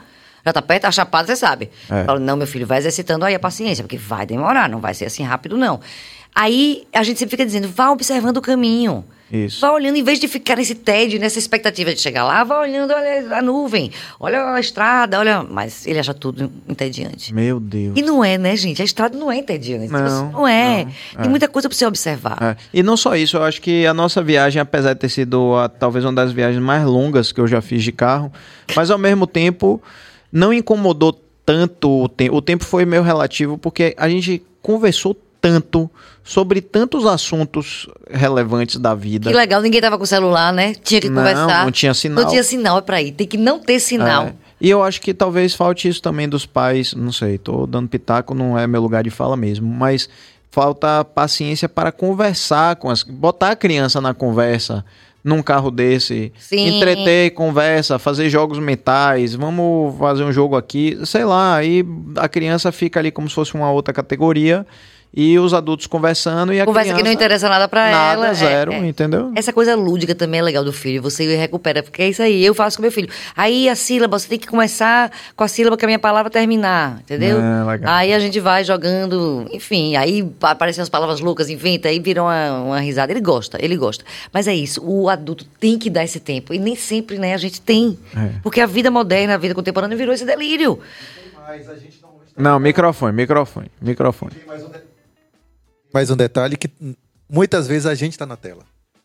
Já 0.44 0.52
tá 0.52 0.62
perto, 0.62 0.82
tá 0.82 0.90
chapado, 0.90 1.26
você 1.26 1.36
sabe. 1.36 1.70
É. 1.90 2.04
Fala, 2.04 2.18
não, 2.20 2.36
meu 2.36 2.46
filho, 2.46 2.66
vai 2.66 2.78
exercitando 2.78 3.24
aí 3.24 3.34
a 3.34 3.38
paciência, 3.40 3.84
porque 3.84 3.96
vai 3.98 4.24
demorar, 4.26 4.68
não 4.68 4.80
vai 4.80 4.94
ser 4.94 5.04
assim 5.06 5.22
rápido, 5.22 5.56
não. 5.56 5.80
Aí 6.34 6.84
a 6.92 7.02
gente 7.02 7.18
sempre 7.18 7.30
fica 7.32 7.44
dizendo, 7.44 7.68
vá 7.68 7.90
observando 7.90 8.36
o 8.36 8.40
caminho. 8.40 9.04
Isso. 9.32 9.60
Vá 9.60 9.70
olhando, 9.72 9.96
em 9.96 10.02
vez 10.02 10.18
de 10.18 10.26
ficar 10.26 10.56
nesse 10.56 10.74
tédio, 10.74 11.18
nessa 11.20 11.38
expectativa 11.38 11.94
de 11.94 12.00
chegar 12.00 12.24
lá, 12.24 12.42
vá 12.42 12.60
olhando, 12.60 12.92
olha 12.92 13.36
a 13.36 13.40
nuvem, 13.42 13.92
olha 14.18 14.54
a 14.54 14.58
estrada, 14.60 15.18
olha. 15.20 15.44
Mas 15.48 15.86
ele 15.86 16.00
acha 16.00 16.12
tudo 16.12 16.50
entediante. 16.68 17.32
Meu 17.32 17.60
Deus. 17.60 17.92
E 17.96 18.02
não 18.02 18.24
é, 18.24 18.36
né, 18.38 18.56
gente? 18.56 18.82
A 18.82 18.84
estrada 18.84 19.16
não 19.16 19.30
é 19.30 19.36
entediante. 19.38 19.86
Não, 19.92 20.32
não 20.32 20.48
é. 20.48 20.84
não, 21.14 21.22
Tem 21.22 21.30
muita 21.30 21.46
coisa 21.46 21.68
para 21.68 21.76
você 21.78 21.86
observar. 21.86 22.38
É, 22.42 22.56
E 22.72 22.82
não 22.82 22.96
só 22.96 23.14
isso, 23.14 23.36
eu 23.36 23.44
acho 23.44 23.60
que 23.60 23.86
a 23.86 23.94
nossa 23.94 24.20
viagem, 24.20 24.60
apesar 24.60 24.94
de 24.94 25.00
ter 25.00 25.08
sido 25.08 25.54
a- 25.56 25.68
talvez 25.68 26.04
uma 26.04 26.12
das 26.12 26.32
viagens 26.32 26.60
mais 26.62 26.84
longas 26.84 27.30
que 27.30 27.40
eu 27.40 27.46
já 27.46 27.60
fiz 27.60 27.84
de 27.84 27.92
carro, 27.92 28.32
mas 28.74 28.90
ao 28.90 28.98
mesmo 28.98 29.28
tempo 29.28 29.80
não 30.32 30.52
incomodou 30.52 31.18
tanto 31.44 32.04
o 32.04 32.08
tempo. 32.08 32.36
O 32.36 32.42
tempo 32.42 32.64
foi 32.64 32.84
meio 32.84 33.02
relativo 33.02 33.58
porque 33.58 33.94
a 33.96 34.08
gente 34.08 34.42
conversou 34.62 35.16
tanto 35.40 35.90
sobre 36.22 36.60
tantos 36.60 37.06
assuntos 37.06 37.88
relevantes 38.10 38.76
da 38.76 38.94
vida. 38.94 39.30
Que 39.30 39.36
legal, 39.36 39.60
ninguém 39.62 39.80
tava 39.80 39.98
com 39.98 40.04
celular, 40.04 40.52
né? 40.52 40.74
Tinha 40.74 41.00
que 41.00 41.08
Não, 41.08 41.16
conversar. 41.16 41.64
não 41.64 41.72
tinha 41.72 41.94
sinal. 41.94 42.22
Não 42.24 42.30
tinha 42.30 42.42
sinal, 42.42 42.78
é 42.78 42.82
pra 42.82 43.00
ir. 43.00 43.12
Tem 43.12 43.26
que 43.26 43.38
não 43.38 43.58
ter 43.58 43.80
sinal. 43.80 44.26
É. 44.26 44.34
E 44.60 44.68
eu 44.68 44.82
acho 44.82 45.00
que 45.00 45.14
talvez 45.14 45.54
falte 45.54 45.88
isso 45.88 46.02
também 46.02 46.28
dos 46.28 46.44
pais, 46.44 46.92
não 46.92 47.10
sei, 47.10 47.38
tô 47.38 47.66
dando 47.66 47.88
pitaco, 47.88 48.34
não 48.34 48.58
é 48.58 48.66
meu 48.66 48.82
lugar 48.82 49.02
de 49.02 49.08
fala 49.08 49.34
mesmo, 49.34 49.66
mas 49.66 50.06
falta 50.50 51.02
paciência 51.02 51.66
para 51.66 51.90
conversar 51.90 52.76
com 52.76 52.90
as, 52.90 53.02
botar 53.02 53.52
a 53.52 53.56
criança 53.56 54.02
na 54.02 54.12
conversa 54.12 54.84
num 55.22 55.42
carro 55.42 55.70
desse, 55.70 56.32
Sim. 56.38 56.76
entreter, 56.76 57.32
conversa, 57.32 57.98
fazer 57.98 58.28
jogos 58.30 58.58
mentais, 58.58 59.34
vamos 59.34 59.96
fazer 59.98 60.24
um 60.24 60.32
jogo 60.32 60.56
aqui, 60.56 60.98
sei 61.04 61.24
lá, 61.24 61.56
aí 61.56 61.84
a 62.16 62.28
criança 62.28 62.72
fica 62.72 62.98
ali 63.00 63.10
como 63.10 63.28
se 63.28 63.34
fosse 63.34 63.54
uma 63.54 63.70
outra 63.70 63.92
categoria 63.92 64.66
e 65.12 65.38
os 65.38 65.52
adultos 65.52 65.86
conversando 65.86 66.52
e 66.52 66.60
a 66.60 66.64
Conversa 66.64 66.90
criança 66.90 67.02
que 67.02 67.04
não 67.04 67.12
interessa 67.12 67.48
nada 67.48 67.66
pra 67.66 67.90
nada, 67.90 68.12
ela. 68.12 68.28
é, 68.28 68.34
zero, 68.34 68.72
é. 68.72 68.86
entendeu? 68.86 69.32
Essa 69.34 69.52
coisa 69.52 69.74
lúdica 69.74 70.14
também 70.14 70.38
é 70.38 70.42
legal 70.42 70.64
do 70.64 70.72
filho. 70.72 71.02
Você 71.02 71.36
recupera, 71.36 71.82
porque 71.82 72.02
é 72.02 72.08
isso 72.08 72.22
aí. 72.22 72.44
Eu 72.44 72.54
faço 72.54 72.76
com 72.76 72.82
meu 72.82 72.92
filho. 72.92 73.08
Aí 73.36 73.68
a 73.68 73.74
sílaba, 73.74 74.18
você 74.18 74.28
tem 74.28 74.38
que 74.38 74.46
começar 74.46 75.10
com 75.34 75.42
a 75.42 75.48
sílaba 75.48 75.76
que 75.76 75.84
a 75.84 75.88
minha 75.88 75.98
palavra 75.98 76.30
terminar, 76.30 77.00
entendeu? 77.00 77.38
É, 77.40 77.64
legal. 77.64 77.92
Aí 77.92 78.12
a 78.12 78.20
gente 78.20 78.38
vai 78.38 78.62
jogando, 78.62 79.46
enfim. 79.52 79.96
Aí 79.96 80.28
aparecem 80.42 80.80
as 80.82 80.88
palavras 80.88 81.20
loucas, 81.20 81.50
inventa, 81.50 81.88
aí 81.88 81.98
vira 81.98 82.22
uma, 82.22 82.60
uma 82.62 82.80
risada. 82.80 83.12
Ele 83.12 83.20
gosta, 83.20 83.58
ele 83.60 83.76
gosta. 83.76 84.04
Mas 84.32 84.46
é 84.46 84.54
isso, 84.54 84.80
o 84.84 85.08
adulto 85.08 85.44
tem 85.58 85.76
que 85.76 85.90
dar 85.90 86.04
esse 86.04 86.20
tempo. 86.20 86.54
E 86.54 86.58
nem 86.58 86.76
sempre, 86.76 87.18
né, 87.18 87.34
a 87.34 87.38
gente 87.38 87.60
tem. 87.60 87.98
É. 88.16 88.38
Porque 88.42 88.60
a 88.60 88.66
vida 88.66 88.90
moderna, 88.90 89.34
a 89.34 89.38
vida 89.38 89.54
contemporânea 89.54 89.96
virou 89.96 90.14
esse 90.14 90.24
delírio. 90.24 90.78
Mas 91.48 91.68
a 91.68 91.74
gente 91.74 91.98
não 92.00 92.10
Não, 92.52 92.60
microfone, 92.60 93.12
microfone, 93.12 93.70
microfone. 93.80 94.32
tem 94.32 94.46
mais 94.46 94.62
um, 94.62 94.70
mais 95.92 96.10
um 96.10 96.16
detalhe 96.16 96.56
que 96.56 96.70
muitas 97.28 97.66
vezes 97.66 97.86
a 97.86 97.94
gente 97.94 98.16
tá 98.18 98.26
na 98.26 98.36
tela. 98.36 98.62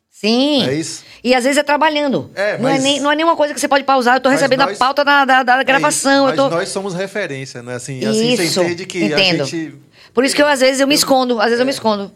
Sim. 0.10 0.66
É 0.68 0.74
isso? 0.74 1.04
E 1.24 1.36
às 1.36 1.44
vezes 1.44 1.58
é 1.58 1.64
trabalhando. 1.64 2.32
É, 2.36 2.58
não, 2.58 2.70
é 2.70 2.74
mas- 2.74 2.84
nem, 2.84 3.00
não 3.02 3.12
é 3.12 3.16
nenhuma 3.16 3.36
coisa 3.36 3.54
que 3.54 3.60
você 3.60 3.68
pode 3.68 3.84
pausar. 3.84 4.16
Eu 4.16 4.22
tô 4.22 4.30
Mas 4.30 4.40
recebendo 4.40 4.62
nós- 4.62 4.76
a 4.76 4.80
pauta 4.80 5.04
da, 5.04 5.26
da, 5.26 5.44
da 5.44 5.64
gravação. 5.64 6.26
É 6.28 6.30
eu 6.30 6.34
isso. 6.34 6.36
tô... 6.38 6.44
Mas 6.50 6.54
nós 6.60 6.70
somos 6.70 6.94
referência, 6.94 7.62
né? 7.62 7.76
Assim, 7.76 8.04
assim 8.06 8.34
Isso, 8.34 8.54
você 8.54 8.64
entende 8.64 8.86
que 8.86 9.04
entendo. 9.04 9.42
a 9.42 9.46
gente. 9.46 9.76
Por 10.14 10.24
isso 10.24 10.34
que 10.34 10.42
eu, 10.42 10.48
às 10.48 10.62
vezes, 10.62 10.80
eu 10.80 10.88
me 10.88 10.96
escondo. 10.96 11.38
Às 11.40 11.48
vezes 11.48 11.60
eu 11.60 11.66
me 11.66 11.72
escondo. 11.72 12.12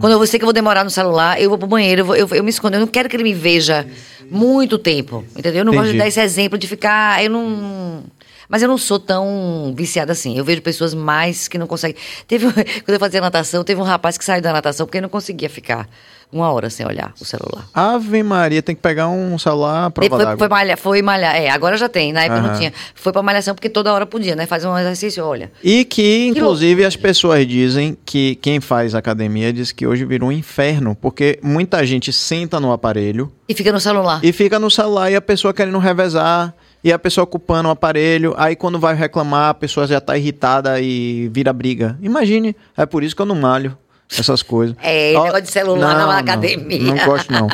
Quando 0.00 0.12
eu 0.12 0.26
sei 0.26 0.40
que 0.40 0.44
eu 0.44 0.48
vou 0.48 0.52
demorar 0.52 0.82
no 0.82 0.90
celular, 0.90 1.40
eu 1.40 1.48
vou 1.48 1.56
pro 1.56 1.68
banheiro, 1.68 2.00
eu, 2.00 2.04
vou- 2.04 2.16
eu, 2.16 2.28
eu 2.32 2.42
me 2.42 2.50
escondo. 2.50 2.74
Eu 2.74 2.80
não 2.80 2.88
quero 2.88 3.08
que 3.08 3.14
ele 3.14 3.22
me 3.22 3.32
veja 3.32 3.86
muito 4.28 4.76
tempo. 4.76 5.24
Entendeu? 5.36 5.60
Eu 5.60 5.64
não 5.64 5.72
gosto 5.72 5.84
de 5.84 5.90
Entendi. 5.90 5.98
dar 6.02 6.08
esse 6.08 6.20
exemplo 6.20 6.58
de 6.58 6.66
ficar. 6.66 7.22
Eu 7.22 7.30
não. 7.30 8.02
Mas 8.48 8.62
eu 8.62 8.68
não 8.68 8.78
sou 8.78 8.98
tão 8.98 9.72
viciada 9.76 10.12
assim. 10.12 10.36
Eu 10.36 10.44
vejo 10.44 10.62
pessoas 10.62 10.94
mais 10.94 11.48
que 11.48 11.58
não 11.58 11.66
conseguem. 11.66 11.96
Teve, 12.26 12.46
quando 12.52 12.94
eu 12.94 13.00
fazia 13.00 13.20
natação, 13.20 13.64
teve 13.64 13.80
um 13.80 13.84
rapaz 13.84 14.18
que 14.18 14.24
saiu 14.24 14.42
da 14.42 14.52
natação 14.52 14.86
porque 14.86 15.00
não 15.00 15.08
conseguia 15.08 15.48
ficar 15.50 15.88
uma 16.32 16.50
hora 16.50 16.68
sem 16.68 16.84
olhar 16.84 17.12
o 17.20 17.24
celular. 17.24 17.64
Ave 17.72 18.22
Maria, 18.22 18.60
tem 18.60 18.74
que 18.74 18.82
pegar 18.82 19.08
um 19.08 19.38
celular 19.38 19.92
Ele 20.00 20.08
foi, 20.08 20.36
foi, 20.36 20.48
malhar, 20.48 20.76
foi 20.76 21.02
malhar. 21.02 21.36
É, 21.36 21.48
agora 21.48 21.76
já 21.76 21.88
tem. 21.88 22.12
Na 22.12 22.22
época 22.24 22.40
Aham. 22.40 22.48
não 22.48 22.58
tinha. 22.58 22.72
Foi 22.94 23.12
pra 23.12 23.22
malhação 23.22 23.54
porque 23.54 23.68
toda 23.68 23.92
hora 23.92 24.04
podia, 24.04 24.34
né? 24.34 24.44
Fazer 24.46 24.66
um 24.66 24.76
exercício, 24.76 25.24
olha. 25.24 25.52
E 25.62 25.84
que, 25.84 26.02
Que 26.02 26.26
inclusive, 26.26 26.84
as 26.84 26.96
pessoas 26.96 27.46
dizem 27.46 27.96
que 28.04 28.34
quem 28.36 28.60
faz 28.60 28.94
academia 28.94 29.52
diz 29.52 29.70
que 29.70 29.86
hoje 29.86 30.04
virou 30.04 30.28
um 30.28 30.32
inferno, 30.32 30.96
porque 31.00 31.38
muita 31.42 31.86
gente 31.86 32.12
senta 32.12 32.58
no 32.58 32.72
aparelho 32.72 33.32
E 33.48 33.54
fica 33.54 33.70
no 33.72 33.78
celular. 33.80 34.18
e 34.22 34.32
fica 34.32 34.58
no 34.58 34.70
celular 34.70 35.10
e 35.12 35.16
a 35.16 35.22
pessoa 35.22 35.54
querendo 35.54 35.78
revezar, 35.78 36.52
e 36.84 36.92
a 36.92 36.98
pessoa 36.98 37.24
ocupando 37.24 37.70
o 37.70 37.72
aparelho, 37.72 38.34
aí 38.36 38.54
quando 38.54 38.78
vai 38.78 38.94
reclamar, 38.94 39.48
a 39.48 39.54
pessoa 39.54 39.86
já 39.86 40.02
tá 40.02 40.18
irritada 40.18 40.78
e 40.80 41.30
vira 41.32 41.50
briga. 41.50 41.98
Imagine, 42.02 42.54
é 42.76 42.84
por 42.84 43.02
isso 43.02 43.16
que 43.16 43.22
eu 43.22 43.26
não 43.26 43.34
malho. 43.34 43.76
Essas 44.16 44.42
coisas. 44.42 44.76
É, 44.82 45.12
negócio 45.14 45.42
de 45.42 45.50
celular 45.50 45.96
na 45.96 46.18
academia. 46.18 46.94
Não, 46.94 47.04
gosto, 47.06 47.32
não. 47.32 47.48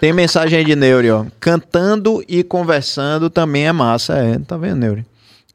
Tem 0.00 0.12
mensagem 0.12 0.60
aí 0.60 0.64
de 0.64 0.76
Neuri, 0.76 1.10
ó. 1.10 1.26
Cantando 1.40 2.24
e 2.28 2.44
conversando 2.44 3.28
também 3.28 3.66
é 3.66 3.72
massa. 3.72 4.14
É, 4.14 4.38
tá 4.38 4.56
vendo, 4.56 4.76
Neuri? 4.76 5.04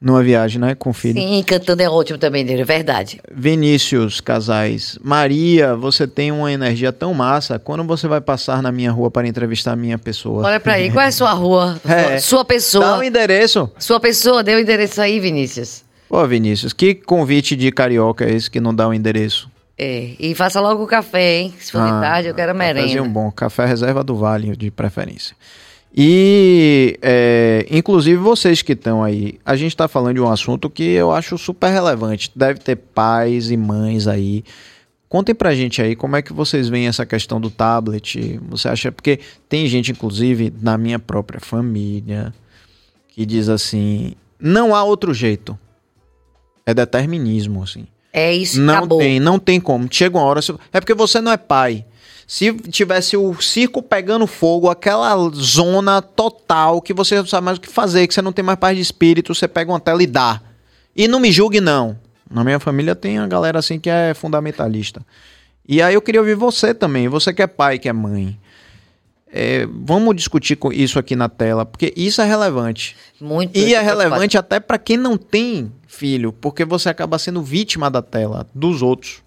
Numa 0.01 0.23
viagem, 0.23 0.59
né? 0.59 0.73
Com 0.73 0.89
o 0.89 0.93
filho. 0.93 1.21
Sim, 1.21 1.43
cantando 1.45 1.83
é 1.83 1.87
ótimo 1.87 2.17
também 2.17 2.43
dele, 2.43 2.61
é 2.61 2.65
verdade. 2.65 3.21
Vinícius 3.31 4.19
Casais. 4.19 4.97
Maria, 5.03 5.75
você 5.75 6.07
tem 6.07 6.31
uma 6.31 6.51
energia 6.51 6.91
tão 6.91 7.13
massa. 7.13 7.59
Quando 7.59 7.83
você 7.83 8.07
vai 8.07 8.19
passar 8.19 8.63
na 8.63 8.71
minha 8.71 8.91
rua 8.91 9.11
para 9.11 9.27
entrevistar 9.27 9.73
a 9.73 9.75
minha 9.75 9.99
pessoa? 9.99 10.43
Olha 10.43 10.59
pra 10.59 10.73
aí, 10.73 10.91
qual 10.91 11.05
é 11.05 11.09
a 11.09 11.11
sua 11.11 11.33
rua? 11.33 11.79
É. 11.87 12.17
Sua 12.19 12.39
Dá 12.39 12.45
pessoa. 12.45 12.97
um 12.97 13.03
endereço. 13.03 13.69
Sua 13.77 13.99
pessoa, 13.99 14.41
deu 14.43 14.57
o 14.57 14.61
endereço 14.61 14.99
aí, 14.99 15.19
Vinícius. 15.19 15.83
Pô, 16.09 16.25
Vinícius, 16.27 16.73
que 16.73 16.95
convite 16.95 17.55
de 17.55 17.71
carioca 17.71 18.25
é 18.25 18.33
esse 18.33 18.49
que 18.49 18.59
não 18.59 18.73
dá 18.73 18.87
o 18.87 18.93
endereço? 18.95 19.51
É, 19.77 20.11
e 20.19 20.33
faça 20.35 20.59
logo 20.59 20.83
o 20.83 20.87
café, 20.87 21.39
hein? 21.39 21.53
Se 21.59 21.71
for 21.71 21.83
de 21.83 21.89
tarde, 21.89 22.27
eu 22.27 22.33
quero 22.35 22.53
merenda. 22.55 22.81
Cafézinho 22.81 23.07
bom, 23.07 23.31
café 23.31 23.65
reserva 23.65 24.03
do 24.03 24.15
Vale, 24.15 24.55
de 24.55 24.69
preferência. 24.71 25.35
E, 25.95 26.97
é, 27.01 27.65
inclusive, 27.69 28.15
vocês 28.17 28.61
que 28.61 28.73
estão 28.73 29.03
aí, 29.03 29.39
a 29.45 29.55
gente 29.55 29.71
está 29.71 29.87
falando 29.87 30.15
de 30.15 30.21
um 30.21 30.29
assunto 30.31 30.69
que 30.69 30.83
eu 30.83 31.11
acho 31.11 31.37
super 31.37 31.69
relevante. 31.69 32.31
Deve 32.33 32.59
ter 32.59 32.77
pais 32.77 33.51
e 33.51 33.57
mães 33.57 34.07
aí. 34.07 34.43
Contem 35.09 35.35
pra 35.35 35.53
gente 35.53 35.81
aí 35.81 35.93
como 35.93 36.15
é 36.15 36.21
que 36.21 36.31
vocês 36.31 36.69
veem 36.69 36.87
essa 36.87 37.05
questão 37.05 37.41
do 37.41 37.49
tablet. 37.49 38.39
Você 38.49 38.69
acha. 38.69 38.91
Porque 38.91 39.19
tem 39.49 39.67
gente, 39.67 39.91
inclusive, 39.91 40.53
na 40.61 40.77
minha 40.77 40.97
própria 40.97 41.41
família, 41.41 42.33
que 43.09 43.25
diz 43.25 43.49
assim: 43.49 44.13
não 44.39 44.73
há 44.73 44.83
outro 44.83 45.13
jeito. 45.13 45.59
É 46.65 46.73
determinismo, 46.73 47.63
assim. 47.63 47.85
É 48.13 48.33
isso, 48.33 48.61
Não 48.61 48.75
acabou. 48.75 48.99
tem, 48.99 49.19
não 49.19 49.39
tem 49.39 49.59
como. 49.59 49.87
Chega 49.91 50.17
uma 50.17 50.23
hora. 50.23 50.39
É 50.71 50.79
porque 50.79 50.93
você 50.93 51.19
não 51.19 51.31
é 51.31 51.37
pai. 51.37 51.85
Se 52.31 52.53
tivesse 52.53 53.17
o 53.17 53.41
circo 53.41 53.83
pegando 53.83 54.25
fogo, 54.25 54.69
aquela 54.69 55.17
zona 55.35 56.01
total 56.01 56.81
que 56.81 56.93
você 56.93 57.17
não 57.17 57.25
sabe 57.25 57.43
mais 57.43 57.57
o 57.57 57.61
que 57.61 57.67
fazer, 57.67 58.07
que 58.07 58.13
você 58.13 58.21
não 58.21 58.31
tem 58.31 58.41
mais 58.41 58.57
paz 58.57 58.73
de 58.73 58.81
espírito, 58.81 59.35
você 59.35 59.49
pega 59.49 59.69
uma 59.69 59.81
tela 59.81 60.01
e 60.01 60.07
dá. 60.07 60.41
E 60.95 61.09
não 61.09 61.19
me 61.19 61.29
julgue, 61.29 61.59
não. 61.59 61.99
Na 62.29 62.41
minha 62.45 62.57
família 62.57 62.95
tem 62.95 63.19
uma 63.19 63.27
galera 63.27 63.59
assim 63.59 63.77
que 63.77 63.89
é 63.89 64.13
fundamentalista. 64.13 65.05
E 65.67 65.81
aí 65.81 65.93
eu 65.93 66.01
queria 66.01 66.21
ouvir 66.21 66.35
você 66.35 66.73
também, 66.73 67.09
você 67.09 67.33
que 67.33 67.41
é 67.41 67.47
pai, 67.47 67.77
que 67.77 67.89
é 67.89 67.93
mãe. 67.93 68.39
É, 69.27 69.67
vamos 69.69 70.15
discutir 70.15 70.55
com 70.55 70.71
isso 70.71 70.97
aqui 70.97 71.17
na 71.17 71.27
tela, 71.27 71.65
porque 71.65 71.93
isso 71.97 72.21
é 72.21 72.25
relevante. 72.25 72.95
Muito. 73.19 73.57
E 73.57 73.75
é 73.75 73.81
relevante 73.81 74.37
até 74.37 74.57
para 74.57 74.77
quem 74.77 74.95
não 74.95 75.17
tem 75.17 75.69
filho, 75.85 76.31
porque 76.31 76.63
você 76.63 76.87
acaba 76.87 77.19
sendo 77.19 77.41
vítima 77.41 77.91
da 77.91 78.01
tela 78.01 78.47
dos 78.55 78.81
outros. 78.81 79.21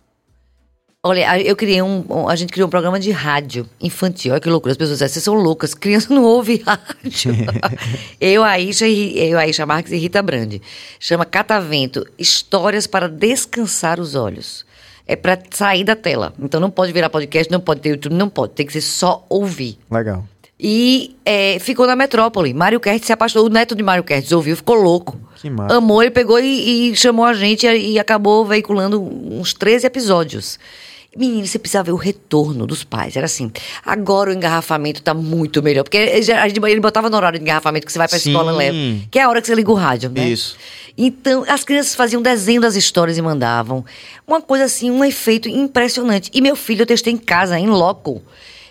Olha, 1.06 1.38
eu 1.42 1.54
criei 1.54 1.82
um, 1.82 2.02
A 2.30 2.34
gente 2.34 2.50
criou 2.50 2.66
um 2.66 2.70
programa 2.70 2.98
de 2.98 3.10
rádio 3.10 3.68
infantil. 3.78 4.32
Olha 4.32 4.40
que 4.40 4.48
loucura. 4.48 4.72
As 4.72 4.78
pessoas 4.78 4.96
dizem, 4.96 5.08
vocês 5.08 5.22
são 5.22 5.34
loucas, 5.34 5.74
criança 5.74 6.14
não 6.14 6.22
ouve 6.24 6.62
rádio. 6.66 7.36
eu, 8.18 8.42
Aisha, 8.42 8.88
e- 8.88 9.18
eu, 9.30 9.38
Aisha 9.38 9.66
Marques 9.66 9.92
e 9.92 9.98
Rita 9.98 10.22
Brandi. 10.22 10.62
Chama 10.98 11.26
Catavento 11.26 12.06
Histórias 12.18 12.86
para 12.86 13.06
Descansar 13.06 14.00
os 14.00 14.14
Olhos. 14.14 14.64
É 15.06 15.14
para 15.14 15.38
sair 15.50 15.84
da 15.84 15.94
tela. 15.94 16.32
Então 16.40 16.58
não 16.58 16.70
pode 16.70 16.90
virar 16.90 17.10
podcast, 17.10 17.52
não 17.52 17.60
pode 17.60 17.82
ter 17.82 17.90
YouTube, 17.90 18.14
não 18.14 18.30
pode. 18.30 18.54
Tem 18.54 18.64
que 18.64 18.72
ser 18.72 18.80
só 18.80 19.26
ouvir. 19.28 19.78
Legal. 19.90 20.24
E 20.58 21.14
é, 21.22 21.58
ficou 21.58 21.86
na 21.86 21.94
metrópole. 21.94 22.54
Mário 22.54 22.80
Kertz 22.80 23.04
se 23.04 23.12
apaixonou. 23.12 23.48
O 23.48 23.50
neto 23.50 23.74
de 23.74 23.82
Mário 23.82 24.02
Kertz 24.02 24.32
ouviu, 24.32 24.56
ficou 24.56 24.76
louco. 24.76 25.20
Que 25.36 25.50
massa. 25.50 25.76
Amou, 25.76 26.00
ele 26.02 26.10
pegou 26.10 26.40
e, 26.40 26.92
e 26.92 26.96
chamou 26.96 27.26
a 27.26 27.34
gente 27.34 27.66
e 27.66 27.98
acabou 27.98 28.46
veiculando 28.46 29.02
uns 29.02 29.52
13 29.52 29.86
episódios. 29.86 30.58
Menino, 31.16 31.46
você 31.46 31.58
precisa 31.58 31.82
ver 31.82 31.92
o 31.92 31.96
retorno 31.96 32.66
dos 32.66 32.82
pais. 32.82 33.16
Era 33.16 33.26
assim. 33.26 33.50
Agora 33.84 34.30
o 34.30 34.32
engarrafamento 34.32 35.00
tá 35.02 35.14
muito 35.14 35.62
melhor. 35.62 35.84
Porque 35.84 35.96
a 35.96 36.20
gente- 36.48 36.58
ele 36.64 36.80
botava 36.80 37.08
no 37.08 37.16
horário 37.16 37.38
de 37.38 37.44
engarrafamento 37.44 37.86
que 37.86 37.92
você 37.92 37.98
vai 37.98 38.08
pra 38.08 38.18
Sim. 38.18 38.30
escola 38.30 38.52
e 38.52 38.56
leva. 38.56 38.76
Que 39.10 39.18
é 39.18 39.22
a 39.22 39.28
hora 39.28 39.40
que 39.40 39.46
você 39.46 39.54
liga 39.54 39.70
o 39.70 39.74
rádio, 39.74 40.10
né? 40.10 40.26
Isso. 40.28 40.56
Então, 40.96 41.44
as 41.48 41.64
crianças 41.64 41.94
faziam 41.94 42.20
desenho 42.22 42.60
das 42.60 42.74
histórias 42.76 43.16
e 43.18 43.22
mandavam. 43.22 43.84
Uma 44.26 44.40
coisa 44.40 44.64
assim, 44.64 44.90
um 44.90 45.04
efeito 45.04 45.48
impressionante. 45.48 46.30
E 46.34 46.40
meu 46.40 46.56
filho, 46.56 46.82
eu 46.82 46.86
testei 46.86 47.12
em 47.12 47.16
casa, 47.16 47.58
em 47.58 47.66
loco. 47.66 48.22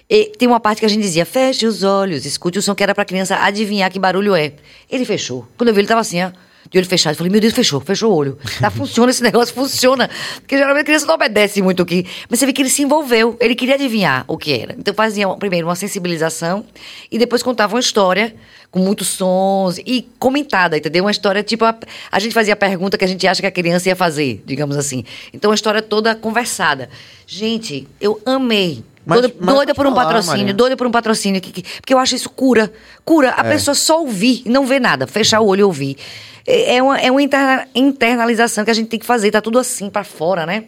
E 0.10 0.26
tem 0.38 0.48
uma 0.48 0.60
parte 0.60 0.80
que 0.80 0.86
a 0.86 0.90
gente 0.90 1.02
dizia, 1.02 1.26
feche 1.26 1.66
os 1.66 1.82
olhos, 1.84 2.26
escute 2.26 2.60
o 2.60 2.62
som 2.62 2.76
que 2.76 2.84
era 2.84 2.94
pra 2.94 3.06
criança 3.06 3.38
adivinhar 3.38 3.90
que 3.92 3.98
barulho 4.00 4.36
é. 4.36 4.54
Ele 4.92 5.06
fechou. 5.06 5.48
Quando 5.58 5.70
eu 5.70 5.74
vi, 5.74 5.80
ele 5.82 5.88
tava 5.88 6.02
assim, 6.02 6.22
ó, 6.24 6.32
de 6.70 6.78
olho 6.78 6.88
fechado. 6.88 7.14
Eu 7.14 7.18
falei, 7.18 7.32
meu 7.32 7.42
Deus, 7.42 7.54
fechou, 7.54 7.80
fechou 7.80 8.12
o 8.12 8.16
olho. 8.16 8.38
Tá, 8.60 8.70
funciona 8.72 9.12
esse 9.12 9.24
negócio, 9.24 9.54
funciona. 9.54 10.10
Porque 10.36 10.58
geralmente 10.58 10.82
a 10.82 10.86
criança 10.86 11.06
não 11.06 11.16
obedece 11.16 11.62
muito 11.62 11.84
aqui. 11.84 12.06
Mas 12.30 12.40
você 12.40 12.46
vê 12.46 12.54
que 12.54 12.62
ele 12.62 12.70
se 12.70 12.82
envolveu, 12.82 13.38
ele 13.40 13.56
queria 13.56 13.76
adivinhar 13.76 14.26
o 14.28 14.38
que 14.38 14.54
era. 14.54 14.76
Então 14.78 14.94
fazia 14.94 15.28
primeiro 15.36 15.68
uma 15.68 15.76
sensibilização 15.76 16.66
e 17.12 17.18
depois 17.18 17.44
contava 17.44 17.76
uma 17.76 17.80
história 17.80 18.36
com 18.74 18.80
muitos 18.80 19.08
sons 19.08 19.78
e 19.78 20.10
comentada, 20.18 20.76
entendeu? 20.76 21.04
Uma 21.04 21.12
história 21.12 21.44
tipo. 21.44 21.64
A, 21.64 21.78
a 22.12 22.20
gente 22.20 22.34
fazia 22.34 22.54
a 22.54 22.58
pergunta 22.58 22.98
que 22.98 23.06
a 23.06 23.08
gente 23.08 23.26
acha 23.28 23.40
que 23.40 23.48
a 23.48 23.52
criança 23.52 23.88
ia 23.88 23.96
fazer, 23.96 24.42
digamos 24.46 24.76
assim. 24.76 25.04
Então, 25.32 25.52
uma 25.52 25.56
história 25.56 25.82
toda 25.82 26.16
conversada. 26.16 26.90
Gente, 27.28 27.88
eu 28.02 28.20
amei. 28.26 28.84
Mas- 29.06 29.22
doida 29.22 29.36
mas 29.40 29.56
doida 29.56 29.76
por 29.76 29.86
um 29.86 29.90
falar, 29.92 30.06
patrocínio, 30.06 30.38
Maria. 30.40 30.54
doida 30.54 30.78
por 30.78 30.88
um 30.88 30.92
patrocínio. 30.92 31.42
Que, 31.42 31.52
que- 31.52 31.64
porque 31.82 31.94
eu 31.94 31.98
acho 32.00 32.16
isso 32.16 32.30
cura. 32.30 32.72
Cura. 33.04 33.34
A 33.38 33.46
É. 33.46 33.50
pessoa 33.52 33.76
só 33.76 34.00
ouvir 34.02 34.42
e 34.46 34.50
não 34.50 34.66
ver 34.66 34.80
nada. 34.80 35.06
Fechar 35.08 35.40
o 35.42 35.48
olho 35.48 35.62
e 35.62 35.64
ouvir. 35.64 35.98
É, 36.46 36.76
é 36.78 36.84
uma, 36.84 37.00
é 37.00 37.10
uma 37.12 37.22
interna- 37.22 37.68
internalização 37.76 38.64
que 38.66 38.72
a 38.72 38.74
gente 38.74 38.88
tem 38.88 39.00
que 39.00 39.06
fazer. 39.06 39.32
Tá 39.32 39.42
tudo 39.42 39.60
assim 39.60 39.90
pra 39.90 40.04
fora, 40.04 40.46
né? 40.46 40.66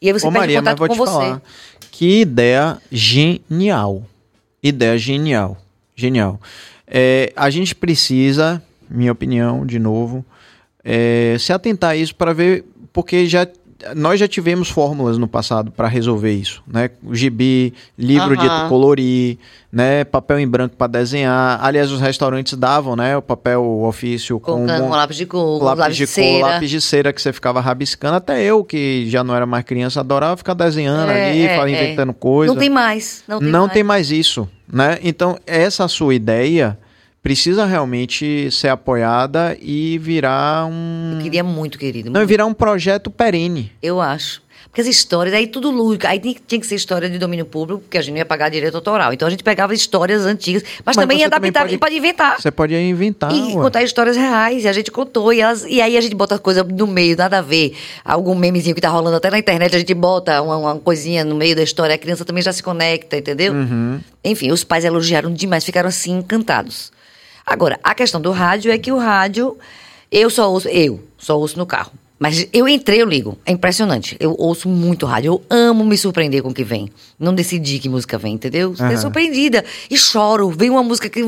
E 0.00 0.06
aí 0.06 0.12
você 0.12 0.26
Ô 0.26 0.30
perde 0.30 0.40
Maria, 0.54 0.62
mas 0.62 0.74
contato 0.74 0.78
vou 0.78 0.88
com 0.88 0.94
te 0.94 0.98
você. 0.98 1.12
falar. 1.26 1.42
Que 1.90 2.20
ideia 2.20 2.78
genial. 2.90 4.02
Ideia 4.62 4.96
genial. 4.98 5.56
Genial. 5.96 6.40
É, 6.86 7.32
a 7.36 7.50
gente 7.50 7.74
precisa, 7.74 8.62
minha 8.88 9.12
opinião, 9.12 9.64
de 9.66 9.78
novo, 9.78 10.24
é, 10.84 11.36
se 11.38 11.52
atentar 11.52 11.90
a 11.90 11.96
isso 11.96 12.14
para 12.14 12.32
ver, 12.32 12.64
porque 12.92 13.26
já 13.26 13.46
nós 13.96 14.20
já 14.20 14.28
tivemos 14.28 14.68
fórmulas 14.68 15.16
no 15.18 15.26
passado 15.26 15.70
para 15.70 15.88
resolver 15.88 16.32
isso, 16.32 16.62
né? 16.66 16.90
O 17.02 17.14
gibi, 17.14 17.72
livro 17.98 18.36
de 18.36 18.46
colorir, 18.68 19.38
né? 19.72 20.04
Papel 20.04 20.38
em 20.38 20.46
branco 20.48 20.76
para 20.76 20.86
desenhar. 20.86 21.58
Aliás, 21.62 21.90
os 21.90 22.00
restaurantes 22.00 22.54
davam, 22.58 22.94
né? 22.96 23.16
O 23.16 23.22
papel 23.22 23.62
o 23.62 23.86
ofício 23.86 24.38
Com, 24.40 24.66
com, 24.66 24.72
um- 24.72 24.88
lápis 24.90 25.16
de 25.16 25.26
cor, 25.26 25.62
lápis, 25.62 25.78
lápis 25.80 25.96
de 25.96 26.04
de 26.04 26.06
cor, 26.06 26.14
cera. 26.14 26.46
lápis 26.46 26.70
de 26.70 26.80
cera 26.80 27.12
que 27.12 27.22
você 27.22 27.32
ficava 27.32 27.60
rabiscando. 27.60 28.16
Até 28.16 28.42
eu, 28.42 28.62
que 28.64 29.08
já 29.08 29.24
não 29.24 29.34
era 29.34 29.46
mais 29.46 29.64
criança, 29.64 30.00
adorava 30.00 30.36
ficar 30.36 30.54
desenhando 30.54 31.10
É, 31.10 31.30
ali, 31.30 31.46
é, 31.46 31.56
é. 31.56 31.70
inventando 31.70 32.12
coisa. 32.12 32.52
Não 32.52 32.58
tem 32.60 32.70
mais. 32.70 33.22
Não 33.26 33.38
tem 33.38 33.48
Não 33.48 33.60
mais. 33.60 33.72
tem 33.72 33.82
mais 33.82 34.10
isso, 34.10 34.48
né? 34.70 34.98
Então, 35.02 35.38
essa 35.46 35.86
sua 35.88 36.14
ideia 36.14 36.78
precisa 37.22 37.64
realmente 37.66 38.50
ser 38.50 38.68
apoiada 38.68 39.56
e 39.60 39.98
virar 39.98 40.66
um... 40.66 41.14
Eu 41.16 41.22
queria 41.22 41.44
muito, 41.44 41.78
querido. 41.78 42.10
Não, 42.10 42.26
virar 42.26 42.46
um 42.46 42.54
projeto 42.54 43.10
perene. 43.10 43.72
Eu 43.82 44.00
acho. 44.00 44.42
Porque 44.66 44.82
as 44.82 44.86
histórias, 44.86 45.34
aí 45.34 45.48
tudo 45.48 45.68
lúdico. 45.68 46.06
Aí 46.06 46.20
tinha, 46.20 46.60
que 46.60 46.64
ser 46.66 46.76
história 46.76 47.10
de 47.10 47.18
domínio 47.18 47.44
público, 47.44 47.80
porque 47.80 47.98
a 47.98 48.00
gente 48.00 48.12
não 48.12 48.18
ia 48.18 48.24
pagar 48.24 48.48
direito 48.50 48.76
autoral. 48.76 49.12
Então 49.12 49.26
a 49.26 49.30
gente 49.30 49.42
pegava 49.42 49.74
histórias 49.74 50.24
antigas, 50.24 50.62
mas, 50.62 50.94
Mas 50.94 50.96
também 50.96 51.18
ia 51.18 51.28
também 51.28 51.48
adaptar 51.48 51.62
pode- 51.64 51.74
e 51.74 51.78
pode 51.78 51.96
inventar. 51.96 52.40
Você 52.40 52.50
pode 52.52 52.74
inventar, 52.76 53.32
E 53.34 53.40
ué. 53.48 53.52
contar 53.54 53.82
histórias 53.82 54.16
reais. 54.16 54.62
E 54.62 54.68
a 54.68 54.72
gente 54.72 54.92
contou. 54.92 55.32
E, 55.32 55.40
elas- 55.40 55.64
e 55.68 55.80
aí 55.80 55.96
a 55.96 56.00
gente 56.00 56.14
bota 56.14 56.38
coisa 56.38 56.62
no 56.62 56.86
meio, 56.86 57.16
nada 57.16 57.38
a 57.38 57.42
ver. 57.42 57.76
Algum 58.04 58.32
memezinho 58.36 58.74
que 58.76 58.80
tá 58.80 58.88
rolando 58.88 59.16
até 59.16 59.28
na 59.28 59.40
internet, 59.40 59.74
a 59.74 59.78
gente 59.78 59.92
bota 59.92 60.40
uma, 60.40 60.56
uma 60.56 60.76
coisinha 60.76 61.24
no 61.24 61.34
meio 61.34 61.56
da 61.56 61.64
história. 61.64 61.96
A 61.96 61.98
criança 61.98 62.24
também 62.24 62.42
já 62.42 62.52
se 62.52 62.62
conecta, 62.62 63.16
entendeu? 63.16 63.52
Uhum. 63.52 63.98
Enfim, 64.22 64.52
os 64.52 64.62
pais 64.62 64.84
elogiaram 64.84 65.32
demais, 65.32 65.64
ficaram 65.64 65.88
assim 65.88 66.18
encantados. 66.18 66.92
Agora, 67.50 67.80
a 67.82 67.96
questão 67.96 68.20
do 68.20 68.30
rádio 68.30 68.70
é 68.70 68.78
que 68.78 68.92
o 68.92 68.96
rádio, 68.96 69.58
eu 70.08 70.30
só 70.30 70.48
ouço, 70.48 70.68
eu 70.68 71.02
só 71.18 71.36
ouço 71.36 71.58
no 71.58 71.66
carro. 71.66 71.90
Mas 72.16 72.46
eu 72.52 72.68
entrei, 72.68 73.02
eu 73.02 73.08
ligo. 73.08 73.36
É 73.44 73.50
impressionante. 73.50 74.16
Eu 74.20 74.36
ouço 74.38 74.68
muito 74.68 75.04
rádio. 75.04 75.30
Eu 75.32 75.42
amo 75.50 75.84
me 75.84 75.98
surpreender 75.98 76.42
com 76.44 76.50
o 76.50 76.54
que 76.54 76.62
vem. 76.62 76.88
Não 77.18 77.34
decidi 77.34 77.80
que 77.80 77.88
música 77.88 78.16
vem, 78.18 78.34
entendeu? 78.34 78.72
Aham. 78.78 78.96
surpreendida. 78.96 79.64
E 79.90 79.96
choro. 79.96 80.48
Vem 80.50 80.70
uma 80.70 80.84
música 80.84 81.08
que, 81.08 81.22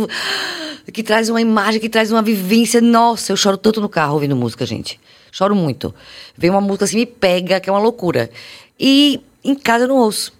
que 0.93 1.03
traz 1.03 1.28
uma 1.28 1.40
imagem, 1.40 1.81
que 1.81 1.89
traz 1.89 2.12
uma 2.12 2.23
vivência. 2.23 2.81
Nossa, 2.81 3.32
eu 3.32 3.36
choro 3.36 3.57
tanto 3.57 3.81
no 3.81 3.89
carro 3.89 4.15
ouvindo 4.15 4.36
música, 4.36 4.65
gente. 4.65 5.01
Choro 5.32 5.57
muito. 5.57 5.93
Vem 6.36 6.51
uma 6.51 6.61
música 6.61 6.85
assim, 6.85 6.99
me 6.99 7.07
pega, 7.07 7.59
que 7.59 7.69
é 7.69 7.73
uma 7.73 7.81
loucura. 7.81 8.31
E 8.78 9.20
em 9.43 9.57
casa 9.57 9.85
eu 9.85 9.89
não 9.89 9.97
ouço. 9.97 10.32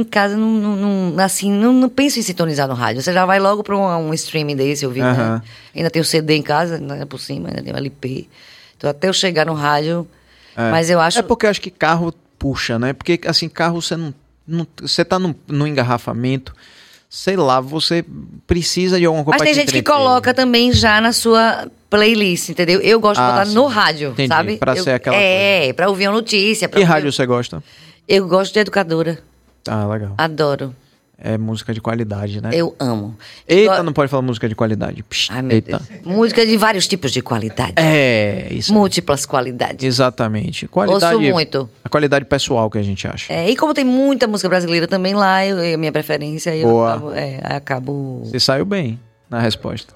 Em 0.00 0.04
casa, 0.04 0.36
não, 0.36 0.48
não, 0.48 0.76
não- 1.12 1.24
assim, 1.24 1.50
não, 1.50 1.72
não 1.72 1.88
penso 1.88 2.18
em 2.18 2.22
sintonizar 2.22 2.66
no 2.68 2.74
rádio. 2.74 3.02
Você 3.02 3.12
já 3.12 3.24
vai 3.26 3.38
logo 3.38 3.62
para 3.62 3.76
um, 3.76 4.08
um 4.08 4.14
streaming 4.14 4.56
desse, 4.56 4.84
ouvir, 4.86 5.00
né? 5.02 5.10
Aham. 5.10 5.42
Ainda 5.74 5.90
tem 5.90 6.00
o 6.02 6.04
CD 6.04 6.34
em 6.36 6.42
casa, 6.42 6.78
né, 6.78 7.04
por 7.04 7.20
cima, 7.20 7.48
ainda 7.48 7.62
tem 7.62 7.72
o 7.72 7.76
LP. 7.76 8.28
Então, 8.76 8.88
até 8.90 9.08
eu 9.08 9.12
chegar 9.12 9.46
no 9.46 9.54
rádio... 9.54 10.06
É. 10.56 10.70
Mas 10.70 10.90
eu 10.90 10.98
acho... 11.00 11.18
É 11.20 11.22
porque 11.22 11.46
eu 11.46 11.50
acho 11.50 11.60
que 11.60 11.70
carro 11.70 12.12
puxa, 12.38 12.76
né? 12.78 12.92
Porque, 12.92 13.20
assim, 13.26 13.48
carro 13.48 13.80
você 13.80 13.96
não. 13.96 14.12
não 14.46 14.66
você 14.82 15.04
tá 15.04 15.16
no, 15.18 15.34
no 15.46 15.64
engarrafamento, 15.66 16.52
sei 17.08 17.36
lá, 17.36 17.60
você 17.60 18.04
precisa 18.48 18.98
de 18.98 19.04
alguma 19.06 19.24
coisa 19.24 19.38
Mas 19.38 19.46
tem 19.46 19.54
te 19.54 19.60
gente 19.60 19.72
que 19.72 19.82
coloca 19.88 20.34
também 20.34 20.72
já 20.72 21.00
na 21.00 21.12
sua 21.12 21.68
playlist, 21.88 22.48
entendeu? 22.48 22.80
Eu 22.80 22.98
gosto 22.98 23.20
de 23.20 23.26
Ah, 23.26 23.30
botar 23.30 23.46
sim. 23.46 23.54
no 23.54 23.66
rádio, 23.66 24.10
Entendi, 24.10 24.28
sabe? 24.28 24.56
pra 24.56 24.76
Eu- 24.76 24.82
ser 24.82 24.90
aquela 24.90 25.16
É, 25.16 25.72
pra 25.72 25.88
ouvir 25.88 26.08
uma 26.08 26.14
notícia. 26.14 26.68
Que 26.68 26.78
ouvir- 26.78 26.88
rádio 26.88 27.12
você 27.12 27.24
gosta? 27.26 27.62
Eu 28.08 28.26
gosto 28.26 28.52
de 28.52 28.58
educadora. 28.58 29.18
Ah, 29.72 29.86
legal. 29.86 30.14
Adoro. 30.18 30.74
É 31.22 31.36
música 31.36 31.74
de 31.74 31.82
qualidade, 31.82 32.40
né? 32.40 32.48
Eu 32.52 32.74
amo. 32.80 33.14
Eita, 33.46 33.76
Go- 33.76 33.82
não 33.82 33.92
pode 33.92 34.10
falar 34.10 34.22
música 34.22 34.48
de 34.48 34.54
qualidade. 34.54 35.02
Psh, 35.02 35.28
Ai, 35.30 35.44
eita. 35.50 35.78
Deus. 35.78 36.02
Música 36.16 36.46
de 36.46 36.56
vários 36.56 36.88
tipos 36.88 37.12
de 37.12 37.20
qualidade. 37.20 37.74
É, 37.76 38.48
isso. 38.50 38.72
Múltiplas 38.72 39.26
qualidades. 39.26 39.84
Exatamente. 39.84 40.66
Qualidade. 40.66 41.16
Ouço 41.16 41.30
muito. 41.30 41.68
A 41.84 41.90
qualidade 41.90 42.24
pessoal 42.24 42.70
que 42.70 42.78
a 42.78 42.82
gente 42.82 43.06
acha. 43.06 43.30
É, 43.30 43.50
e 43.50 43.54
como 43.54 43.74
tem 43.74 43.84
muita 43.84 44.26
música 44.26 44.48
brasileira 44.48 44.88
também 44.88 45.12
lá, 45.14 45.44
eu, 45.44 45.58
é 45.58 45.74
a 45.74 45.78
minha 45.78 45.92
preferência, 45.92 46.56
eu 46.56 46.66
Boa. 46.68 46.90
acabo, 46.94 47.12
é, 47.12 47.40
acabo 47.44 48.22
Você 48.24 48.40
saiu 48.40 48.64
bem 48.64 48.98
na 49.28 49.40
resposta. 49.40 49.92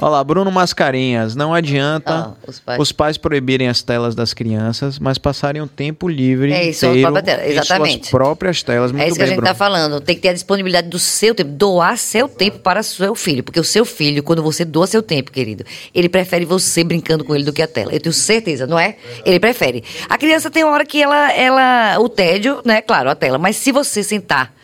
Olha 0.00 0.10
lá, 0.10 0.22
Bruno 0.22 0.52
Mascarenhas. 0.52 1.34
Não 1.34 1.52
adianta 1.52 2.12
Ah, 2.14 2.32
os 2.46 2.60
pais. 2.60 2.80
os 2.80 2.92
pais 2.92 3.18
proibirem 3.18 3.68
as 3.68 3.82
telas 3.82 4.14
das 4.14 4.32
crianças, 4.32 4.96
mas 4.96 5.18
passarem 5.18 5.60
um 5.60 5.66
tempo 5.66 6.06
livre 6.08 6.52
É 6.52 6.68
isso, 6.68 6.86
inteiro 6.86 7.20
tela, 7.20 7.44
em 7.44 7.50
exatamente. 7.50 8.06
suas 8.06 8.10
próprias 8.10 8.62
telas. 8.62 8.92
Muito 8.92 9.02
é 9.02 9.08
isso 9.08 9.16
que 9.16 9.22
a 9.22 9.24
bem, 9.24 9.30
gente 9.30 9.36
Bruno. 9.40 9.48
tá 9.52 9.54
falando. 9.56 10.00
Tem 10.00 10.14
que 10.14 10.22
ter 10.22 10.28
a 10.28 10.32
disponibilidade 10.32 10.88
do 10.88 11.00
seu 11.00 11.34
tempo, 11.34 11.50
doar 11.50 11.98
seu 11.98 12.28
tempo 12.28 12.60
para 12.60 12.80
seu 12.84 13.14
filho. 13.16 13.42
Porque 13.42 13.58
o 13.58 13.64
seu 13.64 13.84
filho, 13.84 14.22
quando 14.22 14.40
você 14.40 14.64
doa 14.64 14.86
seu 14.86 15.02
tempo, 15.02 15.32
querido, 15.32 15.64
ele 15.92 16.08
prefere 16.08 16.44
você 16.44 16.84
brincando 16.84 17.24
com 17.24 17.34
ele 17.34 17.44
do 17.44 17.52
que 17.52 17.60
a 17.60 17.66
tela. 17.66 17.92
Eu 17.92 17.98
tenho 18.00 18.12
certeza, 18.12 18.68
não 18.68 18.78
é? 18.78 18.94
Ele 19.24 19.40
prefere. 19.40 19.82
A 20.08 20.16
criança 20.16 20.48
tem 20.48 20.62
uma 20.62 20.74
hora 20.74 20.86
que 20.86 21.02
ela, 21.02 21.32
ela 21.32 21.98
o 21.98 22.08
tédio, 22.08 22.60
né? 22.64 22.80
Claro, 22.82 23.10
a 23.10 23.16
tela. 23.16 23.36
Mas 23.36 23.56
se 23.56 23.72
você 23.72 24.04
sentar 24.04 24.56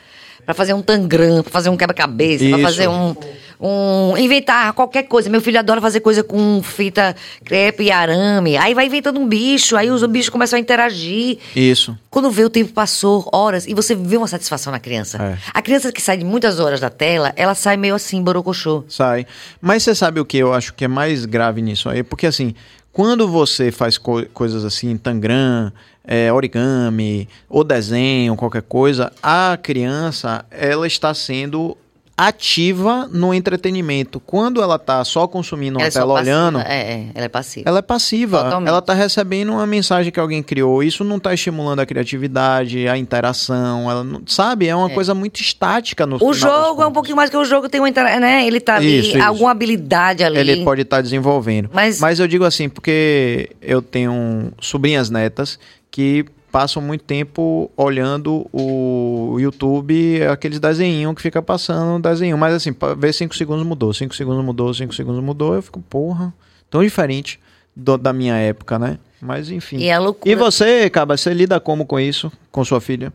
para 0.45 0.55
fazer 0.55 0.75
um 0.75 0.83
tangram, 0.83 1.43
para 1.43 1.53
fazer 1.53 1.69
um 1.71 1.77
quebra-cabeça, 1.77 2.49
para 2.49 2.59
fazer 2.59 2.89
um, 2.89 3.15
um. 3.61 4.17
inventar 4.17 4.73
qualquer 4.73 5.05
coisa. 5.05 5.31
Meu 5.31 5.41
filho 5.41 5.59
adora 5.59 5.81
fazer 5.81 6.01
coisa 6.01 6.23
com 6.23 6.63
fita 6.63 7.15
crepe 7.45 7.85
e 7.85 7.91
arame. 7.91 8.57
Aí 8.57 8.75
vai 8.75 8.87
inventando 8.87 9.19
um 9.19 9.27
bicho, 9.27 9.77
aí 9.77 9.91
os 9.91 10.05
bichos 10.07 10.29
começam 10.29 10.57
a 10.57 10.61
interagir. 10.61 11.39
Isso. 11.55 11.97
Quando 12.11 12.31
vê 12.31 12.45
o 12.45 12.51
tempo 12.51 12.73
passou, 12.73 13.29
horas, 13.33 13.67
e 13.67 13.75
você 13.75 13.95
vê 13.95 14.17
uma 14.17 14.29
satisfação 14.29 14.71
na 14.71 14.79
criança. 14.81 15.23
É. 15.23 15.39
A 15.53 15.63
criança 15.63 15.91
que 15.93 16.01
sai 16.03 16.17
de 16.17 16.25
muitas 16.25 16.61
horas 16.61 16.81
da 16.81 16.91
tela, 16.91 17.33
ela 17.37 17.55
sai 17.55 17.77
meio 17.77 17.95
assim, 17.95 18.23
borocochô. 18.23 18.85
Sai. 18.89 19.27
Mas 19.61 19.83
você 19.83 19.95
sabe 19.95 20.21
o 20.21 20.25
que 20.25 20.37
eu 20.39 20.53
acho 20.53 20.75
que 20.75 20.85
é 20.85 20.89
mais 20.89 21.25
grave 21.25 21.63
nisso 21.63 21.89
aí? 21.89 22.03
Porque 22.03 22.27
assim, 22.27 22.55
quando 22.93 23.27
você 23.29 23.73
faz 23.73 23.99
co- 23.99 24.25
coisas 24.33 24.65
assim, 24.65 24.97
tangram, 24.97 25.73
é, 26.07 26.33
origami, 26.33 27.29
ou 27.49 27.65
desenho, 27.65 28.37
qualquer 28.37 28.63
coisa, 28.63 29.11
a 29.23 29.59
criança, 29.63 30.45
ela 30.51 30.87
está 30.87 31.13
sendo 31.15 31.77
ativa 32.17 33.09
no 33.13 33.35
entretenimento. 33.35 34.21
Quando 34.21 34.63
ela 34.63 34.79
tá 34.79 35.05
só 35.05 35.27
consumindo 35.27 35.79
uma 35.79 35.83
ela 35.83 35.89
é 35.89 35.91
tela 35.91 36.15
passiva. 36.15 36.31
olhando, 36.37 36.59
É, 36.61 36.93
é, 36.93 37.07
ela 37.13 37.25
é 37.25 37.29
passiva. 37.29 37.69
ela 37.69 37.79
é 37.81 37.83
passiva. 37.83 38.45
Totalmente. 38.45 38.69
Ela 38.69 38.81
tá 38.81 38.95
recebendo 38.95 39.51
uma 39.51 39.67
mensagem 39.67 40.13
que 40.13 40.21
alguém 40.21 40.41
criou. 40.41 40.81
Isso 40.81 41.03
não 41.03 41.19
tá 41.19 41.35
estimulando 41.35 41.81
a 41.81 41.87
criatividade, 41.87 42.87
a 42.87 42.97
interação. 42.97 43.91
Ela 43.91 44.05
não, 44.05 44.23
sabe? 44.27 44.69
É 44.69 44.77
uma 44.77 44.91
coisa 44.91 45.13
muito 45.13 45.41
estática 45.41 46.07
no 46.07 46.19
O 46.25 46.33
jogo 46.33 46.81
é 46.83 46.87
um 46.87 46.93
pouquinho 46.93 47.17
mais 47.17 47.31
que 47.31 47.37
o 47.37 47.45
jogo 47.45 47.69
tem 47.69 47.81
uma 47.81 47.89
intera- 47.89 48.21
né? 48.21 48.47
Ele 48.47 48.61
tá 48.61 48.77
ali, 48.77 49.01
Isso, 49.01 49.21
alguma 49.21 49.51
habilidade 49.51 50.23
ali. 50.23 50.39
Ele 50.39 50.63
pode 50.65 50.83
estar 50.83 51.01
desenvolvendo. 51.01 51.69
Mas- 51.73 51.99
Mas... 51.99 52.21
eu 52.21 52.29
digo 52.29 52.45
assim, 52.45 52.69
porque 52.69 53.51
eu 53.61 53.83
tenho 53.83 54.53
sobrinhas 54.61 55.11
netas 55.11 55.59
que 55.95 56.25
passam 56.51 56.83
muito 56.83 57.05
tempo 57.05 57.71
olhando 57.77 58.49
o 58.53 59.37
YouTube, 59.39 60.25
aqueles 60.27 60.59
desenhinhos 60.59 61.15
que 61.15 61.23
fica 61.23 61.41
passando 61.41 62.03
desenho. 62.03 62.37
Mas 62.37 62.53
assim, 62.53 62.73
pra 62.73 62.95
ver 62.95 63.13
5 63.15 63.33
segundos 63.37 63.65
mudou, 63.65 63.95
5 63.95 64.13
segundos 64.13 64.45
mudou, 64.45 64.75
5 64.75 64.93
segundos 64.93 65.23
mudou, 65.23 65.55
eu 65.55 65.63
fico, 65.63 65.81
porra, 65.83 66.35
tão 66.69 66.83
diferente 66.83 67.39
do- 67.77 67.97
da 67.97 68.13
minha 68.13 68.35
época, 68.37 68.77
né? 68.77 68.99
Mas 69.23 69.51
enfim. 69.51 69.77
E 69.77 69.89
é 69.89 69.97
loucura. 69.97 70.33
E 70.33 70.35
você, 70.35 70.91
Caba, 70.91 71.17
você 71.17 71.33
lida 71.33 71.61
como 71.61 71.87
com 71.87 71.99
isso? 72.01 72.31
Com 72.51 72.65
sua 72.65 72.81
filha? 72.81 73.13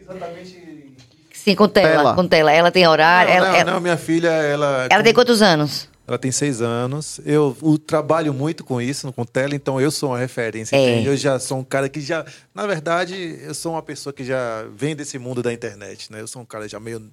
Exatamente. 0.00 0.60
Sim, 1.32 1.54
com 1.54 1.68
tela, 1.68 1.88
Tela. 1.96 2.14
com 2.14 2.26
tela. 2.26 2.52
Ela 2.52 2.70
tem 2.72 2.86
horário. 2.88 3.30
não, 3.30 3.36
ela, 3.36 3.48
não, 3.50 3.56
ela- 3.56 3.70
não, 3.72 3.80
minha 3.80 3.96
filha, 3.96 4.28
ela. 4.30 4.88
ela 4.90 5.02
tem 5.04 5.14
quantos 5.14 5.40
anos? 5.42 5.88
Ela 6.06 6.18
tem 6.18 6.32
seis 6.32 6.60
anos. 6.60 7.20
Eu 7.24 7.56
o- 7.62 7.78
trabalho 7.78 8.34
muito 8.34 8.64
com 8.64 8.80
isso, 8.80 9.12
com 9.12 9.24
tela, 9.24 9.54
então 9.54 9.80
eu 9.80 9.90
sou 9.90 10.10
uma 10.10 10.18
referência. 10.18 10.74
É. 10.76 11.06
Eu 11.06 11.16
já 11.16 11.38
sou 11.38 11.58
um 11.58 11.64
cara 11.64 11.88
que 11.88 12.00
já. 12.00 12.24
Na 12.54 12.66
verdade, 12.66 13.38
eu 13.42 13.54
sou 13.54 13.72
uma 13.72 13.82
pessoa 13.82 14.12
que 14.12 14.24
já 14.24 14.64
vem 14.74 14.96
desse 14.96 15.18
mundo 15.18 15.42
da 15.42 15.52
internet, 15.52 16.10
né? 16.10 16.20
Eu 16.20 16.26
sou 16.26 16.42
um 16.42 16.44
cara 16.44 16.68
já 16.68 16.80
meio 16.80 17.08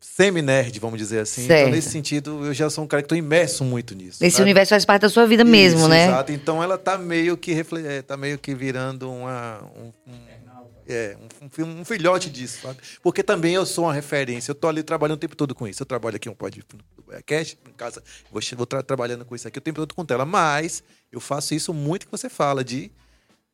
semi-nerd, 0.00 0.78
vamos 0.78 0.98
dizer 0.98 1.20
assim. 1.20 1.46
Certo. 1.46 1.60
Então, 1.62 1.74
nesse 1.74 1.90
sentido, 1.90 2.46
eu 2.46 2.54
já 2.54 2.68
sou 2.70 2.84
um 2.84 2.86
cara 2.86 3.02
que 3.02 3.06
estou 3.06 3.18
imerso 3.18 3.64
muito 3.64 3.94
nisso. 3.94 4.22
Esse 4.24 4.36
sabe? 4.38 4.42
universo 4.44 4.70
faz 4.70 4.84
parte 4.84 5.02
da 5.02 5.08
sua 5.08 5.26
vida 5.26 5.44
mesmo, 5.44 5.80
Isso, 5.80 5.88
né? 5.88 6.06
Exato. 6.06 6.32
Então 6.32 6.62
ela 6.62 6.76
tá 6.78 6.98
meio 6.98 7.36
que 7.36 7.52
refle... 7.52 7.86
é, 7.86 8.02
tá 8.02 8.16
meio 8.16 8.38
que 8.38 8.54
virando 8.54 9.10
uma 9.10 9.60
um, 9.76 10.10
um- 10.10 10.35
é, 10.88 11.16
um, 11.40 11.80
um 11.80 11.84
filhote 11.84 12.30
disso, 12.30 12.62
sabe? 12.62 12.78
Porque 13.02 13.22
também 13.22 13.54
eu 13.54 13.66
sou 13.66 13.84
uma 13.84 13.94
referência. 13.94 14.50
Eu 14.50 14.54
tô 14.54 14.68
ali 14.68 14.82
trabalhando 14.82 15.16
o 15.16 15.20
tempo 15.20 15.36
todo 15.36 15.54
com 15.54 15.66
isso. 15.66 15.82
Eu 15.82 15.86
trabalho 15.86 16.16
aqui 16.16 16.28
um 16.28 16.34
podcast 16.34 17.58
em 17.68 17.72
casa, 17.72 18.02
vou, 18.30 18.40
vou 18.56 18.66
tra- 18.66 18.82
trabalhando 18.82 19.24
com 19.24 19.34
isso 19.34 19.46
aqui 19.46 19.58
o 19.58 19.62
tempo 19.62 19.80
todo 19.80 19.94
com 19.94 20.04
tela, 20.04 20.24
mas 20.24 20.82
eu 21.10 21.20
faço 21.20 21.54
isso 21.54 21.72
muito 21.72 22.06
que 22.06 22.12
você 22.12 22.28
fala 22.28 22.64
de 22.64 22.90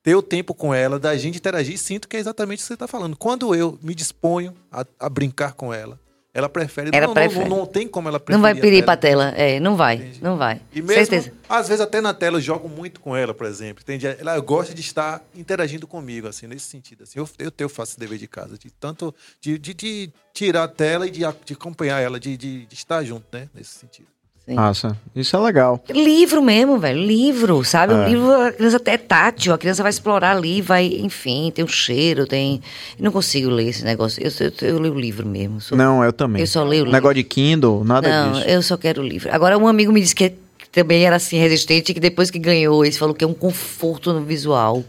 ter 0.03 0.15
o 0.17 0.23
tempo 0.23 0.53
com 0.53 0.75
ela, 0.75 0.99
da 0.99 1.17
gente 1.17 1.39
interagir, 1.39 1.79
sinto 1.79 2.09
que 2.09 2.17
é 2.17 2.21
exatamente 2.21 2.59
o 2.59 2.63
que 2.63 2.67
você 2.67 2.75
está 2.75 2.89
falando. 2.89 3.17
Quando 3.17 3.55
eu 3.55 3.79
me 3.81 3.95
disponho 3.95 4.53
a, 4.71 4.85
a 4.99 5.09
brincar 5.09 5.53
com 5.53 5.73
ela, 5.73 6.01
ela 6.35 6.49
prefere. 6.49 6.91
Ela 6.95 7.07
não, 7.09 7.15
prefere. 7.15 7.49
Não, 7.49 7.59
não, 7.59 7.67
tem 7.67 7.87
como 7.87 8.09
ela 8.09 8.19
Não 8.19 8.25
preferir. 8.25 8.41
vai 8.43 8.53
a 8.53 8.57
pedir 8.57 8.85
pra 8.85 8.97
tela. 8.97 9.29
É, 9.37 9.61
não 9.61 9.77
vai. 9.77 10.13
Não 10.23 10.39
vai. 10.39 10.63
E 10.73 10.81
mesmo, 10.81 10.95
Certeza. 10.95 11.33
às 11.47 11.69
vezes 11.69 11.81
até 11.83 12.01
na 12.01 12.15
tela 12.15 12.39
eu 12.39 12.41
jogo 12.41 12.69
muito 12.71 13.01
com 13.01 13.15
ela, 13.15 13.35
por 13.35 13.47
exemplo. 13.47 13.83
Entende? 13.83 14.07
Ela 14.07 14.39
gosta 14.41 14.75
de 14.75 14.81
estar 14.81 15.23
interagindo 15.35 15.87
comigo, 15.87 16.27
assim, 16.27 16.47
nesse 16.47 16.67
sentido. 16.67 17.03
Assim. 17.03 17.19
Eu, 17.19 17.29
eu, 17.39 17.53
eu 17.59 17.69
faço 17.69 17.93
esse 17.93 18.01
dever 18.01 18.19
de 18.19 18.27
casa, 18.27 18.57
de 18.57 18.71
tanto 18.71 19.15
de, 19.41 19.59
de, 19.59 19.75
de 19.75 20.11
tirar 20.33 20.65
a 20.65 20.69
tela 20.69 21.07
e 21.07 21.11
de, 21.11 21.21
de 21.45 21.53
acompanhar 21.53 22.01
ela, 22.01 22.19
de, 22.19 22.37
de, 22.37 22.65
de 22.65 22.75
estar 22.75 23.05
junto, 23.05 23.27
né? 23.31 23.49
Nesse 23.55 23.79
sentido. 23.79 24.12
Sim. 24.45 24.55
Massa. 24.55 24.97
Isso 25.15 25.37
é 25.37 25.39
legal. 25.39 25.83
Livro 25.89 26.43
mesmo, 26.43 26.77
velho. 26.77 27.01
Livro, 27.01 27.63
sabe? 27.65 27.95
É. 27.95 27.97
O 27.97 28.09
livro, 28.09 28.33
a 28.33 28.51
criança 28.53 28.77
até 28.77 28.95
é 28.95 28.99
tátil. 28.99 29.55
A 29.55 29.59
criança 29.59 29.83
vai 29.83 29.91
explorar 29.91 30.37
ali, 30.37 30.61
vai, 30.61 30.87
enfim, 30.87 31.53
tem 31.55 31.65
um 31.65 31.69
cheiro, 31.69 32.27
tem. 32.27 32.61
Eu 32.99 33.05
não 33.05 33.13
consigo 33.13 33.49
ler 33.49 33.69
esse 33.69 33.85
negócio. 33.85 34.21
Eu, 34.21 34.31
eu, 34.41 34.69
eu 34.69 34.79
leio 34.81 34.95
o 34.95 35.01
livro 35.01 35.25
mesmo. 35.25 35.59
Não, 35.73 36.03
eu 36.03 36.13
também. 36.13 36.41
Eu 36.41 36.47
só 36.47 36.65
leio 36.65 36.83
livro. 36.85 36.93
Negócio 36.93 37.15
de 37.15 37.25
Kindle, 37.25 37.85
nada 37.85 38.09
Não, 38.09 38.33
disso. 38.33 38.49
eu 38.49 38.63
só 38.63 38.77
quero 38.77 39.01
livro. 39.01 39.33
Agora, 39.33 39.57
um 39.57 39.69
amigo 39.69 39.93
me 39.93 40.01
disse 40.01 40.15
que 40.15 40.33
que 40.59 40.69
também 40.71 41.05
era 41.05 41.17
assim, 41.17 41.39
resistente, 41.39 41.93
que 41.93 42.01
depois 42.01 42.31
que 42.31 42.39
ganhou, 42.39 42.85
ele 42.85 42.95
falou 42.95 43.15
que 43.15 43.25
é 43.25 43.27
um 43.27 43.35
conforto 43.35 44.13
no 44.13 44.23
visual. 44.23 44.85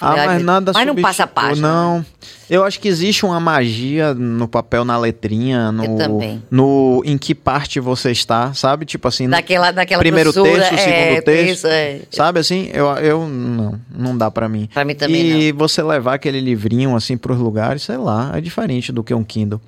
Ah, 0.00 0.10
Falei, 0.10 0.26
mas 0.26 0.36
"Ai, 0.36 0.42
nada 0.44 0.72
Mas 0.72 0.86
não 0.86 0.94
passa 0.94 1.24
a 1.24 1.26
página. 1.26 1.66
Não. 1.68 2.06
Eu 2.48 2.64
acho 2.64 2.78
que 2.78 2.86
existe 2.88 3.26
uma 3.26 3.40
magia 3.40 4.14
no 4.14 4.46
papel, 4.46 4.84
na 4.84 4.96
letrinha, 4.96 5.72
no, 5.72 5.84
Eu 5.84 5.96
também. 5.96 6.42
no 6.50 7.02
em 7.04 7.18
que 7.18 7.34
parte 7.34 7.80
você 7.80 8.10
está, 8.12 8.54
sabe? 8.54 8.86
Tipo 8.86 9.08
assim, 9.08 9.28
Daquela, 9.28 9.70
daquela 9.72 9.98
primeiro 10.00 10.32
terço, 10.32 10.74
é, 10.74 10.76
segundo 10.78 11.24
terço. 11.24 11.24
terço, 11.24 11.66
é. 11.66 12.00
Sabe 12.10 12.38
assim? 12.40 12.70
Eu, 12.72 12.86
eu 12.98 13.28
não, 13.28 13.80
não 13.90 14.16
dá 14.16 14.30
pra 14.30 14.48
mim. 14.48 14.68
Pra 14.72 14.84
mim 14.84 14.94
também 14.94 15.40
E 15.42 15.52
você 15.52 15.82
levar 15.82 16.14
aquele 16.14 16.40
livrinho 16.40 16.94
assim 16.94 17.16
pros 17.16 17.38
lugares, 17.38 17.82
sei 17.82 17.96
lá, 17.96 18.30
é 18.34 18.40
diferente 18.40 18.92
do 18.92 19.02
que 19.02 19.12
um 19.12 19.24
Kindle. 19.24 19.60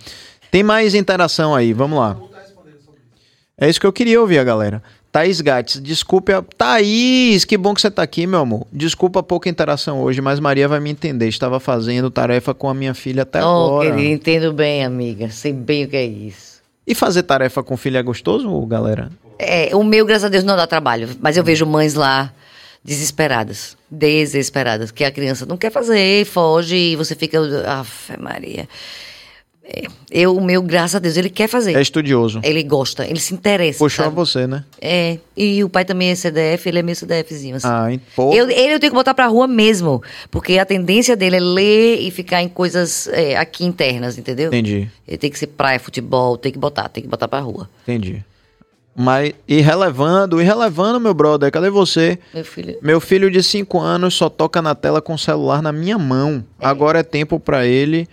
Tem 0.51 0.63
mais 0.63 0.95
interação 0.95 1.55
aí, 1.55 1.73
vamos 1.73 1.99
lá. 1.99 2.17
É 3.59 3.69
isso 3.69 3.79
que 3.79 3.87
eu 3.87 3.93
queria 3.93 4.19
ouvir, 4.21 4.39
a 4.39 4.45
galera. 4.45 4.83
Thaís 5.13 5.41
Gates, 5.41 5.81
desculpe 5.81 6.33
a... 6.33 6.41
Thaís, 6.57 7.45
que 7.45 7.57
bom 7.59 7.75
que 7.75 7.81
você 7.81 7.91
tá 7.91 8.03
aqui, 8.03 8.27
meu 8.27 8.41
amor. 8.41 8.67
Desculpa 8.73 9.21
a 9.21 9.23
pouca 9.23 9.49
interação 9.49 10.01
hoje, 10.01 10.21
mas 10.21 10.39
Maria 10.39 10.69
vai 10.69 10.79
me 10.79 10.89
entender. 10.91 11.27
Estava 11.27 11.59
fazendo 11.59 12.11
tarefa 12.11 12.55
com 12.55 12.69
a 12.69 12.75
minha 12.75 12.95
filha 12.95 13.23
até 13.23 13.43
Oh, 13.45 13.67
agora. 13.81 13.91
querido, 13.91 14.09
entendo 14.15 14.53
bem, 14.53 14.85
amiga. 14.85 15.29
Sei 15.31 15.53
bem 15.53 15.85
o 15.85 15.89
que 15.89 15.97
é 15.97 16.05
isso. 16.05 16.61
E 16.87 16.95
fazer 16.95 17.25
tarefa 17.25 17.63
com 17.63 17.77
filho 17.77 17.97
é 17.99 18.03
gostoso, 18.03 18.49
galera? 18.67 19.11
É, 19.39 19.75
o 19.75 19.83
meu, 19.83 20.05
graças 20.07 20.25
a 20.25 20.29
Deus, 20.29 20.45
não 20.45 20.57
dá 20.57 20.67
trabalho. 20.67 21.09
Mas 21.21 21.37
eu 21.37 21.43
vejo 21.43 21.67
mães 21.67 21.95
lá 21.95 22.33
desesperadas. 22.85 23.77
Desesperadas. 23.91 24.91
Que 24.91 25.05
a 25.05 25.11
criança 25.11 25.45
não 25.45 25.57
quer 25.57 25.71
fazer, 25.73 26.25
foge, 26.27 26.77
e 26.77 26.97
você 26.97 27.15
fica. 27.15 27.39
Aff, 27.67 28.13
Maria. 28.19 28.69
É, 29.73 29.85
eu, 30.11 30.37
o 30.37 30.45
meu, 30.45 30.61
graças 30.61 30.97
a 30.97 30.99
Deus, 30.99 31.17
ele 31.17 31.31
quer 31.31 31.47
fazer. 31.47 31.77
É 31.77 31.81
estudioso. 31.81 32.41
Ele 32.43 32.63
gosta, 32.65 33.07
ele 33.07 33.21
se 33.21 33.33
interessa. 33.33 33.79
Puxou 33.79 34.07
sabe? 34.07 34.17
você, 34.17 34.47
né? 34.47 34.65
É. 34.81 35.19
E 35.37 35.63
o 35.63 35.69
pai 35.69 35.85
também 35.85 36.11
é 36.11 36.15
CDF, 36.17 36.69
ele 36.69 36.81
é 36.81 36.83
meio 36.83 36.97
CDFzinho, 36.97 37.57
assim. 37.57 37.69
Ah? 37.69 37.89
Pô. 38.17 38.35
Eu, 38.35 38.51
ele 38.51 38.75
eu 38.75 38.81
tenho 38.81 38.91
que 38.91 38.97
botar 38.97 39.15
pra 39.15 39.29
rua 39.29 39.47
mesmo. 39.47 40.03
Porque 40.31 40.59
a 40.59 40.67
tendência 40.67 41.17
dele 41.17 41.37
é 41.37 41.41
ler 41.41 42.01
e 42.01 42.11
ficar 42.11 42.43
em 42.43 42.49
coisas 42.49 43.07
é, 43.09 43.37
aqui 43.37 43.65
internas, 43.65 44.19
entendeu? 44.19 44.49
Entendi, 44.49 44.91
Ele 45.07 45.19
tem 45.19 45.31
que 45.31 45.39
ser 45.39 45.47
praia, 45.47 45.79
futebol, 45.79 46.37
tem 46.37 46.51
que 46.51 46.59
botar, 46.59 46.89
tem 46.89 47.03
que 47.03 47.09
botar 47.09 47.29
pra 47.29 47.39
rua. 47.39 47.71
entendi. 47.85 48.25
Mas, 48.95 49.33
e 49.47 49.61
relevando, 49.61 50.43
e 50.43 50.45
relevando, 50.45 50.99
meu 50.99 51.15
brother, 51.15 51.51
cadê 51.51 51.71
você? 51.71 52.19
Meu 52.35 52.45
filho. 52.45 52.79
Meu 52.83 53.01
filho 53.01 53.31
de 53.31 53.43
5 53.43 53.79
anos 53.79 54.15
só 54.15 54.29
toca 54.29 54.61
na 54.61 54.75
tela 54.75 55.01
com 55.01 55.15
o 55.15 55.19
celular 55.19 55.63
na 55.63 55.73
minha 55.73 55.97
mão. 55.97 56.45
Agora 56.59 56.99
é 56.99 57.03
tempo 57.03 57.39
pra 57.39 57.65
ele. 57.65 58.09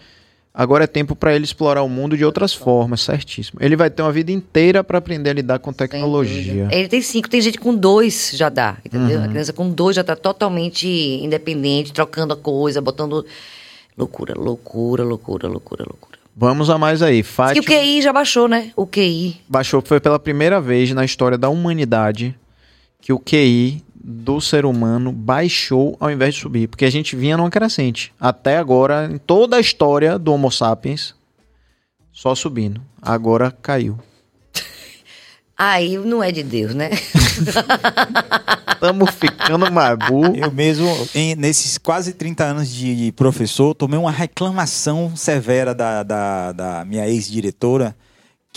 Agora 0.60 0.86
é 0.86 0.88
tempo 0.88 1.16
pra 1.16 1.36
ele 1.36 1.46
explorar 1.46 1.84
o 1.84 1.88
mundo 1.88 2.18
de 2.18 2.26
outras 2.26 2.52
formas, 2.52 3.02
certíssimo. 3.02 3.60
Ele 3.62 3.76
vai 3.76 3.92
ter 3.92 4.02
uma 4.02 4.12
vida 4.12 4.32
inteira 4.32 4.84
pra 4.84 4.98
aprender 4.98 5.30
a 5.30 5.34
lidar 5.34 5.60
com 5.60 5.72
tecnologia. 5.72 6.68
Ele 6.72 6.88
tem 6.88 7.00
cinco, 7.00 7.30
tem 7.30 7.40
gente 7.40 7.60
com 7.60 7.76
dois 7.76 8.32
já 8.34 8.50
dá, 8.50 8.76
entendeu? 8.84 9.20
Uhum. 9.20 9.26
A 9.26 9.28
criança 9.28 9.54
com 9.54 9.70
dois 9.70 9.96
já 9.96 10.04
tá 10.04 10.16
totalmente 10.16 10.88
independente, 10.88 11.94
trocando 11.94 12.34
a 12.34 12.36
coisa, 12.36 12.82
botando. 12.82 13.24
Loucura, 13.96 14.34
loucura, 14.36 15.04
loucura, 15.04 15.48
loucura, 15.48 15.86
loucura. 15.88 16.18
Vamos 16.36 16.72
a 16.72 16.78
mais 16.80 17.04
aí. 17.04 17.22
Diz 17.22 17.28
que 17.28 17.34
Fátima 17.36 17.62
o 17.62 17.64
QI 17.64 18.02
já 18.02 18.12
baixou, 18.12 18.48
né? 18.48 18.72
O 18.76 18.88
QI. 18.88 19.40
baixou, 19.48 19.80
foi 19.86 20.00
pela 20.00 20.18
primeira 20.18 20.60
vez 20.60 20.92
na 20.92 21.06
história 21.06 21.38
da 21.38 21.50
humanidade 21.50 22.36
que 23.00 23.14
o 23.14 23.20
QI 23.20 23.84
do 24.10 24.40
ser 24.40 24.66
humano 24.66 25.12
baixou 25.12 25.98
ao 26.00 26.10
invés 26.10 26.34
de 26.36 26.40
subir. 26.42 26.70
Porque 26.70 26.86
a 26.86 26.90
gente 26.90 27.14
vinha 27.14 27.36
numa 27.36 27.50
crescente. 27.50 28.14
Até 28.18 28.58
agora, 28.58 29.10
em 29.12 29.18
toda 29.18 29.58
a 29.58 29.60
história 29.60 30.18
do 30.18 30.34
Homo 30.34 30.50
sapiens, 30.50 31.14
só 32.14 32.34
subindo. 32.34 32.80
Agora 33.02 33.52
caiu. 33.62 34.00
Aí 35.58 35.98
não 35.98 36.24
é 36.24 36.32
de 36.32 36.42
Deus, 36.42 36.74
né? 36.74 36.90
Estamos 38.74 39.10
ficando 39.12 39.70
mais 39.72 39.98
burro. 39.98 40.36
Eu 40.38 40.52
mesmo, 40.52 40.88
em- 41.14 41.36
nesses 41.36 41.78
quase 41.78 42.14
30 42.14 42.44
anos 42.46 42.70
de 42.74 43.12
professor, 43.14 43.74
tomei 43.74 44.00
uma 44.00 44.12
reclamação 44.12 45.16
severa 45.18 45.74
da, 45.76 46.04
da, 46.04 46.52
da 46.54 46.86
minha 46.86 47.08
ex-diretora, 47.10 47.96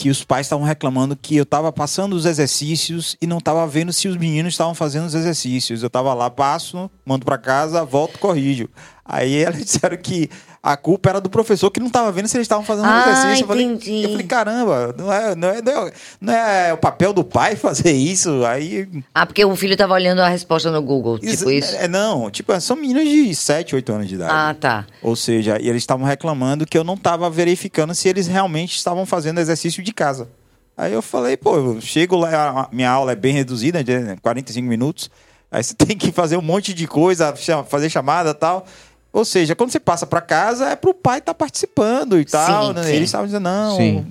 que 0.00 0.08
os 0.08 0.24
pais 0.24 0.46
estavam 0.46 0.64
reclamando 0.64 1.14
que 1.14 1.36
eu 1.36 1.42
estava 1.42 1.70
passando 1.70 2.14
os 2.14 2.24
exercícios 2.24 3.18
e 3.20 3.26
não 3.26 3.36
estava 3.36 3.66
vendo 3.66 3.92
se 3.92 4.08
os 4.08 4.16
meninos 4.16 4.54
estavam 4.54 4.74
fazendo 4.74 5.04
os 5.04 5.14
exercícios. 5.14 5.82
Eu 5.82 5.88
estava 5.88 6.14
lá, 6.14 6.30
passo, 6.30 6.90
mando 7.04 7.26
para 7.26 7.36
casa, 7.36 7.84
volto, 7.84 8.18
corrijo. 8.18 8.66
Aí 9.12 9.42
elas 9.42 9.58
disseram 9.64 9.96
que 9.96 10.30
a 10.62 10.76
culpa 10.76 11.08
era 11.10 11.20
do 11.20 11.28
professor 11.28 11.68
que 11.70 11.80
não 11.80 11.88
estava 11.88 12.12
vendo 12.12 12.28
se 12.28 12.36
eles 12.36 12.44
estavam 12.44 12.64
fazendo 12.64 12.86
Ah, 12.86 13.00
exercício. 13.10 13.42
Eu 13.42 13.48
falei, 13.48 13.64
entendi. 13.64 14.02
eu 14.04 14.10
falei, 14.10 14.26
caramba, 14.26 14.94
não 14.96 15.12
é, 15.12 15.34
não, 15.34 15.48
é, 15.48 15.62
não, 15.62 15.72
é, 15.88 15.92
não 16.20 16.32
é 16.32 16.72
o 16.72 16.76
papel 16.76 17.12
do 17.12 17.24
pai 17.24 17.56
fazer 17.56 17.90
isso? 17.92 18.44
Aí 18.44 18.86
Ah, 19.12 19.26
porque 19.26 19.44
o 19.44 19.56
filho 19.56 19.76
tava 19.76 19.94
olhando 19.94 20.20
a 20.20 20.28
resposta 20.28 20.70
no 20.70 20.80
Google, 20.80 21.18
isso- 21.22 21.38
tipo 21.38 21.50
isso. 21.50 21.74
É, 21.76 21.88
não, 21.88 22.30
tipo, 22.30 22.58
são 22.60 22.76
meninos 22.76 23.04
de 23.04 23.34
7, 23.34 23.74
8 23.74 23.92
anos 23.92 24.06
de 24.08 24.14
idade. 24.14 24.32
Ah, 24.32 24.54
tá. 24.54 24.86
Ou 25.02 25.16
seja, 25.16 25.58
e 25.60 25.68
eles 25.68 25.82
estavam 25.82 26.06
reclamando 26.06 26.64
que 26.64 26.78
eu 26.78 26.84
não 26.84 26.94
estava 26.94 27.28
verificando 27.28 27.94
se 27.94 28.08
eles 28.08 28.26
realmente 28.28 28.76
estavam 28.76 29.04
fazendo 29.04 29.40
exercício 29.40 29.82
de 29.82 29.92
casa. 29.92 30.28
Aí 30.76 30.92
eu 30.92 31.02
falei, 31.02 31.36
pô, 31.36 31.56
eu 31.56 31.80
chego 31.80 32.16
lá, 32.16 32.68
a 32.70 32.74
minha 32.74 32.90
aula 32.90 33.12
é 33.12 33.16
bem 33.16 33.32
reduzida, 33.34 33.82
de 33.82 34.16
45 34.22 34.66
minutos. 34.68 35.10
Aí 35.50 35.62
você 35.64 35.74
tem 35.76 35.96
que 35.96 36.12
fazer 36.12 36.36
um 36.36 36.42
monte 36.42 36.72
de 36.72 36.86
coisa, 36.86 37.34
fazer 37.68 37.90
chamada 37.90 38.30
e 38.30 38.34
tal. 38.34 38.64
Ou 39.12 39.24
seja, 39.24 39.54
quando 39.56 39.70
você 39.70 39.80
passa 39.80 40.06
para 40.06 40.20
casa, 40.20 40.68
é 40.70 40.76
pro 40.76 40.94
pai 40.94 41.18
estar 41.18 41.34
participando 41.34 42.18
e 42.18 42.24
tal. 42.24 42.68
Sim, 42.68 42.72
né? 42.74 42.82
sim. 42.84 42.90
Eles 42.92 43.08
estavam 43.08 43.26
dizendo, 43.26 43.42
não. 43.44 43.76
Sim. 43.76 44.06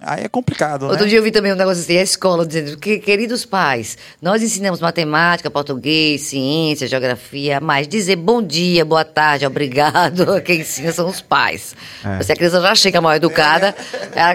Aí 0.00 0.22
é 0.22 0.28
complicado, 0.28 0.84
né? 0.84 0.92
Outro 0.92 1.08
dia 1.08 1.18
eu 1.18 1.22
vi 1.24 1.32
também 1.32 1.52
um 1.52 1.56
negócio 1.56 1.82
assim, 1.82 1.96
a 1.98 2.02
escola 2.02 2.46
dizendo 2.46 2.76
que, 2.78 3.00
queridos 3.00 3.44
pais, 3.44 3.98
nós 4.22 4.40
ensinamos 4.44 4.78
matemática, 4.80 5.50
português, 5.50 6.20
ciência, 6.20 6.86
geografia, 6.86 7.58
mas 7.60 7.88
dizer 7.88 8.14
bom 8.14 8.40
dia, 8.40 8.84
boa 8.84 9.04
tarde, 9.04 9.44
obrigado, 9.44 10.40
quem 10.46 10.60
ensina 10.60 10.92
são 10.92 11.08
os 11.08 11.20
pais. 11.20 11.74
É. 12.04 12.22
Se 12.22 12.30
a 12.30 12.36
criança 12.36 12.60
já 12.60 12.76
chega 12.76 13.00
mal 13.00 13.12
educada, 13.14 13.74
a, 14.14 14.30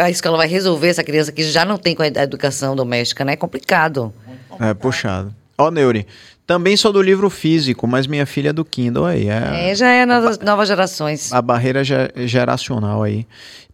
a- 0.00 0.04
a 0.04 0.10
escola 0.10 0.38
vai 0.38 0.48
resolver 0.48 0.88
essa 0.88 1.04
criança 1.04 1.30
que 1.32 1.42
já 1.42 1.66
não 1.66 1.76
tem 1.76 1.94
com 1.94 2.02
a 2.02 2.06
educação 2.06 2.74
doméstica, 2.74 3.26
né? 3.26 3.34
É 3.34 3.36
complicado. 3.36 4.10
É, 4.58 4.72
puxado. 4.72 5.34
Ó, 5.58 5.70
Neuri, 5.70 6.06
Também 6.46 6.76
sou 6.76 6.92
do 6.92 7.00
livro 7.00 7.30
físico, 7.30 7.86
mas 7.86 8.06
minha 8.06 8.26
filha 8.26 8.50
é 8.50 8.52
do 8.52 8.64
Kindle 8.64 9.06
aí. 9.06 9.28
É, 9.28 9.70
É, 9.70 9.74
já 9.74 9.88
é 9.90 10.04
novas, 10.04 10.38
novas 10.40 10.68
gerações. 10.68 11.32
a 11.32 11.40
barreira 11.40 11.84
ge- 11.84 12.10
geracional 12.26 13.02
aí. 13.02 13.26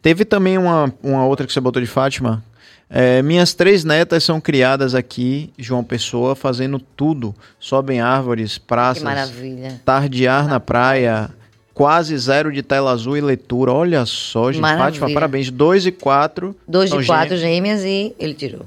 Teve 0.03 0.25
também 0.25 0.59
uma, 0.59 0.93
uma 1.03 1.25
outra 1.27 1.47
que 1.47 1.53
você 1.53 1.61
botou 1.61 1.81
de 1.83 1.89
Fátima. 1.89 2.45
É, 2.91 3.21
minhas 3.23 3.53
três 3.53 3.85
netas 3.85 4.23
são 4.25 4.41
criadas 4.41 4.95
aqui, 4.95 5.51
João 5.59 5.83
Pessoa, 5.85 6.35
fazendo 6.37 6.79
tudo. 6.79 7.35
Sobem 7.59 8.01
árvores, 8.01 8.57
Que 8.59 8.65
praças, 8.65 9.03
maravilha. 9.03 9.81
tardear 9.85 10.47
na 10.49 10.59
praia, 10.61 11.29
quase 11.75 12.17
zero 12.17 12.51
de 12.53 12.63
tela 12.63 12.91
azul 12.93 13.17
e 13.17 13.21
leitura. 13.21 13.73
Olha 13.73 14.07
só, 14.07 14.51
gente. 14.53 14.63
Maravilha. 14.63 14.85
Fátima, 15.01 15.13
parabéns. 15.13 15.51
Dois 15.51 15.85
e 15.85 15.93
quatro. 15.93 16.55
Dois 16.67 16.91
de 16.91 17.05
quatro 17.07 17.37
gêmeas. 17.37 17.81
gêmeas 17.83 17.85
e 17.85 18.15
ele 18.19 18.35
tirou. 18.35 18.65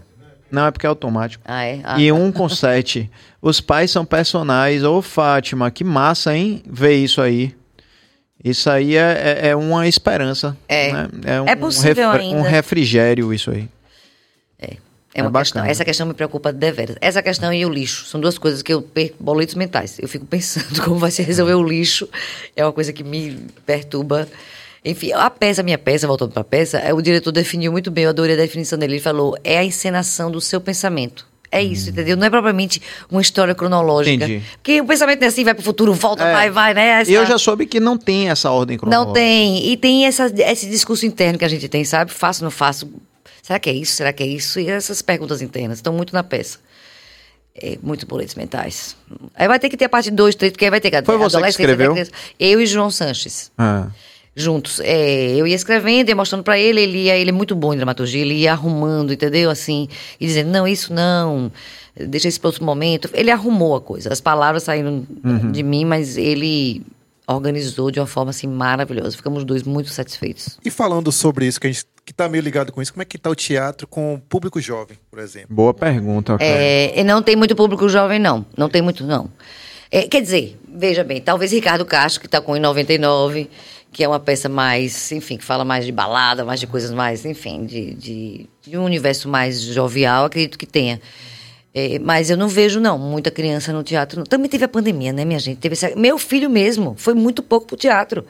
Não, 0.52 0.66
é 0.68 0.72
porque 0.72 0.86
é 0.86 0.90
automático. 0.90 1.44
Ah, 1.48 1.64
é? 1.64 1.80
Ah, 1.84 2.00
E 2.00 2.12
um 2.12 2.32
com 2.32 2.48
sete. 2.50 3.10
Os 3.42 3.60
pais 3.62 3.90
são 3.92 4.06
personagens. 4.06 4.84
Ô, 4.84 5.02
Fátima, 5.02 5.72
que 5.72 5.84
massa, 5.84 6.36
hein? 6.36 6.62
Ver 6.66 6.96
isso 6.96 7.22
aí. 7.22 7.56
Isso 8.44 8.70
aí 8.70 8.96
é, 8.96 9.40
é- 9.44 9.48
é 9.50 9.56
uma 9.56 9.88
esperança. 9.88 10.58
É. 10.68 10.92
né? 10.92 11.10
é, 11.26 11.42
um, 11.42 11.48
É 11.48 11.56
possível 11.56 12.12
refre- 12.12 12.26
ainda. 12.28 12.38
um 12.40 12.42
refrigério, 12.42 13.34
isso 13.34 13.52
aí. 13.52 13.68
É 15.14 15.22
uma 15.22 15.40
É 15.40 15.44
questão. 15.44 15.66
Essa 15.66 15.84
questão 15.84 16.08
me 16.08 16.14
preocupa 16.14 16.54
deveras. 16.54 16.96
Essa 17.02 17.22
questão 17.22 17.54
e 17.54 17.66
o 17.66 17.70
lixo. 17.70 18.06
São 18.06 18.22
duas 18.22 18.38
coisas 18.38 18.62
que 18.62 18.72
eu 18.74 18.82
perco 18.82 19.18
boletos 19.22 19.56
mentais. 19.56 20.00
Eu 20.00 20.08
fico 20.08 20.24
pensando 20.28 20.82
como 20.84 20.96
vai 20.96 21.12
se 21.12 21.22
resolver 21.22 21.54
o 21.56 21.64
lixo. 21.68 22.08
É 22.56 22.64
uma 22.66 22.72
coisa 22.72 22.94
que 22.94 23.04
me 23.04 23.38
perturba. 23.66 24.26
Enfim, 24.84 25.12
a 25.14 25.30
peça, 25.30 25.62
a 25.62 25.64
minha 25.64 25.78
peça, 25.78 26.08
voltando 26.08 26.32
para 26.32 26.42
a 26.42 26.46
peça, 26.46 26.80
é, 26.80 26.92
o 26.94 27.02
diretor 27.02 27.32
definiu 27.32 27.72
muito 27.72 27.92
bem, 27.92 28.06
eu 28.06 28.10
adorei 28.10 28.34
a 28.36 28.38
definição 28.38 28.80
dele. 28.80 28.94
Ele 28.96 29.02
falou: 29.02 29.38
é 29.44 29.58
a 29.60 29.64
encenação 29.64 30.32
do 30.32 30.42
seu 30.42 30.60
pensamento. 30.60 31.30
É 31.54 31.62
isso, 31.62 31.90
entendeu? 31.90 32.16
Não 32.16 32.26
é 32.26 32.30
propriamente 32.30 32.82
uma 33.12 33.22
história 33.22 33.54
cronológica. 33.54 34.24
Entendi. 34.26 34.42
Porque 34.54 34.80
o 34.80 34.86
pensamento 34.86 35.22
é 35.22 35.26
assim, 35.28 35.44
vai 35.44 35.54
pro 35.54 35.62
futuro, 35.62 35.94
volta, 35.94 36.24
É. 36.24 36.32
vai, 36.32 36.50
vai, 36.50 36.74
né? 36.74 37.02
Essa- 37.02 37.12
Eu 37.12 37.26
já 37.26 37.38
soube 37.38 37.66
que 37.66 37.78
não 37.78 37.98
tem 37.98 38.30
essa 38.30 38.50
ordem 38.50 38.78
cronológica. 38.78 39.06
não 39.08 39.14
tem. 39.14 39.68
E 39.70 39.76
tem 39.76 40.06
essa, 40.06 40.28
esse 40.34 40.70
discurso 40.70 41.06
interno 41.06 41.38
que 41.38 41.44
a 41.44 41.50
gente 41.50 41.68
tem, 41.68 41.84
sabe? 41.84 42.10
Faço, 42.12 42.42
não 42.42 42.50
faço. 42.52 42.90
Será 43.44 43.60
que 43.60 43.70
é 43.70 43.74
isso? 43.74 43.92
Será 43.98 44.14
que 44.14 44.24
é 44.24 44.26
isso? 44.28 44.62
E 44.62 44.70
essas 44.70 45.02
perguntas 45.02 45.42
internas 45.42 45.80
estão 45.80 45.92
muito 45.92 46.14
na 46.14 46.24
peça. 46.24 46.58
É, 47.54 47.78
muito 47.84 48.06
boletos 48.08 48.36
mentais. 48.36 48.96
Aí 49.36 49.46
vai 49.46 49.60
ter 49.60 49.68
que 49.68 49.76
ter 49.76 49.86
a 49.86 49.90
parte 49.90 50.10
2, 50.10 50.36
3, 50.36 50.54
porque 50.54 50.64
aí 50.64 50.72
vai 50.72 50.80
ter 50.80 50.90
que 50.90 51.02
Foi 51.04 51.18
você 51.18 51.40
que 51.42 51.48
escreveu? 51.50 51.94
Eu 52.40 52.62
e 52.62 52.66
João 52.66 52.90
Sanches. 52.90 53.52
Ah, 53.58 53.88
Juntos. 54.36 54.80
É, 54.80 55.36
eu 55.36 55.46
ia 55.46 55.56
escrevendo, 55.56 56.10
ia 56.10 56.16
mostrando 56.16 56.44
pra 56.44 56.58
ele, 56.58 56.82
ele 56.82 56.98
ia, 57.06 57.18
ele 57.18 57.30
é 57.30 57.34
muito 57.34 57.56
bom 57.56 57.74
em 57.74 57.78
dramaturgia, 57.78 58.22
ele 58.22 58.36
ia 58.36 58.54
arrumando, 58.54 59.12
entendeu? 59.12 59.50
Assim, 59.50 59.88
e 60.20 60.26
dizendo, 60.26 60.50
não, 60.50 60.68
isso 60.68 60.94
não, 60.94 61.52
deixa 61.96 62.28
isso 62.28 62.40
para 62.40 62.48
outro 62.48 62.64
momento. 62.64 63.10
Ele 63.14 63.30
arrumou 63.30 63.76
a 63.76 63.82
coisa. 63.82 64.12
As 64.12 64.22
palavras 64.22 64.64
saíram 64.64 65.06
de 65.52 65.64
mim, 65.64 65.84
mas 65.84 66.16
ele 66.18 66.82
organizou 67.28 67.92
de 67.92 68.00
uma 68.00 68.08
forma 68.08 68.32
assim 68.32 68.48
maravilhosa. 68.48 69.16
Ficamos 69.16 69.40
os 69.40 69.46
dois 69.46 69.64
muito 69.64 69.90
satisfeitos. 69.90 70.58
E 70.64 70.70
falando 70.70 71.12
sobre 71.12 71.46
isso, 71.46 71.60
que 71.60 71.68
a 71.68 71.72
gente 71.72 71.86
que 72.04 72.14
tá 72.14 72.28
meio 72.28 72.44
ligado 72.44 72.72
com 72.72 72.82
isso, 72.82 72.92
como 72.92 73.04
é 73.04 73.06
que 73.06 73.18
tá 73.18 73.30
o 73.30 73.36
teatro 73.36 73.88
com 73.88 74.16
o 74.16 74.20
público 74.20 74.60
jovem, 74.60 74.98
por 75.10 75.20
exemplo? 75.20 75.48
boa 75.50 75.74
pergunta. 75.74 76.38
cara. 76.38 76.50
É, 76.50 77.00
e 77.00 77.04
não 77.04 77.22
tem 77.22 77.36
muito 77.36 77.56
público 77.56 77.88
jovem, 77.88 78.20
não. 78.20 78.46
Não 78.58 78.68
tem 78.68 78.82
muito, 78.82 79.06
não. 79.06 79.30
É, 79.92 80.04
quer 80.04 80.22
dizer, 80.22 80.58
veja 80.74 81.04
bem, 81.04 81.20
talvez 81.20 81.52
Ricardo 81.52 81.86
Castro, 81.86 82.22
que 82.22 82.28
está 82.28 82.40
com 82.40 82.56
99, 82.58 83.50
que 83.92 84.04
é 84.04 84.08
uma 84.08 84.20
peça 84.22 84.48
mais, 84.48 85.12
enfim, 85.12 85.36
que 85.38 85.44
fala 85.44 85.66
mais 85.66 85.86
de 85.86 85.92
balada, 85.92 86.46
mais 86.46 86.60
de 86.62 86.68
coisas 86.68 86.92
mais, 86.92 87.26
enfim, 87.26 87.66
de, 87.66 87.94
de, 87.96 88.50
de 88.62 88.78
um 88.78 88.86
universo 88.86 89.28
mais 89.28 89.62
jovial, 89.62 90.26
acredito 90.26 90.58
que 90.58 90.66
tenha. 90.66 91.02
É, 91.74 92.00
mas 92.00 92.30
eu 92.30 92.38
não 92.38 92.48
vejo, 92.48 92.80
não, 92.80 92.98
muita 92.98 93.30
criança 93.32 93.72
no 93.74 93.84
teatro. 93.84 94.20
não. 94.20 94.26
Também 94.26 94.50
teve 94.50 94.64
a 94.64 94.68
pandemia, 94.68 95.12
né, 95.12 95.24
minha 95.26 95.40
gente? 95.40 95.58
Teve 95.58 95.74
essa- 95.74 95.94
Meu 95.96 96.18
filho 96.18 96.50
mesmo 96.50 96.96
foi 96.98 97.14
muito 97.14 97.42
pouco 97.44 97.68
pro 97.68 97.78
teatro. 97.78 98.26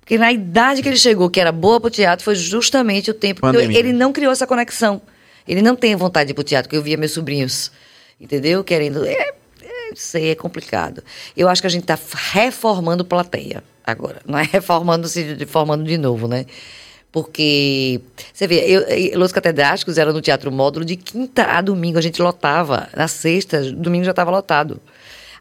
Porque 0.00 0.18
na 0.18 0.32
idade 0.32 0.82
que 0.82 0.88
ele 0.88 0.96
chegou, 0.98 1.30
que 1.30 1.40
era 1.40 1.52
boa 1.52 1.80
pro 1.80 1.88
teatro, 1.90 2.24
foi 2.24 2.34
justamente 2.34 3.10
o 3.10 3.14
tempo 3.14 3.40
que 3.40 3.46
eu- 3.46 3.52
Pandemia. 3.52 3.78
ele 3.78 3.92
não 3.92 4.12
criou 4.12 4.32
essa 4.32 4.46
conexão. 4.46 5.00
Ele 5.46 5.62
não 5.62 5.74
tem 5.76 5.94
vontade 5.96 6.26
de 6.28 6.32
ir 6.32 6.34
pro 6.34 6.42
teatro, 6.44 6.68
porque 6.68 6.76
eu 6.76 6.82
via 6.82 6.96
meus 6.96 7.12
sobrinhos, 7.12 7.70
entendeu? 8.20 8.62
Querendo. 8.64 9.06
É, 9.06 9.32
sei, 9.94 10.30
é 10.30 10.34
complicado. 10.34 11.02
Eu 11.36 11.48
acho 11.48 11.60
que 11.60 11.66
a 11.66 11.70
gente 11.70 11.84
tá 11.84 11.98
reformando 12.32 13.04
plateia 13.04 13.62
agora. 13.84 14.20
Não 14.26 14.38
é 14.38 14.42
reformando-se, 14.50 15.44
formando 15.46 15.84
de 15.84 15.98
novo, 15.98 16.26
né? 16.28 16.46
Porque, 17.10 18.00
você 18.32 18.46
vê, 18.46 18.60
eu, 18.66 18.80
eu- 18.82 19.18
Los 19.18 19.32
Catedráticos 19.32 19.98
era 19.98 20.12
no 20.12 20.22
Teatro 20.22 20.50
Módulo 20.50 20.82
de 20.84 20.96
quinta 20.96 21.44
a 21.44 21.60
domingo, 21.60 21.98
a 21.98 22.00
gente 22.00 22.22
lotava. 22.22 22.88
Na 22.96 23.06
sexta, 23.06 23.60
domingo 23.72 24.04
já 24.04 24.12
estava 24.12 24.30
lotado. 24.30 24.80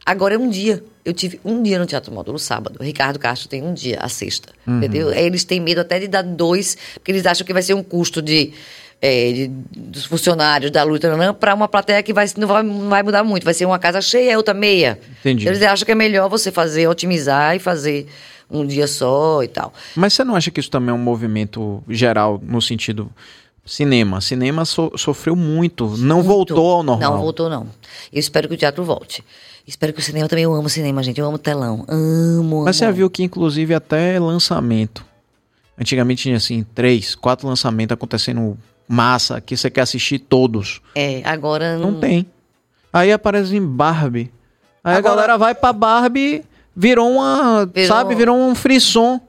Agora 0.06 0.36
é 0.36 0.38
um 0.38 0.50
dia. 0.50 0.84
Eu 1.06 1.14
tive 1.14 1.40
um 1.46 1.64
dia 1.64 1.80
no 1.80 1.86
Teatro 1.86 2.12
Módulo, 2.14 2.38
sábado. 2.38 2.78
O 2.80 2.84
Ricardo 2.84 3.18
Castro 3.18 3.48
tem 3.48 3.64
um 3.64 3.74
dia, 3.74 4.00
a 4.02 4.10
sexta. 4.10 4.50
Entendeu? 4.68 5.10
Aí 5.10 5.26
Eles 5.26 5.46
têm 5.46 5.62
medo 5.62 5.80
até 5.80 5.98
de 6.00 6.08
dar 6.10 6.24
dois, 6.24 6.76
porque 6.96 7.12
eles 7.12 7.26
acham 7.26 7.46
que 7.48 7.54
vai 7.54 7.62
ser 7.62 7.74
um 7.74 7.84
custo 7.84 8.22
de, 8.22 8.52
é, 9.02 9.32
de- 9.34 9.48
dos 9.76 10.06
funcionários 10.06 10.70
da 10.72 10.84
luta 10.84 11.10
para 11.34 11.56
uma 11.56 11.68
plateia 11.68 12.04
que 12.04 12.14
vai, 12.14 12.26
não, 12.38 12.48
vai, 12.48 12.62
não 12.64 12.90
vai 12.90 13.02
mudar 13.04 13.24
muito. 13.24 13.44
Vai 13.44 13.54
ser 13.54 13.66
uma 13.66 13.80
casa 13.80 14.00
cheia, 14.02 14.38
outra 14.38 14.54
meia. 14.54 15.00
Entendi. 15.22 15.48
Eles 15.48 15.62
acham 15.64 15.86
que 15.86 15.92
é 15.92 15.96
melhor 15.96 16.30
você 16.30 16.52
fazer, 16.52 16.88
otimizar 16.88 17.56
e 17.56 17.60
fazer 17.60 18.08
um 18.50 18.66
dia 18.66 18.86
só 18.88 19.42
e 19.42 19.48
tal. 19.48 19.74
Mas 19.96 20.14
você 20.14 20.24
não 20.24 20.36
acha 20.36 20.52
que 20.52 20.60
isso 20.60 20.70
também 20.70 20.92
é 20.92 20.94
um 20.94 20.98
movimento 21.02 21.84
geral 21.90 22.40
no 22.44 22.62
sentido 22.62 23.10
cinema? 23.66 24.22
Cinema 24.22 24.66
so- 24.66 24.92
sofreu 24.98 25.36
muito, 25.36 25.88
não 25.98 26.22
voltou 26.22 26.70
ao 26.72 26.84
normal. 26.84 27.12
Não 27.14 27.22
voltou, 27.22 27.50
não. 27.50 27.68
Eu 28.14 28.20
espero 28.20 28.48
que 28.48 28.54
o 28.54 28.58
teatro 28.58 28.84
volte. 28.84 29.24
Espero 29.66 29.94
que 29.94 30.00
o 30.00 30.04
cinema 30.04 30.28
também. 30.28 30.44
Eu 30.44 30.54
amo 30.54 30.68
cinema, 30.70 31.02
gente. 31.02 31.20
Eu 31.20 31.28
amo 31.28 31.38
telão. 31.38 31.86
Amo. 31.88 32.64
Mas 32.66 32.76
você 32.76 32.86
amo. 32.86 32.94
viu 32.94 33.10
que, 33.10 33.24
inclusive, 33.24 33.74
até 33.74 34.20
lançamento. 34.20 35.06
Antigamente 35.80 36.24
tinha 36.24 36.36
assim, 36.38 36.66
três, 36.76 37.16
quatro 37.16 37.48
lançamentos 37.48 37.94
acontecendo 37.94 38.58
massa, 38.92 39.40
que 39.40 39.56
você 39.56 39.70
quer 39.70 39.82
assistir 39.82 40.20
todos. 40.20 40.82
É, 40.94 41.22
agora. 41.24 41.78
Não 41.78 42.00
tem. 42.00 42.26
Aí 42.92 43.12
aparece 43.12 43.56
em 43.56 43.66
Barbie. 43.66 44.30
Aí 44.84 44.96
a 44.96 44.98
Agora- 44.98 45.16
galera 45.16 45.38
vai 45.38 45.56
pra 45.56 45.72
Barbie, 45.72 46.44
virou 46.76 47.10
uma. 47.10 47.66
Virou- 47.66 47.88
Sabe, 47.88 48.16
virou 48.16 48.36
um 48.38 48.54
frisson. 48.54 49.22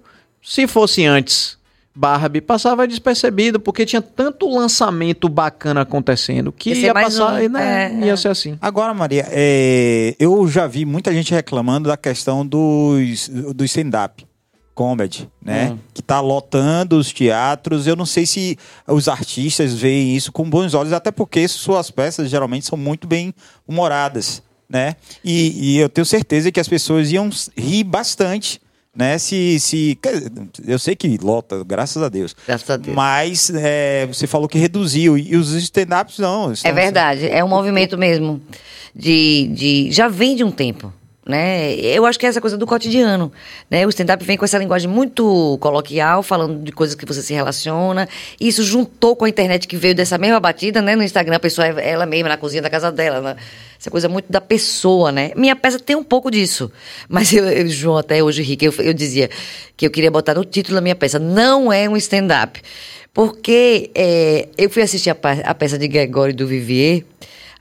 Se 0.42 0.66
fosse 0.66 1.04
antes, 1.04 1.56
Barbie 1.94 2.40
passava 2.40 2.88
despercebido, 2.88 3.60
porque 3.60 3.86
tinha 3.86 4.02
tanto 4.02 4.48
lançamento 4.48 5.28
bacana 5.28 5.82
acontecendo 5.82 6.50
que 6.50 6.72
Ia 6.74 6.92
passar 6.92 7.34
um, 7.34 7.38
e 7.38 7.48
né, 7.48 7.92
é, 7.92 8.06
ia 8.06 8.12
é. 8.12 8.16
ser 8.16 8.28
assim. 8.28 8.58
Agora, 8.60 8.92
Maria, 8.92 9.26
é, 9.30 10.16
eu 10.18 10.48
já 10.48 10.66
vi 10.66 10.84
muita 10.84 11.12
gente 11.12 11.32
reclamando 11.32 11.88
da 11.88 11.96
questão 11.96 12.44
dos, 12.44 13.28
do 13.28 13.64
stand-up 13.64 14.26
comedy, 14.74 15.28
né? 15.42 15.76
Que 15.92 16.02
tá 16.02 16.20
lotando 16.20 16.98
os 16.98 17.12
teatros. 17.12 17.86
Eu 17.86 17.96
não 17.96 18.06
sei 18.06 18.26
se 18.26 18.58
os 18.86 19.08
artistas 19.08 19.74
veem 19.74 20.16
isso 20.16 20.32
com 20.32 20.48
bons 20.48 20.74
olhos, 20.74 20.92
até 20.92 21.10
porque 21.10 21.46
suas 21.48 21.90
peças 21.90 22.30
geralmente 22.30 22.66
são 22.66 22.78
muito 22.78 23.06
bem 23.06 23.34
humoradas, 23.66 24.42
né? 24.68 24.96
E, 25.24 25.74
e 25.74 25.78
eu 25.78 25.88
tenho 25.88 26.04
certeza 26.04 26.50
que 26.50 26.60
as 26.60 26.68
pessoas 26.68 27.10
iam 27.12 27.30
rir 27.56 27.84
bastante. 27.84 28.60
Né, 28.94 29.16
se, 29.16 29.58
se 29.58 29.98
eu 30.66 30.78
sei 30.78 30.94
que 30.94 31.16
lota, 31.16 31.64
graças 31.64 32.02
a 32.02 32.10
Deus. 32.10 32.36
Graças 32.46 32.68
a 32.68 32.76
Deus. 32.76 32.94
Mas 32.94 33.48
é, 33.48 34.06
você 34.06 34.26
falou 34.26 34.46
que 34.46 34.58
reduziu 34.58 35.16
e 35.16 35.34
os 35.34 35.50
stand-ups 35.54 36.18
não. 36.18 36.52
É 36.62 36.72
verdade, 36.72 37.26
é 37.26 37.42
um 37.42 37.48
movimento 37.48 37.96
mesmo 37.96 38.42
de, 38.94 39.48
de 39.54 39.92
já 39.92 40.08
vem 40.08 40.36
de 40.36 40.44
um 40.44 40.50
tempo, 40.50 40.92
né? 41.24 41.74
Eu 41.74 42.04
acho 42.04 42.18
que 42.18 42.26
é 42.26 42.28
essa 42.28 42.40
coisa 42.40 42.58
do 42.58 42.66
cotidiano, 42.66 43.32
né? 43.70 43.86
O 43.86 43.88
stand-up 43.90 44.24
vem 44.24 44.36
com 44.36 44.44
essa 44.44 44.58
linguagem 44.58 44.90
muito 44.90 45.56
coloquial, 45.60 46.22
falando 46.22 46.62
de 46.62 46.72
coisas 46.72 46.96
que 46.96 47.06
você 47.06 47.22
se 47.22 47.32
relaciona. 47.32 48.08
Isso 48.40 48.64
juntou 48.64 49.14
com 49.14 49.24
a 49.24 49.28
internet 49.28 49.68
que 49.68 49.76
veio 49.76 49.94
dessa 49.94 50.18
mesma 50.18 50.40
batida, 50.40 50.82
né? 50.82 50.96
No 50.96 51.02
Instagram 51.02 51.36
a 51.36 51.40
pessoa 51.40 51.68
é 51.68 51.90
ela 51.90 52.06
mesma 52.06 52.28
na 52.28 52.36
cozinha 52.36 52.60
da 52.60 52.68
casa 52.68 52.90
dela, 52.90 53.20
né? 53.20 53.36
Essa 53.78 53.90
coisa 53.90 54.08
muito 54.08 54.30
da 54.30 54.40
pessoa, 54.40 55.12
né? 55.12 55.30
Minha 55.36 55.54
peça 55.54 55.78
tem 55.78 55.94
um 55.94 56.04
pouco 56.04 56.30
disso, 56.30 56.70
mas 57.08 57.32
eu, 57.32 57.44
eu 57.48 57.68
João 57.68 57.98
até 57.98 58.22
hoje 58.22 58.42
ri, 58.42 58.56
que 58.56 58.66
eu, 58.66 58.74
eu 58.78 58.92
dizia 58.92 59.30
que 59.76 59.86
eu 59.86 59.90
queria 59.90 60.10
botar 60.10 60.34
no 60.34 60.44
título 60.44 60.76
da 60.76 60.80
minha 60.80 60.96
peça, 60.96 61.18
não 61.18 61.72
é 61.72 61.88
um 61.88 61.96
stand-up. 61.96 62.60
Porque 63.14 63.90
é, 63.94 64.48
eu 64.56 64.70
fui 64.70 64.82
assistir 64.82 65.10
a, 65.10 65.16
a 65.44 65.54
peça 65.54 65.78
de 65.78 65.86
Gregório 65.86 66.34
do 66.34 66.46
Vivier, 66.46 67.04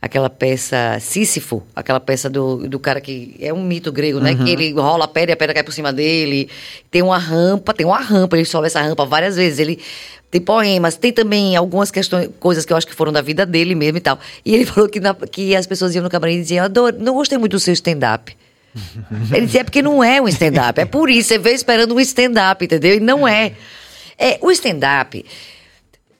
aquela 0.01 0.29
peça 0.29 0.97
Sísifo, 0.99 1.61
aquela 1.75 1.99
peça 1.99 2.29
do, 2.29 2.67
do 2.67 2.79
cara 2.79 2.99
que 2.99 3.35
é 3.39 3.53
um 3.53 3.63
mito 3.63 3.91
grego, 3.91 4.19
né? 4.19 4.33
Que 4.35 4.49
ele 4.49 4.73
rola 4.73 5.05
a 5.05 5.07
pedra 5.07 5.31
e 5.31 5.33
a 5.33 5.37
pedra 5.37 5.53
cai 5.53 5.63
por 5.63 5.71
cima 5.73 5.93
dele. 5.93 6.49
Tem 6.89 7.01
uma 7.03 7.17
rampa, 7.19 7.73
tem 7.73 7.85
uma 7.85 7.99
rampa, 7.99 8.35
ele 8.35 8.45
sobe 8.45 8.67
essa 8.67 8.81
rampa 8.81 9.05
várias 9.05 9.35
vezes. 9.35 9.59
Ele 9.59 9.79
tem 10.31 10.41
poemas, 10.41 10.95
tem 10.95 11.11
também 11.13 11.55
algumas 11.55 11.91
questões, 11.91 12.29
coisas 12.39 12.65
que 12.65 12.73
eu 12.73 12.77
acho 12.77 12.87
que 12.87 12.95
foram 12.95 13.11
da 13.11 13.21
vida 13.21 13.45
dele 13.45 13.75
mesmo 13.75 13.97
e 13.97 14.01
tal. 14.01 14.17
E 14.43 14.55
ele 14.55 14.65
falou 14.67 14.89
que, 14.89 14.99
na- 14.99 15.13
que 15.13 15.55
as 15.55 15.67
pessoas 15.67 15.93
iam 15.93 16.03
no 16.03 16.09
camarim 16.09 16.35
e 16.35 16.41
diziam, 16.41 16.65
adoro, 16.65 16.95
não 16.99 17.13
gostei 17.13 17.37
muito 17.37 17.51
do 17.51 17.59
seu 17.59 17.73
stand-up. 17.73 18.35
Ele 19.35 19.45
dizia, 19.45 19.59
é 19.59 19.63
porque 19.65 19.81
não 19.81 20.01
é 20.01 20.21
um 20.21 20.29
stand-up. 20.29 20.79
É 20.79 20.85
por 20.85 21.09
isso, 21.09 21.27
você 21.27 21.37
veio 21.37 21.55
esperando 21.55 21.93
um 21.93 21.99
stand-up, 21.99 22.63
entendeu? 22.63 22.95
E 22.95 22.99
não 23.01 23.27
é. 23.27 23.51
É, 24.17 24.37
o 24.41 24.49
stand-up 24.49 25.25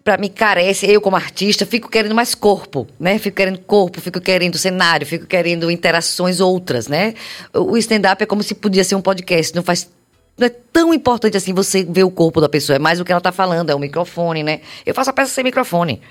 Pra 0.04 0.18
mim 0.18 0.30
carece, 0.30 0.90
eu 0.90 1.00
como 1.00 1.16
artista, 1.16 1.66
fico 1.66 1.88
querendo 1.88 2.16
mais 2.16 2.34
corpo, 2.34 2.88
né? 3.00 3.20
Fico 3.20 3.38
querendo 3.38 3.60
corpo, 3.60 4.02
fico 4.02 4.20
querendo 4.20 4.58
cenário, 4.58 5.06
fico 5.06 5.28
querendo 5.28 5.70
interações 5.70 6.40
outras, 6.40 6.88
né? 6.88 7.14
O 7.54 7.74
o 7.74 7.78
stand-up 7.78 8.22
é 8.24 8.26
como 8.26 8.42
se 8.42 8.56
podia 8.56 8.84
ser 8.84 8.96
um 8.96 9.02
podcast, 9.02 9.56
não 9.56 9.64
faz. 9.64 9.90
Não 10.38 10.48
é 10.48 10.50
tão 10.50 10.94
importante 10.94 11.38
assim 11.38 11.54
você 11.54 11.84
ver 11.84 12.04
o 12.04 12.10
corpo 12.10 12.42
da 12.42 12.50
pessoa, 12.50 12.78
é 12.78 12.80
mais 12.80 13.00
o 13.00 13.06
que 13.06 13.12
ela 13.12 13.22
tá 13.22 13.32
falando, 13.32 13.70
é 13.70 13.76
o 13.76 13.80
microfone, 13.80 14.42
né? 14.42 14.62
Eu 14.86 14.96
faço 14.96 15.12
a 15.12 15.14
peça 15.14 15.32
sem 15.32 15.44
microfone. 15.44 16.02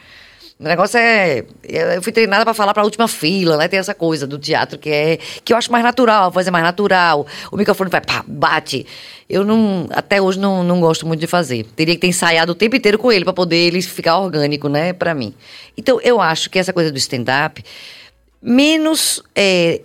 O 0.61 0.65
negócio 0.65 0.99
é. 0.99 1.43
Eu 1.67 2.03
fui 2.03 2.13
treinada 2.13 2.45
pra 2.45 2.53
falar 2.53 2.75
pra 2.75 2.85
última 2.85 3.09
fila, 3.09 3.57
né? 3.57 3.67
Tem 3.67 3.79
essa 3.79 3.95
coisa 3.95 4.27
do 4.27 4.39
teatro 4.39 4.79
que 4.79 4.91
é. 4.91 5.19
que 5.43 5.55
eu 5.55 5.57
acho 5.57 5.73
mais 5.73 5.83
natural, 5.83 6.25
a 6.25 6.29
voz 6.29 6.47
é 6.47 6.51
mais 6.51 6.63
natural, 6.63 7.27
o 7.51 7.57
microfone 7.57 7.89
vai, 7.89 8.03
pá, 8.03 8.23
bate. 8.29 8.87
Eu 9.27 9.43
não. 9.43 9.89
Até 9.91 10.21
hoje 10.21 10.39
não, 10.39 10.63
não 10.63 10.79
gosto 10.79 11.07
muito 11.07 11.21
de 11.21 11.27
fazer. 11.27 11.65
Teria 11.75 11.95
que 11.95 12.03
ter 12.03 12.09
ensaiado 12.09 12.53
o 12.53 12.55
tempo 12.55 12.77
inteiro 12.77 12.99
com 12.99 13.11
ele 13.11 13.25
pra 13.25 13.33
poder 13.33 13.57
ele 13.57 13.81
ficar 13.81 14.19
orgânico, 14.19 14.69
né? 14.69 14.93
Pra 14.93 15.15
mim. 15.15 15.35
Então 15.79 15.99
eu 16.03 16.21
acho 16.21 16.51
que 16.51 16.59
essa 16.59 16.75
coisa 16.75 16.93
do 16.93 16.99
stand-up, 16.99 17.65
menos. 18.43 19.23
é, 19.35 19.81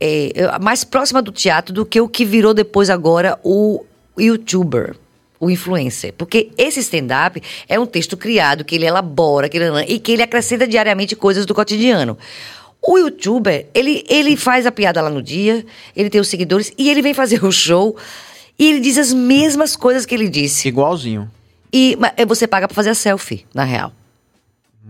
é, 0.00 0.58
mais 0.58 0.84
próxima 0.84 1.20
do 1.20 1.30
teatro 1.30 1.74
do 1.74 1.84
que 1.84 2.00
o 2.00 2.08
que 2.08 2.24
virou 2.24 2.54
depois 2.54 2.88
agora 2.88 3.38
o 3.44 3.84
youtuber, 4.18 4.96
o 5.42 5.50
influencer. 5.50 6.14
Porque 6.16 6.52
esse 6.56 6.78
stand-up 6.78 7.42
é 7.68 7.78
um 7.78 7.84
texto 7.84 8.16
criado 8.16 8.64
que 8.64 8.76
ele 8.76 8.86
elabora 8.86 9.48
que 9.48 9.58
ele, 9.58 9.84
e 9.88 9.98
que 9.98 10.12
ele 10.12 10.22
acrescenta 10.22 10.68
diariamente 10.68 11.16
coisas 11.16 11.44
do 11.44 11.52
cotidiano. 11.52 12.16
O 12.80 12.96
youtuber, 12.96 13.66
ele, 13.74 14.04
ele 14.08 14.36
faz 14.36 14.66
a 14.66 14.72
piada 14.72 15.02
lá 15.02 15.10
no 15.10 15.20
dia, 15.20 15.66
ele 15.96 16.08
tem 16.08 16.20
os 16.20 16.28
seguidores 16.28 16.72
e 16.78 16.88
ele 16.88 17.02
vem 17.02 17.12
fazer 17.12 17.42
o 17.44 17.50
show 17.50 17.96
e 18.56 18.70
ele 18.70 18.78
diz 18.78 18.96
as 18.96 19.12
mesmas 19.12 19.74
coisas 19.74 20.06
que 20.06 20.14
ele 20.14 20.28
disse. 20.28 20.68
Igualzinho. 20.68 21.28
E 21.72 21.98
é, 22.16 22.24
você 22.24 22.46
paga 22.46 22.68
pra 22.68 22.74
fazer 22.76 22.90
a 22.90 22.94
selfie, 22.94 23.44
na 23.52 23.64
real. 23.64 23.92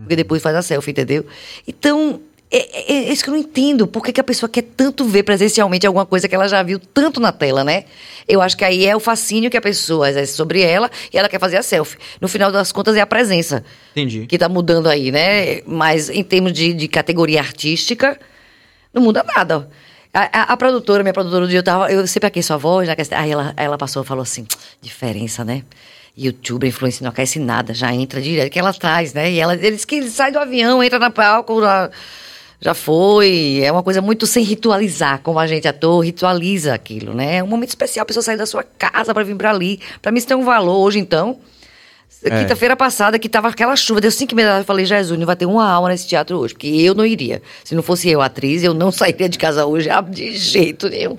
Porque 0.01 0.17
depois 0.17 0.43
faz 0.43 0.55
a 0.55 0.61
selfie, 0.61 0.91
entendeu? 0.91 1.25
Então, 1.67 2.21
é, 2.53 2.93
é- 2.93 3.09
é 3.09 3.13
isso 3.13 3.25
que 3.25 3.31
eu 3.31 3.35
não 3.35 3.41
entendo. 3.41 3.87
Por 3.87 4.03
que, 4.05 4.13
que 4.13 4.21
a 4.21 4.25
pessoa 4.25 4.49
quer 4.49 4.63
tanto 4.63 5.05
ver 5.05 5.23
presencialmente 5.23 5.87
alguma 5.87 6.05
coisa 6.07 6.29
que 6.29 6.35
ela 6.35 6.47
já 6.49 6.63
viu 6.63 6.79
tanto 6.79 7.19
na 7.21 7.33
tela, 7.33 7.65
né? 7.65 7.85
Eu 8.29 8.41
acho 8.43 8.57
que 8.57 8.65
aí 8.65 8.85
é 8.87 8.95
o 8.95 9.01
fascínio 9.01 9.51
que 9.51 9.57
a 9.57 9.61
pessoa 9.61 10.09
exerce 10.09 10.35
sobre 10.35 10.61
ela 10.63 10.91
e 11.13 11.19
ela 11.19 11.29
quer 11.29 11.41
fazer 11.41 11.57
a 11.57 11.63
selfie. 11.63 11.99
No 12.21 12.29
final 12.29 12.53
das 12.53 12.71
contas, 12.71 12.97
é 12.97 13.01
a 13.01 13.07
presença 13.07 13.65
Entendi. 13.93 14.27
que 14.27 14.39
tá 14.39 14.49
mudando 14.49 14.89
aí, 14.89 15.11
né? 15.11 15.63
Mas 15.67 16.09
em 16.09 16.23
termos 16.23 16.53
de, 16.53 16.73
de 16.75 16.87
categoria 16.89 17.41
artística, 17.41 18.19
não 18.95 19.03
muda 19.03 19.25
nada. 19.25 19.69
A, 20.15 20.41
a- 20.41 20.53
a 20.53 20.57
produtora, 20.57 21.03
minha 21.03 21.15
produtora 21.15 21.47
do 21.47 21.49
dia, 21.49 21.59
eu, 21.61 21.63
tava, 21.63 21.91
eu 21.91 22.07
sempre 22.07 22.27
aqui 22.27 22.43
sua 22.43 22.59
voz, 22.59 22.87
né? 22.87 22.95
Aí 23.13 23.31
ela, 23.31 23.55
ela 23.57 23.79
passou 23.79 24.03
e 24.03 24.07
falou 24.07 24.23
assim: 24.23 24.47
diferença, 24.81 25.43
né? 25.45 25.63
Youtuber, 26.17 26.69
influência 26.69 27.03
não 27.03 27.11
aquece 27.11 27.39
nada, 27.39 27.73
já 27.73 27.91
entra 27.95 28.21
direto, 28.21 28.53
que 28.53 28.59
ela 28.59 28.75
traz, 28.75 29.15
né? 29.15 29.31
E 29.33 29.41
ela, 29.41 29.55
eles 29.55 29.85
que 29.87 29.95
ele 29.95 30.11
sai 30.11 30.31
do 30.31 30.39
avião, 30.39 30.83
entra 30.83 30.99
na 30.99 31.11
palco, 31.11 31.59
já, 31.63 31.91
já 32.63 32.75
foi. 32.75 33.61
É 33.63 33.73
uma 33.73 33.83
coisa 33.83 34.01
muito 34.01 34.25
sem 34.25 34.45
ritualizar, 34.45 35.21
como 35.21 35.39
a 35.39 35.47
gente 35.49 35.67
ator 35.67 36.05
ritualiza 36.05 36.73
aquilo, 36.73 37.13
né? 37.13 37.39
É 37.39 37.43
um 37.43 37.47
momento 37.49 37.71
especial, 37.71 38.05
a 38.05 38.07
pessoa 38.07 38.23
sair 38.23 38.37
da 38.37 38.47
sua 38.47 38.63
casa 38.63 39.13
para 39.13 39.25
vir 39.25 39.35
para 39.35 39.51
ali. 39.51 39.81
Para 40.01 40.13
mim 40.13 40.19
isso 40.19 40.29
tem 40.29 40.37
um 40.37 40.45
valor 40.45 40.79
hoje, 40.79 41.01
então. 41.01 41.41
Quinta-feira 42.39 42.77
passada, 42.77 43.19
que 43.19 43.29
tava 43.29 43.49
aquela 43.49 43.75
chuva, 43.75 44.01
deu 44.01 44.13
cinco 44.13 44.33
e 44.33 44.37
meia 44.37 44.47
da 44.47 44.53
tarde, 44.53 44.63
eu 44.63 44.67
falei, 44.67 44.85
Jesus, 44.85 45.19
não 45.19 45.27
vai 45.27 45.35
ter 45.35 45.45
uma 45.45 45.69
alma 45.69 45.89
nesse 45.89 46.07
teatro 46.07 46.39
hoje, 46.39 46.55
porque 46.55 46.69
eu 46.69 46.95
não 46.95 47.05
iria. 47.05 47.43
Se 47.65 47.75
não 47.75 47.83
fosse 47.83 48.09
eu, 48.09 48.23
atriz, 48.23 48.63
eu 48.63 48.73
não 48.73 48.93
sairia 48.93 49.29
de 49.29 49.37
casa 49.37 49.67
hoje 49.67 49.91
ah, 49.91 50.01
de 50.01 50.37
jeito 50.37 50.89
nenhum. 50.89 51.19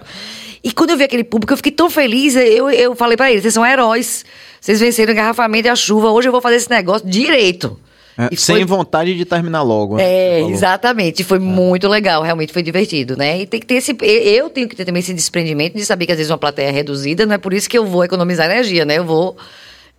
E 0.63 0.71
quando 0.71 0.91
eu 0.91 0.97
vi 0.97 1.03
aquele 1.03 1.25
público, 1.25 1.51
eu 1.51 1.57
fiquei 1.57 1.73
tão 1.73 1.89
feliz, 1.89 2.37
eu, 2.37 2.69
eu 2.69 2.95
falei 2.95 3.17
pra 3.17 3.29
eles, 3.29 3.41
vocês 3.41 3.53
são 3.53 3.65
heróis, 3.65 4.23
vocês 4.61 4.79
venceram 4.79 5.11
o 5.11 5.13
engarrafamento 5.13 5.67
e 5.67 5.69
a 5.69 5.75
chuva, 5.75 6.09
hoje 6.09 6.29
eu 6.29 6.31
vou 6.31 6.39
fazer 6.39 6.55
esse 6.55 6.69
negócio 6.69 7.05
direito. 7.05 7.77
É, 8.17 8.35
sem 8.35 8.57
foi- 8.57 8.65
vontade 8.65 9.15
de 9.15 9.25
terminar 9.25 9.61
logo. 9.63 9.97
né, 9.97 10.03
é, 10.03 10.41
exatamente. 10.41 11.23
Foi 11.23 11.39
muito 11.39 11.87
legal, 11.87 12.21
realmente 12.21 12.53
foi 12.53 12.61
divertido, 12.61 13.17
né? 13.17 13.41
E 13.41 13.45
tem 13.47 13.59
que 13.59 13.65
ter 13.65 13.75
esse. 13.75 13.95
Eu 14.01 14.49
tenho 14.49 14.67
que 14.69 14.75
ter 14.75 14.85
também 14.85 14.99
esse 14.99 15.13
desprendimento 15.13 15.75
de 15.75 15.83
saber 15.85 16.05
que 16.05 16.11
às 16.11 16.17
vezes 16.17 16.29
uma 16.31 16.37
plateia 16.37 16.67
é 16.67 16.71
reduzida, 16.71 17.25
não 17.25 17.33
é 17.35 17.37
por 17.37 17.53
isso 17.53 17.69
que 17.69 17.77
eu 17.77 17.85
vou 17.85 18.03
economizar 18.03 18.45
energia, 18.45 18.85
né? 18.85 18.97
Eu 18.97 19.05
vou. 19.05 19.35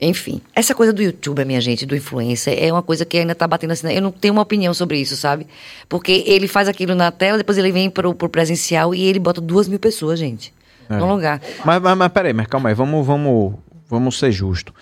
Enfim. 0.01 0.41
Essa 0.55 0.75
coisa 0.75 0.93
do 0.93 1.01
youtuber, 1.03 1.47
minha 1.47 1.61
gente, 1.61 1.87
do 1.87 1.95
influencer, 1.95 2.57
é 2.63 2.71
uma 2.73 2.83
coisa 2.83 3.05
que 3.05 3.17
ainda 3.17 3.35
tá 3.35 3.47
batendo 3.47 3.73
assim. 3.73 3.93
Eu 3.93 4.03
não 4.03 4.11
tenho 4.11 4.35
uma 4.35 4.43
opinião 4.43 4.75
sobre 4.75 4.99
isso, 4.99 5.17
sabe? 5.17 5.47
Porque 5.89 6.25
ele 6.27 6.49
faz 6.49 6.69
aquilo 6.69 6.95
na 6.95 7.11
tela, 7.13 7.39
depois 7.39 7.57
ele 7.59 7.71
vem 7.73 7.89
pro, 7.89 8.13
pro 8.15 8.29
presencial 8.29 8.95
e 8.95 9.05
ele 9.05 9.19
bota 9.21 9.41
duas 9.41 9.69
mil 9.69 9.79
pessoas, 9.79 10.19
gente. 10.19 10.53
É. 10.91 10.97
Num 10.97 11.09
lugar. 11.11 11.41
Mas, 11.65 11.81
mas, 11.81 11.97
mas 11.97 12.13
peraí, 12.13 12.33
mas 12.33 12.47
calma 12.47 12.69
aí, 12.69 12.75
vamos, 12.75 13.07
vamos, 13.07 13.55
vamos 13.89 14.19
ser 14.19 14.31
justos. 14.33 14.75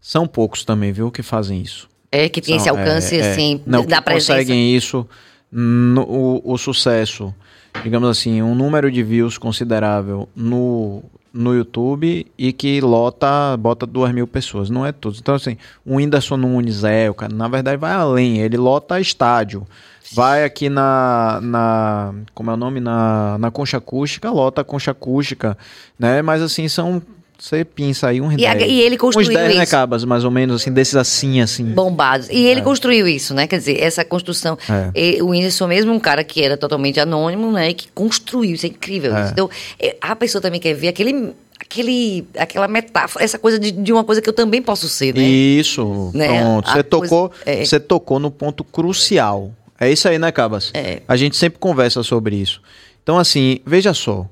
São 0.00 0.26
poucos 0.26 0.64
também, 0.64 0.92
viu, 0.92 1.10
que 1.10 1.22
fazem 1.22 1.60
isso. 1.60 1.88
É 2.16 2.28
que 2.28 2.40
tem 2.40 2.56
esse 2.56 2.66
São, 2.66 2.78
alcance, 2.78 3.16
é, 3.16 3.18
é. 3.18 3.30
assim, 3.32 3.60
não, 3.66 3.84
da 3.84 4.00
presença. 4.00 4.34
conseguem 4.34 4.76
isso, 4.76 5.06
no, 5.50 6.02
o, 6.02 6.52
o 6.52 6.56
sucesso, 6.56 7.34
digamos 7.82 8.08
assim, 8.08 8.40
um 8.40 8.54
número 8.54 8.90
de 8.90 9.02
views 9.02 9.36
considerável 9.36 10.28
no, 10.34 11.02
no 11.32 11.52
YouTube 11.52 12.24
e 12.38 12.52
que 12.52 12.80
lota, 12.80 13.56
bota 13.56 13.84
duas 13.84 14.12
mil 14.12 14.28
pessoas, 14.28 14.70
não 14.70 14.86
é 14.86 14.92
todos. 14.92 15.18
Então, 15.18 15.34
assim, 15.34 15.56
o 15.84 15.96
Whindersson 15.96 16.36
Nunes 16.36 16.84
é, 16.84 17.10
o 17.10 17.14
cara, 17.14 17.34
na 17.34 17.48
verdade, 17.48 17.76
vai 17.76 17.92
além, 17.92 18.38
ele 18.38 18.56
lota 18.56 19.00
estádio. 19.00 19.66
Vai 20.12 20.44
aqui 20.44 20.68
na, 20.68 21.40
na. 21.42 22.14
Como 22.34 22.50
é 22.50 22.54
o 22.54 22.56
nome? 22.56 22.78
Na, 22.78 23.36
na 23.38 23.50
concha 23.50 23.78
acústica, 23.78 24.30
lota 24.30 24.60
a 24.60 24.64
concha 24.64 24.92
acústica, 24.92 25.58
né? 25.98 26.22
Mas 26.22 26.40
assim, 26.40 26.68
são. 26.68 27.02
Você 27.38 27.64
pinça 27.64 28.08
aí 28.08 28.20
uns 28.20 28.34
E 28.40 28.46
a- 28.46 28.54
10. 28.54 28.70
e 28.70 28.80
ele 28.80 28.96
construiu 28.96 29.28
Uns 29.28 29.34
10, 29.34 29.56
né, 29.56 29.62
isso. 29.64 29.70
Cabas? 29.70 30.04
Mais 30.04 30.24
ou 30.24 30.30
menos, 30.30 30.62
assim, 30.62 30.72
desses 30.72 30.94
assim, 30.96 31.40
assim. 31.40 31.64
bombados. 31.64 32.28
E 32.30 32.38
ele 32.46 32.62
construiu 32.62 33.06
isso, 33.06 33.34
né? 33.34 33.46
Quer 33.46 33.58
dizer, 33.58 33.80
essa 33.82 34.04
construção. 34.04 34.56
É. 34.68 34.90
E 35.18 35.22
o 35.22 35.28
Whindersson 35.28 35.66
mesmo, 35.66 35.92
um 35.92 35.98
cara 36.00 36.22
que 36.24 36.42
era 36.42 36.56
totalmente 36.56 36.98
anônimo, 37.00 37.50
né? 37.52 37.70
E 37.70 37.74
que 37.74 37.88
construiu, 37.92 38.54
isso 38.54 38.64
é 38.66 38.68
incrível. 38.70 39.14
É. 39.14 39.22
isso. 39.24 39.32
Então, 39.32 39.50
é, 39.78 39.96
a 40.00 40.14
pessoa 40.16 40.40
também 40.40 40.60
quer 40.60 40.72
ver 40.74 40.88
aquele, 40.88 41.32
aquele, 41.60 42.24
aquela 42.38 42.68
metáfora, 42.68 43.24
essa 43.24 43.38
coisa 43.38 43.58
de, 43.58 43.72
de 43.72 43.92
uma 43.92 44.04
coisa 44.04 44.22
que 44.22 44.28
eu 44.28 44.32
também 44.32 44.62
posso 44.62 44.88
ser, 44.88 45.14
né? 45.14 45.22
Isso, 45.22 46.10
Né? 46.14 46.28
pronto. 46.28 46.66
Você 46.68 46.82
coisa- 46.82 46.88
tocou, 46.88 47.32
é. 47.44 47.64
você 47.64 47.80
tocou 47.80 48.18
no 48.18 48.30
ponto 48.30 48.62
crucial. 48.64 49.50
É 49.78 49.90
isso 49.90 50.08
aí, 50.08 50.18
né, 50.18 50.30
Cabas? 50.30 50.70
É. 50.72 51.02
A 51.06 51.16
gente 51.16 51.36
sempre 51.36 51.58
conversa 51.58 52.02
sobre 52.04 52.36
isso. 52.36 52.62
Então, 53.02 53.18
assim, 53.18 53.58
veja 53.66 53.92
só. 53.92 54.26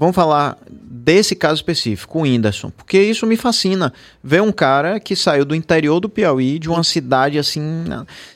Vamos 0.00 0.16
falar 0.16 0.56
desse 0.70 1.36
caso 1.36 1.56
específico, 1.56 2.18
o 2.18 2.22
Whindersson, 2.22 2.70
porque 2.70 2.98
isso 3.00 3.26
me 3.26 3.36
fascina. 3.36 3.92
Ver 4.24 4.40
um 4.40 4.50
cara 4.50 4.98
que 4.98 5.14
saiu 5.14 5.44
do 5.44 5.54
interior 5.54 6.00
do 6.00 6.08
Piauí, 6.08 6.58
de 6.58 6.70
uma 6.70 6.82
cidade 6.82 7.38
assim. 7.38 7.84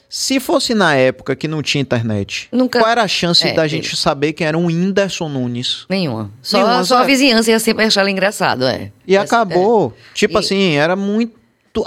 Se 0.07 0.39
fosse 0.39 0.75
na 0.75 0.93
época 0.95 1.35
que 1.35 1.47
não 1.47 1.63
tinha 1.63 1.81
internet, 1.81 2.47
Nunca- 2.51 2.77
qual 2.79 2.89
era 2.91 3.01
a 3.01 3.07
chance 3.07 3.47
É, 3.47 3.53
da 3.53 3.67
gente 3.67 3.97
saber 3.97 4.33
quem 4.33 4.45
era 4.45 4.55
um 4.55 4.67
Whindersson 4.67 5.27
Nunes? 5.27 5.85
Nenhuma. 5.89 6.29
Só, 6.39 6.57
Nenhuma, 6.59 6.83
só 6.83 6.97
a 6.99 7.03
vizinhança 7.03 7.49
ia 7.49 7.59
sempre 7.59 7.83
achar 7.83 8.01
ele 8.03 8.11
engraçado, 8.11 8.63
é. 8.65 8.91
E 9.07 9.15
Essa- 9.15 9.25
acabou. 9.25 9.91
Tipo 10.13 10.35
E- 10.35 10.39
assim, 10.39 10.73
era 10.75 10.95
muito. 10.95 11.33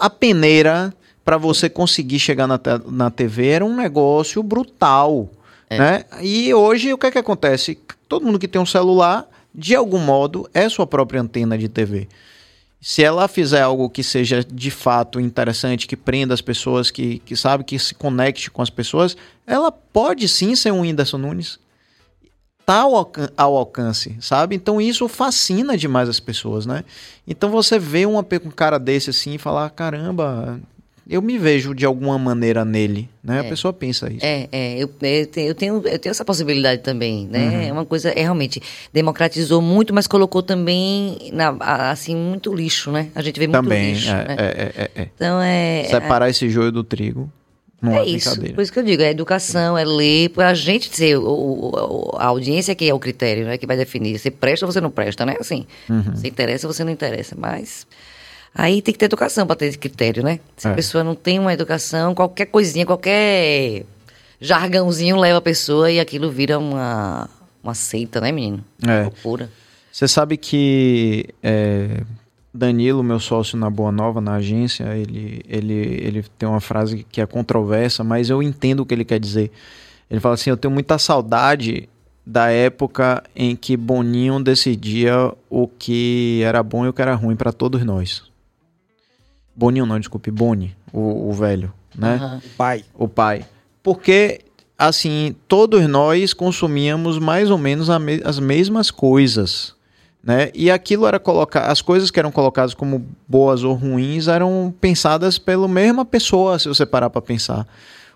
A 0.00 0.10
peneira 0.10 0.92
pra 1.24 1.36
você 1.38 1.68
conseguir 1.70 2.18
chegar 2.18 2.48
na, 2.48 2.58
na 2.90 3.10
TV 3.10 3.46
era 3.46 3.64
um 3.64 3.76
negócio 3.76 4.42
brutal. 4.42 5.30
É. 5.70 5.78
Né? 5.78 6.04
E 6.20 6.52
hoje 6.52 6.92
o 6.92 6.98
que 6.98 7.06
é 7.06 7.10
que 7.12 7.18
acontece? 7.18 7.78
Todo 8.08 8.24
mundo 8.26 8.38
que 8.38 8.48
tem 8.48 8.60
um 8.60 8.66
celular, 8.66 9.26
de 9.58 9.74
algum 9.74 9.98
modo, 9.98 10.48
é 10.54 10.68
sua 10.68 10.86
própria 10.86 11.20
antena 11.20 11.58
de 11.58 11.68
TV. 11.68 12.06
Se 12.80 13.02
ela 13.02 13.26
fizer 13.26 13.60
algo 13.60 13.90
que 13.90 14.04
seja 14.04 14.44
de 14.44 14.70
fato 14.70 15.18
interessante, 15.18 15.88
que 15.88 15.96
prenda 15.96 16.32
as 16.32 16.40
pessoas, 16.40 16.92
que, 16.92 17.18
que 17.18 17.34
sabe, 17.34 17.64
que 17.64 17.76
se 17.76 17.92
conecte 17.92 18.52
com 18.52 18.62
as 18.62 18.70
pessoas, 18.70 19.16
ela 19.44 19.72
pode 19.72 20.28
sim 20.28 20.54
ser 20.54 20.72
um 20.72 20.82
Whindersson 20.82 21.18
Nunes 21.18 21.58
tá 22.64 22.82
ao, 22.82 23.10
ao 23.36 23.56
alcance, 23.56 24.16
sabe? 24.20 24.54
Então 24.54 24.80
isso 24.80 25.08
fascina 25.08 25.76
demais 25.76 26.08
as 26.08 26.20
pessoas, 26.20 26.66
né? 26.66 26.84
Então 27.26 27.50
você 27.50 27.78
vê 27.78 28.06
uma, 28.06 28.20
um 28.20 28.50
cara 28.50 28.78
desse 28.78 29.10
assim 29.10 29.34
e 29.34 29.38
falar, 29.38 29.70
caramba, 29.70 30.60
eu 31.08 31.22
me 31.22 31.38
vejo 31.38 31.74
de 31.74 31.86
alguma 31.86 32.18
maneira 32.18 32.64
nele, 32.64 33.08
né? 33.24 33.40
A 33.40 33.44
É. 33.44 33.48
pessoa 33.48 33.72
pensa 33.72 34.12
isso. 34.12 34.24
É, 34.24 34.48
é 34.52 34.74
eu, 34.74 34.80
eu 34.80 35.26
tenho, 35.26 35.48
eu, 35.48 35.54
tenho, 35.54 35.74
eu 35.86 35.98
tenho 35.98 36.10
essa 36.10 36.24
possibilidade 36.24 36.82
também, 36.82 37.26
né? 37.26 37.48
Uhum. 37.48 37.62
É 37.68 37.72
uma 37.72 37.84
coisa, 37.86 38.10
é 38.10 38.20
realmente, 38.20 38.60
democratizou 38.92 39.62
muito, 39.62 39.94
mas 39.94 40.06
colocou 40.06 40.42
também, 40.42 41.30
na, 41.32 41.56
a- 41.60 41.90
assim, 41.90 42.14
muito 42.14 42.54
lixo, 42.54 42.90
né? 42.90 43.08
A 43.14 43.22
gente 43.22 43.38
vê 43.40 43.46
muito 43.46 43.62
Também, 43.62 43.92
lixo, 43.94 44.10
é, 44.10 44.14
né? 44.28 44.36
é, 44.38 44.44
é, 44.44 44.82
é, 44.82 45.02
é. 45.02 45.08
Então 45.14 45.40
é... 45.40 45.84
Separar 45.84 46.28
esse 46.28 46.48
joio 46.50 46.70
do 46.70 46.84
trigo 46.84 47.30
não 47.80 47.92
é, 47.94 48.00
É 48.00 48.04
isso, 48.06 48.28
brincadeira. 48.30 48.54
por 48.56 48.62
isso 48.62 48.72
que 48.72 48.78
eu 48.80 48.82
digo, 48.84 49.02
é 49.02 49.10
educação, 49.10 49.78
é 49.78 49.84
ler, 49.84 50.30
pra 50.30 50.52
gente 50.52 50.94
ser, 50.94 51.16
o, 51.16 51.22
o- 51.22 52.16
a 52.18 52.26
audiência 52.26 52.74
que 52.74 52.88
é 52.88 52.92
o 52.92 52.98
critério, 52.98 53.46
né, 53.46 53.56
que 53.56 53.66
vai 53.66 53.76
definir, 53.76 54.18
você 54.18 54.30
presta 54.30 54.66
ou 54.66 54.72
você 54.72 54.80
não 54.80 54.90
presta, 54.90 55.24
né, 55.24 55.36
assim, 55.40 55.64
Uhum. 55.88 56.02
você 56.14 56.26
interessa 56.28 56.66
ou 56.66 56.72
você 56.72 56.82
não 56.84 56.90
interessa, 56.92 57.36
mas 57.38 57.86
aí 58.58 58.82
tem 58.82 58.92
que 58.92 58.98
ter 58.98 59.06
educação 59.06 59.46
para 59.46 59.56
ter 59.56 59.66
esse 59.66 59.78
critério, 59.78 60.22
né, 60.22 60.40
se 60.56 60.66
É. 60.68 60.72
a 60.72 60.74
pessoa 60.74 61.02
não 61.04 61.14
tem 61.14 61.38
uma 61.38 61.52
educação, 61.54 62.14
qualquer 62.14 62.46
coisinha, 62.46 62.84
qualquer 62.84 63.84
jargãozinho 64.40 65.16
leva 65.16 65.38
a 65.38 65.42
pessoa 65.42 65.90
e 65.90 65.98
aquilo 66.00 66.30
vira 66.30 66.58
uma, 66.58 67.28
uma 67.62 67.74
seita, 67.74 68.20
né, 68.20 68.30
menino? 68.32 68.62
É. 68.86 69.02
Loucura. 69.04 69.50
Você 69.90 70.06
sabe 70.06 70.36
que 70.36 71.26
é, 71.42 72.02
Danilo, 72.54 73.02
meu 73.02 73.18
sócio 73.18 73.58
na 73.58 73.68
Boa 73.70 73.90
Nova, 73.90 74.20
na 74.20 74.34
agência, 74.34 74.84
ele, 74.96 75.40
ele, 75.48 75.74
ele 75.74 76.24
tem 76.38 76.48
uma 76.48 76.60
frase 76.60 77.04
que 77.10 77.20
é 77.20 77.26
controversa, 77.26 78.04
mas 78.04 78.30
eu 78.30 78.42
entendo 78.42 78.80
o 78.80 78.86
que 78.86 78.94
ele 78.94 79.04
quer 79.04 79.18
dizer. 79.18 79.50
Ele 80.10 80.20
fala 80.20 80.34
assim: 80.34 80.50
Eu 80.50 80.56
tenho 80.56 80.72
muita 80.72 80.98
saudade 80.98 81.88
da 82.24 82.48
época 82.50 83.22
em 83.34 83.56
que 83.56 83.76
Boninho 83.76 84.38
decidia 84.42 85.32
o 85.50 85.66
que 85.66 86.42
era 86.44 86.62
bom 86.62 86.84
e 86.84 86.88
o 86.88 86.92
que 86.92 87.02
era 87.02 87.14
ruim 87.14 87.34
para 87.34 87.52
todos 87.52 87.84
nós. 87.84 88.22
Boninho 89.58 89.84
não, 89.84 89.98
desculpe, 89.98 90.30
Boni, 90.30 90.76
o, 90.92 91.30
o 91.30 91.32
velho, 91.32 91.72
né? 91.96 92.14
Aham. 92.14 92.40
Pai. 92.56 92.84
O 92.94 93.08
pai. 93.08 93.44
Porque, 93.82 94.42
assim, 94.78 95.34
todos 95.48 95.84
nós 95.88 96.32
consumíamos 96.32 97.18
mais 97.18 97.50
ou 97.50 97.58
menos 97.58 97.88
me- 97.98 98.22
as 98.24 98.38
mesmas 98.38 98.92
coisas, 98.92 99.74
né? 100.22 100.52
E 100.54 100.70
aquilo 100.70 101.08
era 101.08 101.18
colocar, 101.18 101.62
as 101.72 101.82
coisas 101.82 102.08
que 102.08 102.20
eram 102.20 102.30
colocadas 102.30 102.72
como 102.72 103.04
boas 103.26 103.64
ou 103.64 103.74
ruins 103.74 104.28
eram 104.28 104.72
pensadas 104.80 105.38
pela 105.40 105.66
mesma 105.66 106.04
pessoa, 106.04 106.56
se 106.56 106.68
você 106.68 106.86
parar 106.86 107.10
para 107.10 107.20
pensar. 107.20 107.66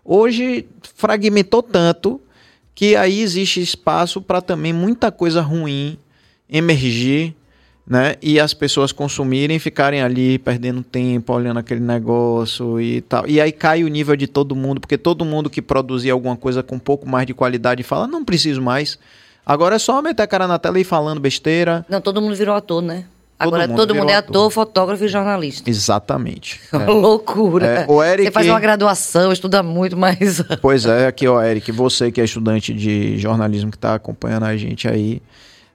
Hoje 0.04 0.66
fragmentou 0.94 1.60
tanto 1.60 2.20
que 2.72 2.94
aí 2.94 3.20
existe 3.20 3.60
espaço 3.60 4.22
para 4.22 4.40
também 4.40 4.72
muita 4.72 5.10
coisa 5.10 5.40
ruim 5.42 5.98
emergir, 6.48 7.34
né? 7.86 8.14
E 8.22 8.38
as 8.38 8.54
pessoas 8.54 8.92
consumirem, 8.92 9.58
ficarem 9.58 10.02
ali 10.02 10.38
perdendo 10.38 10.82
tempo, 10.82 11.32
olhando 11.32 11.58
aquele 11.58 11.80
negócio 11.80 12.80
e 12.80 13.00
tal. 13.02 13.26
E 13.26 13.40
aí 13.40 13.52
cai 13.52 13.84
o 13.84 13.88
nível 13.88 14.16
de 14.16 14.26
todo 14.26 14.54
mundo, 14.54 14.80
porque 14.80 14.96
todo 14.98 15.24
mundo 15.24 15.50
que 15.50 15.60
produzia 15.60 16.12
alguma 16.12 16.36
coisa 16.36 16.62
com 16.62 16.76
um 16.76 16.80
pouco 16.80 17.08
mais 17.08 17.26
de 17.26 17.34
qualidade 17.34 17.82
fala, 17.82 18.06
não 18.06 18.24
preciso 18.24 18.62
mais. 18.62 18.98
Agora 19.44 19.74
é 19.76 19.78
só 19.78 20.00
meter 20.00 20.22
a 20.22 20.26
cara 20.26 20.46
na 20.46 20.58
tela 20.58 20.78
e 20.78 20.82
ir 20.82 20.84
falando 20.84 21.20
besteira. 21.20 21.84
Não, 21.88 22.00
todo 22.00 22.22
mundo 22.22 22.34
virou 22.36 22.54
ator, 22.54 22.80
né? 22.80 23.04
Agora 23.36 23.66
mundo 23.66 23.76
todo 23.76 23.92
mundo 23.92 24.08
é 24.10 24.14
ator. 24.14 24.30
ator, 24.36 24.50
fotógrafo 24.52 25.04
e 25.04 25.08
jornalista. 25.08 25.68
Exatamente. 25.68 26.60
É. 26.72 26.86
loucura. 26.86 27.66
É, 27.66 27.86
o 27.88 28.00
Eric- 28.00 28.26
Você 28.26 28.30
faz 28.30 28.46
uma 28.48 28.60
graduação, 28.60 29.32
estuda 29.32 29.60
muito, 29.64 29.96
mas. 29.96 30.40
Pois 30.62 30.86
é, 30.86 31.08
aqui 31.08 31.26
ó, 31.26 31.42
Eric, 31.42 31.72
você 31.72 32.12
que 32.12 32.20
é 32.20 32.24
estudante 32.24 32.72
de 32.72 33.18
jornalismo 33.18 33.72
que 33.72 33.78
tá 33.78 33.94
acompanhando 33.96 34.44
a 34.44 34.56
gente 34.56 34.86
aí, 34.86 35.20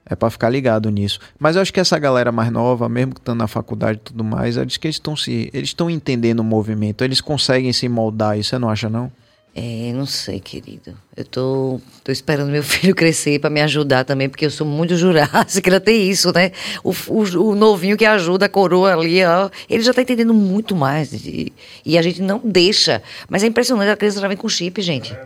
é 0.08 0.16
pra 0.16 0.30
ficar 0.30 0.48
ligado 0.48 0.90
nisso. 0.90 1.20
Mas 1.38 1.56
eu 1.56 1.62
acho 1.62 1.72
que 1.72 1.80
essa 1.80 1.98
galera 1.98 2.32
mais 2.32 2.50
nova, 2.50 2.88
mesmo 2.88 3.14
que 3.14 3.20
estando 3.20 3.38
na 3.38 3.48
faculdade 3.48 3.98
e 3.98 4.02
tudo 4.02 4.24
mais, 4.24 4.56
eles 4.56 4.76
que 4.76 4.86
eles 4.86 4.96
estão 4.96 5.16
se, 5.16 5.50
eles 5.52 5.70
estão 5.70 5.90
entendendo 5.90 6.40
o 6.40 6.44
movimento, 6.44 7.04
eles 7.04 7.20
conseguem 7.20 7.72
se 7.72 7.88
moldar, 7.88 8.38
isso 8.38 8.50
você 8.50 8.58
não 8.58 8.70
acha 8.70 8.88
não? 8.88 9.12
É, 9.60 9.92
não 9.92 10.06
sei, 10.06 10.38
querido. 10.38 10.96
Eu 11.16 11.24
tô, 11.24 11.80
tô 12.04 12.12
esperando 12.12 12.48
meu 12.48 12.62
filho 12.64 12.94
crescer 12.94 13.40
pra 13.40 13.50
me 13.50 13.60
ajudar 13.60 14.04
também, 14.04 14.28
porque 14.28 14.46
eu 14.46 14.50
sou 14.50 14.66
muito 14.66 14.96
jurássica, 14.96 15.68
ainda 15.70 15.80
tem 15.80 16.08
isso, 16.08 16.32
né? 16.32 16.52
O, 16.84 16.92
o, 17.08 17.50
o 17.50 17.54
novinho 17.56 17.96
que 17.96 18.04
ajuda 18.04 18.46
a 18.46 18.48
coroa 18.48 18.92
ali, 18.92 19.24
ó, 19.24 19.50
ele 19.68 19.82
já 19.82 19.92
tá 19.92 20.02
entendendo 20.02 20.32
muito 20.32 20.76
mais. 20.76 21.12
E, 21.12 21.52
e 21.84 21.98
a 21.98 22.02
gente 22.02 22.22
não 22.22 22.40
deixa. 22.44 23.02
Mas 23.28 23.42
é 23.42 23.48
impressionante, 23.48 23.90
a 23.90 23.96
criança 23.96 24.20
já 24.20 24.28
vem 24.28 24.36
com 24.36 24.48
chip, 24.48 24.80
gente. 24.80 25.16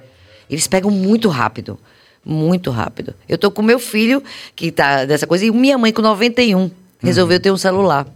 Eles 0.49 0.67
pegam 0.67 0.91
muito 0.91 1.29
rápido. 1.29 1.79
Muito 2.25 2.71
rápido. 2.71 3.15
Eu 3.29 3.37
tô 3.37 3.51
com 3.51 3.63
meu 3.63 3.79
filho, 3.79 4.23
que 4.55 4.71
tá 4.71 5.05
dessa 5.05 5.27
coisa, 5.27 5.45
e 5.45 5.51
minha 5.51 5.77
mãe 5.77 5.93
com 5.93 6.03
91 6.03 6.71
resolveu 7.03 7.41
ter 7.41 7.51
um 7.51 7.57
celular. 7.57 8.07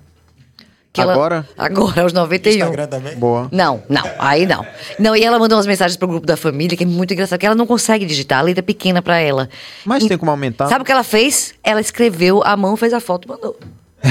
Que 0.93 1.01
ela- 1.03 1.12
Agora? 1.12 1.47
agora, 1.59 2.03
aos 2.03 2.12
91. 2.15 2.55
Instagram 2.55 2.87
também? 2.87 3.15
Boa. 3.16 3.49
Não, 3.53 3.83
não, 3.89 4.03
aí 4.19 4.47
não. 4.47 4.65
Não, 4.99 5.15
e 5.15 5.23
ela 5.23 5.39
mandou 5.39 5.59
umas 5.59 5.66
mensagens 5.66 5.95
pro 5.97 6.09
grupo 6.09 6.27
da 6.27 6.37
família, 6.39 6.74
que 6.77 6.85
é 6.85 6.87
muito 6.87 7.12
engraçado, 7.12 7.39
que 7.39 7.45
ela 7.45 7.55
não 7.55 7.66
consegue 7.66 8.07
digitar, 8.07 8.39
a 8.39 8.43
letra 8.43 8.61
é 8.61 8.62
pequena 8.62 9.03
pra 9.03 9.19
ela. 9.19 9.49
Mas 9.85 10.05
E- 10.05 10.09
tem 10.09 10.16
como 10.16 10.31
aumentar? 10.31 10.69
Sabe 10.69 10.83
o 10.83 10.85
que 10.87 10.93
ela 10.93 11.03
fez? 11.05 11.53
Ela 11.62 11.81
escreveu 11.83 12.43
a 12.45 12.57
mão, 12.57 12.77
fez 12.78 12.95
a 12.95 13.01
foto 13.01 13.27
e 13.27 13.28
mandou. 13.28 13.59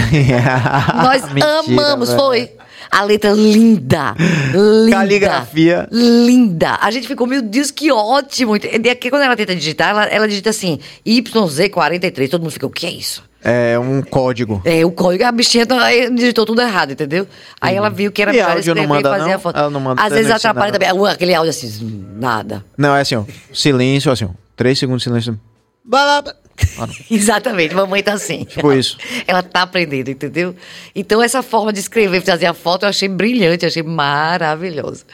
Nós 0.95 1.31
Mentira, 1.33 1.59
amamos, 1.67 2.09
velho. 2.09 2.19
foi. 2.21 2.51
A 2.91 3.03
letra 3.03 3.31
linda. 3.31 4.15
Linda. 4.53 4.91
Caligrafia. 4.97 5.87
Linda. 5.91 6.77
A 6.81 6.91
gente 6.91 7.07
ficou, 7.07 7.27
meu 7.27 7.41
Deus, 7.41 7.71
que 7.71 7.91
ótimo. 7.91 8.55
E 8.57 8.89
aqui, 8.89 9.09
quando 9.09 9.23
ela 9.23 9.35
tenta 9.35 9.55
digitar, 9.55 9.89
ela, 9.89 10.05
ela 10.05 10.27
digita 10.27 10.49
assim, 10.49 10.79
YZ43. 11.05 12.29
Todo 12.29 12.41
mundo 12.41 12.51
fica, 12.51 12.65
o 12.65 12.69
que 12.69 12.85
é 12.85 12.91
isso? 12.91 13.23
É 13.43 13.77
um 13.77 14.01
código. 14.01 14.59
É, 14.65 14.83
o 14.83 14.91
código, 14.91 15.23
a 15.23 15.31
bichinha 15.31 15.67
tá- 15.67 15.77
digitou 16.11 16.45
tudo 16.47 16.61
errado, 16.61 16.93
entendeu? 16.93 17.27
Aí 17.61 17.75
ela 17.75 17.89
viu 17.91 18.11
que 18.11 18.21
era 18.21 18.31
E 18.31 18.37
melhor 18.37 18.51
áudio 18.55 18.73
não 18.73 18.83
e 18.83 18.87
manda, 18.87 19.09
fazer 19.09 19.25
não? 19.29 19.35
a 19.35 19.39
foto. 19.39 19.59
Ela 19.59 19.69
não 19.69 19.79
manda, 19.79 20.01
Às 20.01 20.11
vezes 20.11 20.31
atrapalha 20.31 20.69
ensina, 20.71 20.89
também. 20.95 21.11
Aquele 21.11 21.33
áudio 21.35 21.51
assim, 21.51 22.05
nada. 22.17 22.65
Não, 22.75 22.95
é 22.95 23.01
assim, 23.01 23.15
ó. 23.15 23.23
Silêncio, 23.53 24.11
assim, 24.11 24.25
ó. 24.25 24.29
Três 24.55 24.79
segundos 24.79 25.03
de 25.03 25.09
silêncio. 25.09 25.39
Blá, 25.83 26.03
blá, 26.03 26.21
blá. 26.23 26.33
Ah. 26.77 26.87
Exatamente, 27.09 27.75
mamãe 27.75 28.01
tá 28.01 28.13
assim. 28.13 28.45
Tipo 28.45 28.71
isso. 28.73 28.97
Ela 29.27 29.43
tá 29.43 29.63
aprendendo, 29.63 30.09
entendeu? 30.09 30.55
Então, 30.95 31.21
essa 31.21 31.41
forma 31.43 31.71
de 31.73 31.79
escrever, 31.79 32.21
fazer 32.21 32.45
a 32.45 32.53
foto, 32.53 32.83
eu 32.83 32.89
achei 32.89 33.07
brilhante, 33.07 33.65
achei 33.65 33.83
maravilhosa. 33.83 35.05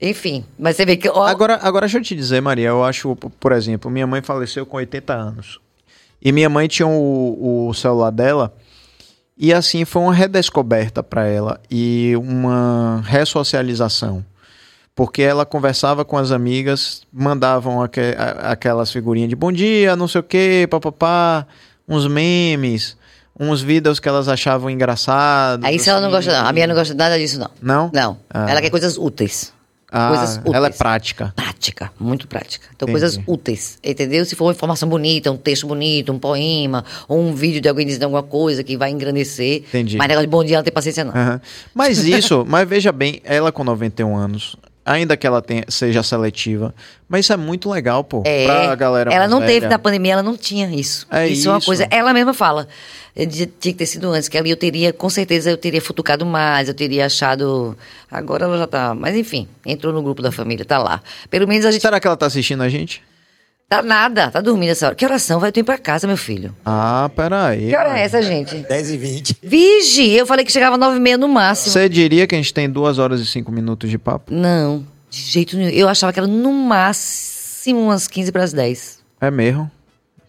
Enfim, 0.00 0.44
mas 0.58 0.76
você 0.76 0.84
vê 0.86 0.96
que. 0.96 1.08
ó, 1.08 1.26
Agora, 1.26 1.58
agora 1.60 1.86
deixa 1.86 1.98
eu 1.98 2.02
te 2.02 2.14
dizer, 2.14 2.40
Maria, 2.40 2.68
eu 2.68 2.84
acho, 2.84 3.16
por 3.16 3.52
exemplo, 3.52 3.90
minha 3.90 4.06
mãe 4.06 4.22
faleceu 4.22 4.64
com 4.64 4.76
80 4.76 5.12
anos. 5.12 5.60
E 6.22 6.32
minha 6.32 6.48
mãe 6.48 6.68
tinha 6.68 6.86
o, 6.86 7.68
o 7.68 7.74
celular 7.74 8.10
dela. 8.10 8.54
E 9.36 9.52
assim, 9.52 9.84
foi 9.84 10.02
uma 10.02 10.14
redescoberta 10.14 11.02
para 11.02 11.26
ela 11.26 11.60
e 11.70 12.14
uma 12.16 13.02
ressocialização. 13.06 14.24
Porque 14.98 15.22
ela 15.22 15.46
conversava 15.46 16.04
com 16.04 16.16
as 16.18 16.32
amigas, 16.32 17.02
mandavam 17.12 17.80
aque- 17.80 18.16
a- 18.18 18.50
aquelas 18.50 18.90
figurinhas 18.90 19.28
de 19.28 19.36
bom 19.36 19.52
dia, 19.52 19.94
não 19.94 20.08
sei 20.08 20.20
o 20.20 20.24
quê, 20.24 20.66
papapá, 20.68 21.46
uns 21.88 22.08
memes, 22.08 22.96
uns 23.38 23.62
vídeos 23.62 24.00
que 24.00 24.08
elas 24.08 24.26
achavam 24.26 24.68
engraçados. 24.68 25.64
Aí 25.64 25.76
isso 25.76 25.88
ela 25.88 26.00
não 26.00 26.08
assim. 26.08 26.26
gosta, 26.26 26.42
não. 26.42 26.48
A 26.48 26.52
minha 26.52 26.66
não 26.66 26.74
gosta 26.74 26.94
nada 26.94 27.16
disso, 27.16 27.38
não. 27.38 27.48
Não? 27.62 27.90
Não. 27.94 28.18
Ah. 28.28 28.50
Ela 28.50 28.60
quer 28.60 28.70
coisas 28.70 28.98
úteis. 28.98 29.52
Ah, 29.88 30.08
coisas 30.08 30.36
úteis. 30.38 30.54
ela 30.56 30.66
é 30.66 30.70
prática. 30.70 31.32
Prática, 31.36 31.92
muito 32.00 32.26
prática. 32.26 32.66
Então, 32.74 32.88
Entendi. 32.88 33.00
coisas 33.00 33.20
úteis, 33.24 33.78
entendeu? 33.84 34.24
Se 34.24 34.34
for 34.34 34.46
uma 34.46 34.52
informação 34.52 34.88
bonita, 34.88 35.30
um 35.30 35.36
texto 35.36 35.64
bonito, 35.68 36.12
um 36.12 36.18
poema, 36.18 36.84
ou 37.06 37.20
um 37.20 37.32
vídeo 37.32 37.60
de 37.60 37.68
alguém 37.68 37.86
dizendo 37.86 38.02
alguma 38.02 38.24
coisa 38.24 38.64
que 38.64 38.76
vai 38.76 38.90
engrandecer. 38.90 39.58
Entendi. 39.68 39.96
Mas 39.96 40.08
negócio 40.08 40.26
de 40.26 40.30
bom 40.30 40.42
dia, 40.42 40.56
ela 40.56 40.60
não 40.62 40.64
tem 40.64 40.72
paciência, 40.74 41.04
não. 41.04 41.12
Aham. 41.12 41.40
Mas 41.72 41.98
isso, 42.04 42.44
mas 42.48 42.68
veja 42.68 42.90
bem, 42.90 43.20
ela 43.24 43.52
com 43.52 43.62
91 43.62 44.14
anos, 44.16 44.56
ainda 44.88 45.16
que 45.16 45.26
ela 45.26 45.42
tenha, 45.42 45.64
seja 45.68 46.02
seletiva, 46.02 46.74
mas 47.08 47.20
isso 47.26 47.32
é 47.32 47.36
muito 47.36 47.70
legal, 47.70 48.02
pô. 48.02 48.22
É, 48.24 48.46
pra 48.46 48.74
galera 48.74 49.12
ela 49.12 49.28
não 49.28 49.40
teve 49.40 49.60
velha. 49.60 49.68
na 49.70 49.78
pandemia, 49.78 50.14
ela 50.14 50.22
não 50.22 50.36
tinha 50.36 50.68
isso. 50.74 51.06
É 51.10 51.28
isso, 51.28 51.48
é 51.48 51.52
uma 51.52 51.58
isso. 51.58 51.66
coisa. 51.66 51.86
Ela 51.90 52.12
mesma 52.12 52.32
fala. 52.34 52.66
eh, 53.14 53.26
Tinha 53.26 53.46
que 53.46 53.72
ter 53.74 53.86
sido 53.86 54.08
antes, 54.10 54.28
que 54.28 54.38
ali 54.38 54.50
eu 54.50 54.56
teria, 54.56 54.92
com 54.92 55.08
certeza, 55.10 55.50
eu 55.50 55.56
teria 55.56 55.80
futucado 55.82 56.24
mais, 56.24 56.68
eu 56.68 56.74
teria 56.74 57.06
achado. 57.06 57.76
Agora 58.10 58.44
ela 58.44 58.58
já 58.58 58.66
tá. 58.66 58.94
Mas 58.94 59.14
enfim, 59.14 59.46
entrou 59.64 59.92
no 59.92 60.02
grupo 60.02 60.22
da 60.22 60.32
família, 60.32 60.64
tá 60.64 60.78
lá. 60.78 61.00
Pelo 61.30 61.46
menos 61.46 61.64
a 61.66 61.70
gente. 61.70 61.82
Será 61.82 62.00
que 62.00 62.06
ela 62.06 62.16
tá 62.16 62.26
assistindo 62.26 62.62
a 62.62 62.68
gente? 62.68 63.02
Tá 63.68 63.82
nada, 63.82 64.30
tá 64.30 64.40
dormindo 64.40 64.70
essa 64.70 64.86
hora. 64.86 64.94
Que 64.94 65.04
oração? 65.04 65.38
Vai 65.38 65.52
tu 65.52 65.60
ir 65.60 65.62
pra 65.62 65.76
casa, 65.76 66.06
meu 66.06 66.16
filho. 66.16 66.56
Ah, 66.64 67.10
peraí. 67.14 67.68
Que 67.68 67.76
hora 67.76 67.98
é 67.98 68.02
essa, 68.02 68.22
gente? 68.22 68.56
10 68.56 68.90
e 68.90 68.96
20. 68.96 69.36
Vige! 69.42 70.10
Eu 70.10 70.24
falei 70.26 70.42
que 70.42 70.50
chegava 70.50 70.78
nove 70.78 70.96
e 70.96 71.00
meia 71.00 71.18
no 71.18 71.28
máximo. 71.28 71.72
Você 71.74 71.86
diria 71.86 72.26
que 72.26 72.34
a 72.34 72.38
gente 72.38 72.54
tem 72.54 72.68
duas 72.70 72.98
horas 72.98 73.20
e 73.20 73.26
cinco 73.26 73.52
minutos 73.52 73.90
de 73.90 73.98
papo? 73.98 74.32
Não, 74.32 74.86
de 75.10 75.20
jeito 75.20 75.54
nenhum. 75.54 75.68
Eu 75.68 75.86
achava 75.86 76.10
que 76.14 76.18
era 76.18 76.26
no 76.26 76.50
máximo 76.50 77.80
umas 77.82 78.08
15 78.08 78.32
para 78.32 78.44
as 78.44 78.54
10. 78.54 79.00
É 79.20 79.30
mesmo? 79.30 79.70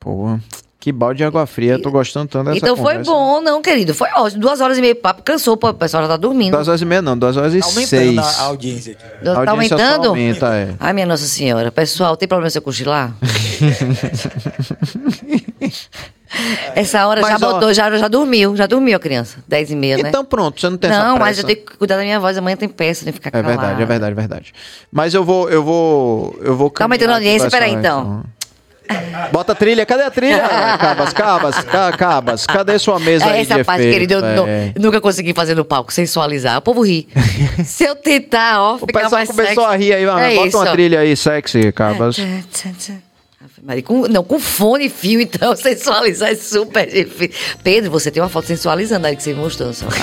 Pô, 0.02 0.38
que 0.80 0.92
balde 0.94 1.18
de 1.18 1.24
água 1.26 1.46
fria. 1.46 1.78
Tô 1.82 1.92
gostando 1.92 2.28
tanto 2.30 2.46
dessa 2.46 2.58
Então 2.58 2.76
foi 2.78 2.94
conversa. 2.94 3.12
bom, 3.12 3.42
não, 3.42 3.62
querido. 3.62 3.94
Foi 3.94 4.08
ótimo. 4.16 4.42
Duas 4.42 4.62
horas 4.62 4.78
e 4.78 4.82
meia 4.82 4.94
de 4.94 5.00
papo. 5.02 5.22
Cansou, 5.24 5.58
pô, 5.58 5.70
o 5.70 5.74
pessoal 5.74 6.04
já 6.04 6.10
tá 6.10 6.16
dormindo. 6.18 6.52
Duas 6.54 6.68
horas 6.70 6.82
e 6.82 6.86
meia 6.86 7.02
não, 7.02 7.18
duas 7.18 7.36
horas 7.36 7.54
e 7.54 7.60
Tá 7.60 7.66
aumentando 7.66 7.88
seis. 7.88 8.18
a 8.18 8.42
audiência 8.44 8.94
aqui. 8.94 9.04
Tá 9.26 9.32
A 9.34 9.38
audiência 9.52 9.78
só 9.78 9.84
aumentando? 9.84 10.08
aumenta, 10.08 10.56
é. 10.56 10.70
Ai, 10.80 10.94
minha 10.94 11.06
Nossa 11.06 11.26
Senhora. 11.26 11.70
Pessoal, 11.72 12.16
tem 12.16 12.28
problema 12.30 12.50
se 12.50 12.58
eu 12.58 12.62
cochilar? 12.62 13.14
Essa 16.76 17.08
hora 17.08 17.22
Mas, 17.22 17.40
já 17.40 17.48
ó- 17.48 17.54
botou, 17.54 17.74
já, 17.74 17.98
já 17.98 18.08
dormiu. 18.08 18.56
Já 18.56 18.68
dormiu 18.68 18.96
a 18.96 19.00
criança. 19.00 19.40
Dez 19.48 19.72
e 19.72 19.76
meia, 19.76 19.98
né? 19.98 20.10
Então 20.10 20.24
pronto, 20.24 20.62
você 20.62 20.70
não 20.70 20.78
tem 20.78 20.90
essa 20.92 21.04
não, 21.04 21.18
mas 21.18 21.40
eu 21.40 21.44
tenho 21.44 21.58
que 21.58 21.76
cuidar 21.78 21.98
da 21.98 22.04
minha 22.04 22.20
voz. 22.20 22.38
Amanhã 22.38 22.56
tem 22.56 22.70
peça, 22.70 23.04
tem 23.04 23.12
que 23.12 23.18
ficar 23.20 23.30
É 23.30 23.42
calada. 23.42 23.50
verdade, 23.58 23.82
é 23.82 23.86
verdade, 23.86 24.12
é 24.12 24.16
verdade. 24.16 24.54
Mas 24.92 25.14
eu 25.16 25.24
vou, 25.24 25.50
eu 25.50 25.64
vou, 25.64 26.38
eu 26.42 26.56
vou. 26.56 26.70
Tá 26.70 26.86
aumentando 26.86 27.10
a 27.10 27.14
caminhar 27.16 27.36
aqui 27.36 27.42
audiência? 27.42 27.48
essa- 27.48 27.58
Peraí, 27.58 27.74
então. 27.74 28.24
Bota 29.32 29.52
a 29.52 29.56
trilha, 29.56 29.86
cadê 29.86 30.04
a 30.04 30.10
trilha? 30.12 30.42
Cabas, 30.80 31.14
cabas, 31.14 31.56
ca- 31.64 31.92
cabas, 31.92 32.46
cadê 32.48 32.80
sua 32.80 33.00
mesa 33.00 33.26
É 33.26 33.32
aí 33.34 33.42
essa 33.42 33.56
de 33.58 33.64
parte, 33.64 33.82
efeito? 33.82 33.94
querido, 33.94 34.14
eu 34.16 34.22
não- 34.22 34.48
É. 34.48 34.74
nunca 34.80 35.00
consegui 35.00 35.34
fazer 35.34 35.54
no 35.56 35.64
palco, 35.64 35.94
sensualizar. 35.94 36.58
O 36.58 36.62
povo 36.62 36.82
ri. 36.82 37.08
Se 37.64 37.84
eu 37.84 37.96
tentar, 37.96 38.62
ó, 38.62 38.76
O 38.82 38.88
pessoal 38.88 39.12
mais 39.12 39.30
começou 39.30 39.64
sexy. 39.64 39.74
a 39.74 39.78
rir 39.78 39.94
aí, 39.94 40.06
mano. 40.06 40.20
É 40.20 40.36
bota 40.36 40.48
isso, 40.48 40.58
uma 40.58 40.70
ó. 40.70 40.72
trilha 40.72 41.00
aí, 41.02 41.16
sexy, 41.16 41.72
cabas. 41.72 42.18
Maria, 43.62 43.84
com- 43.84 44.08
não, 44.08 44.24
com 44.24 44.40
fone 44.40 44.86
e 44.86 44.90
fio, 44.90 45.20
então, 45.22 45.54
sensualizar 45.58 46.30
é 46.32 46.36
super 46.36 46.86
difícil. 46.88 47.32
Pedro, 47.64 47.92
você 47.92 48.10
tem 48.10 48.22
uma 48.24 48.30
foto 48.30 48.48
sensualizando 48.48 49.06
aí 49.06 49.16
que 49.16 49.22
você 49.24 49.34
mostrou 49.34 49.68
no 49.70 49.74
celular. 49.74 50.00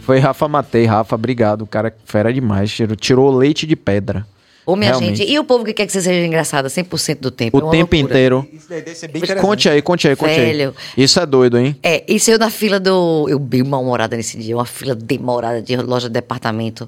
Foi 0.00 0.18
Rafa 0.18 0.48
Matei, 0.48 0.86
Rafa, 0.86 1.14
obrigado. 1.14 1.62
O 1.62 1.66
cara 1.66 1.88
é 1.88 1.92
fera 2.06 2.32
demais, 2.32 2.70
tirou, 2.72 2.96
tirou 2.96 3.30
leite 3.36 3.66
de 3.66 3.76
pedra. 3.76 4.26
Ô, 4.68 4.76
minha 4.76 4.90
Realmente. 4.90 5.16
gente, 5.16 5.32
e 5.32 5.38
o 5.38 5.44
povo 5.44 5.64
que 5.64 5.72
quer 5.72 5.86
que 5.86 5.92
você 5.92 6.02
seja 6.02 6.26
engraçada 6.26 6.68
100% 6.68 7.20
do 7.20 7.30
tempo? 7.30 7.56
É 7.56 7.60
O 7.60 7.64
uma 7.64 7.70
tempo 7.70 7.96
loucura. 7.96 8.12
inteiro. 8.12 8.46
Isso 8.52 8.68
daí 8.68 8.82
deve 8.82 8.94
ser 8.98 9.08
bem 9.08 9.22
conte 9.40 9.66
aí, 9.66 9.80
conte 9.80 10.06
aí, 10.06 10.14
conte 10.14 10.34
Velho. 10.34 10.74
aí. 10.76 11.04
Isso 11.04 11.18
é 11.18 11.24
doido, 11.24 11.56
hein? 11.56 11.74
É, 11.82 12.04
isso 12.06 12.30
eu 12.30 12.38
na 12.38 12.50
fila 12.50 12.78
do. 12.78 13.26
Eu 13.30 13.38
bem 13.38 13.62
mal-humorada 13.62 14.14
nesse 14.14 14.36
dia, 14.36 14.54
uma 14.54 14.66
fila 14.66 14.94
demorada 14.94 15.62
de 15.62 15.74
loja 15.78 16.08
de 16.08 16.12
departamento. 16.12 16.86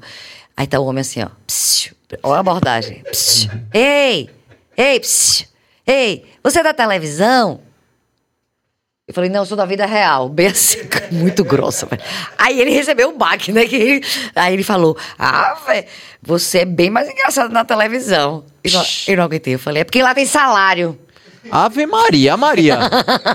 Aí 0.54 0.66
tá 0.66 0.78
o 0.78 0.84
homem 0.84 1.00
assim, 1.00 1.22
ó. 1.22 1.28
Psiu, 1.46 1.94
olha 2.22 2.36
a 2.36 2.40
abordagem. 2.40 3.02
Psiu. 3.10 3.50
Ei! 3.72 4.28
Ei, 4.76 5.00
psiu. 5.00 5.46
Ei, 5.86 6.24
você 6.44 6.60
é 6.60 6.62
da 6.62 6.74
televisão? 6.74 7.60
Eu 9.10 9.14
falei, 9.14 9.28
não, 9.28 9.40
eu 9.40 9.44
sou 9.46 9.56
da 9.56 9.64
vida 9.66 9.84
real. 9.86 10.28
Bem 10.28 10.46
assim, 10.46 10.78
muito 11.10 11.42
grossa. 11.42 11.88
Aí 12.38 12.60
ele 12.60 12.70
recebeu 12.70 13.08
um 13.08 13.18
baque, 13.18 13.50
né? 13.50 13.64
Que 13.66 13.74
ele- 13.74 14.06
aí 14.36 14.52
ele 14.54 14.62
falou, 14.62 14.96
ah, 15.18 15.56
velho, 15.66 15.84
você 16.22 16.58
é 16.60 16.64
bem 16.64 16.90
mais 16.90 17.08
engraçado 17.08 17.50
na 17.52 17.64
televisão. 17.64 18.44
Eu 18.62 18.70
não, 18.72 18.84
eu 19.08 19.16
não 19.16 19.24
aguentei. 19.24 19.54
Eu 19.54 19.58
falei, 19.58 19.80
é 19.80 19.84
porque 19.84 20.00
lá 20.00 20.14
tem 20.14 20.24
salário. 20.26 20.96
Ave 21.50 21.86
Maria, 21.86 22.36
Maria. 22.36 22.78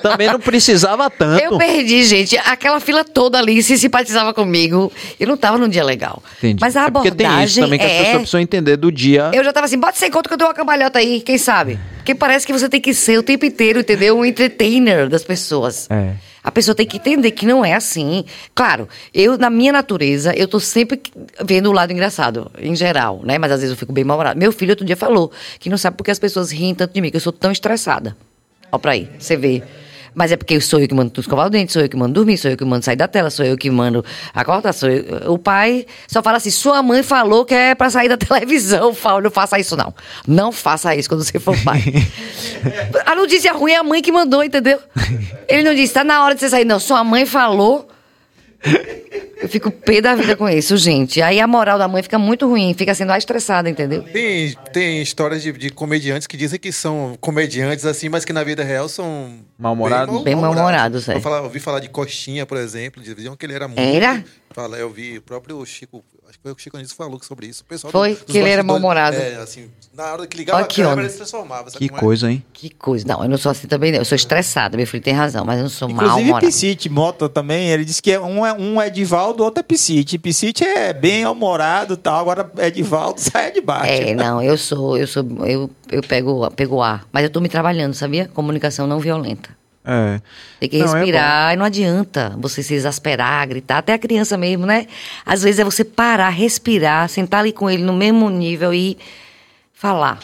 Também 0.01 0.27
não 0.27 0.39
precisava 0.39 1.09
tanto. 1.09 1.41
Eu 1.41 1.57
perdi, 1.57 2.03
gente. 2.03 2.37
Aquela 2.37 2.79
fila 2.79 3.03
toda 3.03 3.37
ali 3.37 3.63
se 3.63 3.77
simpatizava 3.77 4.33
comigo. 4.33 4.91
Eu 5.19 5.27
não 5.27 5.37
tava 5.37 5.57
num 5.57 5.67
dia 5.67 5.83
legal. 5.83 6.21
Entendi. 6.37 6.59
Mas 6.61 6.75
a 6.75 6.85
É 6.85 6.91
porque 6.91 7.07
abordagem 7.07 7.37
tem 7.37 7.45
isso 7.45 7.61
também 7.61 7.79
que 7.79 7.85
as 7.85 7.91
é... 7.91 7.97
pessoas 7.97 8.17
precisam 8.17 8.39
entender 8.41 8.77
do 8.77 8.91
dia. 8.91 9.31
Eu 9.33 9.43
já 9.43 9.51
tava 9.51 9.65
assim, 9.65 9.79
bota 9.79 9.97
sem 9.97 10.11
conta 10.11 10.29
que 10.29 10.33
eu 10.33 10.37
dou 10.37 10.47
uma 10.47 10.53
cambalhota 10.53 10.99
aí, 10.99 11.21
quem 11.21 11.37
sabe? 11.37 11.79
Porque 11.97 12.13
parece 12.13 12.45
que 12.45 12.53
você 12.53 12.69
tem 12.69 12.79
que 12.79 12.93
ser 12.93 13.17
o 13.17 13.23
tempo 13.23 13.45
inteiro, 13.45 13.79
entendeu? 13.79 14.17
Um 14.17 14.23
entertainer 14.23 15.09
das 15.09 15.23
pessoas. 15.23 15.87
É. 15.89 16.11
A 16.45 16.51
pessoa 16.51 16.75
tem 16.75 16.85
que 16.85 16.97
entender 16.97 17.31
que 17.31 17.43
não 17.43 17.65
é 17.65 17.73
assim. 17.73 18.23
Claro, 18.53 18.87
eu, 19.11 19.35
na 19.35 19.49
minha 19.49 19.71
natureza, 19.71 20.31
eu 20.37 20.47
tô 20.47 20.59
sempre 20.59 21.01
vendo 21.43 21.71
o 21.71 21.71
lado 21.71 21.91
engraçado, 21.91 22.51
em 22.59 22.75
geral, 22.75 23.19
né? 23.23 23.39
Mas 23.39 23.51
às 23.51 23.61
vezes 23.61 23.71
eu 23.73 23.77
fico 23.77 23.91
bem 23.91 24.03
mal-humorada. 24.03 24.39
Meu 24.39 24.51
filho 24.51 24.69
outro 24.69 24.85
dia 24.85 24.95
falou 24.95 25.31
que 25.59 25.71
não 25.71 25.77
sabe 25.77 25.97
porque 25.97 26.11
as 26.11 26.19
pessoas 26.19 26.51
riem 26.51 26.75
tanto 26.75 26.93
de 26.93 27.01
mim, 27.01 27.09
que 27.09 27.17
eu 27.17 27.21
sou 27.21 27.33
tão 27.33 27.51
estressada. 27.51 28.15
Ó 28.71 28.77
pra 28.77 28.91
aí, 28.91 29.09
você 29.17 29.35
vê. 29.35 29.63
Mas 30.15 30.31
é 30.31 30.37
porque 30.37 30.59
sou 30.61 30.79
eu 30.79 30.87
que 30.87 30.95
mando 30.95 31.11
tu 31.11 31.19
escovar 31.19 31.47
o 31.47 31.49
dente, 31.49 31.73
sou 31.73 31.81
eu 31.81 31.89
que 31.89 31.97
mando 31.97 32.13
dormir, 32.13 32.37
sou 32.37 32.49
eu 32.49 32.57
que 32.57 32.63
mando 32.63 32.85
sair 32.85 32.95
da 32.95 33.07
tela, 33.07 33.29
sou 33.29 33.45
eu 33.45 33.57
que 33.57 33.69
mando 33.69 34.03
acordar, 34.33 34.73
sou 34.73 34.89
eu... 34.89 35.31
O 35.31 35.37
pai 35.37 35.85
só 36.07 36.23
fala 36.23 36.37
assim, 36.37 36.49
sua 36.49 36.81
mãe 36.81 37.03
falou 37.03 37.43
que 37.43 37.53
é 37.53 37.75
pra 37.75 37.89
sair 37.89 38.07
da 38.07 38.15
televisão, 38.17 38.95
Paulo, 38.95 39.23
não 39.23 39.31
faça 39.31 39.59
isso 39.59 39.75
não. 39.75 39.93
Não 40.25 40.51
faça 40.51 40.95
isso 40.95 41.09
quando 41.09 41.23
você 41.23 41.37
for 41.37 41.55
pai. 41.63 41.83
a 43.05 43.13
notícia 43.13 43.51
ruim 43.51 43.73
é 43.73 43.77
a 43.77 43.83
mãe 43.83 44.01
que 44.01 44.11
mandou, 44.11 44.43
entendeu? 44.43 44.79
Ele 45.47 45.63
não 45.63 45.75
disse, 45.75 45.93
tá 45.93 46.03
na 46.03 46.23
hora 46.23 46.33
de 46.33 46.39
você 46.39 46.49
sair. 46.49 46.65
Não, 46.65 46.79
sua 46.79 47.03
mãe 47.03 47.25
falou... 47.25 47.89
Eu 49.41 49.49
fico 49.49 49.69
pé 49.69 50.01
da 50.01 50.15
vida 50.15 50.35
com 50.35 50.49
isso, 50.49 50.75
gente. 50.77 51.21
Aí 51.21 51.39
a 51.39 51.45
moral 51.45 51.77
da 51.77 51.87
mãe 51.87 52.01
fica 52.01 52.17
muito 52.17 52.47
ruim, 52.47 52.73
fica 52.73 52.95
sendo 52.95 53.11
a 53.11 53.17
estressada, 53.17 53.69
entendeu? 53.69 54.01
Tem, 54.01 54.55
tem 54.73 55.01
histórias 55.01 55.43
de, 55.43 55.51
de 55.51 55.69
comediantes 55.69 56.25
que 56.25 56.35
dizem 56.37 56.57
que 56.59 56.71
são 56.71 57.15
comediantes 57.21 57.85
assim, 57.85 58.09
mas 58.09 58.25
que 58.25 58.33
na 58.33 58.43
vida 58.43 58.63
real 58.63 58.89
são. 58.89 59.37
Mal-humorados? 59.59 60.23
Bem 60.23 60.35
mal-humorados, 60.35 61.07
é. 61.09 61.15
Eu 61.15 61.21
falava- 61.21 61.43
ouvi 61.45 61.59
falar 61.59 61.79
de 61.79 61.89
Coxinha, 61.89 62.45
por 62.45 62.57
exemplo, 62.57 63.03
diziam 63.03 63.35
que 63.35 63.45
ele 63.45 63.53
era 63.53 63.67
muito. 63.67 63.79
Era? 63.79 64.23
Fala, 64.51 64.77
eu 64.77 64.89
vi 64.89 65.17
o 65.17 65.21
próprio 65.21 65.63
Chico, 65.65 66.03
acho 66.35 66.37
que 66.37 66.43
foi 66.43 66.51
o 66.51 66.55
Chico 66.57 66.77
Anísio 66.77 66.95
que 66.95 66.97
falou 66.97 67.19
sobre 67.23 67.47
isso. 67.47 67.61
O 67.63 67.65
pessoal 67.65 67.91
Foi? 67.91 68.13
dos 68.15 68.23
Que 68.23 68.37
ele 68.37 68.49
era 68.49 68.63
mal-humorado. 68.63 69.15
É, 69.15 69.35
assim, 69.37 69.69
na 69.93 70.13
hora 70.13 70.27
que 70.27 70.37
ligava 70.37 70.57
Olha 70.57 70.65
a 70.65 70.67
que 70.67 70.81
câmera, 70.81 71.01
ele 71.01 71.09
se 71.09 71.17
transformava. 71.17 71.71
Que 71.71 71.85
é? 71.85 71.89
coisa, 71.89 72.31
hein? 72.31 72.43
Que 72.53 72.69
coisa. 72.69 73.07
Não, 73.07 73.23
eu 73.23 73.29
não 73.29 73.37
sou 73.37 73.51
assim 73.51 73.67
também, 73.67 73.91
não. 73.91 73.99
Eu 73.99 74.05
sou 74.05 74.15
estressada. 74.15 74.77
Meu 74.77 74.85
filho 74.85 75.03
tem 75.03 75.13
razão, 75.13 75.45
mas 75.45 75.57
eu 75.57 75.63
não 75.63 75.69
sou 75.69 75.89
Inclusive, 75.89 76.11
mal-humorada. 76.11 76.45
Piscite, 76.45 76.89
Mota 76.89 77.29
também, 77.29 77.69
ele 77.69 77.85
disse 77.85 78.01
que 78.01 78.11
é- 78.11 78.19
um 78.19 78.45
é, 78.45 78.53
um 78.53 78.81
é 78.81 78.87
Edivaldo, 78.87 79.43
outro 79.43 79.59
é 79.61 79.63
Piscite. 79.63 80.17
Piscite 80.17 80.63
é 80.63 80.93
bem 80.93 81.25
humorado 81.25 81.93
e 81.93 81.97
tal, 81.97 82.19
agora 82.19 82.49
Edivaldo 82.57 83.19
sai 83.21 83.51
de 83.51 83.61
baixo. 83.61 83.91
É, 83.91 84.13
não, 84.13 84.41
eu 84.41 84.57
sou, 84.57 84.97
eu 84.97 85.07
sou, 85.07 85.23
eu, 85.45 85.69
eu 85.91 86.01
pego, 86.01 86.49
pego 86.51 86.81
ar. 86.81 87.05
Mas 87.11 87.23
eu 87.23 87.29
tô 87.29 87.39
me 87.39 87.49
trabalhando, 87.49 87.93
sabia? 87.93 88.29
Comunicação 88.33 88.87
não 88.87 88.99
violenta. 88.99 89.49
É. 89.85 90.19
Tem 90.59 90.69
que 90.69 90.79
Não, 90.79 90.95
é 90.95 90.99
respirar 90.99 91.53
e 91.53 91.55
não 91.57 91.65
adianta 91.65 92.35
você 92.39 92.63
se 92.63 92.73
exasperar, 92.73 93.47
gritar, 93.47 93.77
até 93.77 93.93
a 93.93 93.99
criança 93.99 94.35
mesmo, 94.37 94.65
né? 94.65 94.87
Às 95.25 95.43
vezes 95.43 95.59
é 95.59 95.63
você 95.63 95.83
parar, 95.83 96.29
respirar, 96.29 97.07
sentar 97.07 97.41
ali 97.41 97.53
com 97.53 97.69
ele 97.69 97.83
no 97.83 97.93
mesmo 97.93 98.29
nível 98.29 98.73
e 98.73 98.97
falar. 99.73 100.19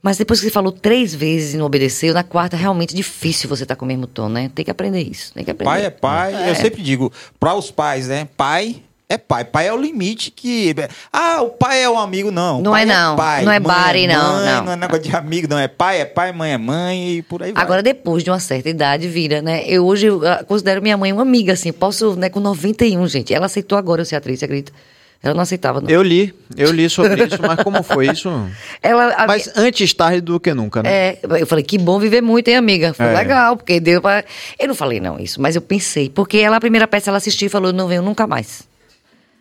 Mas 0.00 0.16
depois 0.16 0.38
que 0.38 0.46
você 0.46 0.52
falou 0.52 0.70
três 0.70 1.12
vezes 1.12 1.54
e 1.54 1.56
não 1.56 1.66
obedeceu, 1.66 2.14
na 2.14 2.22
quarta 2.22 2.56
é 2.56 2.58
realmente 2.58 2.94
difícil 2.94 3.48
você 3.48 3.64
estar 3.64 3.74
com 3.74 3.84
o 3.84 3.88
mesmo 3.88 4.06
tom, 4.06 4.28
né? 4.28 4.50
Tem 4.54 4.64
que 4.64 4.70
aprender 4.70 5.02
isso, 5.02 5.34
tem 5.34 5.44
que 5.44 5.50
aprender. 5.50 5.70
Pai 5.70 5.84
é 5.84 5.90
pai. 5.90 6.50
Eu 6.50 6.54
sempre 6.54 6.82
digo, 6.82 7.12
para 7.40 7.54
os 7.54 7.70
pais, 7.70 8.06
né? 8.06 8.28
Pai 8.36 8.82
é 9.08 9.16
pai. 9.16 9.44
Pai 9.44 9.68
é 9.68 9.72
o 9.72 9.76
limite 9.80 10.30
que. 10.30 10.74
Ah, 11.12 11.40
o 11.42 11.48
pai 11.50 11.82
é 11.82 11.88
um 11.88 11.98
amigo, 11.98 12.30
não. 12.30 12.60
Não 12.60 12.72
Pai 12.72 12.82
é 12.82 12.86
não. 12.86 13.16
pai. 13.16 13.44
Não 13.44 13.52
é 13.52 13.58
Mãe 13.58 13.74
buddy, 13.76 14.06
não, 14.06 14.34
mãe, 14.34 14.44
não. 14.46 14.64
Não 14.64 14.72
é 14.72 14.76
negócio 14.76 15.02
de 15.02 15.16
amigo, 15.16 15.48
não. 15.48 15.58
É 15.58 15.66
pai, 15.68 16.00
é 16.00 16.04
pai, 16.04 16.30
mãe 16.32 16.52
é 16.52 16.58
mãe 16.58 17.12
e 17.16 17.22
por 17.22 17.42
aí 17.42 17.52
vai. 17.52 17.62
Agora, 17.62 17.82
depois 17.82 18.22
de 18.22 18.30
uma 18.30 18.38
certa 18.40 18.68
idade, 18.68 19.08
vira, 19.08 19.40
né? 19.40 19.64
Eu 19.66 19.86
hoje 19.86 20.06
eu, 20.06 20.26
ah, 20.28 20.44
considero 20.46 20.82
minha 20.82 20.96
mãe 20.96 21.12
uma 21.12 21.22
amiga, 21.22 21.54
assim. 21.54 21.72
Posso, 21.72 22.16
né, 22.16 22.28
com 22.28 22.40
91, 22.40 23.06
gente. 23.08 23.32
Ela 23.32 23.46
aceitou 23.46 23.78
agora 23.78 24.02
eu 24.02 24.04
ser 24.04 24.16
atriz, 24.16 24.38
você 24.38 24.44
acredita? 24.44 24.72
Ela 25.20 25.34
não 25.34 25.40
aceitava, 25.42 25.80
não. 25.80 25.90
Eu 25.90 26.00
li, 26.00 26.32
eu 26.56 26.70
li 26.70 26.88
sobre 26.88 27.24
isso, 27.24 27.38
mas 27.42 27.60
como 27.64 27.82
foi 27.82 28.06
isso? 28.08 28.30
Ela, 28.80 29.14
a- 29.14 29.26
Mas 29.26 29.50
antes 29.56 29.92
tarde 29.92 30.20
do 30.20 30.38
que 30.38 30.54
nunca, 30.54 30.80
né? 30.80 30.90
É, 30.92 31.18
eu 31.40 31.44
falei, 31.46 31.64
que 31.64 31.76
bom 31.76 31.98
viver 31.98 32.20
muito, 32.20 32.46
hein, 32.46 32.54
amiga? 32.56 32.94
Foi 32.94 33.06
É. 33.06 33.14
legal, 33.14 33.56
porque 33.56 33.80
deu 33.80 34.00
pra. 34.00 34.22
Eu 34.56 34.68
não 34.68 34.76
falei 34.76 35.00
não 35.00 35.18
isso, 35.18 35.40
mas 35.42 35.56
eu 35.56 35.60
pensei. 35.62 36.08
Porque 36.08 36.38
ela, 36.38 36.56
a 36.58 36.60
primeira 36.60 36.86
peça, 36.86 37.10
ela 37.10 37.16
assistiu 37.16 37.46
e 37.46 37.48
falou, 37.48 37.72
não 37.72 37.88
venho 37.88 38.00
nunca 38.02 38.28
mais. 38.28 38.68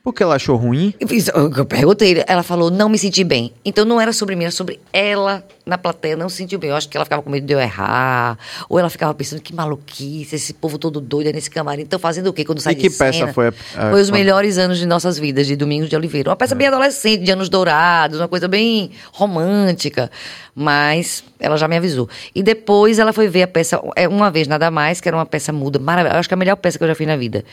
Porque 0.08 0.24
ela 0.24 0.36
achou 0.36 0.56
ruim. 0.56 0.94
Eu, 1.58 1.66
perguntei, 1.66 2.24
ela 2.28 2.42
falou, 2.42 2.72
não 2.72 2.88
me 2.88 2.98
senti 2.98 3.26
bem. 3.26 3.52
Então 3.66 3.84
não 3.84 4.00
era 4.00 4.14
sobre 4.14 4.38
mim, 4.38 4.46
era 4.46 4.52
sobre 4.52 4.80
ela 4.94 5.44
na 5.66 5.78
plateia, 5.78 6.16
não 6.16 6.30
se 6.30 6.38
sentiu 6.38 6.58
bem. 6.58 6.70
Eu 6.70 6.78
acho 6.78 6.88
que 6.88 6.96
ela 6.96 7.04
ficava 7.04 7.22
com 7.22 7.30
medo 7.30 7.46
de 7.46 7.52
eu 7.52 7.60
errar. 7.60 8.38
Ou 8.70 8.80
ela 8.80 8.90
ficava 8.90 9.14
pensando, 9.14 9.42
que 9.42 9.54
maluquice, 9.54 10.34
esse 10.38 10.54
povo 10.54 10.78
todo 10.78 11.02
doido 11.02 11.28
aí 11.28 11.34
nesse 11.34 11.50
camarim. 11.52 11.82
Então 11.82 12.00
fazendo 12.00 12.28
o 12.28 12.34
quê 12.34 12.46
quando 12.46 12.62
sai 12.62 12.74
que 12.74 12.84
de 12.88 12.98
peça 12.98 13.20
cena? 13.20 13.34
foi 13.34 13.48
a- 13.48 13.50
a- 13.50 13.90
Foi 13.92 14.00
os 14.02 14.08
quando- 14.10 14.14
melhores 14.18 14.58
anos 14.58 14.78
de 14.78 14.86
nossas 14.86 15.20
vidas, 15.20 15.46
de 15.46 15.58
Domingos 15.58 15.90
de 15.90 15.96
Oliveira. 15.98 16.30
Uma 16.30 16.38
peça 16.38 16.56
bem 16.56 16.68
adolescente, 16.68 17.26
de 17.26 17.32
anos 17.34 17.50
dourados, 17.50 18.18
uma 18.22 18.30
coisa 18.30 18.48
bem 18.48 18.92
romântica. 19.12 20.10
Mas 20.56 21.22
ela 21.38 21.58
já 21.58 21.68
me 21.68 21.76
avisou. 21.76 22.08
E 22.34 22.42
depois 22.42 22.98
ela 22.98 23.12
foi 23.12 23.28
ver 23.28 23.44
a 23.44 23.48
peça, 23.48 23.78
é, 23.98 24.08
uma 24.08 24.32
vez 24.32 24.48
nada 24.48 24.72
mais, 24.72 25.02
que 25.02 25.08
era 25.10 25.18
uma 25.18 25.26
peça 25.26 25.52
muda, 25.52 25.78
maravilhosa. 25.80 26.18
Acho 26.20 26.30
que 26.30 26.34
é 26.34 26.38
a 26.38 26.40
melhor 26.40 26.56
peça 26.56 26.78
que 26.78 26.84
eu 26.86 26.88
já 26.88 26.96
fiz 26.96 27.06
na 27.06 27.18
vida 27.18 27.44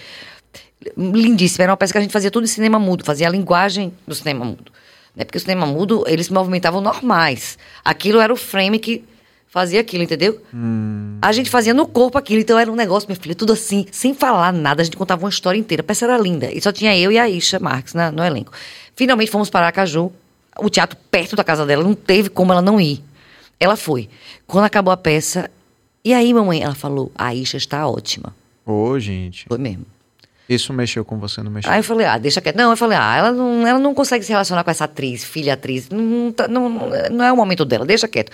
lindíssima. 0.96 1.64
Era 1.64 1.72
uma 1.72 1.76
peça 1.76 1.92
que 1.92 1.98
a 1.98 2.00
gente 2.00 2.12
fazia 2.12 2.30
tudo 2.30 2.44
em 2.44 2.48
cinema 2.48 2.78
mudo, 2.78 3.04
fazia 3.04 3.26
a 3.26 3.30
linguagem 3.30 3.92
do 4.06 4.14
cinema 4.14 4.44
mudo. 4.44 4.72
Né? 5.16 5.24
Porque 5.24 5.38
o 5.38 5.40
cinema 5.40 5.66
mudo, 5.66 6.04
eles 6.06 6.26
se 6.26 6.32
movimentavam 6.32 6.80
normais. 6.80 7.56
Aquilo 7.84 8.20
era 8.20 8.32
o 8.32 8.36
frame 8.36 8.78
que 8.78 9.04
fazia 9.48 9.80
aquilo, 9.80 10.02
entendeu? 10.02 10.42
A 11.22 11.30
gente 11.30 11.48
fazia 11.48 11.72
no 11.72 11.86
corpo 11.86 12.18
aquilo, 12.18 12.40
então 12.40 12.58
era 12.58 12.70
um 12.70 12.74
negócio, 12.74 13.08
minha 13.08 13.18
filha, 13.20 13.36
tudo 13.36 13.52
assim, 13.52 13.86
sem 13.92 14.12
falar 14.12 14.52
nada, 14.52 14.82
a 14.82 14.84
gente 14.84 14.96
contava 14.96 15.22
uma 15.24 15.28
história 15.30 15.56
inteira. 15.58 15.80
A 15.80 15.84
peça 15.84 16.04
era 16.04 16.18
linda. 16.18 16.50
E 16.52 16.60
só 16.60 16.72
tinha 16.72 16.96
eu 16.98 17.12
e 17.12 17.18
a 17.18 17.28
Isha 17.28 17.60
Marques 17.60 17.94
na- 17.94 18.10
no 18.10 18.24
elenco. 18.24 18.52
Finalmente 18.96 19.30
fomos 19.30 19.48
para 19.48 19.66
Aracaju, 19.66 20.10
o 20.58 20.68
teatro 20.68 20.98
perto 21.10 21.36
da 21.36 21.44
casa 21.44 21.64
dela, 21.64 21.84
não 21.84 21.94
teve 21.94 22.28
como 22.28 22.50
ela 22.52 22.60
não 22.62 22.80
ir. 22.80 23.00
Ela 23.60 23.76
foi. 23.76 24.08
Quando 24.46 24.64
acabou 24.64 24.92
a 24.92 24.96
peça, 24.96 25.48
e 26.04 26.12
aí, 26.12 26.34
mamãe? 26.34 26.60
Ela 26.62 26.74
falou, 26.74 27.12
a 27.14 27.32
Isha 27.32 27.56
está 27.56 27.86
ótima. 27.86 28.34
Ô, 28.66 28.98
gente. 28.98 29.44
Foi 29.46 29.56
mesmo. 29.58 29.86
Isso 30.48 30.72
mexeu 30.72 31.04
com 31.04 31.18
você, 31.18 31.42
não 31.42 31.50
mexeu? 31.50 31.72
Aí 31.72 31.78
eu 31.80 31.84
falei, 31.84 32.06
ah, 32.06 32.18
deixa 32.18 32.40
quieto. 32.40 32.56
Não, 32.56 32.70
eu 32.70 32.76
falei, 32.76 32.98
ah, 33.00 33.16
ela 33.16 33.32
não, 33.32 33.66
ela 33.66 33.78
não 33.78 33.94
consegue 33.94 34.24
se 34.24 34.30
relacionar 34.30 34.62
com 34.62 34.70
essa 34.70 34.84
atriz, 34.84 35.24
filha 35.24 35.54
atriz. 35.54 35.88
Não, 35.88 35.98
não, 36.02 36.32
tá- 36.32 36.48
não, 36.48 36.68
não 37.10 37.24
é 37.24 37.32
o 37.32 37.36
momento 37.36 37.64
dela, 37.64 37.84
deixa 37.86 38.06
quieto. 38.06 38.30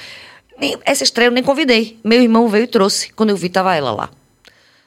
Nem- 0.58 0.76
essa 0.84 1.04
estreia 1.04 1.28
eu 1.28 1.32
nem 1.32 1.42
convidei. 1.42 1.98
Meu 2.04 2.20
irmão 2.20 2.48
veio 2.48 2.64
e 2.64 2.66
trouxe. 2.66 3.12
Quando 3.12 3.30
eu 3.30 3.36
vi, 3.36 3.48
tava 3.48 3.74
ela 3.76 3.92
lá. 3.92 4.10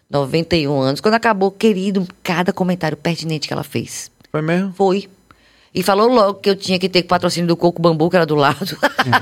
91 0.10 0.80
anos. 0.80 1.02
Quando 1.02 1.16
acabou, 1.16 1.50
querido, 1.52 2.08
cada 2.22 2.52
comentário 2.54 2.98
pertinente 2.98 3.48
que 3.48 3.54
ela 3.54 3.64
fez. 3.64 4.12
Foi 4.32 4.41
mesmo? 4.41 4.74
Foi. 4.74 5.10
E 5.76 5.82
falou 5.82 6.08
logo 6.08 6.36
que 6.36 6.50
eu 6.50 6.56
tinha 6.56 6.78
que 6.78 6.88
ter 6.88 7.02
patrocínio 7.04 7.48
do 7.48 7.58
Coco 7.58 7.82
Bambu, 7.82 8.08
que 8.10 8.16
era 8.16 8.26
do 8.26 8.36
lado. 8.36 8.78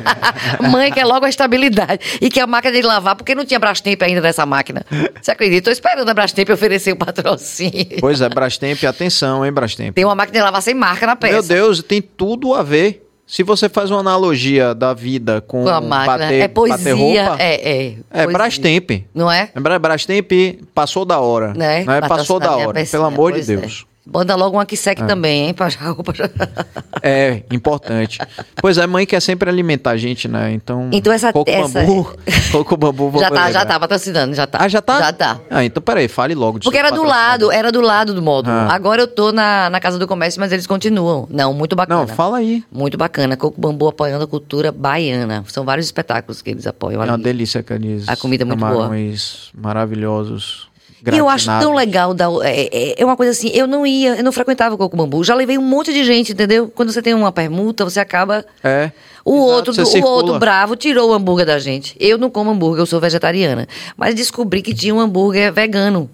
Mãe 0.69 0.91
quer 0.91 1.05
logo 1.05 1.25
a 1.25 1.29
estabilidade. 1.29 2.17
E 2.19 2.29
que 2.29 2.41
a 2.41 2.47
máquina 2.47 2.73
de 2.73 2.81
lavar, 2.81 3.15
porque 3.15 3.33
não 3.33 3.45
tinha 3.45 3.59
Brastemp 3.59 4.01
ainda 4.01 4.19
nessa 4.19 4.45
máquina. 4.45 4.85
Você 5.21 5.31
acredita? 5.31 5.65
Tô 5.65 5.71
esperando 5.71 6.09
a 6.09 6.13
Brastemp 6.13 6.49
oferecer 6.49 6.91
o 6.91 6.97
patrocínio. 6.97 7.99
Pois 8.01 8.19
é, 8.19 8.27
Brastemp, 8.27 8.83
atenção, 8.83 9.45
hein, 9.45 9.51
Brastemp. 9.51 9.95
Tem 9.95 10.03
uma 10.03 10.15
máquina 10.15 10.39
de 10.39 10.43
lavar 10.43 10.61
sem 10.61 10.73
marca 10.73 11.07
na 11.07 11.15
peça. 11.15 11.33
Meu 11.33 11.43
Deus, 11.43 11.81
tem 11.81 12.01
tudo 12.01 12.53
a 12.53 12.61
ver. 12.63 13.07
Se 13.25 13.43
você 13.43 13.69
faz 13.69 13.89
uma 13.89 14.01
analogia 14.01 14.75
da 14.75 14.93
vida 14.93 15.39
com, 15.39 15.63
Com 15.63 15.69
a 15.69 15.79
máquina. 15.79 16.17
bater, 16.17 16.41
é 16.41 16.47
poesia. 16.49 16.77
bater 16.77 16.91
roupa, 16.91 17.41
é, 17.41 17.71
é. 17.71 17.95
é. 18.11 18.27
Brastemp. 18.27 18.91
Não 19.15 19.31
é? 19.31 19.49
Lembra? 19.55 19.79
Brastemp 19.79 20.29
passou 20.75 21.05
da 21.05 21.17
hora. 21.21 21.53
Né? 21.53 21.85
Não 21.85 21.93
é? 21.93 22.01
Passou 22.01 22.41
da 22.41 22.53
hora, 22.57 22.73
pecinha, 22.73 22.99
pelo 22.99 23.05
amor 23.05 23.31
de 23.31 23.37
pois 23.37 23.49
é. 23.49 23.90
Bota 24.05 24.33
logo 24.35 24.57
uma 24.57 24.65
que 24.65 24.73
Ah. 24.75 24.77
seque 24.77 25.03
também, 25.05 25.47
hein? 25.47 25.53
Pra 25.53 25.69
já, 25.69 25.79
roupa 25.91 26.11
já- 26.13 26.27
É, 27.03 27.43
importante. 27.51 28.17
Pois 28.61 28.77
é, 28.77 28.85
mãe 28.87 29.05
quer 29.05 29.19
sempre 29.21 29.49
alimentar 29.49 29.91
a 29.91 29.97
gente, 29.97 30.27
né? 30.27 30.51
Então. 30.51 30.89
Então 30.91 31.13
essa- 31.13 31.31
Coco 31.31 31.49
essa- 31.49 31.81
bambu. 31.81 32.15
Coco 32.51 32.77
bambu. 32.77 33.19
já 33.19 33.29
tá, 33.29 33.51
já 33.51 33.65
tá 33.65 33.79
patrocinando, 33.79 34.33
já 34.35 34.45
tá. 34.47 34.57
Ah, 34.61 34.67
já 34.67 34.81
tá? 34.81 34.99
Já 34.99 35.13
tá. 35.13 35.39
Ah, 35.49 35.63
então 35.63 35.81
peraí, 35.81 36.07
fale 36.07 36.33
logo. 36.35 36.59
Porque 36.59 36.77
era 36.77 36.89
do 36.91 37.03
lado, 37.03 37.51
era 37.51 37.71
do 37.71 37.79
lado 37.81 38.13
do 38.13 38.21
módulo. 38.21 38.55
Ah. 38.55 38.73
Agora 38.73 39.01
eu 39.03 39.07
tô 39.07 39.31
na, 39.31 39.69
na 39.69 39.79
Casa 39.79 39.97
do 39.99 40.07
Comércio, 40.07 40.39
mas 40.39 40.51
eles 40.51 40.65
continuam. 40.67 41.27
Não, 41.29 41.53
muito 41.53 41.75
bacana. 41.75 42.01
Não, 42.01 42.07
fala 42.07 42.37
aí. 42.37 42.63
Muito 42.71 42.97
bacana. 42.97 43.37
Coco 43.37 43.59
Bambu 43.61 43.87
apoiando 43.87 44.23
a 44.23 44.27
cultura 44.27 44.71
baiana. 44.71 45.43
São 45.47 45.63
vários 45.63 45.85
espetáculos 45.85 46.41
que 46.41 46.49
eles 46.49 46.65
apoiam 46.67 47.01
É 47.01 47.05
uma 47.05 47.13
ali. 47.13 47.23
delícia 47.23 47.61
aqueles 47.61 48.07
A 48.09 48.15
comida 48.15 48.43
é 48.43 48.45
muito 48.45 48.59
boa. 48.59 48.71
camarões 48.71 49.49
maravilhosos. 49.55 50.70
E 51.11 51.17
eu 51.17 51.27
acho 51.29 51.45
tão 51.59 51.73
legal. 51.73 52.13
dar 52.13 52.29
o- 52.29 52.43
é, 52.43 52.67
é- 52.71 53.01
é 53.01 53.05
uma 53.05 53.15
coisa 53.17 53.31
assim, 53.31 53.49
eu 53.53 53.65
não 53.65 53.85
ia, 53.85 54.15
eu 54.17 54.23
não 54.23 54.31
frequentava 54.31 54.75
o 54.75 54.77
Coco 54.77 54.95
Bambu. 54.97 55.23
Já 55.23 55.33
levei 55.33 55.57
um 55.57 55.61
monte 55.61 55.91
de 55.93 56.03
gente, 56.03 56.31
entendeu? 56.33 56.67
Quando 56.73 56.91
você 56.91 57.01
tem 57.01 57.13
uma 57.13 57.31
permuta, 57.31 57.83
você 57.83 57.99
acaba. 57.99 58.45
É. 58.63 58.91
O 59.23 59.35
Exato, 59.35 59.51
outro, 59.69 59.83
o 59.83 59.85
circula. 59.85 60.13
outro 60.13 60.39
bravo 60.39 60.75
tirou 60.75 61.09
o 61.11 61.13
hambúrguer 61.13 61.45
da 61.45 61.57
gente. 61.59 61.95
Eu 61.99 62.17
não 62.17 62.29
como 62.29 62.51
hambúrguer, 62.51 62.81
eu 62.81 62.85
sou 62.85 62.99
vegetariana. 62.99 63.67
Mas 63.95 64.13
descobri 64.15 64.61
que 64.61 64.73
tinha 64.73 64.93
um 64.93 64.99
hambúrguer 64.99 65.51
vegano. 65.53 66.09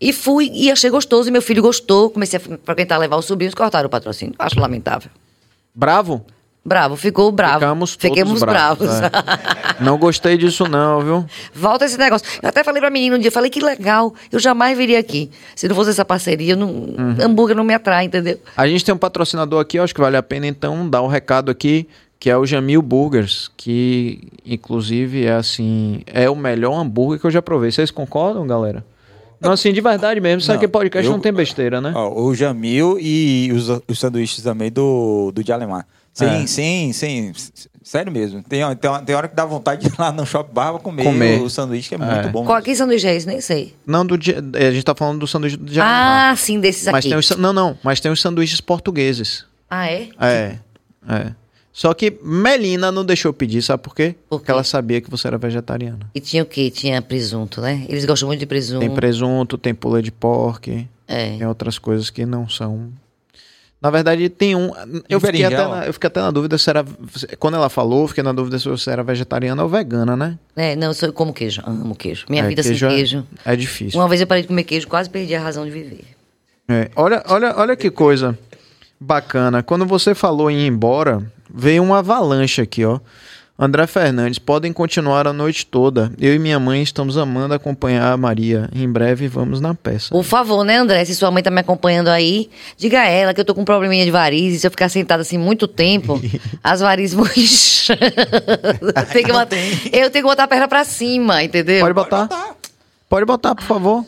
E 0.00 0.12
fui, 0.12 0.50
e 0.52 0.70
achei 0.70 0.90
gostoso, 0.90 1.28
e 1.28 1.32
meu 1.32 1.40
filho 1.42 1.62
gostou. 1.62 2.10
Comecei 2.10 2.38
a 2.38 2.58
frequentar, 2.64 2.98
levar 2.98 3.16
os 3.16 3.24
sobrinhos, 3.24 3.54
cortaram 3.54 3.86
o 3.86 3.90
patrocínio. 3.90 4.34
Acho 4.38 4.58
lamentável. 4.60 5.10
Bravo? 5.74 6.24
Bravo, 6.66 6.96
ficou 6.96 7.30
bravo. 7.30 7.60
Ficamos 7.60 7.96
todos 7.96 8.08
Fiquemos 8.16 8.40
bravos. 8.40 8.88
bravos. 8.88 9.00
é. 9.12 9.76
Não 9.84 9.96
gostei 9.98 10.36
disso 10.36 10.66
não, 10.66 11.00
viu? 11.00 11.24
Volta 11.54 11.84
esse 11.84 11.96
negócio. 11.98 12.26
Eu 12.42 12.48
até 12.48 12.64
falei 12.64 12.80
pra 12.80 12.90
menina 12.90 13.14
um 13.14 13.18
dia, 13.18 13.30
falei 13.30 13.50
que 13.50 13.60
legal, 13.60 14.12
eu 14.32 14.38
jamais 14.40 14.76
viria 14.76 14.98
aqui. 14.98 15.30
Se 15.54 15.68
não 15.68 15.76
fosse 15.76 15.90
essa 15.90 16.04
parceria, 16.04 16.56
não, 16.56 16.68
Uhum. 16.68 17.16
hambúrguer 17.20 17.54
não 17.54 17.62
me 17.62 17.74
atrai, 17.74 18.06
entendeu? 18.06 18.40
A 18.56 18.66
gente 18.66 18.84
tem 18.84 18.94
um 18.94 18.98
patrocinador 18.98 19.60
aqui, 19.60 19.78
acho 19.78 19.94
que 19.94 20.00
vale 20.00 20.16
a 20.16 20.22
pena 20.22 20.46
então 20.46 20.88
dar 20.88 21.02
o 21.02 21.06
recado 21.06 21.50
aqui, 21.50 21.86
que 22.18 22.30
é 22.30 22.36
o 22.36 22.46
Jamil 22.46 22.80
Burgers, 22.80 23.50
que 23.56 24.26
inclusive 24.44 25.26
é 25.26 25.34
assim, 25.34 26.00
é 26.06 26.28
o 26.30 26.34
melhor 26.34 26.72
hambúrguer 26.80 27.20
que 27.20 27.26
eu 27.26 27.30
já 27.30 27.42
provei. 27.42 27.70
Vocês 27.70 27.90
concordam, 27.90 28.46
galera? 28.46 28.82
Não, 29.38 29.52
assim, 29.52 29.72
de 29.72 29.80
verdade 29.82 30.18
mesmo. 30.20 30.40
Sabe 30.40 30.54
Não, 30.56 30.60
que 30.60 30.68
podcast 30.68 31.06
eu- 31.06 31.12
não 31.12 31.20
tem 31.20 31.32
besteira, 31.32 31.80
né? 31.82 31.92
Ó, 31.94 32.22
o 32.22 32.34
Jamil 32.34 32.96
e 32.98 33.52
os, 33.52 33.68
os 33.86 33.98
sanduíches 33.98 34.42
também 34.42 34.72
do, 34.72 35.30
do 35.34 35.44
de 35.44 35.52
Alemar. 35.52 35.86
Sem, 36.16 36.28
É. 36.28 36.46
sem, 36.46 36.92
sem. 36.94 37.32
Sério 37.82 38.10
mesmo. 38.10 38.42
Tem, 38.42 38.62
tem, 38.76 39.04
tem 39.04 39.14
hora 39.14 39.28
que 39.28 39.36
dá 39.36 39.44
vontade 39.44 39.82
de 39.86 39.94
ir 39.94 40.00
lá 40.00 40.10
no 40.10 40.24
Shopping 40.24 40.54
Barba 40.54 40.78
comer, 40.78 41.02
Comer. 41.04 41.42
o 41.42 41.50
sanduíche, 41.50 41.90
que 41.90 41.94
é, 41.94 41.98
É. 41.98 42.14
muito 42.14 42.30
bom. 42.30 42.44
Qual 42.46 42.60
que 42.62 42.74
sanduíche 42.74 43.06
é 43.06 43.14
esse? 43.14 43.26
Nem 43.26 43.38
sei. 43.42 43.74
Não, 43.86 44.04
do 44.04 44.16
dia- 44.16 44.42
a 44.54 44.70
gente 44.72 44.82
tá 44.82 44.94
falando 44.94 45.18
do 45.20 45.26
sanduíche 45.26 45.58
do 45.58 45.70
Jamil. 45.70 45.92
Ah, 45.94 46.34
sim, 46.34 46.58
desses 46.58 46.86
mas 46.86 46.94
aqui. 47.04 47.08
tem 47.10 47.18
os, 47.18 47.28
não, 47.36 47.52
não, 47.52 47.78
mas 47.82 48.00
tem 48.00 48.10
os 48.10 48.20
sanduíches 48.20 48.62
portugueses. 48.62 49.44
Ah, 49.68 49.90
é? 49.90 50.08
É, 50.18 50.58
é. 51.06 51.32
Só 51.70 51.92
que 51.92 52.18
Melina 52.22 52.90
não 52.90 53.04
deixou 53.04 53.34
pedir, 53.34 53.60
sabe 53.60 53.82
por 53.82 53.94
quê? 53.94 54.14
Por 54.30 54.38
Porque 54.38 54.46
quê? 54.46 54.52
ela 54.52 54.64
sabia 54.64 55.02
que 55.02 55.10
você 55.10 55.26
era 55.28 55.36
vegetariana. 55.36 56.00
E 56.14 56.20
tinha 56.20 56.42
o 56.42 56.46
quê? 56.46 56.70
Tinha 56.70 57.02
presunto, 57.02 57.60
né? 57.60 57.84
Eles 57.90 58.06
gostam 58.06 58.26
muito 58.28 58.40
de 58.40 58.46
presunto. 58.46 58.80
Tem 58.80 58.90
presunto, 58.90 59.58
tem 59.58 59.74
pula 59.74 60.00
de 60.02 60.10
porco, 60.10 60.70
É. 61.06 61.36
tem 61.36 61.46
outras 61.46 61.78
coisas 61.78 62.08
que 62.08 62.24
não 62.24 62.48
são. 62.48 62.88
Na 63.80 63.90
verdade, 63.90 64.28
tem 64.30 64.56
um. 64.56 64.72
Eu 65.08 65.20
fiquei, 65.20 65.44
até 65.44 65.68
na, 65.68 65.86
eu 65.86 65.92
fiquei 65.92 66.08
até 66.08 66.20
na 66.20 66.30
dúvida 66.30 66.56
se 66.56 66.68
era. 66.70 66.84
Quando 67.38 67.54
ela 67.54 67.68
falou, 67.68 68.02
eu 68.02 68.08
fiquei 68.08 68.24
na 68.24 68.32
dúvida 68.32 68.58
se 68.58 68.66
você 68.68 68.90
era 68.90 69.02
vegetariana 69.02 69.62
ou 69.62 69.68
vegana, 69.68 70.16
né? 70.16 70.38
É, 70.56 70.74
não, 70.74 70.88
eu 70.88 70.94
sou- 70.94 71.12
como 71.12 71.32
queijo. 71.32 71.62
Amo 71.64 71.94
queijo. 71.94 72.24
Minha 72.28 72.44
É, 72.44 72.48
vida 72.48 72.62
sem 72.62 72.74
é- 72.74 72.78
queijo. 72.78 73.24
É, 73.44 73.54
difícil. 73.54 74.00
Uma 74.00 74.08
vez 74.08 74.20
eu 74.20 74.26
parei 74.26 74.42
de 74.42 74.48
comer 74.48 74.64
queijo, 74.64 74.88
quase 74.88 75.10
perdi 75.10 75.34
a 75.34 75.40
razão 75.40 75.64
de 75.64 75.70
viver. 75.70 76.04
É, 76.68 76.90
olha, 76.96 77.22
olha, 77.28 77.54
olha 77.56 77.76
que 77.76 77.90
coisa 77.90 78.36
bacana. 78.98 79.62
Quando 79.62 79.84
você 79.84 80.14
falou 80.14 80.50
em 80.50 80.60
ir 80.60 80.66
embora, 80.66 81.22
veio 81.52 81.82
uma 81.82 81.98
avalanche 81.98 82.62
aqui, 82.62 82.84
ó. 82.84 82.98
André 83.58 83.86
Fernandes, 83.86 84.38
podem 84.38 84.70
continuar 84.70 85.26
a 85.26 85.32
noite 85.32 85.64
toda. 85.64 86.12
Eu 86.20 86.34
e 86.34 86.38
minha 86.38 86.60
mãe 86.60 86.82
estamos 86.82 87.16
amando 87.16 87.54
acompanhar 87.54 88.12
a 88.12 88.16
Maria. 88.16 88.68
Em 88.74 88.86
breve 88.86 89.28
vamos 89.28 89.62
na 89.62 89.74
peça. 89.74 90.10
Por 90.10 90.22
favor, 90.24 90.62
né, 90.62 90.76
André? 90.76 91.02
Se 91.06 91.14
sua 91.14 91.30
mãe 91.30 91.42
tá 91.42 91.50
me 91.50 91.60
acompanhando 91.60 92.08
aí, 92.08 92.50
diga 92.76 93.00
a 93.00 93.06
ela 93.08 93.32
que 93.32 93.40
eu 93.40 93.44
tô 93.46 93.54
com 93.54 93.62
um 93.62 93.64
probleminha 93.64 94.04
de 94.04 94.10
varizes. 94.10 94.60
Se 94.60 94.66
eu 94.66 94.70
ficar 94.70 94.90
sentada 94.90 95.22
assim 95.22 95.38
muito 95.38 95.66
tempo, 95.66 96.20
as 96.62 96.80
varizes 96.80 97.14
vão 97.16 97.24
inchando. 97.34 98.00
Eu 98.94 99.06
tenho 99.06 99.28
botar- 99.28 99.56
eu 99.92 100.10
tenho 100.10 100.12
que 100.12 100.22
botar 100.22 100.44
a 100.44 100.48
perna 100.48 100.68
pra 100.68 100.84
cima, 100.84 101.42
entendeu? 101.42 101.80
Pode 101.80 101.94
botar? 101.94 102.28
Pode 103.08 103.24
botar, 103.24 103.54
por 103.54 103.62
favor. 103.64 104.04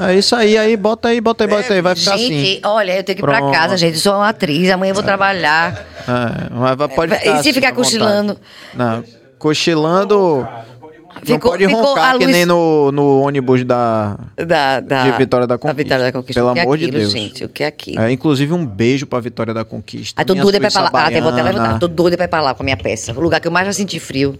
É 0.00 0.14
isso 0.14 0.34
aí, 0.34 0.56
aí, 0.56 0.76
bota 0.76 1.08
aí, 1.08 1.20
bota 1.20 1.44
aí, 1.44 1.50
bota 1.50 1.74
aí, 1.74 1.80
vai 1.82 1.94
ficar 1.94 2.16
gente, 2.16 2.32
assim. 2.32 2.60
olha, 2.64 2.96
eu 2.96 3.04
tenho 3.04 3.16
que 3.16 3.22
ir 3.22 3.26
pra 3.26 3.38
Pronto. 3.38 3.52
casa, 3.52 3.76
gente. 3.76 3.94
Eu 3.94 4.00
sou 4.00 4.14
uma 4.14 4.28
atriz, 4.30 4.70
amanhã 4.70 4.90
eu 4.90 4.94
vou 4.94 5.04
trabalhar. 5.04 5.86
É, 6.08 6.48
mas 6.50 6.76
vai- 6.76 6.88
pode 6.88 7.12
E 7.12 7.18
ficar 7.18 7.30
se 7.32 7.38
assim, 7.38 7.52
ficar 7.52 7.68
à 7.68 7.70
vontade. 7.72 7.84
cochilando? 7.98 8.38
Não, 8.74 9.04
cochilando. 9.38 10.48
não 10.48 11.26
Ficou- 11.26 11.50
pode 11.50 11.66
ficou 11.66 11.82
roncar 11.82 12.14
a 12.14 12.18
que 12.18 12.24
luz- 12.24 12.36
nem 12.36 12.46
no, 12.46 12.92
no 12.92 13.20
ônibus 13.22 13.64
da. 13.64 14.16
Da, 14.36 14.80
da, 14.80 15.04
De 15.10 15.18
Vitória 15.18 15.46
da 15.46 15.58
Conquista. 15.58 15.82
Vitória 15.82 16.04
da 16.04 16.12
Conquista. 16.12 16.40
Pelo 16.40 16.50
O 16.50 16.54
que 16.54 16.58
é 16.60 16.62
amor 16.62 16.78
de 16.78 16.84
aquilo, 16.84 16.98
Deus. 17.00 17.12
gente? 17.12 17.44
O 17.44 17.48
que 17.48 17.64
é 17.64 17.66
aquilo? 17.66 18.00
É, 18.00 18.10
inclusive, 18.12 18.52
um 18.54 18.64
beijo 18.64 19.06
pra 19.06 19.18
Vitória 19.20 19.52
da 19.52 19.64
Conquista. 19.64 20.20
Ah, 20.22 20.24
tô 20.24 20.32
Minha 20.34 20.44
doida 20.44 20.58
pra 20.60 20.68
ir 20.68 20.72
pra 20.72 20.82
lá. 20.82 20.90
Ah, 20.94 21.06
até 21.08 21.20
vou 21.20 21.30
até 21.32 21.42
baiana. 21.42 21.58
levantar. 21.62 21.78
Tô 21.80 21.88
doida 21.88 22.16
pra 22.16 22.24
ir 22.24 22.28
pra 22.28 22.40
lá 22.40 22.54
com 22.54 22.62
a 22.62 22.64
minha 22.64 22.76
peça. 22.76 23.12
O 23.12 23.20
lugar 23.20 23.40
que 23.40 23.48
eu 23.48 23.52
mais 23.52 23.66
já 23.66 23.72
senti 23.72 23.98
frio. 23.98 24.38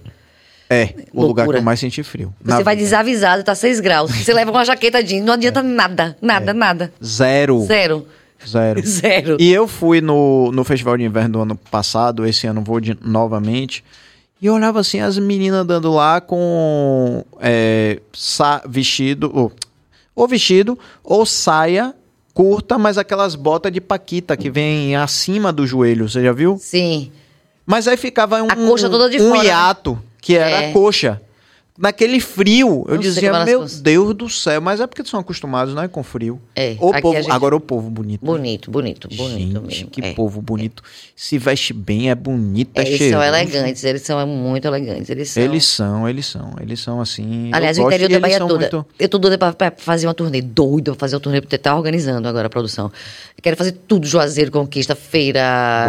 É, 0.72 0.94
o 1.12 1.22
lugar 1.22 1.42
que 1.42 1.47
Loucura. 1.48 1.59
eu 1.59 1.62
mais 1.62 1.80
senti 1.80 2.01
frio. 2.05 2.32
Você 2.44 2.62
vai 2.62 2.76
vida. 2.76 2.86
desavisado, 2.86 3.42
tá 3.42 3.56
6 3.56 3.80
graus. 3.80 4.10
Você 4.12 4.32
leva 4.32 4.52
uma 4.52 4.64
jaqueta 4.64 5.02
jeans, 5.02 5.24
não 5.24 5.32
adianta 5.34 5.62
nada. 5.64 6.16
Nada, 6.22 6.55
nada. 6.55 6.92
Zero. 7.05 7.60
Zero. 7.66 8.06
Zero. 8.47 8.80
Zero. 8.86 9.36
E 9.40 9.51
eu 9.52 9.66
fui 9.66 10.01
no, 10.01 10.52
no 10.52 10.62
Festival 10.62 10.97
de 10.97 11.02
Inverno 11.05 11.32
do 11.32 11.40
ano 11.40 11.56
passado, 11.56 12.24
esse 12.24 12.47
ano 12.47 12.62
vou 12.62 12.78
de- 12.80 12.97
novamente, 13.05 13.82
e 14.40 14.47
eu 14.47 14.55
olhava 14.55 14.78
assim 14.78 15.01
as 15.01 15.18
meninas 15.18 15.59
andando 15.60 15.90
lá 15.92 16.20
com 16.20 17.24
é, 17.40 17.98
sa- 18.12 18.62
vestido, 18.66 19.28
ou, 19.34 19.52
ou 20.14 20.28
vestido, 20.28 20.78
ou 21.02 21.26
saia 21.26 21.92
curta, 22.32 22.78
mas 22.78 22.97
aquelas 22.97 23.34
botas 23.34 23.72
de 23.72 23.80
paquita 23.80 24.36
que 24.36 24.48
vem 24.48 24.94
acima 24.97 25.52
do 25.52 25.66
joelho, 25.66 26.09
você 26.09 26.22
já 26.22 26.32
viu? 26.32 26.56
Sim. 26.60 27.10
Mas 27.66 27.86
aí 27.88 27.97
ficava 27.97 28.40
um, 28.42 28.47
A 28.48 28.55
coxa 28.56 28.88
toda 28.88 29.10
de 29.10 29.20
um 29.20 29.28
fora, 29.30 29.42
né? 29.42 29.48
Que 30.20 30.36
era 30.36 30.48
É. 30.48 30.70
a 30.70 30.72
coxa. 30.72 31.20
Naquele 31.81 32.20
frio, 32.20 32.85
eu 32.89 32.94
Não 32.97 33.01
dizia, 33.01 33.32
meu 33.44 33.65
Deus 33.65 34.15
do 34.15 34.28
céu, 34.28 34.61
mas 34.61 34.81
é 34.81 34.86
porque 34.86 35.02
são 35.02 35.19
acostumados, 35.19 35.74
né, 35.74 35.89
com 35.89 36.02
frio. 36.02 36.39
É, 36.55 36.77
O 36.78 36.93
povo, 37.01 37.16
gente- 37.16 37.31
Agora 37.31 37.57
o 37.57 37.61
povo 37.61 37.89
bonito. 37.89 38.23
Bonito, 38.23 38.70
bonito, 38.70 39.09
bonito 39.09 39.39
Gente, 39.39 39.59
mesmo. 39.66 39.90
que 39.90 40.02
é. 40.05 40.12
povo 40.12 40.43
bonito. 40.43 40.82
Se 41.16 41.39
veste 41.39 41.73
bem, 41.73 42.11
é 42.11 42.15
bonito, 42.15 42.78
é, 42.78 42.82
É, 42.82 42.86
eles 42.86 42.98
cheiroso. 42.98 43.24
são 43.24 43.35
elegantes, 43.35 43.85
eles 43.85 44.02
são 44.02 44.27
muito 44.27 44.65
elegantes. 44.66 45.09
Eles 45.09 45.31
são. 45.31 45.43
Eles 45.43 45.65
são, 45.65 46.09
eles 46.09 46.27
são, 46.27 46.55
eles 46.61 46.81
são 46.81 47.01
assim. 47.01 47.51
Aliás, 47.52 47.78
o 47.78 47.86
interior 47.86 48.11
da 48.11 48.20
Bahia 48.20 48.39
toda. 48.40 48.59
muito- 48.59 48.86
Eu 48.98 49.09
tô 49.09 49.16
doida 49.19 49.39
pra, 49.39 49.52
pra 49.55 49.73
fazer 49.74 50.07
uma 50.07 50.12
turnê. 50.15 50.43
Doida 50.43 50.93
pra 50.93 51.01
fazer 51.01 51.16
uma 51.16 51.20
turnê, 51.20 51.40
porque 51.40 51.57
tá 51.57 51.74
organizando 51.74 52.28
agora 52.28 52.47
a 52.48 52.51
produção. 52.51 52.86
Eu 53.36 53.43
quero 53.43 53.57
fazer 53.57 53.73
tudo: 53.89 54.07
Juazeiro, 54.07 54.51
Conquista, 54.51 54.94
Feira, 54.94 55.40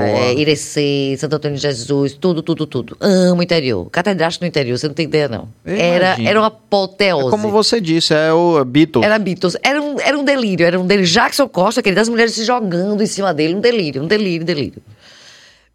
é, 0.03 0.33
Irecê, 0.35 1.17
Santo 1.19 1.35
Antônio 1.35 1.57
de 1.57 1.61
Jesus, 1.61 2.13
tudo, 2.13 2.41
tudo, 2.41 2.65
tudo. 2.65 2.95
Amo 3.01 3.41
o 3.41 3.43
interior. 3.43 3.89
Catedrático 3.89 4.45
no 4.45 4.47
interior, 4.47 4.77
você 4.77 4.87
não 4.87 4.95
tem 4.95 5.05
ideia, 5.05 5.27
não. 5.27 5.49
Eu 5.65 5.80
Era, 5.83 6.05
imagino. 6.07 6.29
era 6.29 6.39
uma 6.39 6.45
É 6.45 6.49
apoteose. 6.49 7.29
como 7.29 7.49
você 7.51 7.79
disse, 7.81 8.13
é 8.13 8.31
o 8.33 8.63
Beatles. 8.65 9.05
Era 9.05 9.17
Beatles. 9.19 9.57
Era 9.63 9.81
um, 9.81 9.99
era 9.99 10.17
um 10.17 10.23
delírio. 10.23 10.65
Era 10.65 10.79
um 10.79 10.85
delírio. 10.85 11.09
Jackson 11.11 11.47
Costa, 11.47 11.79
aquele 11.81 11.95
das 11.95 12.07
mulheres 12.09 12.33
se 12.33 12.43
jogando 12.45 13.01
em 13.01 13.05
cima 13.05 13.33
dele. 13.33 13.55
Um 13.55 13.59
delírio, 13.61 14.03
um 14.03 14.07
delírio, 14.07 14.45
delírio. 14.45 14.81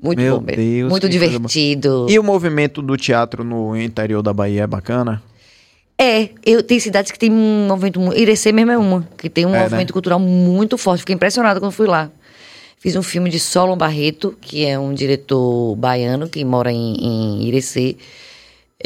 Muito 0.02 0.20
Meu 0.20 0.38
bom 0.38 0.44
mesmo. 0.46 0.62
Deus, 0.62 0.90
Muito 0.90 1.08
divertido. 1.08 2.06
E 2.08 2.18
o 2.18 2.22
movimento 2.22 2.82
do 2.82 2.96
teatro 2.96 3.42
no 3.42 3.76
interior 3.76 4.22
da 4.22 4.32
Bahia 4.32 4.62
é 4.64 4.66
bacana? 4.66 5.22
É, 5.98 6.28
eu 6.44 6.62
tem 6.62 6.78
cidades 6.78 7.10
que 7.10 7.18
tem 7.18 7.32
um 7.32 7.66
movimento. 7.66 7.98
mu- 7.98 8.12
Irecê 8.12 8.52
mesmo 8.52 8.70
é 8.70 8.76
uma, 8.76 9.08
que 9.16 9.30
tem 9.30 9.46
um 9.46 9.54
É, 9.54 9.62
movimento 9.62 9.88
né? 9.88 9.92
cultural 9.92 10.18
muito 10.20 10.76
forte. 10.76 11.00
Fiquei 11.00 11.14
impressionada 11.14 11.58
quando 11.58 11.72
fui 11.72 11.86
lá. 11.86 12.10
Fiz 12.78 12.94
um 12.94 13.02
filme 13.02 13.30
de 13.30 13.40
Solon 13.40 13.76
Barreto, 13.76 14.36
que 14.38 14.66
é 14.66 14.78
um 14.78 14.92
diretor 14.92 15.74
baiano 15.76 16.28
que 16.28 16.44
mora 16.44 16.70
em, 16.70 16.94
em 17.00 17.42
Irecê. 17.48 17.96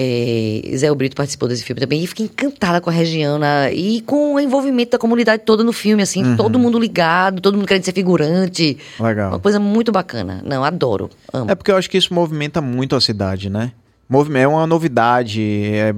É, 0.02 0.76
Zé 0.76 0.92
Brito 0.94 1.14
participou 1.14 1.46
desse 1.48 1.62
filme 1.62 1.78
também. 1.80 2.02
E 2.02 2.06
fiquei 2.06 2.24
encantada 2.26 2.80
com 2.80 2.88
a 2.88 2.92
região 2.92 3.38
na- 3.38 3.70
e 3.70 4.00
com 4.00 4.34
o 4.34 4.40
envolvimento 4.40 4.92
da 4.92 4.98
comunidade 4.98 5.42
toda 5.44 5.62
no 5.62 5.72
filme, 5.72 6.02
assim, 6.02 6.24
Uhum. 6.24 6.36
todo 6.36 6.58
mundo 6.58 6.78
ligado, 6.78 7.40
todo 7.40 7.56
mundo 7.56 7.66
querendo 7.66 7.84
ser 7.84 7.92
figurante. 7.92 8.78
Legal. 8.98 9.30
Uma 9.32 9.38
coisa 9.40 9.60
muito 9.60 9.92
bacana. 9.92 10.40
Não, 10.44 10.64
adoro. 10.64 11.10
Amo. 11.32 11.50
É 11.50 11.54
porque 11.54 11.70
eu 11.70 11.76
acho 11.76 11.90
que 11.90 11.98
isso 11.98 12.14
movimenta 12.14 12.60
muito 12.62 12.96
a 12.96 13.00
cidade, 13.00 13.50
né? 13.50 13.72
É 14.34 14.46
uma 14.48 14.66
novidade. 14.66 15.42
é- 15.42 15.94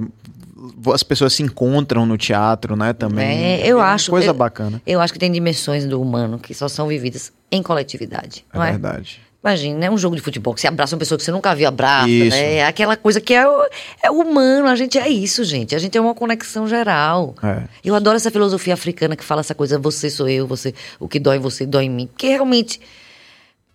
As 0.93 1.03
pessoas 1.03 1.33
se 1.33 1.43
encontram 1.43 2.05
no 2.05 2.17
teatro, 2.17 2.75
né? 2.77 2.93
Também. 2.93 3.27
É, 3.61 3.67
eu 3.67 3.77
uma 3.77 3.87
acho. 3.87 4.09
Coisa 4.09 4.27
eu- 4.27 4.33
bacana. 4.33 4.81
Eu 4.87 5.01
acho 5.01 5.11
que 5.11 5.19
tem 5.19 5.29
dimensões 5.29 5.85
do 5.85 6.01
humano 6.01 6.39
que 6.39 6.53
só 6.53 6.69
são 6.69 6.87
vividas 6.87 7.33
em 7.51 7.61
coletividade. 7.61 8.45
É 8.53 8.57
é? 8.57 9.01
Imagina, 9.43 9.77
né? 9.77 9.91
Um 9.91 9.97
jogo 9.97 10.15
de 10.15 10.21
futebol 10.21 10.53
que 10.53 10.61
você 10.61 10.67
abraça 10.67 10.95
uma 10.95 10.99
pessoa 10.99 11.17
que 11.17 11.23
você 11.25 11.31
nunca 11.31 11.53
viu 11.53 11.67
abraça, 11.67 12.07
Isso. 12.07 12.29
né? 12.29 12.55
É 12.55 12.65
aquela 12.65 12.95
coisa 12.95 13.19
que 13.19 13.33
é, 13.33 13.43
é 14.01 14.09
humano, 14.09 14.67
a 14.67 14.75
gente 14.75 14.97
é 14.97 15.09
isso, 15.09 15.43
gente. 15.43 15.75
A 15.75 15.79
gente 15.79 15.97
é 15.97 16.01
uma 16.01 16.15
conexão 16.15 16.65
geral. 16.65 17.35
É. 17.43 17.63
Eu 17.83 17.93
adoro 17.93 18.15
essa 18.15 18.31
filosofia 18.31 18.73
africana 18.73 19.17
que 19.17 19.23
fala 19.23 19.41
essa 19.41 19.53
coisa, 19.53 19.77
você 19.77 20.09
sou 20.09 20.29
eu, 20.29 20.47
você, 20.47 20.73
o 20.97 21.09
que 21.09 21.19
dói 21.19 21.35
em 21.35 21.39
você 21.39 21.65
dói 21.65 21.83
em 21.83 21.89
mim. 21.89 22.07
Porque 22.07 22.29
realmente 22.29 22.79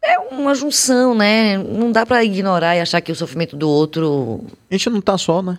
é 0.02 0.18
uma 0.18 0.54
junção, 0.54 1.14
né? 1.14 1.58
Não 1.58 1.92
dá 1.92 2.06
pra 2.06 2.24
ignorar 2.24 2.74
e 2.74 2.80
achar 2.80 3.02
que 3.02 3.12
o 3.12 3.16
sofrimento 3.16 3.54
do 3.54 3.68
outro 3.68 4.42
A 4.70 4.74
gente 4.74 4.88
não 4.88 5.02
tá 5.02 5.18
só, 5.18 5.42
né? 5.42 5.58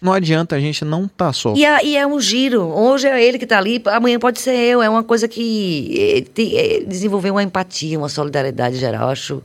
Não 0.00 0.12
adianta, 0.14 0.56
a 0.56 0.60
gente 0.60 0.84
não 0.84 1.06
tá 1.06 1.30
só. 1.32 1.54
E, 1.54 1.64
a- 1.66 1.82
e 1.84 1.96
é 1.96 2.06
um 2.06 2.18
giro. 2.20 2.62
Hoje 2.62 3.06
é 3.06 3.22
ele 3.22 3.38
que 3.38 3.46
tá 3.46 3.58
ali, 3.58 3.82
amanhã 3.86 4.18
pode 4.18 4.40
ser 4.40 4.54
eu. 4.54 4.82
É 4.82 4.88
uma 4.88 5.02
coisa 5.04 5.28
que 5.28 5.94
eh, 5.98 6.20
tem- 6.32 6.56
eh, 6.56 6.80
desenvolver 6.86 7.30
uma 7.30 7.42
empatia, 7.42 7.98
uma 7.98 8.08
solidariedade 8.08 8.76
geral, 8.76 9.02
eu 9.02 9.08
acho 9.10 9.42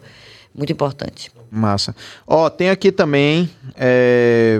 muito 0.53 0.72
importante. 0.72 1.30
Massa. 1.52 1.94
Ó, 2.26 2.49
tem 2.49 2.69
aqui 2.69 2.92
também. 2.92 3.50
é, 3.75 4.59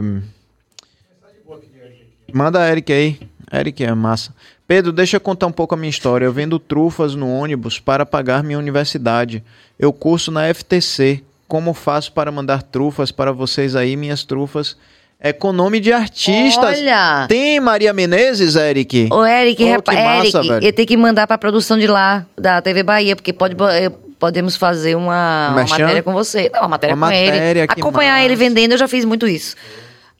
Manda 2.34 2.62
a 2.62 2.70
Eric 2.72 2.92
aí. 2.92 3.20
Eric 3.54 3.84
é 3.84 3.94
massa. 3.94 4.34
Pedro, 4.68 4.92
deixa 4.92 5.18
eu 5.18 5.22
contar 5.22 5.48
um 5.48 5.52
pouco 5.52 5.74
a 5.76 5.78
minha 5.78 5.90
história. 5.90 6.26
Eu 6.26 6.34
vendo 6.34 6.58
trufas 6.60 7.16
no 7.16 7.30
ônibus 7.32 7.80
para 7.80 8.06
pagar 8.06 8.44
minha 8.44 8.58
universidade. 8.60 9.44
Eu 9.80 9.94
curso 9.94 10.32
na 10.32 10.48
FTC. 10.54 11.24
Como 11.48 11.74
faço 11.74 12.12
para 12.12 12.32
mandar 12.32 12.64
trufas 12.64 13.12
para 13.12 13.32
vocês 13.32 13.76
aí, 13.76 13.96
minhas 13.96 14.24
trufas? 14.24 14.76
É 15.26 15.34
com 15.34 15.52
nome 15.52 15.80
de 15.80 15.92
artistas. 15.92 16.78
Olha! 16.78 17.26
Tem 17.28 17.60
Maria 17.60 17.92
Menezes, 17.92 18.56
Eric? 18.56 19.10
Ô, 19.12 19.26
Eric, 19.26 19.64
repa- 19.64 19.92
que 19.96 20.00
massa, 20.04 20.38
Eric, 20.38 20.48
velho. 20.50 20.66
eu 20.68 20.72
tenho 20.74 20.88
que 20.88 20.96
mandar 20.96 21.26
pra 21.26 21.36
produção 21.36 21.80
de 21.80 21.88
lá, 21.88 22.24
da 22.38 22.62
TV 22.62 22.84
Bahia, 22.84 23.16
porque 23.16 23.34
pode, 23.34 23.56
podemos 24.20 24.56
fazer 24.56 24.94
uma, 24.96 25.48
uma 25.50 25.56
Merchan? 25.56 25.80
matéria 25.80 26.04
com 26.04 26.14
você. 26.14 26.52
Não, 26.54 26.62
uma 26.62 26.68
matéria 26.70 26.96
Uma 26.96 27.08
com 27.08 27.14
matéria, 27.14 27.50
ele. 27.50 27.62
Acompanhar 27.62 28.14
massa. 28.14 28.26
ele 28.26 28.36
vendendo, 28.36 28.74
eu 28.74 28.78
já 28.78 28.88
fiz 28.88 29.04
muito 29.04 29.28
isso. 29.28 29.56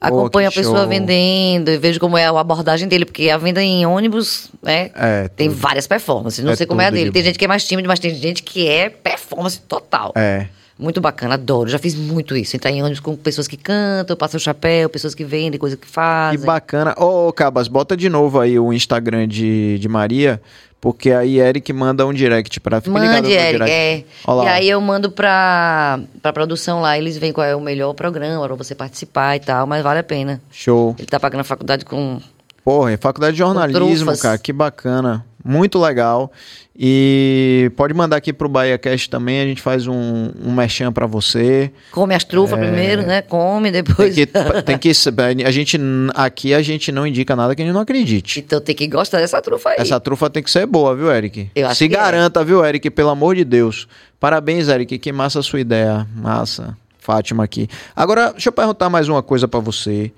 Acompanho 0.00 0.48
a 0.48 0.52
pessoa 0.52 0.80
show. 0.80 0.88
vendendo 0.88 1.70
e 1.70 1.78
vejo 1.78 2.00
como 2.00 2.18
é 2.18 2.26
a 2.26 2.30
abordagem 2.40 2.88
dele, 2.88 3.04
porque 3.04 3.30
a 3.30 3.38
venda 3.38 3.62
em 3.62 3.86
ônibus, 3.86 4.50
né? 4.60 4.90
É, 4.94 5.28
tem 5.36 5.48
tudo. 5.48 5.60
várias 5.60 5.86
performances. 5.86 6.44
Não 6.44 6.52
É 6.52 6.56
sei 6.56 6.66
como 6.66 6.80
é 6.82 6.86
a 6.86 6.90
dele. 6.90 7.06
de 7.06 7.12
Tem 7.12 7.22
gente 7.22 7.38
que 7.38 7.44
é 7.44 7.48
mais 7.48 7.64
tímido, 7.64 7.86
mas 7.88 8.00
tem 8.00 8.12
gente 8.12 8.42
que 8.42 8.66
é 8.68 8.88
performance 8.90 9.60
total. 9.60 10.12
É. 10.16 10.46
Muito 10.78 11.00
bacana, 11.00 11.34
adoro. 11.34 11.70
Já 11.70 11.78
fiz 11.78 11.94
muito 11.94 12.36
isso. 12.36 12.54
Entrar 12.54 12.70
em 12.70 12.82
ônibus 12.82 13.00
com 13.00 13.16
pessoas 13.16 13.48
que 13.48 13.56
cantam, 13.56 14.14
passam 14.16 14.36
o 14.36 14.40
chapéu, 14.40 14.88
pessoas 14.90 15.14
que 15.14 15.24
vendem, 15.24 15.58
coisa 15.58 15.76
que 15.76 15.86
Que 15.86 15.92
fazem. 15.92 16.44
bacana. 16.44 16.94
Ô, 16.98 17.28
ô, 17.28 17.32
Cabas, 17.32 17.66
bota 17.66 17.96
de 17.96 18.08
novo 18.10 18.38
aí 18.38 18.58
o 18.58 18.72
Instagram 18.72 19.26
de, 19.26 19.78
de 19.78 19.88
Maria, 19.88 20.38
porque 20.78 21.10
aí 21.12 21.38
Eric 21.40 21.72
manda 21.72 22.06
um 22.06 22.12
direct 22.12 22.60
pra 22.60 22.82
fica 22.82 22.98
ligado 22.98 23.22
Mande, 23.22 23.32
Eric, 23.32 23.52
direct. 23.52 23.72
é. 23.72 24.04
Olha 24.26 24.36
lá. 24.36 24.44
E 24.44 24.48
aí 24.48 24.68
eu 24.68 24.80
mando 24.82 25.10
pra, 25.10 25.98
pra 26.20 26.30
produção 26.32 26.82
lá, 26.82 26.98
eles 26.98 27.16
veem 27.16 27.32
qual 27.32 27.46
é 27.46 27.56
o 27.56 27.60
melhor 27.60 27.94
programa 27.94 28.46
pra 28.46 28.54
você 28.54 28.74
participar 28.74 29.36
e 29.36 29.40
tal, 29.40 29.66
mas 29.66 29.82
vale 29.82 30.00
a 30.00 30.04
pena. 30.04 30.42
Show. 30.50 30.94
Ele 30.98 31.06
tá 31.08 31.18
pagando 31.18 31.40
a 31.40 31.44
faculdade 31.44 31.86
com. 31.86 32.20
Porra, 32.62 32.92
é 32.92 32.96
faculdade 32.98 33.32
de 33.32 33.38
jornalismo, 33.38 34.14
cara, 34.18 34.36
que 34.36 34.52
bacana. 34.52 35.24
Muito 35.42 35.78
legal. 35.80 36.30
E 36.78 37.70
pode 37.74 37.94
mandar 37.94 38.16
aqui 38.16 38.32
pro 38.32 38.48
BahiaCast 38.48 39.08
também, 39.08 39.40
a 39.40 39.44
gente 39.44 39.62
faz 39.62 39.86
um, 39.86 40.30
um 40.44 40.52
merchan 40.52 40.92
pra 40.92 41.06
você. 41.06 41.70
Come 41.90 42.14
as 42.14 42.22
trufas 42.22 42.58
primeiro, 42.58 43.02
né? 43.02 43.22
Come, 43.22 43.68
É. 43.68 43.72
Tem 43.72 43.82
depois. 43.82 44.14
que, 44.14 44.26
tem 44.64 44.78
que 44.78 44.90
a 45.46 45.50
gente 45.50 45.78
aqui 46.14 46.52
a 46.52 46.60
gente 46.60 46.92
não 46.92 47.06
indica 47.06 47.34
nada 47.34 47.54
que 47.54 47.62
a 47.62 47.64
gente 47.64 47.72
não 47.74 47.80
acredite. 47.80 48.40
então 48.40 48.60
tem 48.60 48.74
que 48.74 48.86
gostar 48.88 49.20
dessa 49.20 49.40
trufa 49.40 49.70
aí. 49.70 49.76
Essa 49.78 49.98
trufa 49.98 50.28
tem 50.28 50.42
que 50.42 50.50
ser 50.50 50.66
boa, 50.66 50.94
viu, 50.94 51.10
Eric? 51.10 51.50
Eu 51.54 51.66
acho 51.66 51.76
Se 51.76 51.84
é. 51.84 51.88
garanta, 51.88 52.44
viu, 52.44 52.64
Eric? 52.64 52.90
Pelo 52.90 53.08
amor 53.08 53.34
de 53.36 53.44
Deus. 53.44 53.88
Parabéns, 54.20 54.68
Eric. 54.68 54.98
Que 54.98 55.12
massa 55.12 55.40
a 55.40 55.42
sua 55.42 55.60
ideia. 55.60 56.06
Massa. 56.14 56.76
Fátima 56.98 57.44
aqui. 57.44 57.68
Agora, 57.94 58.32
deixa 58.32 58.48
eu 58.48 58.52
perguntar 58.52 58.90
mais 58.90 59.08
uma 59.08 59.22
coisa 59.22 59.48
pra 59.48 59.60
você. 59.60 60.12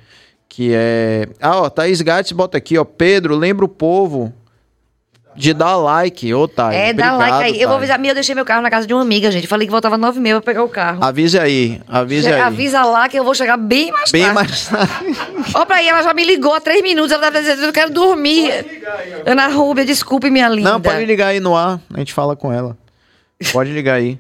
Que 0.49 0.73
é. 0.75 1.29
Ah, 1.41 1.61
ó, 1.61 1.71
Thaís 1.71 2.01
Gates 2.01 2.33
bota 2.33 2.57
aqui, 2.57 2.79
ó. 2.79 2.85
Pedro, 2.85 3.37
lembra 3.37 3.65
o 3.65 3.69
povo 3.69 4.33
de 5.39 5.55
dar 5.55 5.77
like. 5.77 6.35
Ô, 6.35 6.49
Thaís. 6.49 6.75
É, 6.77 6.93
dá 6.93 7.15
obrigado, 7.15 7.31
like 7.31 7.45
aí. 7.45 7.63
Eu 7.63 7.69
vou 7.69 7.77
avisar, 7.79 7.97
minha, 7.99 8.11
eu 8.11 8.15
deixei 8.15 8.35
meu 8.35 8.45
carro 8.45 8.61
na 8.61 8.69
casa 8.69 8.87
de 8.87 8.93
uma 8.93 9.03
amiga, 9.03 9.31
gente. 9.31 9.47
Falei 9.47 9.67
que 9.67 9.71
voltava 9.71 9.97
nove 9.97 10.19
e 10.19 10.21
meia 10.21 10.35
pra 10.35 10.43
pegar 10.43 10.65
o 10.65 10.69
carro. 10.69 11.03
Avise 11.03 11.39
aí. 11.39 11.81
Avise 11.87 12.27
aí. 12.27 12.41
Avisa 12.41 12.85
lá 12.85 13.09
que 13.09 13.17
eu 13.17 13.23
vou 13.25 13.35
chegar 13.35 13.57
bem 13.57 13.93
mais 13.93 14.11
Bem 14.11 14.23
tarde. 14.23 14.35
mais. 14.35 14.71
Ó, 15.55 15.65
pra 15.67 15.77
aí, 15.77 15.89
ela 15.89 16.03
já 16.03 16.13
me 16.13 16.25
ligou 16.25 16.53
há 16.53 16.61
três 16.61 16.83
minutos. 16.83 17.13
Ela 17.13 17.31
tá 17.31 17.39
dizendo, 17.39 17.63
eu 17.63 17.73
quero 17.73 17.93
dormir. 17.93 18.51
Ana 19.25 19.47
Rúbia, 19.47 19.85
desculpe, 19.85 20.29
minha 20.29 20.49
linda. 20.49 20.73
Não, 20.73 20.81
pode 20.81 21.05
ligar 21.05 21.29
aí 21.29 21.39
no 21.39 21.57
ar. 21.57 21.81
A 21.95 21.99
gente 21.99 22.13
fala 22.13 22.35
com 22.35 22.53
ela. 22.53 22.77
Pode 23.53 23.71
ligar 23.73 23.95
aí. 23.95 24.19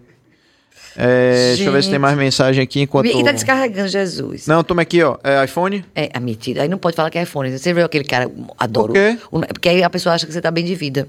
É, 1.00 1.54
deixa 1.54 1.62
eu 1.62 1.72
ver 1.72 1.84
se 1.84 1.90
tem 1.90 1.98
mais 1.98 2.18
mensagem 2.18 2.60
aqui 2.60 2.80
enquanto. 2.80 3.06
E 3.06 3.22
tá 3.22 3.30
descarregando, 3.30 3.88
Jesus. 3.88 4.48
Não, 4.48 4.64
toma 4.64 4.82
aqui, 4.82 5.00
ó. 5.00 5.16
É 5.22 5.44
iPhone? 5.44 5.84
É, 5.94 6.10
a 6.12 6.18
mentira. 6.18 6.62
Aí 6.62 6.68
não 6.68 6.76
pode 6.76 6.96
falar 6.96 7.08
que 7.08 7.16
é 7.18 7.22
iPhone. 7.22 7.56
Você 7.56 7.72
viu 7.72 7.84
aquele 7.84 8.02
cara, 8.02 8.28
adoro. 8.58 8.92
Por 8.92 8.94
quê? 8.94 9.16
Porque 9.52 9.68
aí 9.68 9.84
a 9.84 9.88
pessoa 9.88 10.16
acha 10.16 10.26
que 10.26 10.32
você 10.32 10.40
tá 10.40 10.50
bem 10.50 10.64
de 10.64 10.74
vida. 10.74 11.06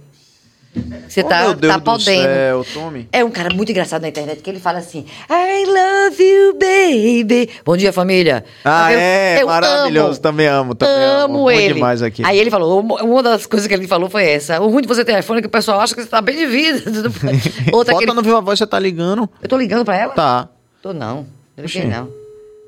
Você 1.07 1.23
tá, 1.23 1.41
meu 1.41 1.56
Deus 1.56 1.73
tá 1.73 1.80
do 1.80 1.83
podendo. 1.83 2.06
céu, 2.06 2.65
Tome. 2.73 3.09
É 3.11 3.25
um 3.25 3.31
cara 3.31 3.51
muito 3.53 3.72
engraçado 3.72 4.03
na 4.03 4.07
internet 4.09 4.39
que 4.41 4.49
ele 4.49 4.59
fala 4.59 4.77
assim: 4.77 5.03
I 5.30 5.65
love 5.65 6.23
you, 6.23 6.53
baby. 6.53 7.49
Bom 7.65 7.75
dia, 7.75 7.91
família. 7.91 8.45
Ah, 8.64 8.93
Eu- 8.93 8.99
é, 8.99 9.41
eu 9.41 9.48
maravilhoso. 9.48 10.07
amo. 10.11 10.17
Também 10.19 10.48
amo, 10.48 10.75
também 10.75 10.95
amo. 11.03 11.38
Amo 11.39 11.51
ele. 11.51 11.73
demais 11.73 12.03
aqui. 12.03 12.22
Aí 12.23 12.38
ele 12.38 12.51
falou, 12.51 12.81
uma- 12.81 13.23
das 13.23 13.48
coisas 13.48 13.67
que 13.67 13.73
ele 13.73 13.88
falou 13.88 14.09
foi 14.11 14.25
essa. 14.25 14.61
O 14.61 14.69
ruim 14.69 14.83
de 14.83 14.88
você 14.88 15.03
ter 15.03 15.17
iPhone 15.19 15.39
é 15.39 15.41
que 15.41 15.48
o 15.48 15.51
pessoal 15.51 15.80
acha 15.80 15.95
que 15.95 16.03
você 16.03 16.07
tá 16.07 16.22
bem 16.22 16.38
de 16.38 16.45
vida. 16.45 16.80
Outra 17.73 17.93
Bota 17.95 18.06
ele... 18.06 18.14
no 18.14 18.22
Viva 18.22 18.39
Voz, 18.39 18.59
você 18.59 18.67
tá 18.67 18.77
ligando? 18.77 19.27
Eu 19.41 19.49
tô 19.49 19.57
ligando 19.57 19.83
pra 19.83 19.98
ela? 19.98 20.14
Tá. 20.14 20.49
Tô 20.83 20.93
não. 20.93 21.25
Liguei 21.57 21.81
Oxê. 21.81 21.83
não. 21.85 22.09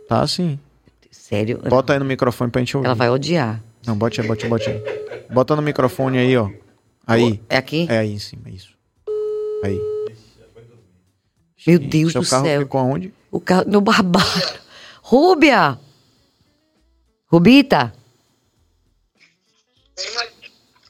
Tá 0.09 0.25
sim. 0.25 0.57
Sério. 1.11 1.59
Bota 1.69 1.93
aí 1.93 1.99
no 1.99 2.05
microfone 2.05 2.49
pra 2.49 2.59
gente 2.59 2.75
ouvir. 2.75 2.87
Ela 2.87 2.95
vai 2.95 3.09
odiar. 3.09 3.61
Não, 3.85 3.95
bote 3.95 4.19
aí, 4.19 4.27
bote 4.27 4.43
aí, 4.45 4.49
bote 4.49 4.69
aí. 4.69 4.83
Bota 5.29 5.55
no 5.55 5.61
microfone 5.61 6.17
aí, 6.17 6.35
ó. 6.35 6.49
Aí. 7.05 7.41
É 7.49 7.57
aqui? 7.57 7.87
É 7.89 7.99
aí 7.99 8.11
em 8.13 8.19
cima, 8.19 8.49
isso. 8.49 8.69
Aí. 9.63 9.79
Meu 11.67 11.77
Deus 11.79 12.13
do 12.13 12.25
carro 12.27 12.45
céu. 12.45 12.61
ficou 12.61 12.79
aonde? 12.81 13.13
O 13.31 13.39
carro 13.39 13.65
no 13.67 13.81
barbado. 13.81 14.59
Rúbia! 15.01 15.77
Rubita? 17.27 17.93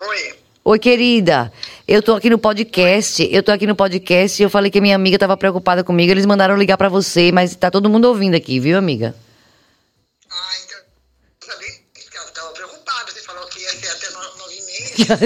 Oi. 0.01 0.33
Oi, 0.63 0.79
querida. 0.79 1.51
Eu 1.87 2.01
tô 2.01 2.13
aqui 2.15 2.29
no 2.29 2.37
podcast. 2.39 3.27
Eu 3.31 3.43
tô 3.43 3.51
aqui 3.51 3.67
no 3.67 3.75
podcast 3.75 4.41
e 4.41 4.45
eu 4.45 4.49
falei 4.49 4.71
que 4.71 4.79
minha 4.79 4.95
amiga 4.95 5.19
tava 5.19 5.35
preocupada 5.35 5.83
comigo. 5.83 6.11
Eles 6.11 6.25
mandaram 6.25 6.55
ligar 6.55 6.77
pra 6.77 6.87
você, 6.89 7.31
mas 7.31 7.55
tá 7.55 7.69
todo 7.69 7.89
mundo 7.89 8.05
ouvindo 8.05 8.35
aqui, 8.35 8.59
viu, 8.59 8.77
amiga? 8.77 9.13
Ah, 10.29 10.51
então. 10.65 10.79
Eu 10.79 11.51
sabia 11.51 11.69
que 11.93 12.17
ela 12.17 12.27
estava 12.27 12.51
preocupada. 12.53 13.11
Você 13.11 13.21
falou 13.21 13.45
que 13.47 13.59
ia 13.59 13.69
ser 13.69 13.89
até 13.89 14.09
no- 14.11 14.37
nove 14.37 14.55
e 14.55 14.65
meia. 14.65 15.17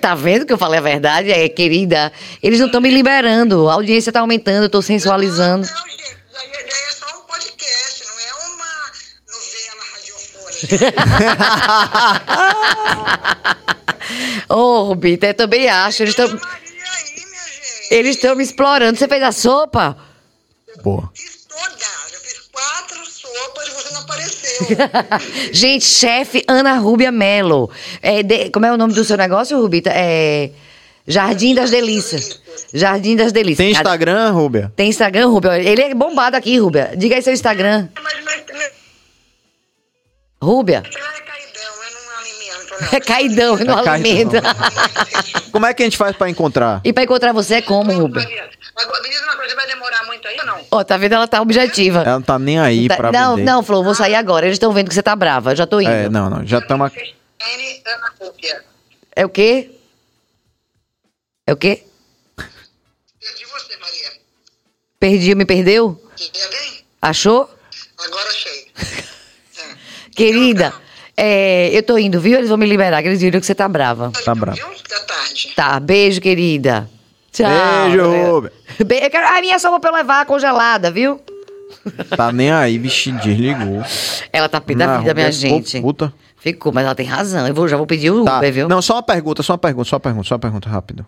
Tá 0.00 0.14
vendo 0.14 0.46
que 0.46 0.52
eu 0.52 0.58
falei 0.58 0.78
a 0.78 0.82
verdade? 0.82 1.30
É, 1.30 1.48
querida. 1.48 2.12
Eles 2.42 2.58
não 2.58 2.66
estão 2.66 2.80
me 2.80 2.90
liberando. 2.90 3.68
A 3.68 3.74
audiência 3.74 4.12
tá 4.12 4.20
aumentando, 4.20 4.64
eu 4.64 4.70
tô 4.70 4.80
sensualizando. 4.80 5.66
Não, 5.66 5.88
gente. 5.88 6.16
Daí, 6.32 6.50
daí 6.52 6.62
é 6.62 6.92
só 6.92 7.06
um 7.18 7.22
podcast, 7.26 8.04
não 8.06 8.18
é 8.20 8.32
uma 8.54 8.66
novela 9.28 9.82
radiofônica. 9.92 10.94
Ô, 14.54 14.84
Rubita, 14.84 15.26
eu 15.26 15.34
também 15.34 15.68
acho. 15.68 16.02
Eles 16.02 16.18
estão 16.18 16.40
eles 17.90 18.16
estão 18.16 18.36
me 18.36 18.44
explorando. 18.44 18.98
Você 18.98 19.08
fez 19.08 19.22
a 19.22 19.32
sopa? 19.32 19.96
Boa. 20.82 21.12
E 23.66 23.70
você 23.70 23.94
não 23.94 24.00
apareceu. 24.00 24.66
Gente, 25.52 25.84
chefe 25.84 26.44
Ana 26.48 26.74
Rúbia 26.74 27.10
Melo. 27.10 27.70
É, 28.02 28.22
de- 28.22 28.50
como 28.50 28.66
é 28.66 28.72
o 28.72 28.76
nome 28.76 28.92
do 28.94 29.04
seu 29.04 29.16
negócio, 29.16 29.60
Rubita? 29.60 29.90
É 29.92 30.50
Jardim 31.06 31.54
das 31.54 31.70
Delícias. 31.70 32.40
Jardim 32.72 33.16
das 33.16 33.32
Delícias. 33.32 33.58
Tem 33.58 33.70
Instagram, 33.72 34.30
Rúbia? 34.30 34.72
Tem 34.76 34.88
Instagram, 34.88 35.28
Rubia? 35.28 35.58
Ele 35.58 35.82
é 35.82 35.94
bombado 35.94 36.36
aqui, 36.36 36.58
Rubia. 36.58 36.92
Diga 36.96 37.16
aí 37.16 37.22
seu 37.22 37.32
Instagram. 37.32 37.88
mas, 38.02 38.14
mas, 38.24 38.42
mas 38.52 38.70
Rúbia. 40.42 40.82
é 40.84 40.90
caidão, 41.20 41.74
eu 41.82 41.90
não. 42.80 42.88
É 42.92 43.00
caidão, 43.00 43.58
eu 43.58 43.64
não 43.66 43.78
É 43.78 43.84
caidão. 43.84 43.92
alimenta. 43.94 44.42
Como 45.52 45.66
é 45.66 45.74
que 45.74 45.82
a 45.82 45.86
gente 45.86 45.96
faz 45.96 46.16
pra 46.16 46.28
encontrar? 46.30 46.80
E 46.84 46.92
pra 46.92 47.02
encontrar 47.02 47.32
você 47.32 47.56
é 47.56 47.62
como, 47.62 47.92
Rubia? 47.92 48.22
Maria, 48.22 48.48
Agora, 48.76 49.02
me 49.02 49.08
diz 49.10 49.20
uma 49.22 49.36
coisa, 49.36 49.54
vai 49.56 49.66
demorar 49.66 49.99
aí 50.30 50.38
ou 50.40 50.46
não? 50.46 50.60
Ó, 50.70 50.84
tá 50.84 50.96
vendo? 50.96 51.14
Ela 51.14 51.26
tá 51.28 51.40
objetiva. 51.40 52.00
Ela 52.00 52.12
não 52.14 52.22
tá 52.22 52.38
nem 52.38 52.58
aí 52.58 52.88
Tá- 52.88 52.96
pra 52.96 53.12
não, 53.12 53.36
vender. 53.36 53.50
não, 53.50 53.62
Flor, 53.62 53.84
vou 53.84 53.94
sair 53.94 54.14
agora. 54.14 54.46
Eles 54.46 54.56
estão 54.56 54.72
vendo 54.72 54.88
que 54.88 54.94
você 54.94 55.02
tá 55.02 55.14
brava. 55.14 55.54
Já 55.54 55.66
tô 55.66 55.80
indo. 55.80 55.90
É, 55.90 56.08
não, 56.08 56.30
não. 56.30 56.46
Já 56.46 56.58
estamos 56.58 56.86
aqui. 56.86 56.98
N. 57.00 57.82
Ana 57.86 58.12
Rúbia. 58.20 58.64
É 59.16 59.24
o 59.24 59.28
quê? 59.28 59.70
É 61.46 61.52
o 61.52 61.56
quê? 61.56 61.84
Perdi 62.36 63.44
você, 63.44 63.76
Maria. 63.76 64.12
Perdi, 64.98 65.34
me 65.34 65.44
perdeu? 65.44 66.00
Bem? 66.18 66.84
Achou? 67.02 67.50
Agora 67.98 68.28
achei. 68.28 68.66
Querida, 70.14 70.72
é, 71.16 71.70
eu 71.72 71.82
tô 71.82 71.96
indo, 71.98 72.20
viu? 72.20 72.36
Eles 72.38 72.48
vão 72.48 72.58
me 72.58 72.66
liberar, 72.66 73.02
que 73.02 73.08
eles 73.08 73.20
viram 73.20 73.40
que 73.40 73.46
você 73.46 73.54
tá 73.54 73.68
brava. 73.68 74.10
Tá 74.24 74.34
tarde. 74.34 75.52
Tá, 75.54 75.80
beijo, 75.80 76.20
querida. 76.20 76.88
Tchau. 77.32 77.46
Beijo, 77.88 78.10
Rúbia. 78.10 78.52
Bem, 78.86 79.02
eu 79.02 79.10
quero, 79.10 79.26
a 79.26 79.40
minha 79.40 79.58
sopa 79.58 79.78
pra 79.80 79.90
eu 79.90 79.94
levar 79.94 80.26
congelada, 80.26 80.90
viu? 80.90 81.20
Tá 82.16 82.32
nem 82.32 82.50
aí, 82.50 82.78
vixe, 82.78 83.12
desligou. 83.12 83.82
Ela 84.32 84.48
tá 84.48 84.60
pé 84.60 84.74
da 84.74 84.98
vida, 84.98 85.14
minha 85.14 85.32
ficou 85.32 85.50
gente. 85.58 85.80
Puta. 85.80 86.12
Ficou, 86.38 86.72
mas 86.72 86.84
ela 86.84 86.94
tem 86.94 87.06
razão. 87.06 87.46
Eu 87.46 87.54
vou, 87.54 87.68
já 87.68 87.76
vou 87.76 87.86
pedir 87.86 88.10
o 88.10 88.24
Tá. 88.24 88.38
Uber, 88.38 88.52
viu? 88.52 88.68
Não, 88.68 88.80
só 88.80 88.94
uma 88.94 89.02
pergunta, 89.02 89.42
só 89.42 89.52
uma 89.52 89.58
pergunta, 89.58 89.88
só 89.88 89.96
uma 89.96 90.00
pergunta, 90.00 90.28
só 90.28 90.34
uma 90.34 90.38
pergunta, 90.38 90.68
rápido. 90.68 91.06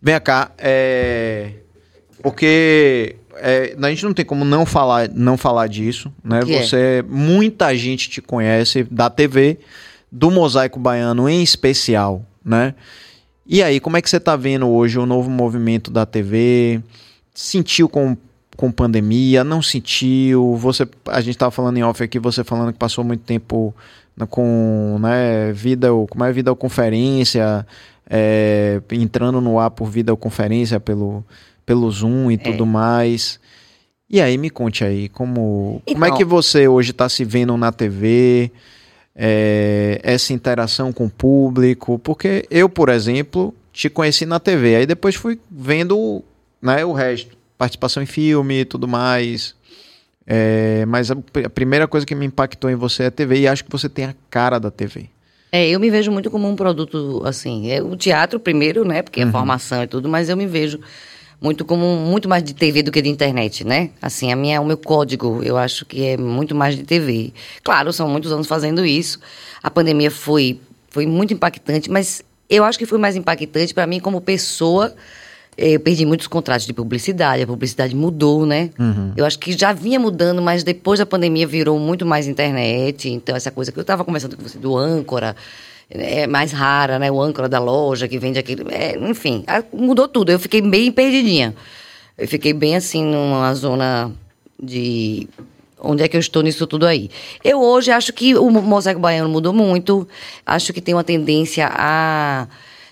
Vem 0.00 0.18
cá, 0.20 0.50
é. 0.56 1.50
Porque 2.22 3.16
é, 3.36 3.74
a 3.80 3.88
gente 3.88 4.04
não 4.04 4.12
tem 4.12 4.24
como 4.24 4.44
não 4.44 4.64
falar, 4.64 5.08
não 5.08 5.36
falar 5.36 5.66
disso, 5.66 6.12
né? 6.22 6.40
que 6.44 6.54
é? 6.54 6.62
Você, 6.62 7.04
muita 7.08 7.74
gente 7.76 8.08
te 8.08 8.20
conhece 8.20 8.84
da 8.90 9.10
TV, 9.10 9.58
do 10.10 10.30
Mosaico 10.30 10.78
Baiano 10.78 11.28
em 11.28 11.42
especial, 11.42 12.24
né? 12.44 12.74
E 13.52 13.64
aí, 13.64 13.80
como 13.80 13.96
é 13.96 14.00
que 14.00 14.08
você 14.08 14.20
tá 14.20 14.36
vendo 14.36 14.68
hoje 14.68 14.96
o 14.96 15.04
novo 15.04 15.28
movimento 15.28 15.90
da 15.90 16.06
TV? 16.06 16.80
Sentiu 17.34 17.88
com, 17.88 18.16
com 18.56 18.70
pandemia? 18.70 19.42
Não 19.42 19.60
sentiu? 19.60 20.54
Você, 20.54 20.86
a 21.08 21.20
gente 21.20 21.36
tava 21.36 21.50
falando 21.50 21.76
em 21.76 21.82
off 21.82 22.00
aqui, 22.00 22.16
você 22.20 22.44
falando 22.44 22.72
que 22.72 22.78
passou 22.78 23.02
muito 23.02 23.24
tempo 23.24 23.74
com 24.28 24.98
né, 25.00 25.50
vida, 25.52 25.88
como 26.08 26.24
é 26.24 26.32
videoconferência, 26.32 27.66
é, 28.08 28.80
entrando 28.92 29.40
no 29.40 29.58
ar 29.58 29.72
por 29.72 29.86
videoconferência 29.90 30.78
pelo, 30.78 31.24
pelo 31.66 31.90
Zoom 31.90 32.30
e 32.30 32.38
tudo 32.38 32.64
mais. 32.64 33.40
E 34.08 34.20
aí, 34.20 34.38
me 34.38 34.48
conte 34.50 34.84
aí, 34.84 35.08
como, 35.08 35.82
como 35.84 36.04
é 36.04 36.08
Então- 36.08 36.18
que 36.18 36.24
você 36.24 36.68
hoje 36.68 36.92
está 36.92 37.08
se 37.08 37.24
vendo 37.24 37.56
na 37.56 37.72
TV, 37.72 38.52
é, 39.14 40.00
essa 40.02 40.32
interação 40.32 40.92
com 40.92 41.06
o 41.06 41.10
público? 41.10 41.98
Porque 41.98 42.46
eu, 42.50 42.68
por 42.68 42.88
exemplo, 42.88 43.54
te 43.72 43.88
conheci 43.88 44.26
na 44.26 44.40
TV, 44.40 44.76
aí 44.76 44.86
depois 44.86 45.14
fui 45.14 45.38
vendo 45.50 46.22
né, 46.60 46.84
o 46.84 46.92
resto, 46.92 47.36
participação 47.56 48.02
em 48.02 48.06
filme 48.06 48.60
e 48.60 48.64
tudo 48.64 48.88
mais. 48.88 49.54
É, 50.26 50.84
mas 50.86 51.10
a, 51.10 51.16
a 51.44 51.50
primeira 51.50 51.88
coisa 51.88 52.06
que 52.06 52.14
me 52.14 52.26
impactou 52.26 52.70
em 52.70 52.74
você 52.74 53.04
é 53.04 53.06
a 53.06 53.10
TV 53.10 53.40
e 53.40 53.48
acho 53.48 53.64
que 53.64 53.70
você 53.70 53.88
tem 53.88 54.04
a 54.04 54.14
cara 54.28 54.58
da 54.58 54.70
TV. 54.70 55.08
É, 55.52 55.68
eu 55.68 55.80
me 55.80 55.90
vejo 55.90 56.12
muito 56.12 56.30
como 56.30 56.48
um 56.48 56.54
produto, 56.54 57.22
assim, 57.24 57.72
é 57.72 57.82
o 57.82 57.96
teatro 57.96 58.38
primeiro, 58.38 58.84
né, 58.84 59.02
porque 59.02 59.20
é 59.20 59.26
formação 59.26 59.82
e 59.82 59.86
tudo, 59.88 60.08
mas 60.08 60.28
eu 60.28 60.36
me 60.36 60.46
vejo 60.46 60.78
muito 61.40 61.64
como 61.64 61.84
um- 61.86 62.04
muito 62.10 62.28
mais 62.28 62.42
de 62.42 62.52
TV 62.54 62.82
do 62.82 62.92
que 62.92 63.00
de 63.00 63.08
internet, 63.08 63.64
né? 63.64 63.90
Assim, 64.00 64.30
a 64.32 64.36
minha, 64.36 64.60
o 64.60 64.64
meu 64.66 64.76
código, 64.76 65.40
eu 65.42 65.56
acho 65.56 65.84
que 65.86 66.04
é 66.04 66.16
muito 66.16 66.54
mais 66.54 66.76
de 66.76 66.82
TV. 66.82 67.32
Claro, 67.64 67.92
são 67.92 68.08
muitos 68.08 68.30
anos 68.32 68.46
fazendo 68.46 68.84
isso. 68.84 69.18
A 69.62 69.70
pandemia 69.70 70.10
foi 70.10 70.60
foi 70.90 71.06
muito 71.06 71.32
impactante, 71.32 71.88
mas 71.90 72.20
eu 72.48 72.64
acho 72.64 72.76
que 72.78 72.84
foi 72.84 72.98
mais 72.98 73.14
impactante 73.14 73.72
para 73.72 73.86
mim 73.86 74.00
como 74.00 74.20
pessoa. 74.20 74.92
Eh, 75.56 75.74
Eu 75.76 75.80
perdi 75.80 76.04
muitos 76.06 76.26
contratos 76.26 76.66
de 76.66 76.72
publicidade, 76.72 77.42
a 77.42 77.46
publicidade 77.46 77.94
mudou, 77.94 78.44
né? 78.46 78.70
Eu 79.16 79.24
acho 79.24 79.38
que 79.38 79.52
já 79.52 79.72
vinha 79.72 80.00
mudando, 80.00 80.40
mas 80.42 80.62
depois 80.64 80.98
da 80.98 81.06
pandemia 81.06 81.46
virou 81.46 81.78
muito 81.78 82.04
mais 82.06 82.26
internet. 82.26 83.08
Então, 83.08 83.36
essa 83.36 83.50
coisa 83.50 83.70
que 83.70 83.78
eu 83.78 83.82
estava 83.82 84.04
conversando 84.04 84.36
com 84.36 84.42
você 84.42 84.58
do 84.58 84.76
âncora, 84.76 85.36
é 85.90 86.26
mais 86.26 86.52
rara, 86.52 86.98
né? 86.98 87.10
O 87.10 87.20
âncora 87.20 87.48
da 87.48 87.58
loja 87.58 88.06
que 88.06 88.18
vende 88.18 88.38
aquele. 88.38 88.64
é, 88.72 88.96
enfim, 88.98 89.44
mudou 89.72 90.06
tudo. 90.06 90.30
Eu 90.30 90.38
fiquei 90.38 90.62
bem 90.62 90.92
perdidinha. 90.92 91.54
Eu 92.16 92.28
fiquei 92.28 92.52
bem 92.52 92.76
assim 92.76 93.04
numa 93.04 93.52
zona 93.54 94.12
de. 94.62 95.28
Onde 95.82 96.02
é 96.02 96.08
que 96.08 96.16
eu 96.16 96.20
estou 96.20 96.42
nisso 96.42 96.66
tudo 96.66 96.86
aí? 96.86 97.10
Eu 97.42 97.60
hoje 97.60 97.90
acho 97.90 98.12
que 98.12 98.34
o 98.36 98.50
mosaico 98.50 99.00
baiano 99.00 99.28
mudou 99.30 99.52
muito. 99.52 100.06
Acho 100.44 100.72
que 100.72 100.80
tem 100.80 100.94
uma 100.94 101.02
tendência 101.02 101.70
a 101.72 102.46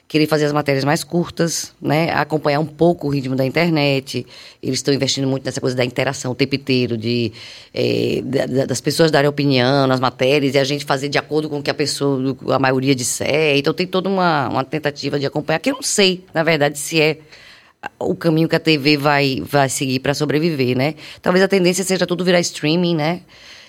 querer 0.08 0.26
fazer 0.26 0.46
as 0.46 0.52
matérias 0.54 0.84
mais 0.84 1.04
curtas, 1.04 1.74
né? 1.80 2.10
Acompanhar 2.12 2.60
um 2.60 2.64
pouco 2.66 3.06
o 3.06 3.10
ritmo 3.10 3.36
da 3.36 3.44
internet. 3.44 4.26
Eles 4.62 4.78
estão 4.78 4.94
investindo 4.94 5.28
muito 5.28 5.44
nessa 5.44 5.60
coisa 5.60 5.76
da 5.76 5.84
interação 5.84 6.32
o 6.32 6.34
tempo 6.34 6.54
inteiro, 6.54 6.96
de, 6.96 7.30
eh, 7.74 8.22
da- 8.24 8.46
da- 8.46 8.64
das 8.64 8.80
pessoas 8.80 9.10
darem 9.10 9.28
opinião 9.28 9.86
nas 9.86 10.00
matérias 10.00 10.54
e 10.54 10.58
a 10.58 10.64
gente 10.64 10.86
fazer 10.86 11.10
de 11.10 11.18
acordo 11.18 11.50
com 11.50 11.58
o 11.58 11.62
que 11.62 11.70
a 11.70 11.74
pessoa, 11.74 12.34
a 12.48 12.58
maioria 12.58 12.94
disser. 12.94 13.58
Então 13.58 13.74
tem 13.74 13.86
toda 13.86 14.08
uma, 14.08 14.48
uma 14.48 14.64
tentativa 14.64 15.18
de 15.18 15.26
acompanhar, 15.26 15.58
que 15.58 15.70
eu 15.70 15.74
não 15.74 15.82
sei, 15.82 16.24
na 16.32 16.42
verdade, 16.42 16.78
se 16.78 16.98
é 17.00 17.18
o 18.00 18.14
caminho 18.14 18.48
que 18.48 18.56
a 18.56 18.60
TV 18.60 18.96
vai, 18.96 19.42
vai 19.44 19.68
seguir 19.68 20.00
para 20.00 20.14
sobreviver, 20.14 20.74
né? 20.76 20.94
Talvez 21.20 21.44
a 21.44 21.48
tendência 21.48 21.84
seja 21.84 22.06
tudo 22.06 22.24
virar 22.24 22.40
streaming, 22.40 22.96
né? 22.96 23.20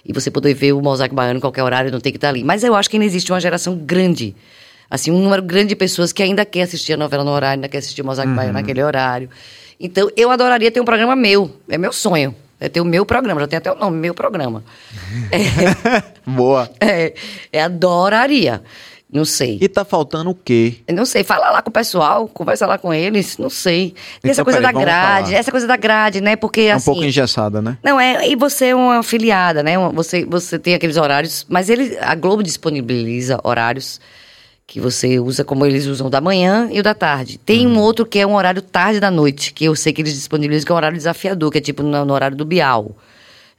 E 0.06 0.14
você 0.14 0.32
poder 0.32 0.54
ver 0.54 0.72
o 0.72 0.82
Mosaico 0.82 1.14
Baiano 1.14 1.38
em 1.38 1.42
qualquer 1.42 1.64
horário, 1.64 1.92
não 1.92 2.00
ter 2.00 2.12
que 2.12 2.18
estar 2.18 2.30
ali. 2.30 2.44
Mas 2.46 2.64
eu 2.64 2.74
acho 2.76 2.90
que 2.90 2.96
ainda 2.96 3.06
existe 3.06 3.30
uma 3.32 3.42
geração 3.42 3.76
grande, 3.76 4.34
assim, 4.90 5.12
um 5.12 5.22
número 5.22 5.42
grande 5.42 5.70
de 5.70 5.76
pessoas 5.76 6.12
que 6.12 6.24
ainda 6.24 6.44
quer 6.46 6.64
assistir 6.64 6.94
a 6.94 6.98
novela 6.98 7.24
no 7.24 7.32
horário, 7.32 7.56
ainda 7.58 7.68
quer 7.70 7.78
assistir 7.80 8.02
o 8.02 8.06
Mosaico 8.06 8.34
Baiano 8.34 8.54
naquele 8.54 8.82
horário. 8.84 9.30
Então, 9.80 10.10
eu 10.18 10.30
adoraria 10.32 10.70
ter 10.72 10.82
um 10.82 10.86
programa 10.86 11.16
meu. 11.16 11.52
É 11.70 11.78
meu 11.78 11.94
sonho. 11.94 12.36
É 12.60 12.68
ter 12.68 12.82
o 12.82 12.86
meu 12.86 13.06
programa. 13.06 13.40
Já 13.42 13.48
tem 13.48 13.58
até 13.58 13.72
o 13.72 13.76
nome, 13.76 13.98
meu 13.98 14.14
programa. 14.14 14.64
Boa. 16.26 16.70
É, 16.80 17.14
é 17.52 17.62
adoraria. 17.64 18.62
Não 19.12 19.26
sei. 19.26 19.58
E 19.60 19.68
tá 19.68 19.84
faltando 19.84 20.30
o 20.30 20.36
quê? 20.36 20.76
Eu 20.88 20.96
Não 20.96 21.04
sei, 21.06 21.24
fala 21.24 21.50
lá 21.50 21.64
com 21.64 21.70
o 21.72 21.74
pessoal, 21.74 22.28
conversa 22.28 22.68
lá 22.68 22.78
com 22.78 22.94
eles, 22.94 23.40
não 23.40 23.50
sei. 23.50 23.96
Tem 24.22 24.30
essa 24.30 24.42
Então, 24.42 24.46
coisa 24.46 24.60
peraí, 24.60 24.72
da 24.74 24.80
grade, 24.80 25.28
falar. 25.30 25.40
essa 25.40 25.52
coisa 25.52 25.66
da 25.66 25.76
grade, 25.78 26.22
né? 26.22 26.36
Porque 26.36 26.62
É 26.62 26.74
um 26.74 26.78
assim. 26.78 26.86
pouco 26.86 27.04
engessada, 27.04 27.60
né? 27.60 27.78
Não, 27.84 28.00
é, 28.00 28.28
e 28.30 28.36
você 28.36 28.68
é 28.68 28.76
uma 28.76 29.00
afiliada, 29.00 29.64
né? 29.64 29.74
Você, 29.94 30.26
você 30.26 30.60
tem 30.60 30.76
aqueles 30.76 30.96
horários, 30.96 31.44
mas 31.50 31.70
ele, 31.70 31.98
a 32.00 32.14
Globo 32.14 32.44
disponibiliza 32.44 33.40
horários 33.44 34.00
que 34.70 34.80
você 34.80 35.20
usa 35.20 35.44
como 35.44 35.66
eles 35.66 35.88
usam 35.88 36.12
da 36.12 36.22
manhã 36.22 36.70
e 36.72 36.80
o 36.80 36.84
da 36.84 36.94
tarde. 36.94 37.40
Tem 37.44 37.66
Uhum. 37.66 37.74
um 37.74 37.80
outro 37.80 38.06
que 38.06 38.20
é 38.20 38.28
um 38.28 38.36
horário 38.36 38.62
tarde 38.62 39.00
da 39.00 39.10
noite, 39.10 39.52
que 39.52 39.66
eu 39.66 39.76
sei 39.76 39.92
que 39.92 40.00
eles 40.02 40.14
disponibilizam, 40.14 40.64
que 40.68 40.72
é 40.72 40.76
um 40.76 40.78
horário 40.78 40.96
desafiador, 40.96 41.52
que 41.52 41.58
é 41.58 41.62
tipo 41.62 41.82
no, 41.82 42.06
no 42.06 42.14
horário 42.14 42.38
do 42.38 42.46
Bial. 42.46 42.96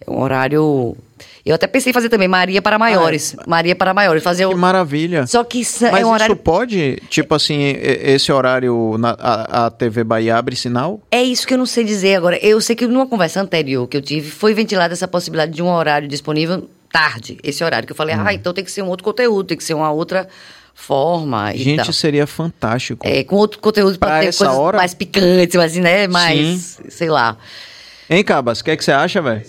É 0.06 0.08
um 0.10 0.20
horário. 0.22 0.96
Eu 1.44 1.54
até 1.54 1.66
pensei 1.66 1.90
em 1.90 1.92
fazer 1.92 2.08
também 2.08 2.28
Maria 2.28 2.62
para 2.62 2.78
maiores. 2.78 3.34
Maria 3.46 3.74
para 3.74 3.92
maiores. 3.92 4.22
Fazer 4.22 4.44
Ah, 4.44 4.48
Que 4.50 4.54
o... 4.54 4.58
maravilha. 4.58 5.26
Só 5.26 5.42
que 5.42 5.60
isso 5.60 5.84
é 5.84 5.90
Mas 5.90 6.04
um 6.06 6.10
horário. 6.12 6.32
isso 6.34 6.42
pode, 6.42 7.02
tipo 7.10 7.34
assim, 7.34 7.74
esse 7.82 8.30
horário, 8.30 8.96
na, 8.96 9.10
a, 9.18 9.66
a 9.66 9.70
TV 9.70 10.04
Bahia 10.04 10.36
abre 10.36 10.54
sinal? 10.54 11.00
É 11.10 11.20
isso 11.22 11.44
que 11.46 11.52
eu 11.54 11.58
não 11.58 11.66
sei 11.66 11.82
dizer 11.84 12.14
agora. 12.14 12.38
Eu 12.38 12.60
sei 12.60 12.76
que 12.76 12.86
numa 12.86 13.06
conversa 13.06 13.40
anterior 13.42 13.86
que 13.88 13.96
eu 13.96 14.00
tive, 14.02 14.30
foi 14.30 14.54
ventilada 14.54 14.92
essa 14.94 15.08
possibilidade 15.08 15.52
de 15.52 15.62
um 15.62 15.68
horário 15.68 16.06
disponível 16.08 16.68
tarde. 16.92 17.36
Esse 17.42 17.62
horário 17.64 17.84
que 17.86 17.92
eu 17.92 17.96
falei, 17.96 18.14
Hum. 18.16 18.22
ah, 18.24 18.32
então 18.32 18.54
tem 18.54 18.64
que 18.64 18.70
ser 18.70 18.82
um 18.82 18.88
outro 18.88 19.04
conteúdo, 19.04 19.48
tem 19.48 19.56
que 19.56 19.64
ser 19.64 19.74
uma 19.74 19.90
outra 19.90 20.28
forma 20.80 21.54
e 21.54 21.58
Gente, 21.58 21.92
seria 21.92 22.26
fantástico. 22.26 23.06
É, 23.06 23.22
com 23.22 23.36
outro 23.36 23.58
conteúdo 23.60 23.98
Pra 23.98 24.08
pra 24.08 24.20
ter 24.20 24.26
essa 24.26 24.38
coisas 24.44 24.58
hora? 24.58 24.76
mais 24.76 24.94
picantes, 24.94 25.56
assim, 25.56 25.80
né? 25.80 26.08
Mais, 26.08 26.80
sei 26.88 27.08
lá. 27.08 27.36
Hein, 28.08 28.24
Cabas? 28.24 28.60
O 28.60 28.64
que, 28.64 28.70
é 28.72 28.76
que 28.76 28.84
você 28.84 28.90
acha, 28.92 29.20
velho? 29.22 29.42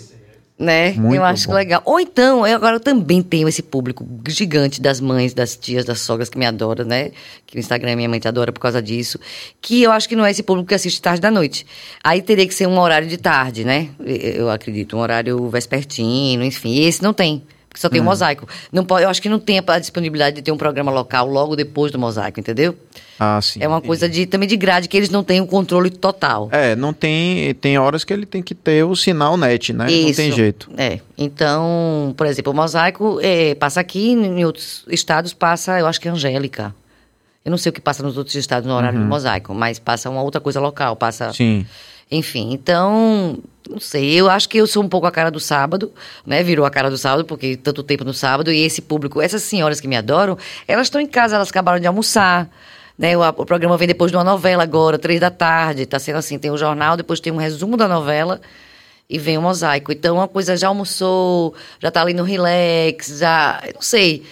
Né? 0.58 0.92
Muito 0.92 1.16
eu 1.16 1.24
acho 1.24 1.48
bom. 1.48 1.54
legal. 1.54 1.82
Ou 1.84 1.98
então, 1.98 2.46
eu 2.46 2.54
agora 2.54 2.78
também 2.78 3.20
tenho 3.20 3.48
esse 3.48 3.62
público 3.62 4.06
gigante 4.28 4.80
das 4.80 5.00
mães, 5.00 5.34
das 5.34 5.56
tias, 5.56 5.84
das 5.84 6.00
sogras 6.00 6.28
que 6.28 6.38
me 6.38 6.46
adoram, 6.46 6.84
né? 6.84 7.10
Que 7.44 7.56
no 7.56 7.60
Instagram 7.60 7.96
minha 7.96 8.08
mãe 8.08 8.20
te 8.20 8.28
adora 8.28 8.52
por 8.52 8.60
causa 8.60 8.80
disso. 8.80 9.18
Que 9.60 9.82
eu 9.82 9.90
acho 9.90 10.08
que 10.08 10.14
não 10.14 10.24
é 10.24 10.30
esse 10.30 10.42
público 10.44 10.68
que 10.68 10.74
assiste 10.74 11.02
tarde 11.02 11.20
da 11.20 11.30
noite. 11.32 11.66
Aí 12.04 12.22
teria 12.22 12.46
que 12.46 12.54
ser 12.54 12.68
um 12.68 12.78
horário 12.78 13.08
de 13.08 13.16
tarde, 13.16 13.64
né? 13.64 13.88
Eu 13.98 14.48
acredito, 14.50 14.96
um 14.96 15.00
horário 15.00 15.48
vespertino, 15.48 16.44
enfim. 16.44 16.70
E 16.74 16.84
esse 16.84 17.02
não 17.02 17.12
tem. 17.12 17.42
Porque 17.72 17.80
só 17.80 17.88
tem 17.88 18.00
Hum. 18.00 18.04
o 18.04 18.06
mosaico. 18.06 18.46
Não 18.70 18.84
pode, 18.84 19.04
eu 19.04 19.08
acho 19.08 19.22
que 19.22 19.30
não 19.30 19.38
tem 19.38 19.58
a 19.66 19.78
disponibilidade 19.78 20.36
de 20.36 20.42
ter 20.42 20.52
um 20.52 20.58
programa 20.58 20.92
local 20.92 21.26
logo 21.26 21.56
depois 21.56 21.90
do 21.90 21.98
mosaico, 21.98 22.38
entendeu? 22.38 22.76
Ah, 23.18 23.40
sim. 23.40 23.60
É 23.62 23.66
uma 23.68 23.80
coisa 23.80 24.06
de, 24.08 24.26
também 24.26 24.46
de 24.46 24.56
grade 24.58 24.88
que 24.88 24.96
eles 24.96 25.08
não 25.08 25.24
têm 25.24 25.40
o 25.40 25.46
controle 25.46 25.88
total. 25.88 26.50
É, 26.52 26.76
não 26.76 26.92
tem. 26.92 27.54
Tem 27.54 27.78
horas 27.78 28.04
que 28.04 28.12
ele 28.12 28.26
tem 28.26 28.42
que 28.42 28.54
ter 28.54 28.84
o 28.84 28.94
sinal 28.94 29.38
net, 29.38 29.72
né? 29.72 29.86
Não 29.88 30.12
tem 30.12 30.30
jeito. 30.32 30.70
É. 30.76 31.00
Então, 31.16 32.12
por 32.16 32.26
exemplo, 32.26 32.52
o 32.52 32.54
mosaico 32.56 33.18
é, 33.22 33.54
passa 33.54 33.80
aqui, 33.80 34.10
em 34.10 34.44
outros 34.44 34.84
estados 34.88 35.32
passa, 35.32 35.78
eu 35.78 35.86
acho 35.86 35.98
que 36.00 36.08
é 36.08 36.10
Angélica. 36.10 36.74
Eu 37.44 37.50
não 37.50 37.58
sei 37.58 37.70
o 37.70 37.72
que 37.72 37.80
passa 37.80 38.02
nos 38.02 38.18
outros 38.18 38.36
estados 38.36 38.68
no 38.68 38.74
horário 38.74 38.98
do 38.98 39.04
mosaico, 39.04 39.54
mas 39.54 39.78
passa 39.78 40.10
uma 40.10 40.22
outra 40.22 40.40
coisa 40.40 40.60
local, 40.60 40.94
passa. 40.94 41.28
Uhum. 41.28 41.32
Sim. 41.32 41.66
Enfim, 42.10 42.52
então, 42.52 43.38
não 43.68 43.80
sei, 43.80 44.12
eu 44.14 44.28
acho 44.28 44.48
que 44.48 44.58
eu 44.58 44.66
sou 44.66 44.82
um 44.82 44.88
pouco 44.88 45.06
a 45.06 45.10
cara 45.10 45.30
do 45.30 45.40
sábado, 45.40 45.92
né? 46.26 46.42
Virou 46.42 46.66
a 46.66 46.70
cara 46.70 46.90
do 46.90 46.98
sábado, 46.98 47.24
porque 47.24 47.56
tanto 47.56 47.82
tempo 47.82 48.04
no 48.04 48.14
sábado, 48.14 48.52
e 48.52 48.60
esse 48.60 48.82
público, 48.82 49.20
essas 49.20 49.42
senhoras 49.42 49.80
que 49.80 49.88
me 49.88 49.96
adoram, 49.96 50.36
elas 50.66 50.86
estão 50.86 51.00
em 51.00 51.06
casa, 51.06 51.36
elas 51.36 51.50
acabaram 51.50 51.80
de 51.80 51.86
almoçar. 51.86 52.48
Né, 52.98 53.16
o, 53.16 53.20
o 53.22 53.46
programa 53.46 53.76
vem 53.76 53.88
depois 53.88 54.10
de 54.10 54.16
uma 54.16 54.24
novela 54.24 54.62
agora, 54.62 54.98
três 54.98 55.18
da 55.18 55.30
tarde, 55.30 55.86
tá 55.86 55.98
sendo 55.98 56.16
assim, 56.16 56.38
tem 56.38 56.50
o 56.50 56.58
jornal, 56.58 56.96
depois 56.96 57.20
tem 57.20 57.32
um 57.32 57.36
resumo 57.36 57.76
da 57.76 57.88
novela 57.88 58.40
e 59.08 59.18
vem 59.18 59.38
o 59.38 59.42
mosaico. 59.42 59.92
Então, 59.92 60.16
uma 60.16 60.28
coisa 60.28 60.56
já 60.56 60.68
almoçou, 60.68 61.54
já 61.80 61.90
tá 61.90 62.02
ali 62.02 62.14
no 62.14 62.22
relax, 62.22 63.18
já, 63.18 63.62
não 63.74 63.82
sei. 63.82 64.24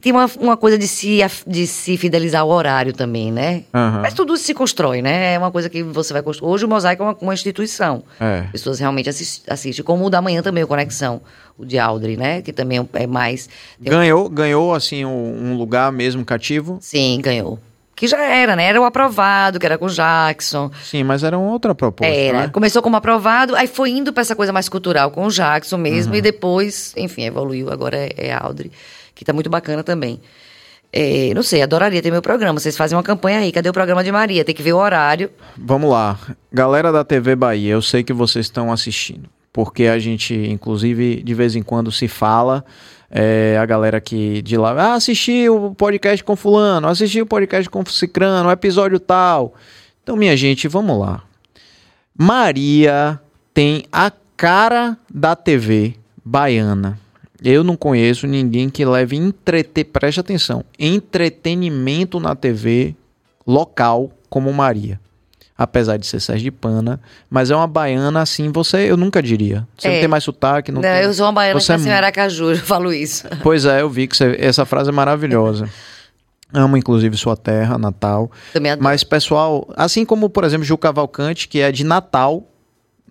Tem 0.00 0.12
uma, 0.12 0.30
uma 0.38 0.56
coisa 0.56 0.78
de 0.78 0.86
se, 0.86 1.18
de 1.46 1.66
se 1.66 1.96
fidelizar 1.96 2.42
ao 2.42 2.48
horário 2.48 2.92
também, 2.92 3.32
né? 3.32 3.64
Aham. 3.74 4.00
Mas 4.02 4.14
tudo 4.14 4.36
se 4.36 4.54
constrói, 4.54 5.02
né? 5.02 5.34
É 5.34 5.38
uma 5.38 5.50
coisa 5.50 5.68
que 5.68 5.82
você 5.82 6.12
vai 6.12 6.22
construir. 6.22 6.50
Hoje 6.52 6.64
o 6.64 6.68
Mosaico 6.68 7.02
é 7.02 7.06
uma, 7.06 7.16
uma 7.20 7.34
instituição. 7.34 8.02
É. 8.20 8.40
As 8.46 8.50
pessoas 8.52 8.78
realmente 8.78 9.08
assis- 9.08 9.42
assistem. 9.48 9.84
Como 9.84 10.04
o 10.06 10.10
da 10.10 10.22
manhã 10.22 10.42
também, 10.42 10.62
o 10.62 10.66
Conexão, 10.68 11.20
o 11.58 11.64
de 11.64 11.78
Aldri, 11.78 12.16
né? 12.16 12.40
Que 12.42 12.52
também 12.52 12.88
é 12.94 13.06
mais... 13.06 13.48
tem- 13.82 13.90
Ganhou, 13.92 14.28
ganhou 14.28 14.74
assim, 14.74 15.04
um, 15.04 15.50
um 15.52 15.56
lugar 15.56 15.90
mesmo 15.90 16.24
cativo. 16.24 16.78
Sim, 16.80 17.18
ganhou. 17.20 17.58
Que 17.96 18.06
já 18.06 18.22
era, 18.24 18.56
né? 18.56 18.64
Era 18.64 18.80
o 18.80 18.84
aprovado, 18.84 19.58
que 19.58 19.66
era 19.66 19.76
com 19.76 19.84
o 19.86 19.90
Jackson. 19.90 20.70
Sim, 20.84 21.02
mas 21.02 21.22
era 21.22 21.36
uma 21.36 21.50
outra 21.50 21.74
proposta, 21.74 22.10
Era. 22.14 22.38
né? 22.42 22.48
Começou 22.48 22.80
como 22.80 22.96
aprovado, 22.96 23.54
aí 23.54 23.66
foi 23.66 23.90
indo 23.90 24.10
pra 24.12 24.22
essa 24.22 24.34
coisa 24.34 24.52
mais 24.52 24.68
cultural 24.70 25.10
com 25.10 25.26
o 25.26 25.30
Jackson 25.30 25.76
mesmo, 25.76 26.12
Uhum. 26.12 26.18
e 26.18 26.22
depois, 26.22 26.94
enfim, 26.96 27.24
evoluiu. 27.24 27.70
Agora 27.70 27.96
é, 27.98 28.08
é 28.16 28.32
Audrey, 28.32 28.70
que 29.20 29.24
tá 29.26 29.34
muito 29.34 29.50
bacana 29.50 29.84
também. 29.84 30.18
É, 30.90 31.30
não 31.34 31.42
sei, 31.42 31.60
adoraria 31.60 32.00
ter 32.00 32.10
meu 32.10 32.22
programa. 32.22 32.58
Vocês 32.58 32.74
fazem 32.74 32.96
uma 32.96 33.02
campanha 33.02 33.40
aí, 33.40 33.52
cadê 33.52 33.68
o 33.68 33.72
programa 33.72 34.02
de 34.02 34.10
Maria? 34.10 34.42
Tem 34.46 34.54
que 34.54 34.62
ver 34.62 34.72
o 34.72 34.78
horário. 34.78 35.30
Vamos 35.58 35.90
lá. 35.90 36.18
Galera 36.50 36.90
da 36.90 37.04
TV 37.04 37.36
Bahia, 37.36 37.74
eu 37.74 37.82
sei 37.82 38.02
que 38.02 38.14
vocês 38.14 38.46
estão 38.46 38.72
assistindo. 38.72 39.28
Porque 39.52 39.84
a 39.84 39.98
gente, 39.98 40.34
inclusive, 40.34 41.22
de 41.22 41.34
vez 41.34 41.54
em 41.54 41.62
quando 41.62 41.92
se 41.92 42.08
fala. 42.08 42.64
é, 43.10 43.58
a 43.60 43.66
galera 43.66 44.00
que 44.00 44.40
de 44.40 44.56
lá, 44.56 44.72
ah, 44.72 44.94
assisti 44.94 45.50
o 45.50 45.74
podcast 45.74 46.24
com 46.24 46.34
fulano, 46.34 46.88
assisti 46.88 47.20
o 47.20 47.26
podcast 47.26 47.68
com 47.68 47.84
cicrano, 47.84 48.48
o 48.48 48.52
episódio 48.52 48.98
tal. 48.98 49.52
Então, 50.02 50.16
minha 50.16 50.34
gente, 50.34 50.66
vamos 50.66 50.98
lá. 50.98 51.22
Maria 52.16 53.20
tem 53.52 53.84
a 53.92 54.10
cara 54.34 54.96
da 55.12 55.36
TV 55.36 55.94
baiana. 56.24 56.98
Eu 57.42 57.64
não 57.64 57.76
conheço 57.76 58.26
ninguém 58.26 58.68
que 58.68 58.84
leve 58.84 59.16
entreter, 59.16 59.84
preste 59.84 60.20
atenção, 60.20 60.64
entretenimento 60.78 62.20
na 62.20 62.34
TV 62.34 62.94
local 63.46 64.10
como 64.28 64.52
Maria. 64.52 65.00
Apesar 65.56 65.98
de 65.98 66.06
ser 66.06 66.20
sergipana, 66.20 66.98
mas 67.28 67.50
é 67.50 67.56
uma 67.56 67.66
baiana 67.66 68.22
assim, 68.22 68.50
você, 68.50 68.90
eu 68.90 68.96
nunca 68.96 69.22
diria. 69.22 69.66
Você 69.76 69.88
não 69.88 69.94
É. 69.96 70.00
tem 70.00 70.08
mais 70.08 70.24
sotaque, 70.24 70.72
não, 70.72 70.80
Não, 70.80 70.88
tem... 70.88 71.02
eu 71.02 71.12
sou 71.12 71.26
uma 71.26 71.32
baiana 71.32 71.60
Você 71.60 71.66
que 71.66 71.72
é 71.72 71.76
nasceu 71.76 71.90
em 71.90 71.92
mu- 71.92 71.98
Aracaju, 71.98 72.50
eu 72.52 72.56
falo 72.56 72.92
isso. 72.92 73.28
Pois 73.42 73.66
é, 73.66 73.82
eu 73.82 73.90
vi 73.90 74.06
que 74.06 74.16
você- 74.16 74.36
essa 74.40 74.64
frase 74.64 74.88
é 74.88 74.92
maravilhosa. 74.92 75.68
Amo, 76.52 76.76
inclusive, 76.78 77.14
sua 77.16 77.36
terra, 77.36 77.76
Natal. 77.76 78.30
Também 78.54 78.72
adoro. 78.72 78.82
Mas, 78.84 79.04
pessoal, 79.04 79.68
assim 79.76 80.04
como, 80.04 80.30
por 80.30 80.44
exemplo, 80.44 80.64
Ju 80.64 80.78
Cavalcante, 80.78 81.46
que 81.46 81.60
é 81.60 81.70
de 81.70 81.84
Natal, 81.84 82.42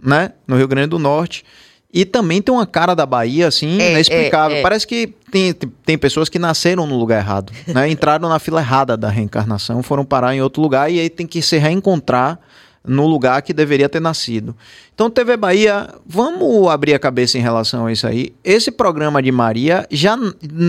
né? 0.02 0.32
No 0.48 0.58
Rio 0.58 0.68
Grande 0.68 0.88
do 0.90 1.00
Norte. 1.00 1.46
E 1.92 2.06
também 2.06 2.42
tem 2.42 2.54
uma 2.54 2.68
cara 2.68 2.94
da 2.94 3.06
Bahia, 3.06 3.48
assim, 3.48 3.82
É, 3.82 3.92
inexplicável. 3.92 4.58
é, 4.58 4.60
é. 4.60 4.64
Parece 4.64 4.86
que 4.86 5.08
tem, 5.32 5.52
tem 5.54 5.98
pessoas 5.98 6.30
que 6.30 6.38
nasceram 6.38 6.86
no 6.86 6.98
lugar 6.98 7.20
errado, 7.20 7.52
né? 7.68 7.90
Entraram 7.90 8.30
na 8.30 8.38
fila 8.38 8.62
errada 8.62 8.96
da 8.96 9.10
reencarnação, 9.10 9.82
foram 9.82 10.06
parar 10.06 10.36
em 10.36 10.42
outro 10.42 10.62
lugar 10.62 10.92
e 10.92 11.00
aí 11.00 11.10
tem 11.10 11.26
que 11.26 11.42
se 11.42 11.58
reencontrar 11.58 12.40
no 12.86 13.08
lugar 13.08 13.42
que 13.42 13.54
deveria 13.54 13.90
ter 13.90 14.00
nascido. 14.00 14.56
Então, 14.94 15.10
TV 15.10 15.36
Bahia, 15.36 15.90
vamos 16.06 16.68
abrir 16.70 16.94
a 16.94 17.00
cabeça 17.00 17.38
em 17.38 17.42
relação 17.42 17.88
a 17.88 17.92
isso 17.92 18.08
aí. 18.08 18.34
Esse 18.44 18.72
programa 18.72 19.22
de 19.22 19.32
Maria 19.32 19.86
já 19.92 20.18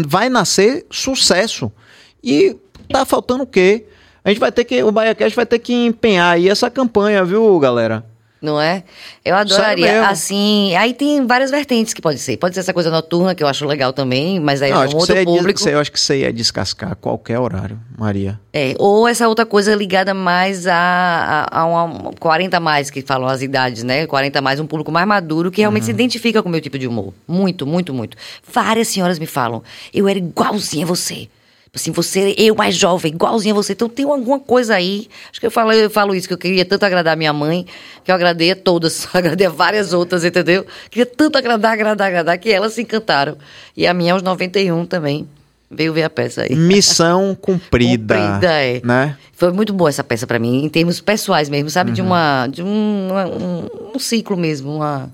vai 0.07 0.29
nascer 0.29 0.87
sucesso. 0.91 1.71
E 2.23 2.57
tá 2.89 3.05
faltando 3.05 3.45
o 3.45 3.47
quê? 3.47 3.85
A 4.25 4.29
gente 4.31 4.39
vai 4.39 4.51
ter 4.53 4.65
que, 4.65 4.83
o 4.83 4.91
BahiaCast 4.93 5.37
vai 5.37 5.47
ter 5.47 5.59
que 5.59 5.73
empenhar 5.73 6.35
aí 6.35 6.49
essa 6.49 6.69
campanha, 6.69 7.25
viu, 7.25 7.59
galera? 7.59 8.05
Não 8.43 8.59
é? 8.59 8.85
Eu 9.23 9.35
adoraria. 9.37 10.09
Assim, 10.09 10.75
aí 10.75 10.95
tem 10.95 11.27
várias 11.27 11.51
vertentes 11.51 11.93
que 11.93 12.01
pode 12.01 12.19
ser. 12.19 12.39
Pode 12.39 12.55
ser 12.55 12.61
essa 12.61 12.73
coisa 12.73 12.91
noturna, 12.91 13.35
que 13.35 13.43
eu 13.43 13.47
acho 13.47 13.67
legal 13.67 13.93
também, 13.93 14.41
mas 14.41 14.63
aí 14.63 14.71
Não, 14.71 14.83
é 14.83 14.89
um 14.89 14.97
outro 14.97 15.15
ia 15.15 15.25
des- 15.27 15.37
público. 15.37 15.69
eu 15.69 15.79
acho 15.79 15.93
que 15.93 16.01
você 16.01 16.21
ia 16.21 16.33
descascar 16.33 16.93
a 16.93 16.95
qualquer 16.95 17.39
horário, 17.39 17.79
Maria. 17.99 18.41
É, 18.51 18.75
ou 18.79 19.07
essa 19.07 19.29
outra 19.29 19.45
coisa 19.45 19.75
ligada 19.75 20.15
mais 20.15 20.67
a, 20.67 20.75
a, 21.51 21.61
a 21.61 21.65
uma 21.67 22.13
40 22.19 22.57
a 22.57 22.61
mais, 22.61 22.91
que 22.91 23.03
falam 23.03 23.29
as 23.29 23.43
idades, 23.43 23.83
né? 23.83 24.07
40 24.07 24.39
a 24.39 24.43
mais, 24.43 24.59
um 24.59 24.67
público 24.67 24.91
mais 24.91 25.07
maduro, 25.07 25.51
que 25.51 25.61
realmente 25.61 25.83
Uhum. 25.83 25.87
se 25.87 25.91
identifica 25.93 26.43
com 26.43 26.49
o 26.49 26.53
meu 26.53 26.61
tipo 26.63 26.79
de 26.79 26.87
humor. 26.89 27.13
Muito, 27.29 27.67
muito, 27.67 27.93
muito. 27.93 28.17
Várias 28.51 28.89
senhoras 28.89 29.19
me 29.19 29.27
falam, 29.27 29.63
eu 29.93 30.09
era 30.09 30.19
igualzinha 30.19 30.85
a 30.87 30.89
você. 30.89 31.29
Tipo 31.71 31.79
Assim, 31.79 31.93
você, 31.93 32.35
eu 32.37 32.57
mais 32.57 32.75
jovem, 32.75 33.13
igualzinha 33.13 33.55
a 33.55 33.57
você. 33.57 33.75
Então 33.75 33.89
tem 33.89 34.05
alguma 34.05 34.41
coisa 34.41 34.75
aí. 34.75 35.09
Acho 35.31 35.39
que 35.39 35.47
eu 35.47 35.53
falo, 35.53 35.73
eu 35.73 35.89
falo 35.89 36.15
isso, 36.17 36.27
que 36.27 36.35
eu 36.35 36.39
queria 36.39 36.65
tanto 36.65 36.85
agradar 36.85 37.17
minha 37.17 37.33
mãe, 37.33 37.65
que 38.03 38.11
eu 38.11 38.15
agradei 38.15 38.51
a 38.51 38.57
todas, 38.57 39.07
agradei 39.15 39.47
a 39.47 39.51
várias 39.51 39.93
outras, 39.93 40.25
entendeu? 40.25 40.67
Queria 40.91 41.07
tanto 41.07 41.39
agradar, 41.39 41.73
agradar, 41.73 42.09
agradar, 42.09 42.39
que 42.39 42.51
elas 42.51 42.73
se 42.73 42.83
encantaram. 42.83 43.39
E 43.77 43.87
a 43.87 43.95
minha 43.95 44.15
aos 44.15 44.23
91 44.23 44.85
também. 44.85 45.29
Veio 45.71 45.93
ver 45.93 46.03
a 46.03 46.11
peça 46.11 46.43
aí. 46.43 46.57
Missão 46.57 47.37
cumprida. 47.41 48.17
Cumprida, 48.17 48.53
é. 48.53 48.81
Né? 48.85 49.17
Foi 49.33 49.53
muito 49.53 49.73
boa 49.73 49.89
essa 49.89 50.03
peça 50.03 50.27
pra 50.27 50.41
mim, 50.41 50.65
em 50.65 50.69
termos 50.69 51.01
pessoais 51.01 51.49
mesmo, 51.49 51.71
sabe? 51.71 51.91
Uhum. 51.91 51.95
De 51.95 52.03
uma. 52.03 52.49
De 52.49 52.63
um, 52.65 53.09
um, 53.13 53.93
um 53.95 53.99
ciclo 54.01 54.37
mesmo. 54.37 54.75
Uma... 54.75 55.09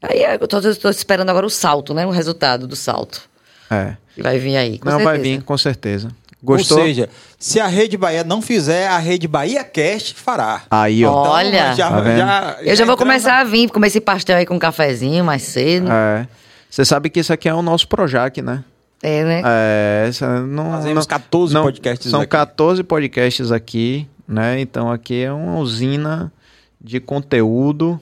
Aí 0.00 0.22
eu 0.40 0.48
tô, 0.48 0.58
tô 0.76 0.88
esperando 0.88 1.28
agora 1.28 1.44
o 1.44 1.50
salto, 1.50 1.92
né? 1.92 2.06
O 2.06 2.10
resultado 2.10 2.66
do 2.66 2.74
salto. 2.74 3.28
É. 3.70 3.96
Que 4.14 4.22
vai 4.22 4.38
vir 4.38 4.56
aí. 4.56 4.78
Com 4.78 4.88
Não, 4.88 4.98
vai 4.98 5.16
certeza. 5.16 5.22
vir, 5.36 5.42
com 5.44 5.58
certeza. 5.58 6.08
Gostou? 6.42 6.78
Ou 6.78 6.84
seja, 6.84 7.08
se 7.38 7.58
a 7.58 7.66
Rede 7.66 7.96
Bahia 7.96 8.22
não 8.22 8.40
fizer, 8.40 8.86
a 8.88 8.98
Rede 8.98 9.26
Bahia 9.26 9.64
Cast 9.64 10.14
fará. 10.14 10.62
Aí, 10.70 11.04
ó. 11.04 11.12
Ó. 11.12 11.28
Olha. 11.30 11.74
já, 11.74 11.90
Tá 11.90 12.00
vendo? 12.00 12.16
já, 12.18 12.56
Eu 12.62 12.76
já 12.76 12.84
vou 12.84 12.96
começar 12.96 13.40
a 13.40 13.44
vir, 13.44 13.68
comer 13.70 13.88
esse 13.88 14.00
pastel 14.00 14.36
aí 14.36 14.46
com 14.46 14.54
um 14.54 14.58
cafezinho 14.58 15.24
mais 15.24 15.42
cedo. 15.42 15.90
É. 15.90 16.28
Você 16.70 16.84
sabe 16.84 17.10
que 17.10 17.18
isso 17.20 17.32
aqui 17.32 17.48
é 17.48 17.54
o 17.54 17.62
nosso 17.62 17.88
Projac, 17.88 18.40
né? 18.40 18.62
É, 19.02 19.24
né? 19.24 19.42
É, 19.44 20.06
essa 20.08 20.40
não, 20.40 20.70
Fazemos 20.72 21.06
não- 21.06 21.08
14 21.08 21.54
não- 21.54 21.62
podcasts 21.62 22.10
São 22.10 22.20
aqui. 22.20 22.30
14 22.30 22.82
podcasts 22.84 23.50
aqui, 23.52 24.06
né? 24.26 24.60
Então 24.60 24.90
aqui 24.92 25.22
é 25.22 25.32
uma 25.32 25.56
usina 25.58 26.32
de 26.80 27.00
conteúdo 27.00 28.00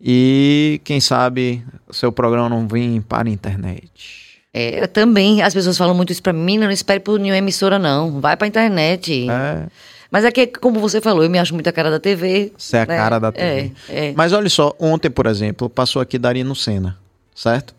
e 0.00 0.80
quem 0.84 1.00
sabe 1.00 1.64
seu 1.90 2.10
programa 2.12 2.48
não 2.48 2.66
vem 2.66 3.00
para 3.00 3.28
a 3.28 3.32
internet. 3.32 4.21
É, 4.54 4.86
também, 4.86 5.40
as 5.40 5.54
pessoas 5.54 5.78
falam 5.78 5.94
muito 5.94 6.12
isso 6.12 6.22
pra 6.22 6.32
mim, 6.32 6.58
não 6.58 6.70
espere 6.70 7.00
por 7.00 7.18
nenhuma 7.18 7.38
emissora, 7.38 7.78
não. 7.78 8.20
Vai 8.20 8.36
pra 8.36 8.46
internet. 8.46 9.28
É, 9.30 9.66
Mas 10.10 10.24
é 10.24 10.30
que, 10.30 10.46
como 10.46 10.78
você 10.78 11.00
falou, 11.00 11.24
eu 11.24 11.30
me 11.30 11.38
acho 11.38 11.54
muito 11.54 11.68
a 11.68 11.72
cara 11.72 11.90
da 11.90 11.98
TV. 11.98 12.52
Você 12.56 12.76
é 12.76 12.82
a 12.82 12.86
né? 12.86 12.96
cara 12.96 13.18
da 13.18 13.32
TV. 13.32 13.72
É, 13.88 14.08
é. 14.08 14.12
Mas 14.14 14.32
olha 14.32 14.50
só, 14.50 14.74
ontem, 14.78 15.08
por 15.08 15.26
exemplo, 15.26 15.70
passou 15.70 16.02
aqui 16.02 16.18
Darino 16.18 16.54
Senna, 16.54 16.98
certo? 17.34 17.74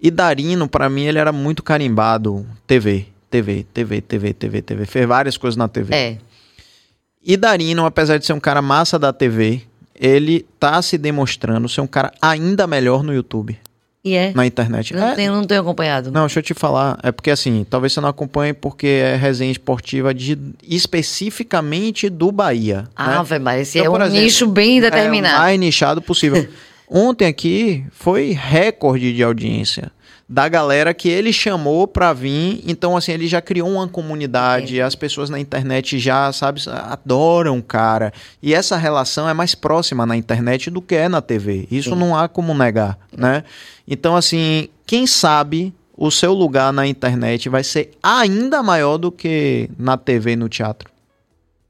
E 0.00 0.10
Darino, 0.10 0.68
pra 0.68 0.88
mim, 0.88 1.06
ele 1.06 1.18
era 1.18 1.32
muito 1.32 1.62
carimbado 1.62 2.46
TV, 2.66 3.06
TV, 3.28 3.66
TV, 3.74 4.00
TV, 4.00 4.32
TV, 4.32 4.62
TV. 4.62 4.86
Fez 4.86 5.06
várias 5.06 5.36
coisas 5.36 5.56
na 5.56 5.66
TV. 5.66 5.94
É. 5.94 6.18
E 7.24 7.36
Darino, 7.36 7.84
apesar 7.84 8.18
de 8.18 8.26
ser 8.26 8.32
um 8.32 8.38
cara 8.38 8.62
massa 8.62 8.96
da 8.96 9.12
TV, 9.12 9.62
ele 9.92 10.46
tá 10.60 10.80
se 10.80 10.96
demonstrando 10.96 11.68
ser 11.68 11.80
um 11.80 11.86
cara 11.86 12.12
ainda 12.22 12.66
melhor 12.68 13.02
no 13.02 13.12
YouTube, 13.12 13.58
E 14.06 14.14
é. 14.14 14.32
na 14.34 14.46
internet. 14.46 14.94
Não, 14.94 15.08
É, 15.08 15.14
tenho, 15.16 15.32
não 15.32 15.42
tenho 15.44 15.60
acompanhado. 15.60 16.12
não, 16.12 16.20
deixa 16.22 16.38
eu 16.38 16.42
te 16.44 16.54
falar. 16.54 16.96
É 17.02 17.10
porque 17.10 17.28
assim, 17.30 17.66
talvez 17.68 17.92
você 17.92 18.00
não 18.00 18.08
acompanhe 18.08 18.52
porque 18.52 18.86
é 18.86 19.16
resenha 19.16 19.50
esportiva 19.50 20.14
de, 20.14 20.38
especificamente 20.62 22.08
do 22.08 22.30
Bahia. 22.30 22.82
né? 22.82 22.86
Ah, 22.94 23.22
velho, 23.22 23.42
mas 23.42 23.62
esse 23.68 23.78
Então, 23.78 23.96
é 23.96 23.98
um 23.98 24.02
exemplo, 24.02 24.20
nicho 24.22 24.46
bem 24.46 24.78
É 24.78 24.82
determinado. 24.82 25.36
o 25.36 25.38
mais 25.40 25.58
nichado 25.58 26.00
possível. 26.00 26.46
Ontem 26.88 27.26
aqui 27.26 27.84
foi 27.90 28.30
recorde 28.30 29.12
de 29.12 29.20
audiência 29.22 29.90
da 30.28 30.48
galera 30.48 30.92
que 30.92 31.08
ele 31.08 31.32
chamou 31.32 31.86
pra 31.86 32.12
vir. 32.12 32.62
Então, 32.66 32.96
assim, 32.96 33.12
ele 33.12 33.28
já 33.28 33.40
criou 33.40 33.70
uma 33.70 33.86
comunidade. 33.86 34.80
As 34.80 34.94
pessoas 34.94 35.30
na 35.30 35.38
internet 35.38 35.98
já, 35.98 36.32
sabe, 36.32 36.60
adoram 36.68 37.58
o 37.58 37.62
cara. 37.62 38.12
E 38.42 38.52
essa 38.52 38.76
relação 38.76 39.28
é 39.28 39.34
mais 39.34 39.54
próxima 39.54 40.04
na 40.04 40.16
internet 40.16 40.70
do 40.70 40.82
que 40.82 40.94
é 40.94 41.08
na 41.08 41.20
TV. 41.20 41.68
Isso 41.70 41.94
não 41.94 42.16
há 42.16 42.28
como 42.28 42.52
negar, 42.54 42.98
né? 43.16 43.44
Então, 43.86 44.16
assim, 44.16 44.68
quem 44.84 45.06
sabe 45.06 45.72
o 45.96 46.10
seu 46.10 46.34
lugar 46.34 46.72
na 46.72 46.86
internet 46.86 47.48
vai 47.48 47.64
ser 47.64 47.92
ainda 48.02 48.62
maior 48.62 48.98
do 48.98 49.10
que 49.10 49.70
na 49.78 49.96
TV 49.96 50.32
e 50.32 50.36
no 50.36 50.48
teatro. 50.48 50.95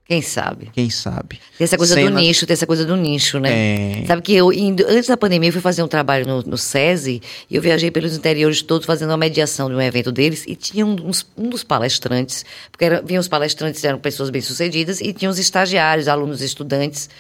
Quem 0.08 0.22
sabe? 0.22 0.70
Quem 0.72 0.88
sabe? 0.88 1.40
Tem 1.58 1.64
essa 1.64 1.76
coisa 1.76 1.94
do 1.94 2.00
nicho, 2.20 2.46
tem 2.46 2.54
essa 2.54 2.66
coisa 2.66 2.84
do 2.84 2.96
nicho, 2.96 3.40
né? 3.40 4.02
É. 4.02 4.06
Sabe 4.06 4.22
que 4.22 4.32
eu, 4.34 4.52
indo- 4.52 4.84
antes 4.88 5.08
da 5.08 5.16
pandemia, 5.16 5.48
eu 5.48 5.52
fui 5.52 5.60
fazer 5.60 5.82
um 5.82 5.88
trabalho 5.88 6.24
no, 6.24 6.42
no 6.42 6.56
SESI 6.56 7.20
e 7.50 7.56
eu 7.56 7.60
viajei 7.60 7.90
pelos 7.90 8.16
interiores 8.16 8.62
todos 8.62 8.86
fazendo 8.86 9.10
uma 9.10 9.16
mediação 9.16 9.68
de 9.68 9.74
um 9.74 9.80
evento 9.80 10.12
deles 10.12 10.44
e 10.46 10.54
tinha 10.54 10.86
um, 10.86 10.94
uns- 11.08 11.26
um 11.36 11.48
dos 11.48 11.64
palestrantes, 11.64 12.44
porque 12.70 12.84
era, 12.84 13.02
vinham 13.02 13.20
os 13.20 13.26
palestrantes, 13.26 13.82
eram 13.82 13.98
pessoas 13.98 14.30
bem-sucedidas 14.30 15.00
e 15.00 15.12
tinha 15.12 15.28
os 15.28 15.40
estagiários, 15.40 16.06
alunos, 16.06 16.40
estudantes, 16.40 17.10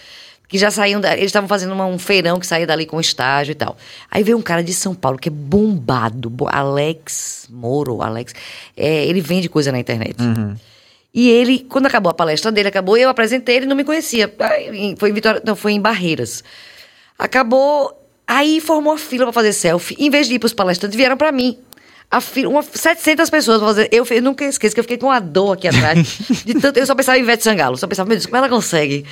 que 0.48 0.56
já 0.56 0.70
saíam, 0.70 1.00
da, 1.00 1.12
eles 1.14 1.26
estavam 1.26 1.48
fazendo 1.48 1.72
uma- 1.72 1.86
um 1.86 1.98
feirão 1.98 2.38
que 2.38 2.46
saía 2.46 2.68
dali 2.68 2.86
com 2.86 3.00
estágio 3.00 3.50
e 3.50 3.56
tal. 3.56 3.76
Aí 4.08 4.22
veio 4.22 4.38
um 4.38 4.42
cara 4.42 4.62
de 4.62 4.72
São 4.72 4.94
Paulo 4.94 5.18
que 5.18 5.28
é 5.28 5.32
bombado, 5.32 6.30
bo- 6.30 6.48
Alex 6.48 7.48
Moro, 7.50 8.00
Alex, 8.00 8.32
é, 8.76 9.04
ele 9.06 9.20
vende 9.20 9.48
coisa 9.48 9.72
na 9.72 9.80
internet. 9.80 10.14
E 11.16 11.30
ele, 11.30 11.60
quando 11.60 11.86
acabou 11.86 12.10
a 12.10 12.14
palestra 12.14 12.52
dele, 12.52 12.68
acabou, 12.68 12.94
eu 12.94 13.08
apresentei, 13.08 13.56
ele 13.56 13.64
não 13.64 13.74
me 13.74 13.84
conhecia. 13.84 14.30
Foi 14.98 15.08
em 15.08 15.14
Vitória, 15.14 15.40
não, 15.42 15.56
foi 15.56 15.72
em 15.72 15.80
Barreiras. 15.80 16.44
Acabou, 17.18 18.06
aí 18.26 18.60
formou 18.60 18.92
a 18.92 18.98
fila 18.98 19.24
pra 19.24 19.32
fazer 19.32 19.54
selfie. 19.54 19.96
Em 19.98 20.10
vez 20.10 20.28
de 20.28 20.34
ir 20.34 20.38
pros 20.38 20.52
palestrantes, 20.52 20.94
vieram 20.94 21.16
pra 21.16 21.32
mim. 21.32 21.58
A 22.10 22.20
fila, 22.20 22.50
uma, 22.50 22.62
700 22.62 23.30
pessoas 23.30 23.56
pra 23.56 23.66
fazer. 23.68 23.88
Eu, 23.90 24.06
eu 24.10 24.20
nunca 24.20 24.44
esqueço 24.44 24.74
que 24.74 24.80
eu 24.80 24.84
fiquei 24.84 24.98
com 24.98 25.06
uma 25.06 25.18
dor 25.18 25.52
aqui 25.52 25.66
atrás. 25.66 26.18
de 26.44 26.52
tanto, 26.60 26.78
eu 26.78 26.84
só 26.84 26.94
pensava 26.94 27.16
em 27.16 27.22
Ivete 27.22 27.42
Sangalo. 27.42 27.78
Só 27.78 27.86
pensava, 27.86 28.06
meu 28.06 28.18
Deus, 28.18 28.26
como 28.26 28.36
ela 28.36 28.50
consegue? 28.50 29.06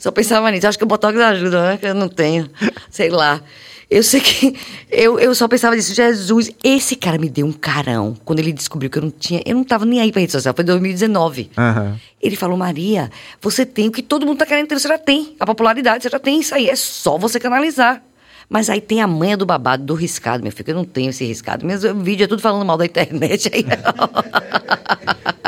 Só 0.00 0.10
pensava 0.10 0.50
nisso. 0.50 0.66
Acho 0.66 0.76
que 0.76 0.82
o 0.82 0.88
Botox 0.88 1.16
ajuda, 1.16 1.68
né? 1.68 1.78
Eu 1.82 1.94
não 1.94 2.08
tenho. 2.08 2.50
Sei 2.90 3.10
lá. 3.10 3.40
Eu 3.90 4.02
sei 4.02 4.20
que. 4.20 4.54
Eu, 4.90 5.18
eu 5.18 5.34
só 5.34 5.48
pensava 5.48 5.74
nisso. 5.74 5.92
Jesus, 5.92 6.52
esse 6.62 6.94
cara 6.94 7.18
me 7.18 7.28
deu 7.28 7.44
um 7.44 7.52
carão. 7.52 8.16
Quando 8.24 8.38
ele 8.38 8.52
descobriu 8.52 8.88
que 8.88 8.96
eu 8.96 9.02
não 9.02 9.10
tinha. 9.10 9.42
Eu 9.44 9.56
não 9.56 9.64
tava 9.64 9.84
nem 9.84 10.00
aí 10.00 10.12
pra 10.12 10.20
rede 10.20 10.30
social. 10.30 10.54
Foi 10.54 10.62
em 10.62 10.66
2019. 10.66 11.50
Aham. 11.58 11.98
Ele 12.22 12.36
falou, 12.36 12.56
Maria, 12.56 13.10
você 13.40 13.66
tem 13.66 13.88
o 13.88 13.90
que 13.90 14.02
todo 14.02 14.24
mundo 14.24 14.38
tá 14.38 14.46
querendo 14.46 14.68
ter, 14.68 14.78
você 14.78 14.86
já 14.86 14.96
tem. 14.96 15.34
A 15.40 15.44
popularidade, 15.44 16.04
você 16.04 16.08
já 16.08 16.20
tem 16.20 16.38
isso 16.38 16.54
aí. 16.54 16.68
É 16.68 16.76
só 16.76 17.18
você 17.18 17.40
canalizar. 17.40 18.00
Mas 18.48 18.70
aí 18.70 18.80
tem 18.80 19.00
a 19.00 19.06
manha 19.06 19.36
do 19.36 19.44
babado, 19.44 19.84
do 19.84 19.94
riscado, 19.94 20.42
meu 20.42 20.52
filho. 20.52 20.64
que 20.64 20.70
Eu 20.70 20.76
não 20.76 20.84
tenho 20.84 21.10
esse 21.10 21.24
riscado. 21.24 21.66
Meus 21.66 21.82
vídeos 21.82 22.26
é 22.26 22.28
tudo 22.28 22.40
falando 22.40 22.64
mal 22.64 22.76
da 22.76 22.86
internet. 22.86 23.50
Aí... 23.52 23.64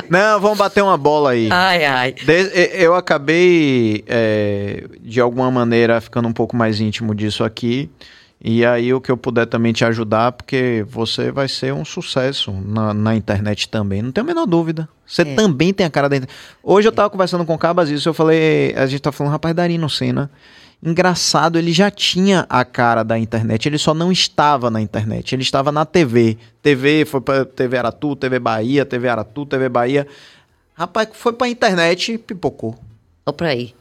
Não, 0.08 0.40
vamos 0.40 0.56
bater 0.58 0.82
uma 0.82 0.97
bola 0.97 1.31
aí. 1.31 1.48
ai, 1.50 1.84
ai. 1.84 2.15
Eu 2.74 2.94
acabei, 2.94 4.05
é, 4.06 4.84
de 5.00 5.20
alguma 5.20 5.50
maneira, 5.50 6.00
ficando 6.00 6.28
um 6.28 6.32
pouco 6.32 6.56
mais 6.56 6.81
íntimo 6.81 7.15
disso 7.15 7.42
aqui. 7.42 7.90
E 8.49 8.65
aí, 8.65 8.94
o 8.94 9.00
que 9.00 9.10
eu 9.10 9.16
puder 9.16 9.44
também 9.47 9.73
te 9.73 9.84
ajudar, 9.84 10.31
porque 10.31 10.86
você 10.89 11.33
vai 11.33 11.49
ser 11.49 11.75
um 11.75 11.84
sucesso 11.84 12.52
na, 12.52 12.94
na 12.94 13.16
internet 13.16 13.68
também, 13.68 14.00
não 14.00 14.12
tenho 14.12 14.25
a 14.25 14.28
menor 14.28 14.47
dúvida. 14.47 14.89
Você 15.05 15.23
É. 15.23 15.34
também 15.34 15.75
tem 15.75 15.84
a 15.84 15.91
cara 15.91 16.08
da 16.08 16.15
internet. 16.16 16.39
Hoje 16.62 16.86
eu 16.86 16.92
tava 16.92 17.10
conversando 17.10 17.44
com 17.44 17.55
o 17.55 17.58
Cabas 17.58 17.91
isso, 17.91 18.08
eu 18.08 18.15
falei, 18.15 18.73
a 18.76 18.86
gente 18.86 19.00
tá 19.00 19.10
falando, 19.10 19.33
rapaz, 19.33 19.52
Darino 19.52 19.91
Senna. 19.91 20.31
Engraçado, 20.81 21.58
ele 21.58 21.73
já 21.73 21.91
tinha 21.91 22.47
a 22.49 22.65
cara 22.65 23.02
da 23.02 23.18
internet, 23.18 23.66
ele 23.66 23.78
só 23.78 23.92
não 23.92 24.12
estava 24.12 24.70
na 24.70 24.81
internet, 24.81 25.34
ele 25.34 25.42
estava 25.42 25.73
na 25.73 25.84
TV. 25.84 26.39
TV 26.62 27.05
foi 27.05 27.20
pra 27.20 27.44
TV 27.44 27.76
Aratu, 27.76 28.15
TV 28.15 28.39
Bahia, 28.39 28.84
TV 28.86 29.08
Aratu, 29.08 29.44
TV 29.44 29.68
Bahia. 29.68 30.07
Rapaz, 30.75 31.08
foi 31.15 31.33
pra 31.33 31.49
internet, 31.49 32.16
pipocou. 32.18 32.78
Ó 33.25 33.33
pra 33.33 33.49
aí. 33.49 33.75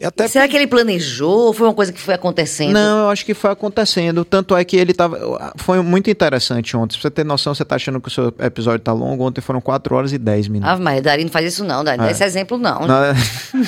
Até 0.00 0.28
Será 0.28 0.46
que 0.46 0.56
ele 0.56 0.68
planejou 0.68 1.46
ou 1.48 1.52
foi 1.52 1.66
uma 1.66 1.74
coisa 1.74 1.92
que 1.92 2.00
foi 2.00 2.14
acontecendo? 2.14 2.72
Não, 2.72 3.00
eu 3.00 3.08
acho 3.10 3.26
que 3.26 3.34
foi 3.34 3.50
acontecendo. 3.50 4.24
Tanto 4.24 4.56
é 4.56 4.64
que 4.64 4.76
ele 4.76 4.94
tava. 4.94 5.52
Foi 5.56 5.82
muito 5.82 6.08
interessante 6.08 6.76
ontem. 6.76 6.94
Pra 6.94 7.02
você 7.02 7.10
ter 7.10 7.24
noção, 7.24 7.52
você 7.52 7.64
tá 7.64 7.74
achando 7.74 8.00
que 8.00 8.06
o 8.06 8.10
seu 8.10 8.32
episódio 8.38 8.78
tá 8.78 8.92
longo. 8.92 9.24
Ontem 9.24 9.40
foram 9.40 9.60
4 9.60 9.96
horas 9.96 10.12
e 10.12 10.18
10 10.18 10.46
minutos. 10.48 10.72
Ave 10.72 10.82
Maria, 10.82 11.02
Dari 11.02 11.24
não 11.24 11.30
faz 11.32 11.52
isso 11.52 11.64
não, 11.64 11.82
Dari. 11.82 11.98
Não 11.98 12.04
dá 12.04 12.12
esse 12.12 12.22
exemplo 12.22 12.56
não. 12.56 12.86
Na- 12.86 13.12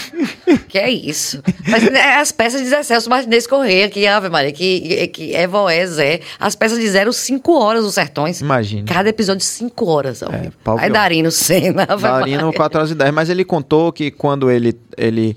Que 0.68 0.78
é 0.78 0.88
isso? 0.88 1.42
Mas 1.66 1.84
é 1.84 2.20
as 2.20 2.30
peças 2.30 2.62
de 2.62 2.68
Zé 2.68 2.84
Celso 2.84 3.10
Martinez 3.10 3.44
Correia, 3.48 3.88
que 3.88 4.06
Ave 4.06 4.28
Maria, 4.28 4.52
que, 4.52 5.08
que 5.08 5.34
é 5.34 5.48
Voé, 5.48 5.84
Zé. 5.84 6.20
As 6.38 6.54
peças 6.54 6.78
de 6.78 6.88
zero, 6.88 7.12
cinco 7.12 7.58
horas 7.58 7.84
os 7.84 7.94
sertões. 7.94 8.40
Imagine. 8.40 8.84
Cada 8.84 9.08
episódio, 9.08 9.44
cinco 9.44 9.86
horas. 9.86 10.22
ao 10.22 10.30
vivo. 10.30 10.52
pau 10.62 10.78
Aí 10.78 10.88
Darino. 10.90 11.28
Ave 11.28 12.02
Darino 12.02 12.44
Maria. 12.44 12.52
4 12.56 12.78
horas 12.78 12.90
e 12.92 12.94
10. 12.94 13.12
Mas 13.12 13.28
ele 13.28 13.44
contou 13.44 13.92
que 13.92 14.12
quando 14.12 14.48
ele. 14.48 14.78
ele 14.96 15.36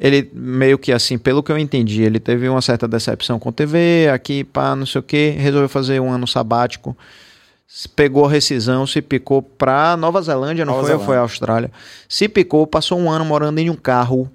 ele 0.00 0.30
meio 0.32 0.78
que 0.78 0.92
assim, 0.92 1.18
pelo 1.18 1.42
que 1.42 1.52
eu 1.52 1.58
entendi, 1.58 2.02
ele 2.02 2.18
teve 2.18 2.48
uma 2.48 2.62
certa 2.62 2.88
decepção 2.88 3.38
com 3.38 3.52
TV, 3.52 4.08
aqui, 4.12 4.42
pá, 4.42 4.74
não 4.74 4.86
sei 4.86 4.98
o 4.98 5.02
que, 5.02 5.30
resolveu 5.30 5.68
fazer 5.68 6.00
um 6.00 6.10
ano 6.10 6.26
sabático, 6.26 6.96
pegou 7.94 8.24
a 8.24 8.30
rescisão, 8.30 8.86
se 8.86 9.02
picou 9.02 9.42
pra 9.42 9.98
Nova 9.98 10.22
Zelândia, 10.22 10.64
não 10.64 10.72
Nova 10.72 10.82
foi? 10.82 10.88
Zelândia. 10.92 11.06
foi 11.06 11.16
a 11.18 11.20
Austrália? 11.20 11.70
Se 12.08 12.28
picou, 12.30 12.66
passou 12.66 12.98
um 12.98 13.10
ano 13.10 13.26
morando 13.26 13.58
em 13.58 13.68
um 13.68 13.76
carro, 13.76 14.30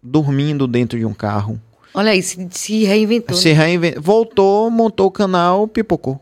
dormindo 0.00 0.68
dentro 0.68 0.96
de 0.96 1.04
um 1.04 1.12
carro. 1.12 1.60
Olha 1.92 2.12
aí, 2.12 2.22
se, 2.22 2.48
se 2.52 2.84
reinventou. 2.84 3.36
Se 3.36 3.50
reinventou, 3.50 4.00
voltou, 4.00 4.70
montou 4.70 5.08
o 5.08 5.10
canal, 5.10 5.66
pipocou. 5.66 6.20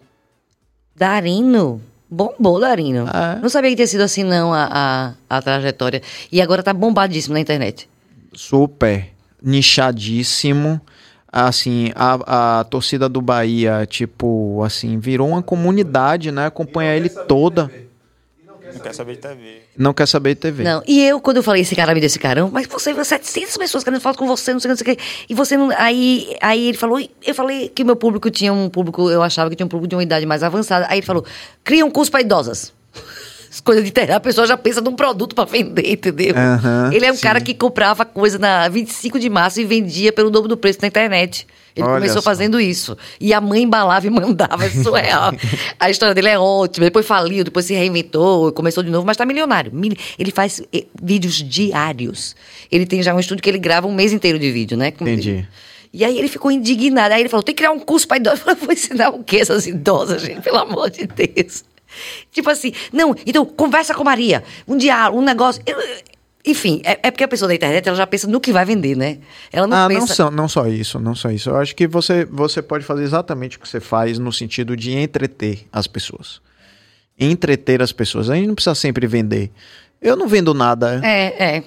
Darino. 0.97 1.83
Bombou, 2.11 2.59
Darino. 2.59 3.07
É. 3.07 3.39
Não 3.43 3.51
sabia 3.51 3.69
que 3.69 3.77
tinha 3.77 3.87
sido 3.87 4.01
assim, 4.01 4.25
não, 4.25 4.55
a, 4.55 5.15
a, 5.29 5.37
a 5.37 5.43
trajetória. 5.43 6.01
E 6.33 6.41
agora 6.41 6.63
tá 6.63 6.73
bombadíssimo 6.73 7.35
na 7.35 7.41
internet. 7.41 7.87
Super 8.33 9.09
nichadíssimo. 9.43 10.81
Assim, 11.31 11.93
a, 11.95 12.61
a 12.61 12.65
torcida 12.65 13.07
do 13.07 13.21
Bahia, 13.21 13.87
tipo, 13.87 14.63
assim, 14.65 14.99
virou 14.99 15.29
uma 15.29 15.43
comunidade, 15.43 16.33
né? 16.33 16.47
Acompanha 16.47 16.97
ele 16.97 17.11
toda. 17.11 17.71
não 18.73 18.81
quer 18.81 18.95
saber 18.95 19.13
de 19.17 19.19
TV. 19.19 19.63
Não 19.77 19.93
quer 19.93 20.07
saber 20.07 20.35
de 20.35 20.41
TV. 20.41 20.65
Não, 20.65 20.83
e 20.87 21.05
eu, 21.05 21.21
quando 21.21 21.37
eu 21.37 21.43
falei, 21.43 21.63
esse 21.63 21.77
cara 21.77 21.93
me 21.93 22.01
deu 22.01 22.07
esse 22.07 22.19
carão, 22.19 22.51
mas 22.51 22.67
você 22.67 22.95
viu 22.95 23.05
700 23.05 23.59
pessoas 23.59 23.85
querendo 23.85 24.01
falar 24.01 24.17
com 24.17 24.27
você, 24.27 24.55
não 24.55 24.61
sei 24.61 24.71
o 24.71 24.75
que, 24.75 24.83
não 24.83 24.87
sei 24.87 24.95
o 24.95 24.97
que. 24.97 25.03
E 25.29 25.35
você 25.35 25.57
não. 25.57 25.71
Aí, 25.77 26.35
aí 26.41 26.69
ele 26.69 26.79
falou, 26.79 26.99
eu 26.99 27.35
falei 27.35 27.69
que 27.69 27.83
o 27.83 27.87
meu 27.87 27.97
público 27.97 28.31
tinha 28.31 28.53
um 28.53 28.71
público, 28.71 29.11
eu 29.11 29.23
achava 29.23 29.51
que 29.51 29.57
tinha 29.57 29.67
um 29.67 29.69
público 29.69 29.89
de 29.89 29.97
uma 29.97 30.03
idade 30.03 30.25
mais 30.25 30.43
avançada. 30.43 30.87
Aí 30.89 31.01
ele 31.01 31.07
falou, 31.07 31.27
cria 31.63 31.85
um 31.85 31.91
curso 31.91 32.11
para 32.11 32.23
idosas. 32.23 32.73
As 33.51 33.61
coisas 33.61 33.83
de 33.85 33.91
terra, 33.91 34.17
a 34.17 34.21
pessoa 34.21 34.47
já 34.47 34.57
pensa 34.57 34.81
num 34.81 34.95
produto 34.95 35.35
para 35.35 35.45
vender, 35.47 35.91
entendeu? 35.91 36.35
Aham, 36.37 36.91
ele 36.93 37.07
é 37.07 37.11
um 37.13 37.15
sim. 37.17 37.23
cara 37.23 37.41
que 37.41 37.55
comprava 37.55 38.05
coisa 38.05 38.39
na 38.39 38.69
25 38.69 39.19
de 39.19 39.31
março 39.31 39.61
e 39.61 39.65
vendia 39.65 40.13
pelo 40.13 40.31
dobro 40.31 40.49
do 40.49 40.57
preço 40.57 40.79
na 40.83 40.89
internet. 40.89 41.47
Ele 41.75 41.87
Olha 41.87 41.95
começou 41.95 42.21
só. 42.21 42.23
fazendo 42.31 42.61
isso. 42.61 42.97
E 43.21 43.33
a 43.33 43.41
mãe 43.41 43.63
embalava 43.63 44.07
e 44.07 44.11
mandava, 44.11 44.67
é 44.67 44.71
surreal. 44.71 45.33
a 45.79 45.89
história 45.89 46.15
dele 46.15 46.29
é 46.29 46.39
ótima. 46.39 46.87
Depois 46.87 47.07
faliu, 47.07 47.43
depois 47.45 47.65
se 47.65 47.73
reinventou, 47.75 48.53
começou 48.53 48.83
de 48.83 48.91
novo, 48.91 49.07
mas 49.07 49.17
tá 49.17 49.25
milionário. 49.25 49.73
Mil- 49.73 49.95
Ele 50.19 50.31
faz 50.33 50.61
eh, 50.73 50.85
vídeos 51.01 51.35
diários. 51.37 52.35
Ele 52.71 52.85
tem 52.85 53.03
já 53.03 53.15
um 53.15 53.21
estúdio 53.21 53.43
que 53.43 53.49
ele 53.49 53.59
grava 53.59 53.87
um 53.87 53.95
mês 53.95 54.13
inteiro 54.13 54.39
de 54.39 54.51
vídeo, 54.51 54.77
né? 54.77 54.89
Entendi. 54.89 55.47
E 55.93 56.05
aí 56.05 56.19
ele 56.19 56.29
ficou 56.29 56.51
indignado. 56.51 57.15
Aí 57.15 57.23
ele 57.23 57.29
falou: 57.29 57.43
tem 57.43 57.55
que 57.55 57.59
criar 57.63 57.71
um 57.71 57.79
curso 57.81 58.07
para 58.07 58.17
idosos. 58.19 58.41
Eu 58.45 58.45
falei, 58.45 58.61
vou 58.67 58.73
ensinar 58.73 59.09
o 59.11 59.23
quê, 59.25 59.37
essas 59.39 59.67
idosas, 59.67 60.21
gente? 60.21 60.43
Pelo 60.43 60.59
amor 60.59 60.91
de 60.91 61.07
Deus. 61.07 61.65
Tipo 62.31 62.51
assim, 62.51 62.73
não, 62.93 63.15
então 63.27 63.45
conversa 63.45 63.95
com 63.95 64.05
Maria. 64.05 64.43
Um 64.67 64.77
diálogo, 64.77 65.19
um 65.21 65.25
negócio. 65.25 65.63
Eu- 65.67 65.79
enfim, 66.47 66.81
é, 66.85 66.99
é 67.03 67.11
porque 67.11 67.25
a 67.25 67.29
pessoa 67.29 67.49
da 67.49 67.55
internet 67.55 67.87
ela 67.87 67.97
já 67.97 68.07
pensa 68.07 68.27
no 68.27 68.41
que 68.41 68.53
vai 68.53 68.65
vender, 68.65 68.97
né? 68.97 69.19
Ela 69.53 69.67
não 69.67 69.77
ah, 69.77 69.89
pensa. 69.89 70.01
não, 70.01 70.07
só, 70.07 70.31
não 70.31 70.49
só 70.49 70.67
isso, 70.67 70.99
não 70.99 71.15
só 71.15 71.31
isso. 71.31 71.51
Eu 71.51 71.57
acho 71.57 71.75
que 71.75 71.87
você, 71.87 72.25
você 72.25 72.63
pode 72.63 72.85
fazer 72.85 73.03
exatamente 73.03 73.57
o 73.57 73.61
que 73.61 73.69
você 73.69 73.81
faz 73.81 74.19
no 74.19 74.33
sentido 74.33 74.77
de 74.77 74.93
entreter 74.93 75.67
as 75.71 75.87
pessoas. 75.87 76.41
Entreter 77.19 77.83
as 77.83 77.93
pessoas. 77.93 78.31
A 78.31 78.37
gente 78.37 78.47
não 78.47 78.55
precisa 78.55 78.75
sempre 78.75 79.07
vender. 79.07 79.51
Eu 80.01 80.17
não 80.17 80.29
vendo 80.29 80.55
nada. 80.55 81.01
É, 81.05 81.57
é. 81.57 81.65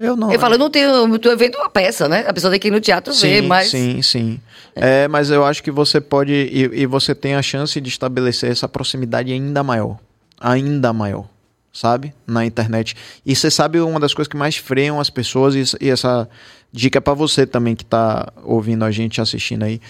Eu 0.00 0.16
não. 0.16 0.32
Eu 0.32 0.40
falo, 0.40 0.54
eu 0.54 0.58
não 0.58 0.70
tenho. 0.70 1.18
Tô 1.18 1.36
vendo 1.36 1.56
uma 1.56 1.68
peça, 1.68 2.08
né? 2.08 2.24
A 2.26 2.32
pessoa 2.32 2.50
tem 2.50 2.58
que 2.58 2.68
ir 2.68 2.70
no 2.70 2.80
teatro 2.80 3.12
ver, 3.12 3.42
Sim, 3.42 3.46
mas. 3.46 3.70
sim, 3.70 4.00
sim. 4.00 4.40
É, 4.74 5.06
mas 5.06 5.30
eu 5.30 5.44
acho 5.44 5.62
que 5.62 5.70
você 5.70 6.00
pode 6.00 6.32
e, 6.32 6.70
e 6.72 6.86
você 6.86 7.14
tem 7.14 7.34
a 7.34 7.42
chance 7.42 7.78
de 7.78 7.88
estabelecer 7.90 8.50
essa 8.50 8.66
proximidade 8.66 9.30
ainda 9.30 9.62
maior, 9.62 9.98
ainda 10.40 10.90
maior, 10.90 11.26
sabe, 11.70 12.14
na 12.26 12.46
internet. 12.46 12.96
E 13.26 13.36
você 13.36 13.50
sabe 13.50 13.78
uma 13.78 14.00
das 14.00 14.14
coisas 14.14 14.28
que 14.28 14.38
mais 14.38 14.56
freiam 14.56 14.98
as 14.98 15.10
pessoas 15.10 15.54
e, 15.54 15.76
e 15.84 15.90
essa 15.90 16.26
dica 16.72 16.96
é 16.96 17.00
para 17.00 17.12
você 17.12 17.46
também 17.46 17.76
que 17.76 17.84
tá 17.84 18.32
ouvindo 18.42 18.86
a 18.86 18.90
gente 18.90 19.20
assistindo 19.20 19.64
aí, 19.64 19.82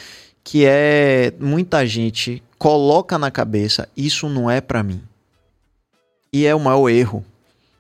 que 0.43 0.65
é 0.67 1.33
muita 1.39 1.87
gente 1.87 2.43
coloca 2.59 3.17
na 3.17 3.31
cabeça 3.31 3.89
isso 3.97 4.29
não 4.29 4.51
é 4.51 4.61
para 4.61 4.83
mim. 4.83 5.01
E 6.33 6.47
é 6.47 6.55
o 6.55 6.59
maior 6.59 6.89
erro. 6.89 7.25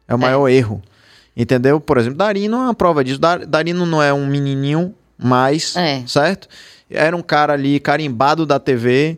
É 0.07 0.15
o 0.15 0.19
maior 0.19 0.49
erro. 0.49 0.81
Entendeu? 1.41 1.81
Por 1.81 1.97
exemplo, 1.97 2.19
Darino 2.19 2.57
é 2.57 2.61
uma 2.61 2.75
prova 2.75 3.03
disso. 3.03 3.19
Dar- 3.19 3.47
Darino 3.47 3.87
não 3.87 4.03
é 4.03 4.13
um 4.13 4.27
menininho 4.27 4.95
mais, 5.17 5.75
É. 5.75 6.03
certo? 6.07 6.49
Era 6.91 7.17
um 7.17 7.23
cara 7.23 7.55
ali 7.55 7.81
carimbado 7.81 8.45
da 8.45 8.59
TV. 8.59 9.17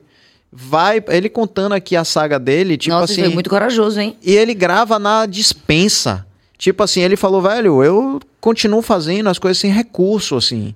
Vai, 0.53 1.03
ele 1.09 1.29
contando 1.29 1.73
aqui 1.73 1.97
a 1.97 2.05
saga 2.05 2.39
dele, 2.39 2.77
tipo 2.77 2.95
Nossa, 2.95 3.13
assim. 3.13 3.23
foi 3.23 3.31
muito 3.35 3.49
corajoso, 3.51 3.99
hein? 3.99 4.17
E 4.23 4.33
ele 4.37 4.55
grava 4.55 4.99
na 5.01 5.27
dispensa. 5.27 6.25
Tipo 6.59 6.85
assim, 6.85 7.01
ele 7.01 7.17
falou, 7.17 7.43
velho, 7.43 7.83
eu 7.83 8.21
continuo 8.41 8.83
fazendo 8.83 9.29
as 9.29 9.39
coisas 9.39 9.59
sem 9.59 9.73
recurso, 9.73 10.37
assim. 10.37 10.75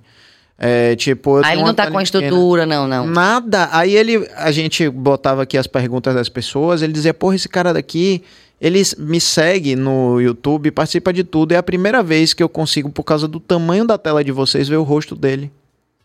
É, 0.59 0.95
tipo, 0.95 1.37
eu 1.37 1.45
Aí 1.45 1.51
tenho 1.51 1.59
ele 1.59 1.63
não 1.67 1.73
tá 1.73 1.89
com 1.89 1.97
a 1.99 2.03
estrutura, 2.03 2.65
não, 2.65 2.87
não. 2.87 3.05
Nada. 3.05 3.69
Aí 3.71 3.95
ele, 3.95 4.27
a 4.35 4.51
gente 4.51 4.89
botava 4.89 5.43
aqui 5.43 5.57
as 5.57 5.67
perguntas 5.67 6.13
das 6.15 6.27
pessoas, 6.27 6.81
ele 6.81 6.91
dizia, 6.91 7.13
porra, 7.13 7.35
esse 7.35 7.47
cara 7.47 7.71
daqui, 7.73 8.23
ele 8.59 8.81
me 8.97 9.21
segue 9.21 9.75
no 9.75 10.19
YouTube, 10.19 10.71
participa 10.71 11.13
de 11.13 11.23
tudo. 11.23 11.51
É 11.51 11.57
a 11.57 11.63
primeira 11.63 12.01
vez 12.01 12.33
que 12.33 12.41
eu 12.41 12.49
consigo, 12.49 12.89
por 12.89 13.03
causa 13.03 13.27
do 13.27 13.39
tamanho 13.39 13.85
da 13.85 13.97
tela 13.97 14.23
de 14.23 14.31
vocês, 14.31 14.67
ver 14.67 14.77
o 14.77 14.83
rosto 14.83 15.15
dele. 15.15 15.51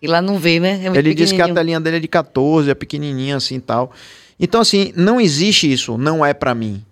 E 0.00 0.06
lá 0.06 0.20
não 0.20 0.38
vê, 0.38 0.58
né? 0.58 0.80
É 0.82 0.84
muito 0.84 0.96
Ele 0.96 1.14
disse 1.14 1.34
que 1.34 1.40
a 1.40 1.52
telinha 1.52 1.80
dele 1.80 1.96
é 1.96 2.00
de 2.00 2.08
14, 2.08 2.70
é 2.70 2.74
pequenininha 2.74 3.36
assim 3.36 3.56
e 3.56 3.60
tal. 3.60 3.92
Então, 4.38 4.60
assim, 4.60 4.92
não 4.96 5.20
existe 5.20 5.70
isso, 5.70 5.96
não 5.96 6.26
é 6.26 6.34
pra 6.34 6.54
mim. 6.54 6.84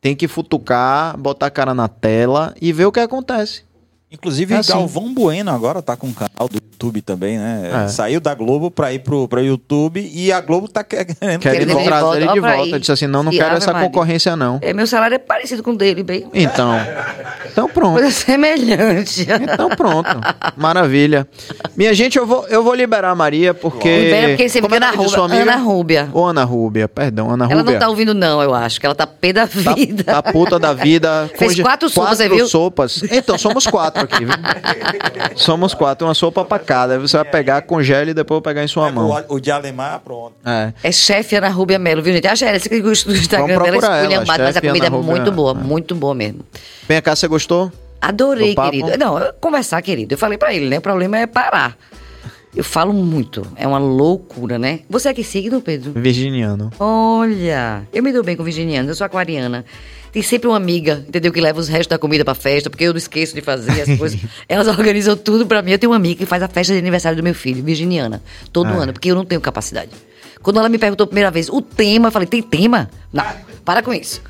Tem 0.00 0.14
que 0.14 0.28
futucar, 0.28 1.16
botar 1.16 1.46
a 1.46 1.50
cara 1.50 1.74
na 1.74 1.88
tela 1.88 2.54
e 2.60 2.72
ver 2.72 2.84
o 2.84 2.92
que 2.92 3.00
acontece. 3.00 3.62
Inclusive, 4.12 4.54
É 4.54 4.58
assim. 4.58 4.72
Galvão 4.72 5.12
Bueno 5.14 5.50
agora 5.50 5.80
tá 5.80 5.96
com 5.96 6.08
um 6.08 6.12
canal 6.12 6.48
do 6.48 6.59
YouTube 6.80 7.02
também, 7.02 7.36
né? 7.36 7.84
É. 7.84 7.88
Saiu 7.88 8.20
da 8.20 8.34
Globo 8.34 8.70
pra 8.70 8.90
ir 8.92 9.00
pro, 9.00 9.28
pro 9.28 9.40
YouTube 9.42 10.00
e 10.14 10.32
a 10.32 10.40
Globo 10.40 10.66
tá 10.66 10.82
querendo. 10.82 11.14
Querendo 11.18 11.40
Querendo 11.40 11.70
ele 11.72 11.78
de 11.78 11.84
trazer 11.84 12.02
volta, 12.04 12.16
ele 12.18 12.32
de 12.32 12.40
volta. 12.40 12.80
Disse 12.80 12.92
assim, 12.92 13.06
não, 13.06 13.22
não 13.22 13.30
E 13.32 13.36
quero 13.38 13.54
essa 13.56 13.72
Maria. 13.72 13.88
concorrência, 13.88 14.34
não. 14.34 14.58
É, 14.62 14.72
meu 14.72 14.86
salário 14.86 15.14
é 15.14 15.18
parecido 15.18 15.62
com 15.62 15.72
o 15.72 15.76
dele, 15.76 16.02
bem. 16.02 16.26
Então, 16.32 16.72
então 17.52 17.68
pronto. 17.68 17.94
Coisa 18.00 18.10
semelhante. 18.10 19.26
Então 19.42 19.68
pronto. 19.70 20.08
Maravilha. 20.56 21.28
Minha 21.76 21.92
gente, 21.92 22.16
eu 22.16 22.26
vou, 22.26 22.46
eu 22.48 22.62
vou 22.64 22.74
liberar 22.74 23.10
a 23.10 23.14
Maria 23.14 23.52
porque... 23.52 23.88
Libera 24.04 24.28
porque 24.28 24.48
você 24.48 24.60
Como 24.62 24.74
é 24.74 24.78
Ana 24.78 24.90
Rúbia. 24.90 25.20
amiga? 25.24 25.42
Ana 25.42 25.56
Rúbia. 25.56 26.08
Ô, 26.14 26.24
Ana 26.24 26.44
Rúbia, 26.44 26.88
perdão, 26.88 27.30
Ana 27.30 27.44
Ela 27.44 27.56
Rúbia. 27.60 27.72
não 27.74 27.78
tá 27.80 27.88
ouvindo, 27.88 28.14
não, 28.14 28.42
eu 28.42 28.54
acho. 28.54 28.80
Que 28.80 28.86
ela 28.86 28.94
tá 28.94 29.06
pé 29.06 29.32
da 29.34 29.46
Tá- 29.46 29.74
vida. 29.74 30.04
Tá, 30.04 30.22
puta 30.22 30.58
da 30.58 30.72
vida. 30.72 31.30
Fez 31.36 31.60
quatro 31.60 31.88
sopas, 31.90 32.16
você 32.18 32.28
viu? 32.28 32.46
sopas. 32.46 33.02
Então, 33.10 33.36
somos 33.36 33.66
quatro 33.66 34.02
aqui, 34.04 34.24
viu? 34.24 34.34
somos 35.36 35.74
quatro, 35.74 36.06
uma 36.06 36.14
sopa 36.14 36.44
pra 36.44 36.58
Aí 36.72 36.98
Você 36.98 37.16
vai 37.16 37.24
pegar, 37.26 37.62
congela 37.62 38.10
e 38.10 38.14
depois 38.14 38.36
eu 38.38 38.42
pegar 38.42 38.62
em 38.64 38.68
sua 38.68 38.90
mão. 38.90 39.10
O, 39.28 39.34
o 39.34 39.40
de 39.40 39.50
Alemar, 39.50 40.00
pronto. 40.00 40.34
É. 40.44 40.72
É 40.82 40.92
chefe 40.92 41.36
Ana 41.36 41.48
Rúbia 41.48 41.78
Melo, 41.78 42.02
viu, 42.02 42.12
gente? 42.12 42.26
A 42.28 42.34
Jéssica 42.34 42.74
que 42.76 42.80
gosta 42.82 43.08
do 43.10 43.16
Instagram 43.16 43.46
dela 43.62 43.68
ela, 43.68 44.00
esculhambada, 44.02 44.44
mas 44.44 44.56
a 44.56 44.60
comida 44.60 44.84
é 44.84 44.88
Ana 44.88 44.96
Rúbia. 44.96 45.10
muito 45.12 45.32
boa, 45.32 45.50
É. 45.52 45.54
muito 45.54 45.94
boa 45.94 46.14
mesmo. 46.14 46.40
Vem 46.88 47.00
cá, 47.02 47.14
você 47.16 47.26
gostou? 47.28 47.72
Adorei, 48.00 48.54
querido. 48.54 48.96
Não, 48.98 49.18
eu- 49.18 49.32
conversar, 49.34 49.82
querido. 49.82 50.14
Eu 50.14 50.18
falei 50.18 50.38
pra 50.38 50.54
ele, 50.54 50.68
né? 50.68 50.78
O 50.78 50.80
problema 50.80 51.18
é 51.18 51.26
parar. 51.26 51.76
Eu 52.54 52.64
falo 52.64 52.92
muito. 52.92 53.46
É 53.56 53.66
uma 53.66 53.78
loucura, 53.78 54.58
né? 54.58 54.80
Você 54.90 55.08
é 55.08 55.14
que 55.14 55.22
signo, 55.22 55.60
Pedro? 55.60 55.92
Virginiano. 55.94 56.70
Olha, 56.80 57.82
eu 57.92 58.02
me 58.02 58.12
dou 58.12 58.24
bem 58.24 58.36
com 58.36 58.42
virginianos, 58.42 58.88
eu 58.88 58.94
sou 58.96 59.04
aquariana. 59.04 59.64
Tem 60.12 60.20
sempre 60.22 60.48
uma 60.48 60.56
amiga, 60.56 61.04
entendeu? 61.06 61.32
Que 61.32 61.40
leva 61.40 61.60
os 61.60 61.68
restos 61.68 61.86
da 61.86 61.96
comida 61.98 62.24
pra 62.24 62.34
festa, 62.34 62.68
porque 62.68 62.82
eu 62.82 62.90
não 62.92 62.98
esqueço 62.98 63.32
de 63.34 63.40
fazer 63.40 63.82
as 63.82 63.96
coisas. 63.96 64.18
Elas 64.48 64.66
organizam 64.66 65.16
tudo 65.16 65.46
pra 65.46 65.62
mim. 65.62 65.70
Eu 65.70 65.78
tenho 65.78 65.92
uma 65.92 65.96
amiga 65.96 66.16
que 66.18 66.26
faz 66.26 66.42
a 66.42 66.48
festa 66.48 66.72
de 66.72 66.80
aniversário 66.80 67.16
do 67.16 67.22
meu 67.22 67.34
filho, 67.34 67.62
virginiana, 67.62 68.20
todo 68.52 68.66
Ah. 68.68 68.82
ano, 68.82 68.92
porque 68.92 69.10
eu 69.12 69.14
não 69.14 69.24
tenho 69.24 69.40
capacidade. 69.40 69.90
Quando 70.42 70.58
ela 70.58 70.68
me 70.68 70.78
perguntou 70.78 71.04
a 71.04 71.06
primeira 71.06 71.30
vez 71.30 71.48
o 71.48 71.62
tema, 71.62 72.08
eu 72.08 72.12
falei: 72.12 72.26
tem 72.26 72.42
tema? 72.42 72.90
Não, 73.12 73.24
para 73.64 73.82
com 73.82 73.94
isso. 73.94 74.20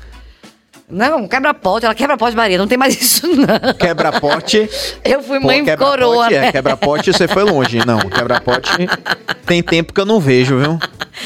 Não, 0.91 1.27
quebra-pote, 1.27 1.85
ela 1.85 1.95
quebra-pote, 1.95 2.35
Maria, 2.35 2.57
não 2.57 2.67
tem 2.67 2.77
mais 2.77 2.93
isso, 3.01 3.25
não. 3.27 3.73
Quebra-pote. 3.73 4.69
Eu 5.03 5.23
fui 5.23 5.39
Pô, 5.39 5.47
mãe 5.47 5.63
quebra-pote, 5.63 5.99
coroa, 6.01 6.27
É, 6.27 6.41
né? 6.41 6.51
quebra-pote 6.51 7.13
você 7.13 7.27
foi 7.27 7.43
longe. 7.43 7.79
Não, 7.85 7.99
quebra-pote 7.99 8.69
tem 9.45 9.63
tempo 9.63 9.93
que 9.93 9.99
eu 10.01 10.05
não 10.05 10.19
vejo, 10.19 10.57
viu? 10.59 10.77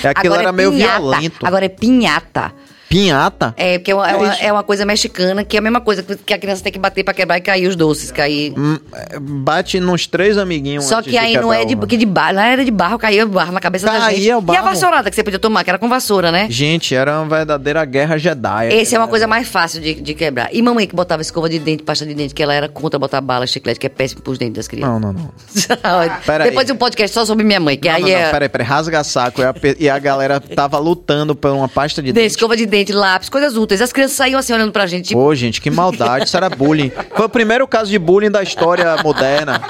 É 0.04 0.10
aquilo 0.10 0.34
Agora 0.36 0.42
era 0.42 0.50
é 0.50 0.52
meio 0.52 0.72
pinhata. 0.72 1.00
violento. 1.00 1.46
Agora 1.46 1.66
é 1.66 1.70
pinhata. 1.70 2.54
Pinhata? 3.00 3.54
É, 3.58 3.78
porque 3.78 3.92
é 3.92 3.96
uma, 3.96 4.10
é, 4.10 4.16
uma, 4.16 4.34
é 4.36 4.52
uma 4.54 4.64
coisa 4.64 4.86
mexicana, 4.86 5.44
que 5.44 5.58
é 5.58 5.60
a 5.60 5.62
mesma 5.62 5.82
coisa 5.82 6.02
que 6.04 6.34
a 6.34 6.38
criança 6.38 6.64
tem 6.64 6.72
que 6.72 6.80
bater 6.80 7.04
pra 7.04 7.14
quebrar 7.14 7.38
e 7.38 7.42
cair 7.42 7.68
os 7.68 7.76
doces, 7.76 8.12
cair. 8.12 8.54
Hum, 8.58 8.78
é, 8.94 9.20
Bate 9.20 9.80
nos 9.80 10.08
três 10.08 10.38
amiguinhos. 10.38 10.86
Só 10.86 11.02
que 11.02 11.18
aí 11.18 11.34
não 11.36 11.52
é 11.52 11.66
de, 11.66 11.76
o- 11.76 11.86
que 11.88 11.98
de 11.98 12.06
barro, 12.06 12.40
era 12.40 12.64
de 12.64 12.72
barro, 12.72 12.98
caía 12.98 13.26
barro 13.26 13.52
na 13.52 13.60
cabeça 13.60 13.86
da 13.86 13.92
Caía 14.00 14.18
gente. 14.18 14.26
o 14.28 14.28
E 14.30 14.32
a 14.32 14.42
barro. 14.42 14.64
vassourada 14.66 15.10
que 15.10 15.16
você 15.16 15.24
podia 15.24 15.40
tomar, 15.40 15.64
que 15.64 15.70
era 15.70 15.78
com 15.80 15.90
vassoura, 15.90 16.32
né? 16.32 16.48
Gente, 16.50 16.96
era 16.96 17.20
uma 17.20 17.28
verdadeira 17.38 17.84
guerra 17.86 18.18
Jedi. 18.18 18.70
Esse 18.74 18.96
é 18.96 18.98
uma 18.98 19.08
coisa 19.08 19.28
mais 19.28 19.48
fácil 19.48 19.82
de, 19.82 19.96
de 19.96 20.14
quebrar. 20.14 20.50
E 20.54 20.62
mamãe 20.62 20.88
que 20.88 20.96
botava 20.96 21.22
escova 21.22 21.50
de 21.50 21.60
dente, 21.60 21.84
pasta 21.84 22.06
de 22.06 22.14
dente, 22.14 22.34
que 22.34 22.42
ela 22.42 22.54
era 22.54 22.70
contra 22.70 22.98
botar 22.98 23.20
bala, 23.22 23.46
chiclete, 23.46 23.80
que 23.80 23.86
é 23.88 23.90
péssimo 23.90 24.22
pros 24.22 24.38
dentes 24.38 24.56
das 24.56 24.68
crianças. 24.68 25.02
Não, 25.02 25.12
não, 25.12 25.14
não. 25.14 25.32
Pera 26.26 26.44
aí. 26.46 26.50
Depois 26.50 26.66
de 26.66 26.72
um 26.74 26.78
podcast 26.78 27.14
só 27.14 27.26
sobre 27.26 27.44
minha 27.44 27.60
mãe, 27.60 27.78
que 27.78 27.88
Não, 27.90 27.96
aí 27.96 28.02
não, 28.04 28.10
não, 28.10 28.16
é. 28.16 28.32
peraí, 28.32 28.50
peraí. 28.50 28.66
Rasga 28.68 29.04
saco. 29.04 29.42
E 29.42 29.44
a, 29.46 29.54
e 29.80 29.90
a 29.90 30.00
galera 30.00 30.40
tava 30.40 30.78
lutando 30.80 31.36
por 31.36 31.52
uma 31.52 31.68
pasta 31.68 32.02
de 32.02 32.06
de 32.08 32.14
dente. 32.14 32.28
escova 32.28 32.56
de 32.56 32.66
dente, 32.66 32.85
lápis, 32.94 33.30
coisas 33.30 33.56
úteis. 33.56 33.82
As 33.82 33.92
crianças 33.92 34.18
saíam 34.18 34.40
assim 34.40 34.54
olhando 34.54 34.72
pra 34.72 34.86
gente, 34.86 35.10
tipo, 35.10 35.20
Pô, 35.20 35.34
gente, 35.36 35.62
que 35.62 35.70
maldade. 35.70 36.26
Isso 36.26 36.38
era 36.38 36.50
bullying. 36.50 36.92
Foi 37.16 37.26
o 37.26 37.30
primeiro 37.30 37.68
caso 37.68 37.90
de 37.90 38.00
bullying 38.00 38.32
da 38.32 38.42
história 38.44 38.96
moderna. 39.04 39.62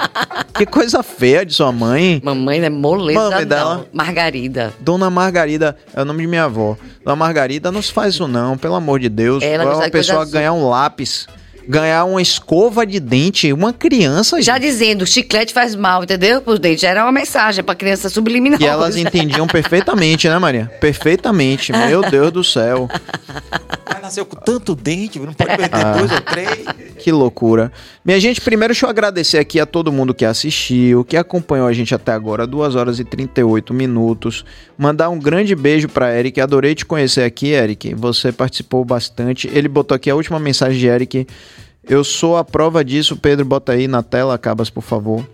Que 0.54 0.64
coisa 0.64 1.02
feia 1.02 1.44
de 1.44 1.52
sua 1.52 1.70
mãe. 1.70 2.20
mamãe, 2.24 2.60
né? 2.60 2.70
Moleza. 2.70 3.30
Mãe 3.30 3.46
dela? 3.46 3.86
Margarida. 3.92 4.72
Dona 4.80 5.10
Margarida, 5.10 5.76
é 5.94 6.02
o 6.02 6.04
nome 6.04 6.22
de 6.22 6.26
minha 6.28 6.44
avó. 6.44 6.76
Dona 7.04 7.16
Margarida, 7.16 7.70
não 7.70 7.82
se 7.82 7.92
faz 7.92 8.14
isso 8.14 8.26
não, 8.26 8.56
pelo 8.56 8.74
amor 8.74 9.00
de 9.00 9.08
Deus. 9.08 9.42
Ela 9.42 9.64
é 9.64 9.66
uma 9.66 9.90
pessoa 9.90 10.24
ganhar 10.24 10.52
um 10.52 10.68
lápis, 10.68 11.26
ganhar 11.68 12.04
uma 12.04 12.20
escova 12.22 12.86
de 12.86 13.00
dente, 13.00 13.52
uma 13.52 13.72
criança, 13.72 14.40
Já 14.40 14.54
gente. 14.54 14.62
dizendo, 14.62 15.06
chiclete 15.06 15.52
faz 15.52 15.74
mal, 15.74 16.04
entendeu? 16.04 16.40
Pros 16.40 16.58
dentes. 16.58 16.84
Era 16.84 17.02
uma 17.02 17.12
mensagem 17.12 17.62
pra 17.62 17.74
criança 17.74 18.08
subliminar. 18.08 18.60
E 18.60 18.64
elas 18.64 18.96
entendiam 18.96 19.46
perfeitamente, 19.46 20.28
né, 20.28 20.38
Maria? 20.38 20.70
Perfeitamente. 20.80 21.72
Meu 21.72 22.02
Deus 22.02 22.30
do 22.32 22.44
céu. 22.44 22.88
Nasceu 24.06 24.24
com 24.24 24.36
tanto 24.36 24.76
dente, 24.76 25.18
não 25.18 25.32
pode 25.32 25.56
perder 25.56 25.68
Ah. 25.74 25.92
dois 25.98 26.12
ou 26.12 26.20
três. 26.20 26.64
Que 26.96 27.10
loucura. 27.10 27.72
Minha 28.04 28.20
gente, 28.20 28.40
primeiro 28.40 28.72
deixa 28.72 28.86
eu 28.86 28.90
agradecer 28.90 29.38
aqui 29.38 29.58
a 29.58 29.66
todo 29.66 29.90
mundo 29.90 30.14
que 30.14 30.24
assistiu, 30.24 31.04
que 31.04 31.16
acompanhou 31.16 31.66
a 31.66 31.72
gente 31.72 31.92
até 31.92 32.12
agora, 32.12 32.46
2 32.46 32.76
horas 32.76 33.00
e 33.00 33.04
38 33.04 33.74
minutos. 33.74 34.44
Mandar 34.78 35.10
um 35.10 35.18
grande 35.18 35.56
beijo 35.56 35.88
pra 35.88 36.16
Eric. 36.16 36.40
Adorei 36.40 36.72
te 36.76 36.86
conhecer 36.86 37.24
aqui, 37.24 37.48
Eric. 37.48 37.94
Você 37.96 38.30
participou 38.30 38.84
bastante. 38.84 39.50
Ele 39.52 39.66
botou 39.66 39.96
aqui 39.96 40.08
a 40.08 40.14
última 40.14 40.38
mensagem 40.38 40.78
de 40.78 40.86
Eric. 40.86 41.26
Eu 41.88 42.04
sou 42.04 42.36
a 42.36 42.44
prova 42.44 42.84
disso. 42.84 43.16
Pedro, 43.16 43.44
bota 43.44 43.72
aí 43.72 43.88
na 43.88 44.04
tela, 44.04 44.38
Cabas, 44.38 44.70
por 44.70 44.82
favor. 44.82 45.26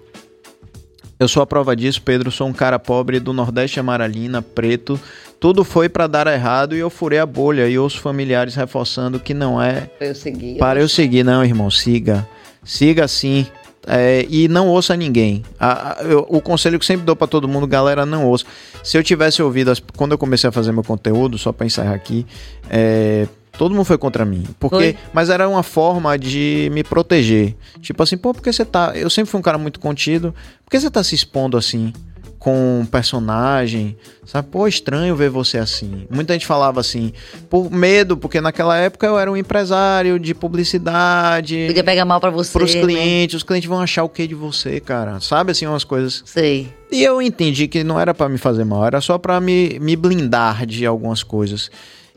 Eu 1.18 1.28
sou 1.28 1.42
a 1.42 1.46
prova 1.46 1.76
disso, 1.76 2.02
Pedro. 2.02 2.30
Sou 2.30 2.48
um 2.48 2.52
cara 2.52 2.78
pobre 2.78 3.20
do 3.20 3.32
Nordeste 3.32 3.78
Amaralina, 3.78 4.42
preto. 4.42 4.98
Tudo 5.38 5.62
foi 5.64 5.88
pra 5.88 6.06
dar 6.06 6.26
errado 6.26 6.74
e 6.74 6.78
eu 6.80 6.90
furei 6.90 7.18
a 7.18 7.26
bolha. 7.26 7.68
E 7.68 7.78
ouço 7.78 8.00
familiares 8.00 8.54
reforçando 8.54 9.20
que 9.20 9.32
não 9.34 9.60
é 9.62 9.88
Eu 10.00 10.14
segui. 10.14 10.56
para 10.56 10.80
eu 10.80 10.88
seguir, 10.88 11.24
não, 11.24 11.44
irmão. 11.44 11.70
Siga. 11.70 12.26
Siga 12.64 13.06
sim. 13.06 13.46
É, 13.84 14.24
e 14.28 14.46
não 14.46 14.68
ouça 14.68 14.96
ninguém. 14.96 15.42
A- 15.58 15.98
a- 16.00 16.02
eu- 16.04 16.24
o 16.28 16.40
conselho 16.40 16.78
que 16.78 16.86
sempre 16.86 17.04
dou 17.04 17.16
pra 17.16 17.26
todo 17.26 17.48
mundo, 17.48 17.66
galera, 17.66 18.06
não 18.06 18.26
ouça. 18.26 18.44
Se 18.84 18.96
eu 18.96 19.02
tivesse 19.02 19.42
ouvido, 19.42 19.72
as- 19.72 19.82
quando 19.96 20.12
eu 20.12 20.18
comecei 20.18 20.48
a 20.48 20.52
fazer 20.52 20.70
meu 20.70 20.84
conteúdo, 20.84 21.36
só 21.36 21.50
pra 21.52 21.66
encerrar 21.66 21.94
aqui, 21.94 22.24
é, 22.70 23.26
todo 23.56 23.74
mundo 23.74 23.84
foi 23.84 23.98
contra 23.98 24.24
mim. 24.24 24.44
Porque, 24.58 24.76
Foi. 24.76 24.96
mas 25.12 25.28
era 25.28 25.48
uma 25.48 25.62
forma 25.62 26.18
de 26.18 26.70
me 26.72 26.82
proteger. 26.82 27.54
Tipo 27.80 28.02
assim, 28.02 28.16
pô, 28.16 28.32
porque 28.32 28.52
você 28.52 28.64
tá. 28.64 28.92
Eu 28.94 29.10
sempre 29.10 29.30
fui 29.30 29.38
um 29.38 29.42
cara 29.42 29.58
muito 29.58 29.78
contido. 29.78 30.34
Por 30.64 30.70
que 30.70 30.80
você 30.80 30.90
tá 30.90 31.02
se 31.02 31.14
expondo 31.14 31.56
assim? 31.56 31.92
Com 32.38 32.80
um 32.80 32.84
personagem, 32.84 33.96
sabe? 34.26 34.48
Pô, 34.50 34.66
estranho 34.66 35.14
ver 35.14 35.30
você 35.30 35.58
assim. 35.58 36.08
Muita 36.10 36.32
gente 36.32 36.44
falava 36.44 36.80
assim, 36.80 37.12
por 37.48 37.70
medo, 37.70 38.16
porque 38.16 38.40
naquela 38.40 38.76
época 38.76 39.06
eu 39.06 39.16
era 39.16 39.30
um 39.30 39.36
empresário 39.36 40.18
de 40.18 40.34
publicidade. 40.34 41.66
Podia 41.68 41.84
pegar 41.84 42.04
mal 42.04 42.20
pra 42.20 42.30
você. 42.30 42.52
Pros 42.52 42.74
né? 42.74 42.80
clientes, 42.80 43.36
os 43.36 43.42
clientes 43.44 43.68
vão 43.68 43.80
achar 43.80 44.02
o 44.02 44.08
que 44.08 44.26
de 44.26 44.34
você, 44.34 44.80
cara? 44.80 45.20
Sabe 45.20 45.52
assim, 45.52 45.66
umas 45.66 45.84
coisas. 45.84 46.20
Sei. 46.26 46.68
E 46.90 47.04
eu 47.04 47.22
entendi 47.22 47.68
que 47.68 47.84
não 47.84 48.00
era 48.00 48.12
pra 48.12 48.28
me 48.28 48.38
fazer 48.38 48.64
mal, 48.64 48.84
era 48.84 49.00
só 49.00 49.18
pra 49.18 49.40
me, 49.40 49.78
me 49.78 49.94
blindar 49.94 50.66
de 50.66 50.84
algumas 50.84 51.22
coisas. 51.22 51.70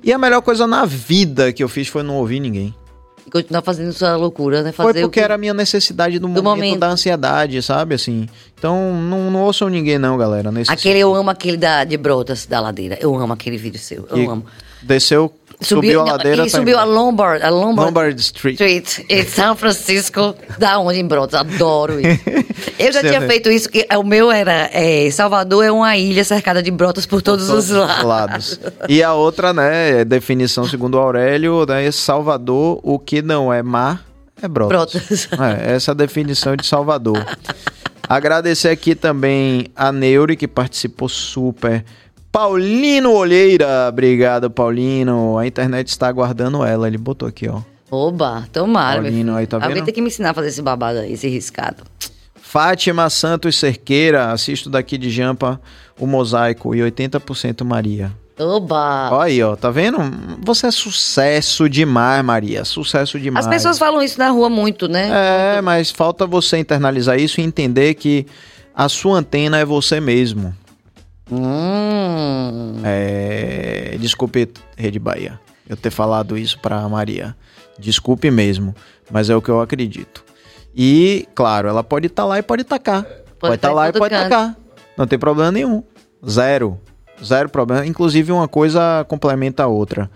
E 0.06 0.14
a 0.14 0.17
melhor 0.19 0.42
coisa 0.42 0.67
na 0.67 0.85
vida 0.85 1.51
que 1.51 1.64
eu 1.64 1.67
fiz 1.67 1.88
foi 1.88 2.03
não 2.03 2.16
ouvir 2.17 2.40
ninguém. 2.40 2.74
E 3.25 3.32
continuar 3.32 3.64
fazendo 3.64 3.92
sua 3.92 4.16
loucura, 4.16 4.61
né? 4.61 4.72
Fazer 4.72 4.93
Foi 4.93 5.01
porque 5.01 5.19
que- 5.19 5.24
era 5.24 5.34
a 5.34 5.38
minha 5.38 5.53
necessidade 5.53 6.19
do, 6.19 6.27
momento, 6.30 6.43
momento. 6.43 6.80
da 6.80 6.90
ansiedade, 6.90 7.59
sabe? 7.64 7.95
Assim. 7.95 8.30
Então, 8.56 8.93
não, 9.01 9.32
não 9.32 9.42
ouçam 9.42 9.67
ninguém, 9.67 9.98
não, 9.98 10.16
galera. 10.16 10.51
Nesse 10.51 10.72
Aquele, 10.72 11.00
eu 11.00 11.16
amo 11.16 11.32
aquele 11.32 11.58
da, 11.58 11.84
de 11.84 11.98
Brotas, 11.98 12.45
da 12.45 12.59
ladeira. 12.59 13.00
Eu 13.01 13.16
amo 13.17 13.34
aquele 13.34 13.58
vídeo 13.58 13.80
seu. 13.80 14.08
Eu 14.11 14.17
E 14.17 14.25
amo. 14.27 14.45
Desceu, 14.84 15.34
subiu, 15.61 16.01
a 16.01 16.06
não, 16.06 16.11
ladeira. 16.11 16.42
Ele 16.43 16.51
tá 16.51 16.58
subiu 16.58 16.77
a. 16.77 16.84
Lombard, 16.84 17.43
a 17.43 17.50
Lombard, 17.50 17.88
Lombard 17.88 18.22
Street. 18.22 18.53
Street 18.53 19.06
em 19.09 19.24
São 19.25 19.56
Francisco, 19.56 20.35
da 20.58 20.80
onde 20.80 21.00
em 21.00 21.08
Brotas. 21.08 21.40
Adoro 21.40 22.00
isso. 22.00 22.22
Eu 22.77 22.92
já 22.92 23.01
Você 23.01 23.08
tinha 23.08 23.22
vê. 23.22 23.27
feito 23.27 23.50
isso, 23.50 23.69
que 23.69 23.88
o 23.98 24.03
meu 24.03 24.30
era 24.32 24.69
é, 24.74 25.09
Salvador 25.09 25.64
é 25.64 25.72
uma 25.72 25.95
ilha 25.95 26.24
cercada 26.24 26.61
de 26.61 26.69
brotas 26.72 27.06
por 27.06 27.22
todos, 27.22 27.50
os 27.50 27.69
lados. 27.69 28.59
E 28.90 29.01
a 29.01 29.14
outra, 29.14 29.53
né, 29.53 30.01
é 30.01 30.06
definição 30.06 30.66
segundo 30.66 30.98
Aurélio, 30.98 31.66
né, 31.66 31.90
Salvador, 31.92 32.80
o 32.84 33.00
que 33.00 33.22
não 33.22 33.51
é 33.51 33.64
mar 33.64 34.03
é 34.42 34.48
brotas. 34.48 34.93
Brotas. 34.93 35.30
É, 35.32 35.75
essa 35.75 35.92
é 35.92 35.93
a 35.93 35.95
definição 35.95 36.56
de 36.56 36.66
Salvador. 36.66 37.25
Agradecer 38.08 38.69
aqui 38.69 38.93
também 38.93 39.67
a 39.75 39.92
Neuri, 39.92 40.35
que 40.35 40.48
participou 40.48 41.09
super. 41.09 41.84
Paulino 42.36 43.14
Olheira, 43.14 43.88
obrigado, 43.88 44.52
Paulino. 44.52 45.38
A 45.38 45.48
internet 45.48 45.88
está 45.88 46.10
aguardando 46.10 46.66
ela. 46.66 46.86
Ele 46.86 46.98
botou 46.98 47.30
aqui, 47.30 47.48
ó. 47.48 47.62
Oba, 47.90 48.46
tomara. 48.52 49.02
Paulino 49.02 49.38
aí, 49.38 49.48
tá 49.48 49.56
Alguém 49.56 49.76
vendo? 49.76 49.86
tem 49.86 49.94
que 49.94 50.02
me 50.02 50.08
ensinar 50.08 50.32
a 50.32 50.34
fazer 50.34 50.50
esse 50.50 50.62
babado 50.62 51.00
aí, 51.00 51.14
esse 51.14 51.30
riscado. 51.30 51.84
Fátima 52.36 53.10
Santos 53.10 53.56
Cerqueira, 53.56 54.34
assisto 54.34 54.70
daqui 54.70 54.98
de 54.98 55.10
Jampa 55.10 55.62
o 55.98 56.06
Mosaico 56.06 56.76
e 56.76 56.80
80% 56.80 57.64
Maria. 57.64 58.12
Oba! 58.38 59.12
Olha 59.14 59.24
aí, 59.24 59.42
ó, 59.42 59.56
tá 59.56 59.72
vendo? 59.72 60.00
Você 60.44 60.68
é 60.68 60.72
sucesso 60.72 61.70
demais, 61.70 62.22
Maria. 62.22 62.66
Sucesso 62.66 63.18
demais. 63.18 63.46
As 63.46 63.50
pessoas 63.50 63.80
falam 63.80 64.04
isso 64.04 64.20
na 64.20 64.30
rua 64.30 64.50
muito, 64.50 64.90
né? 64.90 65.56
É, 65.58 65.62
mas 65.62 65.90
falta 65.90 66.28
você 66.28 66.58
internalizar 66.58 67.18
isso 67.18 67.40
e 67.40 67.46
entender 67.46 67.94
que 67.94 68.26
a 68.76 68.90
sua 68.90 69.20
antena 69.20 69.58
é 69.58 69.64
você 69.64 70.02
mesmo. 70.02 70.54
Hum. 71.32 72.82
É... 72.84 73.98
Desculpe, 74.00 74.52
Rede 74.78 75.00
Bahia, 75.00 75.40
eu 75.68 75.76
ter 75.76 75.90
falado 75.90 76.38
isso 76.38 76.60
pra 76.60 76.88
Maria. 76.88 77.36
Desculpe 77.80 78.30
mesmo, 78.30 78.76
mas 79.12 79.30
é 79.30 79.36
o 79.36 79.42
que 79.42 79.50
eu 79.50 79.60
acredito. 79.62 80.24
E, 80.76 81.28
claro, 81.34 81.68
ela 81.68 81.84
pode 81.84 82.08
estar 82.08 82.26
lá 82.26 82.38
e 82.38 82.44
pode 82.44 82.64
cá. 82.80 83.04
Pode 83.40 83.56
estar 83.56 83.56
estar 83.56 83.72
em 83.72 83.76
lá 83.76 83.90
e 83.90 83.94
pode 83.94 84.14
canto. 84.14 84.24
tocar. 84.24 84.58
Não 84.98 85.08
tem 85.08 85.18
problema 85.18 85.52
nenhum. 85.52 85.84
Zero. 86.28 86.80
Zero 87.24 87.50
problema. 87.50 87.86
Inclusive, 87.86 88.32
uma 88.32 88.48
coisa 88.48 89.06
complementa 89.08 89.64
a 89.64 89.68
outra. 89.68 90.10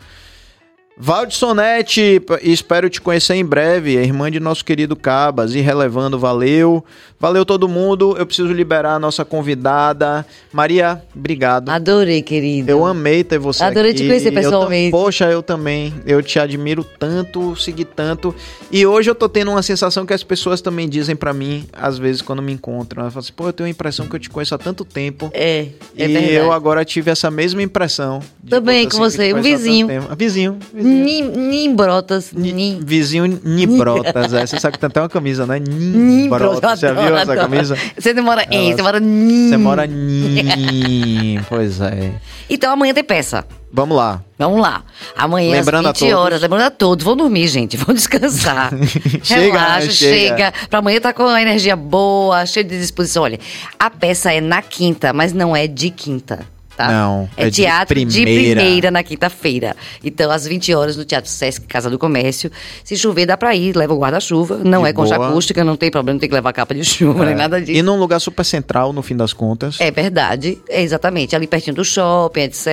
Valdissonete, 0.99 2.19
p- 2.19 2.39
espero 2.43 2.89
te 2.89 2.99
conhecer 2.99 3.35
em 3.35 3.45
breve, 3.45 3.97
a 3.97 4.01
irmã 4.03 4.29
de 4.29 4.39
nosso 4.39 4.65
querido 4.65 4.95
Cabas, 4.97 5.55
e 5.55 5.61
relevando, 5.61 6.19
valeu. 6.19 6.83
Valeu 7.21 7.45
todo 7.45 7.67
mundo, 7.67 8.15
eu 8.17 8.25
preciso 8.25 8.53
liberar 8.53 8.93
a 8.95 8.99
nossa 8.99 9.25
convidada. 9.25 10.25
Maria, 10.53 11.01
obrigado. 11.13 11.67
Adorei, 11.69 12.21
querido. 12.21 12.69
Eu 12.71 12.85
amei 12.85 13.25
ter 13.25 13.37
você 13.37 13.61
Adorei 13.61 13.91
aqui. 13.91 14.01
te 14.03 14.07
conhecer 14.07 14.29
Eu 14.29 14.33
pessoalmente. 14.33 14.91
poxa, 14.91 15.25
eu 15.29 15.43
também. 15.43 15.93
Eu 16.05 16.23
te 16.23 16.39
admiro 16.39 16.81
tanto, 16.97 17.57
segui 17.57 17.83
tanto. 17.83 18.33
E 18.71 18.85
hoje 18.85 19.09
eu 19.09 19.15
tô 19.15 19.27
tendo 19.27 19.51
uma 19.51 19.61
sensação 19.61 20.05
que 20.05 20.13
as 20.13 20.23
pessoas 20.23 20.61
também 20.61 20.87
dizem 20.87 21.13
pra 21.13 21.33
mim, 21.33 21.65
às 21.73 21.97
vezes, 21.97 22.21
quando 22.21 22.41
me 22.41 22.53
encontram. 22.53 23.01
Elas 23.03 23.13
falam 23.13 23.23
assim, 23.25 23.33
pô, 23.35 23.47
eu 23.47 23.53
tenho 23.53 23.67
a 23.67 23.69
impressão 23.69 24.07
que 24.07 24.15
eu 24.15 24.19
te 24.19 24.29
conheço 24.29 24.55
há 24.55 24.57
tanto 24.57 24.85
tempo. 24.85 25.29
É, 25.33 25.67
é 25.97 26.05
e 26.05 26.07
verdade. 26.07 26.33
eu 26.33 26.53
agora 26.53 26.85
tive 26.85 27.11
essa 27.11 27.29
mesma 27.29 27.61
impressão. 27.61 28.21
Também 28.49 28.87
com 28.87 28.97
você, 28.97 29.33
um. 29.33 29.41
Vizinho. 29.41 29.87
vizinho. 30.17 30.57
Nim, 30.89 31.21
Nimbrotas, 31.23 32.31
Ni-. 32.33 32.79
Vizinho 32.83 33.39
Nibrotas, 33.43 34.33
é. 34.33 34.45
Você 34.45 34.59
sabe 34.59 34.73
que 34.73 34.79
tem 34.79 34.87
até 34.87 35.01
uma 35.01 35.09
camisa, 35.09 35.45
né? 35.45 35.59
Nimbrotas. 35.59 36.79
Já 36.79 36.93
viu 36.93 37.15
essa 37.17 37.35
camisa? 37.35 37.77
Você 37.97 38.13
não 38.13 38.23
mora 38.23 38.45
em, 38.49 38.73
você 38.75 38.81
mora 38.81 38.99
Nim. 38.99 39.49
Você 39.49 39.57
mora 39.57 39.87
Nim. 39.87 41.39
Pois 41.49 41.79
é. 41.81 42.13
Então 42.49 42.71
amanhã 42.73 42.93
tem 42.93 43.03
peça. 43.03 43.45
Vamos 43.71 43.95
lá. 43.95 44.23
Vamos 44.37 44.61
lá. 44.61 44.83
Amanhã 45.15 45.51
Lembrando 45.51 45.87
às 45.87 45.99
20 45.99 46.09
todos. 46.09 46.25
horas. 46.25 46.41
Lembrando 46.41 46.63
a 46.63 46.71
todos. 46.71 47.05
Vão 47.05 47.15
dormir, 47.15 47.47
gente. 47.47 47.77
Vão 47.77 47.93
descansar. 47.93 48.71
Chega, 49.23 49.41
Relaxa, 49.59 49.91
chega. 49.91 50.37
Chega. 50.37 50.53
Pra 50.69 50.79
amanhã 50.79 50.99
tá 50.99 51.13
com 51.13 51.23
a 51.27 51.41
energia 51.41 51.75
boa, 51.75 52.45
cheio 52.45 52.65
de 52.65 52.77
disposição. 52.79 53.23
Olha, 53.23 53.39
a 53.77 53.89
peça 53.89 54.31
é 54.33 54.41
na 54.41 54.61
quinta, 54.61 55.13
mas 55.13 55.33
não 55.33 55.55
é 55.55 55.67
de 55.67 55.89
quinta. 55.91 56.39
Tá? 56.80 56.88
Não, 56.88 57.30
é, 57.35 57.48
é 57.48 57.49
de 57.49 57.58
teatro 57.58 57.93
de 58.06 58.06
primeira. 58.22 58.61
primeira 58.61 58.90
na 58.90 59.03
quinta-feira. 59.03 59.75
Então, 60.01 60.32
às 60.32 60.48
20 60.48 60.74
horas, 60.74 60.95
no 60.95 61.03
Teatro 61.03 61.30
Sesc 61.30 61.67
Casa 61.67 61.90
do 61.90 61.99
Comércio. 61.99 62.49
Se 62.85 62.95
chover, 62.95 63.25
dá 63.25 63.35
pra 63.35 63.53
ir, 63.53 63.75
leva 63.75 63.93
o 63.93 63.99
guarda-chuva. 63.99 64.61
Não 64.64 64.83
De 64.83 64.90
é 64.91 64.93
concha 64.93 65.17
boa. 65.17 65.27
acústica, 65.27 65.61
não 65.61 65.75
tem 65.75 65.91
problema, 65.91 66.14
não 66.14 66.19
tem 66.22 66.30
que 66.30 66.35
levar 66.35 66.53
capa 66.53 66.74
de 66.74 66.85
chuva, 66.85 67.25
nem 67.25 67.35
nada 67.35 67.59
disso. 67.59 67.77
E 67.77 67.82
num 67.82 67.99
lugar 67.99 68.22
super 68.22 68.45
central, 68.45 68.93
no 68.93 69.01
fim 69.01 69.17
das 69.17 69.33
contas. 69.33 69.75
É 69.82 69.91
verdade, 69.91 70.58
é 70.69 70.82
exatamente. 70.82 71.35
Ali 71.35 71.48
pertinho 71.48 71.75
do 71.75 71.83
shopping, 71.83 72.43
etc. 72.43 72.67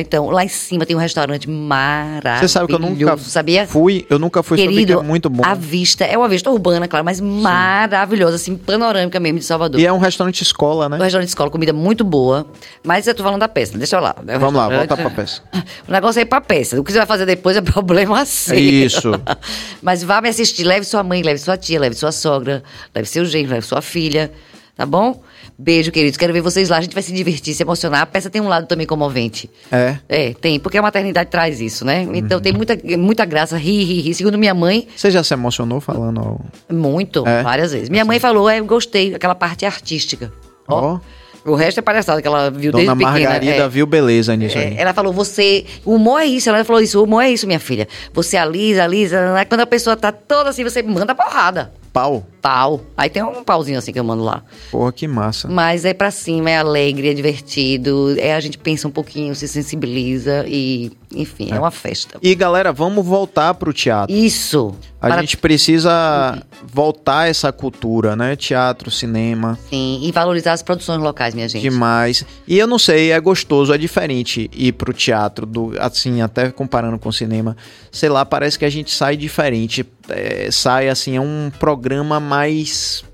Então, 0.00 0.30
lá 0.30 0.42
em 0.42 0.48
cima 0.48 0.86
tem 0.86 0.96
um 0.96 0.98
restaurante 0.98 1.46
maravilhoso. 1.50 2.40
Você 2.40 2.48
sabe 2.48 2.68
que 2.68 2.74
eu 2.74 2.78
nunca 2.78 3.18
sabia? 3.18 3.66
fui, 3.66 4.06
eu 4.08 4.18
nunca 4.18 4.42
fui, 4.42 4.56
soube 4.56 4.72
que 4.72 4.78
Querido, 4.78 5.00
é 5.00 5.02
muito 5.02 5.28
bom. 5.28 5.42
a 5.44 5.52
vista 5.52 6.06
é 6.06 6.16
uma 6.16 6.26
vista 6.28 6.50
urbana, 6.50 6.88
claro, 6.88 7.04
mas 7.04 7.20
maravilhosa, 7.20 8.36
assim, 8.36 8.56
panorâmica 8.56 9.20
mesmo 9.20 9.40
de 9.40 9.44
Salvador. 9.44 9.78
E 9.78 9.84
é 9.84 9.92
um 9.92 9.98
restaurante 9.98 10.40
escola, 10.40 10.88
né? 10.88 10.96
Um 10.96 11.02
restaurante 11.02 11.26
de 11.26 11.32
escola, 11.32 11.50
comida 11.50 11.74
muito 11.74 12.02
boa. 12.02 12.46
Mas 12.82 13.06
eu 13.06 13.14
tô 13.14 13.22
falando 13.22 13.41
da 13.42 13.48
peça, 13.48 13.76
deixa 13.76 13.96
eu 13.96 14.00
lá. 14.00 14.14
Vamos 14.38 14.54
lá, 14.54 14.68
volta 14.68 14.96
pra 14.96 15.10
peça. 15.10 15.42
O 15.88 15.92
negócio 15.92 16.18
é 16.18 16.22
ir 16.22 16.26
pra 16.26 16.40
peça. 16.40 16.80
O 16.80 16.84
que 16.84 16.92
você 16.92 16.98
vai 16.98 17.06
fazer 17.06 17.26
depois 17.26 17.56
é 17.56 17.60
problema 17.60 18.24
seu. 18.26 18.58
Isso. 18.58 19.10
Mas 19.82 20.02
vá 20.02 20.20
me 20.20 20.28
assistir. 20.28 20.64
Leve 20.64 20.84
sua 20.86 21.02
mãe, 21.02 21.22
leve 21.22 21.38
sua 21.38 21.56
tia, 21.56 21.78
leve 21.80 21.94
sua 21.96 22.12
sogra, 22.12 22.62
leve 22.94 23.08
seu 23.08 23.24
genro, 23.24 23.50
leve 23.52 23.66
sua 23.66 23.82
filha. 23.82 24.30
Tá 24.74 24.86
bom? 24.86 25.22
Beijo, 25.58 25.92
queridos. 25.92 26.16
Quero 26.16 26.32
ver 26.32 26.40
vocês 26.40 26.70
lá. 26.70 26.78
A 26.78 26.80
gente 26.80 26.94
vai 26.94 27.02
se 27.02 27.12
divertir, 27.12 27.52
se 27.54 27.62
emocionar. 27.62 28.00
A 28.02 28.06
peça 28.06 28.30
tem 28.30 28.40
um 28.40 28.48
lado 28.48 28.66
também 28.66 28.86
comovente. 28.86 29.50
É. 29.70 29.96
É, 30.08 30.32
tem. 30.34 30.58
Porque 30.58 30.78
a 30.78 30.82
maternidade 30.82 31.28
traz 31.30 31.60
isso, 31.60 31.84
né? 31.84 32.06
Então 32.14 32.38
Uhum. 32.38 32.42
tem 32.42 32.52
muita, 32.54 32.78
muita 32.98 33.24
graça. 33.26 33.56
Ri, 33.58 33.84
ri, 33.84 34.00
ri. 34.00 34.14
Segundo 34.14 34.38
minha 34.38 34.54
mãe, 34.54 34.88
Você 34.96 35.10
já 35.10 35.22
se 35.22 35.34
emocionou 35.34 35.78
falando? 35.80 36.40
muito. 36.72 37.22
É? 37.28 37.42
Várias 37.42 37.72
vezes. 37.72 37.90
Minha 37.90 38.04
mãe 38.04 38.18
falou, 38.18 38.48
é, 38.48 38.60
eu 38.60 38.64
gostei. 38.64 39.14
Aquela 39.14 39.34
parte 39.34 39.66
artística. 39.66 40.32
Ó. 40.66 40.94
Ó. 40.94 41.00
O 41.44 41.54
resto 41.54 41.78
é 41.78 41.82
palhaçada 41.82 42.22
que 42.22 42.28
ela 42.28 42.50
viu 42.50 42.70
Dona 42.70 42.84
desde 42.94 43.04
pequena. 43.04 43.30
Margarida 43.30 43.64
é. 43.64 43.68
viu 43.68 43.86
beleza 43.86 44.36
nisso 44.36 44.56
É, 44.56 44.66
aí. 44.66 44.74
ela 44.78 44.94
falou, 44.94 45.12
você. 45.12 45.64
O 45.84 45.94
humor 45.96 46.20
é 46.20 46.26
isso. 46.26 46.48
Ela 46.48 46.64
falou 46.64 46.80
isso. 46.80 47.00
O 47.00 47.04
humor 47.04 47.22
é 47.22 47.30
isso, 47.30 47.46
minha 47.46 47.58
filha. 47.60 47.88
Você 48.12 48.36
alisa, 48.36 48.84
alisa. 48.84 49.18
Quando 49.48 49.60
a 49.62 49.66
pessoa 49.66 49.96
tá 49.96 50.12
toda 50.12 50.50
assim, 50.50 50.62
você 50.62 50.82
manda 50.82 51.14
porrada. 51.14 51.72
Pau. 51.92 52.26
Pau. 52.40 52.80
Aí 52.96 53.08
tem 53.10 53.22
um 53.22 53.44
pauzinho 53.44 53.78
assim 53.78 53.92
que 53.92 54.00
eu 54.00 54.04
mando 54.04 54.24
lá. 54.24 54.42
Porra, 54.70 54.90
que 54.92 55.06
massa. 55.06 55.46
Mas 55.48 55.84
é 55.84 55.92
pra 55.94 56.10
cima, 56.10 56.50
é 56.50 56.56
alegre, 56.58 57.08
é 57.08 57.14
divertido. 57.14 58.14
É 58.18 58.34
a 58.34 58.40
gente 58.40 58.58
pensa 58.58 58.88
um 58.88 58.90
pouquinho, 58.90 59.34
se 59.34 59.46
sensibiliza 59.46 60.44
e, 60.48 60.90
enfim, 61.14 61.48
é, 61.52 61.58
uma 61.58 61.70
festa. 61.70 62.18
E 62.22 62.34
galera, 62.34 62.72
vamos 62.72 63.04
voltar 63.06 63.54
pro 63.54 63.72
teatro. 63.72 64.14
Isso. 64.16 64.74
A 65.00 65.08
Para- 65.08 65.20
gente 65.20 65.36
precisa 65.36 66.42
voltar 66.64 67.28
essa 67.28 67.52
cultura, 67.52 68.16
né? 68.16 68.36
Teatro, 68.36 68.90
cinema, 68.90 69.58
Sim, 69.68 70.00
e 70.02 70.10
valorizar 70.12 70.52
as 70.52 70.62
produções 70.62 71.00
locais, 71.00 71.34
minha 71.34 71.48
gente. 71.48 71.62
demais. 71.62 72.24
E 72.46 72.58
eu 72.58 72.66
não 72.66 72.78
sei, 72.78 73.10
é 73.12 73.20
gostoso, 73.20 73.72
é 73.72 73.78
diferente 73.78 74.48
ir 74.54 74.72
pro 74.72 74.92
teatro, 74.92 75.44
do, 75.44 75.72
assim, 75.78 76.20
até 76.22 76.50
comparando 76.50 76.98
com 76.98 77.08
o 77.08 77.12
cinema. 77.12 77.56
Sei 77.90 78.08
lá, 78.08 78.24
parece 78.24 78.58
que 78.58 78.64
a 78.64 78.70
gente 78.70 78.92
sai 78.92 79.16
diferente. 79.16 79.84
É, 80.08 80.50
sai, 80.50 80.88
assim, 80.88 81.16
é 81.16 81.20
um 81.20 81.50
programa 81.58 82.18
mais. 82.20 83.04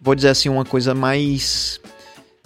Vou 0.00 0.14
dizer 0.14 0.28
assim, 0.28 0.48
uma 0.48 0.64
coisa 0.64 0.94
mais 0.94 1.80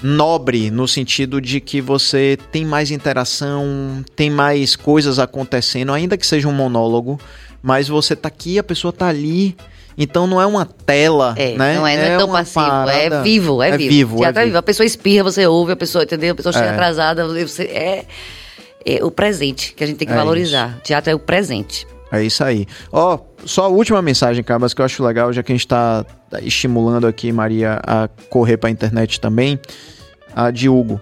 nobre 0.03 0.71
no 0.71 0.87
sentido 0.87 1.41
de 1.41 1.61
que 1.61 1.81
você 1.81 2.39
tem 2.53 2.65
mais 2.65 2.91
interação, 2.91 4.05
tem 4.15 4.31
mais 4.31 4.77
coisas 4.77 5.19
acontecendo, 5.19 5.93
ainda 5.93 6.17
que 6.17 6.25
seja 6.27 6.47
um 6.47 6.53
monólogo, 6.53 7.19
mas 7.61 7.89
você 7.89 8.15
tá 8.15 8.29
aqui, 8.29 8.59
a 8.59 8.63
pessoa 8.63 8.93
tá 8.93 9.09
ali. 9.09 9.57
Então 10.01 10.29
não 10.29 10.41
é 10.41 10.47
uma 10.47 10.65
tela, 10.65 11.35
É, 11.37 11.57
né? 11.57 11.75
não 11.77 11.85
é, 11.85 11.97
não 11.97 12.05
é, 12.05 12.17
tão 12.19 12.29
uma 12.29 12.39
passivo, 12.39 12.65
parada- 12.65 12.93
é 12.93 13.23
vivo, 13.23 13.61
é, 13.61 13.71
é 13.71 13.77
vivo. 13.77 13.91
vivo, 13.91 14.15
é 14.15 14.19
Teatro 14.21 14.39
é 14.41 14.45
vivo. 14.45 14.51
vivo. 14.53 14.59
A 14.59 14.63
pessoa 14.63 14.87
espirra, 14.87 15.25
você 15.25 15.45
ouve, 15.49 15.73
a 15.73 15.77
pessoa, 15.77 16.05
entendeu? 16.05 16.33
A 16.33 16.37
pessoa 16.37 16.53
chega 16.53 16.67
É. 16.67 16.71
atrasada, 16.71 17.27
você 17.27 17.65
é, 17.65 18.05
é 18.87 19.05
o 19.05 19.11
presente 19.11 19.75
que 19.75 19.83
a 19.83 19.87
gente 19.89 19.97
tem 19.97 20.07
que 20.07 20.15
É 20.15 20.17
valorizar. 20.17 20.79
Teatro 20.85 21.11
é 21.11 21.15
o 21.17 21.19
presente. 21.19 21.85
É 22.11 22.23
isso 22.23 22.43
aí. 22.43 22.67
Ó, 22.91 23.19
só 23.45 23.65
a 23.65 23.69
última 23.69 24.01
mensagem, 24.01 24.43
Cabas, 24.43 24.73
que 24.73 24.81
eu 24.81 24.85
acho 24.85 25.05
legal, 25.05 25.33
já 25.33 25.43
que 25.43 25.53
a 25.53 25.55
gente 25.55 25.67
tá 25.67 26.05
estimulando 26.43 27.07
aqui 27.07 27.31
Maria 27.33 27.81
a 27.87 28.09
correr 28.31 28.57
pra 28.57 28.71
internet 28.71 29.21
também, 29.21 29.59
a 30.35 30.51
de 30.51 30.69
Hugo. 30.69 31.01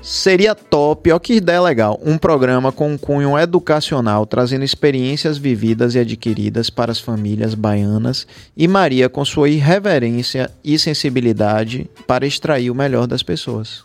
Seria 0.00 0.54
top, 0.54 1.10
ó 1.10 1.18
que 1.18 1.34
ideia 1.34 1.60
legal, 1.60 2.00
um 2.00 2.16
programa 2.16 2.70
com 2.70 2.96
cunho 2.96 3.36
educacional, 3.36 4.24
trazendo 4.24 4.64
experiências 4.64 5.36
vividas 5.36 5.96
e 5.96 5.98
adquiridas 5.98 6.70
para 6.70 6.92
as 6.92 7.00
famílias 7.00 7.54
baianas 7.54 8.24
e 8.56 8.68
Maria 8.68 9.08
com 9.08 9.24
sua 9.24 9.48
irreverência 9.48 10.48
e 10.62 10.78
sensibilidade 10.78 11.90
para 12.06 12.24
extrair 12.24 12.70
o 12.70 12.74
melhor 12.74 13.08
das 13.08 13.24
pessoas. 13.24 13.82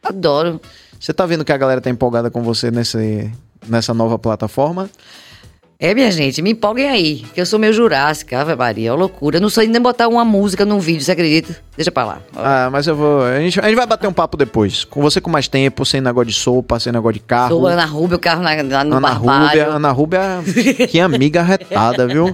Adoro. 0.00 0.60
Você 0.98 1.12
tá 1.12 1.26
vendo 1.26 1.44
que 1.44 1.52
a 1.52 1.56
galera 1.56 1.80
tá 1.80 1.90
empolgada 1.90 2.30
com 2.30 2.44
você 2.44 2.70
nesse, 2.70 3.28
nessa 3.68 3.92
nova 3.92 4.16
plataforma? 4.20 4.88
É, 5.84 5.92
minha 5.94 6.12
gente, 6.12 6.40
me 6.40 6.52
empolguem 6.52 6.88
aí, 6.88 7.24
que 7.34 7.40
eu 7.40 7.44
sou 7.44 7.58
meio 7.58 7.72
jurássica, 7.72 8.40
Ave 8.40 8.54
Maria, 8.54 8.90
é 8.90 8.92
uma 8.92 8.98
loucura. 9.00 9.38
Eu 9.38 9.40
não 9.40 9.48
sei 9.50 9.66
nem 9.66 9.82
botar 9.82 10.06
uma 10.06 10.24
música 10.24 10.64
num 10.64 10.78
vídeo, 10.78 11.00
você 11.02 11.10
acredita? 11.10 11.56
Deixa 11.76 11.90
pra 11.90 12.04
lá. 12.04 12.18
Ah, 12.36 12.68
mas 12.70 12.86
eu 12.86 12.94
vou. 12.94 13.22
A 13.24 13.40
gente, 13.40 13.58
a 13.58 13.64
gente 13.64 13.74
vai 13.74 13.84
bater 13.86 14.06
um 14.06 14.12
papo 14.12 14.36
depois. 14.36 14.84
Com 14.84 15.02
você 15.02 15.20
com 15.20 15.28
mais 15.28 15.48
tempo, 15.48 15.84
sem 15.84 16.00
negócio 16.00 16.28
de 16.28 16.34
sopa, 16.34 16.78
sem 16.78 16.92
negócio 16.92 17.14
de 17.14 17.20
carro. 17.20 17.56
Sou 17.56 17.66
Ana 17.66 17.84
Rubia, 17.84 18.16
o 18.16 18.20
carro 18.20 18.42
na, 18.44 18.62
na- 18.62 18.84
no 18.84 18.94
Ana. 18.96 19.08
Rúbia, 19.10 19.66
Ana 19.66 19.90
Rúbia, 19.90 20.20
que 20.88 21.00
amiga 21.00 21.40
arretada, 21.40 22.06
viu? 22.06 22.26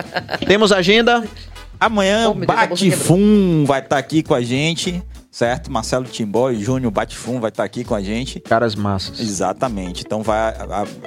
Temos 0.48 0.72
agenda? 0.72 1.24
Amanhã 1.78 2.30
Oh, 2.30 2.34
Batifum 2.34 3.64
vai 3.66 3.80
estar 3.80 3.98
aqui 3.98 4.22
com 4.22 4.32
a 4.32 4.40
gente, 4.40 5.02
certo? 5.30 5.70
Marcelo 5.70 6.06
Timbó 6.06 6.50
e 6.50 6.56
Júnior 6.62 6.90
Batifum 6.90 7.38
vai 7.38 7.50
estar 7.50 7.64
aqui 7.64 7.84
com 7.84 7.94
a 7.94 8.00
gente. 8.00 8.40
Caras 8.40 8.74
massas. 8.74 9.20
Exatamente. 9.20 10.02
Então 10.06 10.22
vai, 10.22 10.38
a- 10.38 10.54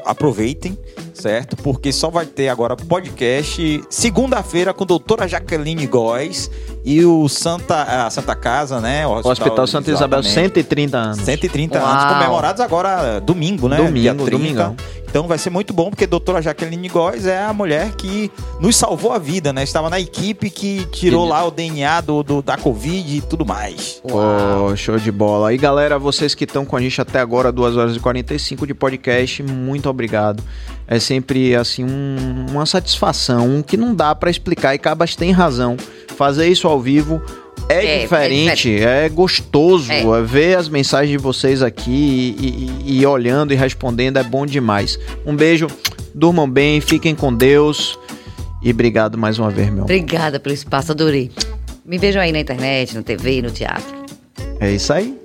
a- 0.05 0.11
aproveitem, 0.11 0.77
certo? 1.19 1.55
Porque 1.57 1.91
só 1.91 2.09
vai 2.09 2.25
ter 2.25 2.49
agora 2.49 2.75
podcast 2.75 3.83
segunda-feira 3.89 4.73
com 4.73 4.83
a 4.83 4.87
doutora 4.87 5.27
Jaqueline 5.27 5.85
Góes 5.87 6.49
e 6.85 7.03
o 7.03 7.27
Santa, 7.27 8.05
a 8.05 8.09
Santa 8.09 8.35
Casa, 8.35 8.79
né? 8.79 9.05
O 9.05 9.11
Hospital 9.13 9.67
Santa 9.67 9.91
Isabel, 9.91 10.19
exatamente. 10.19 10.53
130 10.53 10.97
anos. 10.97 11.17
130 11.19 11.79
Uau. 11.79 11.87
anos 11.87 12.13
comemorados 12.13 12.61
agora 12.61 13.19
domingo, 13.19 13.67
né? 13.67 13.77
Domingo, 13.77 13.99
Dia 13.99 14.13
30. 14.15 14.31
domingão. 14.31 14.75
Então 15.09 15.25
vai 15.25 15.37
ser 15.37 15.49
muito 15.49 15.73
bom, 15.73 15.89
porque 15.89 16.03
a 16.03 16.07
doutora 16.07 16.41
Jaqueline 16.41 16.89
Góes 16.89 17.25
é 17.25 17.41
a 17.41 17.53
mulher 17.53 17.91
que 17.95 18.29
nos 18.59 18.75
salvou 18.75 19.13
a 19.13 19.17
vida, 19.17 19.53
né? 19.53 19.63
Estava 19.63 19.89
na 19.89 19.99
equipe 19.99 20.49
que 20.49 20.85
tirou 20.91 21.25
lá 21.25 21.45
o 21.45 21.49
DNA 21.51 22.01
do, 22.01 22.21
do- 22.23 22.41
da 22.41 22.57
Covid 22.57 23.17
e 23.17 23.21
tudo 23.21 23.45
mais. 23.45 24.01
Pô, 24.07 24.75
show 24.75 24.97
de 24.97 25.11
bola. 25.11 25.53
E 25.53 25.57
galera, 25.57 25.97
vocês 25.97 26.35
que 26.35 26.43
estão 26.43 26.65
com 26.65 26.75
a 26.75 26.81
gente 26.81 26.99
até 26.99 27.19
agora, 27.19 27.51
2 27.53 27.77
horas 27.77 27.95
e 27.95 27.99
45 28.01 28.67
de 28.67 28.73
podcast, 28.73 29.41
muito 29.43 29.89
obrigado. 29.89 30.43
É 30.87 30.99
sempre, 30.99 31.53
assim, 31.55 31.83
um- 31.83 32.45
uma 32.51 32.65
satisfação, 32.65 33.57
um 33.57 33.61
que 33.61 33.75
não 33.75 33.93
dá 33.93 34.15
pra 34.15 34.29
explicar. 34.31 34.73
E 34.73 34.77
Cabas 34.77 35.15
tem 35.15 35.31
razão. 35.31 35.75
Fazer 36.15 36.47
isso 36.47 36.67
ao 36.67 36.79
vivo 36.79 37.21
é, 37.69 37.85
É, 37.85 37.97
é 37.97 38.01
diferente, 38.03 38.79
é, 38.81 39.09
gostoso. 39.09 39.91
É. 39.91 40.01
É 40.01 40.21
ver 40.21 40.57
as 40.57 40.69
mensagens 40.69 41.11
de 41.11 41.17
vocês 41.17 41.61
aqui 41.61 42.35
e, 42.39 42.91
e- 42.93 42.99
e 43.01 43.05
olhando 43.05 43.51
e 43.51 43.55
respondendo 43.55 44.17
é 44.17 44.23
bom 44.23 44.45
demais. 44.45 44.97
Um 45.25 45.35
beijo, 45.35 45.67
durmam 46.15 46.49
bem, 46.49 46.79
fiquem 46.79 47.13
com 47.13 47.33
Deus. 47.33 47.99
E 48.63 48.71
obrigado 48.71 49.17
mais 49.17 49.37
uma 49.37 49.49
vez, 49.49 49.67
meu. 49.67 49.79
amor. 49.79 49.83
Obrigada 49.83 50.39
pelo 50.39 50.55
espaço, 50.55 50.91
adorei. 50.93 51.29
Me 51.85 51.97
vejam 51.97 52.21
aí 52.21 52.31
na 52.31 52.39
internet, 52.39 52.95
na 52.95 53.03
TV, 53.03 53.41
no 53.41 53.51
teatro. 53.51 53.93
É 54.59 54.71
isso 54.71 54.91
aí. 54.93 55.17